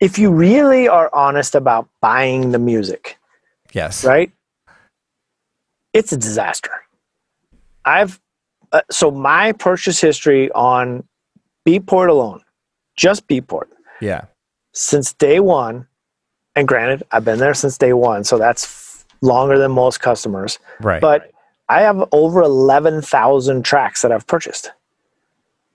if 0.00 0.18
you 0.18 0.30
really 0.30 0.88
are 0.88 1.10
honest 1.14 1.54
about 1.54 1.88
buying 2.00 2.50
the 2.52 2.58
music, 2.58 3.18
yes, 3.72 4.04
right, 4.04 4.32
it's 5.92 6.12
a 6.12 6.16
disaster. 6.16 6.72
I've 7.84 8.20
uh, 8.72 8.80
so 8.90 9.10
my 9.10 9.52
purchase 9.52 10.00
history 10.00 10.50
on 10.52 11.06
Beatport 11.66 12.08
alone, 12.08 12.42
just 12.96 13.26
Beatport, 13.28 13.68
yeah. 14.04 14.24
Since 14.72 15.12
day 15.14 15.40
one, 15.40 15.86
and 16.56 16.66
granted, 16.68 17.02
I've 17.10 17.24
been 17.24 17.38
there 17.38 17.54
since 17.54 17.78
day 17.78 17.92
one, 17.92 18.24
so 18.24 18.38
that's 18.38 18.64
f- 18.64 19.04
longer 19.20 19.58
than 19.58 19.70
most 19.72 20.00
customers. 20.00 20.58
Right. 20.80 21.00
But 21.00 21.30
I 21.68 21.82
have 21.82 22.08
over 22.12 22.42
11,000 22.42 23.64
tracks 23.64 24.02
that 24.02 24.12
I've 24.12 24.26
purchased. 24.26 24.72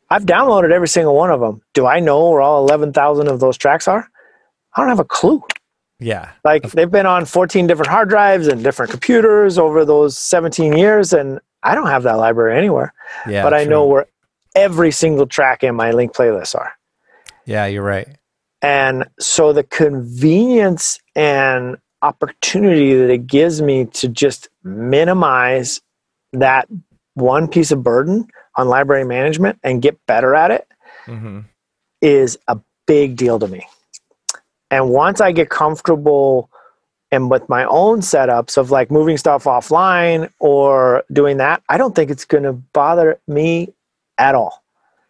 I've 0.09 0.25
downloaded 0.25 0.71
every 0.71 0.87
single 0.87 1.15
one 1.15 1.31
of 1.31 1.39
them. 1.39 1.61
Do 1.73 1.85
I 1.85 1.99
know 1.99 2.29
where 2.29 2.41
all 2.41 2.63
11,000 2.67 3.27
of 3.27 3.39
those 3.39 3.57
tracks 3.57 3.87
are? 3.87 4.09
I 4.75 4.81
don't 4.81 4.89
have 4.89 4.99
a 4.99 5.05
clue. 5.05 5.43
Yeah. 5.99 6.31
Like 6.43 6.63
they've 6.71 6.89
been 6.89 7.05
on 7.05 7.25
14 7.25 7.67
different 7.67 7.89
hard 7.89 8.09
drives 8.09 8.47
and 8.47 8.63
different 8.63 8.91
computers 8.91 9.57
over 9.57 9.85
those 9.85 10.17
17 10.17 10.77
years, 10.77 11.13
and 11.13 11.39
I 11.63 11.75
don't 11.75 11.87
have 11.87 12.03
that 12.03 12.13
library 12.13 12.57
anywhere. 12.57 12.93
Yeah. 13.27 13.43
But 13.43 13.53
I 13.53 13.65
know 13.65 13.85
where 13.85 14.05
every 14.55 14.91
single 14.91 15.27
track 15.27 15.63
in 15.63 15.75
my 15.75 15.91
link 15.91 16.13
playlists 16.13 16.55
are. 16.55 16.73
Yeah, 17.49 17.65
you're 17.65 17.81
right. 17.81 18.07
And 18.61 19.05
so 19.19 19.53
the 19.53 19.63
convenience 19.63 20.99
and 21.15 21.77
opportunity 22.03 22.93
that 22.93 23.09
it 23.09 23.25
gives 23.25 23.59
me 23.59 23.85
to 23.85 24.07
just 24.07 24.49
minimize 24.63 25.81
that 26.31 26.67
one 27.15 27.47
piece 27.47 27.71
of 27.71 27.81
burden 27.81 28.27
on 28.55 28.67
library 28.67 29.03
management 29.03 29.57
and 29.63 29.81
get 29.81 29.97
better 30.05 30.35
at 30.35 30.51
it 30.51 30.67
mm-hmm. 31.07 31.39
is 32.01 32.37
a 32.47 32.59
big 32.85 33.15
deal 33.15 33.39
to 33.39 33.47
me. 33.47 33.65
And 34.69 34.91
once 34.91 35.19
I 35.19 35.31
get 35.31 35.49
comfortable 35.49 36.51
and 37.11 37.31
with 37.31 37.49
my 37.49 37.65
own 37.65 38.01
setups 38.01 38.57
of 38.57 38.69
like 38.69 38.91
moving 38.91 39.17
stuff 39.17 39.45
offline 39.45 40.31
or 40.39 41.03
doing 41.11 41.37
that, 41.37 41.63
I 41.67 41.79
don't 41.79 41.95
think 41.95 42.11
it's 42.11 42.25
going 42.25 42.43
to 42.43 42.53
bother 42.53 43.19
me 43.27 43.73
at 44.19 44.35
all. 44.35 44.63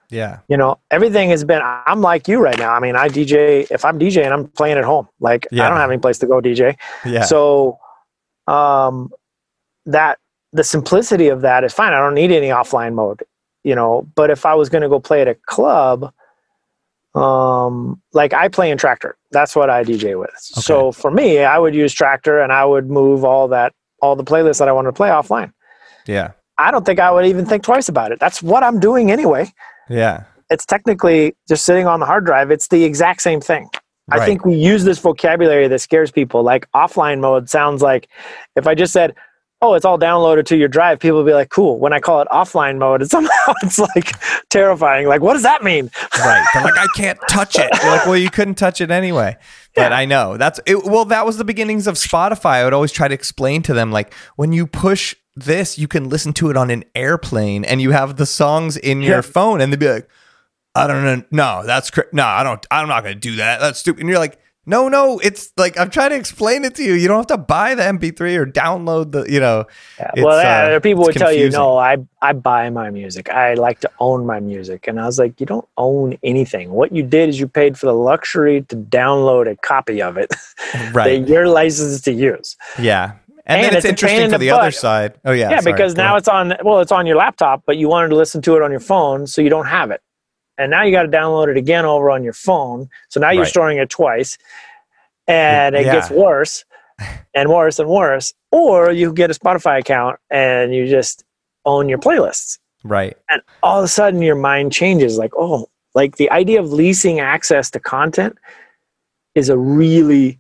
Yeah. 0.10 0.40
You 0.48 0.58
know, 0.58 0.80
everything 0.90 1.30
has 1.30 1.44
been, 1.44 1.62
I'm 1.64 2.02
like 2.02 2.28
you 2.28 2.40
right 2.40 2.58
now. 2.58 2.74
I 2.74 2.80
mean, 2.80 2.96
I 2.96 3.10
DJ, 3.10 3.68
if 3.70 3.86
I'm 3.86 4.00
DJing, 4.00 4.32
I'm 4.32 4.48
playing 4.48 4.78
at 4.78 4.84
home. 4.84 5.08
Like, 5.20 5.48
yeah. 5.52 5.66
I 5.66 5.70
don't 5.70 5.78
have 5.78 5.92
any 5.92 6.00
place 6.00 6.18
to 6.20 6.28
go 6.28 6.42
DJ. 6.42 6.78
Yeah. 7.06 7.24
So, 7.24 7.78
um, 8.48 9.12
that, 9.86 10.18
the 10.52 10.64
simplicity 10.64 11.28
of 11.28 11.42
that 11.42 11.64
is 11.64 11.74
fine. 11.74 11.94
I 11.94 12.00
don't 12.00 12.16
need 12.16 12.32
any 12.32 12.48
offline 12.48 12.96
mode, 12.96 13.24
you 13.64 13.76
know, 13.76 14.08
but 14.16 14.32
if 14.32 14.46
I 14.48 14.56
was 14.56 14.68
going 14.70 14.82
to 14.82 14.90
go 14.90 15.00
play 15.00 15.22
at 15.22 15.28
a 15.28 15.36
club, 15.36 16.12
um, 17.14 18.02
like 18.14 18.34
I 18.34 18.48
play 18.48 18.72
in 18.72 18.78
Traktor, 18.78 19.14
That's 19.32 19.56
what 19.56 19.70
I 19.70 19.84
DJ 19.84 20.20
with. 20.20 20.30
Okay. 20.30 20.62
So 20.62 20.92
for 20.92 21.12
me, 21.12 21.40
I 21.40 21.60
would 21.60 21.76
use 21.76 21.94
Traktor 21.94 22.44
and 22.44 22.52
I 22.52 22.66
would 22.66 22.90
move 22.90 23.24
all 23.24 23.48
that, 23.50 23.74
all 24.02 24.16
the 24.16 24.24
playlists 24.24 24.60
that 24.60 24.68
I 24.68 24.72
wanted 24.72 24.90
to 24.90 24.94
play 24.94 25.10
offline. 25.10 25.54
Yeah. 26.08 26.32
I 26.58 26.72
don't 26.72 26.86
think 26.86 27.00
I 27.00 27.12
would 27.12 27.26
even 27.26 27.46
think 27.46 27.64
twice 27.64 27.88
about 27.88 28.12
it. 28.12 28.20
That's 28.20 28.42
what 28.42 28.64
I'm 28.64 28.80
doing 28.80 29.12
anyway. 29.12 29.52
Yeah. 29.90 30.24
It's 30.50 30.66
technically 30.66 31.36
just 31.48 31.66
sitting 31.66 31.88
on 31.88 32.00
the 32.00 32.06
hard 32.06 32.26
drive. 32.26 32.52
It's 32.52 32.68
the 32.68 32.84
exact 32.84 33.22
same 33.22 33.42
thing. 33.42 33.70
Right. 34.10 34.22
I 34.22 34.26
think 34.26 34.46
we 34.46 34.56
use 34.56 34.84
this 34.84 34.98
vocabulary 34.98 35.68
that 35.68 35.80
scares 35.80 36.12
people. 36.12 36.42
Like 36.42 36.68
offline 36.72 37.20
mode 37.20 37.50
sounds 37.50 37.82
like 37.82 38.08
if 38.56 38.66
I 38.66 38.74
just 38.74 38.92
said, 38.92 39.16
"Oh, 39.62 39.74
it's 39.74 39.86
all 39.86 40.00
downloaded 40.00 40.46
to 40.48 40.58
your 40.58 40.68
drive," 40.68 41.00
people 41.00 41.18
will 41.18 41.26
be 41.26 41.34
like, 41.34 41.50
"Cool." 41.50 41.80
When 41.80 41.94
I 41.94 42.00
call 42.00 42.22
it 42.22 42.28
offline 42.32 42.78
mode, 42.78 43.02
it's 43.02 43.12
somehow 43.12 43.54
it's 43.64 43.80
like 43.80 44.14
terrifying. 44.50 45.08
Like, 45.08 45.22
what 45.22 45.34
does 45.34 45.44
that 45.44 45.64
mean? 45.64 45.92
Right? 46.18 46.46
They're 46.54 46.64
like, 46.64 46.78
"I 46.78 46.88
can't 46.96 47.20
touch 47.30 47.58
it." 47.58 47.70
You're 47.82 47.92
like, 47.92 48.06
"Well, 48.06 48.18
you 48.18 48.30
couldn't 48.30 48.56
touch 48.56 48.82
it 48.82 48.92
anyway." 48.92 49.38
But 49.76 49.92
yeah. 49.92 49.98
I 49.98 50.06
know 50.06 50.38
that's 50.38 50.60
it. 50.66 50.84
Well, 50.84 51.06
that 51.06 51.26
was 51.26 51.38
the 51.38 51.46
beginnings 51.46 51.88
of 51.88 51.96
Spotify. 51.96 52.56
I 52.56 52.64
would 52.64 52.74
always 52.74 52.92
try 52.92 53.08
to 53.08 53.14
explain 53.14 53.62
to 53.64 53.74
them 53.74 53.92
like 53.92 54.14
when 54.36 54.52
you 54.54 54.66
push 54.68 55.16
this, 55.36 55.78
you 55.78 55.88
can 55.88 56.10
listen 56.10 56.34
to 56.34 56.50
it 56.50 56.58
on 56.58 56.70
an 56.70 56.84
airplane 56.96 57.64
and 57.64 57.82
you 57.82 57.92
have 57.92 58.18
the 58.18 58.26
songs 58.26 58.78
in 58.78 59.02
your 59.02 59.22
phone, 59.22 59.62
and 59.62 59.72
they'd 59.72 59.80
be 59.80 59.90
like, 59.90 60.10
I 60.76 60.88
don't 60.88 61.04
know. 61.04 61.24
No, 61.32 61.66
that's 61.66 61.90
cr- 61.92 62.02
no. 62.14 62.26
I 62.26 62.44
don't. 62.44 62.64
I'm 62.72 62.88
not 62.88 63.04
going 63.04 63.16
to 63.16 63.20
do 63.20 63.38
that. 63.38 63.60
That's 63.60 63.80
stupid. 63.80 64.02
And 64.02 64.10
you're 64.10 64.20
like, 64.20 64.40
no, 64.70 64.88
no. 64.88 65.20
It's 65.20 65.52
like 65.58 65.80
I'm 65.80 65.90
trying 65.90 66.12
to 66.12 66.16
explain 66.16 66.64
it 66.64 66.76
to 66.76 66.84
you. 66.84 66.94
You 66.94 67.08
don't 67.08 67.18
have 67.18 67.28
to 67.28 67.38
buy 67.38 67.74
the 67.74 67.82
MP3 67.82 68.38
or 68.38 68.46
download 68.46 69.12
the. 69.12 69.26
You 69.30 69.40
know. 69.40 69.66
Yeah, 69.98 70.12
well, 70.18 70.42
yeah, 70.42 70.76
uh, 70.76 70.80
people 70.80 71.04
would 71.04 71.16
confusing. 71.16 71.36
tell 71.36 71.46
you, 71.46 71.50
no, 71.50 71.78
I 71.78 71.98
I 72.22 72.34
buy 72.34 72.70
my 72.70 72.92
music. 72.92 73.30
I 73.32 73.56
like 73.56 73.80
to 73.80 73.90
own 74.00 74.28
my 74.28 74.40
music, 74.40 74.88
and 74.88 75.00
I 75.00 75.08
was 75.08 75.18
like, 75.18 75.40
you 75.40 75.48
don't 75.48 75.68
own 75.78 76.20
anything. 76.22 76.70
What 76.70 76.92
you 76.92 77.02
did 77.02 77.30
is 77.30 77.40
you 77.40 77.48
paid 77.48 77.80
for 77.80 77.88
the 77.88 77.94
luxury 77.94 78.62
to 78.70 78.76
download 78.76 79.50
a 79.50 79.56
copy 79.56 80.02
of 80.02 80.18
it, 80.18 80.32
right? 80.94 81.26
that 81.26 81.28
you're 81.28 81.48
licensed 81.48 82.06
to 82.06 82.14
use. 82.14 82.56
Yeah, 82.78 83.14
and, 83.48 83.62
and 83.62 83.64
then 83.64 83.74
it's, 83.76 83.86
it's 83.86 83.90
interesting 83.90 84.30
for 84.30 84.38
the, 84.38 84.38
the 84.38 84.52
other 84.52 84.72
side. 84.72 85.16
Oh 85.26 85.32
yeah, 85.32 85.50
yeah, 85.50 85.60
sorry. 85.62 85.74
because 85.74 85.96
now 85.96 86.16
it's 86.16 86.28
on. 86.28 86.54
Well, 86.64 86.80
it's 86.80 86.92
on 86.92 87.08
your 87.08 87.18
laptop, 87.18 87.64
but 87.66 87.78
you 87.78 87.90
wanted 87.90 88.10
to 88.10 88.16
listen 88.16 88.42
to 88.44 88.56
it 88.56 88.62
on 88.62 88.70
your 88.70 88.80
phone, 88.80 89.26
so 89.26 89.42
you 89.42 89.50
don't 89.50 89.68
have 89.68 89.90
it 89.90 90.02
and 90.60 90.70
now 90.70 90.84
you 90.84 90.92
got 90.92 91.04
to 91.04 91.10
download 91.10 91.48
it 91.48 91.58
again 91.58 91.86
over 91.86 92.12
on 92.12 92.24
your 92.24 92.34
phone. 92.34 92.90
So 93.08 93.20
now 93.20 93.32
you're 93.32 93.44
right. 93.44 93.50
storing 93.50 93.78
it 93.80 93.90
twice, 93.90 94.38
and 95.28 95.76
it 95.76 95.86
yeah. 95.86 95.94
gets 95.94 96.12
worse 96.12 96.66
and 97.34 97.50
worse 97.50 97.80
and 97.80 97.90
worse. 97.90 98.34
Or 98.52 98.92
you 98.92 99.14
get 99.14 99.32
a 99.32 99.34
Spotify 99.34 99.80
account 99.80 100.20
and 100.30 100.76
you 100.76 100.88
just 100.88 101.24
own 101.66 101.88
your 101.88 101.98
playlists. 101.98 102.60
Right. 102.84 103.18
And 103.30 103.42
all 103.64 103.80
of 103.80 103.86
a 103.86 103.88
sudden 103.88 104.22
your 104.22 104.36
mind 104.36 104.72
changes 104.72 105.18
like, 105.18 105.32
oh, 105.38 105.70
like 105.96 106.18
the 106.18 106.30
idea 106.32 106.60
of 106.60 106.72
leasing 106.72 107.20
access 107.20 107.70
to 107.72 107.80
content 107.80 108.38
is 109.36 109.50
a 109.50 109.58
really 109.58 110.40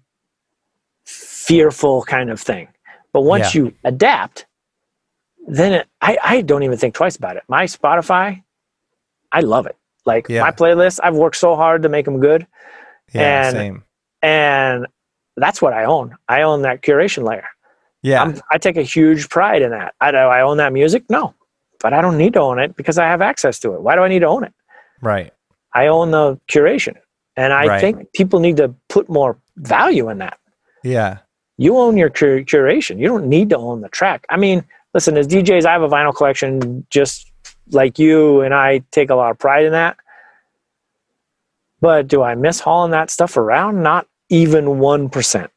fearful 1.05 2.03
kind 2.03 2.29
of 2.29 2.39
thing. 2.39 2.67
But 3.13 3.21
once 3.21 3.55
yeah. 3.55 3.61
you 3.61 3.73
adapt, 3.83 4.45
then 5.47 5.73
it, 5.73 5.87
I, 6.01 6.17
I 6.23 6.41
don't 6.41 6.63
even 6.63 6.77
think 6.77 6.93
twice 6.93 7.15
about 7.15 7.37
it. 7.37 7.43
My 7.47 7.65
Spotify, 7.65 8.43
I 9.31 9.41
love 9.41 9.65
it. 9.65 9.77
Like 10.09 10.27
yeah. 10.27 10.41
my 10.41 10.51
playlists, 10.51 10.99
I've 11.03 11.15
worked 11.15 11.35
so 11.35 11.55
hard 11.55 11.83
to 11.83 11.89
make 11.89 12.05
them 12.05 12.19
good. 12.19 12.47
Yeah, 13.13 13.45
and, 13.47 13.55
same. 13.55 13.83
And 14.23 14.87
that's 15.37 15.61
what 15.61 15.73
I 15.73 15.85
own. 15.85 16.15
I 16.27 16.41
own 16.41 16.63
that 16.63 16.81
curation 16.81 17.23
layer. 17.27 17.47
Yeah. 18.01 18.23
I'm, 18.23 18.41
i 18.51 18.57
take 18.57 18.77
a 18.77 18.81
huge 18.81 19.29
pride 19.29 19.61
in 19.61 19.69
that. 19.69 19.93
I 20.01 20.09
do 20.11 20.17
I 20.17 20.41
own 20.41 20.57
that 20.57 20.73
music? 20.73 21.03
No. 21.09 21.35
But 21.79 21.93
I 21.93 22.01
don't 22.01 22.17
need 22.17 22.33
to 22.33 22.39
own 22.39 22.57
it 22.57 22.75
because 22.75 22.97
I 22.97 23.05
have 23.05 23.21
access 23.21 23.59
to 23.59 23.73
it. 23.75 23.81
Why 23.81 23.95
do 23.95 24.01
I 24.01 24.07
need 24.07 24.19
to 24.19 24.27
own 24.27 24.43
it? 24.43 24.53
Right. 25.01 25.31
I 25.73 25.87
own 25.87 26.09
the 26.09 26.39
curation. 26.51 26.95
And 27.35 27.53
I 27.53 27.67
right. 27.67 27.81
think 27.81 28.11
people 28.13 28.39
need 28.39 28.57
to 28.57 28.73
put 28.89 29.09
more 29.09 29.37
value 29.57 30.09
in 30.09 30.17
that. 30.17 30.39
Yeah. 30.83 31.19
You 31.57 31.77
own 31.77 31.97
your 31.97 32.09
cur- 32.09 32.43
curation. 32.43 32.99
You 32.99 33.07
don't 33.07 33.27
need 33.27 33.49
to 33.51 33.57
own 33.57 33.81
the 33.81 33.89
track. 33.89 34.25
I 34.29 34.37
mean, 34.37 34.65
listen, 34.93 35.15
as 35.17 35.27
DJs, 35.27 35.65
I 35.65 35.71
have 35.71 35.83
a 35.83 35.87
vinyl 35.87 36.15
collection 36.15 36.85
just 36.89 37.28
like 37.71 37.99
you 37.99 38.41
and 38.41 38.53
I 38.53 38.83
take 38.91 39.09
a 39.09 39.15
lot 39.15 39.31
of 39.31 39.39
pride 39.39 39.65
in 39.65 39.71
that. 39.73 39.97
But 41.81 42.07
do 42.07 42.21
I 42.21 42.35
miss 42.35 42.59
hauling 42.59 42.91
that 42.91 43.09
stuff 43.09 43.37
around? 43.37 43.81
Not 43.83 44.07
even 44.29 44.65
1%. 44.65 45.49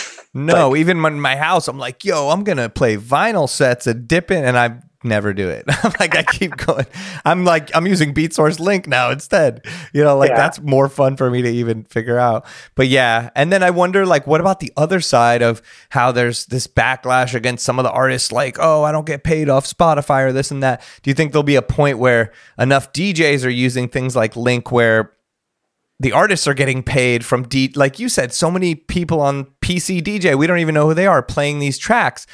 No, 0.32 0.70
like, 0.70 0.78
even 0.78 1.04
in 1.04 1.20
my 1.20 1.34
house, 1.34 1.66
I'm 1.66 1.78
like, 1.78 2.04
yo, 2.04 2.28
I'm 2.28 2.44
going 2.44 2.58
to 2.58 2.68
play 2.68 2.96
vinyl 2.96 3.48
sets 3.48 3.88
and 3.88 4.06
dip 4.06 4.30
in. 4.30 4.44
And 4.44 4.56
I 4.56 4.80
never 5.02 5.32
do 5.32 5.48
it. 5.48 5.64
I'm 5.84 5.92
like, 5.98 6.16
I 6.16 6.22
keep 6.22 6.56
going. 6.56 6.86
I'm 7.24 7.44
like, 7.44 7.70
I'm 7.74 7.86
using 7.86 8.14
Beatsource 8.14 8.58
Link 8.58 8.86
now 8.86 9.10
instead. 9.10 9.64
You 9.92 10.04
know, 10.04 10.16
like 10.16 10.30
yeah. 10.30 10.36
that's 10.36 10.60
more 10.60 10.88
fun 10.88 11.16
for 11.16 11.30
me 11.30 11.42
to 11.42 11.48
even 11.48 11.84
figure 11.84 12.18
out. 12.18 12.46
But 12.74 12.88
yeah. 12.88 13.30
And 13.34 13.52
then 13.52 13.62
I 13.62 13.70
wonder, 13.70 14.06
like, 14.06 14.26
what 14.26 14.40
about 14.40 14.60
the 14.60 14.72
other 14.76 15.00
side 15.00 15.42
of 15.42 15.62
how 15.90 16.12
there's 16.12 16.46
this 16.46 16.66
backlash 16.66 17.34
against 17.34 17.64
some 17.64 17.78
of 17.78 17.84
the 17.84 17.90
artists, 17.90 18.32
like, 18.32 18.58
oh, 18.60 18.82
I 18.82 18.92
don't 18.92 19.06
get 19.06 19.24
paid 19.24 19.48
off 19.48 19.66
Spotify 19.66 20.26
or 20.26 20.32
this 20.32 20.50
and 20.50 20.62
that. 20.62 20.82
Do 21.02 21.10
you 21.10 21.14
think 21.14 21.32
there'll 21.32 21.42
be 21.42 21.56
a 21.56 21.62
point 21.62 21.98
where 21.98 22.32
enough 22.58 22.92
DJs 22.92 23.44
are 23.44 23.50
using 23.50 23.88
things 23.88 24.14
like 24.16 24.36
Link 24.36 24.70
where 24.70 25.12
the 25.98 26.12
artists 26.12 26.48
are 26.48 26.54
getting 26.54 26.82
paid 26.82 27.24
from 27.24 27.46
D 27.46 27.70
like 27.76 27.98
you 27.98 28.08
said, 28.08 28.32
so 28.32 28.50
many 28.50 28.74
people 28.74 29.20
on 29.20 29.44
PC 29.60 30.02
DJ, 30.02 30.36
we 30.36 30.46
don't 30.46 30.58
even 30.58 30.74
know 30.74 30.88
who 30.88 30.94
they 30.94 31.06
are 31.06 31.22
playing 31.22 31.58
these 31.58 31.76
tracks 31.76 32.26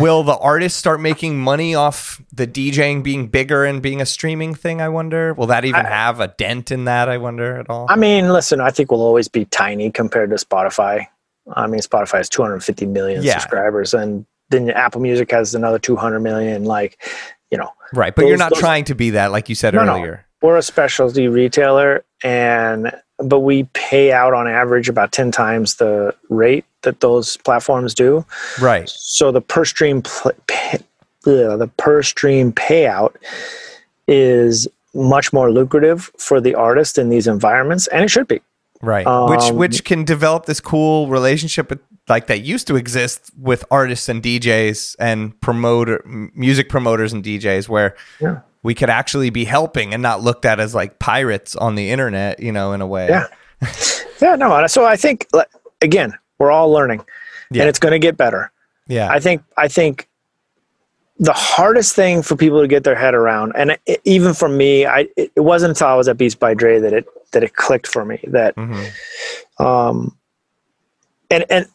will 0.00 0.22
the 0.22 0.36
artists 0.36 0.78
start 0.78 1.00
making 1.00 1.38
money 1.38 1.74
off 1.74 2.20
the 2.32 2.46
DJing 2.46 3.02
being 3.02 3.28
bigger 3.28 3.64
and 3.64 3.82
being 3.82 4.00
a 4.00 4.06
streaming 4.06 4.54
thing? 4.54 4.80
I 4.80 4.88
wonder. 4.88 5.34
Will 5.34 5.46
that 5.46 5.64
even 5.64 5.86
I, 5.86 5.88
have 5.88 6.20
a 6.20 6.28
dent 6.28 6.70
in 6.70 6.84
that? 6.84 7.08
I 7.08 7.18
wonder 7.18 7.58
at 7.58 7.70
all. 7.70 7.86
I 7.88 7.96
mean, 7.96 8.28
listen, 8.28 8.60
I 8.60 8.70
think 8.70 8.90
we'll 8.90 9.02
always 9.02 9.28
be 9.28 9.44
tiny 9.46 9.90
compared 9.90 10.30
to 10.30 10.36
Spotify. 10.36 11.06
I 11.54 11.66
mean, 11.66 11.80
Spotify 11.80 12.18
has 12.18 12.28
250 12.28 12.86
million 12.86 13.22
yeah. 13.22 13.38
subscribers, 13.38 13.94
and 13.94 14.26
then 14.50 14.70
Apple 14.70 15.00
Music 15.00 15.30
has 15.30 15.54
another 15.54 15.78
200 15.78 16.20
million. 16.20 16.64
Like, 16.64 17.02
you 17.50 17.58
know, 17.58 17.72
right? 17.94 18.14
But 18.14 18.22
those, 18.22 18.28
you're 18.28 18.38
not 18.38 18.52
those, 18.52 18.60
trying 18.60 18.84
to 18.84 18.94
be 18.94 19.10
that, 19.10 19.32
like 19.32 19.48
you 19.48 19.54
said 19.54 19.74
no, 19.74 19.80
earlier. 19.80 20.26
No. 20.42 20.48
We're 20.48 20.56
a 20.58 20.62
specialty 20.62 21.28
retailer, 21.28 22.04
and 22.22 22.92
but 23.18 23.40
we 23.40 23.64
pay 23.74 24.12
out 24.12 24.34
on 24.34 24.46
average 24.46 24.88
about 24.88 25.12
10 25.12 25.30
times 25.30 25.76
the 25.76 26.14
rate 26.28 26.64
that 26.82 27.00
those 27.00 27.36
platforms 27.38 27.94
do. 27.94 28.24
Right. 28.60 28.88
So 28.88 29.32
the 29.32 29.40
per 29.40 29.64
stream 29.64 30.02
pay, 30.46 30.78
the 31.24 31.70
per 31.76 32.02
stream 32.02 32.52
payout 32.52 33.14
is 34.06 34.68
much 34.94 35.32
more 35.32 35.52
lucrative 35.52 36.10
for 36.16 36.40
the 36.40 36.54
artist 36.54 36.98
in 36.98 37.08
these 37.08 37.26
environments 37.26 37.86
and 37.88 38.04
it 38.04 38.08
should 38.08 38.28
be. 38.28 38.40
Right. 38.80 39.06
Um, 39.06 39.28
which 39.30 39.50
which 39.50 39.84
can 39.84 40.04
develop 40.04 40.46
this 40.46 40.60
cool 40.60 41.08
relationship 41.08 41.82
like 42.08 42.28
that 42.28 42.42
used 42.42 42.68
to 42.68 42.76
exist 42.76 43.30
with 43.36 43.64
artists 43.72 44.08
and 44.08 44.22
DJs 44.22 44.94
and 45.00 45.38
promoter 45.40 46.02
music 46.06 46.68
promoters 46.68 47.12
and 47.12 47.24
DJs 47.24 47.68
where 47.68 47.96
yeah 48.20 48.40
we 48.62 48.74
could 48.74 48.90
actually 48.90 49.30
be 49.30 49.44
helping 49.44 49.94
and 49.94 50.02
not 50.02 50.22
looked 50.22 50.44
at 50.44 50.60
as 50.60 50.74
like 50.74 50.98
pirates 50.98 51.56
on 51.56 51.74
the 51.74 51.90
internet, 51.90 52.40
you 52.40 52.52
know, 52.52 52.72
in 52.72 52.80
a 52.80 52.86
way. 52.86 53.08
Yeah. 53.08 53.26
yeah, 54.20 54.36
no. 54.36 54.66
So 54.66 54.84
I 54.84 54.96
think 54.96 55.26
again, 55.80 56.12
we're 56.38 56.50
all 56.50 56.70
learning 56.70 57.04
yeah. 57.50 57.62
and 57.62 57.68
it's 57.68 57.78
going 57.78 57.92
to 57.92 57.98
get 57.98 58.16
better. 58.16 58.50
Yeah. 58.86 59.08
I 59.10 59.20
think 59.20 59.42
I 59.56 59.68
think 59.68 60.08
the 61.18 61.32
hardest 61.32 61.94
thing 61.94 62.22
for 62.22 62.36
people 62.36 62.60
to 62.60 62.68
get 62.68 62.84
their 62.84 62.94
head 62.94 63.14
around 63.14 63.52
and 63.56 63.76
it, 63.86 64.00
even 64.04 64.34
for 64.34 64.48
me, 64.48 64.86
I 64.86 65.08
it, 65.16 65.32
wasn't 65.36 65.70
until 65.70 65.88
I 65.88 65.94
was 65.94 66.08
at 66.08 66.16
Beats 66.16 66.34
by 66.34 66.54
Dre 66.54 66.78
that 66.78 66.92
it 66.92 67.06
that 67.32 67.42
it 67.42 67.54
clicked 67.54 67.86
for 67.86 68.04
me 68.04 68.20
that 68.28 68.56
mm-hmm. 68.56 69.64
um 69.64 70.16
and 71.30 71.44
and 71.50 71.66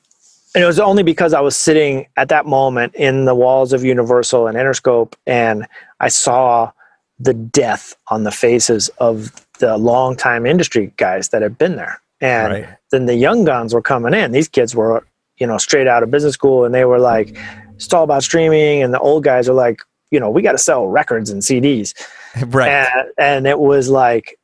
and 0.55 0.63
it 0.63 0.67
was 0.67 0.79
only 0.79 1.03
because 1.03 1.33
I 1.33 1.41
was 1.41 1.55
sitting 1.55 2.07
at 2.15 2.29
that 2.29 2.45
moment 2.45 2.93
in 2.95 3.25
the 3.25 3.33
walls 3.33 3.73
of 3.73 3.83
Universal 3.83 4.47
and 4.47 4.55
Interscope, 4.55 5.13
and 5.25 5.65
I 6.03 6.09
saw 6.09 6.71
the 7.19 7.33
death 7.33 7.95
on 8.09 8.23
the 8.23 8.31
faces 8.31 8.89
of 8.97 9.31
the 9.59 9.77
longtime 9.77 10.45
industry 10.45 10.91
guys 10.97 11.29
that 11.29 11.41
had 11.41 11.57
been 11.57 11.75
there. 11.77 12.01
And 12.19 12.53
right. 12.53 12.69
then 12.91 13.05
the 13.05 13.15
young 13.15 13.45
guns 13.45 13.73
were 13.73 13.81
coming 13.81 14.13
in. 14.13 14.31
These 14.31 14.49
kids 14.49 14.75
were, 14.75 15.05
you 15.37 15.47
know, 15.47 15.57
straight 15.57 15.87
out 15.87 16.03
of 16.03 16.11
business 16.11 16.33
school, 16.33 16.65
and 16.65 16.73
they 16.73 16.85
were 16.85 16.99
like, 16.99 17.37
"It's 17.75 17.91
all 17.93 18.03
about 18.03 18.23
streaming." 18.23 18.81
And 18.81 18.93
the 18.93 18.99
old 18.99 19.23
guys 19.23 19.49
are 19.49 19.53
like, 19.53 19.81
"You 20.11 20.19
know, 20.19 20.29
we 20.29 20.41
got 20.41 20.53
to 20.53 20.57
sell 20.57 20.87
records 20.87 21.29
and 21.29 21.41
CDs." 21.41 21.93
Right. 22.47 22.67
And, 22.67 23.09
and 23.19 23.47
it 23.47 23.59
was 23.59 23.91
like, 23.91 24.39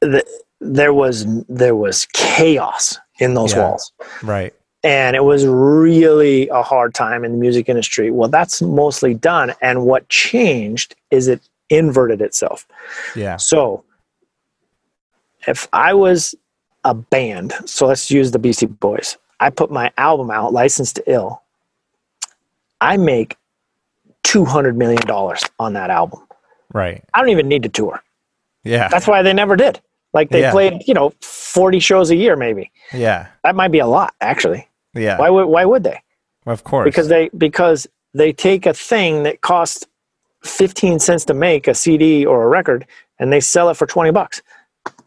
the, 0.00 0.24
there 0.60 0.94
was 0.94 1.26
there 1.48 1.74
was 1.74 2.06
chaos 2.12 2.96
in 3.18 3.34
those 3.34 3.52
yeah. 3.52 3.58
walls. 3.58 3.90
Right 4.22 4.54
and 4.82 5.14
it 5.14 5.24
was 5.24 5.46
really 5.46 6.48
a 6.48 6.62
hard 6.62 6.94
time 6.94 7.24
in 7.24 7.32
the 7.32 7.38
music 7.38 7.68
industry. 7.68 8.10
Well, 8.10 8.28
that's 8.28 8.62
mostly 8.62 9.14
done. 9.14 9.52
And 9.60 9.84
what 9.84 10.08
changed 10.08 10.94
is 11.10 11.28
it 11.28 11.40
inverted 11.68 12.20
itself. 12.22 12.66
Yeah. 13.14 13.36
So 13.36 13.84
if 15.46 15.68
I 15.72 15.94
was 15.94 16.34
a 16.84 16.94
band, 16.94 17.52
so 17.66 17.86
let's 17.86 18.10
use 18.10 18.30
the 18.30 18.38
Beastie 18.38 18.66
Boys, 18.66 19.18
I 19.38 19.50
put 19.50 19.70
my 19.70 19.90
album 19.96 20.30
out, 20.30 20.52
Licensed 20.52 20.96
to 20.96 21.04
Ill. 21.06 21.42
I 22.80 22.96
make 22.96 23.36
$200 24.24 24.76
million 24.76 25.02
on 25.58 25.72
that 25.74 25.90
album. 25.90 26.26
Right. 26.72 27.04
I 27.12 27.20
don't 27.20 27.30
even 27.30 27.48
need 27.48 27.62
to 27.64 27.68
tour. 27.68 28.02
Yeah. 28.64 28.88
That's 28.88 29.06
why 29.06 29.22
they 29.22 29.32
never 29.32 29.56
did. 29.56 29.80
Like 30.12 30.30
they 30.30 30.40
yeah. 30.40 30.52
played, 30.52 30.82
you 30.86 30.94
know, 30.94 31.12
40 31.20 31.78
shows 31.80 32.10
a 32.10 32.16
year 32.16 32.36
maybe. 32.36 32.70
Yeah. 32.92 33.28
That 33.44 33.54
might 33.54 33.72
be 33.72 33.78
a 33.78 33.86
lot 33.86 34.14
actually. 34.20 34.68
Yeah. 34.94 35.18
Why 35.18 35.30
would 35.30 35.46
why 35.46 35.64
would 35.64 35.84
they? 35.84 36.00
Of 36.46 36.64
course. 36.64 36.84
Because 36.84 37.08
they 37.08 37.28
because 37.36 37.86
they 38.14 38.32
take 38.32 38.66
a 38.66 38.74
thing 38.74 39.22
that 39.22 39.40
costs 39.40 39.86
15 40.44 40.98
cents 40.98 41.24
to 41.26 41.34
make 41.34 41.68
a 41.68 41.74
CD 41.74 42.24
or 42.24 42.44
a 42.44 42.48
record 42.48 42.86
and 43.18 43.32
they 43.32 43.40
sell 43.40 43.68
it 43.68 43.74
for 43.74 43.86
20 43.86 44.10
bucks. 44.10 44.42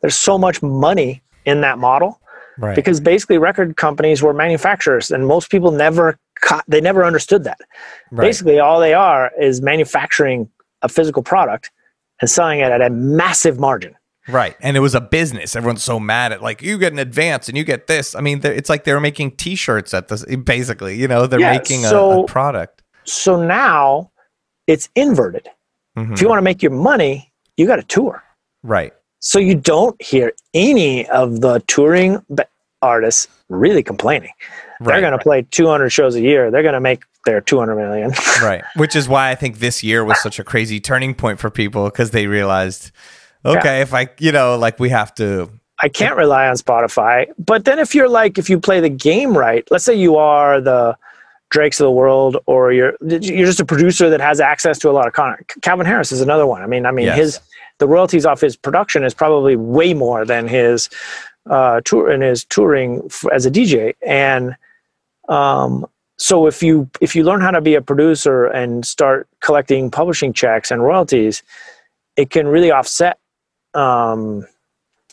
There's 0.02 0.16
so 0.16 0.38
much 0.38 0.62
money 0.62 1.24
in 1.46 1.62
that 1.62 1.80
model. 1.80 2.20
Right. 2.58 2.76
Because 2.76 3.00
basically 3.00 3.40
record 3.40 3.78
companies 3.78 4.22
were 4.22 4.34
manufacturers 4.34 5.10
and 5.10 5.26
most 5.26 5.50
people 5.50 5.72
never 5.72 6.20
caught, 6.42 6.64
they 6.68 6.82
never 6.82 7.04
understood 7.04 7.44
that. 7.46 7.58
Right. 8.12 8.28
Basically 8.28 8.60
all 8.60 8.80
they 8.80 8.94
are 8.94 9.32
is 9.42 9.62
manufacturing 9.62 10.50
a 10.84 10.90
physical 10.90 11.24
product 11.24 11.72
and 12.22 12.30
selling 12.30 12.60
it 12.60 12.72
at 12.72 12.82
a 12.82 12.90
massive 12.92 13.60
margin. 13.60 13.96
Right. 14.28 14.56
And 14.62 14.78
it 14.78 14.80
was 14.80 14.96
a 14.96 15.02
business. 15.02 15.56
Everyone's 15.56 15.84
so 15.84 16.00
mad 16.00 16.32
at 16.32 16.42
like 16.42 16.62
you 16.62 16.78
get 16.78 16.94
an 16.94 17.00
advance 17.00 17.50
and 17.50 17.58
you 17.58 17.64
get 17.64 17.88
this. 17.88 18.16
I 18.16 18.22
mean, 18.22 18.42
it's 18.44 18.70
like 18.70 18.86
they're 18.86 19.00
making 19.00 19.32
t-shirts 19.32 19.94
at 19.94 20.08
this 20.08 20.24
basically, 20.38 20.98
you 20.98 21.08
know, 21.08 21.28
they're 21.28 21.40
yeah, 21.40 21.52
making 21.52 21.82
so, 21.82 22.12
a, 22.12 22.24
a, 22.24 22.26
product. 22.26 22.84
So 23.04 23.44
now 23.44 24.12
it's 24.68 24.88
inverted. 24.96 25.50
Mm-hmm. 25.98 26.14
If 26.14 26.22
you 26.22 26.30
want 26.30 26.38
to 26.38 26.44
make 26.44 26.64
your 26.64 26.72
money, 26.72 27.32
you 27.58 27.68
got 27.68 27.76
to 27.76 27.84
tour. 27.84 28.24
Right. 28.64 28.94
So 29.20 29.40
you 29.40 29.56
don't 29.56 30.02
hear 30.02 30.34
any 30.54 31.08
of 31.10 31.42
the 31.42 31.62
touring 31.68 32.26
artists 32.82 33.28
really 33.50 33.84
complaining. 33.84 34.32
They're 34.80 35.02
going 35.02 35.14
to 35.14 35.20
play 35.20 35.48
200 35.50 35.90
shows 35.90 36.16
a 36.16 36.22
year. 36.22 36.52
They're 36.52 36.62
going 36.62 36.74
to 36.74 36.82
make 36.82 37.04
their 37.26 37.40
200 37.40 37.76
million. 37.76 38.12
right. 38.42 38.64
Which 38.76 38.96
is 38.96 39.08
why 39.08 39.30
I 39.30 39.36
think 39.36 39.60
this 39.60 39.82
year 39.84 40.04
was 40.04 40.22
such 40.22 40.40
a 40.40 40.44
crazy 40.44 40.80
turning 40.80 41.16
point 41.16 41.40
for 41.40 41.50
people 41.50 41.86
because 41.86 42.12
they 42.12 42.28
realized, 42.28 42.92
okay, 43.46 43.78
yeah. 43.78 43.82
if 43.82 43.94
I, 43.94 44.10
you 44.20 44.32
know, 44.32 44.58
like 44.58 44.80
we 44.80 44.90
have 44.90 45.14
to. 45.16 45.50
I 45.80 45.90
can't 45.90 46.16
rely 46.16 46.48
on 46.48 46.56
Spotify. 46.56 47.28
But 47.38 47.66
then 47.66 47.80
if 47.80 47.94
you're 47.94 48.10
like, 48.10 48.38
if 48.38 48.50
you 48.50 48.60
play 48.60 48.80
the 48.80 48.90
game 48.90 49.38
right, 49.38 49.68
let's 49.70 49.84
say 49.84 49.94
you 49.94 50.16
are 50.16 50.62
the 50.62 50.98
Drakes 51.50 51.80
of 51.80 51.86
the 51.86 51.92
world, 51.92 52.38
or 52.48 52.72
you're 52.72 52.96
you're 53.02 53.46
just 53.46 53.60
a 53.60 53.66
producer 53.66 54.10
that 54.10 54.20
has 54.20 54.40
access 54.40 54.80
to 54.80 54.90
a 54.90 54.92
lot 54.94 55.08
of 55.08 55.14
content. 55.14 55.52
Calvin 55.62 55.86
Harris 55.86 56.12
is 56.12 56.20
another 56.20 56.48
one. 56.48 56.64
I 56.64 56.66
mean, 56.66 56.86
I 56.88 56.92
mean 56.92 57.06
yes. 57.06 57.18
his 57.18 57.40
the 57.78 57.88
royalties 57.88 58.26
off 58.26 58.42
his 58.42 58.56
production 58.56 59.04
is 59.04 59.14
probably 59.14 59.56
way 59.56 59.94
more 59.94 60.26
than 60.26 60.48
his 60.48 60.90
uh, 61.50 61.82
tour 61.82 62.10
and 62.10 62.24
his 62.24 62.46
touring 62.46 63.08
as 63.32 63.46
a 63.46 63.52
DJ. 63.52 63.94
And 64.06 64.56
um, 65.30 65.86
so 66.18 66.48
if 66.48 66.64
you 66.64 66.90
if 67.02 67.16
you 67.16 67.24
learn 67.24 67.42
how 67.42 67.52
to 67.52 67.62
be 67.62 67.76
a 67.76 67.82
producer 67.82 68.46
and 68.46 68.86
start 68.86 69.28
collecting 69.42 69.92
publishing 69.92 70.34
checks 70.34 70.72
and 70.72 70.82
royalties, 70.84 71.44
it 72.16 72.30
can 72.30 72.48
really 72.48 72.72
offset 72.72 73.20
um, 73.74 74.46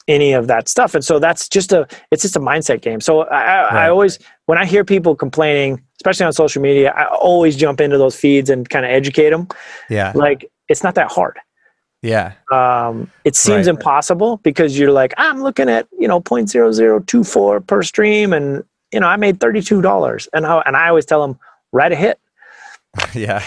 any 0.08 0.32
of 0.32 0.46
that 0.48 0.68
stuff. 0.68 0.94
And 0.94 1.04
so 1.04 1.18
that's 1.18 1.48
just 1.48 1.72
a 1.72 1.86
it's 2.10 2.22
just 2.22 2.36
a 2.36 2.40
mindset 2.40 2.80
game. 2.82 3.00
So 3.00 3.22
I, 3.22 3.62
right. 3.62 3.72
I 3.72 3.88
always 3.88 4.18
when 4.46 4.58
I 4.58 4.66
hear 4.66 4.84
people 4.84 5.14
complaining, 5.14 5.82
especially 5.98 6.26
on 6.26 6.32
social 6.32 6.62
media, 6.62 6.92
I 6.92 7.06
always 7.06 7.56
jump 7.56 7.80
into 7.80 7.98
those 7.98 8.16
feeds 8.16 8.50
and 8.50 8.68
kind 8.68 8.84
of 8.84 8.90
educate 8.90 9.30
them. 9.30 9.48
Yeah, 9.88 10.12
like 10.14 10.50
it's 10.68 10.82
not 10.82 10.94
that 10.96 11.10
hard. 11.10 11.38
Yeah. 12.02 12.32
Um, 12.50 13.10
it 13.24 13.36
seems 13.36 13.66
right. 13.66 13.76
impossible 13.76 14.38
because 14.38 14.78
you're 14.78 14.92
like, 14.92 15.12
I'm 15.18 15.42
looking 15.42 15.68
at, 15.68 15.86
you 15.98 16.08
know, 16.08 16.20
0.0024 16.20 17.66
per 17.66 17.82
stream 17.82 18.32
and, 18.32 18.64
you 18.92 19.00
know, 19.00 19.06
I 19.06 19.16
made 19.16 19.38
$32 19.38 20.28
and 20.32 20.46
I, 20.46 20.62
and 20.64 20.76
I 20.76 20.88
always 20.88 21.04
tell 21.04 21.20
them 21.20 21.38
write 21.72 21.92
a 21.92 21.96
hit. 21.96 22.18
yeah. 23.14 23.46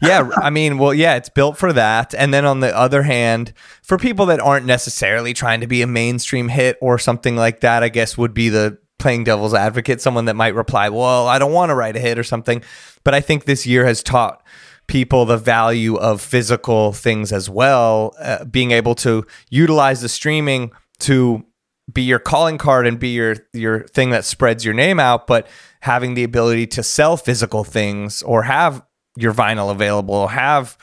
Yeah. 0.00 0.30
I 0.36 0.50
mean, 0.50 0.78
well, 0.78 0.94
yeah, 0.94 1.16
it's 1.16 1.28
built 1.28 1.58
for 1.58 1.72
that. 1.72 2.14
And 2.14 2.32
then 2.32 2.44
on 2.44 2.60
the 2.60 2.76
other 2.76 3.02
hand, 3.02 3.52
for 3.82 3.98
people 3.98 4.26
that 4.26 4.40
aren't 4.40 4.66
necessarily 4.66 5.34
trying 5.34 5.60
to 5.60 5.66
be 5.66 5.82
a 5.82 5.86
mainstream 5.86 6.48
hit 6.48 6.78
or 6.80 6.98
something 6.98 7.36
like 7.36 7.60
that, 7.60 7.82
I 7.82 7.88
guess 7.88 8.16
would 8.16 8.34
be 8.34 8.48
the 8.48 8.78
playing 8.98 9.24
devil's 9.24 9.54
advocate, 9.54 10.00
someone 10.00 10.24
that 10.26 10.36
might 10.36 10.54
reply, 10.54 10.88
well, 10.88 11.26
I 11.26 11.38
don't 11.38 11.52
want 11.52 11.70
to 11.70 11.74
write 11.74 11.96
a 11.96 12.00
hit 12.00 12.18
or 12.18 12.24
something. 12.24 12.62
But 13.04 13.14
I 13.14 13.20
think 13.20 13.44
this 13.44 13.66
year 13.66 13.84
has 13.84 14.02
taught 14.02 14.42
people 14.86 15.24
the 15.24 15.36
value 15.36 15.96
of 15.96 16.20
physical 16.20 16.92
things 16.92 17.32
as 17.32 17.50
well, 17.50 18.14
uh, 18.20 18.44
being 18.44 18.70
able 18.70 18.94
to 18.96 19.26
utilize 19.50 20.00
the 20.00 20.08
streaming 20.08 20.70
to 21.00 21.44
be 21.92 22.02
your 22.02 22.18
calling 22.18 22.58
card 22.58 22.86
and 22.86 22.98
be 22.98 23.08
your 23.10 23.36
your 23.52 23.84
thing 23.84 24.10
that 24.10 24.24
spreads 24.24 24.64
your 24.64 24.74
name 24.74 24.98
out, 24.98 25.26
but 25.26 25.46
having 25.86 26.14
the 26.14 26.24
ability 26.24 26.66
to 26.66 26.82
sell 26.82 27.16
physical 27.16 27.64
things 27.64 28.22
or 28.22 28.42
have 28.42 28.84
your 29.16 29.32
vinyl 29.32 29.70
available, 29.70 30.14
or 30.14 30.30
have 30.30 30.76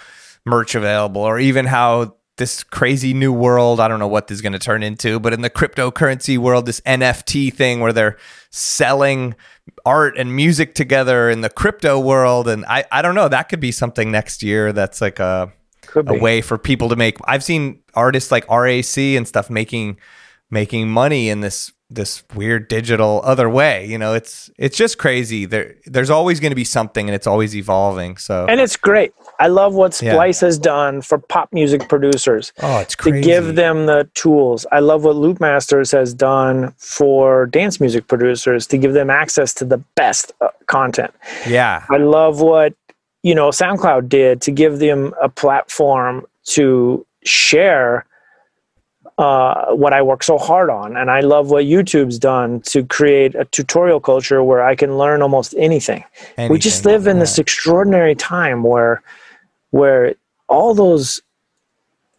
merch 0.45 0.73
available, 0.73 1.21
or 1.21 1.39
even 1.39 1.65
how 1.67 2.15
this 2.37 2.63
crazy 2.63 3.13
new 3.13 3.31
world, 3.31 3.79
I 3.79 3.87
don't 3.87 3.99
know 3.99 4.07
what 4.07 4.27
this 4.27 4.37
is 4.37 4.41
going 4.41 4.53
to 4.53 4.59
turn 4.59 4.81
into, 4.81 5.19
but 5.19 5.33
in 5.33 5.41
the 5.41 5.51
cryptocurrency 5.51 6.37
world, 6.39 6.65
this 6.65 6.81
NFT 6.81 7.53
thing 7.53 7.79
where 7.79 7.93
they're 7.93 8.17
selling 8.49 9.35
art 9.85 10.17
and 10.17 10.35
music 10.35 10.73
together 10.73 11.29
in 11.29 11.41
the 11.41 11.49
crypto 11.49 11.99
world. 11.99 12.47
And 12.47 12.65
I, 12.65 12.85
I 12.91 13.03
don't 13.03 13.13
know, 13.13 13.27
that 13.27 13.49
could 13.49 13.59
be 13.59 13.71
something 13.71 14.11
next 14.11 14.41
year 14.41 14.73
that's 14.73 14.99
like 14.99 15.19
a, 15.19 15.53
a 15.95 16.17
way 16.17 16.41
for 16.41 16.57
people 16.57 16.89
to 16.89 16.95
make. 16.95 17.17
I've 17.25 17.43
seen 17.43 17.81
artists 17.93 18.31
like 18.31 18.49
RAC 18.49 18.97
and 18.97 19.27
stuff 19.27 19.49
making 19.49 19.99
making 20.49 20.87
money 20.87 21.29
in 21.29 21.41
this 21.41 21.72
this 21.95 22.23
weird 22.35 22.67
digital 22.67 23.21
other 23.23 23.49
way. 23.49 23.85
You 23.85 23.97
know, 23.97 24.13
it's 24.13 24.49
it's 24.57 24.77
just 24.77 24.97
crazy. 24.97 25.45
There 25.45 25.75
there's 25.85 26.09
always 26.09 26.39
going 26.39 26.51
to 26.51 26.55
be 26.55 26.63
something, 26.63 27.07
and 27.07 27.15
it's 27.15 27.27
always 27.27 27.55
evolving. 27.55 28.17
So 28.17 28.45
and 28.47 28.59
it's 28.59 28.75
great. 28.75 29.13
I 29.39 29.47
love 29.47 29.73
what 29.73 29.93
Splice 29.93 30.41
yeah. 30.41 30.47
has 30.47 30.57
done 30.57 31.01
for 31.01 31.17
pop 31.17 31.51
music 31.51 31.89
producers. 31.89 32.53
Oh, 32.61 32.79
it's 32.79 32.95
crazy. 32.95 33.21
To 33.21 33.27
give 33.27 33.55
them 33.55 33.85
the 33.85 34.09
tools. 34.13 34.65
I 34.71 34.79
love 34.79 35.03
what 35.03 35.15
Loopmasters 35.15 35.91
has 35.91 36.13
done 36.13 36.73
for 36.77 37.47
dance 37.47 37.79
music 37.79 38.07
producers 38.07 38.67
to 38.67 38.77
give 38.77 38.93
them 38.93 39.09
access 39.09 39.53
to 39.55 39.65
the 39.65 39.77
best 39.95 40.31
uh, 40.41 40.49
content. 40.67 41.13
Yeah. 41.47 41.85
I 41.89 41.97
love 41.97 42.41
what, 42.41 42.73
you 43.23 43.35
know, 43.35 43.49
SoundCloud 43.49 44.09
did 44.09 44.41
to 44.41 44.51
give 44.51 44.79
them 44.79 45.13
a 45.21 45.29
platform 45.29 46.25
to 46.45 47.05
share 47.23 48.05
uh, 49.17 49.67
what 49.73 49.93
I 49.93 50.01
work 50.01 50.23
so 50.23 50.37
hard 50.37 50.69
on. 50.69 50.97
And 50.97 51.11
I 51.11 51.19
love 51.19 51.51
what 51.51 51.65
YouTube's 51.65 52.19
done 52.19 52.61
to 52.61 52.85
create 52.85 53.35
a 53.35 53.45
tutorial 53.45 53.99
culture 53.99 54.43
where 54.43 54.63
I 54.63 54.75
can 54.75 54.97
learn 54.97 55.21
almost 55.21 55.53
anything. 55.57 56.03
anything 56.37 56.51
we 56.51 56.59
just 56.59 56.85
live 56.85 57.07
in 57.07 57.19
this 57.19 57.37
extraordinary 57.37 58.15
time 58.15 58.63
where 58.63 59.01
where 59.71 60.15
all 60.47 60.73
those 60.73 61.21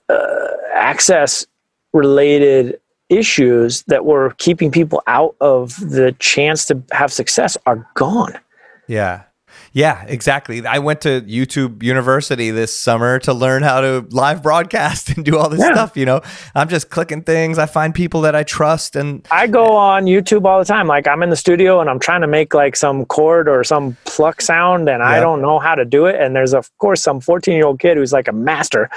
uh, 0.09 0.47
access 0.73 1.47
related 1.93 2.81
issues 3.09 3.83
that 3.83 4.05
were 4.05 4.31
keeping 4.39 4.71
people 4.71 5.03
out 5.07 5.37
of 5.41 5.79
the 5.79 6.13
chance 6.19 6.65
to 6.67 6.83
have 6.93 7.13
success 7.13 7.57
are 7.67 7.89
gone. 7.95 8.39
Yeah. 8.89 9.23
Yeah, 9.75 10.05
exactly. 10.07 10.65
I 10.65 10.79
went 10.79 11.01
to 11.01 11.21
YouTube 11.23 11.83
University 11.83 12.53
this 12.53 12.73
summer 12.73 13.19
to 13.19 13.35
learn 13.35 13.65
how 13.65 13.81
to 13.81 14.07
live 14.11 14.41
broadcast 14.41 15.09
and 15.17 15.25
do 15.25 15.37
all 15.37 15.49
this 15.49 15.59
yeah. 15.59 15.73
stuff. 15.73 15.97
You 15.97 16.07
know, 16.07 16.21
I'm 16.55 16.69
just 16.69 16.91
clicking 16.91 17.23
things. 17.23 17.59
I 17.59 17.67
find 17.67 17.93
people 17.93 18.21
that 18.21 18.37
I 18.37 18.45
trust, 18.45 18.95
and 18.95 19.27
I 19.33 19.49
go 19.49 19.77
on 19.77 20.05
YouTube 20.05 20.45
all 20.47 20.61
the 20.61 20.65
time. 20.65 20.87
Like 20.87 21.09
I'm 21.09 21.25
in 21.25 21.31
the 21.31 21.37
studio 21.37 21.81
and 21.81 21.91
I'm 21.91 21.99
trying 21.99 22.21
to 22.21 22.29
make 22.29 22.55
like 22.55 22.77
some 22.77 23.05
chord 23.07 23.49
or 23.49 23.65
some 23.65 23.97
pluck 24.05 24.41
sound, 24.41 24.89
and 24.89 25.03
I 25.03 25.19
don't 25.19 25.43
know 25.43 25.59
how 25.59 25.75
to 25.75 25.85
do 25.85 26.07
it. 26.07 26.21
And 26.21 26.37
there's 26.37 26.55
of 26.55 26.71
course 26.79 27.03
some 27.03 27.21
14 27.21 27.55
year 27.55 27.67
old 27.67 27.81
kid 27.81 27.97
who's 27.97 28.13
like 28.13 28.29
a 28.29 28.33
master. 28.33 28.89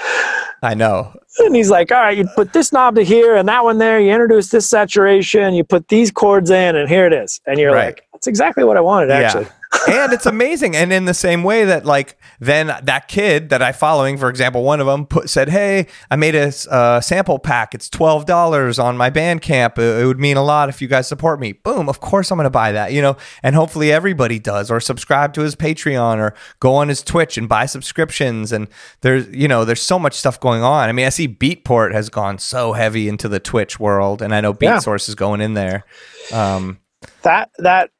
I 0.62 0.74
know. 0.74 1.12
And 1.38 1.54
he's 1.54 1.70
like, 1.70 1.92
all 1.92 1.98
right, 1.98 2.16
you 2.16 2.28
put 2.34 2.52
this 2.52 2.72
knob 2.72 2.96
to 2.96 3.04
here 3.04 3.36
and 3.36 3.48
that 3.48 3.62
one 3.62 3.78
there. 3.78 4.00
You 4.00 4.12
introduce 4.12 4.48
this 4.48 4.68
saturation. 4.68 5.54
You 5.54 5.62
put 5.64 5.88
these 5.88 6.10
chords 6.10 6.50
in, 6.50 6.76
and 6.76 6.88
here 6.88 7.06
it 7.06 7.12
is. 7.12 7.40
And 7.46 7.58
you're 7.58 7.72
right. 7.72 7.96
like, 7.96 8.07
that's 8.18 8.26
exactly 8.26 8.64
what 8.64 8.76
I 8.76 8.80
wanted, 8.80 9.10
actually. 9.12 9.44
Yeah 9.44 9.52
and 9.88 10.12
it's 10.14 10.24
amazing. 10.24 10.74
And 10.74 10.92
in 10.92 11.04
the 11.04 11.14
same 11.14 11.42
way 11.42 11.66
that, 11.66 11.84
like, 11.84 12.18
then 12.40 12.68
that 12.68 13.06
kid 13.08 13.50
that 13.50 13.60
I 13.60 13.72
following, 13.72 14.16
for 14.16 14.30
example, 14.30 14.62
one 14.62 14.80
of 14.80 14.86
them 14.86 15.04
put, 15.04 15.28
said, 15.28 15.50
"Hey, 15.50 15.88
I 16.10 16.16
made 16.16 16.34
a 16.34 16.50
uh, 16.70 17.02
sample 17.02 17.38
pack. 17.38 17.74
It's 17.74 17.90
twelve 17.90 18.24
dollars 18.24 18.78
on 18.78 18.96
my 18.96 19.10
Bandcamp. 19.10 19.78
It, 19.78 20.02
it 20.02 20.06
would 20.06 20.18
mean 20.18 20.38
a 20.38 20.42
lot 20.42 20.70
if 20.70 20.80
you 20.80 20.88
guys 20.88 21.06
support 21.06 21.38
me." 21.38 21.52
Boom! 21.52 21.88
Of 21.88 22.00
course, 22.00 22.30
I'm 22.30 22.38
going 22.38 22.44
to 22.44 22.50
buy 22.50 22.72
that. 22.72 22.92
You 22.92 23.02
know, 23.02 23.18
and 23.42 23.54
hopefully 23.54 23.92
everybody 23.92 24.38
does, 24.38 24.70
or 24.70 24.80
subscribe 24.80 25.34
to 25.34 25.42
his 25.42 25.54
Patreon, 25.54 26.16
or 26.16 26.34
go 26.60 26.74
on 26.74 26.88
his 26.88 27.02
Twitch 27.02 27.36
and 27.36 27.46
buy 27.46 27.66
subscriptions. 27.66 28.52
And 28.52 28.68
there's, 29.02 29.28
you 29.28 29.48
know, 29.48 29.66
there's 29.66 29.82
so 29.82 29.98
much 29.98 30.14
stuff 30.14 30.40
going 30.40 30.62
on. 30.62 30.88
I 30.88 30.92
mean, 30.92 31.04
I 31.04 31.10
see 31.10 31.28
Beatport 31.28 31.92
has 31.92 32.08
gone 32.08 32.38
so 32.38 32.72
heavy 32.72 33.06
into 33.06 33.28
the 33.28 33.40
Twitch 33.40 33.78
world, 33.78 34.22
and 34.22 34.34
I 34.34 34.40
know 34.40 34.54
Beatsource 34.54 35.08
yeah. 35.08 35.12
is 35.12 35.14
going 35.14 35.42
in 35.42 35.52
there. 35.52 35.84
Um, 36.32 36.78
that 37.22 37.50
that 37.58 37.90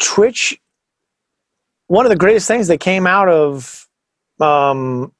Twitch 0.00 0.58
one 1.90 2.06
of 2.06 2.10
the 2.10 2.16
greatest 2.16 2.46
things 2.46 2.68
that 2.68 2.78
came 2.78 3.04
out 3.04 3.28
of 3.28 3.88
um, 4.38 5.12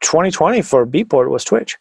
2020 0.00 0.62
for 0.62 0.86
Beatport 0.86 1.28
was 1.28 1.44
Twitch. 1.44 1.76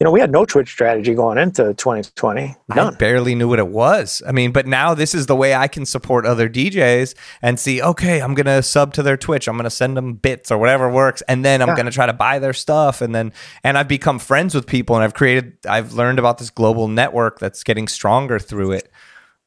You 0.00 0.04
know, 0.04 0.10
we 0.10 0.18
had 0.18 0.32
no 0.32 0.44
Twitch 0.44 0.68
strategy 0.68 1.14
going 1.14 1.38
into 1.38 1.72
2020. 1.74 2.56
None. 2.74 2.94
I 2.94 2.96
barely 2.96 3.36
knew 3.36 3.46
what 3.46 3.60
it 3.60 3.68
was. 3.68 4.20
I 4.26 4.32
mean, 4.32 4.50
but 4.50 4.66
now 4.66 4.94
this 4.94 5.14
is 5.14 5.26
the 5.26 5.36
way 5.36 5.54
I 5.54 5.68
can 5.68 5.86
support 5.86 6.26
other 6.26 6.48
DJs 6.48 7.14
and 7.40 7.60
see, 7.60 7.80
okay, 7.80 8.20
I'm 8.20 8.34
going 8.34 8.46
to 8.46 8.64
sub 8.64 8.94
to 8.94 9.02
their 9.04 9.16
Twitch. 9.16 9.46
I'm 9.46 9.54
going 9.54 9.62
to 9.62 9.70
send 9.70 9.96
them 9.96 10.14
bits 10.14 10.50
or 10.50 10.58
whatever 10.58 10.90
works. 10.90 11.22
And 11.28 11.44
then 11.44 11.62
I'm 11.62 11.68
yeah. 11.68 11.76
going 11.76 11.86
to 11.86 11.92
try 11.92 12.06
to 12.06 12.12
buy 12.12 12.40
their 12.40 12.54
stuff. 12.54 13.00
And 13.00 13.14
then, 13.14 13.32
and 13.62 13.78
I've 13.78 13.86
become 13.86 14.18
friends 14.18 14.56
with 14.56 14.66
people 14.66 14.96
and 14.96 15.04
I've 15.04 15.14
created, 15.14 15.56
I've 15.68 15.92
learned 15.92 16.18
about 16.18 16.38
this 16.38 16.50
global 16.50 16.88
network 16.88 17.38
that's 17.38 17.62
getting 17.62 17.86
stronger 17.86 18.40
through 18.40 18.72
it. 18.72 18.90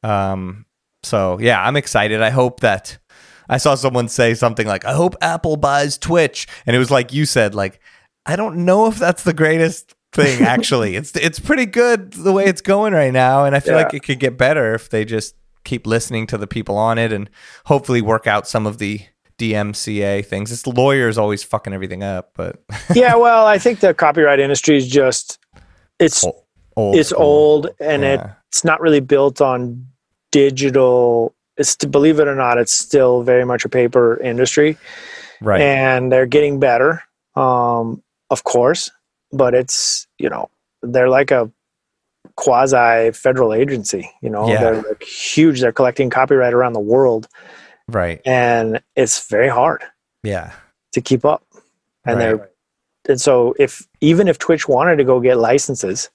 Um, 0.02 0.64
so 1.04 1.38
yeah, 1.40 1.62
I'm 1.62 1.76
excited. 1.76 2.22
I 2.22 2.30
hope 2.30 2.60
that, 2.60 2.98
I 3.48 3.58
saw 3.58 3.74
someone 3.74 4.08
say 4.08 4.34
something 4.34 4.66
like, 4.66 4.84
I 4.84 4.94
hope 4.94 5.16
Apple 5.20 5.56
buys 5.56 5.98
Twitch. 5.98 6.46
And 6.66 6.74
it 6.74 6.78
was 6.78 6.90
like 6.90 7.12
you 7.12 7.26
said, 7.26 7.54
like, 7.54 7.80
I 8.26 8.36
don't 8.36 8.64
know 8.64 8.86
if 8.86 8.98
that's 8.98 9.22
the 9.22 9.34
greatest 9.34 9.94
thing 10.12 10.42
actually. 10.46 10.96
it's 10.96 11.14
it's 11.16 11.38
pretty 11.38 11.66
good 11.66 12.12
the 12.12 12.32
way 12.32 12.46
it's 12.46 12.62
going 12.62 12.92
right 12.92 13.12
now. 13.12 13.44
And 13.44 13.54
I 13.54 13.60
feel 13.60 13.74
yeah. 13.74 13.82
like 13.84 13.94
it 13.94 14.02
could 14.02 14.20
get 14.20 14.38
better 14.38 14.74
if 14.74 14.88
they 14.88 15.04
just 15.04 15.34
keep 15.64 15.86
listening 15.86 16.26
to 16.28 16.38
the 16.38 16.46
people 16.46 16.76
on 16.76 16.98
it 16.98 17.12
and 17.12 17.28
hopefully 17.66 18.02
work 18.02 18.26
out 18.26 18.46
some 18.46 18.66
of 18.66 18.78
the 18.78 19.00
DMCA 19.38 20.24
things. 20.24 20.52
It's 20.52 20.66
lawyers 20.66 21.18
always 21.18 21.42
fucking 21.42 21.72
everything 21.72 22.02
up, 22.02 22.32
but 22.34 22.62
Yeah, 22.94 23.16
well, 23.16 23.46
I 23.46 23.58
think 23.58 23.80
the 23.80 23.92
copyright 23.92 24.40
industry 24.40 24.76
is 24.76 24.88
just 24.88 25.38
it's 25.98 26.24
old, 26.24 26.96
it's 26.96 27.12
old, 27.12 27.66
old 27.66 27.76
and 27.80 28.02
yeah. 28.02 28.34
it's 28.48 28.64
not 28.64 28.80
really 28.80 29.00
built 29.00 29.40
on 29.40 29.86
digital 30.34 31.32
it's 31.56 31.76
to 31.76 31.86
believe 31.86 32.18
it 32.18 32.26
or 32.26 32.34
not, 32.34 32.58
it's 32.58 32.72
still 32.72 33.22
very 33.22 33.44
much 33.44 33.64
a 33.64 33.68
paper 33.68 34.20
industry, 34.20 34.76
right? 35.40 35.60
And 35.60 36.10
they're 36.10 36.26
getting 36.26 36.58
better, 36.58 37.00
um, 37.36 38.02
of 38.28 38.42
course, 38.42 38.90
but 39.30 39.54
it's 39.54 40.08
you 40.18 40.28
know 40.28 40.50
they're 40.82 41.08
like 41.08 41.30
a 41.30 41.48
quasi 42.36 43.12
federal 43.12 43.54
agency. 43.54 44.10
You 44.20 44.30
know, 44.30 44.48
Yeah. 44.48 44.60
they're 44.60 44.82
like 44.82 45.02
huge. 45.04 45.60
They're 45.60 45.70
collecting 45.80 46.10
copyright 46.10 46.52
around 46.52 46.72
the 46.72 46.80
world, 46.94 47.28
Right. 47.86 48.20
and 48.26 48.82
it's 48.96 49.28
very 49.28 49.48
hard 49.48 49.82
Yeah. 50.24 50.50
to 50.92 51.00
keep 51.00 51.24
up. 51.24 51.44
And 52.04 52.18
Right. 52.18 52.36
they're 52.36 52.50
and 53.08 53.20
so 53.20 53.54
if 53.60 53.86
even 54.00 54.26
if 54.26 54.38
Twitch 54.38 54.66
wanted 54.66 54.96
to 54.96 55.04
go 55.04 55.20
get 55.20 55.38
licenses, 55.38 56.10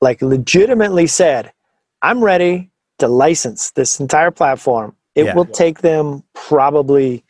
like 0.00 0.20
legitimately 0.20 1.06
said, 1.06 1.52
I'm 2.00 2.24
ready 2.24 2.71
to 2.98 3.08
license 3.08 3.70
this 3.72 4.00
entire 4.00 4.30
platform, 4.30 4.94
it 5.14 5.26
Yeah. 5.26 5.34
will 5.34 5.44
take 5.46 5.80
them 5.80 6.22
probably 6.34 7.24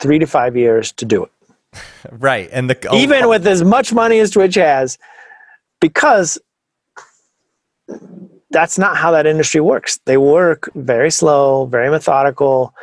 three 0.00 0.18
to 0.18 0.26
five 0.26 0.56
years 0.56 0.92
to 0.92 1.04
do 1.04 1.24
it. 1.24 1.30
Right. 2.12 2.48
And 2.52 2.70
the 2.70 2.88
oh, 2.88 2.96
Even 2.96 3.24
oh. 3.24 3.28
with 3.30 3.46
as 3.46 3.62
much 3.62 3.92
money 3.92 4.18
as 4.20 4.30
Twitch 4.30 4.54
has, 4.54 4.98
because 5.80 6.38
that's 8.50 8.78
not 8.78 8.96
how 8.96 9.10
that 9.10 9.26
industry 9.26 9.60
works. 9.60 9.98
They 10.06 10.16
work 10.16 10.70
very 10.74 11.10
slow, 11.10 11.66
very 11.66 11.90
methodical. 11.90 12.74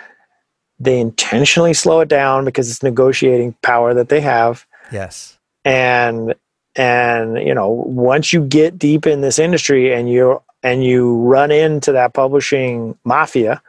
They 0.80 1.00
intentionally 1.00 1.74
slow 1.74 2.02
it 2.02 2.10
down 2.10 2.46
because 2.46 2.70
it's 2.70 2.84
negotiating 2.84 3.56
power 3.62 3.94
that 3.94 4.10
they 4.10 4.22
have 4.22 4.66
yes. 4.92 5.38
and 5.64 6.36
and 6.76 7.38
you 7.38 7.54
know 7.54 7.70
once 7.70 8.34
you 8.34 8.46
get 8.46 8.78
deep 8.78 9.06
in 9.06 9.22
this 9.22 9.40
industry 9.40 9.94
and 9.94 10.10
you 10.10 10.42
and 10.64 10.84
you 10.84 11.16
run 11.18 11.52
into 11.52 11.92
that 11.92 12.14
publishing 12.14 12.98
mafia 13.04 13.62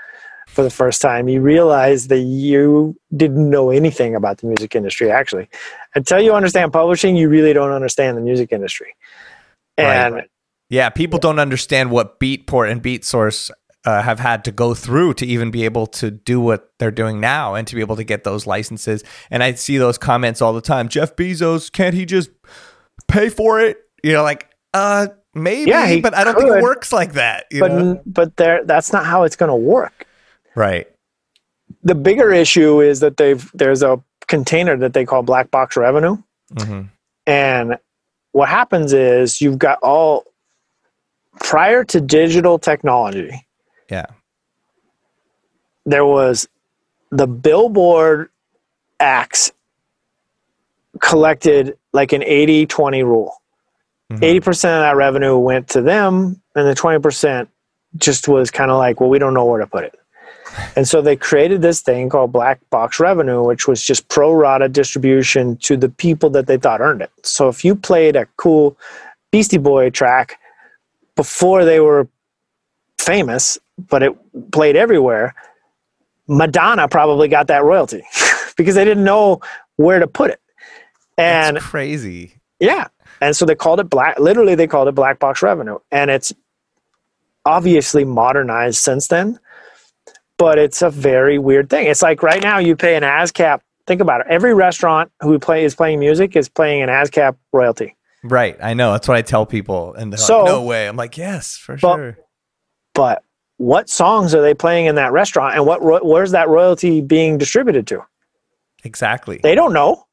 for 0.47 0.63
the 0.63 0.71
first 0.71 1.03
time 1.03 1.29
you 1.29 1.41
realize 1.41 2.09
that 2.09 2.21
you 2.21 2.97
didn't 3.17 3.51
know 3.51 3.71
anything 3.71 4.15
about 4.15 4.39
the 4.39 4.47
music 4.47 4.75
industry 4.75 5.11
actually 5.11 5.49
until 5.95 6.21
you 6.21 6.33
understand 6.33 6.73
publishing 6.73 7.17
you 7.17 7.29
really 7.29 7.53
don't 7.53 7.73
understand 7.73 8.17
the 8.17 8.23
music 8.23 8.53
industry 8.53 8.95
and 9.77 10.15
Right. 10.15 10.31
Yeah, 10.71 10.89
people 10.89 11.19
don't 11.19 11.39
understand 11.39 11.91
what 11.91 12.19
Beatport 12.19 12.71
and 12.71 12.83
Beatsource 12.83 13.51
uh, 13.85 14.03
have 14.03 14.19
had 14.19 14.45
to 14.45 14.53
go 14.53 14.75
through 14.75 15.15
to 15.15 15.27
even 15.27 15.51
be 15.51 15.65
able 15.65 15.87
to 15.87 16.11
do 16.11 16.41
what 16.41 16.73
they're 16.79 16.91
doing 16.91 17.21
now 17.21 17.55
and 17.55 17.67
to 17.69 17.75
be 17.75 17.81
able 17.81 17.97
to 17.97 18.05
get 18.05 18.25
those 18.25 18.47
licenses. 18.47 19.05
And 19.31 19.43
I 19.43 19.53
see 19.55 19.77
those 19.77 19.99
comments 19.99 20.41
all 20.41 20.53
the 20.53 20.63
time. 20.63 20.89
Jeff 20.89 21.17
Bezos, 21.17 21.71
can't 21.71 21.95
he 21.95 22.07
just 22.07 22.31
pay 23.09 23.29
for 23.29 23.61
it? 23.61 23.79
You 24.03 24.15
know, 24.15 24.23
like, 24.23 24.49
uh, 24.73 25.09
maybe, 25.35 25.71
Yeah, 25.71 26.01
but 26.01 26.15
I 26.15 26.25
don't 26.25 26.37
think 26.37 26.51
it 26.51 26.63
works 26.63 26.93
like 26.93 27.15
that. 27.15 27.47
You 27.51 27.61
but 27.61 27.73
know? 27.73 28.03
but 28.07 28.37
there 28.37 28.65
that's 28.65 28.93
not 28.93 29.05
how 29.07 29.23
it's 29.25 29.37
going 29.37 29.51
to 29.51 29.57
work 29.57 30.07
Right. 30.55 30.87
the 31.83 31.95
bigger 31.95 32.33
issue 32.33 32.81
is 32.81 33.01
that 33.01 33.17
they've 33.17 33.51
there's 33.55 33.83
a 33.83 34.01
container 34.29 34.77
that 34.77 34.93
they 34.95 35.05
call 35.05 35.23
black 35.23 35.51
box 35.51 35.77
revenue 35.77 36.17
hmm 36.57 36.83
And 37.27 37.77
what 38.33 38.49
happens 38.49 38.93
is 38.93 39.41
you've 39.41 39.59
got 39.59 39.79
all 39.83 40.25
prior 41.41 41.85
to 41.85 42.01
digital 42.01 42.59
technology, 42.59 43.47
Yeah. 43.91 44.07
there 45.87 46.05
was 46.07 46.49
the 47.11 47.27
billboard 47.27 48.31
acts 49.01 49.53
collected 51.01 51.77
like 51.93 52.13
an 52.13 52.23
80 52.23 52.67
20 52.67 53.03
rule. 53.03 53.43
Mhm. 54.13 54.23
80% 54.23 54.53
of 54.77 54.83
that 54.83 54.97
revenue 54.97 55.37
went 55.39 55.69
to 55.69 55.81
them, 55.81 56.41
and 56.55 56.67
the 56.69 56.75
20% 56.75 57.49
just 57.97 58.29
was 58.29 58.51
kind 58.51 58.71
of 58.71 58.79
like, 58.79 59.01
well, 59.01 59.09
we 59.09 59.19
don't 59.19 59.35
know 59.35 59.45
where 59.45 59.61
to 59.61 59.67
put 59.67 59.85
it. 59.85 59.99
And 60.77 60.87
so 60.87 61.03
they 61.03 61.17
created 61.17 61.63
this 61.63 61.81
thing 61.81 62.09
called 62.09 62.31
black 62.31 62.61
box 62.71 63.01
revenue, 63.01 63.43
which 63.43 63.67
was 63.67 63.83
just 63.83 64.09
pro 64.09 64.33
rata 64.33 64.69
distribution 64.69 65.57
to 65.59 65.77
the 65.77 65.89
people 65.89 66.31
that 66.31 66.47
they 66.47 66.59
thought 66.59 66.81
earned 66.81 67.03
it. 67.03 67.11
So 67.25 67.49
if 67.49 67.65
you 67.65 67.75
played 67.75 68.15
a 68.15 68.27
cool 68.37 68.77
Beastie 69.33 69.59
Boy 69.59 69.91
track 69.91 70.39
before 71.17 71.65
they 71.65 71.81
were 71.81 72.07
famous, 72.99 73.59
but 73.89 74.03
it 74.05 74.13
played 74.53 74.77
everywhere, 74.77 75.35
Madonna 76.29 76.87
probably 76.89 77.27
got 77.27 77.49
that 77.49 77.65
royalty 77.65 78.05
because 78.57 78.77
they 78.77 78.85
didn't 78.85 79.03
know 79.05 79.41
where 79.77 79.99
to 79.99 80.07
put 80.07 80.31
it. 80.31 80.41
And 81.19 81.57
That's 81.57 81.67
crazy. 81.67 82.35
yeah. 82.61 82.89
And 83.25 83.35
so 83.35 83.47
they 83.47 83.55
called 83.55 83.81
it 83.81 83.89
black, 83.89 84.19
literally, 84.19 84.55
they 84.55 84.67
called 84.67 84.87
it 84.87 84.95
black 84.95 85.19
box 85.19 85.41
revenue. 85.43 85.79
And 85.91 86.11
it's 86.11 86.31
obviously 87.47 88.05
modernized 88.05 88.79
since 88.79 89.09
then, 89.09 89.39
but 90.39 90.59
it's 90.59 90.83
a 90.83 90.91
very 90.91 91.39
weird 91.39 91.71
thing. 91.71 91.87
It's 91.87 92.03
like 92.03 92.23
right 92.23 92.43
now 92.43 92.59
you 92.59 92.77
pay 92.77 92.97
an 92.97 93.03
ASCAP. 93.03 93.61
Think 93.87 94.01
about 94.03 94.21
it. 94.23 94.27
Every 94.29 94.53
restaurant 94.55 95.11
who 95.21 95.39
play 95.39 95.65
is 95.65 95.75
playing 95.75 96.01
music 96.01 96.37
is 96.37 96.49
paying 96.49 96.83
an 96.83 96.89
ASCAP 96.91 97.37
royalty. 97.53 97.97
Right. 98.23 98.57
I 98.63 98.75
know. 98.75 98.93
That's 98.93 99.09
what 99.09 99.17
I 99.17 99.23
tell 99.23 99.47
people. 99.47 99.95
And 99.95 100.13
they're 100.13 100.19
So- 100.19 100.39
like, 100.41 100.47
no 100.47 100.63
way. 100.63 100.87
I'm 100.87 100.97
like, 100.97 101.17
yes, 101.17 101.57
for 101.57 101.77
But- 101.77 101.97
sure. 101.97 102.19
But 102.95 103.23
what 103.57 103.89
songs 103.89 104.35
are 104.35 104.43
they 104.43 104.55
playing 104.55 104.87
in 104.87 104.95
that 104.97 105.13
restaurant 105.13 105.55
and 105.55 105.65
what 105.67 105.81
where's 106.05 106.33
that 106.33 106.49
royalty 106.49 107.01
being 107.01 107.39
distributed 107.39 107.87
to? 107.89 108.05
Exactly. 108.85 109.41
They 109.43 109.55
don't 109.55 109.73
know. 109.73 110.04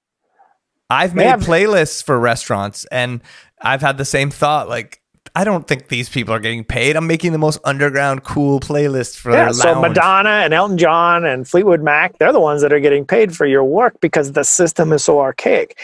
I've 0.92 1.16
made 1.16 1.26
have- 1.28 1.42
playlists 1.42 2.04
for 2.04 2.20
restaurants 2.20 2.86
and 2.92 3.22
I've 3.62 3.82
had 3.82 3.98
the 3.98 4.06
same 4.06 4.30
thought. 4.30 4.68
Like, 4.70 5.00
I 5.34 5.44
don't 5.46 5.66
think 5.66 5.88
these 5.88 6.10
people 6.10 6.34
are 6.34 6.40
getting 6.40 6.66
paid. 6.66 6.98
I'm 6.98 7.08
making 7.08 7.32
the 7.32 7.38
most 7.38 7.60
underground, 7.64 8.24
cool 8.24 8.60
playlist 8.60 9.16
for 9.18 9.32
Yeah, 9.32 9.46
their 9.46 9.54
so 9.54 9.72
lounge. 9.74 9.90
Madonna 9.96 10.30
and 10.30 10.54
Elton 10.54 10.78
John 10.78 11.24
and 11.24 11.48
Fleetwood 11.48 11.82
Mac, 11.82 12.18
they're 12.18 12.34
the 12.34 12.40
ones 12.42 12.62
that 12.64 12.74
are 12.74 12.80
getting 12.82 13.06
paid 13.06 13.34
for 13.36 13.46
your 13.46 13.64
work 13.64 14.00
because 14.02 14.34
the 14.34 14.44
system 14.44 14.92
is 14.92 15.04
so 15.06 15.20
archaic. 15.22 15.80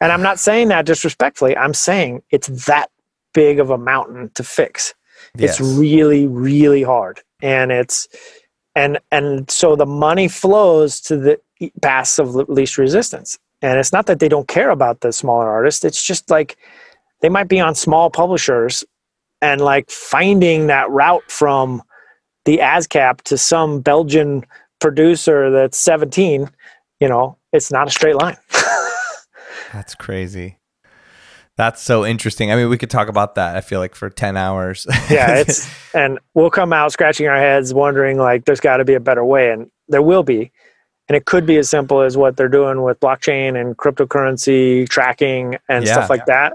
And 0.00 0.12
I'm 0.12 0.22
not 0.22 0.38
saying 0.38 0.68
that 0.68 0.86
disrespectfully. 0.86 1.56
I'm 1.56 1.74
saying 1.74 2.22
it's 2.30 2.46
that 2.66 2.90
big 3.34 3.58
of 3.58 3.70
a 3.70 3.78
mountain 3.78 4.30
to 4.34 4.44
fix. 4.44 4.94
Yes. 5.36 5.58
It's 5.58 5.60
really, 5.76 6.28
really 6.28 6.82
hard. 6.82 7.20
And 7.40 7.72
it's 7.72 8.06
and 8.76 8.98
and 9.10 9.50
so 9.50 9.74
the 9.74 9.86
money 9.86 10.28
flows 10.28 11.00
to 11.02 11.16
the 11.16 11.40
paths 11.80 12.18
of 12.20 12.34
least 12.36 12.78
resistance. 12.78 13.38
And 13.62 13.78
it's 13.78 13.92
not 13.92 14.06
that 14.06 14.18
they 14.18 14.28
don't 14.28 14.48
care 14.48 14.70
about 14.70 15.00
the 15.00 15.12
smaller 15.12 15.48
artists. 15.48 15.84
It's 15.84 16.02
just 16.02 16.30
like 16.30 16.56
they 17.20 17.28
might 17.28 17.48
be 17.48 17.60
on 17.60 17.74
small 17.74 18.10
publishers 18.10 18.84
and 19.40 19.60
like 19.60 19.90
finding 19.90 20.66
that 20.66 20.90
route 20.90 21.30
from 21.30 21.82
the 22.44 22.58
ASCAP 22.58 23.22
to 23.22 23.38
some 23.38 23.80
Belgian 23.80 24.44
producer 24.80 25.50
that's 25.50 25.78
17, 25.78 26.50
you 27.00 27.08
know, 27.08 27.38
it's 27.52 27.70
not 27.70 27.86
a 27.86 27.90
straight 27.90 28.16
line. 28.16 28.36
That's 29.72 29.94
crazy. 29.94 30.58
That's 31.56 31.82
so 31.82 32.04
interesting. 32.04 32.50
I 32.50 32.56
mean, 32.56 32.68
we 32.68 32.78
could 32.78 32.90
talk 32.90 33.08
about 33.08 33.34
that. 33.34 33.56
I 33.56 33.60
feel 33.60 33.78
like 33.78 33.94
for 33.94 34.08
ten 34.08 34.36
hours. 34.36 34.86
yeah, 35.10 35.36
it's 35.36 35.68
and 35.94 36.18
we'll 36.34 36.50
come 36.50 36.72
out 36.72 36.92
scratching 36.92 37.26
our 37.26 37.36
heads 37.36 37.74
wondering 37.74 38.18
like 38.18 38.46
there's 38.46 38.60
got 38.60 38.78
to 38.78 38.84
be 38.84 38.94
a 38.94 39.00
better 39.00 39.24
way 39.24 39.50
and 39.50 39.70
there 39.88 40.02
will 40.02 40.22
be. 40.22 40.50
And 41.12 41.16
it 41.18 41.26
could 41.26 41.44
be 41.44 41.58
as 41.58 41.68
simple 41.68 42.00
as 42.00 42.16
what 42.16 42.38
they're 42.38 42.48
doing 42.48 42.80
with 42.80 42.98
blockchain 42.98 43.60
and 43.60 43.76
cryptocurrency 43.76 44.88
tracking 44.88 45.58
and 45.68 45.84
Yeah. 45.84 45.92
stuff 45.92 46.08
like 46.08 46.24
that. 46.24 46.54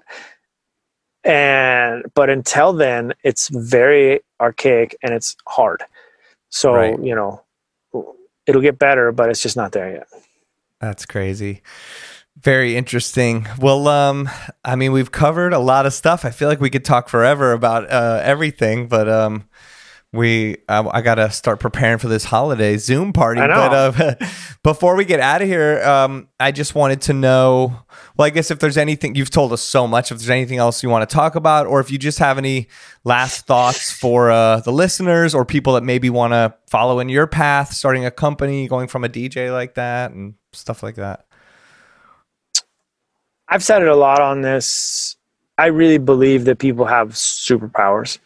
And 1.24 2.04
but 2.16 2.32
until 2.32 2.74
then, 2.74 3.14
it's 3.24 3.50
very 3.50 4.22
archaic 4.42 4.98
and 5.04 5.14
it's 5.14 5.36
hard. 5.46 5.84
So, 6.50 6.74
Right. 6.74 7.00
you 7.00 7.14
know, 7.14 7.44
it'll 8.48 8.64
get 8.64 8.80
better, 8.80 9.12
but 9.12 9.30
it's 9.30 9.44
just 9.44 9.56
not 9.56 9.74
there 9.74 9.92
yet. 9.92 10.08
That's 10.82 11.06
crazy. 11.06 11.62
Very 12.36 12.76
interesting. 12.76 13.46
Well, 13.60 13.88
um, 13.88 14.28
I 14.66 14.76
mean, 14.76 14.92
we've 14.92 15.12
covered 15.12 15.54
a 15.54 15.60
lot 15.60 15.86
of 15.86 15.94
stuff. 15.94 16.26
I 16.26 16.32
feel 16.32 16.48
like 16.50 16.60
we 16.60 16.72
could 16.72 16.84
talk 16.84 17.10
forever 17.10 17.52
about 17.52 17.88
uh, 17.92 18.22
everything, 18.24 18.88
but 18.88 19.08
um, 19.08 19.47
we 20.18 20.58
I, 20.68 20.86
I 20.86 21.02
gotta 21.02 21.32
start 21.32 21.60
preparing 21.60 22.00
for 22.00 22.10
this 22.10 22.26
holiday 22.26 22.76
Zoom 22.78 23.14
party. 23.14 23.40
I 23.40 23.48
know. 23.48 23.94
But 23.96 24.22
uh, 24.22 24.28
before 24.64 24.96
we 24.96 25.06
get 25.06 25.20
out 25.20 25.42
of 25.42 25.48
here, 25.48 25.82
um, 25.84 26.28
I 26.40 26.52
just 26.52 26.76
wanted 26.76 27.02
to 27.04 27.14
know. 27.14 27.80
Well, 28.18 28.26
I 28.26 28.32
guess 28.32 28.52
if 28.52 28.60
there's 28.60 28.78
anything 28.78 29.16
you've 29.16 29.30
told 29.30 29.54
us 29.54 29.62
so 29.62 29.88
much, 29.88 30.12
if 30.12 30.18
there's 30.18 30.30
anything 30.30 30.58
else 30.58 30.84
you 30.84 30.90
want 30.90 31.08
to 31.08 31.14
talk 31.14 31.36
about, 31.36 31.68
or 31.68 31.80
if 31.80 31.92
you 31.92 31.98
just 31.98 32.20
have 32.20 32.38
any 32.38 32.68
last 33.04 33.46
thoughts 33.46 33.92
for 33.92 34.32
uh, 34.32 34.60
the 34.60 34.72
listeners 34.72 35.34
or 35.36 35.46
people 35.46 35.74
that 35.74 35.84
maybe 35.84 36.10
want 36.10 36.34
to 36.34 36.54
follow 36.68 37.00
in 37.00 37.10
your 37.10 37.28
path, 37.28 37.72
starting 37.74 38.06
a 38.06 38.12
company, 38.12 38.68
going 38.68 38.88
from 38.88 39.04
a 39.04 39.10
DJ 39.10 39.54
like 39.54 39.76
that, 39.76 40.12
and 40.12 40.34
stuff 40.52 40.84
like 40.84 40.96
that. 40.96 41.28
I've 43.48 43.64
said 43.64 43.82
it 43.82 43.88
a 43.88 43.96
lot 43.96 44.20
on 44.20 44.42
this. 44.42 45.16
I 45.58 45.68
really 45.68 45.98
believe 45.98 46.46
that 46.46 46.60
people 46.60 46.86
have 46.86 47.10
superpowers, 47.10 48.20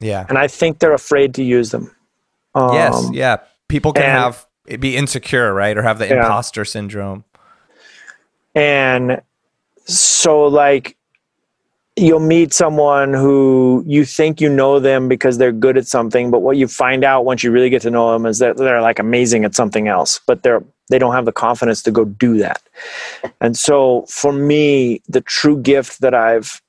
Yeah. 0.00 0.26
and 0.28 0.38
I 0.38 0.46
think 0.48 0.78
they're 0.78 0.92
afraid 0.94 1.34
to 1.34 1.42
use 1.42 1.70
them. 1.70 1.94
Um, 2.54 2.72
yes. 2.72 3.08
Yeah. 3.12 3.36
People 3.68 3.92
can 3.92 4.04
and- 4.04 4.12
have 4.12 4.46
be 4.80 4.96
insecure, 4.96 5.54
right, 5.54 5.76
or 5.78 5.82
have 5.82 5.98
the 5.98 6.06
Yeah. 6.06 6.16
imposter 6.16 6.64
syndrome. 6.64 7.24
And 8.54 9.22
so, 9.86 10.44
like, 10.44 10.96
you'll 11.96 12.20
meet 12.20 12.52
someone 12.52 13.12
who 13.14 13.82
you 13.86 14.04
think 14.04 14.40
you 14.40 14.48
know 14.48 14.78
them 14.78 15.08
because 15.08 15.38
they're 15.38 15.52
good 15.52 15.76
at 15.76 15.86
something, 15.86 16.30
but 16.30 16.40
what 16.40 16.56
you 16.56 16.68
find 16.68 17.02
out 17.02 17.24
once 17.24 17.42
you 17.42 17.50
really 17.50 17.70
get 17.70 17.82
to 17.82 17.90
know 17.90 18.12
them 18.12 18.26
is 18.26 18.38
that 18.38 18.56
they're 18.56 18.82
like 18.82 18.98
amazing 18.98 19.44
at 19.44 19.54
something 19.54 19.88
else, 19.88 20.20
but 20.26 20.42
they're 20.42 20.62
they 20.90 20.98
don't 20.98 21.12
have 21.14 21.26
the 21.26 21.32
confidence 21.32 21.82
to 21.82 21.90
go 21.90 22.04
do 22.06 22.38
that. 22.38 22.62
And 23.42 23.56
so, 23.58 24.06
for 24.08 24.32
me, 24.32 25.02
the 25.08 25.20
true 25.20 25.58
gift 25.58 26.00
that 26.00 26.14
I've 26.14 26.62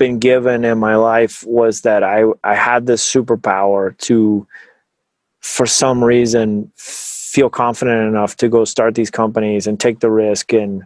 been 0.00 0.18
given 0.18 0.64
in 0.64 0.78
my 0.78 0.96
life 0.96 1.44
was 1.46 1.82
that 1.82 2.02
I 2.02 2.24
I 2.42 2.54
had 2.54 2.86
this 2.86 3.04
superpower 3.06 3.96
to 3.98 4.46
for 5.40 5.66
some 5.66 6.02
reason 6.02 6.72
feel 6.76 7.50
confident 7.50 8.08
enough 8.08 8.34
to 8.38 8.48
go 8.48 8.64
start 8.64 8.94
these 8.94 9.10
companies 9.10 9.66
and 9.66 9.78
take 9.78 10.00
the 10.00 10.10
risk 10.10 10.52
and 10.52 10.82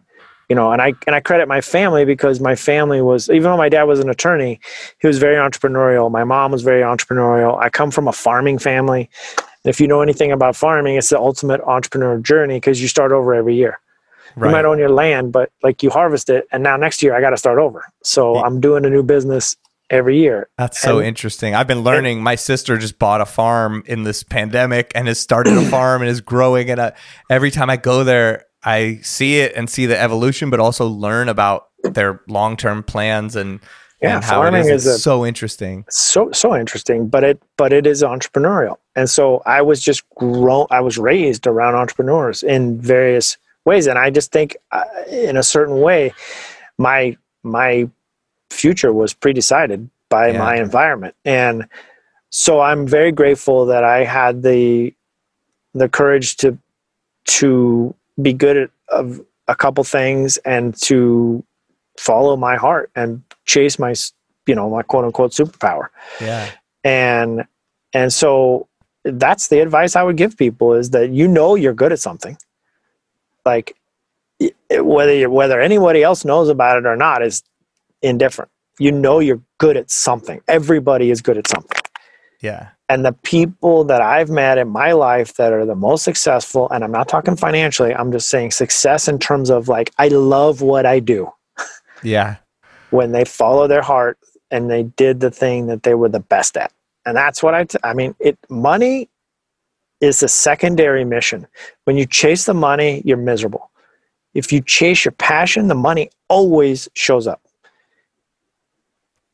you 0.49 0.57
know 0.57 0.73
and 0.73 0.83
i 0.83 0.93
and 1.07 1.17
i 1.17 1.21
credit 1.21 1.49
my 1.49 1.61
family 1.61 2.05
because 2.05 2.39
my 2.41 2.55
family 2.55 3.01
was 3.01 3.31
even 3.31 3.45
though 3.45 3.57
my 3.57 3.69
dad 3.69 3.85
was 3.85 4.01
an 4.01 4.11
attorney 4.11 4.61
he 5.01 5.07
was 5.07 5.19
very 5.19 5.37
entrepreneurial. 5.37 6.11
My 6.11 6.25
mom 6.25 6.53
was 6.53 6.63
very 6.63 6.83
entrepreneurial. 6.83 7.59
I 7.59 7.71
come 7.71 7.91
from 7.91 8.09
a 8.09 8.13
farming 8.13 8.59
family. 8.59 9.09
If 9.65 9.81
you 9.81 9.87
know 9.89 10.03
anything 10.03 10.33
about 10.33 10.57
farming 10.57 10.97
it's 10.97 11.11
the 11.11 11.19
ultimate 11.19 11.61
entrepreneur 11.63 12.19
journey 12.19 12.57
because 12.57 12.83
you 12.83 12.89
start 12.89 13.13
over 13.13 13.33
every 13.33 13.55
year 13.55 13.79
right. 14.37 14.49
you 14.49 14.53
might 14.53 14.65
own 14.65 14.79
your 14.79 14.89
land 14.89 15.33
but 15.33 15.51
like 15.63 15.83
you 15.83 15.91
harvest 15.91 16.31
it 16.31 16.47
and 16.53 16.63
now 16.63 16.77
next 16.77 17.03
year 17.03 17.15
i 17.15 17.21
got 17.21 17.31
to 17.31 17.37
start 17.37 17.59
over 17.59 17.85
so 18.03 18.37
i'm 18.37 18.61
doing 18.61 18.85
a 18.85 18.91
new 18.91 19.03
business 19.03 19.57
every 19.91 20.19
year. 20.19 20.49
That's 20.59 20.81
so 20.81 20.99
and, 20.99 21.07
interesting. 21.07 21.55
I've 21.55 21.67
been 21.67 21.83
learning. 21.83 22.19
And, 22.19 22.25
my 22.25 22.35
sister 22.35 22.77
just 22.79 22.99
bought 22.99 23.21
a 23.21 23.27
farm 23.27 23.83
in 23.87 24.03
this 24.03 24.23
pandemic 24.23 24.93
and 24.95 25.09
has 25.09 25.21
started 25.21 25.55
a 25.57 25.63
farm 25.71 26.03
and 26.03 26.11
is 26.11 26.21
growing. 26.21 26.71
And 26.71 26.81
uh, 26.81 26.93
every 27.31 27.51
time 27.51 27.71
I 27.71 27.77
go 27.77 28.05
there, 28.05 28.47
I 28.63 29.01
see 29.03 29.39
it 29.41 29.53
and 29.55 29.69
see 29.69 29.87
the 29.87 29.99
evolution, 29.99 30.51
but 30.51 30.61
also 30.61 30.87
learn 30.87 31.29
about 31.29 31.69
their 31.83 32.23
long 32.29 32.57
term 32.57 32.83
plans 32.83 33.37
and 33.37 33.61
yeah, 34.03 34.17
and 34.17 34.25
farming 34.25 34.67
is, 34.67 34.85
is 34.85 34.87
a, 34.87 34.99
so 34.99 35.25
interesting. 35.25 35.85
So 35.89 36.31
so 36.33 36.55
interesting, 36.55 37.09
but 37.09 37.25
it 37.25 37.43
but 37.57 37.73
it 37.73 37.87
is 37.87 38.03
entrepreneurial, 38.03 38.77
and 38.95 39.09
so 39.09 39.41
I 39.47 39.63
was 39.63 39.83
just 39.83 40.03
grown. 40.11 40.67
I 40.71 40.81
was 40.81 40.99
raised 40.99 41.47
around 41.47 41.75
entrepreneurs 41.75 42.43
in 42.43 42.79
various 42.79 43.39
ways, 43.65 43.87
and 43.87 43.99
I 43.99 44.11
just 44.11 44.33
think, 44.33 44.57
uh, 44.71 44.85
in 45.11 45.37
a 45.37 45.43
certain 45.43 45.81
way, 45.81 46.13
my 46.79 47.17
my 47.43 47.89
future 48.51 48.93
was 48.93 49.13
pre-decided 49.13 49.89
by 50.09 50.29
yeah. 50.29 50.39
my 50.39 50.57
environment. 50.57 51.15
And 51.25 51.67
so 52.35 52.61
i'm 52.61 52.85
very 52.85 53.13
grateful 53.13 53.65
that 53.65 53.85
i 53.85 54.03
had 54.03 54.43
the 54.43 54.93
the 55.73 55.89
courage 55.89 56.37
to 56.37 56.59
to 57.25 57.95
be 58.21 58.33
good 58.33 58.57
at 58.57 58.71
of 58.89 59.21
a 59.47 59.55
couple 59.55 59.85
things 59.85 60.37
and 60.39 60.77
to 60.83 61.45
follow 61.99 62.37
my 62.37 62.57
heart 62.57 62.91
and 62.97 63.23
chase 63.47 63.79
my 63.79 63.95
you 64.47 64.55
know 64.55 64.69
my 64.69 64.83
quote 64.83 65.05
unquote 65.05 65.31
superpower. 65.31 65.89
Yeah. 66.21 66.51
And 66.83 67.45
and 67.93 68.13
so 68.13 68.69
that's 69.05 69.49
the 69.49 69.61
advice 69.61 69.97
i 69.97 70.03
would 70.03 70.17
give 70.17 70.37
people 70.37 70.73
is 70.73 70.91
that 70.91 71.11
you 71.11 71.29
know 71.29 71.55
you're 71.55 71.75
good 71.75 71.93
at 71.93 72.01
something 72.01 72.37
like 73.45 73.77
eh, 74.41 74.51
whether 74.79 75.15
you 75.15 75.31
whether 75.31 75.61
anybody 75.61 76.03
else 76.03 76.25
knows 76.25 76.49
about 76.49 76.79
it 76.79 76.87
or 76.87 76.97
not 76.97 77.23
is 77.23 77.43
indifferent. 78.03 78.51
You 78.79 78.91
know 78.93 79.21
you're 79.21 79.41
good 79.59 79.77
at 79.77 79.91
something. 79.91 80.41
Everybody 80.49 81.11
is 81.11 81.23
good 81.23 81.39
at 81.39 81.47
something. 81.47 81.81
Yeah. 82.41 82.71
And 82.91 83.05
the 83.05 83.13
people 83.13 83.85
that 83.85 84.03
I've 84.03 84.29
met 84.29 84.59
in 84.59 84.69
my 84.69 84.93
life 84.93 85.35
that 85.37 85.53
are 85.53 85.65
the 85.65 85.75
most 85.75 86.05
successful, 86.05 86.69
and 86.71 86.85
I'm 86.85 86.93
not 86.93 87.09
talking 87.09 87.37
financially, 87.37 87.95
I'm 87.95 88.13
just 88.13 88.29
saying 88.29 88.51
success 88.51 89.09
in 89.09 89.19
terms 89.19 89.49
of 89.49 89.69
like, 89.69 89.91
I 89.97 90.09
love 90.09 90.61
what 90.61 90.87
I 90.87 91.01
do. 91.01 91.33
Yeah. 92.03 92.37
when 92.91 93.13
they 93.13 93.25
follow 93.25 93.67
their 93.67 93.81
heart 93.81 94.19
and 94.51 94.71
they 94.71 94.83
did 94.83 95.21
the 95.21 95.31
thing 95.31 95.69
that 95.69 95.85
they 95.85 95.95
were 95.95 96.11
the 96.11 96.21
best 96.21 96.55
at. 96.59 96.71
And 97.07 97.17
that's 97.17 97.43
what 97.43 97.55
I, 97.55 97.65
t- 97.65 97.79
I 97.83 97.95
mean, 97.95 98.15
it, 98.21 98.39
money 98.51 99.09
is 100.05 100.23
a 100.23 100.29
secondary 100.29 101.05
mission. 101.05 101.47
When 101.85 101.97
you 101.97 102.07
chase 102.07 102.45
the 102.45 102.55
money, 102.55 103.03
you're 103.05 103.17
miserable. 103.17 103.71
If 104.35 104.53
you 104.53 104.61
chase 104.61 105.05
your 105.05 105.13
passion, 105.13 105.69
the 105.69 105.75
money 105.75 106.11
always 106.29 106.89
shows 106.95 107.27
up 107.27 107.41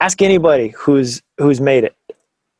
ask 0.00 0.22
anybody 0.22 0.68
who's 0.68 1.22
who's 1.38 1.60
made 1.60 1.84
it 1.84 1.94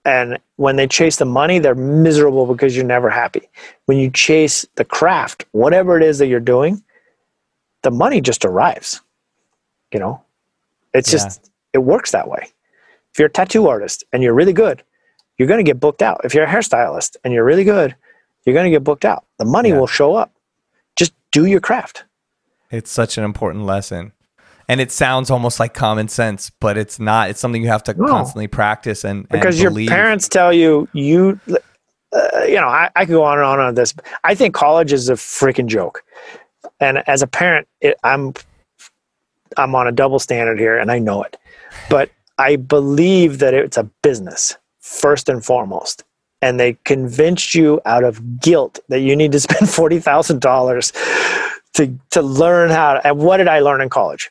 and 0.05 0.39
when 0.57 0.77
they 0.77 0.87
chase 0.87 1.17
the 1.17 1.25
money 1.25 1.59
they're 1.59 1.75
miserable 1.75 2.47
because 2.47 2.77
you're 2.77 2.85
never 2.85 3.11
happy 3.11 3.49
when 3.87 3.99
you 3.99 4.11
chase 4.11 4.67
the 4.77 4.85
craft 4.85 5.45
whatever 5.53 5.97
it 5.97 6.03
is 6.03 6.19
that 6.19 6.27
you're 6.27 6.39
doing 6.39 6.83
the 7.83 7.91
money 7.91 8.21
just 8.21 8.45
arrives 8.45 9.01
you 9.93 9.99
know 9.99 10.23
it's 10.95 11.09
yeah. 11.11 11.19
just 11.19 11.51
it 11.73 11.79
works 11.79 12.13
that 12.13 12.29
way 12.29 12.47
if 13.13 13.19
you're 13.19 13.29
a 13.29 13.33
tattoo 13.33 13.67
artist 13.67 14.05
and 14.13 14.23
you're 14.23 14.35
really 14.35 14.53
good 14.53 14.83
you're 15.39 15.49
going 15.49 15.65
to 15.65 15.69
get 15.69 15.81
booked 15.81 16.03
out 16.03 16.21
if 16.25 16.35
you're 16.35 16.45
a 16.45 16.49
hairstylist 16.49 17.17
and 17.25 17.33
you're 17.33 17.45
really 17.45 17.65
good 17.65 17.97
you're 18.45 18.55
going 18.55 18.65
to 18.65 18.71
get 18.71 18.85
booked 18.85 19.05
out 19.05 19.25
the 19.39 19.45
money 19.45 19.71
yeah. 19.71 19.79
will 19.79 19.87
show 19.87 20.15
up 20.15 20.33
just 20.97 21.13
do 21.33 21.47
your 21.47 21.61
craft 21.61 22.05
it's 22.71 22.91
such 22.91 23.19
an 23.19 23.25
important 23.25 23.65
lesson 23.65 24.13
and 24.71 24.81
it 24.81 24.93
sounds 24.93 25.31
almost 25.31 25.59
like 25.59 25.75
common 25.75 26.07
sense, 26.07 26.49
but 26.61 26.79
it's 26.79 27.01
not. 27.01 27.29
It's 27.29 27.41
something 27.41 27.61
you 27.61 27.67
have 27.67 27.83
to 27.85 27.95
no. 27.95 28.07
constantly 28.07 28.47
practice 28.47 29.05
and 29.05 29.29
because 29.29 29.61
and 29.61 29.77
your 29.77 29.89
parents 29.89 30.29
tell 30.29 30.53
you 30.53 30.89
you, 30.93 31.41
uh, 31.49 32.45
you 32.47 32.55
know, 32.55 32.69
I, 32.69 32.89
I 32.95 33.05
could 33.05 33.15
go 33.15 33.25
on 33.25 33.39
and 33.39 33.45
on 33.45 33.59
on 33.59 33.75
this. 33.75 33.93
I 34.23 34.37
think 34.37 34.55
college 34.55 34.93
is 34.93 35.09
a 35.09 35.15
freaking 35.15 35.67
joke, 35.67 36.05
and 36.79 37.03
as 37.09 37.21
a 37.21 37.27
parent, 37.27 37.67
it, 37.81 37.97
I'm 38.05 38.33
I'm 39.57 39.75
on 39.75 39.89
a 39.89 39.93
double 39.93 40.21
standard 40.21 40.61
here, 40.61 40.79
and 40.79 40.93
I 40.93 41.01
know 41.01 41.25
it, 41.25 41.37
but 41.89 42.09
I 42.39 42.55
believe 42.55 43.41
that 43.41 43.55
it's 43.55 43.77
a 43.77 43.91
business 44.03 44.57
first 44.79 45.29
and 45.29 45.45
foremost. 45.45 46.05
And 46.43 46.59
they 46.59 46.79
convinced 46.85 47.55
you 47.55 47.81
out 47.85 48.03
of 48.03 48.41
guilt 48.41 48.79
that 48.89 49.01
you 49.01 49.15
need 49.15 49.33
to 49.33 49.41
spend 49.41 49.69
forty 49.81 49.99
thousand 49.99 50.41
dollars 50.41 50.93
to 51.75 51.99
to 52.11 52.23
learn 52.23 52.71
how. 52.71 52.95
To, 52.95 53.07
and 53.07 53.19
what 53.19 53.39
did 53.39 53.49
I 53.49 53.61
learn 53.61 53.81
in 53.81 53.89
college? 53.89 54.31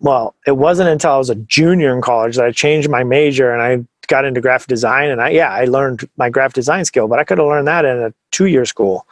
well, 0.00 0.34
it 0.46 0.56
wasn't 0.56 0.88
until 0.88 1.12
I 1.12 1.18
was 1.18 1.30
a 1.30 1.34
junior 1.34 1.94
in 1.94 2.00
college 2.00 2.36
that 2.36 2.46
I 2.46 2.52
changed 2.52 2.88
my 2.88 3.04
major 3.04 3.52
and 3.52 3.62
I 3.62 3.86
got 4.06 4.24
into 4.24 4.40
graphic 4.40 4.68
design. 4.68 5.10
And 5.10 5.20
I, 5.20 5.28
yeah, 5.30 5.50
I 5.50 5.66
learned 5.66 6.08
my 6.16 6.30
graphic 6.30 6.54
design 6.54 6.84
skill, 6.86 7.06
but 7.06 7.18
I 7.18 7.24
could 7.24 7.38
have 7.38 7.46
learned 7.46 7.68
that 7.68 7.84
in 7.84 7.98
a 7.98 8.12
two 8.30 8.46
year 8.46 8.64
school. 8.64 9.06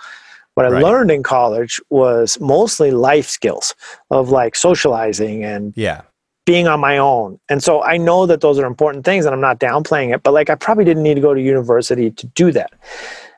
What 0.54 0.66
I 0.66 0.70
right. 0.70 0.82
learned 0.82 1.12
in 1.12 1.22
college 1.22 1.80
was 1.90 2.40
mostly 2.40 2.90
life 2.90 3.28
skills 3.28 3.76
of 4.10 4.30
like 4.30 4.56
socializing 4.56 5.44
and 5.44 5.72
yeah. 5.76 6.02
Being 6.48 6.66
on 6.66 6.80
my 6.80 6.96
own. 6.96 7.38
And 7.50 7.62
so 7.62 7.82
I 7.82 7.98
know 7.98 8.24
that 8.24 8.40
those 8.40 8.58
are 8.58 8.64
important 8.64 9.04
things 9.04 9.26
and 9.26 9.34
I'm 9.34 9.40
not 9.42 9.60
downplaying 9.60 10.14
it, 10.14 10.22
but 10.22 10.32
like 10.32 10.48
I 10.48 10.54
probably 10.54 10.86
didn't 10.86 11.02
need 11.02 11.16
to 11.16 11.20
go 11.20 11.34
to 11.34 11.42
university 11.42 12.10
to 12.10 12.26
do 12.28 12.50
that. 12.52 12.72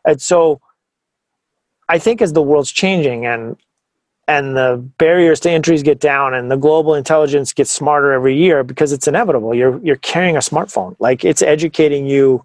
And 0.05 0.23
so 0.23 0.61
I 1.89 1.99
think 1.99 2.23
as 2.23 2.35
the 2.35 2.43
world's 2.43 2.71
changing 2.71 3.27
and 3.27 3.57
and 4.29 4.57
the 4.57 4.77
barriers 4.99 5.41
to 5.41 5.51
entries 5.51 5.83
get 5.83 5.99
down 5.99 6.35
and 6.35 6.53
the 6.53 6.57
global 6.57 6.95
intelligence 6.95 7.53
gets 7.53 7.73
smarter 7.73 8.13
every 8.13 8.37
year 8.37 8.63
because 8.63 8.93
it's 8.93 9.09
inevitable 9.09 9.57
you're 9.57 9.81
you're 9.83 9.97
carrying 9.97 10.37
a 10.37 10.39
smartphone 10.51 10.95
like 11.01 11.25
it's 11.25 11.43
educating 11.43 12.07
you 12.07 12.45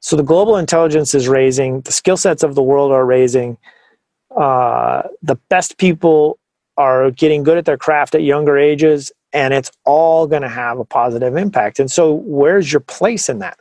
so 0.00 0.16
the 0.16 0.24
global 0.24 0.56
intelligence 0.56 1.14
is 1.14 1.28
raising 1.28 1.82
the 1.82 1.92
skill 1.92 2.16
sets 2.16 2.42
of 2.42 2.56
the 2.56 2.62
world 2.62 2.90
are 2.90 3.06
raising 3.06 3.56
uh, 4.36 5.02
the 5.22 5.36
best 5.48 5.78
people 5.78 6.36
are 6.76 7.12
getting 7.12 7.44
good 7.44 7.58
at 7.58 7.64
their 7.64 7.78
craft 7.78 8.16
at 8.16 8.22
younger 8.22 8.58
ages 8.58 9.12
and 9.32 9.52
it's 9.52 9.70
all 9.84 10.26
going 10.26 10.42
to 10.42 10.48
have 10.48 10.78
a 10.78 10.84
positive 10.84 11.36
impact 11.36 11.78
and 11.78 11.90
so 11.90 12.14
where's 12.24 12.72
your 12.72 12.80
place 12.80 13.28
in 13.28 13.38
that 13.38 13.58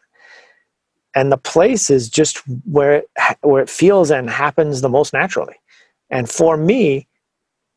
and 1.16 1.32
the 1.32 1.38
place 1.38 1.90
is 1.90 2.10
just 2.10 2.44
where 2.66 2.96
it, 2.96 3.10
where 3.42 3.62
it 3.62 3.70
feels 3.70 4.12
and 4.12 4.30
happens 4.30 4.82
the 4.82 4.90
most 4.90 5.14
naturally 5.14 5.56
and 6.10 6.30
for 6.30 6.58
me 6.58 7.08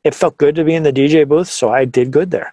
it 0.05 0.15
felt 0.15 0.37
good 0.39 0.55
to 0.55 0.65
be 0.65 0.75
in 0.75 0.83
the 0.83 0.93
DJ 0.93 1.29
booth, 1.29 1.49
so 1.49 1.71
I 1.71 1.85
did 1.85 2.11
good 2.11 2.31
there. 2.31 2.53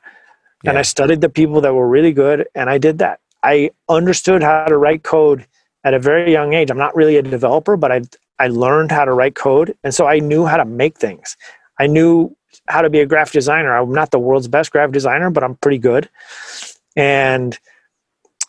Yeah. 0.63 0.71
And 0.71 0.79
I 0.79 0.81
studied 0.81 1.21
the 1.21 1.29
people 1.29 1.61
that 1.61 1.73
were 1.73 1.87
really 1.87 2.11
good, 2.11 2.47
and 2.55 2.69
I 2.69 2.77
did 2.77 2.97
that. 2.99 3.19
I 3.43 3.71
understood 3.89 4.43
how 4.43 4.65
to 4.65 4.77
write 4.77 5.03
code 5.03 5.45
at 5.83 5.93
a 5.93 5.99
very 5.99 6.31
young 6.31 6.53
age. 6.53 6.69
I'm 6.69 6.77
not 6.77 6.95
really 6.95 7.17
a 7.17 7.21
developer, 7.21 7.77
but 7.77 7.91
I 7.91 8.01
I 8.39 8.47
learned 8.47 8.91
how 8.91 9.05
to 9.05 9.13
write 9.13 9.35
code, 9.35 9.75
and 9.83 9.93
so 9.93 10.05
I 10.05 10.19
knew 10.19 10.45
how 10.45 10.57
to 10.57 10.65
make 10.65 10.97
things. 10.97 11.37
I 11.79 11.87
knew 11.87 12.35
how 12.67 12.81
to 12.81 12.89
be 12.89 12.99
a 12.99 13.05
graphic 13.05 13.33
designer. 13.33 13.75
I'm 13.75 13.93
not 13.93 14.11
the 14.11 14.19
world's 14.19 14.47
best 14.47 14.71
graphic 14.71 14.93
designer, 14.93 15.29
but 15.29 15.43
I'm 15.43 15.55
pretty 15.55 15.77
good. 15.77 16.09
And 16.95 17.57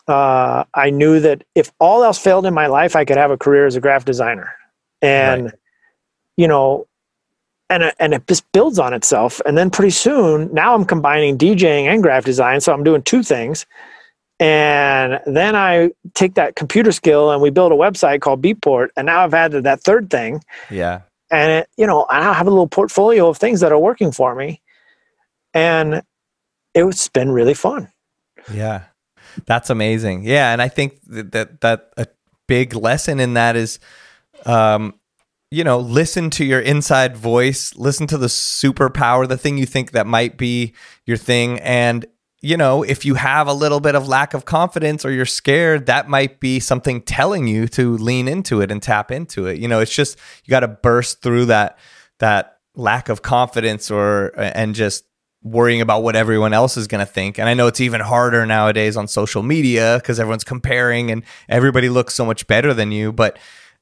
uh, 0.07 0.63
I 0.73 0.89
knew 0.89 1.19
that 1.19 1.43
if 1.55 1.71
all 1.79 2.03
else 2.03 2.17
failed 2.17 2.45
in 2.45 2.53
my 2.53 2.67
life, 2.67 2.95
I 2.95 3.05
could 3.05 3.17
have 3.17 3.31
a 3.31 3.37
career 3.37 3.65
as 3.65 3.75
a 3.75 3.81
graphic 3.81 4.05
designer. 4.05 4.53
And 5.01 5.45
right. 5.45 5.53
you 6.35 6.47
know, 6.47 6.87
and 7.69 7.83
it, 7.83 7.95
and 7.99 8.13
it 8.13 8.27
just 8.27 8.51
builds 8.51 8.79
on 8.79 8.93
itself. 8.93 9.39
And 9.45 9.57
then 9.57 9.69
pretty 9.69 9.91
soon, 9.91 10.51
now 10.53 10.73
I'm 10.73 10.85
combining 10.85 11.37
DJing 11.37 11.85
and 11.85 12.01
graphic 12.01 12.25
design, 12.25 12.61
so 12.61 12.73
I'm 12.73 12.83
doing 12.83 13.03
two 13.03 13.23
things. 13.23 13.65
And 14.39 15.19
then 15.25 15.55
I 15.55 15.91
take 16.13 16.35
that 16.35 16.55
computer 16.55 16.91
skill 16.91 17.29
and 17.31 17.41
we 17.41 17.49
build 17.49 17.71
a 17.71 17.75
website 17.75 18.21
called 18.21 18.41
Beatport, 18.41 18.87
and 18.95 19.05
now 19.05 19.23
I've 19.23 19.33
added 19.33 19.63
that 19.65 19.81
third 19.81 20.09
thing. 20.09 20.43
Yeah. 20.71 21.01
And 21.31 21.51
it, 21.51 21.69
you 21.77 21.85
know, 21.85 22.05
I 22.09 22.33
have 22.33 22.47
a 22.47 22.49
little 22.49 22.67
portfolio 22.67 23.29
of 23.29 23.37
things 23.37 23.59
that 23.59 23.71
are 23.71 23.79
working 23.79 24.11
for 24.11 24.33
me, 24.35 24.61
and 25.53 26.01
it's 26.73 27.07
been 27.07 27.31
really 27.31 27.53
fun. 27.53 27.91
Yeah, 28.51 28.83
that's 29.45 29.69
amazing. 29.69 30.23
Yeah, 30.23 30.51
and 30.51 30.61
I 30.61 30.67
think 30.67 30.99
that 31.07 31.31
that, 31.33 31.61
that 31.61 31.93
a 31.97 32.07
big 32.47 32.73
lesson 32.73 33.19
in 33.19 33.35
that 33.35 33.55
is 33.55 33.79
um, 34.45 34.99
you 35.51 35.63
know, 35.63 35.79
listen 35.79 36.29
to 36.29 36.45
your 36.45 36.59
inside 36.59 37.17
voice, 37.17 37.73
listen 37.75 38.05
to 38.07 38.17
the 38.17 38.27
superpower, 38.27 39.27
the 39.27 39.37
thing 39.37 39.57
you 39.57 39.65
think 39.65 39.91
that 39.91 40.05
might 40.05 40.37
be 40.37 40.73
your 41.05 41.17
thing, 41.17 41.59
and 41.59 42.05
you 42.41 42.55
know, 42.55 42.83
if 42.83 43.03
you 43.03 43.15
have 43.15 43.47
a 43.47 43.53
little 43.53 43.79
bit 43.79 43.95
of 43.95 44.07
lack 44.07 44.33
of 44.33 44.45
confidence 44.45 45.03
or 45.03 45.11
you're 45.11 45.25
scared, 45.25 45.87
that 45.87 46.07
might 46.07 46.39
be 46.39 46.59
something 46.59 47.01
telling 47.01 47.47
you 47.47 47.67
to 47.69 47.97
lean 47.97 48.27
into 48.27 48.61
it 48.61 48.71
and 48.71 48.81
tap 48.81 49.11
into 49.11 49.45
it. 49.47 49.59
You 49.59 49.67
know, 49.67 49.79
it's 49.81 49.93
just 49.93 50.17
you 50.45 50.51
got 50.51 50.61
to 50.61 50.67
burst 50.67 51.21
through 51.21 51.45
that 51.45 51.77
that 52.19 52.59
lack 52.75 53.09
of 53.09 53.21
confidence 53.21 53.91
or 53.91 54.31
and 54.37 54.73
just 54.73 55.03
worrying 55.41 55.81
about 55.81 56.03
what 56.03 56.15
everyone 56.15 56.53
else 56.53 56.77
is 56.77 56.87
going 56.87 57.05
to 57.05 57.11
think. 57.11 57.39
And 57.39 57.47
I 57.47 57.53
know 57.53 57.67
it's 57.67 57.81
even 57.81 58.01
harder 58.01 58.45
nowadays 58.45 58.97
on 58.97 59.07
social 59.07 59.43
media 59.43 59.97
because 60.01 60.19
everyone's 60.19 60.43
comparing 60.43 61.11
and 61.11 61.23
everybody 61.47 61.89
looks 61.89 62.13
so 62.13 62.25
much 62.25 62.47
better 62.47 62.73
than 62.73 62.91
you. 62.91 63.11
But 63.11 63.37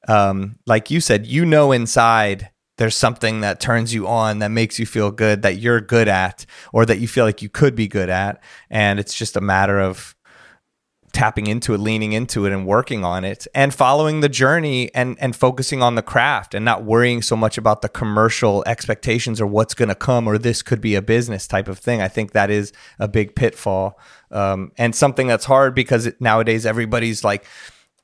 um, 0.06 0.58
like 0.66 0.90
you 0.90 1.00
said, 1.00 1.26
you 1.26 1.44
know 1.44 1.72
inside 1.72 2.50
there's 2.78 2.96
something 2.96 3.40
that 3.40 3.60
turns 3.60 3.92
you 3.92 4.06
on 4.06 4.38
that 4.38 4.50
makes 4.50 4.78
you 4.78 4.86
feel 4.86 5.10
good 5.10 5.42
that 5.42 5.58
you're 5.58 5.80
good 5.80 6.08
at 6.08 6.46
or 6.72 6.86
that 6.86 6.98
you 6.98 7.06
feel 7.06 7.24
like 7.24 7.42
you 7.42 7.48
could 7.48 7.74
be 7.74 7.86
good 7.86 8.08
at. 8.08 8.42
And 8.70 8.98
it's 8.98 9.14
just 9.14 9.36
a 9.36 9.40
matter 9.40 9.78
of 9.78 10.14
tapping 11.12 11.46
into 11.46 11.74
it 11.74 11.78
leaning 11.78 12.12
into 12.12 12.44
it 12.44 12.52
and 12.52 12.66
working 12.66 13.02
on 13.02 13.24
it 13.24 13.46
and 13.54 13.74
following 13.74 14.20
the 14.20 14.28
journey 14.28 14.94
and 14.94 15.16
and 15.18 15.34
focusing 15.34 15.82
on 15.82 15.94
the 15.94 16.02
craft 16.02 16.54
and 16.54 16.64
not 16.64 16.84
worrying 16.84 17.22
so 17.22 17.34
much 17.34 17.56
about 17.56 17.80
the 17.80 17.88
commercial 17.88 18.62
expectations 18.66 19.40
or 19.40 19.46
what's 19.46 19.74
going 19.74 19.88
to 19.88 19.94
come 19.94 20.28
or 20.28 20.36
this 20.36 20.62
could 20.62 20.80
be 20.80 20.94
a 20.94 21.02
business 21.02 21.46
type 21.46 21.66
of 21.66 21.78
thing. 21.78 22.00
I 22.02 22.08
think 22.08 22.32
that 22.32 22.50
is 22.50 22.72
a 22.98 23.08
big 23.08 23.34
pitfall 23.34 23.98
um, 24.30 24.70
and 24.76 24.94
something 24.94 25.26
that's 25.26 25.46
hard 25.46 25.74
because 25.74 26.06
it, 26.06 26.20
nowadays 26.20 26.66
everybody's 26.66 27.24
like 27.24 27.44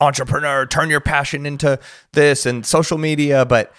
entrepreneur 0.01 0.65
turn 0.65 0.89
your 0.89 0.99
passion 0.99 1.45
into 1.45 1.79
this 2.11 2.45
and 2.45 2.65
social 2.65 2.97
media 2.97 3.45
but 3.45 3.71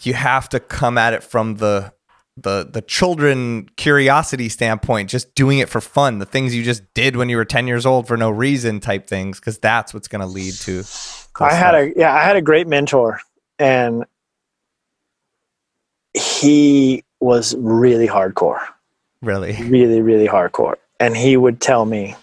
you 0.00 0.14
have 0.14 0.48
to 0.48 0.60
come 0.60 0.96
at 0.98 1.12
it 1.12 1.22
from 1.22 1.56
the 1.56 1.92
the 2.36 2.66
the 2.70 2.80
children 2.80 3.68
curiosity 3.76 4.48
standpoint 4.48 5.10
just 5.10 5.34
doing 5.34 5.58
it 5.58 5.68
for 5.68 5.82
fun 5.82 6.18
the 6.18 6.24
things 6.24 6.54
you 6.54 6.62
just 6.62 6.82
did 6.94 7.14
when 7.14 7.28
you 7.28 7.36
were 7.36 7.44
10 7.44 7.66
years 7.66 7.84
old 7.84 8.08
for 8.08 8.16
no 8.16 8.30
reason 8.30 8.80
type 8.80 9.06
things 9.06 9.38
because 9.38 9.58
that's 9.58 9.92
what's 9.92 10.08
going 10.08 10.22
to 10.22 10.26
lead 10.26 10.54
to 10.54 10.82
cool 11.34 11.46
i 11.46 11.52
had 11.52 11.74
a 11.74 11.92
yeah 11.94 12.14
i 12.14 12.22
had 12.22 12.36
a 12.36 12.40
great 12.40 12.66
mentor 12.66 13.20
and 13.58 14.06
he 16.14 17.04
was 17.20 17.54
really 17.56 18.06
hardcore. 18.06 18.60
Really? 19.22 19.56
Really 19.62 20.02
really 20.02 20.26
hardcore. 20.26 20.76
And 20.98 21.16
he 21.16 21.36
would 21.36 21.60
tell 21.60 21.84
me 21.84 22.16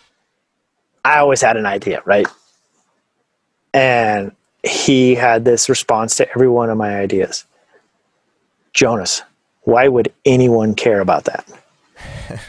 i 1.06 1.20
always 1.20 1.42
had 1.42 1.58
an 1.58 1.66
idea 1.66 2.02
right? 2.06 2.28
And 3.74 4.32
he 4.64 5.16
had 5.16 5.46
this 5.46 5.70
response 5.70 6.16
to 6.18 6.30
every 6.32 6.50
one 6.50 6.70
of 6.70 6.78
my 6.78 6.98
ideas 6.98 7.46
Jonas, 8.80 9.24
why 9.64 9.90
would 9.90 10.14
anyone 10.24 10.74
care 10.74 11.02
about 11.02 11.26
that? 11.26 11.46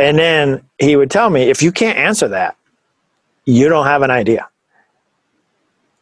and 0.00 0.18
then 0.18 0.64
he 0.80 0.96
would 0.96 1.12
tell 1.12 1.30
me, 1.30 1.42
if 1.42 1.62
you 1.62 1.70
can't 1.70 1.96
answer 1.96 2.26
that, 2.26 2.56
you 3.44 3.68
don't 3.68 3.86
have 3.86 4.02
an 4.02 4.10
idea. 4.10 4.48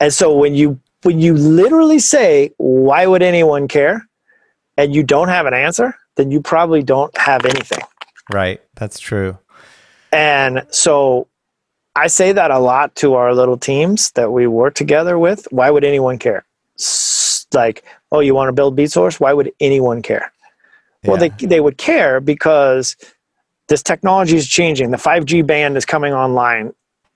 And 0.01 0.11
so 0.11 0.35
when 0.35 0.55
you 0.55 0.81
when 1.03 1.21
you 1.21 1.35
literally 1.35 1.99
say, 1.99 2.51
why 2.57 3.07
would 3.07 3.23
anyone 3.23 3.69
care? 3.69 4.09
And 4.79 4.95
you 4.95 5.03
don't 5.03 5.29
have 5.29 5.45
an 5.45 5.53
answer, 5.53 5.95
then 6.15 6.31
you 6.31 6.41
probably 6.41 6.83
don't 6.83 7.15
have 7.19 7.45
anything. 7.45 7.83
Right. 8.33 8.63
That's 8.77 8.99
true. 8.99 9.37
And 10.13 10.67
so 10.71 11.29
I 11.95 12.07
say 12.07 12.33
that 12.33 12.51
a 12.51 12.59
lot 12.59 12.95
to 12.97 13.17
our 13.17 13.35
little 13.35 13.59
teams 13.59 14.13
that 14.13 14.33
we 14.33 14.47
work 14.47 14.75
together 14.75 15.19
with. 15.19 15.47
Why 15.51 15.71
would 15.71 15.85
anyone 15.85 16.19
care? 16.19 16.47
Like, 17.53 17.85
oh, 18.13 18.21
you 18.21 18.35
want 18.35 18.49
to 18.49 18.53
build 18.53 18.77
Beatsource? 18.77 19.21
Why 19.21 19.33
would 19.33 19.53
anyone 19.61 20.03
care? 20.03 20.33
Yeah. 21.03 21.11
Well, 21.11 21.19
they, 21.19 21.29
they 21.47 21.61
would 21.61 21.79
care 21.79 22.21
because 22.21 22.97
this 23.69 23.83
technology 23.83 24.37
is 24.37 24.49
changing. 24.49 24.91
The 24.91 24.97
5G 24.97 25.47
band 25.47 25.77
is 25.77 25.85
coming 25.85 26.13
online. 26.13 26.75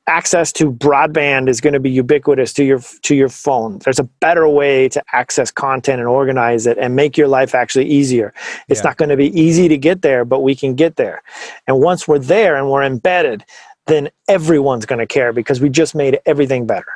Access 0.09 0.51
to 0.53 0.71
broadband 0.71 1.49
is 1.49 1.61
going 1.61 1.75
to 1.75 1.81
be 1.81 1.91
ubiquitous 1.91 2.53
to 2.55 2.65
your 2.65 2.81
to 3.03 3.15
your 3.15 3.29
phone. 3.29 3.79
There's 3.79 4.01
a 4.01 4.05
better 4.05 4.49
way 4.49 4.89
to 4.89 5.03
access 5.13 5.53
content 5.53 6.01
and 6.01 6.09
organize 6.09 6.67
it 6.67 6.77
and 6.77 6.97
make 6.97 7.17
your 7.17 7.29
life 7.29 7.55
actually 7.55 7.87
easier. 7.87 8.35
It's 8.69 8.81
yeah. 8.81 8.89
not 8.89 8.97
going 8.97 9.11
to 9.11 9.17
be 9.17 9.29
easy 9.41 9.69
to 9.69 9.79
get 9.79 10.03
there, 10.03 10.25
but 10.25 10.41
we 10.41 10.57
can 10.57 10.75
get 10.75 10.97
there. 10.97 11.23
And 11.69 11.81
once 11.81 12.09
we're 12.09 12.19
there 12.19 12.57
and 12.57 12.69
we're 12.69 12.83
embedded, 12.83 13.45
then 13.87 14.11
everyone's 14.27 14.87
going 14.87 14.99
to 14.99 15.07
care 15.07 15.33
because 15.33 15.61
we 15.61 15.69
just 15.69 15.95
made 15.95 16.19
everything 16.27 16.67
better. 16.67 16.93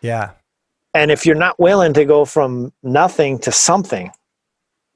Yeah. 0.00 0.30
And 0.98 1.12
if 1.12 1.24
you're 1.24 1.36
not 1.36 1.60
willing 1.60 1.92
to 1.92 2.04
go 2.04 2.24
from 2.24 2.72
nothing 2.82 3.38
to 3.40 3.52
something 3.52 4.10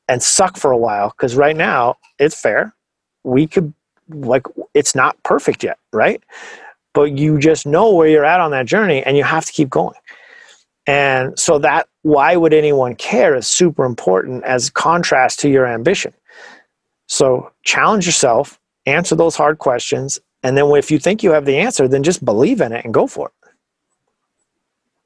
and 0.08 0.20
suck 0.20 0.56
for 0.56 0.72
a 0.72 0.76
while, 0.76 1.10
because 1.10 1.36
right 1.36 1.56
now 1.56 1.94
it's 2.18 2.34
fair, 2.34 2.74
we 3.22 3.46
could, 3.46 3.72
like, 4.08 4.48
it's 4.74 4.96
not 4.96 5.22
perfect 5.22 5.62
yet, 5.62 5.78
right? 5.92 6.20
But 6.92 7.16
you 7.16 7.38
just 7.38 7.68
know 7.68 7.94
where 7.94 8.08
you're 8.08 8.24
at 8.24 8.40
on 8.40 8.50
that 8.50 8.66
journey 8.66 9.00
and 9.04 9.16
you 9.16 9.22
have 9.22 9.44
to 9.44 9.52
keep 9.52 9.70
going. 9.70 9.94
And 10.88 11.38
so 11.38 11.60
that 11.60 11.86
why 12.02 12.34
would 12.34 12.52
anyone 12.52 12.96
care 12.96 13.36
is 13.36 13.46
super 13.46 13.84
important 13.84 14.42
as 14.42 14.70
contrast 14.70 15.38
to 15.40 15.48
your 15.48 15.68
ambition. 15.68 16.12
So 17.06 17.52
challenge 17.62 18.06
yourself, 18.06 18.58
answer 18.86 19.14
those 19.14 19.36
hard 19.36 19.60
questions, 19.60 20.18
and 20.42 20.56
then 20.56 20.68
if 20.72 20.90
you 20.90 20.98
think 20.98 21.22
you 21.22 21.30
have 21.30 21.44
the 21.44 21.58
answer, 21.58 21.86
then 21.86 22.02
just 22.02 22.24
believe 22.24 22.60
in 22.60 22.72
it 22.72 22.84
and 22.84 22.92
go 22.92 23.06
for 23.06 23.28
it. 23.28 23.41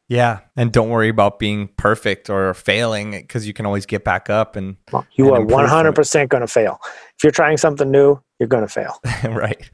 Yeah, 0.09 0.41
and 0.55 0.71
don't 0.71 0.89
worry 0.89 1.09
about 1.09 1.41
being 1.41 1.69
perfect 1.77 2.31
or 2.31 2.55
failing 2.55 3.11
because 3.11 3.47
you 3.47 3.53
can 3.53 3.67
always 3.67 3.87
get 3.87 4.05
back 4.05 4.31
up 4.31 4.55
and 4.55 4.77
you 5.13 5.35
and 5.35 5.51
are 5.51 5.67
100% 5.67 6.29
going 6.29 6.43
to 6.43 6.47
fail. 6.47 6.79
If 7.17 7.25
you're 7.25 7.33
trying 7.33 7.57
something 7.57 7.91
new, 7.91 8.21
you're 8.39 8.49
going 8.49 8.67
to 8.67 8.73
fail. 8.73 9.01
right. 9.25 9.69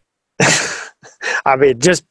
I 1.44 1.56
mean, 1.56 1.80
just 1.80 2.04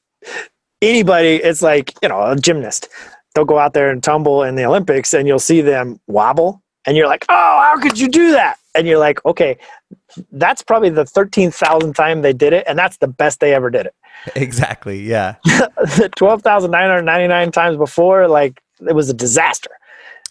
anybody, 0.82 1.38
it's 1.38 1.64
like, 1.64 1.94
you 2.04 2.10
know, 2.10 2.22
a 2.22 2.36
gymnast. 2.36 2.90
They'll 3.34 3.46
go 3.46 3.58
out 3.58 3.74
there 3.74 3.90
and 3.90 4.04
tumble 4.04 4.44
in 4.44 4.56
the 4.56 4.66
Olympics 4.66 5.14
and 5.14 5.28
you'll 5.28 5.40
see 5.40 5.62
them 5.62 6.00
wobble 6.08 6.62
and 6.86 6.98
you're 6.98 7.08
like, 7.08 7.26
"Oh, 7.30 7.34
how 7.34 7.80
could 7.80 7.98
you 7.98 8.10
do 8.10 8.32
that?" 8.32 8.58
And 8.76 8.88
you're 8.88 9.00
like, 9.00 9.24
"Okay, 9.26 9.58
that's 10.32 10.62
probably 10.62 10.90
the 10.90 11.06
13,000th 11.06 11.96
time 11.96 12.22
they 12.22 12.34
did 12.34 12.54
it 12.54 12.66
and 12.68 12.78
that's 12.78 12.98
the 12.98 13.08
best 13.08 13.40
they 13.40 13.54
ever 13.54 13.70
did 13.70 13.86
it." 13.86 13.96
Exactly. 14.36 15.02
Yeah. 15.02 15.36
the 15.46 16.12
12,999 16.16 17.52
times 17.52 17.78
before, 17.78 18.28
like 18.28 18.62
it 18.88 18.94
was 18.94 19.10
a 19.10 19.14
disaster. 19.14 19.72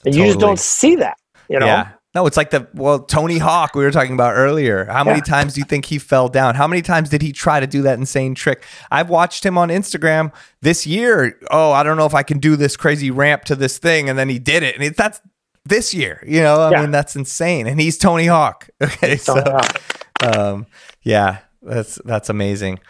And 0.05 0.15
totally. 0.15 0.21
you 0.21 0.27
just 0.29 0.41
don't 0.41 0.59
see 0.59 0.97
that, 0.97 1.19
you 1.49 1.59
know? 1.59 1.67
Yeah. 1.67 1.91
No, 2.15 2.27
it's 2.27 2.37
like 2.37 2.51
the 2.51 2.67
well 2.75 2.99
Tony 3.01 3.39
Hawk 3.39 3.77
we 3.77 3.85
were 3.85 3.93
talking 3.93 4.15
about 4.15 4.35
earlier. 4.35 4.85
How 4.87 5.05
many 5.05 5.19
yeah. 5.19 5.25
times 5.25 5.55
do 5.55 5.61
you 5.61 5.65
think 5.65 5.85
he 5.85 5.99
fell 5.99 6.29
down? 6.29 6.57
How 6.57 6.67
many 6.67 6.83
times 6.83 7.09
did 7.09 7.23
he 7.23 7.33
try 7.33 7.61
to 7.61 7.69
do 7.69 7.83
that 7.83 7.99
insane 7.99 8.35
trick? 8.35 8.65
I've 8.91 9.09
watched 9.09 9.47
him 9.47 9.57
on 9.57 9.69
Instagram 9.69 10.33
this 10.61 10.89
year. 10.89 11.39
Oh, 11.53 11.71
I 11.71 11.85
don't 11.85 11.97
know 11.97 12.07
if 12.07 12.15
I 12.15 12.25
can 12.25 12.39
do 12.39 12.57
this 12.57 12.77
crazy 12.77 13.13
ramp 13.13 13.45
to 13.45 13.55
this 13.55 13.79
thing, 13.79 14.09
and 14.09 14.19
then 14.19 14.29
he 14.29 14.41
did 14.41 14.65
it, 14.65 14.75
and 14.75 14.83
it, 14.83 14.97
that's 14.97 15.21
this 15.65 15.95
year. 15.95 16.25
You 16.27 16.41
know, 16.41 16.57
I 16.57 16.71
yeah. 16.73 16.81
mean 16.81 16.91
that's 16.91 17.15
insane. 17.15 17.69
And 17.69 17.81
he's 17.81 17.97
Tony 17.97 18.27
Hawk. 18.27 18.69
Okay, 18.83 19.17
Tony 19.17 19.19
so 19.19 19.35
Hawk. 19.35 19.81
Um, 20.21 20.67
yeah, 21.03 21.39
that's 21.63 22.01
that's 22.05 22.29
amazing. 22.29 22.81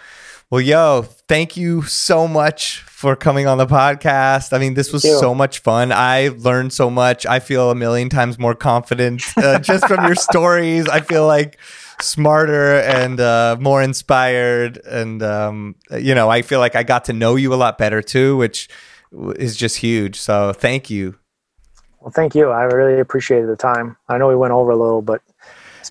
Well, 0.50 0.60
yo, 0.60 1.02
thank 1.28 1.56
you 1.56 1.82
so 1.82 2.26
much 2.26 2.80
for 2.80 3.14
coming 3.14 3.46
on 3.46 3.58
the 3.58 3.68
podcast. 3.68 4.52
I 4.52 4.58
mean, 4.58 4.74
this 4.74 4.92
was 4.92 5.04
so 5.04 5.32
much 5.32 5.60
fun. 5.60 5.92
I 5.92 6.30
learned 6.38 6.72
so 6.72 6.90
much. 6.90 7.24
I 7.24 7.38
feel 7.38 7.70
a 7.70 7.76
million 7.76 8.08
times 8.08 8.36
more 8.36 8.56
confident 8.56 9.22
uh, 9.36 9.58
just 9.60 9.86
from 9.86 10.04
your 10.04 10.16
stories. 10.16 10.88
I 10.88 11.02
feel 11.02 11.24
like 11.24 11.56
smarter 12.00 12.80
and 12.80 13.20
uh, 13.20 13.58
more 13.60 13.80
inspired. 13.80 14.78
And, 14.78 15.22
um, 15.22 15.76
you 15.96 16.16
know, 16.16 16.28
I 16.28 16.42
feel 16.42 16.58
like 16.58 16.74
I 16.74 16.82
got 16.82 17.04
to 17.04 17.12
know 17.12 17.36
you 17.36 17.54
a 17.54 17.56
lot 17.56 17.78
better 17.78 18.02
too, 18.02 18.36
which 18.36 18.68
is 19.36 19.56
just 19.56 19.76
huge. 19.76 20.18
So 20.18 20.52
thank 20.52 20.90
you. 20.90 21.14
Well, 22.00 22.10
thank 22.10 22.34
you. 22.34 22.48
I 22.48 22.64
really 22.64 22.98
appreciated 22.98 23.48
the 23.48 23.54
time. 23.54 23.96
I 24.08 24.18
know 24.18 24.26
we 24.26 24.34
went 24.34 24.52
over 24.52 24.72
a 24.72 24.76
little, 24.76 25.00
but 25.00 25.22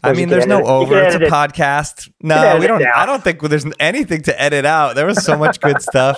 I 0.03 0.13
mean, 0.13 0.29
there's 0.29 0.47
no 0.47 0.65
over. 0.65 1.01
It's 1.01 1.15
a 1.15 1.23
it. 1.23 1.31
podcast. 1.31 2.11
No, 2.21 2.57
we 2.59 2.67
don't. 2.67 2.85
I 2.85 3.05
don't 3.05 3.23
think 3.23 3.41
there's 3.41 3.65
anything 3.79 4.21
to 4.23 4.41
edit 4.41 4.65
out. 4.65 4.95
There 4.95 5.05
was 5.05 5.23
so 5.23 5.37
much 5.37 5.59
good 5.59 5.81
stuff. 5.81 6.17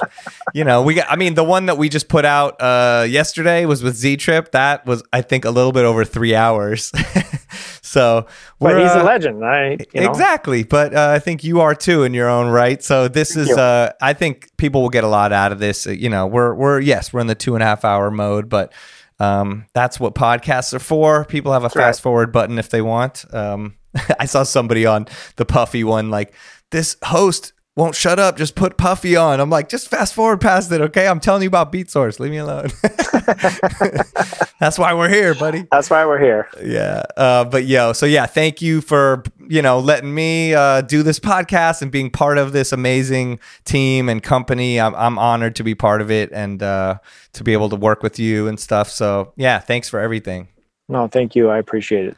You 0.54 0.64
know, 0.64 0.82
we 0.82 0.96
got. 0.96 1.10
I 1.10 1.16
mean, 1.16 1.34
the 1.34 1.44
one 1.44 1.66
that 1.68 1.78
we 1.78 1.90
just 1.90 2.08
put 2.08 2.26
out 2.26 2.62
uh, 2.62 3.06
yesterday 3.08 3.66
was 3.66 3.84
with 3.84 3.96
Z-Trip. 3.96 4.52
That 4.52 4.86
was, 4.86 5.04
I 5.12 5.22
think, 5.22 5.46
a 5.46 5.52
little 5.52 5.72
bit 5.72 5.86
over 5.86 6.06
three 6.06 6.36
hours. 6.36 6.92
so, 7.82 8.28
but 8.60 8.80
he's 8.80 8.92
uh, 8.92 9.02
a 9.02 9.04
legend. 9.04 9.44
I 9.44 9.78
you 9.94 10.02
know. 10.02 10.10
exactly. 10.10 10.64
But 10.64 10.94
uh, 10.94 11.10
I 11.10 11.20
think 11.20 11.44
you 11.44 11.62
are 11.62 11.76
too 11.76 12.04
in 12.04 12.14
your 12.14 12.30
own 12.30 12.48
right. 12.48 12.84
So 12.84 13.08
this 13.08 13.34
Thank 13.34 13.50
is. 13.50 13.58
Uh, 13.58 13.94
I 14.02 14.14
think 14.14 14.56
people 14.58 14.82
will 14.82 14.90
get 14.90 15.04
a 15.04 15.10
lot 15.10 15.32
out 15.32 15.52
of 15.52 15.60
this. 15.60 15.86
You 15.86 16.10
know, 16.10 16.28
we're 16.28 16.54
we're 16.54 16.80
yes, 16.80 17.12
we're 17.12 17.22
in 17.22 17.28
the 17.28 17.36
two 17.36 17.56
and 17.56 17.64
a 17.64 17.66
half 17.66 17.84
hour 17.84 18.12
mode, 18.12 18.50
but 18.50 18.74
um, 19.22 19.66
that's 19.76 20.00
what 20.00 20.16
podcasts 20.16 20.74
are 20.74 20.80
for. 20.80 21.26
People 21.26 21.54
have 21.54 21.62
a 21.62 21.66
that's 21.66 21.76
fast 21.76 22.00
right. 22.00 22.04
forward 22.04 22.32
button 22.32 22.58
if 22.58 22.70
they 22.70 22.82
want. 22.82 23.24
Um, 23.32 23.76
I 24.20 24.26
saw 24.26 24.42
somebody 24.42 24.86
on 24.86 25.08
the 25.36 25.46
Puffy 25.46 25.84
one 25.84 26.10
like 26.10 26.34
this 26.72 26.98
host 27.04 27.54
won't 27.76 27.96
shut 27.96 28.20
up. 28.20 28.38
Just 28.38 28.56
put 28.56 28.78
Puffy 28.78 29.16
on. 29.16 29.40
I'm 29.40 29.50
like, 29.50 29.70
just 29.70 29.88
fast 29.88 30.14
forward 30.14 30.42
past 30.42 30.72
it, 30.72 30.82
okay? 30.82 31.08
I'm 31.08 31.20
telling 31.20 31.42
you 31.42 31.48
about 31.48 31.72
Beatsource. 31.72 32.20
Leave 32.20 32.32
me 32.32 32.38
alone. 32.38 32.68
That's 34.60 34.78
why 34.78 34.94
we're 34.94 35.10
here, 35.10 35.34
buddy. 35.34 35.68
That's 35.72 35.90
why 35.90 36.06
we're 36.06 36.20
here. 36.20 36.50
Yeah. 36.64 37.04
Uh, 37.16 37.46
but 37.46 37.66
yo, 37.66 37.94
so 37.94 38.06
yeah, 38.06 38.26
thank 38.26 38.62
you 38.62 38.82
for 38.82 39.24
you 39.48 39.62
know 39.62 39.80
letting 39.80 40.14
me 40.14 40.54
uh, 40.54 40.82
do 40.82 41.02
this 41.04 41.20
podcast 41.20 41.82
and 41.82 41.92
being 41.92 42.10
part 42.10 42.38
of 42.38 42.52
this 42.52 42.72
amazing 42.72 43.40
team 43.64 44.10
and 44.10 44.22
company. 44.22 44.80
I'm, 44.80 44.94
I'm 44.96 45.18
honored 45.18 45.56
to 45.56 45.64
be 45.64 45.76
part 45.76 46.02
of 46.02 46.12
it 46.12 46.32
and 46.34 46.62
uh, 46.62 47.00
to 47.34 47.44
be 47.44 47.54
able 47.54 47.70
to 47.70 47.76
work 47.76 48.04
with 48.04 48.20
you 48.20 48.48
and 48.48 48.60
stuff. 48.60 48.90
So 48.90 49.34
yeah, 49.38 49.60
thanks 49.60 49.90
for 49.90 50.00
everything. 50.00 50.50
No, 50.90 51.08
thank 51.08 51.36
you. 51.36 51.50
I 51.50 51.58
appreciate 51.58 52.06
it. 52.06 52.18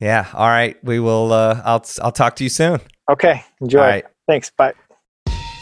Yeah. 0.00 0.26
All 0.34 0.48
right. 0.48 0.82
We 0.82 0.98
will. 0.98 1.32
Uh, 1.32 1.62
I'll 1.64 1.84
I'll 2.02 2.12
talk 2.12 2.36
to 2.36 2.44
you 2.44 2.50
soon. 2.50 2.80
Okay. 3.08 3.44
Enjoy. 3.60 4.02
Thanks. 4.30 4.48
Bye. 4.50 4.74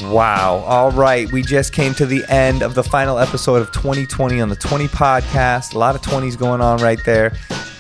Wow. 0.03 0.63
All 0.67 0.91
right. 0.91 1.33
We 1.33 1.41
just 1.41 1.73
came 1.73 1.95
to 1.95 2.05
the 2.05 2.23
end 2.29 2.63
of 2.63 2.75
the 2.75 2.83
final 2.83 3.19
episode 3.19 3.63
of 3.63 3.73
2020 3.73 4.43
on 4.43 4.51
the 4.51 4.57
20 4.57 4.89
podcast. 4.89 5.75
A 5.75 5.79
lot 5.79 5.95
of 5.95 6.03
20s 6.03 6.39
going 6.39 6.61
on 6.61 6.79
right 6.83 7.03
there. 7.07 7.33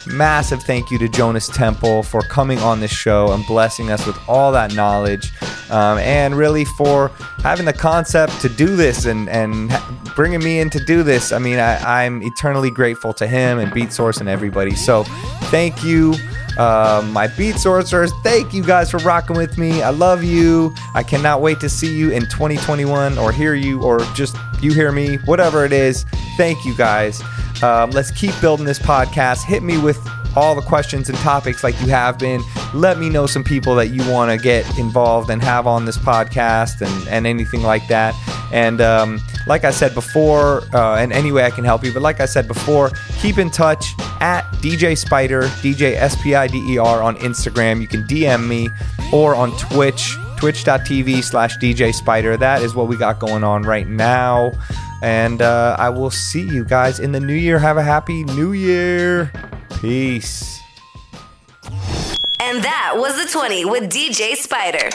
Massive 0.06 0.62
thank 0.62 0.90
you 0.90 0.98
to 1.00 1.06
Jonas 1.10 1.46
Tempel 1.48 2.02
for 2.02 2.22
coming 2.22 2.58
on 2.60 2.80
this 2.80 2.90
show 2.90 3.32
and 3.32 3.44
blessing 3.44 3.90
us 3.90 4.06
with 4.06 4.18
all 4.26 4.50
that 4.52 4.74
knowledge 4.74 5.30
um, 5.68 5.98
and 5.98 6.34
really 6.34 6.64
for 6.64 7.08
having 7.40 7.66
the 7.66 7.74
concept 7.74 8.40
to 8.40 8.48
do 8.48 8.76
this 8.76 9.04
and, 9.04 9.28
and 9.28 9.70
bringing 10.16 10.42
me 10.42 10.60
in 10.60 10.70
to 10.70 10.82
do 10.82 11.02
this. 11.02 11.32
I 11.32 11.38
mean, 11.38 11.58
I, 11.58 12.04
I'm 12.04 12.22
eternally 12.22 12.70
grateful 12.70 13.12
to 13.12 13.26
him 13.26 13.58
and 13.58 13.70
Beatsource 13.72 14.20
and 14.20 14.28
everybody. 14.30 14.74
So 14.74 15.04
thank 15.50 15.84
you. 15.84 16.14
Uh, 16.58 17.08
my 17.12 17.28
beat 17.28 17.56
sorcerers, 17.56 18.12
thank 18.22 18.52
you 18.52 18.64
guys 18.64 18.90
for 18.90 18.98
rocking 18.98 19.36
with 19.36 19.56
me. 19.58 19.80
I 19.82 19.90
love 19.90 20.24
you. 20.24 20.74
I 20.94 21.02
cannot 21.04 21.40
wait 21.40 21.60
to 21.60 21.68
see 21.68 21.94
you 21.94 22.10
in 22.10 22.22
2021 22.22 23.16
or 23.16 23.30
hear 23.30 23.54
you 23.54 23.82
or 23.82 24.00
just 24.14 24.36
you 24.60 24.72
hear 24.74 24.90
me, 24.90 25.16
whatever 25.24 25.64
it 25.64 25.72
is. 25.72 26.04
Thank 26.36 26.64
you 26.64 26.76
guys. 26.76 27.22
Um, 27.62 27.90
let's 27.90 28.10
keep 28.10 28.38
building 28.40 28.66
this 28.66 28.78
podcast. 28.78 29.44
Hit 29.44 29.62
me 29.62 29.78
with 29.78 29.98
all 30.38 30.54
the 30.54 30.62
questions 30.62 31.08
and 31.08 31.18
topics 31.18 31.64
like 31.64 31.78
you 31.80 31.88
have 31.88 32.16
been. 32.16 32.40
Let 32.72 32.98
me 32.98 33.10
know 33.10 33.26
some 33.26 33.42
people 33.42 33.74
that 33.74 33.88
you 33.88 34.08
want 34.08 34.30
to 34.30 34.38
get 34.38 34.78
involved 34.78 35.30
and 35.30 35.42
have 35.42 35.66
on 35.66 35.84
this 35.84 35.98
podcast 35.98 36.80
and, 36.80 37.08
and 37.08 37.26
anything 37.26 37.62
like 37.62 37.88
that. 37.88 38.14
And 38.52 38.80
um, 38.80 39.20
like 39.48 39.64
I 39.64 39.72
said 39.72 39.94
before, 39.94 40.62
uh, 40.72 40.96
and 40.96 41.12
any 41.12 41.32
way 41.32 41.44
I 41.44 41.50
can 41.50 41.64
help 41.64 41.84
you, 41.84 41.92
but 41.92 42.02
like 42.02 42.20
I 42.20 42.24
said 42.24 42.46
before, 42.46 42.92
keep 43.20 43.38
in 43.38 43.50
touch 43.50 43.84
at 44.20 44.42
DJ 44.62 44.96
Spider, 44.96 45.42
DJ 45.60 45.94
S 45.94 46.20
P 46.22 46.36
I 46.36 46.46
D 46.46 46.74
E 46.74 46.78
R 46.78 47.02
on 47.02 47.16
Instagram. 47.16 47.80
You 47.80 47.88
can 47.88 48.04
DM 48.04 48.46
me 48.46 48.68
or 49.12 49.34
on 49.34 49.50
Twitch, 49.58 50.14
twitch.tv 50.36 51.24
slash 51.24 51.58
DJ 51.58 51.92
Spider. 51.92 52.36
That 52.36 52.62
is 52.62 52.76
what 52.76 52.86
we 52.86 52.96
got 52.96 53.18
going 53.18 53.42
on 53.42 53.62
right 53.62 53.88
now. 53.88 54.52
And 55.02 55.42
uh, 55.42 55.74
I 55.78 55.90
will 55.90 56.10
see 56.10 56.42
you 56.42 56.64
guys 56.64 57.00
in 57.00 57.10
the 57.10 57.20
new 57.20 57.34
year. 57.34 57.58
Have 57.58 57.76
a 57.76 57.82
happy 57.82 58.22
new 58.22 58.52
year. 58.52 59.32
Peace. 59.80 60.60
And 62.40 62.62
that 62.62 62.94
was 62.96 63.22
the 63.22 63.30
20 63.30 63.64
with 63.66 63.84
DJ 63.84 64.34
Spider. 64.34 64.88